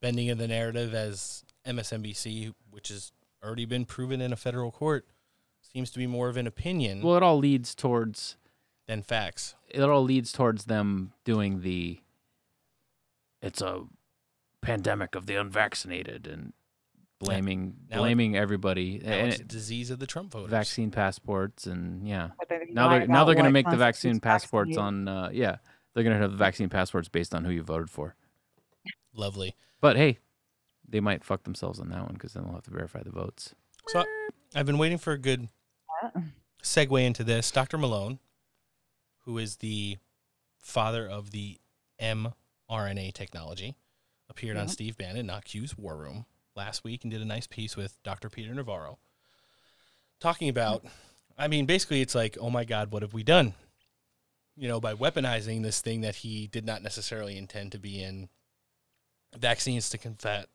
Bending 0.00 0.28
of 0.30 0.38
the 0.38 0.48
narrative 0.48 0.92
as 0.92 1.44
MSNBC, 1.64 2.52
which 2.70 2.88
has 2.88 3.12
already 3.42 3.64
been 3.64 3.84
proven 3.86 4.20
in 4.20 4.32
a 4.32 4.36
federal 4.36 4.72
court, 4.72 5.06
seems 5.72 5.90
to 5.90 5.98
be 5.98 6.06
more 6.06 6.28
of 6.28 6.36
an 6.36 6.46
opinion 6.46 7.02
Well, 7.02 7.16
it 7.16 7.22
all 7.22 7.38
leads 7.38 7.74
towards 7.74 8.36
than 8.86 9.02
facts. 9.02 9.54
it 9.68 9.80
all 9.82 10.02
leads 10.02 10.32
towards 10.32 10.64
them 10.64 11.12
doing 11.24 11.60
the 11.62 12.00
it's 13.42 13.62
a 13.62 13.84
pandemic 14.60 15.14
of 15.14 15.26
the 15.26 15.36
unvaccinated 15.36 16.26
and 16.26 16.52
blaming 17.18 17.74
Now 17.90 17.96
it- 17.96 18.00
blaming 18.00 18.36
everybody 18.36 18.98
Now 19.04 19.12
and 19.12 19.28
it's 19.32 19.40
a 19.40 19.44
disease 19.44 19.90
of 19.90 19.98
the 19.98 20.06
Trump 20.06 20.32
voters. 20.32 20.50
vaccine 20.50 20.90
passports 20.90 21.66
and 21.66 22.06
yeah 22.06 22.30
But 22.38 22.48
they 22.48 22.66
now 22.70 22.86
lie 22.86 22.98
they're 23.00 23.06
now 23.08 23.14
about 23.14 23.26
they're 23.26 23.34
going 23.34 23.44
to 23.44 23.48
what 23.48 23.52
make 23.52 23.70
the 23.70 23.76
vaccine 23.76 24.18
constitutes 24.18 24.24
passports 24.24 24.70
vaccinated. 24.76 25.08
on 25.08 25.24
uh, 25.26 25.30
yeah 25.32 25.56
they're 25.94 26.04
going 26.04 26.16
to 26.16 26.20
have 26.22 26.30
the 26.32 26.36
vaccine 26.36 26.68
passports 26.68 27.08
based 27.08 27.34
on 27.34 27.44
who 27.44 27.50
you 27.50 27.62
voted 27.62 27.90
for 27.90 28.14
Lovely. 29.14 29.54
but 29.80 29.96
hey 29.96 30.18
they 30.88 31.00
might 31.00 31.22
fuck 31.24 31.44
themselves 31.44 31.78
on 31.78 31.88
that 31.90 32.00
one 32.02 32.14
because 32.14 32.32
then 32.32 32.42
they'll 32.44 32.54
have 32.54 32.64
to 32.64 32.70
verify 32.70 33.02
the 33.02 33.10
votes 33.10 33.54
So 33.88 34.04
I've 34.54 34.66
been 34.66 34.78
waiting 34.78 34.98
for 34.98 35.12
a 35.12 35.18
good 35.18 35.48
segue 36.62 37.04
into 37.04 37.24
this. 37.24 37.50
Dr. 37.50 37.78
Malone, 37.78 38.18
who 39.24 39.38
is 39.38 39.56
the 39.56 39.98
father 40.58 41.06
of 41.08 41.30
the 41.30 41.58
mRNA 42.00 43.12
technology, 43.14 43.74
appeared 44.28 44.56
on 44.56 44.68
Steve 44.68 44.96
Bannon, 44.96 45.26
Not 45.26 45.44
Q's 45.44 45.76
War 45.76 45.96
Room 45.96 46.26
last 46.56 46.84
week 46.84 47.04
and 47.04 47.10
did 47.10 47.22
a 47.22 47.26
nice 47.26 47.46
piece 47.46 47.76
with 47.76 48.02
Dr. 48.02 48.28
Peter 48.28 48.54
Navarro 48.54 48.98
talking 50.20 50.48
about, 50.48 50.84
I 51.36 51.48
mean, 51.48 51.66
basically 51.66 52.00
it's 52.00 52.14
like, 52.14 52.36
oh 52.40 52.50
my 52.50 52.64
God, 52.64 52.92
what 52.92 53.02
have 53.02 53.14
we 53.14 53.22
done? 53.22 53.54
You 54.56 54.68
know, 54.68 54.80
by 54.80 54.94
weaponizing 54.94 55.62
this 55.62 55.80
thing 55.80 56.02
that 56.02 56.16
he 56.16 56.46
did 56.46 56.66
not 56.66 56.82
necessarily 56.82 57.36
intend 57.36 57.72
to 57.72 57.78
be 57.78 58.02
in 58.02 58.28
vaccines 59.36 59.88
to 59.90 59.98
combat 59.98 60.46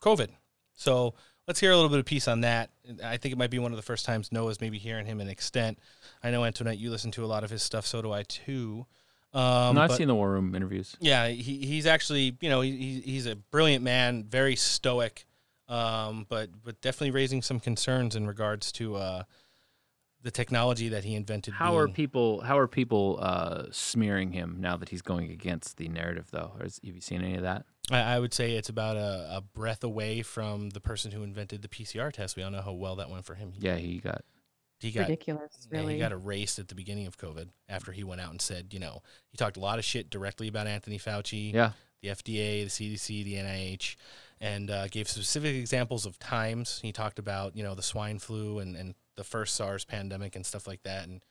COVID. 0.00 0.28
So 0.74 1.14
let's 1.46 1.60
hear 1.60 1.70
a 1.70 1.76
little 1.76 1.90
bit 1.90 1.98
of 1.98 2.04
piece 2.04 2.28
on 2.28 2.40
that. 2.42 2.70
I 3.04 3.16
think 3.16 3.32
it 3.32 3.38
might 3.38 3.50
be 3.50 3.58
one 3.58 3.72
of 3.72 3.76
the 3.76 3.82
first 3.82 4.04
times 4.04 4.32
Noah's 4.32 4.60
maybe 4.60 4.78
hearing 4.78 5.06
him 5.06 5.20
in 5.20 5.28
extent. 5.28 5.78
I 6.22 6.30
know 6.30 6.44
Antoinette, 6.44 6.78
you 6.78 6.90
listen 6.90 7.10
to 7.12 7.24
a 7.24 7.26
lot 7.26 7.44
of 7.44 7.50
his 7.50 7.62
stuff, 7.62 7.86
so 7.86 8.02
do 8.02 8.12
I 8.12 8.22
too. 8.24 8.86
Um, 9.34 9.74
no 9.74 9.82
i've 9.82 9.88
but- 9.90 9.96
seen 9.98 10.08
the 10.08 10.14
war 10.14 10.30
room 10.30 10.54
interviews 10.54 10.96
yeah, 10.98 11.28
he, 11.28 11.58
he's 11.66 11.84
actually, 11.86 12.36
you 12.40 12.48
know, 12.48 12.62
he, 12.62 12.70
he- 12.76 13.00
he's 13.02 13.26
a 13.26 13.36
brilliant 13.36 13.84
man, 13.84 14.24
very 14.24 14.56
stoic, 14.56 15.26
um, 15.68 16.24
but 16.28 16.48
but 16.64 16.80
definitely 16.80 17.10
raising 17.10 17.42
some 17.42 17.60
concerns 17.60 18.16
in 18.16 18.26
regards 18.26 18.72
to 18.72 18.96
uh, 18.96 19.22
the 20.22 20.30
technology 20.30 20.88
that 20.88 21.04
he 21.04 21.14
invented. 21.14 21.52
how 21.54 21.76
are 21.76 21.86
people 21.88 22.40
how 22.42 22.56
are 22.58 22.66
people 22.68 23.18
uh, 23.20 23.64
smearing 23.72 24.32
him 24.32 24.56
now 24.58 24.76
that 24.76 24.88
he's 24.88 25.02
going 25.02 25.30
against 25.30 25.76
the 25.76 25.88
narrative 25.88 26.28
though 26.30 26.52
Or 26.58 26.64
is, 26.64 26.80
have 26.84 26.94
you 26.94 27.00
seen 27.00 27.20
any 27.22 27.34
of 27.34 27.42
that 27.42 27.66
I, 27.90 28.00
I 28.16 28.18
would 28.18 28.34
say 28.34 28.52
it's 28.52 28.68
about 28.68 28.96
a, 28.96 29.36
a 29.36 29.40
breath 29.40 29.84
away 29.84 30.22
from 30.22 30.70
the 30.70 30.80
person 30.80 31.12
who 31.12 31.22
invented 31.22 31.62
the 31.62 31.68
PCR 31.68 32.12
test. 32.12 32.36
We 32.36 32.42
all 32.42 32.50
know 32.50 32.62
how 32.62 32.72
well 32.72 32.96
that 32.96 33.10
went 33.10 33.24
for 33.24 33.34
him. 33.34 33.52
He, 33.52 33.60
yeah 33.66 33.76
he 33.76 33.98
got 33.98 34.22
he 34.80 34.90
got 34.90 35.02
Ridiculous, 35.08 35.66
yeah, 35.70 35.78
really. 35.78 35.94
he 35.94 35.98
got 36.00 36.12
erased 36.12 36.58
at 36.58 36.68
the 36.68 36.74
beginning 36.74 37.06
of 37.06 37.16
COVID 37.16 37.48
after 37.68 37.92
he 37.92 38.04
went 38.04 38.20
out 38.20 38.30
and 38.30 38.42
said, 38.42 38.74
you 38.74 38.78
know, 38.78 39.02
he 39.30 39.38
talked 39.38 39.56
a 39.56 39.60
lot 39.60 39.78
of 39.78 39.84
shit 39.86 40.10
directly 40.10 40.48
about 40.48 40.66
Anthony 40.66 40.98
Fauci, 40.98 41.54
Yeah. 41.54 41.70
the 42.02 42.08
FDA, 42.08 42.64
the 42.64 42.66
CDC, 42.94 43.24
the 43.24 43.34
NIH, 43.36 43.96
and 44.38 44.70
uh, 44.70 44.88
gave 44.88 45.08
specific 45.08 45.56
examples 45.56 46.04
of 46.04 46.18
times. 46.18 46.80
He 46.82 46.92
talked 46.92 47.18
about, 47.18 47.56
you 47.56 47.62
know, 47.62 47.74
the 47.74 47.82
swine 47.82 48.18
flu 48.18 48.58
and, 48.58 48.76
and 48.76 48.94
the 49.16 49.24
first 49.24 49.54
SARS 49.54 49.86
pandemic 49.86 50.36
and 50.36 50.44
stuff 50.44 50.66
like 50.66 50.82
that. 50.82 51.08
And, 51.08 51.22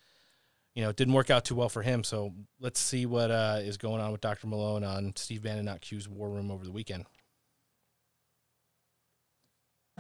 you 0.76 0.84
know, 0.84 0.90
it 0.90 0.98
didn't 0.98 1.14
work 1.14 1.30
out 1.30 1.46
too 1.46 1.56
well 1.56 1.70
for 1.70 1.82
him. 1.82 2.04
So 2.04 2.34
let's 2.60 2.80
see 2.80 3.06
what 3.06 3.32
uh, 3.32 3.60
is 3.62 3.78
going 3.78 4.02
on 4.02 4.12
with 4.12 4.22
Dr. 4.22 4.48
Malone 4.48 4.84
on 4.84 5.14
Steve 5.16 5.42
Bannon, 5.42 5.66
not 5.66 5.82
Q's 5.82 6.08
War 6.08 6.30
Room 6.30 6.52
over 6.52 6.64
the 6.64 6.72
weekend. 6.72 7.06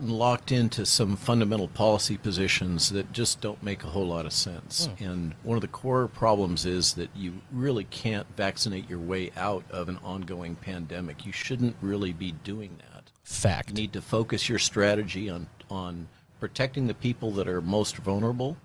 locked 0.01 0.51
into 0.51 0.85
some 0.85 1.15
fundamental 1.15 1.69
policy 1.69 2.17
positions 2.17 2.89
that 2.89 3.13
just 3.13 3.39
don't 3.39 3.63
make 3.63 3.85
a 3.85 3.87
whole 3.87 4.07
lot 4.07 4.25
of 4.25 4.33
sense. 4.33 4.89
And 4.99 5.33
one 5.43 5.55
of 5.55 5.61
the 5.61 5.69
core 5.69 6.09
problems 6.09 6.65
is 6.65 6.95
that 6.95 7.09
you 7.15 7.35
really 7.49 7.85
can't 7.85 8.27
vaccinate 8.35 8.89
your 8.89 8.99
way 8.99 9.31
out 9.37 9.63
of 9.71 9.87
an 9.87 9.97
ongoing 10.03 10.55
pandemic. 10.55 11.25
You 11.25 11.31
shouldn't 11.31 11.77
really 11.79 12.11
be 12.11 12.33
doing 12.33 12.77
that. 12.91 13.09
Fact. 13.23 13.69
You 13.69 13.75
need 13.75 13.93
to 13.93 14.01
focus 14.01 14.49
your 14.49 14.59
strategy 14.59 15.29
on 15.29 15.47
on 15.71 16.09
protecting 16.41 16.87
the 16.87 16.93
people 16.93 17.31
that 17.31 17.47
are 17.47 17.61
most 17.61 17.95
vulnerable, 17.97 18.57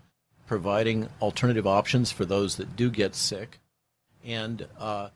providing 0.50 1.08
alternative 1.22 1.64
options 1.64 2.10
for 2.10 2.24
those 2.24 2.56
that 2.56 2.74
do 2.74 2.90
get 2.90 3.14
sick, 3.14 3.60
and 4.24 4.66
uh, 4.80 5.08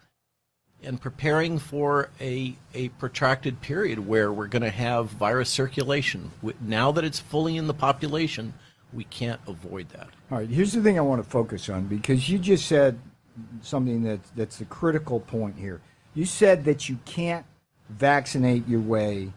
and 0.80 1.00
preparing 1.00 1.58
for 1.58 2.08
a, 2.20 2.54
a 2.72 2.88
protracted 2.90 3.60
period 3.60 3.98
where 4.06 4.32
we're 4.32 4.46
going 4.46 4.62
to 4.62 4.70
have 4.70 5.08
virus 5.08 5.50
circulation. 5.50 6.30
Now 6.60 6.92
that 6.92 7.02
it's 7.02 7.18
fully 7.18 7.56
in 7.56 7.66
the 7.66 7.74
population, 7.74 8.54
we 8.92 9.02
can't 9.02 9.40
avoid 9.48 9.88
that. 9.88 10.06
All 10.30 10.38
right, 10.38 10.48
here's 10.48 10.72
the 10.72 10.80
thing 10.80 10.98
I 10.98 11.02
want 11.02 11.20
to 11.20 11.28
focus 11.28 11.68
on 11.68 11.88
because 11.88 12.28
you 12.28 12.38
just 12.38 12.68
said 12.68 12.96
something 13.60 14.04
that 14.04 14.20
that's 14.36 14.58
the 14.58 14.66
critical 14.66 15.18
point 15.18 15.56
here. 15.58 15.80
You 16.14 16.26
said 16.26 16.64
that 16.66 16.88
you 16.88 17.00
can't 17.06 17.44
vaccinate 17.88 18.68
your 18.68 18.82
way 18.82 19.32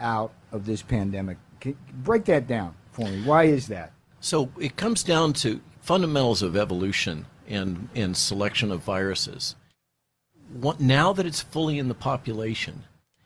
out 0.00 0.32
of 0.50 0.64
this 0.64 0.80
pandemic. 0.80 1.36
Break 1.92 2.24
that 2.24 2.46
down 2.46 2.74
for 2.92 3.06
me. 3.06 3.22
Why 3.22 3.42
is 3.42 3.68
that? 3.68 3.92
So 4.20 4.50
it 4.58 4.76
comes 4.76 5.02
down 5.02 5.32
to 5.34 5.60
fundamentals 5.80 6.42
of 6.42 6.56
evolution 6.56 7.26
and, 7.48 7.88
and 7.94 8.16
selection 8.16 8.72
of 8.72 8.82
viruses. 8.82 9.54
What, 10.52 10.80
now 10.80 11.12
that 11.12 11.26
it's 11.26 11.42
fully 11.42 11.78
in 11.78 11.88
the 11.88 11.94
population, 11.94 12.84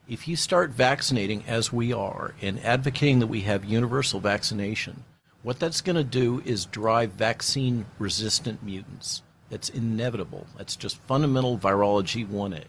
if 0.08 0.26
you 0.26 0.36
start 0.36 0.70
vaccinating 0.70 1.44
as 1.46 1.72
we 1.72 1.92
are 1.92 2.34
and 2.42 2.58
advocating 2.64 3.20
that 3.20 3.28
we 3.28 3.42
have 3.42 3.64
universal 3.64 4.20
vaccination, 4.20 5.04
what 5.42 5.58
that's 5.58 5.80
going 5.80 5.96
to 5.96 6.04
do 6.04 6.42
is 6.44 6.66
drive 6.66 7.12
vaccine 7.12 7.86
resistant 7.98 8.62
mutants. 8.62 9.22
That's 9.48 9.68
inevitable. 9.68 10.46
That's 10.56 10.76
just 10.76 10.98
fundamental 11.02 11.58
virology 11.58 12.26
1A. 12.26 12.64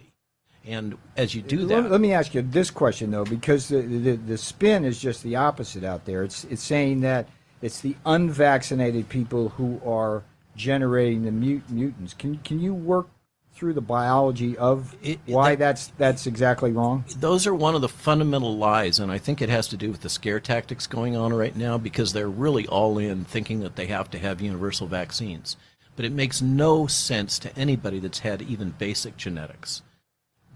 And 0.65 0.97
as 1.17 1.33
you 1.33 1.41
do 1.41 1.65
let, 1.65 1.83
that, 1.83 1.91
let 1.91 2.01
me 2.01 2.13
ask 2.13 2.35
you 2.35 2.41
this 2.43 2.69
question 2.69 3.11
though, 3.11 3.25
because 3.25 3.67
the, 3.67 3.81
the 3.81 4.15
the 4.15 4.37
spin 4.37 4.85
is 4.85 5.01
just 5.01 5.23
the 5.23 5.35
opposite 5.35 5.83
out 5.83 6.05
there. 6.05 6.23
It's 6.23 6.43
it's 6.45 6.61
saying 6.61 7.01
that 7.01 7.27
it's 7.61 7.81
the 7.81 7.95
unvaccinated 8.05 9.09
people 9.09 9.49
who 9.49 9.81
are 9.85 10.23
generating 10.55 11.23
the 11.23 11.31
mut- 11.31 11.69
mutants. 11.69 12.13
Can 12.13 12.37
can 12.39 12.59
you 12.59 12.73
work 12.73 13.07
through 13.53 13.73
the 13.73 13.81
biology 13.81 14.57
of 14.57 14.95
it, 15.03 15.19
why 15.25 15.55
that's 15.55 15.87
that's 15.97 16.25
exactly 16.25 16.71
wrong? 16.71 17.03
those 17.19 17.45
are 17.45 17.53
one 17.53 17.75
of 17.75 17.81
the 17.81 17.89
fundamental 17.89 18.55
lies, 18.57 18.99
and 18.99 19.11
I 19.11 19.17
think 19.17 19.41
it 19.41 19.49
has 19.49 19.67
to 19.69 19.77
do 19.77 19.91
with 19.91 20.01
the 20.01 20.09
scare 20.09 20.39
tactics 20.39 20.87
going 20.87 21.15
on 21.15 21.33
right 21.33 21.55
now 21.55 21.77
because 21.77 22.13
they're 22.13 22.29
really 22.29 22.67
all 22.67 22.97
in 22.97 23.25
thinking 23.25 23.59
that 23.61 23.75
they 23.75 23.87
have 23.87 24.09
to 24.11 24.19
have 24.19 24.41
universal 24.41 24.87
vaccines. 24.87 25.57
But 25.95 26.05
it 26.05 26.13
makes 26.13 26.41
no 26.41 26.87
sense 26.87 27.37
to 27.39 27.55
anybody 27.57 27.99
that's 27.99 28.19
had 28.19 28.41
even 28.41 28.71
basic 28.71 29.17
genetics. 29.17 29.81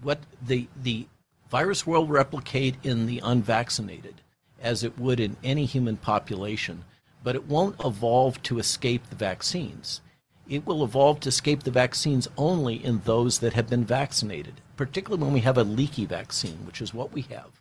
What 0.02 0.20
the 0.44 0.68
the 0.82 1.06
virus 1.50 1.86
will 1.86 2.06
replicate 2.06 2.76
in 2.82 3.06
the 3.06 3.20
unvaccinated 3.22 4.20
as 4.60 4.82
it 4.82 4.98
would 4.98 5.20
in 5.20 5.36
any 5.44 5.64
human 5.64 5.96
population, 5.96 6.84
but 7.26 7.34
it 7.34 7.48
won't 7.48 7.74
evolve 7.84 8.40
to 8.44 8.60
escape 8.60 9.04
the 9.10 9.16
vaccines. 9.16 10.00
It 10.48 10.64
will 10.64 10.84
evolve 10.84 11.18
to 11.20 11.28
escape 11.28 11.64
the 11.64 11.72
vaccines 11.72 12.28
only 12.38 12.76
in 12.76 13.00
those 13.00 13.40
that 13.40 13.54
have 13.54 13.68
been 13.68 13.84
vaccinated, 13.84 14.60
particularly 14.76 15.24
when 15.24 15.32
we 15.32 15.40
have 15.40 15.58
a 15.58 15.64
leaky 15.64 16.06
vaccine, 16.06 16.58
which 16.64 16.80
is 16.80 16.94
what 16.94 17.12
we 17.12 17.22
have. 17.22 17.60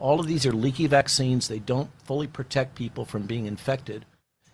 All 0.00 0.18
of 0.18 0.26
these 0.26 0.44
are 0.46 0.52
leaky 0.52 0.88
vaccines. 0.88 1.46
They 1.46 1.60
don't 1.60 1.90
fully 2.02 2.26
protect 2.26 2.74
people 2.74 3.04
from 3.04 3.22
being 3.22 3.46
infected 3.46 4.04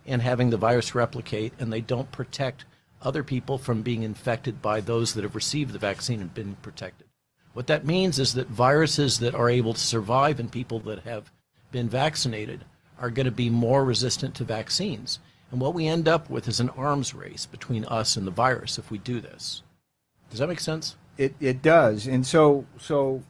and 0.04 0.20
having 0.20 0.50
the 0.50 0.58
virus 0.58 0.94
replicate, 0.94 1.54
and 1.58 1.72
they 1.72 1.80
don't 1.80 2.12
protect 2.12 2.66
other 3.00 3.22
people 3.22 3.56
from 3.56 3.80
being 3.80 4.02
infected 4.02 4.60
by 4.60 4.82
those 4.82 5.14
that 5.14 5.24
have 5.24 5.34
received 5.34 5.72
the 5.72 5.78
vaccine 5.78 6.20
and 6.20 6.34
been 6.34 6.56
protected. 6.56 7.06
What 7.54 7.66
that 7.68 7.86
means 7.86 8.18
is 8.18 8.34
that 8.34 8.48
viruses 8.48 9.20
that 9.20 9.34
are 9.34 9.48
able 9.48 9.72
to 9.72 9.80
survive 9.80 10.38
in 10.38 10.50
people 10.50 10.80
that 10.80 11.04
have 11.04 11.32
been 11.72 11.88
vaccinated 11.88 12.66
are 13.00 13.10
going 13.10 13.26
to 13.26 13.32
be 13.32 13.50
more 13.50 13.84
resistant 13.84 14.34
to 14.36 14.44
vaccines. 14.44 15.18
And 15.50 15.60
what 15.60 15.74
we 15.74 15.86
end 15.86 16.06
up 16.06 16.30
with 16.30 16.46
is 16.46 16.60
an 16.60 16.70
arms 16.70 17.14
race 17.14 17.46
between 17.46 17.84
us 17.86 18.16
and 18.16 18.26
the 18.26 18.30
virus 18.30 18.78
if 18.78 18.90
we 18.90 18.98
do 18.98 19.20
this. 19.20 19.62
Does 20.30 20.38
that 20.38 20.48
make 20.48 20.60
sense? 20.60 20.96
It 21.18 21.34
it 21.40 21.60
does, 21.60 22.06
and 22.06 22.24
so 22.26 22.64
so 22.78 23.22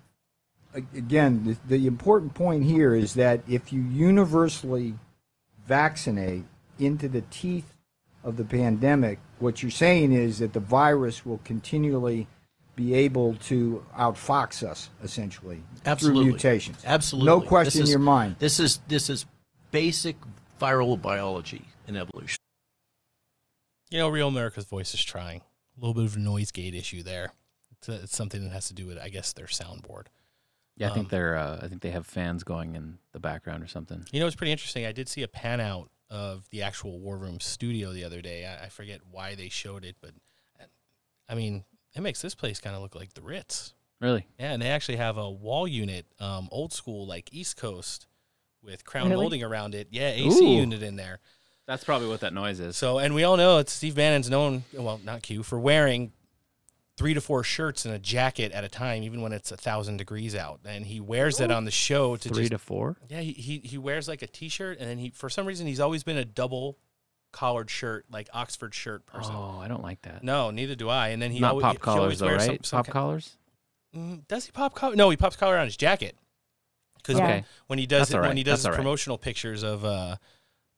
again, 0.75 1.45
the, 1.69 1.77
the 1.77 1.87
important 1.87 2.35
point 2.35 2.65
here 2.65 2.95
is 2.95 3.15
that 3.15 3.41
if 3.49 3.73
you 3.73 3.83
universally 3.83 4.95
vaccinate 5.67 6.45
into 6.79 7.09
the 7.09 7.23
teeth 7.23 7.75
of 8.23 8.37
the 8.37 8.45
pandemic, 8.45 9.19
what 9.39 9.63
you're 9.63 9.71
saying 9.71 10.13
is 10.13 10.39
that 10.39 10.53
the 10.53 10.61
virus 10.61 11.25
will 11.25 11.41
continually 11.45 12.27
be 12.77 12.95
able 12.95 13.35
to 13.35 13.85
outfox 13.97 14.67
us, 14.67 14.91
essentially, 15.03 15.63
Absolutely. 15.85 16.23
through 16.23 16.31
mutations. 16.31 16.83
Absolutely. 16.85 17.27
no 17.27 17.41
question 17.41 17.83
in 17.83 17.89
your 17.89 17.99
mind. 17.99 18.37
This 18.39 18.61
is 18.61 18.81
this 18.89 19.11
is 19.11 19.27
basic 19.71 20.17
viral 20.61 21.01
biology 21.01 21.65
and 21.87 21.97
evolution. 21.97 22.39
You 23.91 23.99
know, 23.99 24.09
Real 24.09 24.29
America's 24.29 24.65
Voice 24.65 24.95
is 24.95 25.03
trying. 25.03 25.41
A 25.77 25.81
little 25.81 25.95
bit 25.95 26.05
of 26.05 26.17
a 26.17 26.21
noise 26.21 26.51
gate 26.51 26.75
issue 26.75 27.03
there. 27.03 27.33
It's, 27.73 27.89
uh, 27.89 28.01
it's 28.03 28.17
something 28.17 28.43
that 28.45 28.51
has 28.51 28.69
to 28.69 28.75
do 28.75 28.87
with, 28.87 28.99
I 28.99 29.09
guess, 29.09 29.33
their 29.33 29.47
soundboard. 29.47 30.07
Yeah, 30.77 30.91
I 30.91 30.95
think 30.95 31.07
Um, 31.07 31.09
they're. 31.11 31.37
Uh, 31.37 31.61
I 31.63 31.69
think 31.69 31.83
they 31.83 31.91
have 31.91 32.07
fans 32.07 32.45
going 32.45 32.75
in 32.77 32.99
the 33.13 33.19
background 33.21 33.63
or 33.63 33.67
something. 33.67 34.07
You 34.13 34.21
know, 34.21 34.27
it's 34.27 34.37
pretty 34.37 34.53
interesting. 34.53 34.87
I 34.87 34.93
did 34.93 35.09
see 35.09 35.23
a 35.23 35.29
pan 35.29 35.61
out 35.61 35.91
of 36.09 36.49
the 36.51 36.63
actual 36.63 36.99
War 37.01 37.19
Room 37.19 37.41
studio 37.41 37.93
the 37.93 38.05
other 38.05 38.21
day. 38.21 38.47
I, 38.47 38.67
I 38.67 38.69
forget 38.69 39.01
why 39.11 39.35
they 39.35 39.49
showed 39.49 39.85
it, 39.85 39.97
but 40.01 40.13
uh, 40.61 40.65
I 41.29 41.35
mean, 41.35 41.65
it 41.95 42.01
makes 42.01 42.23
this 42.23 42.35
place 42.35 42.61
kind 42.61 42.77
of 42.77 42.83
look 42.83 42.95
like 42.95 43.15
the 43.15 43.23
Ritz. 43.23 43.75
Really? 44.01 44.27
Yeah, 44.39 44.53
and 44.53 44.63
they 44.63 44.69
actually 44.69 44.97
have 44.97 45.19
a 45.19 45.29
wall 45.31 45.69
unit, 45.69 46.07
um, 46.19 46.49
old 46.51 46.73
school, 46.73 47.07
like 47.07 47.33
East 47.33 47.57
Coast, 47.57 48.07
with 48.63 48.85
crown 48.85 49.09
Really? 49.11 49.21
molding 49.23 49.43
around 49.43 49.75
it. 49.75 49.89
Yeah, 49.91 50.11
AC 50.11 50.45
Ooh. 50.45 50.57
unit 50.57 50.83
in 50.83 50.97
there. 50.97 51.21
That's 51.67 51.85
probably 51.85 52.09
what 52.09 52.21
that 52.21 52.35
noise 52.35 52.59
is. 52.61 52.77
So, 52.77 52.99
and 52.99 53.15
we 53.15 53.23
all 53.25 53.37
know 53.37 53.59
it's 53.59 53.73
Steve 53.73 53.95
Bannon's 53.95 54.29
known, 54.29 54.65
well, 54.73 55.01
not 55.05 55.23
Q, 55.23 55.43
for 55.43 55.59
wearing 55.59 56.13
three 56.97 57.15
to 57.15 57.21
four 57.21 57.45
shirts 57.45 57.85
and 57.85 57.95
a 57.95 57.99
jacket 57.99 58.51
at 58.53 58.65
a 58.65 58.69
time, 58.69 59.03
even 59.05 59.23
when 59.23 59.33
it's 59.33 59.53
a 59.53 59.57
thousand 59.57 59.97
degrees 59.97 60.35
out. 60.35 60.61
And 60.65 60.85
he 60.85 61.01
wears 61.01 61.39
that 61.39 61.51
on 61.51 61.65
the 61.65 61.71
show 61.71 62.17
to 62.17 62.29
Three 62.29 62.43
just, 62.43 62.53
to 62.53 62.59
four? 62.59 62.97
Yeah, 63.09 63.21
he, 63.21 63.33
he 63.33 63.59
he 63.59 63.79
wears 63.79 64.09
like 64.09 64.21
a 64.23 64.27
t-shirt, 64.27 64.79
and 64.81 64.89
then 64.91 64.99
he 64.99 65.11
for 65.11 65.31
some 65.31 65.47
reason 65.47 65.67
he's 65.67 65.81
always 65.81 66.03
been 66.03 66.17
a 66.17 66.25
double 66.25 66.77
collared 67.33 67.71
shirt, 67.71 68.05
like 68.11 68.29
Oxford 68.35 68.75
shirt 68.75 69.07
person. 69.07 69.33
Oh, 69.35 69.61
I 69.63 69.69
don't 69.69 69.83
like 69.83 70.03
that. 70.03 70.25
No, 70.25 70.51
neither 70.51 70.75
do 70.75 70.89
I. 70.89 71.09
And 71.11 71.23
then 71.23 71.31
he 71.31 71.39
Not 71.39 71.53
always, 71.53 71.63
pop 71.63 71.73
he 71.75 71.79
collars 71.79 72.01
always 72.01 72.19
though, 72.19 72.27
wears 72.27 72.49
right? 72.49 72.59
some, 72.59 72.65
some 72.65 72.79
pop 72.79 72.87
ki- 72.87 72.93
collars. 72.93 73.37
Mm, 73.97 74.27
does 74.29 74.45
he 74.47 74.53
pop 74.53 74.75
collar? 74.75 74.97
No, 74.97 75.09
he 75.11 75.17
pops 75.17 75.37
collar 75.37 75.57
on 75.57 75.67
his 75.67 75.77
jacket. 75.77 76.17
Because 77.03 77.19
Yeah. 77.19 77.27
when, 77.27 77.37
Okay. 77.39 77.47
when 77.69 77.79
he 77.79 77.87
does 77.87 77.99
That's 78.01 78.11
it, 78.11 78.17
all 78.17 78.23
when 78.29 78.37
he 78.37 78.43
does 78.43 78.53
That's 78.53 78.61
his 78.61 78.67
all 78.67 78.73
right. 78.73 78.77
promotional 78.79 79.19
pictures 79.19 79.63
of 79.63 79.85
uh, 79.85 80.17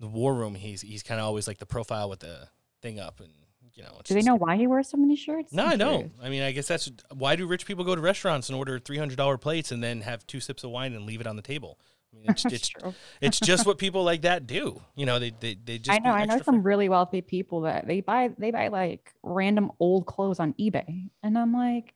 the 0.01 0.09
war 0.09 0.35
room, 0.35 0.55
he's 0.55 0.81
he's 0.82 1.03
kind 1.03 1.20
of 1.20 1.27
always 1.27 1.47
like 1.47 1.59
the 1.59 1.66
profile 1.66 2.09
with 2.09 2.20
the 2.20 2.49
thing 2.81 2.99
up, 3.01 3.20
and 3.20 3.31
you 3.74 3.82
know. 3.82 3.97
It's 4.01 4.09
Do 4.09 4.15
they 4.15 4.20
just- 4.20 4.27
know 4.27 4.35
why 4.36 4.57
he 4.57 4.66
wears 4.66 4.89
so 4.89 4.97
many 4.97 5.16
shirts? 5.16 5.53
No, 5.53 5.65
I'm 5.65 5.70
I 5.73 5.77
don't. 5.77 5.99
curious. 5.99 6.19
I 6.23 6.28
mean, 6.28 6.43
I 6.43 6.53
guess 6.53 6.66
that's 6.69 6.90
why 7.15 7.36
do 7.36 7.47
rich 7.47 7.65
people 7.66 7.85
go 7.85 7.94
to 7.94 8.01
restaurants 8.01 8.49
and 8.49 8.57
order 8.59 8.78
three 8.78 8.99
hundred 8.99 9.16
dollar 9.16 9.39
plates 9.39 9.73
and 9.73 9.82
then 9.82 10.01
have 10.03 10.27
two 10.27 10.40
sips 10.40 10.65
of 10.65 10.70
wine 10.70 10.93
and 10.94 11.05
leave 11.07 11.20
it 11.20 11.27
on 11.27 11.36
the 11.36 11.43
table? 11.43 11.78
I 12.12 12.16
mean, 12.16 12.24
it's 12.28 12.43
That's 12.43 12.55
it's, 12.55 12.69
true. 12.69 12.94
it's 13.23 13.40
just 13.53 13.65
what 13.66 13.78
people 13.78 14.05
like 14.05 14.23
that 14.23 14.47
do. 14.47 14.82
You 14.97 15.07
know, 15.07 15.19
they 15.19 15.31
they, 15.40 15.55
they 15.55 15.78
just 15.78 15.97
I 15.99 16.03
know. 16.03 16.11
I 16.12 16.24
know 16.27 16.35
extra 16.35 16.44
some 16.53 16.62
really 16.62 16.89
wealthy 16.90 17.23
people 17.23 17.62
that 17.62 17.86
they 17.86 18.01
buy 18.03 18.31
they 18.36 18.51
buy 18.51 18.69
like 18.69 19.12
random 19.23 19.70
old 19.81 20.05
clothes 20.07 20.39
on 20.40 20.53
eBay, 20.55 21.09
and 21.23 21.39
I'm 21.39 21.53
like, 21.55 21.94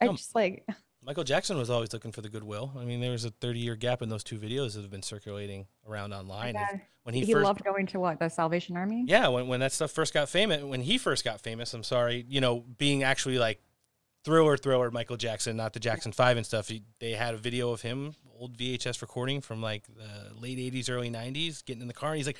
I 0.00 0.06
Um, 0.06 0.16
just 0.16 0.34
like 0.34 0.64
Michael 1.04 1.24
Jackson 1.24 1.58
was 1.58 1.68
always 1.68 1.92
looking 1.92 2.12
for 2.12 2.20
the 2.20 2.28
goodwill. 2.28 2.72
I 2.78 2.84
mean, 2.84 3.00
there 3.00 3.10
was 3.10 3.24
a 3.24 3.30
30 3.30 3.58
year 3.58 3.74
gap 3.74 4.02
in 4.02 4.08
those 4.08 4.22
two 4.22 4.38
videos 4.38 4.74
that 4.74 4.82
have 4.82 4.90
been 4.90 5.02
circulating 5.02 5.66
around 5.88 6.12
online. 6.12 6.56
of 6.56 6.80
when 7.02 7.14
he, 7.14 7.24
he, 7.24 7.32
first, 7.32 7.44
loved 7.44 7.64
going 7.64 7.86
to 7.86 7.98
what 7.98 8.20
the 8.20 8.28
Salvation 8.28 8.76
Army. 8.76 9.04
yeah, 9.08 9.26
when, 9.26 9.48
when 9.48 9.60
that 9.60 9.72
stuff 9.72 9.90
first 9.90 10.14
got 10.14 10.28
famous, 10.28 10.62
when 10.62 10.80
he 10.80 10.98
first 10.98 11.24
got 11.24 11.40
famous, 11.40 11.74
I'm 11.74 11.82
sorry, 11.82 12.24
you 12.28 12.40
know, 12.40 12.64
being 12.78 13.02
actually 13.02 13.38
like 13.38 13.60
thriller, 14.24 14.56
thriller 14.56 14.92
Michael 14.92 15.16
Jackson, 15.16 15.56
not 15.56 15.72
the 15.72 15.80
Jackson 15.80 16.12
5 16.12 16.36
and 16.36 16.46
stuff. 16.46 16.68
He, 16.68 16.84
they 17.00 17.12
had 17.12 17.34
a 17.34 17.38
video 17.38 17.70
of 17.70 17.82
him, 17.82 18.14
old 18.38 18.56
VHS 18.56 19.02
recording 19.02 19.40
from 19.40 19.60
like 19.60 19.84
the 19.88 20.40
late 20.40 20.58
80s, 20.58 20.88
early 20.88 21.10
90s, 21.10 21.64
getting 21.64 21.82
in 21.82 21.88
the 21.88 21.94
car. 21.94 22.10
And 22.10 22.18
he's 22.18 22.26
like, 22.26 22.38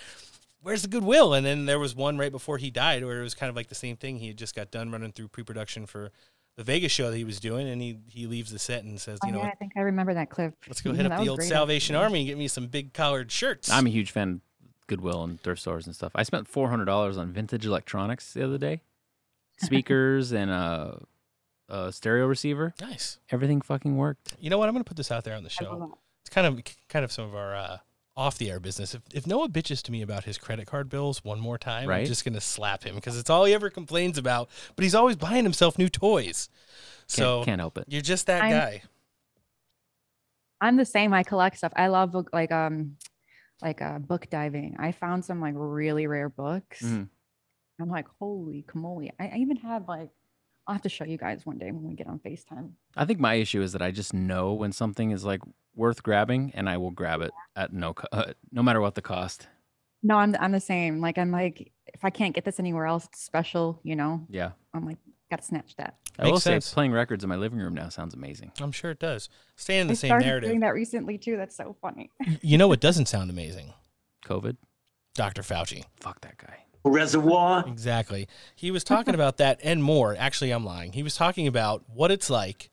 Where's 0.60 0.82
the 0.82 0.88
goodwill? 0.88 1.34
And 1.34 1.44
then 1.44 1.66
there 1.66 1.80
was 1.80 1.96
one 1.96 2.18
right 2.18 2.30
before 2.30 2.56
he 2.56 2.70
died 2.70 3.04
where 3.04 3.18
it 3.18 3.24
was 3.24 3.34
kind 3.34 3.50
of 3.50 3.56
like 3.56 3.66
the 3.66 3.74
same 3.74 3.96
thing. 3.96 4.18
He 4.18 4.28
had 4.28 4.36
just 4.36 4.54
got 4.54 4.70
done 4.70 4.92
running 4.92 5.10
through 5.10 5.26
pre 5.26 5.42
production 5.42 5.86
for 5.86 6.12
the 6.56 6.64
Vegas 6.64 6.92
show 6.92 7.10
that 7.10 7.16
he 7.16 7.24
was 7.24 7.40
doing. 7.40 7.68
And 7.68 7.80
he, 7.80 7.98
he 8.08 8.26
leaves 8.26 8.50
the 8.52 8.58
set 8.58 8.84
and 8.84 9.00
says, 9.00 9.18
Oh, 9.22 9.26
You 9.26 9.32
know, 9.32 9.38
yeah, 9.40 9.48
I 9.48 9.54
think 9.54 9.72
I 9.76 9.80
remember 9.80 10.14
that 10.14 10.30
clip. 10.30 10.54
Let's 10.68 10.80
go 10.80 10.92
hit 10.92 11.04
that 11.04 11.12
up 11.12 11.22
the 11.22 11.28
old 11.28 11.38
great, 11.38 11.48
Salvation. 11.48 11.96
Army 11.96 12.20
and 12.20 12.28
get 12.28 12.38
me 12.38 12.48
some 12.48 12.66
big 12.66 12.92
collared 12.92 13.30
shirts. 13.30 13.70
I'm 13.70 13.86
a 13.86 13.90
huge 13.90 14.10
fan 14.10 14.28
of 14.30 14.40
Goodwill 14.86 15.24
and 15.24 15.40
thrift 15.40 15.60
stores 15.60 15.86
and 15.86 15.94
stuff. 15.94 16.12
I 16.14 16.22
spent 16.22 16.48
four 16.48 16.68
hundred 16.68 16.86
dollars 16.86 17.16
on 17.16 17.32
vintage 17.32 17.64
electronics 17.64 18.32
the 18.34 18.44
other 18.44 18.58
day, 18.58 18.82
speakers 19.58 20.32
and 20.32 20.50
a, 20.50 21.02
a 21.68 21.92
stereo 21.92 22.26
receiver. 22.26 22.74
Nice. 22.80 23.18
Everything 23.30 23.60
fucking 23.62 23.96
worked. 23.96 24.34
You 24.40 24.50
know 24.50 24.58
what? 24.58 24.68
I'm 24.68 24.74
going 24.74 24.84
to 24.84 24.88
put 24.88 24.96
this 24.96 25.10
out 25.10 25.24
there 25.24 25.36
on 25.36 25.44
the 25.44 25.50
show. 25.50 25.96
It's 26.22 26.30
kind 26.30 26.46
of 26.46 26.60
kind 26.88 27.04
of 27.04 27.12
some 27.12 27.24
of 27.24 27.34
our 27.34 27.54
uh, 27.54 27.78
off 28.16 28.36
the 28.38 28.50
air 28.50 28.60
business. 28.60 28.94
If, 28.94 29.02
if 29.14 29.26
Noah 29.26 29.48
bitches 29.48 29.82
to 29.84 29.92
me 29.92 30.02
about 30.02 30.24
his 30.24 30.36
credit 30.38 30.66
card 30.66 30.88
bills 30.88 31.24
one 31.24 31.40
more 31.40 31.56
time, 31.58 31.88
I'm 31.88 32.04
just 32.04 32.24
going 32.24 32.34
to 32.34 32.40
slap 32.40 32.84
him 32.84 32.94
because 32.94 33.18
it's 33.18 33.30
all 33.30 33.44
he 33.44 33.54
ever 33.54 33.70
complains 33.70 34.18
about. 34.18 34.48
But 34.76 34.82
he's 34.82 34.94
always 34.94 35.16
buying 35.16 35.44
himself 35.44 35.78
new 35.78 35.88
toys. 35.88 36.48
So 37.06 37.42
can't 37.44 37.60
help 37.60 37.78
it. 37.78 37.84
You're 37.88 38.02
just 38.02 38.26
that 38.26 38.42
I'm- 38.42 38.52
guy. 38.52 38.82
I'm 40.60 40.76
the 40.76 40.84
same. 40.84 41.12
I 41.12 41.22
collect 41.22 41.58
stuff. 41.58 41.72
I 41.74 41.88
love 41.88 42.12
book 42.12 42.30
like 42.32 42.52
um 42.52 42.96
like 43.60 43.82
uh 43.82 43.98
book 43.98 44.28
diving. 44.30 44.76
I 44.78 44.92
found 44.92 45.24
some 45.24 45.40
like 45.40 45.54
really 45.56 46.06
rare 46.06 46.28
books. 46.28 46.82
Mhm. 46.82 47.08
I'm 47.80 47.88
like, 47.88 48.06
holy 48.20 48.64
camoli. 48.68 49.10
I, 49.18 49.28
I 49.28 49.36
even 49.38 49.56
have 49.56 49.88
like 49.88 50.10
I'll 50.66 50.74
have 50.74 50.82
to 50.82 50.88
show 50.88 51.04
you 51.04 51.18
guys 51.18 51.44
one 51.44 51.58
day 51.58 51.72
when 51.72 51.82
we 51.88 51.94
get 51.94 52.06
on 52.06 52.20
FaceTime. 52.20 52.70
I 52.96 53.04
think 53.04 53.18
my 53.18 53.34
issue 53.34 53.60
is 53.60 53.72
that 53.72 53.82
I 53.82 53.90
just 53.90 54.14
know 54.14 54.52
when 54.52 54.70
something 54.70 55.10
is 55.10 55.24
like 55.24 55.40
worth 55.74 56.02
grabbing, 56.02 56.52
and 56.54 56.68
I 56.68 56.76
will 56.78 56.90
grab 56.90 57.20
it 57.20 57.32
at 57.56 57.72
no 57.72 57.94
co- 57.94 58.08
uh, 58.12 58.32
no 58.50 58.62
matter 58.62 58.80
what 58.80 58.94
the 58.94 59.02
cost. 59.02 59.46
No, 60.02 60.16
I'm 60.16 60.34
I'm 60.40 60.52
the 60.52 60.60
same. 60.60 61.00
Like 61.00 61.18
I'm 61.18 61.30
like, 61.30 61.72
if 61.94 62.04
I 62.04 62.10
can't 62.10 62.34
get 62.34 62.44
this 62.44 62.58
anywhere 62.58 62.86
else, 62.86 63.06
it's 63.06 63.22
special, 63.22 63.80
you 63.82 63.94
know. 63.96 64.26
Yeah. 64.28 64.52
I'm 64.74 64.84
like, 64.86 64.98
gotta 65.30 65.42
snatch 65.44 65.76
that. 65.76 65.96
I 66.18 66.24
will 66.24 66.32
Makes 66.32 66.44
say, 66.44 66.50
sense. 66.54 66.74
playing 66.74 66.92
records 66.92 67.24
in 67.24 67.30
my 67.30 67.36
living 67.36 67.58
room 67.58 67.74
now 67.74 67.88
sounds 67.88 68.12
amazing. 68.12 68.52
I'm 68.60 68.72
sure 68.72 68.90
it 68.90 68.98
does. 68.98 69.28
Staying 69.56 69.82
in 69.82 69.86
the 69.88 69.96
same 69.96 70.08
narrative. 70.08 70.20
I 70.20 70.24
same 70.24 70.24
started 70.24 70.26
narrative. 70.26 70.50
doing 70.50 70.60
that 70.60 70.74
recently 70.74 71.18
too. 71.18 71.36
That's 71.36 71.56
so 71.56 71.76
funny. 71.80 72.10
You 72.42 72.58
know 72.58 72.68
what 72.68 72.80
doesn't 72.80 73.06
sound 73.06 73.30
amazing? 73.30 73.72
COVID. 74.26 74.56
Dr. 75.14 75.42
Fauci. 75.42 75.84
Fuck 76.00 76.20
that 76.22 76.38
guy. 76.38 76.64
Reservoir. 76.84 77.64
Exactly. 77.68 78.26
He 78.56 78.70
was 78.70 78.82
talking 78.82 79.14
about 79.14 79.36
that 79.36 79.60
and 79.62 79.82
more. 79.84 80.16
Actually, 80.18 80.50
I'm 80.50 80.64
lying. 80.64 80.92
He 80.92 81.02
was 81.02 81.14
talking 81.14 81.46
about 81.46 81.84
what 81.88 82.10
it's 82.10 82.28
like 82.28 82.70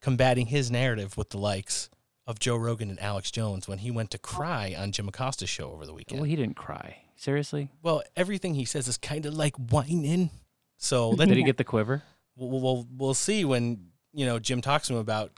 combating 0.00 0.46
his 0.46 0.70
narrative 0.70 1.16
with 1.18 1.30
the 1.30 1.38
likes 1.38 1.90
of 2.26 2.38
Joe 2.38 2.56
Rogan 2.56 2.90
and 2.90 3.00
Alex 3.00 3.30
Jones 3.30 3.66
when 3.66 3.78
he 3.78 3.90
went 3.90 4.10
to 4.12 4.18
cry 4.18 4.74
on 4.78 4.92
Jim 4.92 5.08
Acosta's 5.08 5.48
show 5.48 5.70
over 5.72 5.84
the 5.86 5.92
weekend. 5.92 6.20
Well, 6.20 6.28
he 6.28 6.36
didn't 6.36 6.56
cry. 6.56 6.98
Seriously? 7.16 7.68
Well, 7.82 8.02
everything 8.16 8.54
he 8.54 8.64
says 8.64 8.88
is 8.88 8.96
kind 8.96 9.26
of 9.26 9.34
like 9.34 9.54
whining. 9.56 10.30
So 10.78 11.14
Did 11.14 11.30
he 11.36 11.42
get 11.42 11.56
the 11.58 11.64
quiver? 11.64 12.02
We'll, 12.36 12.60
we'll 12.60 12.86
we'll 12.96 13.14
see 13.14 13.44
when 13.44 13.88
you 14.12 14.24
know 14.24 14.38
Jim 14.38 14.60
talks 14.62 14.86
to 14.86 14.94
him 14.94 14.98
about 15.00 15.32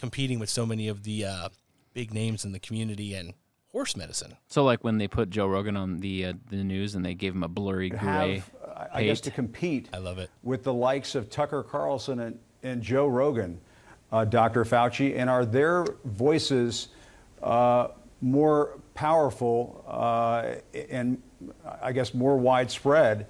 competing 0.00 0.38
with 0.38 0.48
so 0.50 0.66
many 0.66 0.88
of 0.88 1.04
the 1.04 1.24
uh, 1.26 1.48
big 1.94 2.12
names 2.12 2.44
in 2.44 2.52
the 2.52 2.58
community 2.58 3.14
and 3.14 3.34
horse 3.68 3.94
medicine. 3.96 4.36
So, 4.48 4.64
like 4.64 4.82
when 4.82 4.98
they 4.98 5.06
put 5.06 5.30
Joe 5.30 5.46
Rogan 5.46 5.76
on 5.76 6.00
the 6.00 6.26
uh, 6.26 6.32
the 6.48 6.64
news 6.64 6.96
and 6.96 7.04
they 7.04 7.14
gave 7.14 7.34
him 7.34 7.44
a 7.44 7.48
blurry 7.48 7.90
to 7.90 7.96
gray 7.96 8.38
have, 8.38 8.50
I- 8.76 8.88
I 8.94 9.04
guess, 9.04 9.20
to 9.22 9.30
compete. 9.30 9.88
I 9.92 9.98
love 9.98 10.18
it. 10.18 10.30
With 10.42 10.64
the 10.64 10.72
likes 10.74 11.14
of 11.14 11.30
Tucker 11.30 11.62
Carlson 11.62 12.18
and, 12.18 12.38
and 12.64 12.82
Joe 12.82 13.06
Rogan, 13.06 13.60
uh, 14.12 14.24
Dr. 14.24 14.64
Fauci, 14.64 15.16
and 15.16 15.30
are 15.30 15.44
their 15.44 15.84
voices 16.04 16.88
uh, 17.42 17.88
more 18.20 18.78
powerful 18.94 19.84
uh, 19.88 20.56
and 20.90 21.22
I 21.80 21.92
guess 21.92 22.12
more 22.12 22.36
widespread 22.36 23.26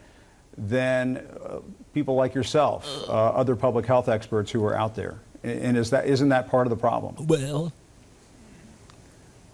than 0.57 1.19
uh, 1.19 1.61
people 1.95 2.15
like 2.15 2.35
yourself, 2.35 2.87
uh, 3.09 3.13
other 3.13 3.57
public 3.57 3.87
health 3.87 4.09
experts 4.09 4.51
who 4.51 4.65
are 4.65 4.77
out 4.77 4.95
there? 4.95 5.21
And 5.43 5.61
and 5.61 5.77
is 5.77 5.91
that 5.91 6.07
isn't 6.07 6.31
that 6.31 6.49
part 6.49 6.67
of 6.67 6.71
the 6.71 6.77
problem? 6.77 7.27
Well, 7.27 7.73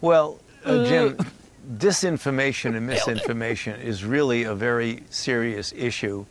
Well, 0.00 0.38
uh, 0.64 0.84
Jim, 0.84 1.16
disinformation 1.76 2.76
and 2.76 2.86
misinformation 2.94 3.80
is 3.80 4.04
really 4.04 4.44
a 4.44 4.54
very 4.54 5.04
serious 5.10 5.72
issue 5.76 6.24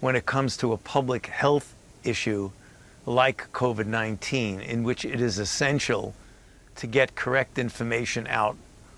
when 0.00 0.16
it 0.16 0.26
comes 0.26 0.56
to 0.58 0.72
a 0.72 0.76
public 0.76 1.26
health 1.26 1.74
issue 2.04 2.50
like 3.06 3.50
COVID 3.52 3.86
19, 3.86 4.60
in 4.60 4.82
which 4.82 5.04
it 5.04 5.20
is 5.20 5.38
essential 5.38 6.14
to 6.74 6.86
get 6.86 7.14
correct 7.14 7.58
information 7.58 8.26
out, 8.26 8.56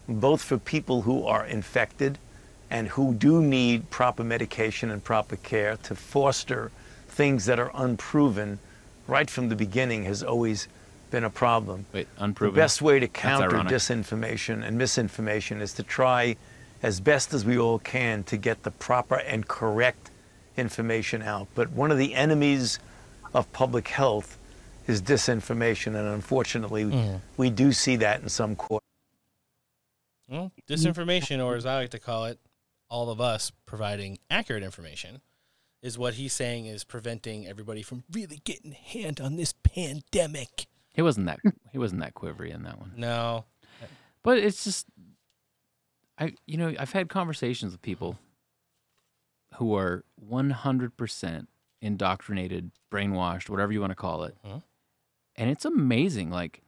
both 0.09 0.43
for 0.43 0.59
people 0.59 1.02
who 1.02 1.24
are 1.24 1.44
infected 1.44 2.18
and 2.70 2.89
who 2.89 3.14
do 3.14 3.40
need 3.40 3.89
proper 3.90 4.24
medication 4.24 4.90
and 4.90 5.05
proper 5.05 5.36
care 5.36 5.76
to 5.76 5.94
foster 5.94 6.70
things 7.09 7.47
that 7.47 7.59
are 7.59 7.70
unproven 7.74 8.59
right 9.06 9.30
from 9.30 9.48
the 9.48 9.56
beginning 9.56 10.05
has 10.05 10.22
always 10.22 10.68
been 11.10 11.24
a 11.24 11.30
problem. 11.30 11.86
Wait, 11.93 12.06
unproven? 12.18 12.55
The 12.55 12.60
best 12.60 12.82
way 12.82 13.01
to 13.01 13.09
counter 13.09 13.56
disinformation 13.59 14.66
and 14.66 14.76
misinformation 14.76 15.60
is 15.60 15.72
to 15.74 15.82
try 15.82 16.36
as 16.82 17.01
best 17.01 17.32
as 17.32 17.44
we 17.44 17.59
all 17.59 17.78
can 17.78 18.22
to 18.24 18.36
get 18.36 18.62
the 18.62 18.70
proper 18.70 19.16
and 19.16 19.48
correct 19.48 20.10
information 20.56 21.22
out. 21.22 21.48
But 21.55 21.70
one 21.70 21.90
of 21.90 21.98
the 21.98 22.14
enemies 22.14 22.78
of 23.34 23.50
public 23.52 23.88
health 23.88 24.38
is 24.86 25.02
disinformation, 25.02 25.88
and 25.88 26.09
unfortunately, 26.09 26.84
Mhm. 26.84 27.20
we 27.36 27.50
do 27.50 27.72
see 27.72 27.96
that 27.96 28.22
in 28.22 28.28
some 28.28 28.56
quarters. 28.56 28.84
Well, 30.28 30.52
disinformation, 30.66 31.44
or 31.44 31.56
as 31.56 31.64
I 31.66 31.76
like 31.76 31.90
to 31.90 31.98
call 31.98 32.26
it, 32.26 32.38
all 32.88 33.10
of 33.10 33.20
us 33.20 33.50
providing 33.66 34.18
accurate 34.30 34.62
information, 34.62 35.20
is 35.82 35.96
what 35.98 36.14
he's 36.14 36.32
saying 36.32 36.66
is 36.66 36.84
preventing 36.84 37.46
everybody 37.46 37.82
from 37.82 38.02
really 38.10 38.38
getting 38.44 38.72
hand 38.72 39.20
on 39.20 39.36
this 39.36 39.52
pandemic. 39.52 40.66
He 40.92 41.02
wasn't 41.02 41.26
that 41.26 41.38
he 41.70 41.78
wasn't 41.78 42.00
that 42.00 42.14
quivery 42.14 42.50
in 42.50 42.62
that 42.64 42.78
one. 42.80 42.92
No. 42.96 43.44
But 44.22 44.38
it's 44.38 44.64
just 44.64 44.86
I 46.18 46.34
you 46.46 46.56
know, 46.56 46.74
I've 46.78 46.92
had 46.92 47.09
conversations 47.09 47.72
with 47.72 47.82
people 47.82 48.18
who 49.55 49.74
are 49.76 50.05
100% 50.20 51.46
indoctrinated, 51.80 52.70
brainwashed, 52.90 53.48
whatever 53.48 53.72
you 53.72 53.80
want 53.80 53.90
to 53.90 53.96
call 53.96 54.24
it. 54.24 54.36
Mhm. 54.44 54.62
And 55.36 55.50
it's 55.50 55.64
amazing 55.64 56.30
like 56.30 56.62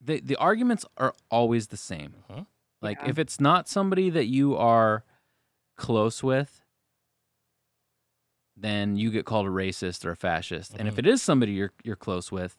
the 0.00 0.20
the 0.20 0.36
arguments 0.36 0.84
are 0.96 1.14
always 1.30 1.68
the 1.68 1.76
same. 1.76 2.14
Mhm. 2.28 2.46
Like 2.80 2.98
Yeah. 3.02 3.08
if 3.10 3.18
it's 3.18 3.40
not 3.40 3.68
somebody 3.68 4.10
that 4.10 4.26
you 4.26 4.56
are 4.56 5.04
close 5.76 6.22
with, 6.22 6.62
then 8.56 8.96
you 8.96 9.10
get 9.10 9.24
called 9.24 9.46
a 9.46 9.50
racist 9.50 10.04
or 10.04 10.10
a 10.10 10.16
fascist. 10.16 10.74
And 10.74 10.86
if 10.88 10.94
Mhm. 10.94 10.98
it 11.00 11.06
is 11.06 11.22
somebody 11.22 11.52
you're 11.52 11.72
you're 11.84 11.96
close 11.96 12.30
with, 12.30 12.58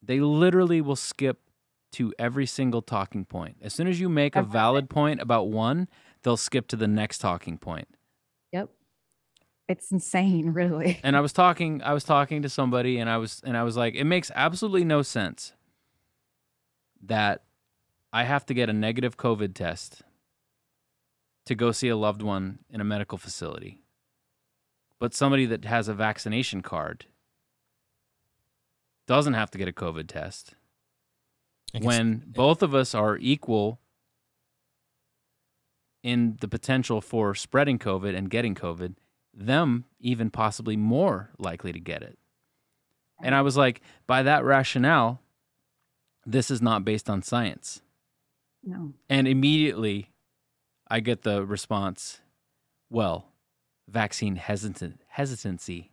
they 0.00 0.20
literally 0.20 0.80
will 0.80 0.96
skip 0.96 1.50
to 1.92 2.14
every 2.18 2.46
single 2.46 2.80
talking 2.80 3.24
point. 3.26 3.58
As 3.60 3.74
soon 3.74 3.86
as 3.86 4.00
you 4.00 4.08
make 4.08 4.34
a 4.34 4.38
I've 4.38 4.46
heard 4.46 4.52
valid 4.52 4.90
point 4.90 5.20
about 5.20 5.48
one, 5.48 5.88
they'll 6.22 6.38
skip 6.38 6.66
to 6.68 6.76
the 6.76 6.88
next 6.88 7.18
talking 7.18 7.58
point. 7.58 7.88
Yep. 8.52 8.70
It's 9.68 9.90
insane, 9.90 10.52
really. 10.52 11.00
And 11.04 11.16
I 11.16 11.20
was 11.20 11.32
talking 11.32 11.82
I 11.82 11.92
was 11.94 12.04
talking 12.04 12.42
to 12.42 12.48
somebody 12.48 12.98
and 12.98 13.08
I 13.08 13.16
was 13.18 13.40
and 13.44 13.56
I 13.56 13.62
was 13.62 13.76
like 13.76 13.94
it 13.94 14.04
makes 14.04 14.30
absolutely 14.34 14.84
no 14.84 15.02
sense 15.02 15.52
that 17.02 17.42
I 18.12 18.24
have 18.24 18.44
to 18.46 18.54
get 18.54 18.68
a 18.68 18.72
negative 18.72 19.16
COVID 19.16 19.54
test 19.54 20.02
to 21.46 21.54
go 21.54 21.72
see 21.72 21.88
a 21.88 21.96
loved 21.96 22.22
one 22.22 22.60
in 22.70 22.80
a 22.80 22.84
medical 22.84 23.18
facility. 23.18 23.82
But 25.00 25.14
somebody 25.14 25.46
that 25.46 25.64
has 25.64 25.88
a 25.88 25.94
vaccination 25.94 26.60
card 26.62 27.06
doesn't 29.08 29.34
have 29.34 29.50
to 29.52 29.58
get 29.58 29.66
a 29.68 29.72
COVID 29.72 30.06
test. 30.06 30.54
I 31.74 31.78
guess- 31.78 31.86
When 31.86 32.22
both 32.26 32.62
of 32.62 32.74
us 32.74 32.94
are 32.94 33.16
equal 33.18 33.80
in 36.02 36.36
the 36.40 36.48
potential 36.48 37.00
for 37.00 37.34
spreading 37.34 37.78
COVID 37.78 38.16
and 38.16 38.28
getting 38.30 38.54
COVID, 38.54 38.94
them 39.34 39.84
even 40.00 40.30
possibly 40.30 40.76
more 40.76 41.30
likely 41.38 41.72
to 41.72 41.80
get 41.80 42.02
it. 42.02 42.18
And 43.22 43.34
I 43.34 43.42
was 43.42 43.56
like, 43.56 43.80
by 44.06 44.22
that 44.24 44.44
rationale, 44.44 45.20
this 46.26 46.50
is 46.50 46.60
not 46.60 46.84
based 46.84 47.08
on 47.08 47.22
science. 47.22 47.82
No. 48.64 48.92
And 49.08 49.26
immediately 49.26 50.10
I 50.88 51.00
get 51.00 51.22
the 51.22 51.44
response, 51.44 52.20
well, 52.90 53.28
vaccine 53.88 54.36
hesitant 54.36 55.00
hesitancy 55.08 55.92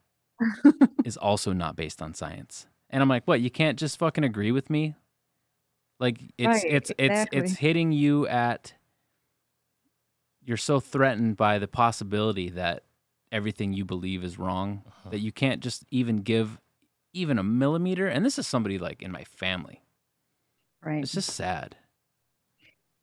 is 1.06 1.18
also 1.18 1.54
not 1.54 1.76
based 1.76 2.02
on 2.02 2.14
science. 2.14 2.68
And 2.90 3.02
I'm 3.02 3.10
like, 3.10 3.24
what, 3.26 3.42
you 3.42 3.50
can't 3.50 3.78
just 3.78 4.00
fucking 4.00 4.24
agree 4.24 4.52
with 4.52 4.70
me? 4.70 4.96
Like 6.00 6.20
it's 6.38 6.64
Right, 6.64 6.64
it's 6.66 6.92
it's 6.98 7.30
it's 7.32 7.54
hitting 7.58 7.92
you 7.92 8.26
at 8.28 8.74
you're 10.46 10.58
so 10.58 10.80
threatened 10.80 11.36
by 11.36 11.60
the 11.60 11.68
possibility 11.68 12.50
that 12.52 12.84
everything 13.32 13.74
you 13.74 13.86
believe 13.86 14.24
is 14.24 14.40
wrong 14.40 14.84
Uh-huh. 14.88 15.10
that 15.12 15.20
you 15.20 15.32
can't 15.32 15.62
just 15.62 15.84
even 15.92 16.18
give 16.18 16.60
even 17.14 17.40
a 17.40 17.44
millimeter 17.44 18.08
and 18.08 18.24
this 18.26 18.38
is 18.40 18.48
somebody 18.48 18.78
like 18.78 19.02
in 19.02 19.12
my 19.12 19.24
family. 19.24 19.82
Right. 20.84 21.04
It's 21.04 21.12
just 21.14 21.32
sad. 21.32 21.76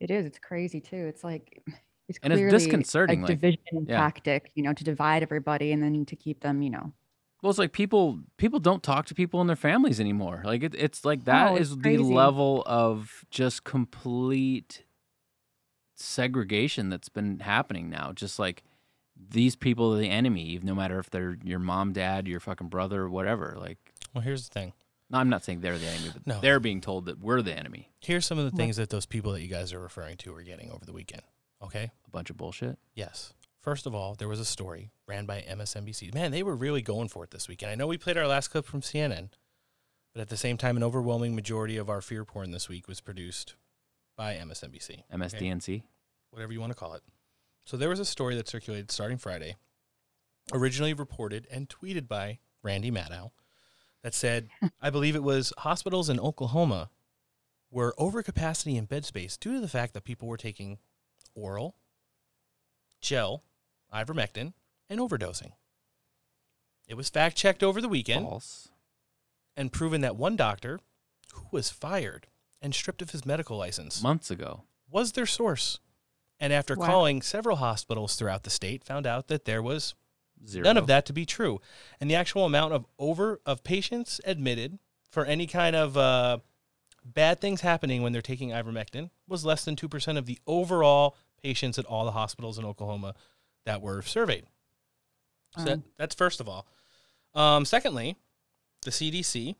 It 0.00 0.10
is. 0.10 0.26
It's 0.26 0.38
crazy 0.38 0.80
too. 0.80 1.06
It's 1.06 1.24
like 1.24 1.62
it's 2.08 2.18
And 2.22 2.32
it's 2.32 2.38
clearly 2.40 2.50
disconcerting, 2.56 3.20
a 3.20 3.26
like- 3.26 3.40
division 3.40 3.86
yeah. 3.88 3.96
tactic, 3.98 4.50
you 4.54 4.62
know, 4.62 4.72
to 4.72 4.84
divide 4.84 5.22
everybody 5.22 5.72
and 5.72 5.82
then 5.82 6.04
to 6.06 6.16
keep 6.16 6.40
them, 6.40 6.62
you 6.62 6.70
know. 6.70 6.92
Well, 7.42 7.50
it's 7.50 7.58
like 7.58 7.72
people 7.72 8.20
people 8.38 8.58
don't 8.60 8.82
talk 8.82 9.06
to 9.06 9.14
people 9.14 9.40
in 9.40 9.46
their 9.46 9.56
families 9.56 10.00
anymore. 10.00 10.42
Like 10.44 10.62
it, 10.62 10.74
it's 10.74 11.04
like 11.04 11.24
that 11.24 11.52
No, 11.52 11.56
is 11.58 11.72
it's 11.72 11.82
the 11.82 11.98
level 11.98 12.62
of 12.66 13.24
just 13.30 13.62
complete 13.64 14.84
segregation 15.96 16.88
that's 16.90 17.08
been 17.08 17.40
happening 17.40 17.88
now. 17.90 18.12
Just 18.12 18.38
like 18.38 18.62
these 19.16 19.56
people 19.56 19.94
are 19.94 19.98
the 19.98 20.10
enemy, 20.10 20.58
no 20.62 20.74
matter 20.74 20.98
if 20.98 21.10
they're 21.10 21.36
your 21.42 21.58
mom, 21.58 21.92
dad, 21.92 22.26
your 22.28 22.40
fucking 22.40 22.68
brother, 22.68 23.02
or 23.02 23.08
whatever. 23.10 23.56
Like, 23.58 23.78
Well, 24.14 24.22
here's 24.22 24.48
the 24.48 24.52
thing. 24.52 24.72
no, 25.10 25.18
I'm 25.18 25.28
not 25.28 25.44
saying 25.44 25.60
they're 25.60 25.78
the 25.78 25.86
enemy, 25.86 26.10
but 26.12 26.26
No. 26.26 26.40
they're 26.40 26.60
being 26.60 26.80
told 26.80 27.06
that 27.06 27.18
we're 27.18 27.42
the 27.42 27.54
enemy. 27.54 27.90
Here's 28.00 28.26
some 28.26 28.38
of 28.38 28.44
the 28.50 28.56
things 28.56 28.76
that 28.76 28.90
those 28.90 29.06
people 29.06 29.32
that 29.32 29.42
you 29.42 29.48
guys 29.48 29.72
are 29.72 29.80
referring 29.80 30.16
to 30.18 30.34
are 30.34 30.42
getting 30.42 30.70
over 30.70 30.84
the 30.84 30.92
weekend. 30.92 31.22
Okay? 31.62 31.90
A 32.06 32.10
bunch 32.10 32.28
of 32.30 32.36
bullshit. 32.36 32.78
Yes. 32.94 33.32
First 33.62 33.86
of 33.86 33.94
all, 33.94 34.14
there 34.14 34.28
was 34.28 34.38
a 34.38 34.44
story 34.44 34.90
ran 35.08 35.26
by 35.26 35.40
MSNBC. 35.42 36.12
Man, 36.14 36.30
they 36.30 36.42
were 36.42 36.54
really 36.54 36.82
going 36.82 37.08
for 37.08 37.24
it 37.24 37.30
this 37.30 37.48
weekend. 37.48 37.72
I 37.72 37.74
know 37.74 37.86
we 37.88 37.98
played 37.98 38.16
our 38.16 38.26
last 38.26 38.48
clip 38.48 38.64
from 38.66 38.80
CNN, 38.82 39.30
but 40.12 40.20
at 40.20 40.28
the 40.28 40.36
same 40.36 40.56
time, 40.56 40.76
an 40.76 40.84
overwhelming 40.84 41.34
majority 41.34 41.76
of 41.76 41.90
our 41.90 42.00
fear 42.00 42.24
porn 42.24 42.50
this 42.52 42.68
week 42.68 42.86
was 42.86 43.00
produced 43.00 43.54
by 44.16 44.34
MSNBC. 44.36 44.90
okay? 44.90 45.04
MSDNC. 45.12 45.82
Whatever 46.30 46.52
you 46.52 46.60
want 46.60 46.70
to 46.70 46.78
call 46.78 46.94
it. 46.94 47.02
So 47.66 47.76
there 47.76 47.88
was 47.88 47.98
a 47.98 48.04
story 48.04 48.36
that 48.36 48.48
circulated 48.48 48.92
starting 48.92 49.18
Friday, 49.18 49.56
originally 50.52 50.94
reported 50.94 51.48
and 51.50 51.68
tweeted 51.68 52.06
by 52.06 52.38
Randy 52.62 52.92
Maddow, 52.92 53.32
that 54.04 54.14
said, 54.14 54.48
I 54.80 54.88
believe 54.88 55.16
it 55.16 55.22
was 55.24 55.52
hospitals 55.58 56.08
in 56.08 56.20
Oklahoma 56.20 56.90
were 57.68 57.92
over 57.98 58.22
capacity 58.22 58.76
in 58.76 58.84
bed 58.84 59.04
space 59.04 59.36
due 59.36 59.52
to 59.54 59.60
the 59.60 59.66
fact 59.68 59.94
that 59.94 60.04
people 60.04 60.28
were 60.28 60.36
taking 60.36 60.78
oral, 61.34 61.74
gel, 63.00 63.42
ivermectin, 63.92 64.52
and 64.88 65.00
overdosing. 65.00 65.50
It 66.86 66.96
was 66.96 67.08
fact 67.08 67.36
checked 67.36 67.64
over 67.64 67.80
the 67.80 67.88
weekend 67.88 68.26
False. 68.26 68.68
and 69.56 69.72
proven 69.72 70.02
that 70.02 70.14
one 70.14 70.36
doctor, 70.36 70.78
who 71.34 71.46
was 71.50 71.70
fired 71.70 72.28
and 72.62 72.72
stripped 72.72 73.02
of 73.02 73.10
his 73.10 73.26
medical 73.26 73.56
license, 73.56 74.00
Months 74.00 74.30
ago. 74.30 74.62
was 74.88 75.12
their 75.12 75.26
source. 75.26 75.80
And 76.38 76.52
after 76.52 76.74
Wow. 76.74 76.86
calling 76.86 77.22
several 77.22 77.56
hospitals 77.56 78.14
throughout 78.16 78.42
the 78.42 78.50
state, 78.50 78.84
found 78.84 79.06
out 79.06 79.28
that 79.28 79.46
there 79.46 79.62
was 79.62 79.94
Zero. 80.46 80.64
none 80.64 80.76
of 80.76 80.86
that 80.86 81.06
to 81.06 81.12
be 81.12 81.24
true. 81.24 81.60
And 82.00 82.10
the 82.10 82.14
actual 82.14 82.44
amount 82.44 82.74
of 82.74 82.86
over 82.98 83.40
of 83.46 83.64
patients 83.64 84.20
admitted 84.24 84.78
for 85.10 85.24
any 85.24 85.46
kind 85.46 85.74
of 85.74 85.96
uh, 85.96 86.38
bad 87.04 87.40
things 87.40 87.62
happening 87.62 88.02
when 88.02 88.12
they're 88.12 88.20
taking 88.22 88.50
ivermectin 88.50 89.10
was 89.26 89.44
less 89.44 89.64
than 89.64 89.76
two 89.76 89.88
percent 89.88 90.18
of 90.18 90.26
the 90.26 90.38
overall 90.46 91.16
patients 91.42 91.78
at 91.78 91.86
all 91.86 92.04
the 92.04 92.12
hospitals 92.12 92.58
in 92.58 92.64
Oklahoma 92.64 93.14
that 93.64 93.80
were 93.80 94.02
surveyed. 94.02 94.44
So 95.56 95.64
that, 95.64 95.80
that's 95.96 96.14
first 96.14 96.40
of 96.40 96.48
all. 96.48 96.66
Um, 97.34 97.64
secondly, 97.64 98.16
the 98.82 98.90
CDC 98.90 99.56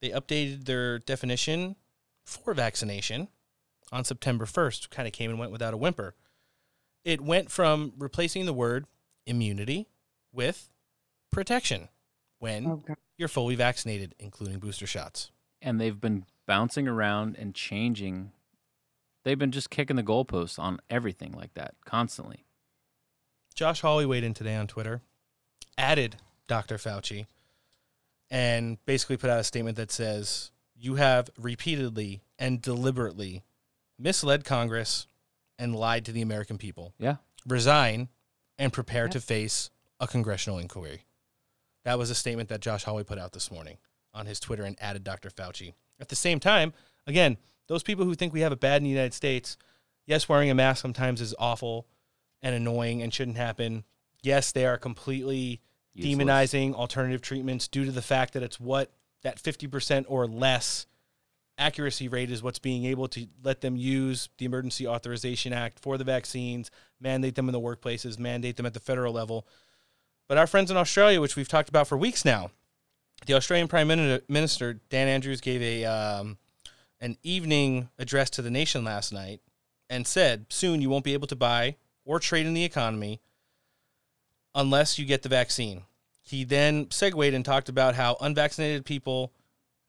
they 0.00 0.10
updated 0.10 0.64
their 0.64 0.98
definition 0.98 1.76
for 2.24 2.54
vaccination 2.54 3.28
on 3.92 4.04
September 4.04 4.44
1st. 4.44 4.90
Kind 4.90 5.06
of 5.06 5.12
came 5.12 5.30
and 5.30 5.38
went 5.38 5.52
without 5.52 5.74
a 5.74 5.76
whimper. 5.76 6.14
It 7.04 7.20
went 7.20 7.50
from 7.50 7.92
replacing 7.98 8.46
the 8.46 8.52
word 8.52 8.86
immunity 9.26 9.88
with 10.32 10.68
protection 11.30 11.88
when 12.38 12.66
Oh, 12.66 12.76
God. 12.76 12.96
you're 13.16 13.28
fully 13.28 13.54
vaccinated, 13.54 14.14
including 14.18 14.58
booster 14.58 14.86
shots. 14.86 15.30
and 15.62 15.80
they've 15.80 16.00
been 16.00 16.26
bouncing 16.46 16.86
around 16.86 17.36
and 17.38 17.54
changing. 17.54 18.32
They've 19.24 19.38
been 19.38 19.50
just 19.52 19.70
kicking 19.70 19.96
the 19.96 20.02
goalposts 20.02 20.58
on 20.58 20.78
everything 20.90 21.32
like 21.32 21.54
that 21.54 21.74
constantly. 21.86 22.44
Josh 23.54 23.80
Hawley 23.80 24.04
weighed 24.04 24.24
in 24.24 24.34
today 24.34 24.56
on 24.56 24.66
Twitter, 24.66 25.00
added 25.78 26.16
Dr. 26.48 26.76
Fauci, 26.76 27.26
and 28.30 28.76
basically 28.84 29.16
put 29.16 29.30
out 29.30 29.40
a 29.40 29.44
statement 29.44 29.76
that 29.78 29.90
says, 29.90 30.50
You 30.76 30.96
have 30.96 31.30
repeatedly 31.38 32.20
and 32.38 32.60
deliberately 32.60 33.42
misled 33.98 34.44
Congress 34.44 35.06
and 35.58 35.74
lied 35.76 36.04
to 36.06 36.12
the 36.12 36.22
American 36.22 36.58
people. 36.58 36.94
Yeah. 36.98 37.16
Resign 37.46 38.08
and 38.58 38.72
prepare 38.72 39.04
Yeah. 39.06 39.12
to 39.12 39.20
face 39.20 39.70
a 40.00 40.06
congressional 40.06 40.58
inquiry. 40.58 41.04
That 41.84 41.98
was 41.98 42.10
a 42.10 42.14
statement 42.14 42.48
that 42.48 42.60
Josh 42.60 42.84
Hawley 42.84 43.04
put 43.04 43.18
out 43.18 43.32
this 43.32 43.50
morning 43.50 43.78
on 44.12 44.26
his 44.26 44.40
Twitter 44.40 44.64
and 44.64 44.76
added 44.80 45.04
Dr. 45.04 45.30
Fauci. 45.30 45.74
At 46.00 46.08
the 46.08 46.16
same 46.16 46.40
time, 46.40 46.72
again, 47.06 47.36
those 47.66 47.82
people 47.82 48.04
who 48.04 48.14
think 48.14 48.32
we 48.32 48.40
have 48.40 48.52
it 48.52 48.60
bad 48.60 48.78
in 48.78 48.84
the 48.84 48.90
United 48.90 49.14
States, 49.14 49.56
yes, 50.06 50.28
wearing 50.28 50.50
a 50.50 50.54
mask 50.54 50.82
sometimes 50.82 51.20
is 51.20 51.34
awful, 51.38 51.86
and 52.42 52.54
annoying 52.54 53.02
and 53.02 53.12
shouldn't 53.12 53.36
happen. 53.36 53.84
Yes, 54.22 54.52
they 54.52 54.66
are 54.66 54.76
completely 54.78 55.60
Useless. 55.94 56.14
demonizing 56.26 56.74
alternative 56.74 57.22
treatments 57.22 57.68
due 57.68 57.84
to 57.84 57.92
the 57.92 58.02
fact 58.02 58.34
that 58.34 58.42
it's 58.42 58.58
what 58.60 58.90
that 59.22 59.38
50% 59.42 60.04
or 60.08 60.26
less 60.26 60.86
accuracy 61.58 62.08
rate 62.08 62.30
is 62.30 62.42
what's 62.42 62.58
being 62.58 62.84
able 62.84 63.08
to 63.08 63.26
let 63.42 63.60
them 63.60 63.76
use 63.76 64.28
the 64.38 64.44
Emergency 64.44 64.86
Authorization 64.86 65.52
Act 65.52 65.78
for 65.78 65.96
the 65.96 66.04
vaccines, 66.04 66.70
mandate 67.00 67.34
them 67.34 67.48
in 67.48 67.52
the 67.52 67.60
workplaces, 67.60 68.18
mandate 68.18 68.56
them 68.56 68.66
at 68.66 68.74
the 68.74 68.80
federal 68.80 69.12
level. 69.12 69.46
But 70.28 70.38
our 70.38 70.46
friends 70.46 70.70
in 70.70 70.76
Australia, 70.76 71.20
which 71.20 71.36
we've 71.36 71.48
talked 71.48 71.68
about 71.68 71.86
for 71.86 71.98
weeks 71.98 72.24
now, 72.24 72.50
the 73.26 73.34
Australian 73.34 73.68
Prime 73.68 73.88
Minister 74.28 74.74
Dan 74.90 75.08
Andrews 75.08 75.40
gave 75.40 75.62
a 75.62 75.84
um, 75.84 76.38
an 77.00 77.16
evening 77.22 77.88
address 77.98 78.30
to 78.30 78.42
the 78.42 78.50
nation 78.50 78.84
last 78.84 79.12
night 79.12 79.40
and 79.88 80.06
said, 80.06 80.46
"Soon 80.48 80.80
you 80.80 80.90
won't 80.90 81.04
be 81.04 81.14
able 81.14 81.28
to 81.28 81.36
buy 81.36 81.76
or 82.04 82.18
trade 82.18 82.46
in 82.46 82.54
the 82.54 82.64
economy 82.64 83.20
unless 84.54 84.98
you 84.98 85.04
get 85.04 85.22
the 85.22 85.28
vaccine." 85.28 85.82
He 86.20 86.44
then 86.44 86.90
segued 86.90 87.34
and 87.34 87.44
talked 87.44 87.68
about 87.68 87.94
how 87.94 88.16
unvaccinated 88.20 88.86
people 88.86 89.32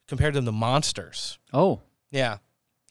compared 0.07 0.33
them 0.33 0.45
to 0.45 0.51
monsters. 0.51 1.37
Oh, 1.53 1.81
Yeah. 2.11 2.37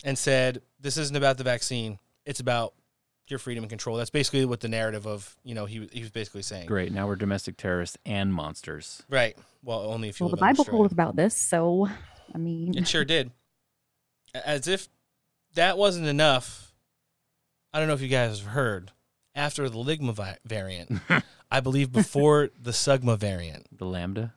And 0.05 0.19
said, 0.19 0.61
this 0.81 0.97
isn't 0.99 1.17
about 1.17 1.39
the 1.39 1.45
vaccine. 1.45 1.99
It's 2.27 2.41
about 2.41 2.75
your 3.29 3.39
freedom 3.39 3.65
and 3.65 3.71
control. 3.71 3.97
That's 3.97 4.11
basically 4.11 4.45
what 4.45 4.61
the 4.61 4.69
narrative 4.69 5.07
of, 5.07 5.35
you 5.45 5.55
know, 5.55 5.65
he, 5.65 5.89
he 5.93 6.01
was 6.01 6.11
basically 6.11 6.43
saying. 6.43 6.67
great. 6.67 6.93
Now 6.93 7.07
we're 7.07 7.17
domestic 7.17 7.57
terrorists 7.57 7.97
and 8.05 8.35
monsters. 8.35 9.03
Right. 9.09 9.35
Well, 9.63 9.81
only 9.81 10.11
if 10.11 10.21
you 10.21 10.27
Well, 10.27 10.31
the 10.31 10.37
Bible 10.37 10.65
told 10.65 10.87
us 10.87 10.93
about 10.93 11.17
this, 11.17 11.35
so 11.37 11.89
I 12.35 12.39
mean, 12.39 12.77
It 12.77 12.87
sure 12.87 13.05
did. 13.07 13.31
As 14.35 14.69
if 14.69 14.89
that 15.55 15.79
wasn't 15.79 16.07
enough. 16.07 16.75
I 17.73 17.79
don't 17.79 17.89
know 17.89 17.95
if 17.95 18.03
you 18.03 18.09
guys 18.09 18.41
have 18.41 18.49
heard. 18.49 18.91
After 19.35 19.69
the 19.71 19.79
Ligma 19.79 20.13
vi- 20.13 20.39
variant, 20.45 21.01
I 21.51 21.61
believe 21.61 21.93
before 21.93 22.51
the 22.61 22.73
Sugma 22.73 23.17
variant, 23.19 23.67
The 23.77 23.87
Lambda. 23.87 24.35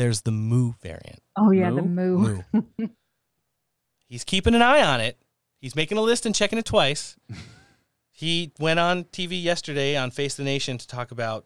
There's 0.00 0.22
the 0.22 0.30
Mu 0.30 0.72
variant. 0.80 1.20
oh 1.36 1.50
yeah, 1.50 1.70
the 1.70 1.82
Moo? 1.82 2.42
moo. 2.52 2.62
He's 4.08 4.24
keeping 4.24 4.54
an 4.54 4.62
eye 4.62 4.82
on 4.82 5.00
it. 5.00 5.18
He's 5.60 5.76
making 5.76 5.98
a 5.98 6.00
list 6.00 6.24
and 6.24 6.34
checking 6.34 6.58
it 6.58 6.64
twice. 6.64 7.16
he 8.10 8.52
went 8.58 8.80
on 8.80 9.04
TV 9.04 9.40
yesterday 9.40 9.96
on 9.96 10.10
Face 10.10 10.34
the 10.34 10.42
Nation 10.42 10.78
to 10.78 10.86
talk 10.86 11.10
about 11.10 11.44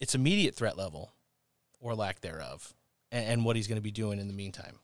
its 0.00 0.14
immediate 0.14 0.54
threat 0.54 0.78
level 0.78 1.12
or 1.78 1.94
lack 1.94 2.20
thereof 2.20 2.74
and, 3.12 3.26
and 3.26 3.44
what 3.44 3.56
he's 3.56 3.68
going 3.68 3.76
to 3.76 3.82
be 3.82 3.92
doing 3.92 4.18
in 4.18 4.26
the 4.26 4.34
meantime. 4.34 4.78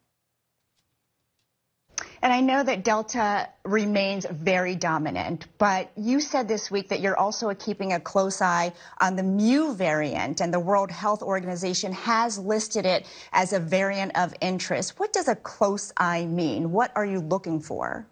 And 2.22 2.32
I 2.32 2.40
know 2.40 2.62
that 2.62 2.84
Delta 2.84 3.48
remains 3.64 4.26
very 4.30 4.74
dominant, 4.74 5.46
but 5.58 5.90
you 5.96 6.20
said 6.20 6.48
this 6.48 6.70
week 6.70 6.88
that 6.90 7.00
you're 7.00 7.18
also 7.18 7.52
keeping 7.54 7.92
a 7.92 8.00
close 8.00 8.42
eye 8.42 8.72
on 9.00 9.16
the 9.16 9.22
Mu 9.22 9.74
variant, 9.74 10.40
and 10.40 10.52
the 10.52 10.60
World 10.60 10.90
Health 10.90 11.22
Organization 11.22 11.92
has 11.92 12.38
listed 12.38 12.84
it 12.84 13.06
as 13.32 13.52
a 13.52 13.58
variant 13.58 14.16
of 14.16 14.34
interest. 14.40 14.98
What 14.98 15.12
does 15.12 15.28
a 15.28 15.36
close 15.36 15.92
eye 15.96 16.26
mean? 16.26 16.72
What 16.72 16.92
are 16.94 17.06
you 17.06 17.20
looking 17.20 17.60
for? 17.60 18.06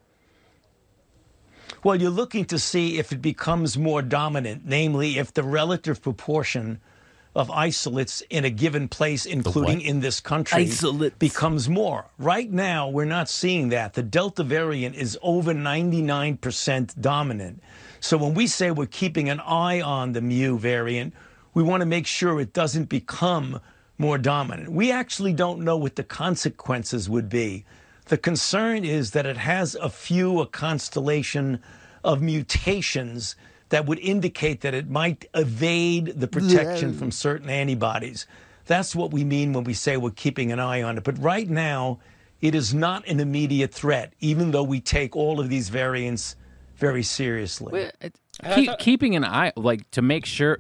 Well, 1.85 1.97
you're 1.97 2.11
looking 2.11 2.45
to 2.47 2.59
see 2.59 2.99
if 2.99 3.13
it 3.13 3.23
becomes 3.23 3.79
more 3.79 4.03
dominant, 4.03 4.63
namely, 4.65 5.19
if 5.19 5.33
the 5.33 5.43
relative 5.43 6.03
proportion 6.03 6.81
of 7.39 7.53
isolates 7.53 8.21
in 8.31 8.45
a 8.45 8.51
given 8.51 8.89
place, 8.89 9.25
including 9.25 9.81
in 9.81 10.01
this 10.01 10.19
country, 10.19 10.65
Isolates. 10.65 11.15
becomes 11.21 11.69
more. 11.69 12.05
Right 12.19 12.51
now, 12.51 12.89
we're 12.89 13.05
not 13.05 13.29
seeing 13.29 13.69
that. 13.69 13.95
The 13.95 14.03
Delta 14.03 14.43
variant 14.43 14.97
is 14.97 15.17
over 15.23 15.55
99% 15.55 17.01
dominant. 17.01 17.63
So 18.01 18.19
when 18.19 18.35
we 18.35 18.49
say 18.49 18.73
we're 18.73 18.87
keeping 18.87 19.29
an 19.29 19.39
eye 19.39 19.81
on 19.81 20.15
the 20.15 20.21
Mu 20.21 20.59
variant, 20.59 21.15
we 21.55 21.63
want 21.63 21.81
to 21.83 21.87
make 21.87 22.09
sure 22.09 22.41
it 22.41 22.53
doesn't 22.53 22.89
become 22.89 23.61
more 23.99 24.19
dominant. 24.19 24.73
We 24.73 24.91
actually 24.91 25.33
don't 25.33 25.61
know 25.61 25.77
what 25.77 25.95
the 25.95 26.03
consequences 26.03 27.09
would 27.09 27.29
be. 27.29 27.65
The 28.07 28.19
concern 28.19 28.85
is 28.85 29.13
that 29.13 29.27
it 29.27 29.37
has 29.37 29.77
a 29.77 29.91
few, 29.91 30.41
a 30.41 30.47
constellation 30.47 31.61
of 32.03 32.21
mutations 32.21 33.37
that 33.71 33.87
would 33.87 33.99
indicate 33.99 34.63
that 34.63 34.75
it 34.75 34.89
might 34.89 35.27
evade 35.35 36.15
the 36.17 36.29
protection 36.29 36.97
from 36.97 37.11
certain 37.11 37.51
antibodies. 37.51 38.27
That's 38.67 38.95
what 38.95 39.11
we 39.13 39.25
mean 39.25 39.53
when 39.53 39.65
we 39.65 39.75
say 39.75 39.97
we're 39.97 40.11
keeping 40.11 40.53
an 40.53 40.61
eye 40.61 40.83
on 40.83 40.99
it. 40.99 41.05
But 41.05 41.19
right 41.19 41.49
now, 41.49 42.01
it 42.41 42.55
is 42.55 42.73
not 42.75 43.07
an 43.09 43.21
immediate 43.21 43.73
threat, 43.73 44.13
even 44.21 44.51
though 44.51 44.63
we 44.63 44.81
take 44.81 45.17
all 45.17 45.41
of 45.41 45.49
these 45.49 45.69
variants 45.71 46.37
very 46.77 47.03
seriously. 47.03 47.91
Keep, 48.55 48.79
keeping 48.79 49.17
an 49.17 49.25
eye, 49.25 49.53
like 49.57 49.91
to 49.93 50.03
make 50.03 50.25
sure 50.25 50.59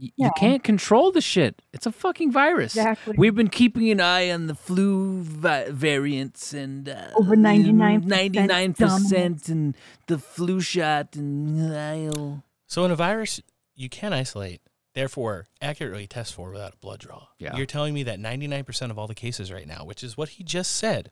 y- 0.00 0.10
you 0.16 0.30
can't 0.36 0.62
control 0.64 1.10
the 1.12 1.20
shit. 1.20 1.62
It's 1.72 1.86
a 1.86 1.92
fucking 1.92 2.30
virus. 2.32 2.76
Exactly. 2.76 3.14
We've 3.16 3.34
been 3.34 3.48
keeping 3.48 3.90
an 3.90 4.00
eye 4.00 4.30
on 4.30 4.46
the 4.46 4.54
flu 4.54 5.22
vi- 5.22 5.70
variants 5.70 6.52
and 6.52 6.88
uh, 6.88 7.08
Over 7.16 7.36
99% 7.36 8.04
99% 8.04 9.48
and 9.48 9.76
the 10.06 10.18
flu 10.18 10.60
shot 10.60 11.16
and 11.16 11.74
I'll- 11.74 12.42
So 12.66 12.84
in 12.84 12.90
a 12.90 12.96
virus, 12.96 13.40
you 13.74 13.88
can 13.88 14.12
isolate, 14.12 14.60
therefore 14.94 15.46
accurately 15.60 16.06
test 16.06 16.34
for 16.34 16.50
without 16.50 16.74
a 16.74 16.76
blood 16.78 17.00
draw. 17.00 17.26
Yeah. 17.38 17.56
You're 17.56 17.66
telling 17.66 17.92
me 17.94 18.02
that 18.04 18.18
99% 18.18 18.90
of 18.90 18.98
all 18.98 19.06
the 19.06 19.14
cases 19.14 19.52
right 19.52 19.66
now, 19.66 19.84
which 19.84 20.02
is 20.04 20.16
what 20.16 20.30
he 20.30 20.44
just 20.44 20.72
said, 20.76 21.10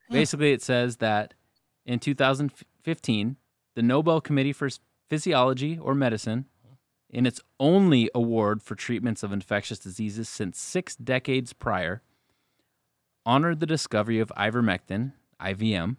Basically, 0.10 0.52
it 0.52 0.62
says 0.62 0.98
that 0.98 1.34
in 1.86 2.00
2015, 2.00 3.38
the 3.76 3.82
Nobel 3.82 4.22
Committee 4.22 4.54
for 4.54 4.70
Physiology 5.10 5.78
or 5.78 5.96
Medicine, 5.96 6.46
in 7.10 7.26
its 7.26 7.40
only 7.60 8.10
award 8.14 8.62
for 8.62 8.76
treatments 8.76 9.24
of 9.24 9.32
infectious 9.32 9.80
diseases 9.80 10.28
since 10.28 10.60
six 10.60 10.96
decades 10.96 11.54
prior, 11.54 12.02
honored 13.26 13.60
the 13.60 13.66
discovery 13.66 14.20
of 14.20 14.32
ivermectin, 14.38 15.14
IVM, 15.42 15.98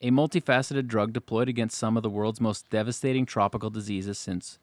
a 0.00 0.10
multifaceted 0.10 0.86
drug 0.86 1.12
deployed 1.12 1.48
against 1.48 1.76
some 1.76 1.96
of 1.96 2.02
the 2.02 2.10
world's 2.10 2.40
most 2.40 2.68
devastating 2.70 3.26
tropical 3.26 3.70
diseases 3.70 4.18
since 4.18 4.58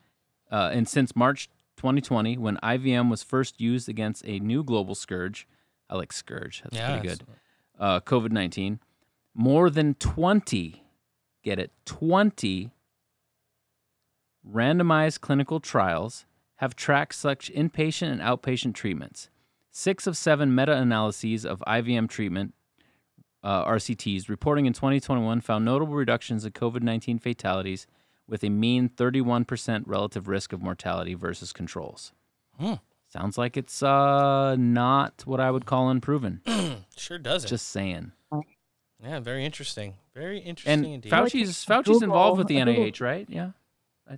uh, 0.52 0.70
and 0.72 0.88
since 0.88 1.16
March 1.16 1.50
2020, 1.78 2.38
when 2.38 2.58
IVM 2.58 3.10
was 3.10 3.24
first 3.24 3.60
used 3.60 3.90
against 3.90 4.24
a 4.26 4.40
new 4.40 4.64
global 4.64 4.96
scourge. 4.96 5.48
I 5.90 5.96
like 5.96 6.14
scourge. 6.14 6.62
That's 6.64 6.76
Yeah, 6.78 6.92
pretty 7.00 7.08
good. 7.08 7.24
Uh, 7.78 8.00
COVID 8.00 8.32
19. 8.32 8.80
More 9.34 9.70
than 9.70 9.96
20, 9.96 10.84
get 11.44 11.60
it, 11.60 11.72
20 11.86 12.72
randomized 14.50 15.22
clinical 15.22 15.60
trials 15.60 16.26
have 16.58 16.76
tracked 16.76 17.16
such 17.16 17.52
inpatient 17.52 18.12
and 18.12 18.22
outpatient 18.22 18.74
treatments. 18.76 19.30
Six 19.72 20.08
of 20.08 20.16
seven 20.16 20.56
meta 20.56 20.74
analyses 20.74 21.46
of 21.46 21.62
IVM 21.68 22.08
treatment 22.08 22.54
uh, 23.46 23.64
RCTs 23.66 24.28
reporting 24.28 24.66
in 24.66 24.74
2021 24.74 25.40
found 25.42 25.64
notable 25.64 25.94
reductions 25.94 26.44
in 26.46 26.52
COVID 26.52 26.82
19 26.82 27.20
fatalities 27.20 27.86
with 28.28 28.44
a 28.44 28.50
mean 28.50 28.90
31% 28.90 29.84
relative 29.86 30.28
risk 30.28 30.52
of 30.52 30.62
mortality 30.62 31.14
versus 31.14 31.54
controls. 31.54 32.12
Hmm. 32.60 32.74
Sounds 33.08 33.38
like 33.38 33.56
it's 33.56 33.84
uh, 33.84 34.56
not 34.58 35.22
what 35.26 35.40
I 35.40 35.52
would 35.52 35.66
call 35.66 35.90
unproven. 35.90 36.42
sure 36.98 37.20
doesn't. 37.20 37.48
Just 37.50 37.70
saying. 37.70 38.12
yeah, 39.04 39.20
very 39.20 39.46
interesting. 39.46 39.94
Very 40.16 40.40
interesting 40.40 40.74
And 40.74 40.86
indeed. 40.86 41.12
Fauci's 41.12 41.64
Fauci's 41.66 41.86
Google- 41.86 42.04
involved 42.04 42.38
with 42.40 42.48
the 42.48 42.56
Google- 42.56 42.74
NIH, 42.86 43.00
right? 43.02 43.28
Yeah, 43.30 43.52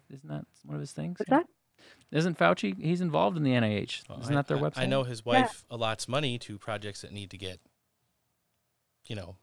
isn't 0.10 0.30
that 0.30 0.46
one 0.64 0.76
of 0.76 0.80
his 0.82 0.94
things? 0.94 1.20
What's 1.20 1.30
Yeah. 1.30 1.40
that? 1.40 1.48
Isn't 2.18 2.38
Fauci? 2.40 2.82
He's 2.82 3.02
involved 3.02 3.36
in 3.36 3.44
the 3.44 3.52
NIH. 3.52 4.08
Well, 4.08 4.22
Isn't 4.22 4.34
I- 4.34 4.38
that 4.38 4.48
their 4.48 4.58
I- 4.58 4.62
website? 4.62 4.78
I 4.78 4.86
know 4.86 5.04
his 5.04 5.26
wife 5.26 5.66
allots 5.70 6.08
money 6.08 6.40
to 6.40 6.58
projects 6.58 7.02
that 7.02 7.12
need 7.12 7.30
to 7.32 7.38
get, 7.38 7.60
you 9.08 9.16
know, 9.16 9.36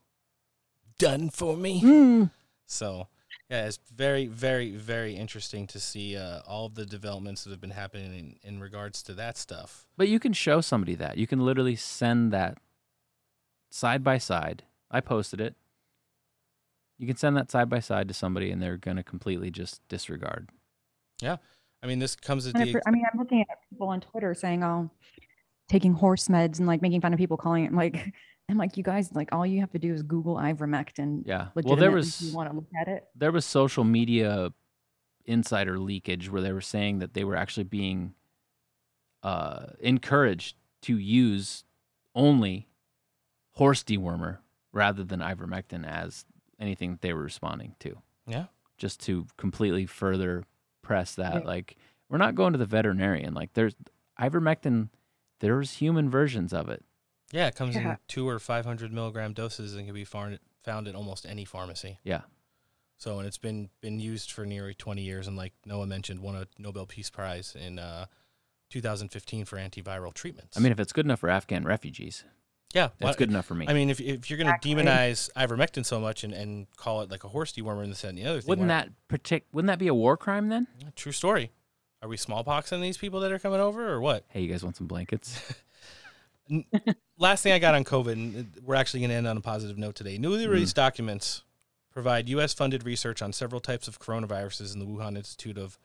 done 0.98 1.30
for 1.30 1.56
me. 1.56 1.80
Hmm. 1.80 2.24
So, 2.66 3.08
yeah, 3.50 3.66
it's 3.66 3.78
very, 3.94 4.26
very, 4.26 4.70
very 4.70 5.14
interesting 5.16 5.66
to 5.68 5.80
see 5.80 6.16
uh, 6.16 6.40
all 6.46 6.66
of 6.66 6.74
the 6.74 6.86
developments 6.86 7.44
that 7.44 7.50
have 7.50 7.60
been 7.60 7.70
happening 7.70 8.36
in, 8.42 8.54
in 8.54 8.60
regards 8.60 9.02
to 9.04 9.14
that 9.14 9.36
stuff. 9.36 9.86
But 9.96 10.08
you 10.08 10.18
can 10.18 10.32
show 10.32 10.60
somebody 10.60 10.94
that. 10.96 11.18
You 11.18 11.26
can 11.26 11.44
literally 11.44 11.76
send 11.76 12.32
that 12.32 12.58
side 13.70 14.02
by 14.04 14.18
side. 14.18 14.62
I 14.90 15.00
posted 15.00 15.40
it. 15.40 15.54
You 16.98 17.06
can 17.06 17.16
send 17.16 17.36
that 17.36 17.50
side 17.50 17.68
by 17.68 17.80
side 17.80 18.08
to 18.08 18.14
somebody 18.14 18.50
and 18.50 18.62
they're 18.62 18.76
going 18.76 18.96
to 18.96 19.02
completely 19.02 19.50
just 19.50 19.86
disregard. 19.88 20.48
Yeah. 21.20 21.36
I 21.82 21.86
mean, 21.86 21.98
this 21.98 22.16
comes 22.16 22.46
at 22.46 22.54
the. 22.54 22.80
I 22.86 22.90
mean, 22.90 23.04
I'm 23.12 23.18
looking 23.18 23.42
at 23.42 23.58
people 23.68 23.88
on 23.88 24.00
Twitter 24.00 24.32
saying, 24.32 24.64
"Oh, 24.64 24.88
taking 25.68 25.92
horse 25.92 26.28
meds 26.28 26.58
and 26.58 26.66
like 26.66 26.80
making 26.80 27.02
fun 27.02 27.12
of 27.12 27.18
people 27.18 27.36
calling 27.36 27.66
it 27.66 27.74
like." 27.74 28.14
I'm 28.48 28.58
like, 28.58 28.76
you 28.76 28.82
guys, 28.82 29.10
like, 29.14 29.30
all 29.32 29.46
you 29.46 29.60
have 29.60 29.70
to 29.72 29.78
do 29.78 29.92
is 29.92 30.02
Google 30.02 30.36
ivermectin. 30.36 31.22
Yeah. 31.26 31.48
Well, 31.54 31.76
there 31.76 31.90
was 31.90 32.20
if 32.20 32.28
you 32.28 32.36
want 32.36 32.50
to 32.50 32.56
look 32.56 32.66
at 32.78 32.88
it. 32.88 33.08
there 33.16 33.32
was 33.32 33.44
social 33.46 33.84
media 33.84 34.52
insider 35.24 35.78
leakage 35.78 36.30
where 36.30 36.42
they 36.42 36.52
were 36.52 36.60
saying 36.60 36.98
that 36.98 37.14
they 37.14 37.24
were 37.24 37.36
actually 37.36 37.64
being 37.64 38.14
uh, 39.22 39.66
encouraged 39.80 40.56
to 40.82 40.98
use 40.98 41.64
only 42.14 42.68
horse 43.52 43.82
dewormer 43.82 44.38
rather 44.72 45.02
than 45.04 45.20
ivermectin 45.20 45.86
as 45.86 46.26
anything 46.60 46.90
that 46.92 47.00
they 47.00 47.12
were 47.14 47.22
responding 47.22 47.74
to. 47.80 47.96
Yeah. 48.26 48.46
Just 48.76 49.00
to 49.04 49.26
completely 49.38 49.86
further 49.86 50.44
press 50.82 51.14
that, 51.14 51.34
Yeah. 51.42 51.46
like, 51.48 51.76
we're 52.10 52.18
not 52.18 52.34
going 52.34 52.52
to 52.52 52.58
the 52.58 52.66
veterinarian. 52.66 53.32
Like, 53.32 53.54
there's 53.54 53.74
ivermectin. 54.20 54.90
There's 55.40 55.72
human 55.74 56.10
versions 56.10 56.52
of 56.52 56.68
it. 56.68 56.84
Yeah, 57.32 57.46
it 57.48 57.56
comes 57.56 57.74
Yeah. 57.74 57.92
in 57.92 57.98
two 58.08 58.28
or 58.28 58.38
500 58.38 58.92
milligram 58.92 59.32
doses 59.32 59.74
and 59.74 59.86
can 59.86 59.94
be 59.94 60.04
found, 60.04 60.38
found 60.62 60.86
at 60.88 60.94
almost 60.94 61.26
any 61.26 61.44
pharmacy. 61.44 61.98
Yeah. 62.04 62.22
So, 62.96 63.18
and 63.18 63.26
it's 63.26 63.38
been 63.38 63.70
been 63.80 63.98
used 63.98 64.30
for 64.30 64.46
nearly 64.46 64.72
20 64.74 65.02
years, 65.02 65.26
and 65.26 65.36
like 65.36 65.52
Noah 65.66 65.86
mentioned, 65.86 66.20
won 66.20 66.36
a 66.36 66.46
Nobel 66.58 66.86
Peace 66.86 67.10
Prize 67.10 67.56
in 67.58 67.78
uh, 67.78 68.06
2015 68.70 69.44
for 69.44 69.56
antiviral 69.56 70.14
treatments. 70.14 70.56
I 70.56 70.60
mean, 70.60 70.72
if 70.72 70.78
it's 70.80 70.92
good 70.92 71.04
enough 71.04 71.20
for 71.20 71.28
Afghan 71.28 71.64
refugees, 71.64 72.24
yeah, 72.72 72.88
that's 72.98 73.16
why- 73.16 73.18
good 73.18 73.30
enough 73.30 73.46
for 73.46 73.54
me. 73.54 73.66
I 73.68 73.72
mean, 73.74 73.90
if, 73.90 74.00
if 74.00 74.30
you're 74.30 74.36
going 74.36 74.46
to 74.48 74.54
Exactly. 74.54 74.74
demonize 74.74 75.30
ivermectin 75.36 75.84
so 75.84 76.00
much 76.00 76.24
and, 76.24 76.32
and 76.32 76.66
call 76.76 77.02
it 77.02 77.10
like 77.10 77.24
a 77.24 77.28
horse 77.28 77.52
dewormer 77.52 77.82
and 77.82 77.90
this 77.90 78.04
and 78.04 78.16
the 78.16 78.24
other 78.26 78.40
thing, 78.40 78.48
wouldn't 78.48 78.68
why- 78.68 78.74
that 78.86 78.90
partic- 79.08 79.42
Wouldn't 79.52 79.68
that 79.68 79.78
be 79.80 79.88
a 79.88 79.94
war 79.94 80.16
crime 80.16 80.48
then? 80.48 80.66
True 80.96 81.12
story. 81.12 81.50
Are 82.00 82.08
we 82.08 82.16
smallpoxing 82.16 82.80
these 82.80 82.96
people 82.98 83.20
that 83.20 83.32
are 83.32 83.38
coming 83.38 83.60
over, 83.60 83.90
or 83.92 84.00
what? 84.00 84.24
Hey, 84.28 84.42
you 84.42 84.48
guys 84.48 84.62
want 84.62 84.76
some 84.76 84.86
blankets? 84.86 85.40
Last 87.18 87.42
thing 87.42 87.52
I 87.52 87.58
got 87.58 87.74
on 87.74 87.84
COVID, 87.84 88.12
and 88.12 88.52
we're 88.62 88.74
actually 88.74 89.00
going 89.00 89.10
to 89.10 89.16
end 89.16 89.26
on 89.26 89.36
a 89.36 89.40
positive 89.40 89.78
note 89.78 89.94
today. 89.94 90.18
Newly 90.18 90.46
Mm. 90.46 90.50
released 90.50 90.76
documents 90.76 91.42
provide 91.92 92.28
U.S. 92.30 92.52
funded 92.54 92.84
research 92.84 93.22
on 93.22 93.32
several 93.32 93.60
types 93.60 93.86
of 93.88 93.98
coronaviruses 94.00 94.72
in 94.74 94.80
the 94.80 94.86
Wuhan 94.86 95.16
Institute 95.16 95.56
of 95.56 95.78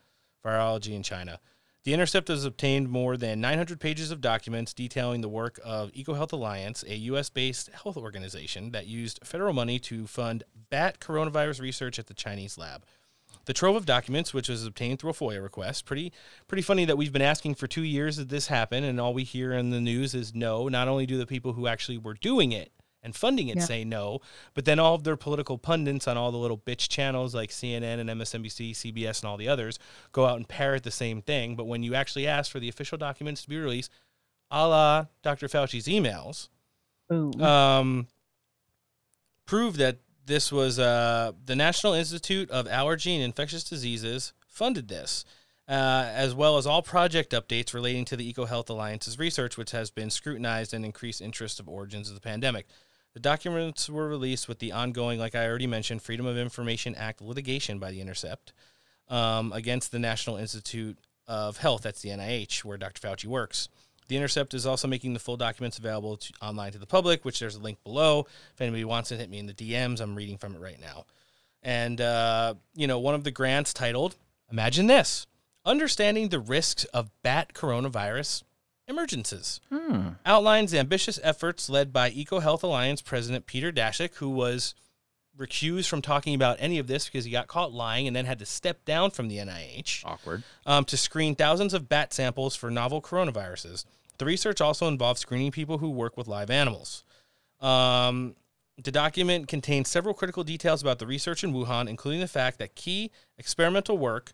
Virology 0.44 0.94
in 0.96 1.04
China. 1.04 1.40
The 1.84 1.94
Intercept 1.94 2.28
has 2.28 2.44
obtained 2.46 2.90
more 2.90 3.16
than 3.16 3.40
900 3.40 3.80
pages 3.80 4.12
of 4.12 4.20
documents 4.20 4.74
detailing 4.74 5.22
the 5.22 5.30
work 5.30 5.60
of 5.64 5.92
EcoHealth 5.94 6.34
Alliance, 6.34 6.84
a 6.88 6.96
U.S. 6.96 7.30
based 7.30 7.70
health 7.70 7.96
organization 7.96 8.72
that 8.72 8.86
used 8.86 9.20
federal 9.24 9.54
money 9.54 9.80
to 9.80 10.06
fund 10.08 10.44
bat 10.70 11.00
coronavirus 11.00 11.62
research 11.62 11.98
at 11.98 12.08
the 12.08 12.14
Chinese 12.14 12.58
lab. 12.58 12.84
The 13.46 13.54
trove 13.54 13.76
of 13.76 13.86
documents, 13.86 14.34
which 14.34 14.48
was 14.50 14.66
obtained 14.66 15.00
through 15.00 15.10
a 15.10 15.14
FOIA 15.14 15.42
request, 15.42 15.86
pretty 15.86 16.12
pretty 16.48 16.62
funny 16.62 16.86
that 16.86 16.98
we've 16.98 17.12
been 17.14 17.22
asking 17.22 17.56
for 17.56 17.66
two 17.68 17.84
years 17.84 18.18
that 18.18 18.30
this 18.30 18.48
happen, 18.48 18.84
and 18.84 19.00
all 19.02 19.14
we 19.14 19.24
hear 19.24 19.54
in 19.54 19.72
the 19.72 19.82
news 19.82 20.14
is 20.14 20.36
no. 20.36 20.68
Not 20.68 20.88
only 20.88 21.06
do 21.06 21.18
the 21.18 21.26
people 21.26 21.54
who 21.54 21.66
actually 21.68 21.98
were 21.98 22.14
doing 22.14 22.52
it 22.52 22.72
and 23.02 23.16
funding 23.16 23.48
it 23.48 23.56
Yeah. 23.58 23.64
say 23.64 23.84
no, 23.86 24.20
but 24.54 24.66
then 24.66 24.78
all 24.78 24.94
of 24.94 25.04
their 25.04 25.16
political 25.16 25.58
pundits 25.58 26.08
on 26.08 26.18
all 26.18 26.32
the 26.32 26.38
little 26.38 26.58
bitch 26.58 26.90
channels 26.90 27.34
like 27.34 27.50
CNN 27.50 28.00
and 28.00 28.10
MSNBC, 28.10 28.72
CBS, 28.76 29.22
and 29.22 29.30
all 29.30 29.38
the 29.38 29.48
others 29.48 29.80
go 30.12 30.26
out 30.26 30.36
and 30.36 30.48
parrot 30.48 30.84
the 30.84 30.92
same 30.92 31.22
thing. 31.22 31.56
But 31.56 31.66
when 31.66 31.82
you 31.82 31.96
actually 31.96 32.28
ask 32.28 32.52
for 32.52 32.60
the 32.60 32.70
official 32.70 32.98
documents 32.98 33.42
to 33.44 33.50
be 33.50 33.58
released, 33.58 33.90
a 34.52 34.68
la 34.68 35.06
Dr. 35.24 35.48
Fauci's 35.48 35.88
emails, 35.88 36.50
um, 37.42 38.08
prove 39.46 39.78
that 39.78 39.98
this 40.30 40.52
was 40.52 40.78
uh, 40.78 41.32
the 41.46 41.56
National 41.56 41.94
Institute 41.94 42.52
of 42.52 42.68
Allergy 42.68 43.16
and 43.16 43.24
Infectious 43.24 43.64
Diseases 43.64 44.32
funded 44.48 44.88
this, 44.88 45.26
uh, 45.68 46.06
as 46.14 46.36
well 46.36 46.58
as 46.58 46.68
all 46.68 46.84
project 46.84 47.34
updates 47.34 47.74
relating 47.74 48.06
to 48.06 48.16
the 48.16 48.32
EcoHealth 48.32 48.70
Alliance's 48.70 49.18
research, 49.18 49.58
which 49.58 49.72
has 49.72 49.90
been 49.90 50.12
scrutinized 50.12 50.72
and 50.72 50.86
increased 50.86 51.20
interest 51.20 51.60
of 51.60 51.68
origins 51.68 52.10
of 52.10 52.16
the 52.16 52.22
pandemic. 52.22 52.68
The 53.16 53.20
documents 53.20 53.90
were 53.90 54.08
released 54.08 54.48
with 54.48 54.60
the 54.60 54.72
ongoing, 54.72 55.20
like 55.20 55.34
I 55.34 55.48
already 55.48 55.66
mentioned, 55.66 56.04
Freedom 56.04 56.28
of 56.28 56.38
Information 56.38 56.94
Act 56.94 57.22
litigation 57.22 57.80
by 57.80 57.90
the 57.90 58.00
Intercept 58.00 58.54
um, 59.08 59.52
against 59.52 59.92
the 59.92 60.00
National 60.00 60.38
Institute 60.38 61.00
of 61.28 61.58
Health, 61.58 61.82
that's 61.82 62.04
the 62.04 62.10
NIH, 62.10 62.64
where 62.64 62.78
Dr. 62.78 63.08
Fauci 63.08 63.26
works. 63.26 63.68
The 64.10 64.18
Intercept 64.18 64.54
is 64.54 64.66
also 64.66 64.88
making 64.88 65.14
the 65.14 65.20
full 65.20 65.38
documents 65.38 65.78
available 65.78 66.18
to, 66.18 66.34
online 66.42 66.72
to 66.74 66.78
the 66.80 66.86
public, 66.88 67.24
which 67.24 67.40
there's 67.40 67.56
a 67.56 67.60
link 67.60 67.82
below. 67.84 68.26
If 68.54 68.60
anybody 68.60 68.84
wants 68.84 69.12
it, 69.12 69.20
hit 69.20 69.30
me 69.30 69.38
in 69.40 69.46
the 69.46 69.54
DMs. 69.54 70.02
I'm 70.02 70.16
reading 70.16 70.38
from 70.38 70.56
it 70.56 70.60
right 70.60 70.80
now. 70.82 71.06
And, 71.64 72.02
uh, 72.02 72.56
you 72.76 72.88
know, 72.88 73.00
one 73.00 73.16
of 73.16 73.24
the 73.24 73.32
grants 73.32 73.74
titled, 73.74 74.16
Imagine 74.52 74.88
This 74.88 75.28
Understanding 75.64 76.30
the 76.30 76.40
Risks 76.40 76.86
of 76.86 77.12
Bat 77.22 77.54
Coronavirus 77.54 78.44
Emergencies 78.88 79.62
Hmm. 79.70 80.10
outlines 80.26 80.72
the 80.72 80.80
ambitious 80.80 81.20
efforts 81.22 81.70
led 81.70 81.94
by 81.94 82.10
EcoHealth 82.10 82.64
Alliance 82.64 83.04
President 83.04 83.46
Peter 83.46 83.72
Daszak, 83.72 84.16
who 84.16 84.30
was 84.32 84.74
recused 85.40 85.88
from 85.88 86.02
talking 86.02 86.36
about 86.36 86.58
any 86.60 86.78
of 86.80 86.88
this 86.88 87.06
because 87.06 87.26
he 87.26 87.32
got 87.32 87.48
caught 87.48 87.72
lying 87.72 88.08
and 88.08 88.16
then 88.16 88.26
had 88.26 88.40
to 88.40 88.46
step 88.46 88.84
down 88.86 89.10
from 89.10 89.30
the 89.30 89.38
NIH. 89.38 90.06
Awkward. 90.06 90.44
Um, 90.66 90.86
to 90.86 90.98
screen 90.98 91.36
thousands 91.36 91.74
of 91.74 91.88
bat 91.88 92.14
samples 92.14 92.56
for 92.56 92.70
novel 92.70 93.02
coronaviruses. 93.02 93.86
The 94.18 94.26
research 94.26 94.60
also 94.60 94.88
involved 94.88 95.20
screening 95.20 95.52
people 95.52 95.78
who 95.78 95.90
work 95.90 96.18
with 96.18 96.28
live 96.28 96.50
animals. 96.50 97.06
Um, 97.62 98.36
the 98.84 98.92
document 98.92 99.48
contains 99.48 99.90
several 99.90 100.14
critical 100.14 100.44
details 100.44 100.82
about 100.82 101.00
the 101.00 101.08
research 101.08 101.44
in 101.44 101.54
Wuhan, 101.54 101.88
including 101.88 102.20
the 102.20 102.28
fact 102.28 102.60
that 102.60 102.76
key 102.76 103.12
experimental 103.38 103.98
work, 103.98 104.34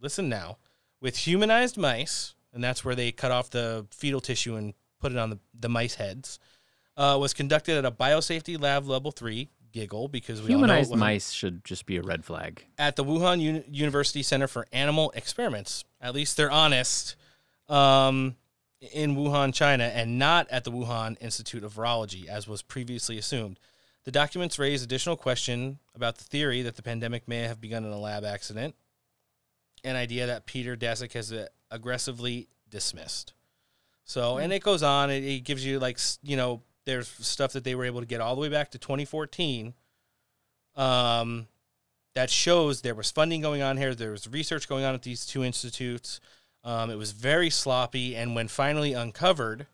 listen 0.00 0.28
now, 0.28 0.58
with 1.00 1.16
humanized 1.16 1.76
mice, 1.76 2.34
and 2.52 2.62
that's 2.62 2.84
where 2.84 2.94
they 2.94 3.12
cut 3.12 3.30
off 3.30 3.50
the 3.50 3.86
fetal 3.90 4.20
tissue 4.20 4.56
and 4.56 4.74
put 5.00 5.12
it 5.12 5.18
on 5.18 5.30
the, 5.30 5.38
the 5.58 5.68
mice 5.68 5.94
heads, 5.94 6.38
uh, 6.96 7.16
was 7.18 7.32
conducted 7.32 7.78
at 7.78 7.84
a 7.84 7.90
biosafety 7.90 8.60
lab 8.60 8.86
level 8.86 9.10
three, 9.10 9.48
giggle, 9.72 10.08
because 10.08 10.40
we 10.40 10.54
all 10.54 10.60
know 10.60 10.66
Humanized 10.66 10.94
mice 10.94 11.30
should 11.32 11.64
just 11.64 11.86
be 11.86 11.96
a 11.96 12.02
red 12.02 12.24
flag. 12.24 12.64
at 12.78 12.96
the 12.96 13.04
Wuhan 13.04 13.40
Uni- 13.40 13.64
University 13.70 14.22
Center 14.22 14.46
for 14.48 14.66
Animal 14.72 15.12
Experiments. 15.14 15.84
At 16.00 16.14
least 16.14 16.36
they're 16.36 16.50
honest. 16.50 17.16
Um, 17.68 18.36
in 18.92 19.14
Wuhan, 19.14 19.52
China, 19.52 19.84
and 19.84 20.18
not 20.18 20.48
at 20.50 20.64
the 20.64 20.72
Wuhan 20.72 21.16
Institute 21.20 21.62
of 21.62 21.74
Virology, 21.74 22.26
as 22.26 22.48
was 22.48 22.62
previously 22.62 23.18
assumed. 23.18 23.60
The 24.04 24.10
documents 24.10 24.58
raise 24.58 24.82
additional 24.82 25.16
question 25.16 25.78
about 25.94 26.16
the 26.16 26.24
theory 26.24 26.62
that 26.62 26.76
the 26.76 26.82
pandemic 26.82 27.28
may 27.28 27.40
have 27.40 27.60
begun 27.60 27.84
in 27.84 27.92
a 27.92 27.98
lab 27.98 28.24
accident, 28.24 28.74
an 29.84 29.96
idea 29.96 30.26
that 30.26 30.46
Peter 30.46 30.76
Daszak 30.76 31.12
has 31.12 31.32
uh, 31.32 31.46
aggressively 31.70 32.48
dismissed. 32.70 33.34
So, 34.04 34.38
and 34.38 34.52
it 34.52 34.62
goes 34.62 34.82
on. 34.82 35.10
It, 35.10 35.22
it 35.24 35.44
gives 35.44 35.64
you 35.64 35.78
like 35.78 35.98
you 36.22 36.36
know, 36.36 36.62
there's 36.86 37.08
stuff 37.08 37.52
that 37.52 37.64
they 37.64 37.74
were 37.74 37.84
able 37.84 38.00
to 38.00 38.06
get 38.06 38.20
all 38.20 38.34
the 38.34 38.40
way 38.40 38.48
back 38.48 38.70
to 38.70 38.78
2014. 38.78 39.74
Um, 40.76 41.46
that 42.14 42.30
shows 42.30 42.82
there 42.82 42.94
was 42.94 43.10
funding 43.10 43.40
going 43.40 43.62
on 43.62 43.76
here. 43.76 43.94
There 43.94 44.10
was 44.10 44.28
research 44.28 44.68
going 44.68 44.84
on 44.84 44.94
at 44.94 45.02
these 45.02 45.26
two 45.26 45.44
institutes. 45.44 46.20
Um, 46.64 46.90
it 46.90 46.96
was 46.96 47.12
very 47.12 47.50
sloppy, 47.50 48.16
and 48.16 48.34
when 48.34 48.48
finally 48.48 48.92
uncovered, 48.92 49.66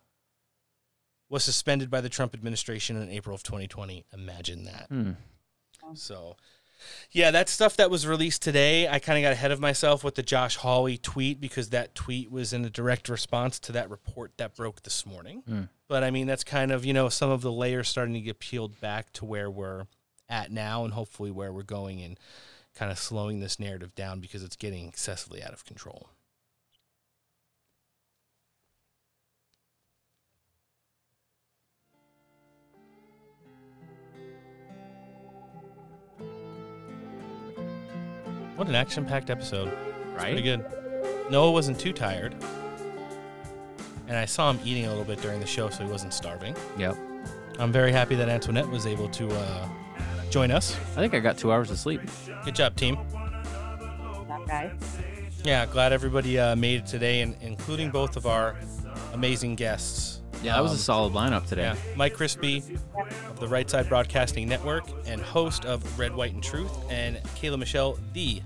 was 1.29 1.43
suspended 1.43 1.91
by 1.91 2.01
the 2.01 2.09
Trump 2.09 2.35
administration 2.35 2.97
in 2.97 3.09
April 3.11 3.35
of 3.35 3.43
2020. 3.43 4.05
Imagine 4.13 4.65
that. 4.65 4.87
Hmm. 4.89 5.13
So, 5.95 6.37
Yeah, 7.11 7.31
that 7.31 7.49
stuff 7.49 7.77
that 7.77 7.91
was 7.91 8.07
released 8.07 8.43
today, 8.43 8.89
I 8.89 8.99
kind 8.99 9.19
of 9.19 9.23
got 9.23 9.33
ahead 9.33 9.53
of 9.53 9.61
myself 9.61 10.05
with 10.05 10.15
the 10.15 10.23
Josh 10.23 10.57
Hawley 10.57 10.99
tweet 10.99 11.41
because 11.41 11.71
that 11.71 11.95
tweet 11.95 12.31
was 12.31 12.53
in 12.53 12.65
a 12.65 12.71
direct 12.71 13.09
response 13.09 13.59
to 13.61 13.73
that 13.73 13.91
report 13.91 14.33
that 14.37 14.55
broke 14.55 14.83
this 14.83 15.07
morning. 15.07 15.43
Mm. 15.49 15.69
But 15.89 16.05
I 16.05 16.11
mean, 16.11 16.27
that's 16.27 16.45
kind 16.45 16.73
of, 16.73 16.85
you 16.85 16.93
know, 16.93 17.09
some 17.09 17.31
of 17.31 17.43
the 17.43 17.53
layers 17.53 17.89
starting 17.89 18.15
to 18.15 18.21
get 18.21 18.39
peeled 18.39 18.81
back 18.81 19.13
to 19.15 19.25
where 19.25 19.51
we're 19.51 19.87
at 20.29 20.51
now 20.51 20.85
and 20.85 20.93
hopefully 20.93 21.31
where 21.31 21.53
we're 21.53 21.63
going 21.63 22.03
and 22.03 22.19
kind 22.75 22.91
of 22.91 22.99
slowing 22.99 23.41
this 23.41 23.59
narrative 23.59 23.95
down 23.95 24.21
because 24.21 24.45
it's 24.45 24.57
getting 24.57 24.87
excessively 24.87 25.43
out 25.43 25.53
of 25.53 25.65
control. 25.65 26.11
What 38.57 38.69
an 38.69 38.75
action 38.75 39.05
packed 39.05 39.31
episode. 39.31 39.69
It's 39.69 39.77
Right? 40.17 40.33
Pretty 40.33 40.43
good. 40.43 40.65
Noah 41.31 41.51
wasn't 41.51 41.79
too 41.79 41.93
tired. 41.93 42.35
And 44.09 44.17
I 44.17 44.25
saw 44.25 44.51
him 44.51 44.61
eating 44.65 44.87
a 44.87 44.89
little 44.89 45.05
bit 45.05 45.21
during 45.21 45.41
the 45.41 45.47
show, 45.47 45.69
so 45.69 45.85
he 45.85 45.91
wasn't 45.91 46.15
starving. 46.15 46.57
Yep. 46.79 46.97
I'm 47.59 47.71
very 47.73 47.93
happy 47.93 48.15
that 48.15 48.29
Antoinette 48.29 48.69
was 48.69 48.87
able 48.87 49.09
to 49.11 49.29
uh, 49.29 49.69
join 50.31 50.51
us. 50.51 50.75
I 50.97 51.01
think 51.01 51.15
I 51.15 51.21
got 51.21 51.37
two 51.37 51.53
hours 51.53 51.71
of 51.71 51.79
sleep. 51.79 52.01
Good 52.45 52.55
job, 52.55 52.77
team. 52.77 52.97
guys. 54.47 54.73
Yeah, 55.45 55.67
glad 55.67 55.93
everybody 55.93 56.39
uh, 56.39 56.57
made 56.57 56.81
it 56.81 56.87
today, 56.87 57.21
and 57.21 57.37
including 57.41 57.91
both 57.91 58.17
of 58.17 58.27
our 58.27 58.57
amazing 59.13 59.57
guests. 59.57 60.23
Yeah, 60.43 60.55
that 60.55 60.63
was 60.63 60.73
a 60.73 60.75
Um, 60.75 60.79
solid 60.79 61.13
lineup 61.13 61.47
today. 61.47 61.63
Yeah, 61.63 61.77
Mike 61.97 62.15
Crispi 62.17 62.79
of 63.29 63.41
the 63.41 63.49
Right 63.49 63.69
Side 63.69 63.89
Broadcasting 63.89 64.49
Network 64.49 64.85
and 65.07 65.21
host 65.21 65.65
of 65.65 65.99
Red, 65.99 66.15
White, 66.15 66.33
and 66.35 66.43
Truth, 66.43 66.73
and 66.91 67.17
Kayla 67.41 67.59
Michelle, 67.59 67.99
the 68.13 68.43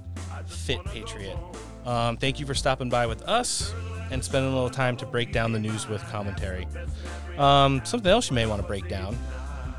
Fit 0.47 0.83
Patriot. 0.87 1.37
Um, 1.85 2.17
thank 2.17 2.39
you 2.41 2.47
for 2.47 2.55
stopping 2.55 2.89
by 2.89 3.07
with 3.07 3.23
us 3.23 3.75
and 4.11 4.23
spending 4.25 4.51
a 4.53 4.55
little 4.55 4.71
time 4.71 4.97
to 4.99 5.07
break 5.07 5.33
down 5.33 5.53
the 5.53 5.59
news 5.59 5.89
with 5.89 6.03
commentary. 6.11 6.67
Um, 7.39 7.81
something 7.85 8.11
else 8.11 8.31
you 8.31 8.35
may 8.35 8.47
want 8.47 8.61
to 8.61 8.67
break 8.67 8.89
down 8.89 9.17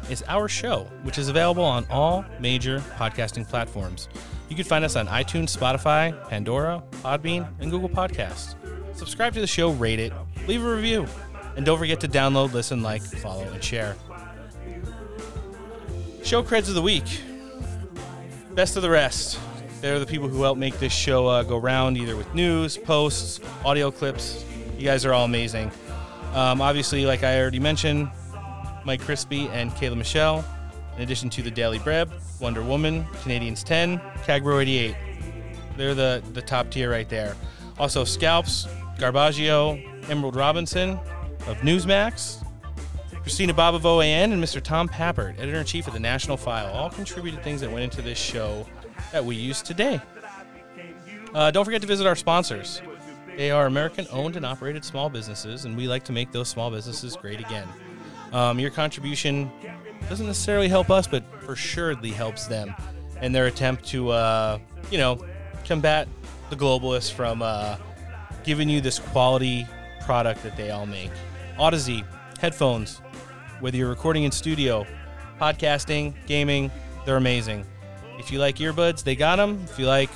is 0.09 0.23
our 0.27 0.47
show, 0.47 0.87
which 1.03 1.17
is 1.17 1.27
available 1.29 1.63
on 1.63 1.85
all 1.89 2.25
major 2.39 2.79
podcasting 2.97 3.47
platforms. 3.47 4.07
You 4.49 4.55
can 4.55 4.65
find 4.65 4.83
us 4.83 4.95
on 4.95 5.07
iTunes, 5.07 5.55
Spotify, 5.55 6.11
Pandora, 6.27 6.83
Podbean, 7.03 7.47
and 7.59 7.71
Google 7.71 7.89
Podcasts. 7.89 8.55
Subscribe 8.95 9.33
to 9.33 9.39
the 9.41 9.47
show, 9.47 9.71
rate 9.71 9.99
it, 9.99 10.11
leave 10.47 10.63
a 10.63 10.75
review, 10.75 11.05
and 11.61 11.65
don't 11.67 11.77
forget 11.77 11.99
to 11.99 12.07
download, 12.07 12.53
listen, 12.53 12.81
like, 12.81 13.03
follow, 13.03 13.43
and 13.43 13.63
share. 13.63 13.95
Show 16.23 16.41
creds 16.41 16.69
of 16.69 16.73
the 16.73 16.81
week. 16.81 17.21
Best 18.55 18.77
of 18.77 18.81
the 18.81 18.89
rest. 18.89 19.39
They're 19.79 19.99
the 19.99 20.07
people 20.07 20.27
who 20.27 20.41
help 20.41 20.57
make 20.57 20.79
this 20.79 20.91
show 20.91 21.27
uh, 21.27 21.43
go 21.43 21.59
round, 21.59 21.99
either 21.99 22.15
with 22.15 22.33
news, 22.33 22.79
posts, 22.79 23.39
audio 23.63 23.91
clips. 23.91 24.43
You 24.75 24.85
guys 24.85 25.05
are 25.05 25.13
all 25.13 25.25
amazing. 25.25 25.69
Um, 26.33 26.61
obviously, 26.61 27.05
like 27.05 27.21
I 27.21 27.39
already 27.39 27.59
mentioned, 27.59 28.09
Mike 28.83 29.01
Crispi 29.01 29.47
and 29.51 29.69
Kayla 29.73 29.97
Michelle, 29.97 30.43
in 30.95 31.03
addition 31.03 31.29
to 31.29 31.43
the 31.43 31.51
Daily 31.51 31.77
Breb, 31.77 32.09
Wonder 32.39 32.63
Woman, 32.63 33.05
Canadians 33.21 33.63
10, 33.63 33.99
Cagbro 34.25 34.63
88. 34.63 34.95
They're 35.77 35.93
the, 35.93 36.23
the 36.33 36.41
top 36.41 36.71
tier 36.71 36.89
right 36.89 37.07
there. 37.07 37.35
Also, 37.77 38.03
Scalps, 38.03 38.65
Garbaggio, 38.97 40.09
Emerald 40.09 40.35
Robinson 40.35 40.99
of 41.47 41.57
Newsmax, 41.57 42.45
Christina 43.21 43.53
Bobb 43.53 43.75
of 43.75 43.83
OAN, 43.83 44.31
and 44.31 44.43
Mr. 44.43 44.61
Tom 44.61 44.87
Pappert, 44.87 45.37
editor 45.39 45.59
in 45.59 45.65
chief 45.65 45.87
of 45.87 45.93
the 45.93 45.99
National 45.99 46.37
File, 46.37 46.71
all 46.73 46.89
contributed 46.89 47.43
things 47.43 47.61
that 47.61 47.71
went 47.71 47.83
into 47.83 48.01
this 48.01 48.17
show 48.17 48.65
that 49.11 49.23
we 49.23 49.35
use 49.35 49.61
today. 49.61 50.01
Uh, 51.33 51.51
don't 51.51 51.65
forget 51.65 51.81
to 51.81 51.87
visit 51.87 52.05
our 52.07 52.15
sponsors. 52.15 52.81
They 53.37 53.51
are 53.51 53.65
American 53.65 54.07
owned 54.11 54.35
and 54.35 54.45
operated 54.45 54.83
small 54.83 55.09
businesses, 55.09 55.65
and 55.65 55.77
we 55.77 55.87
like 55.87 56.03
to 56.05 56.11
make 56.11 56.31
those 56.31 56.49
small 56.49 56.69
businesses 56.69 57.15
great 57.15 57.39
again. 57.39 57.67
Um, 58.33 58.59
your 58.59 58.71
contribution 58.71 59.51
doesn't 60.09 60.27
necessarily 60.27 60.67
help 60.67 60.89
us, 60.89 61.07
but 61.07 61.23
for 61.41 61.55
surely 61.55 62.11
helps 62.11 62.47
them 62.47 62.73
in 63.21 63.31
their 63.31 63.47
attempt 63.47 63.85
to, 63.87 64.09
uh, 64.09 64.59
you 64.89 64.97
know, 64.97 65.23
combat 65.65 66.07
the 66.49 66.55
globalists 66.55 67.11
from 67.11 67.41
uh, 67.41 67.77
giving 68.43 68.67
you 68.67 68.81
this 68.81 68.99
quality 68.99 69.67
product 70.01 70.43
that 70.43 70.57
they 70.57 70.71
all 70.71 70.85
make. 70.85 71.11
Audeze, 71.61 72.03
headphones, 72.39 73.01
whether 73.59 73.77
you're 73.77 73.87
recording 73.89 74.23
in 74.23 74.31
studio, 74.31 74.83
podcasting, 75.39 76.13
gaming, 76.25 76.71
they're 77.05 77.17
amazing. 77.17 77.65
If 78.17 78.31
you 78.31 78.39
like 78.39 78.55
earbuds, 78.57 79.03
they 79.03 79.15
got 79.15 79.35
them. 79.35 79.63
If 79.69 79.77
you 79.77 79.85
like 79.85 80.09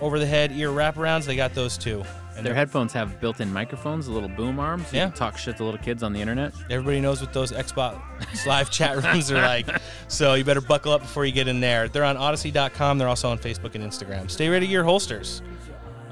over 0.00 0.20
the 0.20 0.26
head 0.26 0.52
ear 0.52 0.68
wraparounds, 0.68 1.24
they 1.24 1.34
got 1.34 1.54
those 1.54 1.76
too. 1.76 2.04
And 2.36 2.44
Their 2.46 2.54
headphones 2.54 2.92
have 2.92 3.18
built-in 3.20 3.52
microphones, 3.52 4.06
the 4.06 4.12
little 4.12 4.28
boom 4.28 4.60
arms. 4.60 4.92
You 4.92 4.98
Yeah. 4.98 5.06
can 5.08 5.16
talk 5.16 5.38
shit 5.38 5.56
to 5.56 5.64
little 5.64 5.80
kids 5.80 6.02
on 6.04 6.12
the 6.12 6.20
internet. 6.20 6.52
Everybody 6.70 7.00
knows 7.00 7.20
what 7.20 7.32
those 7.32 7.50
Xbox 7.50 8.00
live 8.46 8.70
chat 8.70 9.02
rooms 9.02 9.32
are 9.32 9.40
like. 9.40 9.66
So 10.08 10.34
you 10.34 10.44
better 10.44 10.60
buckle 10.60 10.92
up 10.92 11.00
before 11.00 11.24
you 11.24 11.32
get 11.32 11.48
in 11.48 11.58
there. 11.58 11.88
They're 11.88 12.04
on 12.04 12.16
Audeze.com. 12.16 12.98
They're 12.98 13.08
also 13.08 13.28
on 13.28 13.38
Facebook 13.38 13.74
and 13.74 13.82
Instagram. 13.82 14.30
Stay 14.30 14.48
ready 14.48 14.68
gear 14.68 14.84
holsters. 14.84 15.42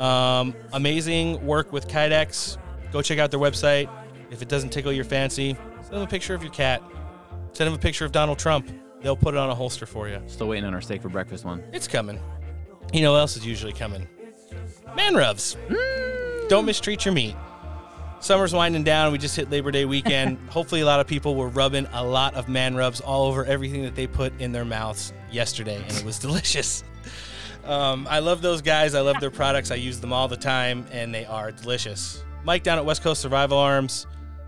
Um, 0.00 0.52
amazing 0.72 1.46
work 1.46 1.72
with 1.72 1.86
Kydex. 1.86 2.56
Go 2.90 3.02
check 3.02 3.20
out 3.20 3.30
their 3.30 3.38
website. 3.38 3.88
If 4.34 4.42
it 4.42 4.48
doesn't 4.48 4.70
tickle 4.70 4.92
your 4.92 5.04
fancy, 5.04 5.56
send 5.82 5.94
them 5.94 6.02
a 6.02 6.06
picture 6.08 6.34
of 6.34 6.42
your 6.42 6.50
cat. 6.50 6.82
Send 7.52 7.68
them 7.68 7.74
a 7.74 7.78
picture 7.78 8.04
of 8.04 8.10
Donald 8.10 8.36
Trump. 8.36 8.68
They'll 9.00 9.16
put 9.16 9.34
it 9.34 9.38
on 9.38 9.48
a 9.48 9.54
holster 9.54 9.86
for 9.86 10.08
you. 10.08 10.20
Still 10.26 10.48
waiting 10.48 10.64
on 10.64 10.74
our 10.74 10.80
steak 10.80 11.02
for 11.02 11.08
breakfast 11.08 11.44
one. 11.44 11.62
It's 11.72 11.86
coming. 11.86 12.18
You 12.92 13.02
know 13.02 13.12
what 13.12 13.18
else 13.18 13.36
is 13.36 13.46
usually 13.46 13.72
coming? 13.72 14.08
Man 14.96 15.14
rubs. 15.14 15.56
Don't 16.48 16.66
mistreat 16.66 17.04
your 17.04 17.14
meat. 17.14 17.36
Summer's 18.18 18.52
winding 18.52 18.82
down. 18.82 19.12
We 19.12 19.18
just 19.18 19.36
hit 19.36 19.50
Labor 19.50 19.70
Day 19.70 19.84
weekend. 19.84 20.36
Hopefully, 20.48 20.80
a 20.80 20.86
lot 20.86 20.98
of 20.98 21.06
people 21.06 21.36
were 21.36 21.48
rubbing 21.48 21.86
a 21.92 22.04
lot 22.04 22.34
of 22.34 22.48
man 22.48 22.74
rubs 22.74 23.00
all 23.00 23.26
over 23.28 23.44
everything 23.44 23.84
that 23.84 23.94
they 23.94 24.08
put 24.08 24.32
in 24.40 24.50
their 24.50 24.64
mouths 24.64 25.12
yesterday, 25.30 25.80
and 25.80 25.96
it 25.96 26.04
was 26.04 26.18
delicious. 26.20 26.82
Um, 27.64 28.08
I 28.10 28.18
love 28.18 28.42
those 28.42 28.62
guys. 28.62 28.96
I 28.96 29.00
love 29.00 29.20
their 29.20 29.30
products. 29.30 29.70
I 29.70 29.76
use 29.76 30.00
them 30.00 30.12
all 30.12 30.26
the 30.26 30.36
time, 30.36 30.86
and 30.90 31.14
they 31.14 31.24
are 31.24 31.52
delicious. 31.52 32.24
Mike 32.44 32.62
down 32.62 32.78
at 32.78 32.84
West 32.84 33.02
Coast 33.02 33.22
Survival 33.22 33.56
Arms, 33.56 34.06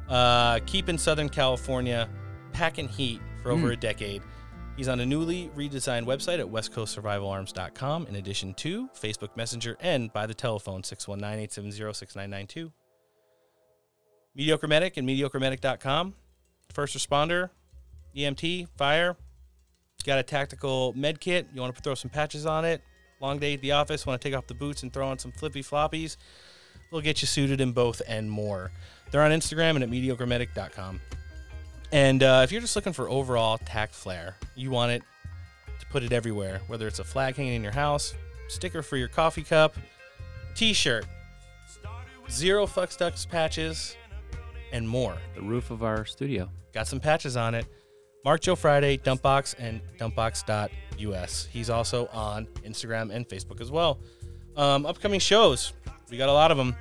uh, 0.09 0.61
keeping 0.67 0.99
Southern 0.99 1.29
California 1.29 2.09
packing 2.53 2.89
heat 2.89 3.21
for 3.43 3.51
over 3.51 3.69
Mm. 3.69 3.73
a 3.73 3.77
decade. 3.77 4.23
He's 4.77 4.89
on 4.89 5.01
a 5.01 5.07
newly 5.07 5.51
redesigned 5.57 6.05
website 6.05 6.39
at 6.39 6.47
westcoastsurvivalarms.com, 6.47 8.07
in 8.09 8.17
addition 8.17 8.53
to 8.55 8.89
Facebook 8.89 9.35
Messenger 9.37 9.77
and 9.81 10.13
by 10.13 10.27
the 10.27 10.35
telephone 10.35 10.83
619 10.85 11.39
870 11.45 11.95
6992. 11.95 12.73
Mediocre 14.35 14.67
Medic 14.69 14.97
and 14.99 15.09
mediocremedic.com. 15.09 16.15
First 16.73 16.97
responder, 16.97 17.51
EMT, 18.15 18.69
fire. 18.77 19.17
Got 20.05 20.19
a 20.19 20.23
tactical 20.23 20.93
med 20.95 21.21
kit. 21.21 21.49
You 21.55 21.61
want 21.63 21.75
to 21.75 21.83
throw 21.83 21.95
some 21.95 22.11
patches 22.11 22.47
on 22.47 22.65
it. 22.65 22.81
Long 23.21 23.39
day 23.39 23.55
at 23.55 23.61
the 23.63 23.73
office. 23.73 24.05
Want 24.07 24.21
to 24.21 24.29
take 24.29 24.37
off 24.37 24.47
the 24.47 24.55
boots 24.55 24.83
and 24.83 24.93
throw 24.93 25.09
on 25.09 25.19
some 25.19 25.33
flippy 25.33 25.63
floppies. 25.63 26.17
We'll 26.93 27.01
get 27.01 27.23
you 27.23 27.27
suited 27.27 27.61
in 27.61 27.73
both 27.73 28.03
and 28.07 28.31
more. 28.31 28.71
They're 29.17 29.25
on 29.25 29.31
Instagram 29.31 29.77
and 29.77 29.83
at 29.83 29.89
mediocremedic.com. 29.89 31.01
And 31.91 32.23
uh, 32.23 32.43
if 32.45 32.53
you're 32.53 32.61
just 32.61 32.77
looking 32.77 32.93
for 32.93 33.09
overall 33.09 33.57
tack 33.57 33.95
flair, 33.95 34.37
you 34.55 34.71
want 34.71 34.93
it 34.93 35.03
to 35.81 35.87
put 35.87 36.03
it 36.03 36.13
everywhere, 36.13 36.61
whether 36.67 36.87
it's 36.87 36.99
a 36.99 37.05
flag 37.05 37.35
hanging 37.35 37.55
in 37.55 37.63
your 37.63 37.73
house, 37.73 38.13
sticker 38.49 38.83
for 38.83 38.99
your 38.99 39.09
coffee 39.09 39.43
cup, 39.43 39.75
t 40.55 40.75
shirt, 40.75 41.07
zero 42.31 42.67
fucks 42.67 42.99
ducks 42.99 43.25
patches, 43.25 43.97
and 44.71 44.87
more. 44.87 45.17
The 45.35 45.41
roof 45.41 45.71
of 45.71 45.83
our 45.83 46.05
studio. 46.05 46.51
Got 46.75 46.87
some 46.87 47.01
patches 47.01 47.39
on 47.39 47.55
it. 47.55 47.65
Mark 48.23 48.43
Joe 48.43 48.55
Friday, 48.55 48.99
Dumpbox, 48.99 49.55
and 49.59 49.81
Dumpbox.us. 49.99 51.49
He's 51.51 51.71
also 51.71 52.07
on 52.09 52.49
Instagram 52.67 53.11
and 53.11 53.27
Facebook 53.27 53.63
as 53.63 53.71
well. 53.71 53.99
Um, 54.59 54.85
upcoming 54.85 55.21
shows, 55.21 55.73
we 56.11 56.19
got 56.19 56.29
a 56.29 56.35
lot 56.35 56.51
of 56.51 56.59
them. 56.59 56.77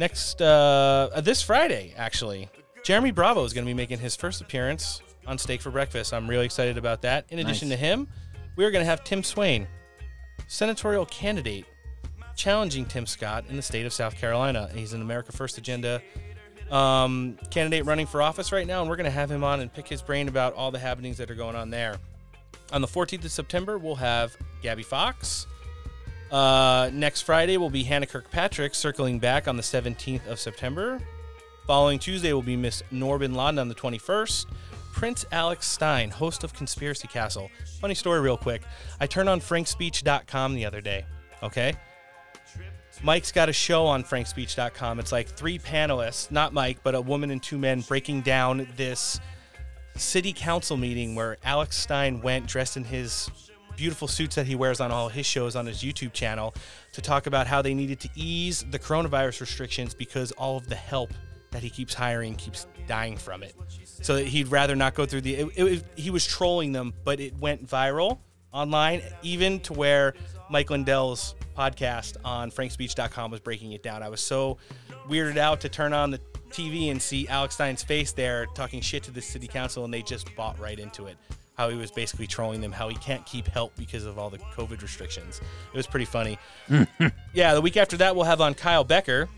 Next, 0.00 0.40
uh, 0.40 1.10
uh, 1.12 1.20
this 1.20 1.42
Friday, 1.42 1.92
actually, 1.94 2.48
Jeremy 2.84 3.10
Bravo 3.10 3.44
is 3.44 3.52
going 3.52 3.66
to 3.66 3.68
be 3.68 3.74
making 3.74 3.98
his 3.98 4.16
first 4.16 4.40
appearance 4.40 5.02
on 5.26 5.36
Steak 5.36 5.60
for 5.60 5.70
Breakfast. 5.70 6.14
I'm 6.14 6.26
really 6.26 6.46
excited 6.46 6.78
about 6.78 7.02
that. 7.02 7.26
In 7.28 7.38
addition 7.38 7.68
Nice. 7.68 7.78
to 7.78 7.84
him, 7.84 8.08
we're 8.56 8.70
going 8.70 8.80
to 8.80 8.86
have 8.86 9.04
Tim 9.04 9.22
Swain, 9.22 9.68
senatorial 10.48 11.04
candidate, 11.04 11.66
challenging 12.34 12.86
Tim 12.86 13.04
Scott 13.04 13.44
in 13.50 13.56
the 13.56 13.62
state 13.62 13.84
of 13.84 13.92
South 13.92 14.16
Carolina. 14.16 14.70
He's 14.74 14.94
an 14.94 15.02
America 15.02 15.32
First 15.32 15.58
Agenda 15.58 16.00
um, 16.70 17.36
candidate 17.50 17.84
running 17.84 18.06
for 18.06 18.22
office 18.22 18.52
right 18.52 18.66
now, 18.66 18.80
and 18.80 18.88
we're 18.88 18.96
going 18.96 19.04
to 19.04 19.10
have 19.10 19.30
him 19.30 19.44
on 19.44 19.60
and 19.60 19.70
pick 19.70 19.86
his 19.86 20.00
brain 20.00 20.28
about 20.28 20.54
all 20.54 20.70
the 20.70 20.78
happenings 20.78 21.18
that 21.18 21.30
are 21.30 21.34
going 21.34 21.56
on 21.56 21.68
there. 21.68 21.96
On 22.72 22.80
the 22.80 22.88
14th 22.88 23.26
of 23.26 23.32
September, 23.32 23.76
we'll 23.76 23.96
have 23.96 24.34
Gabby 24.62 24.82
Fox. 24.82 25.46
Uh, 26.30 26.90
next 26.92 27.22
Friday 27.22 27.56
will 27.56 27.70
be 27.70 27.82
Hannah 27.82 28.06
Kirkpatrick 28.06 28.74
circling 28.74 29.18
back 29.18 29.48
on 29.48 29.56
the 29.56 29.62
17th 29.62 30.26
of 30.28 30.38
September. 30.38 31.00
Following 31.66 31.98
Tuesday 31.98 32.32
will 32.32 32.42
be 32.42 32.56
Miss 32.56 32.82
Norbin 32.92 33.34
Laden 33.34 33.58
on 33.58 33.68
the 33.68 33.74
21st. 33.74 34.46
Prince 34.92 35.24
Alex 35.32 35.66
Stein, 35.66 36.10
host 36.10 36.44
of 36.44 36.52
Conspiracy 36.52 37.08
Castle. 37.08 37.50
Funny 37.80 37.94
story, 37.94 38.20
real 38.20 38.36
quick. 38.36 38.62
I 39.00 39.06
turned 39.06 39.28
on 39.28 39.40
frankspeech.com 39.40 40.54
the 40.54 40.66
other 40.66 40.80
day, 40.80 41.04
okay? 41.42 41.74
Mike's 43.02 43.32
got 43.32 43.48
a 43.48 43.52
show 43.52 43.86
on 43.86 44.04
frankspeech.com. 44.04 44.98
It's 45.00 45.12
like 45.12 45.28
three 45.28 45.58
panelists, 45.58 46.30
not 46.30 46.52
Mike, 46.52 46.78
but 46.82 46.94
a 46.94 47.00
woman 47.00 47.30
and 47.30 47.42
two 47.42 47.56
men 47.56 47.80
breaking 47.80 48.22
down 48.22 48.68
this 48.76 49.20
city 49.96 50.32
council 50.32 50.76
meeting 50.76 51.14
where 51.14 51.38
Alex 51.44 51.76
Stein 51.76 52.20
went 52.20 52.46
dressed 52.46 52.76
in 52.76 52.84
his 52.84 53.30
beautiful 53.80 54.06
suits 54.06 54.34
that 54.34 54.46
he 54.46 54.54
wears 54.54 54.78
on 54.78 54.90
all 54.90 55.08
his 55.08 55.24
shows 55.24 55.56
on 55.56 55.64
his 55.64 55.78
YouTube 55.78 56.12
channel 56.12 56.54
to 56.92 57.00
talk 57.00 57.26
about 57.26 57.46
how 57.46 57.62
they 57.62 57.72
needed 57.72 57.98
to 57.98 58.10
ease 58.14 58.62
the 58.70 58.78
coronavirus 58.78 59.40
restrictions 59.40 59.94
because 59.94 60.32
all 60.32 60.58
of 60.58 60.68
the 60.68 60.74
help 60.74 61.14
that 61.50 61.62
he 61.62 61.70
keeps 61.70 61.94
hiring 61.94 62.34
keeps 62.34 62.66
dying 62.86 63.16
from 63.16 63.42
it. 63.42 63.54
So 64.02 64.16
he'd 64.18 64.48
rather 64.48 64.76
not 64.76 64.94
go 64.94 65.06
through 65.06 65.22
the. 65.22 65.34
It, 65.34 65.48
it, 65.56 65.84
he 65.96 66.10
was 66.10 66.26
trolling 66.26 66.72
them, 66.72 66.92
but 67.04 67.20
it 67.20 67.34
went 67.38 67.66
viral 67.66 68.18
online, 68.52 69.00
even 69.22 69.60
to 69.60 69.72
where 69.72 70.12
Mike 70.50 70.68
Lindell's 70.68 71.34
podcast 71.56 72.18
on 72.22 72.50
frankspeech.com 72.50 73.30
was 73.30 73.40
breaking 73.40 73.72
it 73.72 73.82
down. 73.82 74.02
I 74.02 74.10
was 74.10 74.20
so 74.20 74.58
weirded 75.08 75.38
out 75.38 75.62
to 75.62 75.70
turn 75.70 75.94
on 75.94 76.10
the 76.10 76.20
TV 76.50 76.90
and 76.90 77.00
see 77.00 77.26
Alex 77.28 77.54
Stein's 77.54 77.82
face 77.82 78.12
there 78.12 78.44
talking 78.54 78.82
shit 78.82 79.04
to 79.04 79.10
the 79.10 79.22
city 79.22 79.48
council, 79.48 79.86
and 79.86 79.94
they 79.94 80.02
just 80.02 80.36
bought 80.36 80.58
right 80.58 80.78
into 80.78 81.06
it. 81.06 81.16
How 81.60 81.68
he 81.68 81.76
was 81.76 81.90
basically 81.90 82.26
trolling 82.26 82.62
them, 82.62 82.72
how 82.72 82.88
he 82.88 82.96
can't 82.96 83.26
keep 83.26 83.46
help 83.46 83.76
because 83.76 84.06
of 84.06 84.18
all 84.18 84.30
the 84.30 84.38
COVID 84.38 84.80
restrictions. 84.80 85.42
It 85.74 85.76
was 85.76 85.86
pretty 85.86 86.06
funny. 86.06 86.38
yeah, 87.34 87.52
the 87.52 87.60
week 87.60 87.76
after 87.76 87.98
that, 87.98 88.16
we'll 88.16 88.24
have 88.24 88.40
on 88.40 88.54
Kyle 88.54 88.82
Becker. 88.82 89.28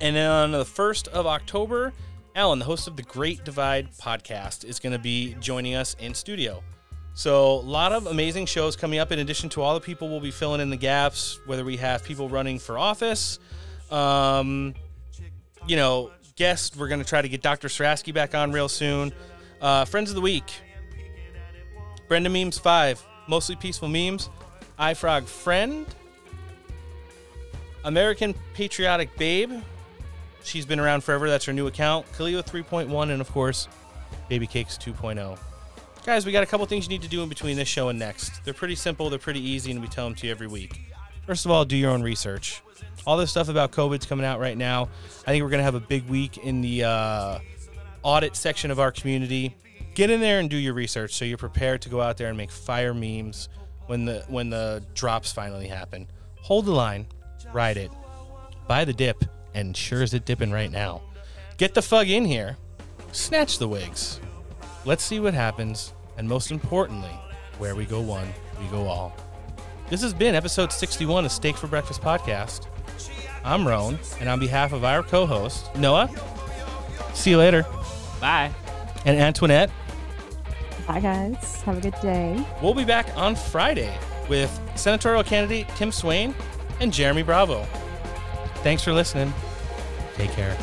And 0.00 0.16
then 0.16 0.28
on 0.28 0.50
the 0.50 0.64
1st 0.64 1.06
of 1.06 1.28
October, 1.28 1.92
Alan, 2.34 2.58
the 2.58 2.64
host 2.64 2.88
of 2.88 2.96
the 2.96 3.04
Great 3.04 3.44
Divide 3.44 3.92
podcast, 3.92 4.64
is 4.64 4.80
going 4.80 4.94
to 4.94 4.98
be 4.98 5.36
joining 5.38 5.76
us 5.76 5.94
in 6.00 6.12
studio. 6.12 6.60
So, 7.12 7.52
a 7.52 7.62
lot 7.62 7.92
of 7.92 8.08
amazing 8.08 8.46
shows 8.46 8.74
coming 8.74 8.98
up 8.98 9.12
in 9.12 9.20
addition 9.20 9.48
to 9.50 9.62
all 9.62 9.74
the 9.74 9.80
people 9.80 10.08
we'll 10.08 10.18
be 10.18 10.32
filling 10.32 10.60
in 10.60 10.70
the 10.70 10.76
gaps, 10.76 11.38
whether 11.46 11.64
we 11.64 11.76
have 11.76 12.02
people 12.02 12.28
running 12.28 12.58
for 12.58 12.76
office, 12.80 13.38
um, 13.92 14.74
you 15.68 15.76
know, 15.76 16.10
guests. 16.34 16.76
We're 16.76 16.88
going 16.88 17.00
to 17.00 17.08
try 17.08 17.22
to 17.22 17.28
get 17.28 17.42
Dr. 17.42 17.68
Sarasky 17.68 18.12
back 18.12 18.34
on 18.34 18.50
real 18.50 18.68
soon. 18.68 19.12
Uh, 19.60 19.84
Friends 19.84 20.10
of 20.10 20.16
the 20.16 20.20
Week 20.20 20.50
Brenda 22.08 22.28
Memes 22.28 22.58
5, 22.58 23.04
mostly 23.28 23.56
peaceful 23.56 23.88
memes. 23.88 24.30
iFrog 24.78 25.24
Friend. 25.24 25.86
American 27.84 28.34
Patriotic 28.54 29.16
Babe. 29.16 29.52
She's 30.42 30.66
been 30.66 30.80
around 30.80 31.02
forever. 31.02 31.28
That's 31.28 31.44
her 31.46 31.52
new 31.52 31.66
account. 31.66 32.06
Kaleo 32.12 32.44
3.1, 32.44 33.10
and 33.10 33.20
of 33.20 33.30
course, 33.30 33.68
Baby 34.28 34.46
Cakes 34.46 34.76
2.0. 34.76 35.38
Guys, 36.04 36.26
we 36.26 36.32
got 36.32 36.42
a 36.42 36.46
couple 36.46 36.66
things 36.66 36.84
you 36.84 36.90
need 36.90 37.02
to 37.02 37.08
do 37.08 37.22
in 37.22 37.30
between 37.30 37.56
this 37.56 37.68
show 37.68 37.88
and 37.88 37.98
next. 37.98 38.44
They're 38.44 38.52
pretty 38.52 38.74
simple, 38.74 39.08
they're 39.08 39.18
pretty 39.18 39.40
easy, 39.40 39.70
and 39.70 39.80
we 39.80 39.88
tell 39.88 40.04
them 40.04 40.14
to 40.16 40.26
you 40.26 40.32
every 40.32 40.46
week. 40.46 40.80
First 41.26 41.46
of 41.46 41.50
all, 41.50 41.64
do 41.64 41.76
your 41.76 41.90
own 41.90 42.02
research. 42.02 42.62
All 43.06 43.16
this 43.16 43.30
stuff 43.30 43.48
about 43.48 43.72
COVID's 43.72 44.04
coming 44.04 44.26
out 44.26 44.38
right 44.38 44.56
now. 44.56 44.90
I 45.26 45.30
think 45.30 45.42
we're 45.42 45.50
going 45.50 45.60
to 45.60 45.64
have 45.64 45.74
a 45.74 45.80
big 45.80 46.06
week 46.06 46.36
in 46.36 46.60
the 46.60 46.84
uh, 46.84 47.38
audit 48.02 48.36
section 48.36 48.70
of 48.70 48.78
our 48.78 48.92
community. 48.92 49.54
Get 49.94 50.10
in 50.10 50.20
there 50.20 50.40
and 50.40 50.50
do 50.50 50.56
your 50.56 50.74
research 50.74 51.14
so 51.14 51.24
you're 51.24 51.38
prepared 51.38 51.82
to 51.82 51.88
go 51.88 52.00
out 52.00 52.16
there 52.16 52.28
and 52.28 52.36
make 52.36 52.50
fire 52.50 52.92
memes 52.92 53.48
when 53.86 54.04
the 54.04 54.24
when 54.28 54.50
the 54.50 54.82
drops 54.94 55.32
finally 55.32 55.68
happen. 55.68 56.08
Hold 56.42 56.66
the 56.66 56.72
line, 56.72 57.06
ride 57.52 57.76
it, 57.76 57.92
buy 58.66 58.84
the 58.84 58.92
dip, 58.92 59.24
and 59.54 59.76
sure 59.76 60.02
as 60.02 60.12
it 60.12 60.24
dipping 60.24 60.50
right 60.50 60.70
now. 60.70 61.02
Get 61.58 61.74
the 61.74 61.82
fug 61.82 62.08
in 62.08 62.24
here, 62.24 62.56
snatch 63.12 63.58
the 63.58 63.68
wigs. 63.68 64.20
Let's 64.84 65.04
see 65.04 65.20
what 65.20 65.32
happens, 65.32 65.94
and 66.18 66.28
most 66.28 66.50
importantly, 66.50 67.16
where 67.58 67.76
we 67.76 67.84
go 67.84 68.00
one, 68.00 68.28
we 68.60 68.66
go 68.66 68.88
all. 68.88 69.16
This 69.88 70.02
has 70.02 70.12
been 70.12 70.34
episode 70.34 70.72
61 70.72 71.24
of 71.24 71.32
Steak 71.32 71.56
for 71.56 71.68
Breakfast 71.68 72.00
podcast. 72.00 72.66
I'm 73.44 73.66
Roan, 73.66 73.98
and 74.18 74.28
on 74.28 74.40
behalf 74.40 74.72
of 74.72 74.82
our 74.82 75.02
co 75.02 75.24
host, 75.24 75.74
Noah, 75.76 76.10
see 77.12 77.30
you 77.30 77.38
later. 77.38 77.64
Bye. 78.20 78.50
And 79.04 79.18
Antoinette, 79.18 79.70
Bye, 80.86 81.00
guys. 81.00 81.62
Have 81.62 81.78
a 81.78 81.80
good 81.80 81.94
day. 82.02 82.44
we'll 82.62 82.74
be 82.74 82.84
back 82.84 83.06
on 83.16 83.34
Friday 83.34 83.96
with 84.28 84.60
senatorial 84.74 85.24
candidate 85.24 85.68
Tim 85.76 85.90
Swain 85.90 86.34
and 86.80 86.92
Jeremy 86.92 87.22
Bravo. 87.22 87.64
Thanks 88.56 88.82
for 88.82 88.92
listening. 88.92 89.32
Take 90.16 90.30
care. 90.32 90.56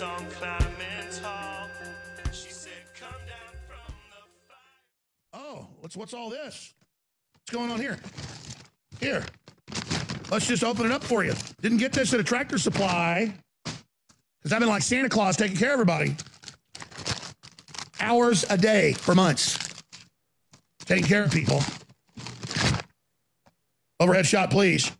climbed 0.00 0.02
onto 0.02 0.29
what's 5.90 5.96
what's 5.96 6.14
all 6.14 6.30
this? 6.30 6.72
What's 7.32 7.50
going 7.50 7.68
on 7.68 7.80
here? 7.80 7.98
Here. 9.00 9.24
Let's 10.30 10.46
just 10.46 10.62
open 10.62 10.86
it 10.86 10.92
up 10.92 11.02
for 11.02 11.24
you. 11.24 11.34
Didn't 11.62 11.78
get 11.78 11.92
this 11.92 12.14
at 12.14 12.20
a 12.20 12.24
tractor 12.24 12.58
supply. 12.58 13.32
Because 13.64 14.52
I've 14.52 14.60
been 14.60 14.68
like 14.68 14.82
Santa 14.82 15.08
Claus 15.08 15.36
taking 15.36 15.56
care 15.56 15.70
of 15.70 15.80
everybody. 15.80 16.14
Hours 17.98 18.44
a 18.48 18.56
day 18.56 18.92
for 18.92 19.16
months. 19.16 19.58
Taking 20.84 21.06
care 21.06 21.24
of 21.24 21.32
people. 21.32 21.60
Overhead 23.98 24.26
shot, 24.26 24.50
please. 24.50 24.92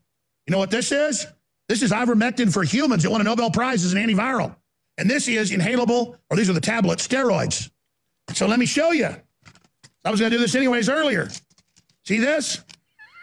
You 0.47 0.53
know 0.53 0.59
what 0.59 0.73
this 0.73 0.91
is? 0.91 1.25
This 1.69 1.83
is 1.83 1.93
ivermectin 1.93 2.53
for 2.53 2.65
humans 2.65 3.05
It 3.05 3.13
won 3.13 3.21
a 3.21 3.25
Nobel 3.25 3.53
Prize 3.53 3.85
as 3.85 3.93
an 3.93 4.03
antiviral. 4.05 4.57
And 4.99 5.09
this 5.09 5.29
is 5.29 5.53
inhalable, 5.53 6.17
or 6.31 6.37
these 6.37 6.51
are 6.51 6.55
the 6.55 6.61
tablets, 6.61 7.07
steroids. 7.07 7.71
So 8.33 8.49
let 8.49 8.59
me 8.59 8.67
show 8.67 8.91
you. 8.91 9.15
I 10.05 10.11
was 10.11 10.21
going 10.21 10.31
to 10.31 10.37
do 10.37 10.41
this 10.41 10.55
anyways 10.55 10.89
earlier. 10.89 11.29
See 12.05 12.19
this? 12.19 12.63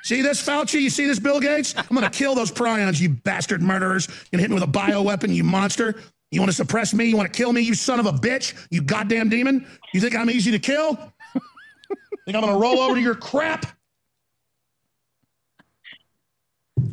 See 0.04 0.22
this, 0.22 0.42
Fauci? 0.42 0.80
You 0.82 0.90
see 0.90 1.06
this, 1.06 1.20
Bill 1.20 1.40
Gates? 1.40 1.76
I'm 1.78 1.88
going 1.90 2.04
to 2.04 2.10
kill 2.10 2.36
those 2.36 2.52
prions, 2.52 3.00
you 3.02 3.10
bastard 3.10 3.62
murderers. 3.62 4.08
You're 4.08 4.16
going 4.16 4.38
to 4.38 4.42
hit 4.42 4.50
me 4.50 4.54
with 4.56 4.64
a 4.64 4.68
bioweapon, 4.68 5.34
you 5.34 5.44
monster. 5.44 5.96
You 6.32 6.40
want 6.40 6.52
to 6.52 6.56
suppress 6.56 6.94
me? 6.94 7.06
You 7.06 7.18
want 7.18 7.32
to 7.32 7.38
kill 7.38 7.52
me, 7.52 7.62
you 7.62 7.74
son 7.74 8.00
of 8.00 8.06
a 8.06 8.12
bitch? 8.12 8.54
You 8.70 8.82
goddamn 8.82 9.30
demon? 9.30 9.66
You 9.94 10.02
think 10.02 10.16
I'm 10.16 10.30
easy 10.30 10.52
to 10.52 10.60
kill? 10.60 10.96
think 11.34 12.36
I'm 12.36 12.42
going 12.42 12.54
to 12.54 12.60
roll 12.60 12.80
over 12.80 12.96
to 12.96 13.02
your 13.02 13.16
crap? 13.16 13.66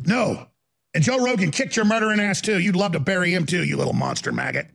No. 0.05 0.47
And 0.93 1.03
Joe 1.03 1.19
Rogan 1.19 1.51
kicked 1.51 1.75
your 1.75 1.85
murdering 1.85 2.19
ass 2.19 2.41
too. 2.41 2.59
You'd 2.59 2.75
love 2.75 2.93
to 2.93 2.99
bury 2.99 3.33
him 3.33 3.45
too, 3.45 3.63
you 3.63 3.75
little 3.75 3.93
monster 3.93 4.31
maggot. 4.31 4.67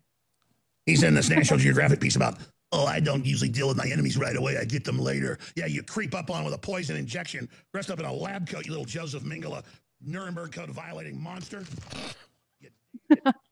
He's 0.87 1.03
in 1.03 1.15
this 1.15 1.31
National 1.31 1.59
Geographic 1.59 2.01
piece 2.01 2.17
about, 2.17 2.39
Oh, 2.73 2.87
I 2.87 3.01
don't 3.01 3.27
usually 3.27 3.51
deal 3.51 3.67
with 3.69 3.77
my 3.77 3.87
enemies 3.87 4.17
right 4.17 4.37
away. 4.37 4.57
I 4.57 4.65
get 4.65 4.85
them 4.85 4.99
later. 4.99 5.39
Yeah, 5.57 5.67
you 5.67 5.83
creep 5.83 6.15
up 6.15 6.31
on 6.31 6.45
with 6.45 6.55
a 6.55 6.59
poison 6.59 6.97
injection, 6.97 7.49
dressed 7.73 7.91
up 7.91 7.99
in 7.99 8.05
a 8.05 8.13
lab 8.13 8.49
coat, 8.49 8.65
you 8.65 8.71
little 8.71 8.85
Joseph 8.85 9.25
Mengele, 9.25 9.65
Nuremberg 10.01 10.53
Code 10.53 10.71
violating 10.71 11.21
monster. 11.21 11.65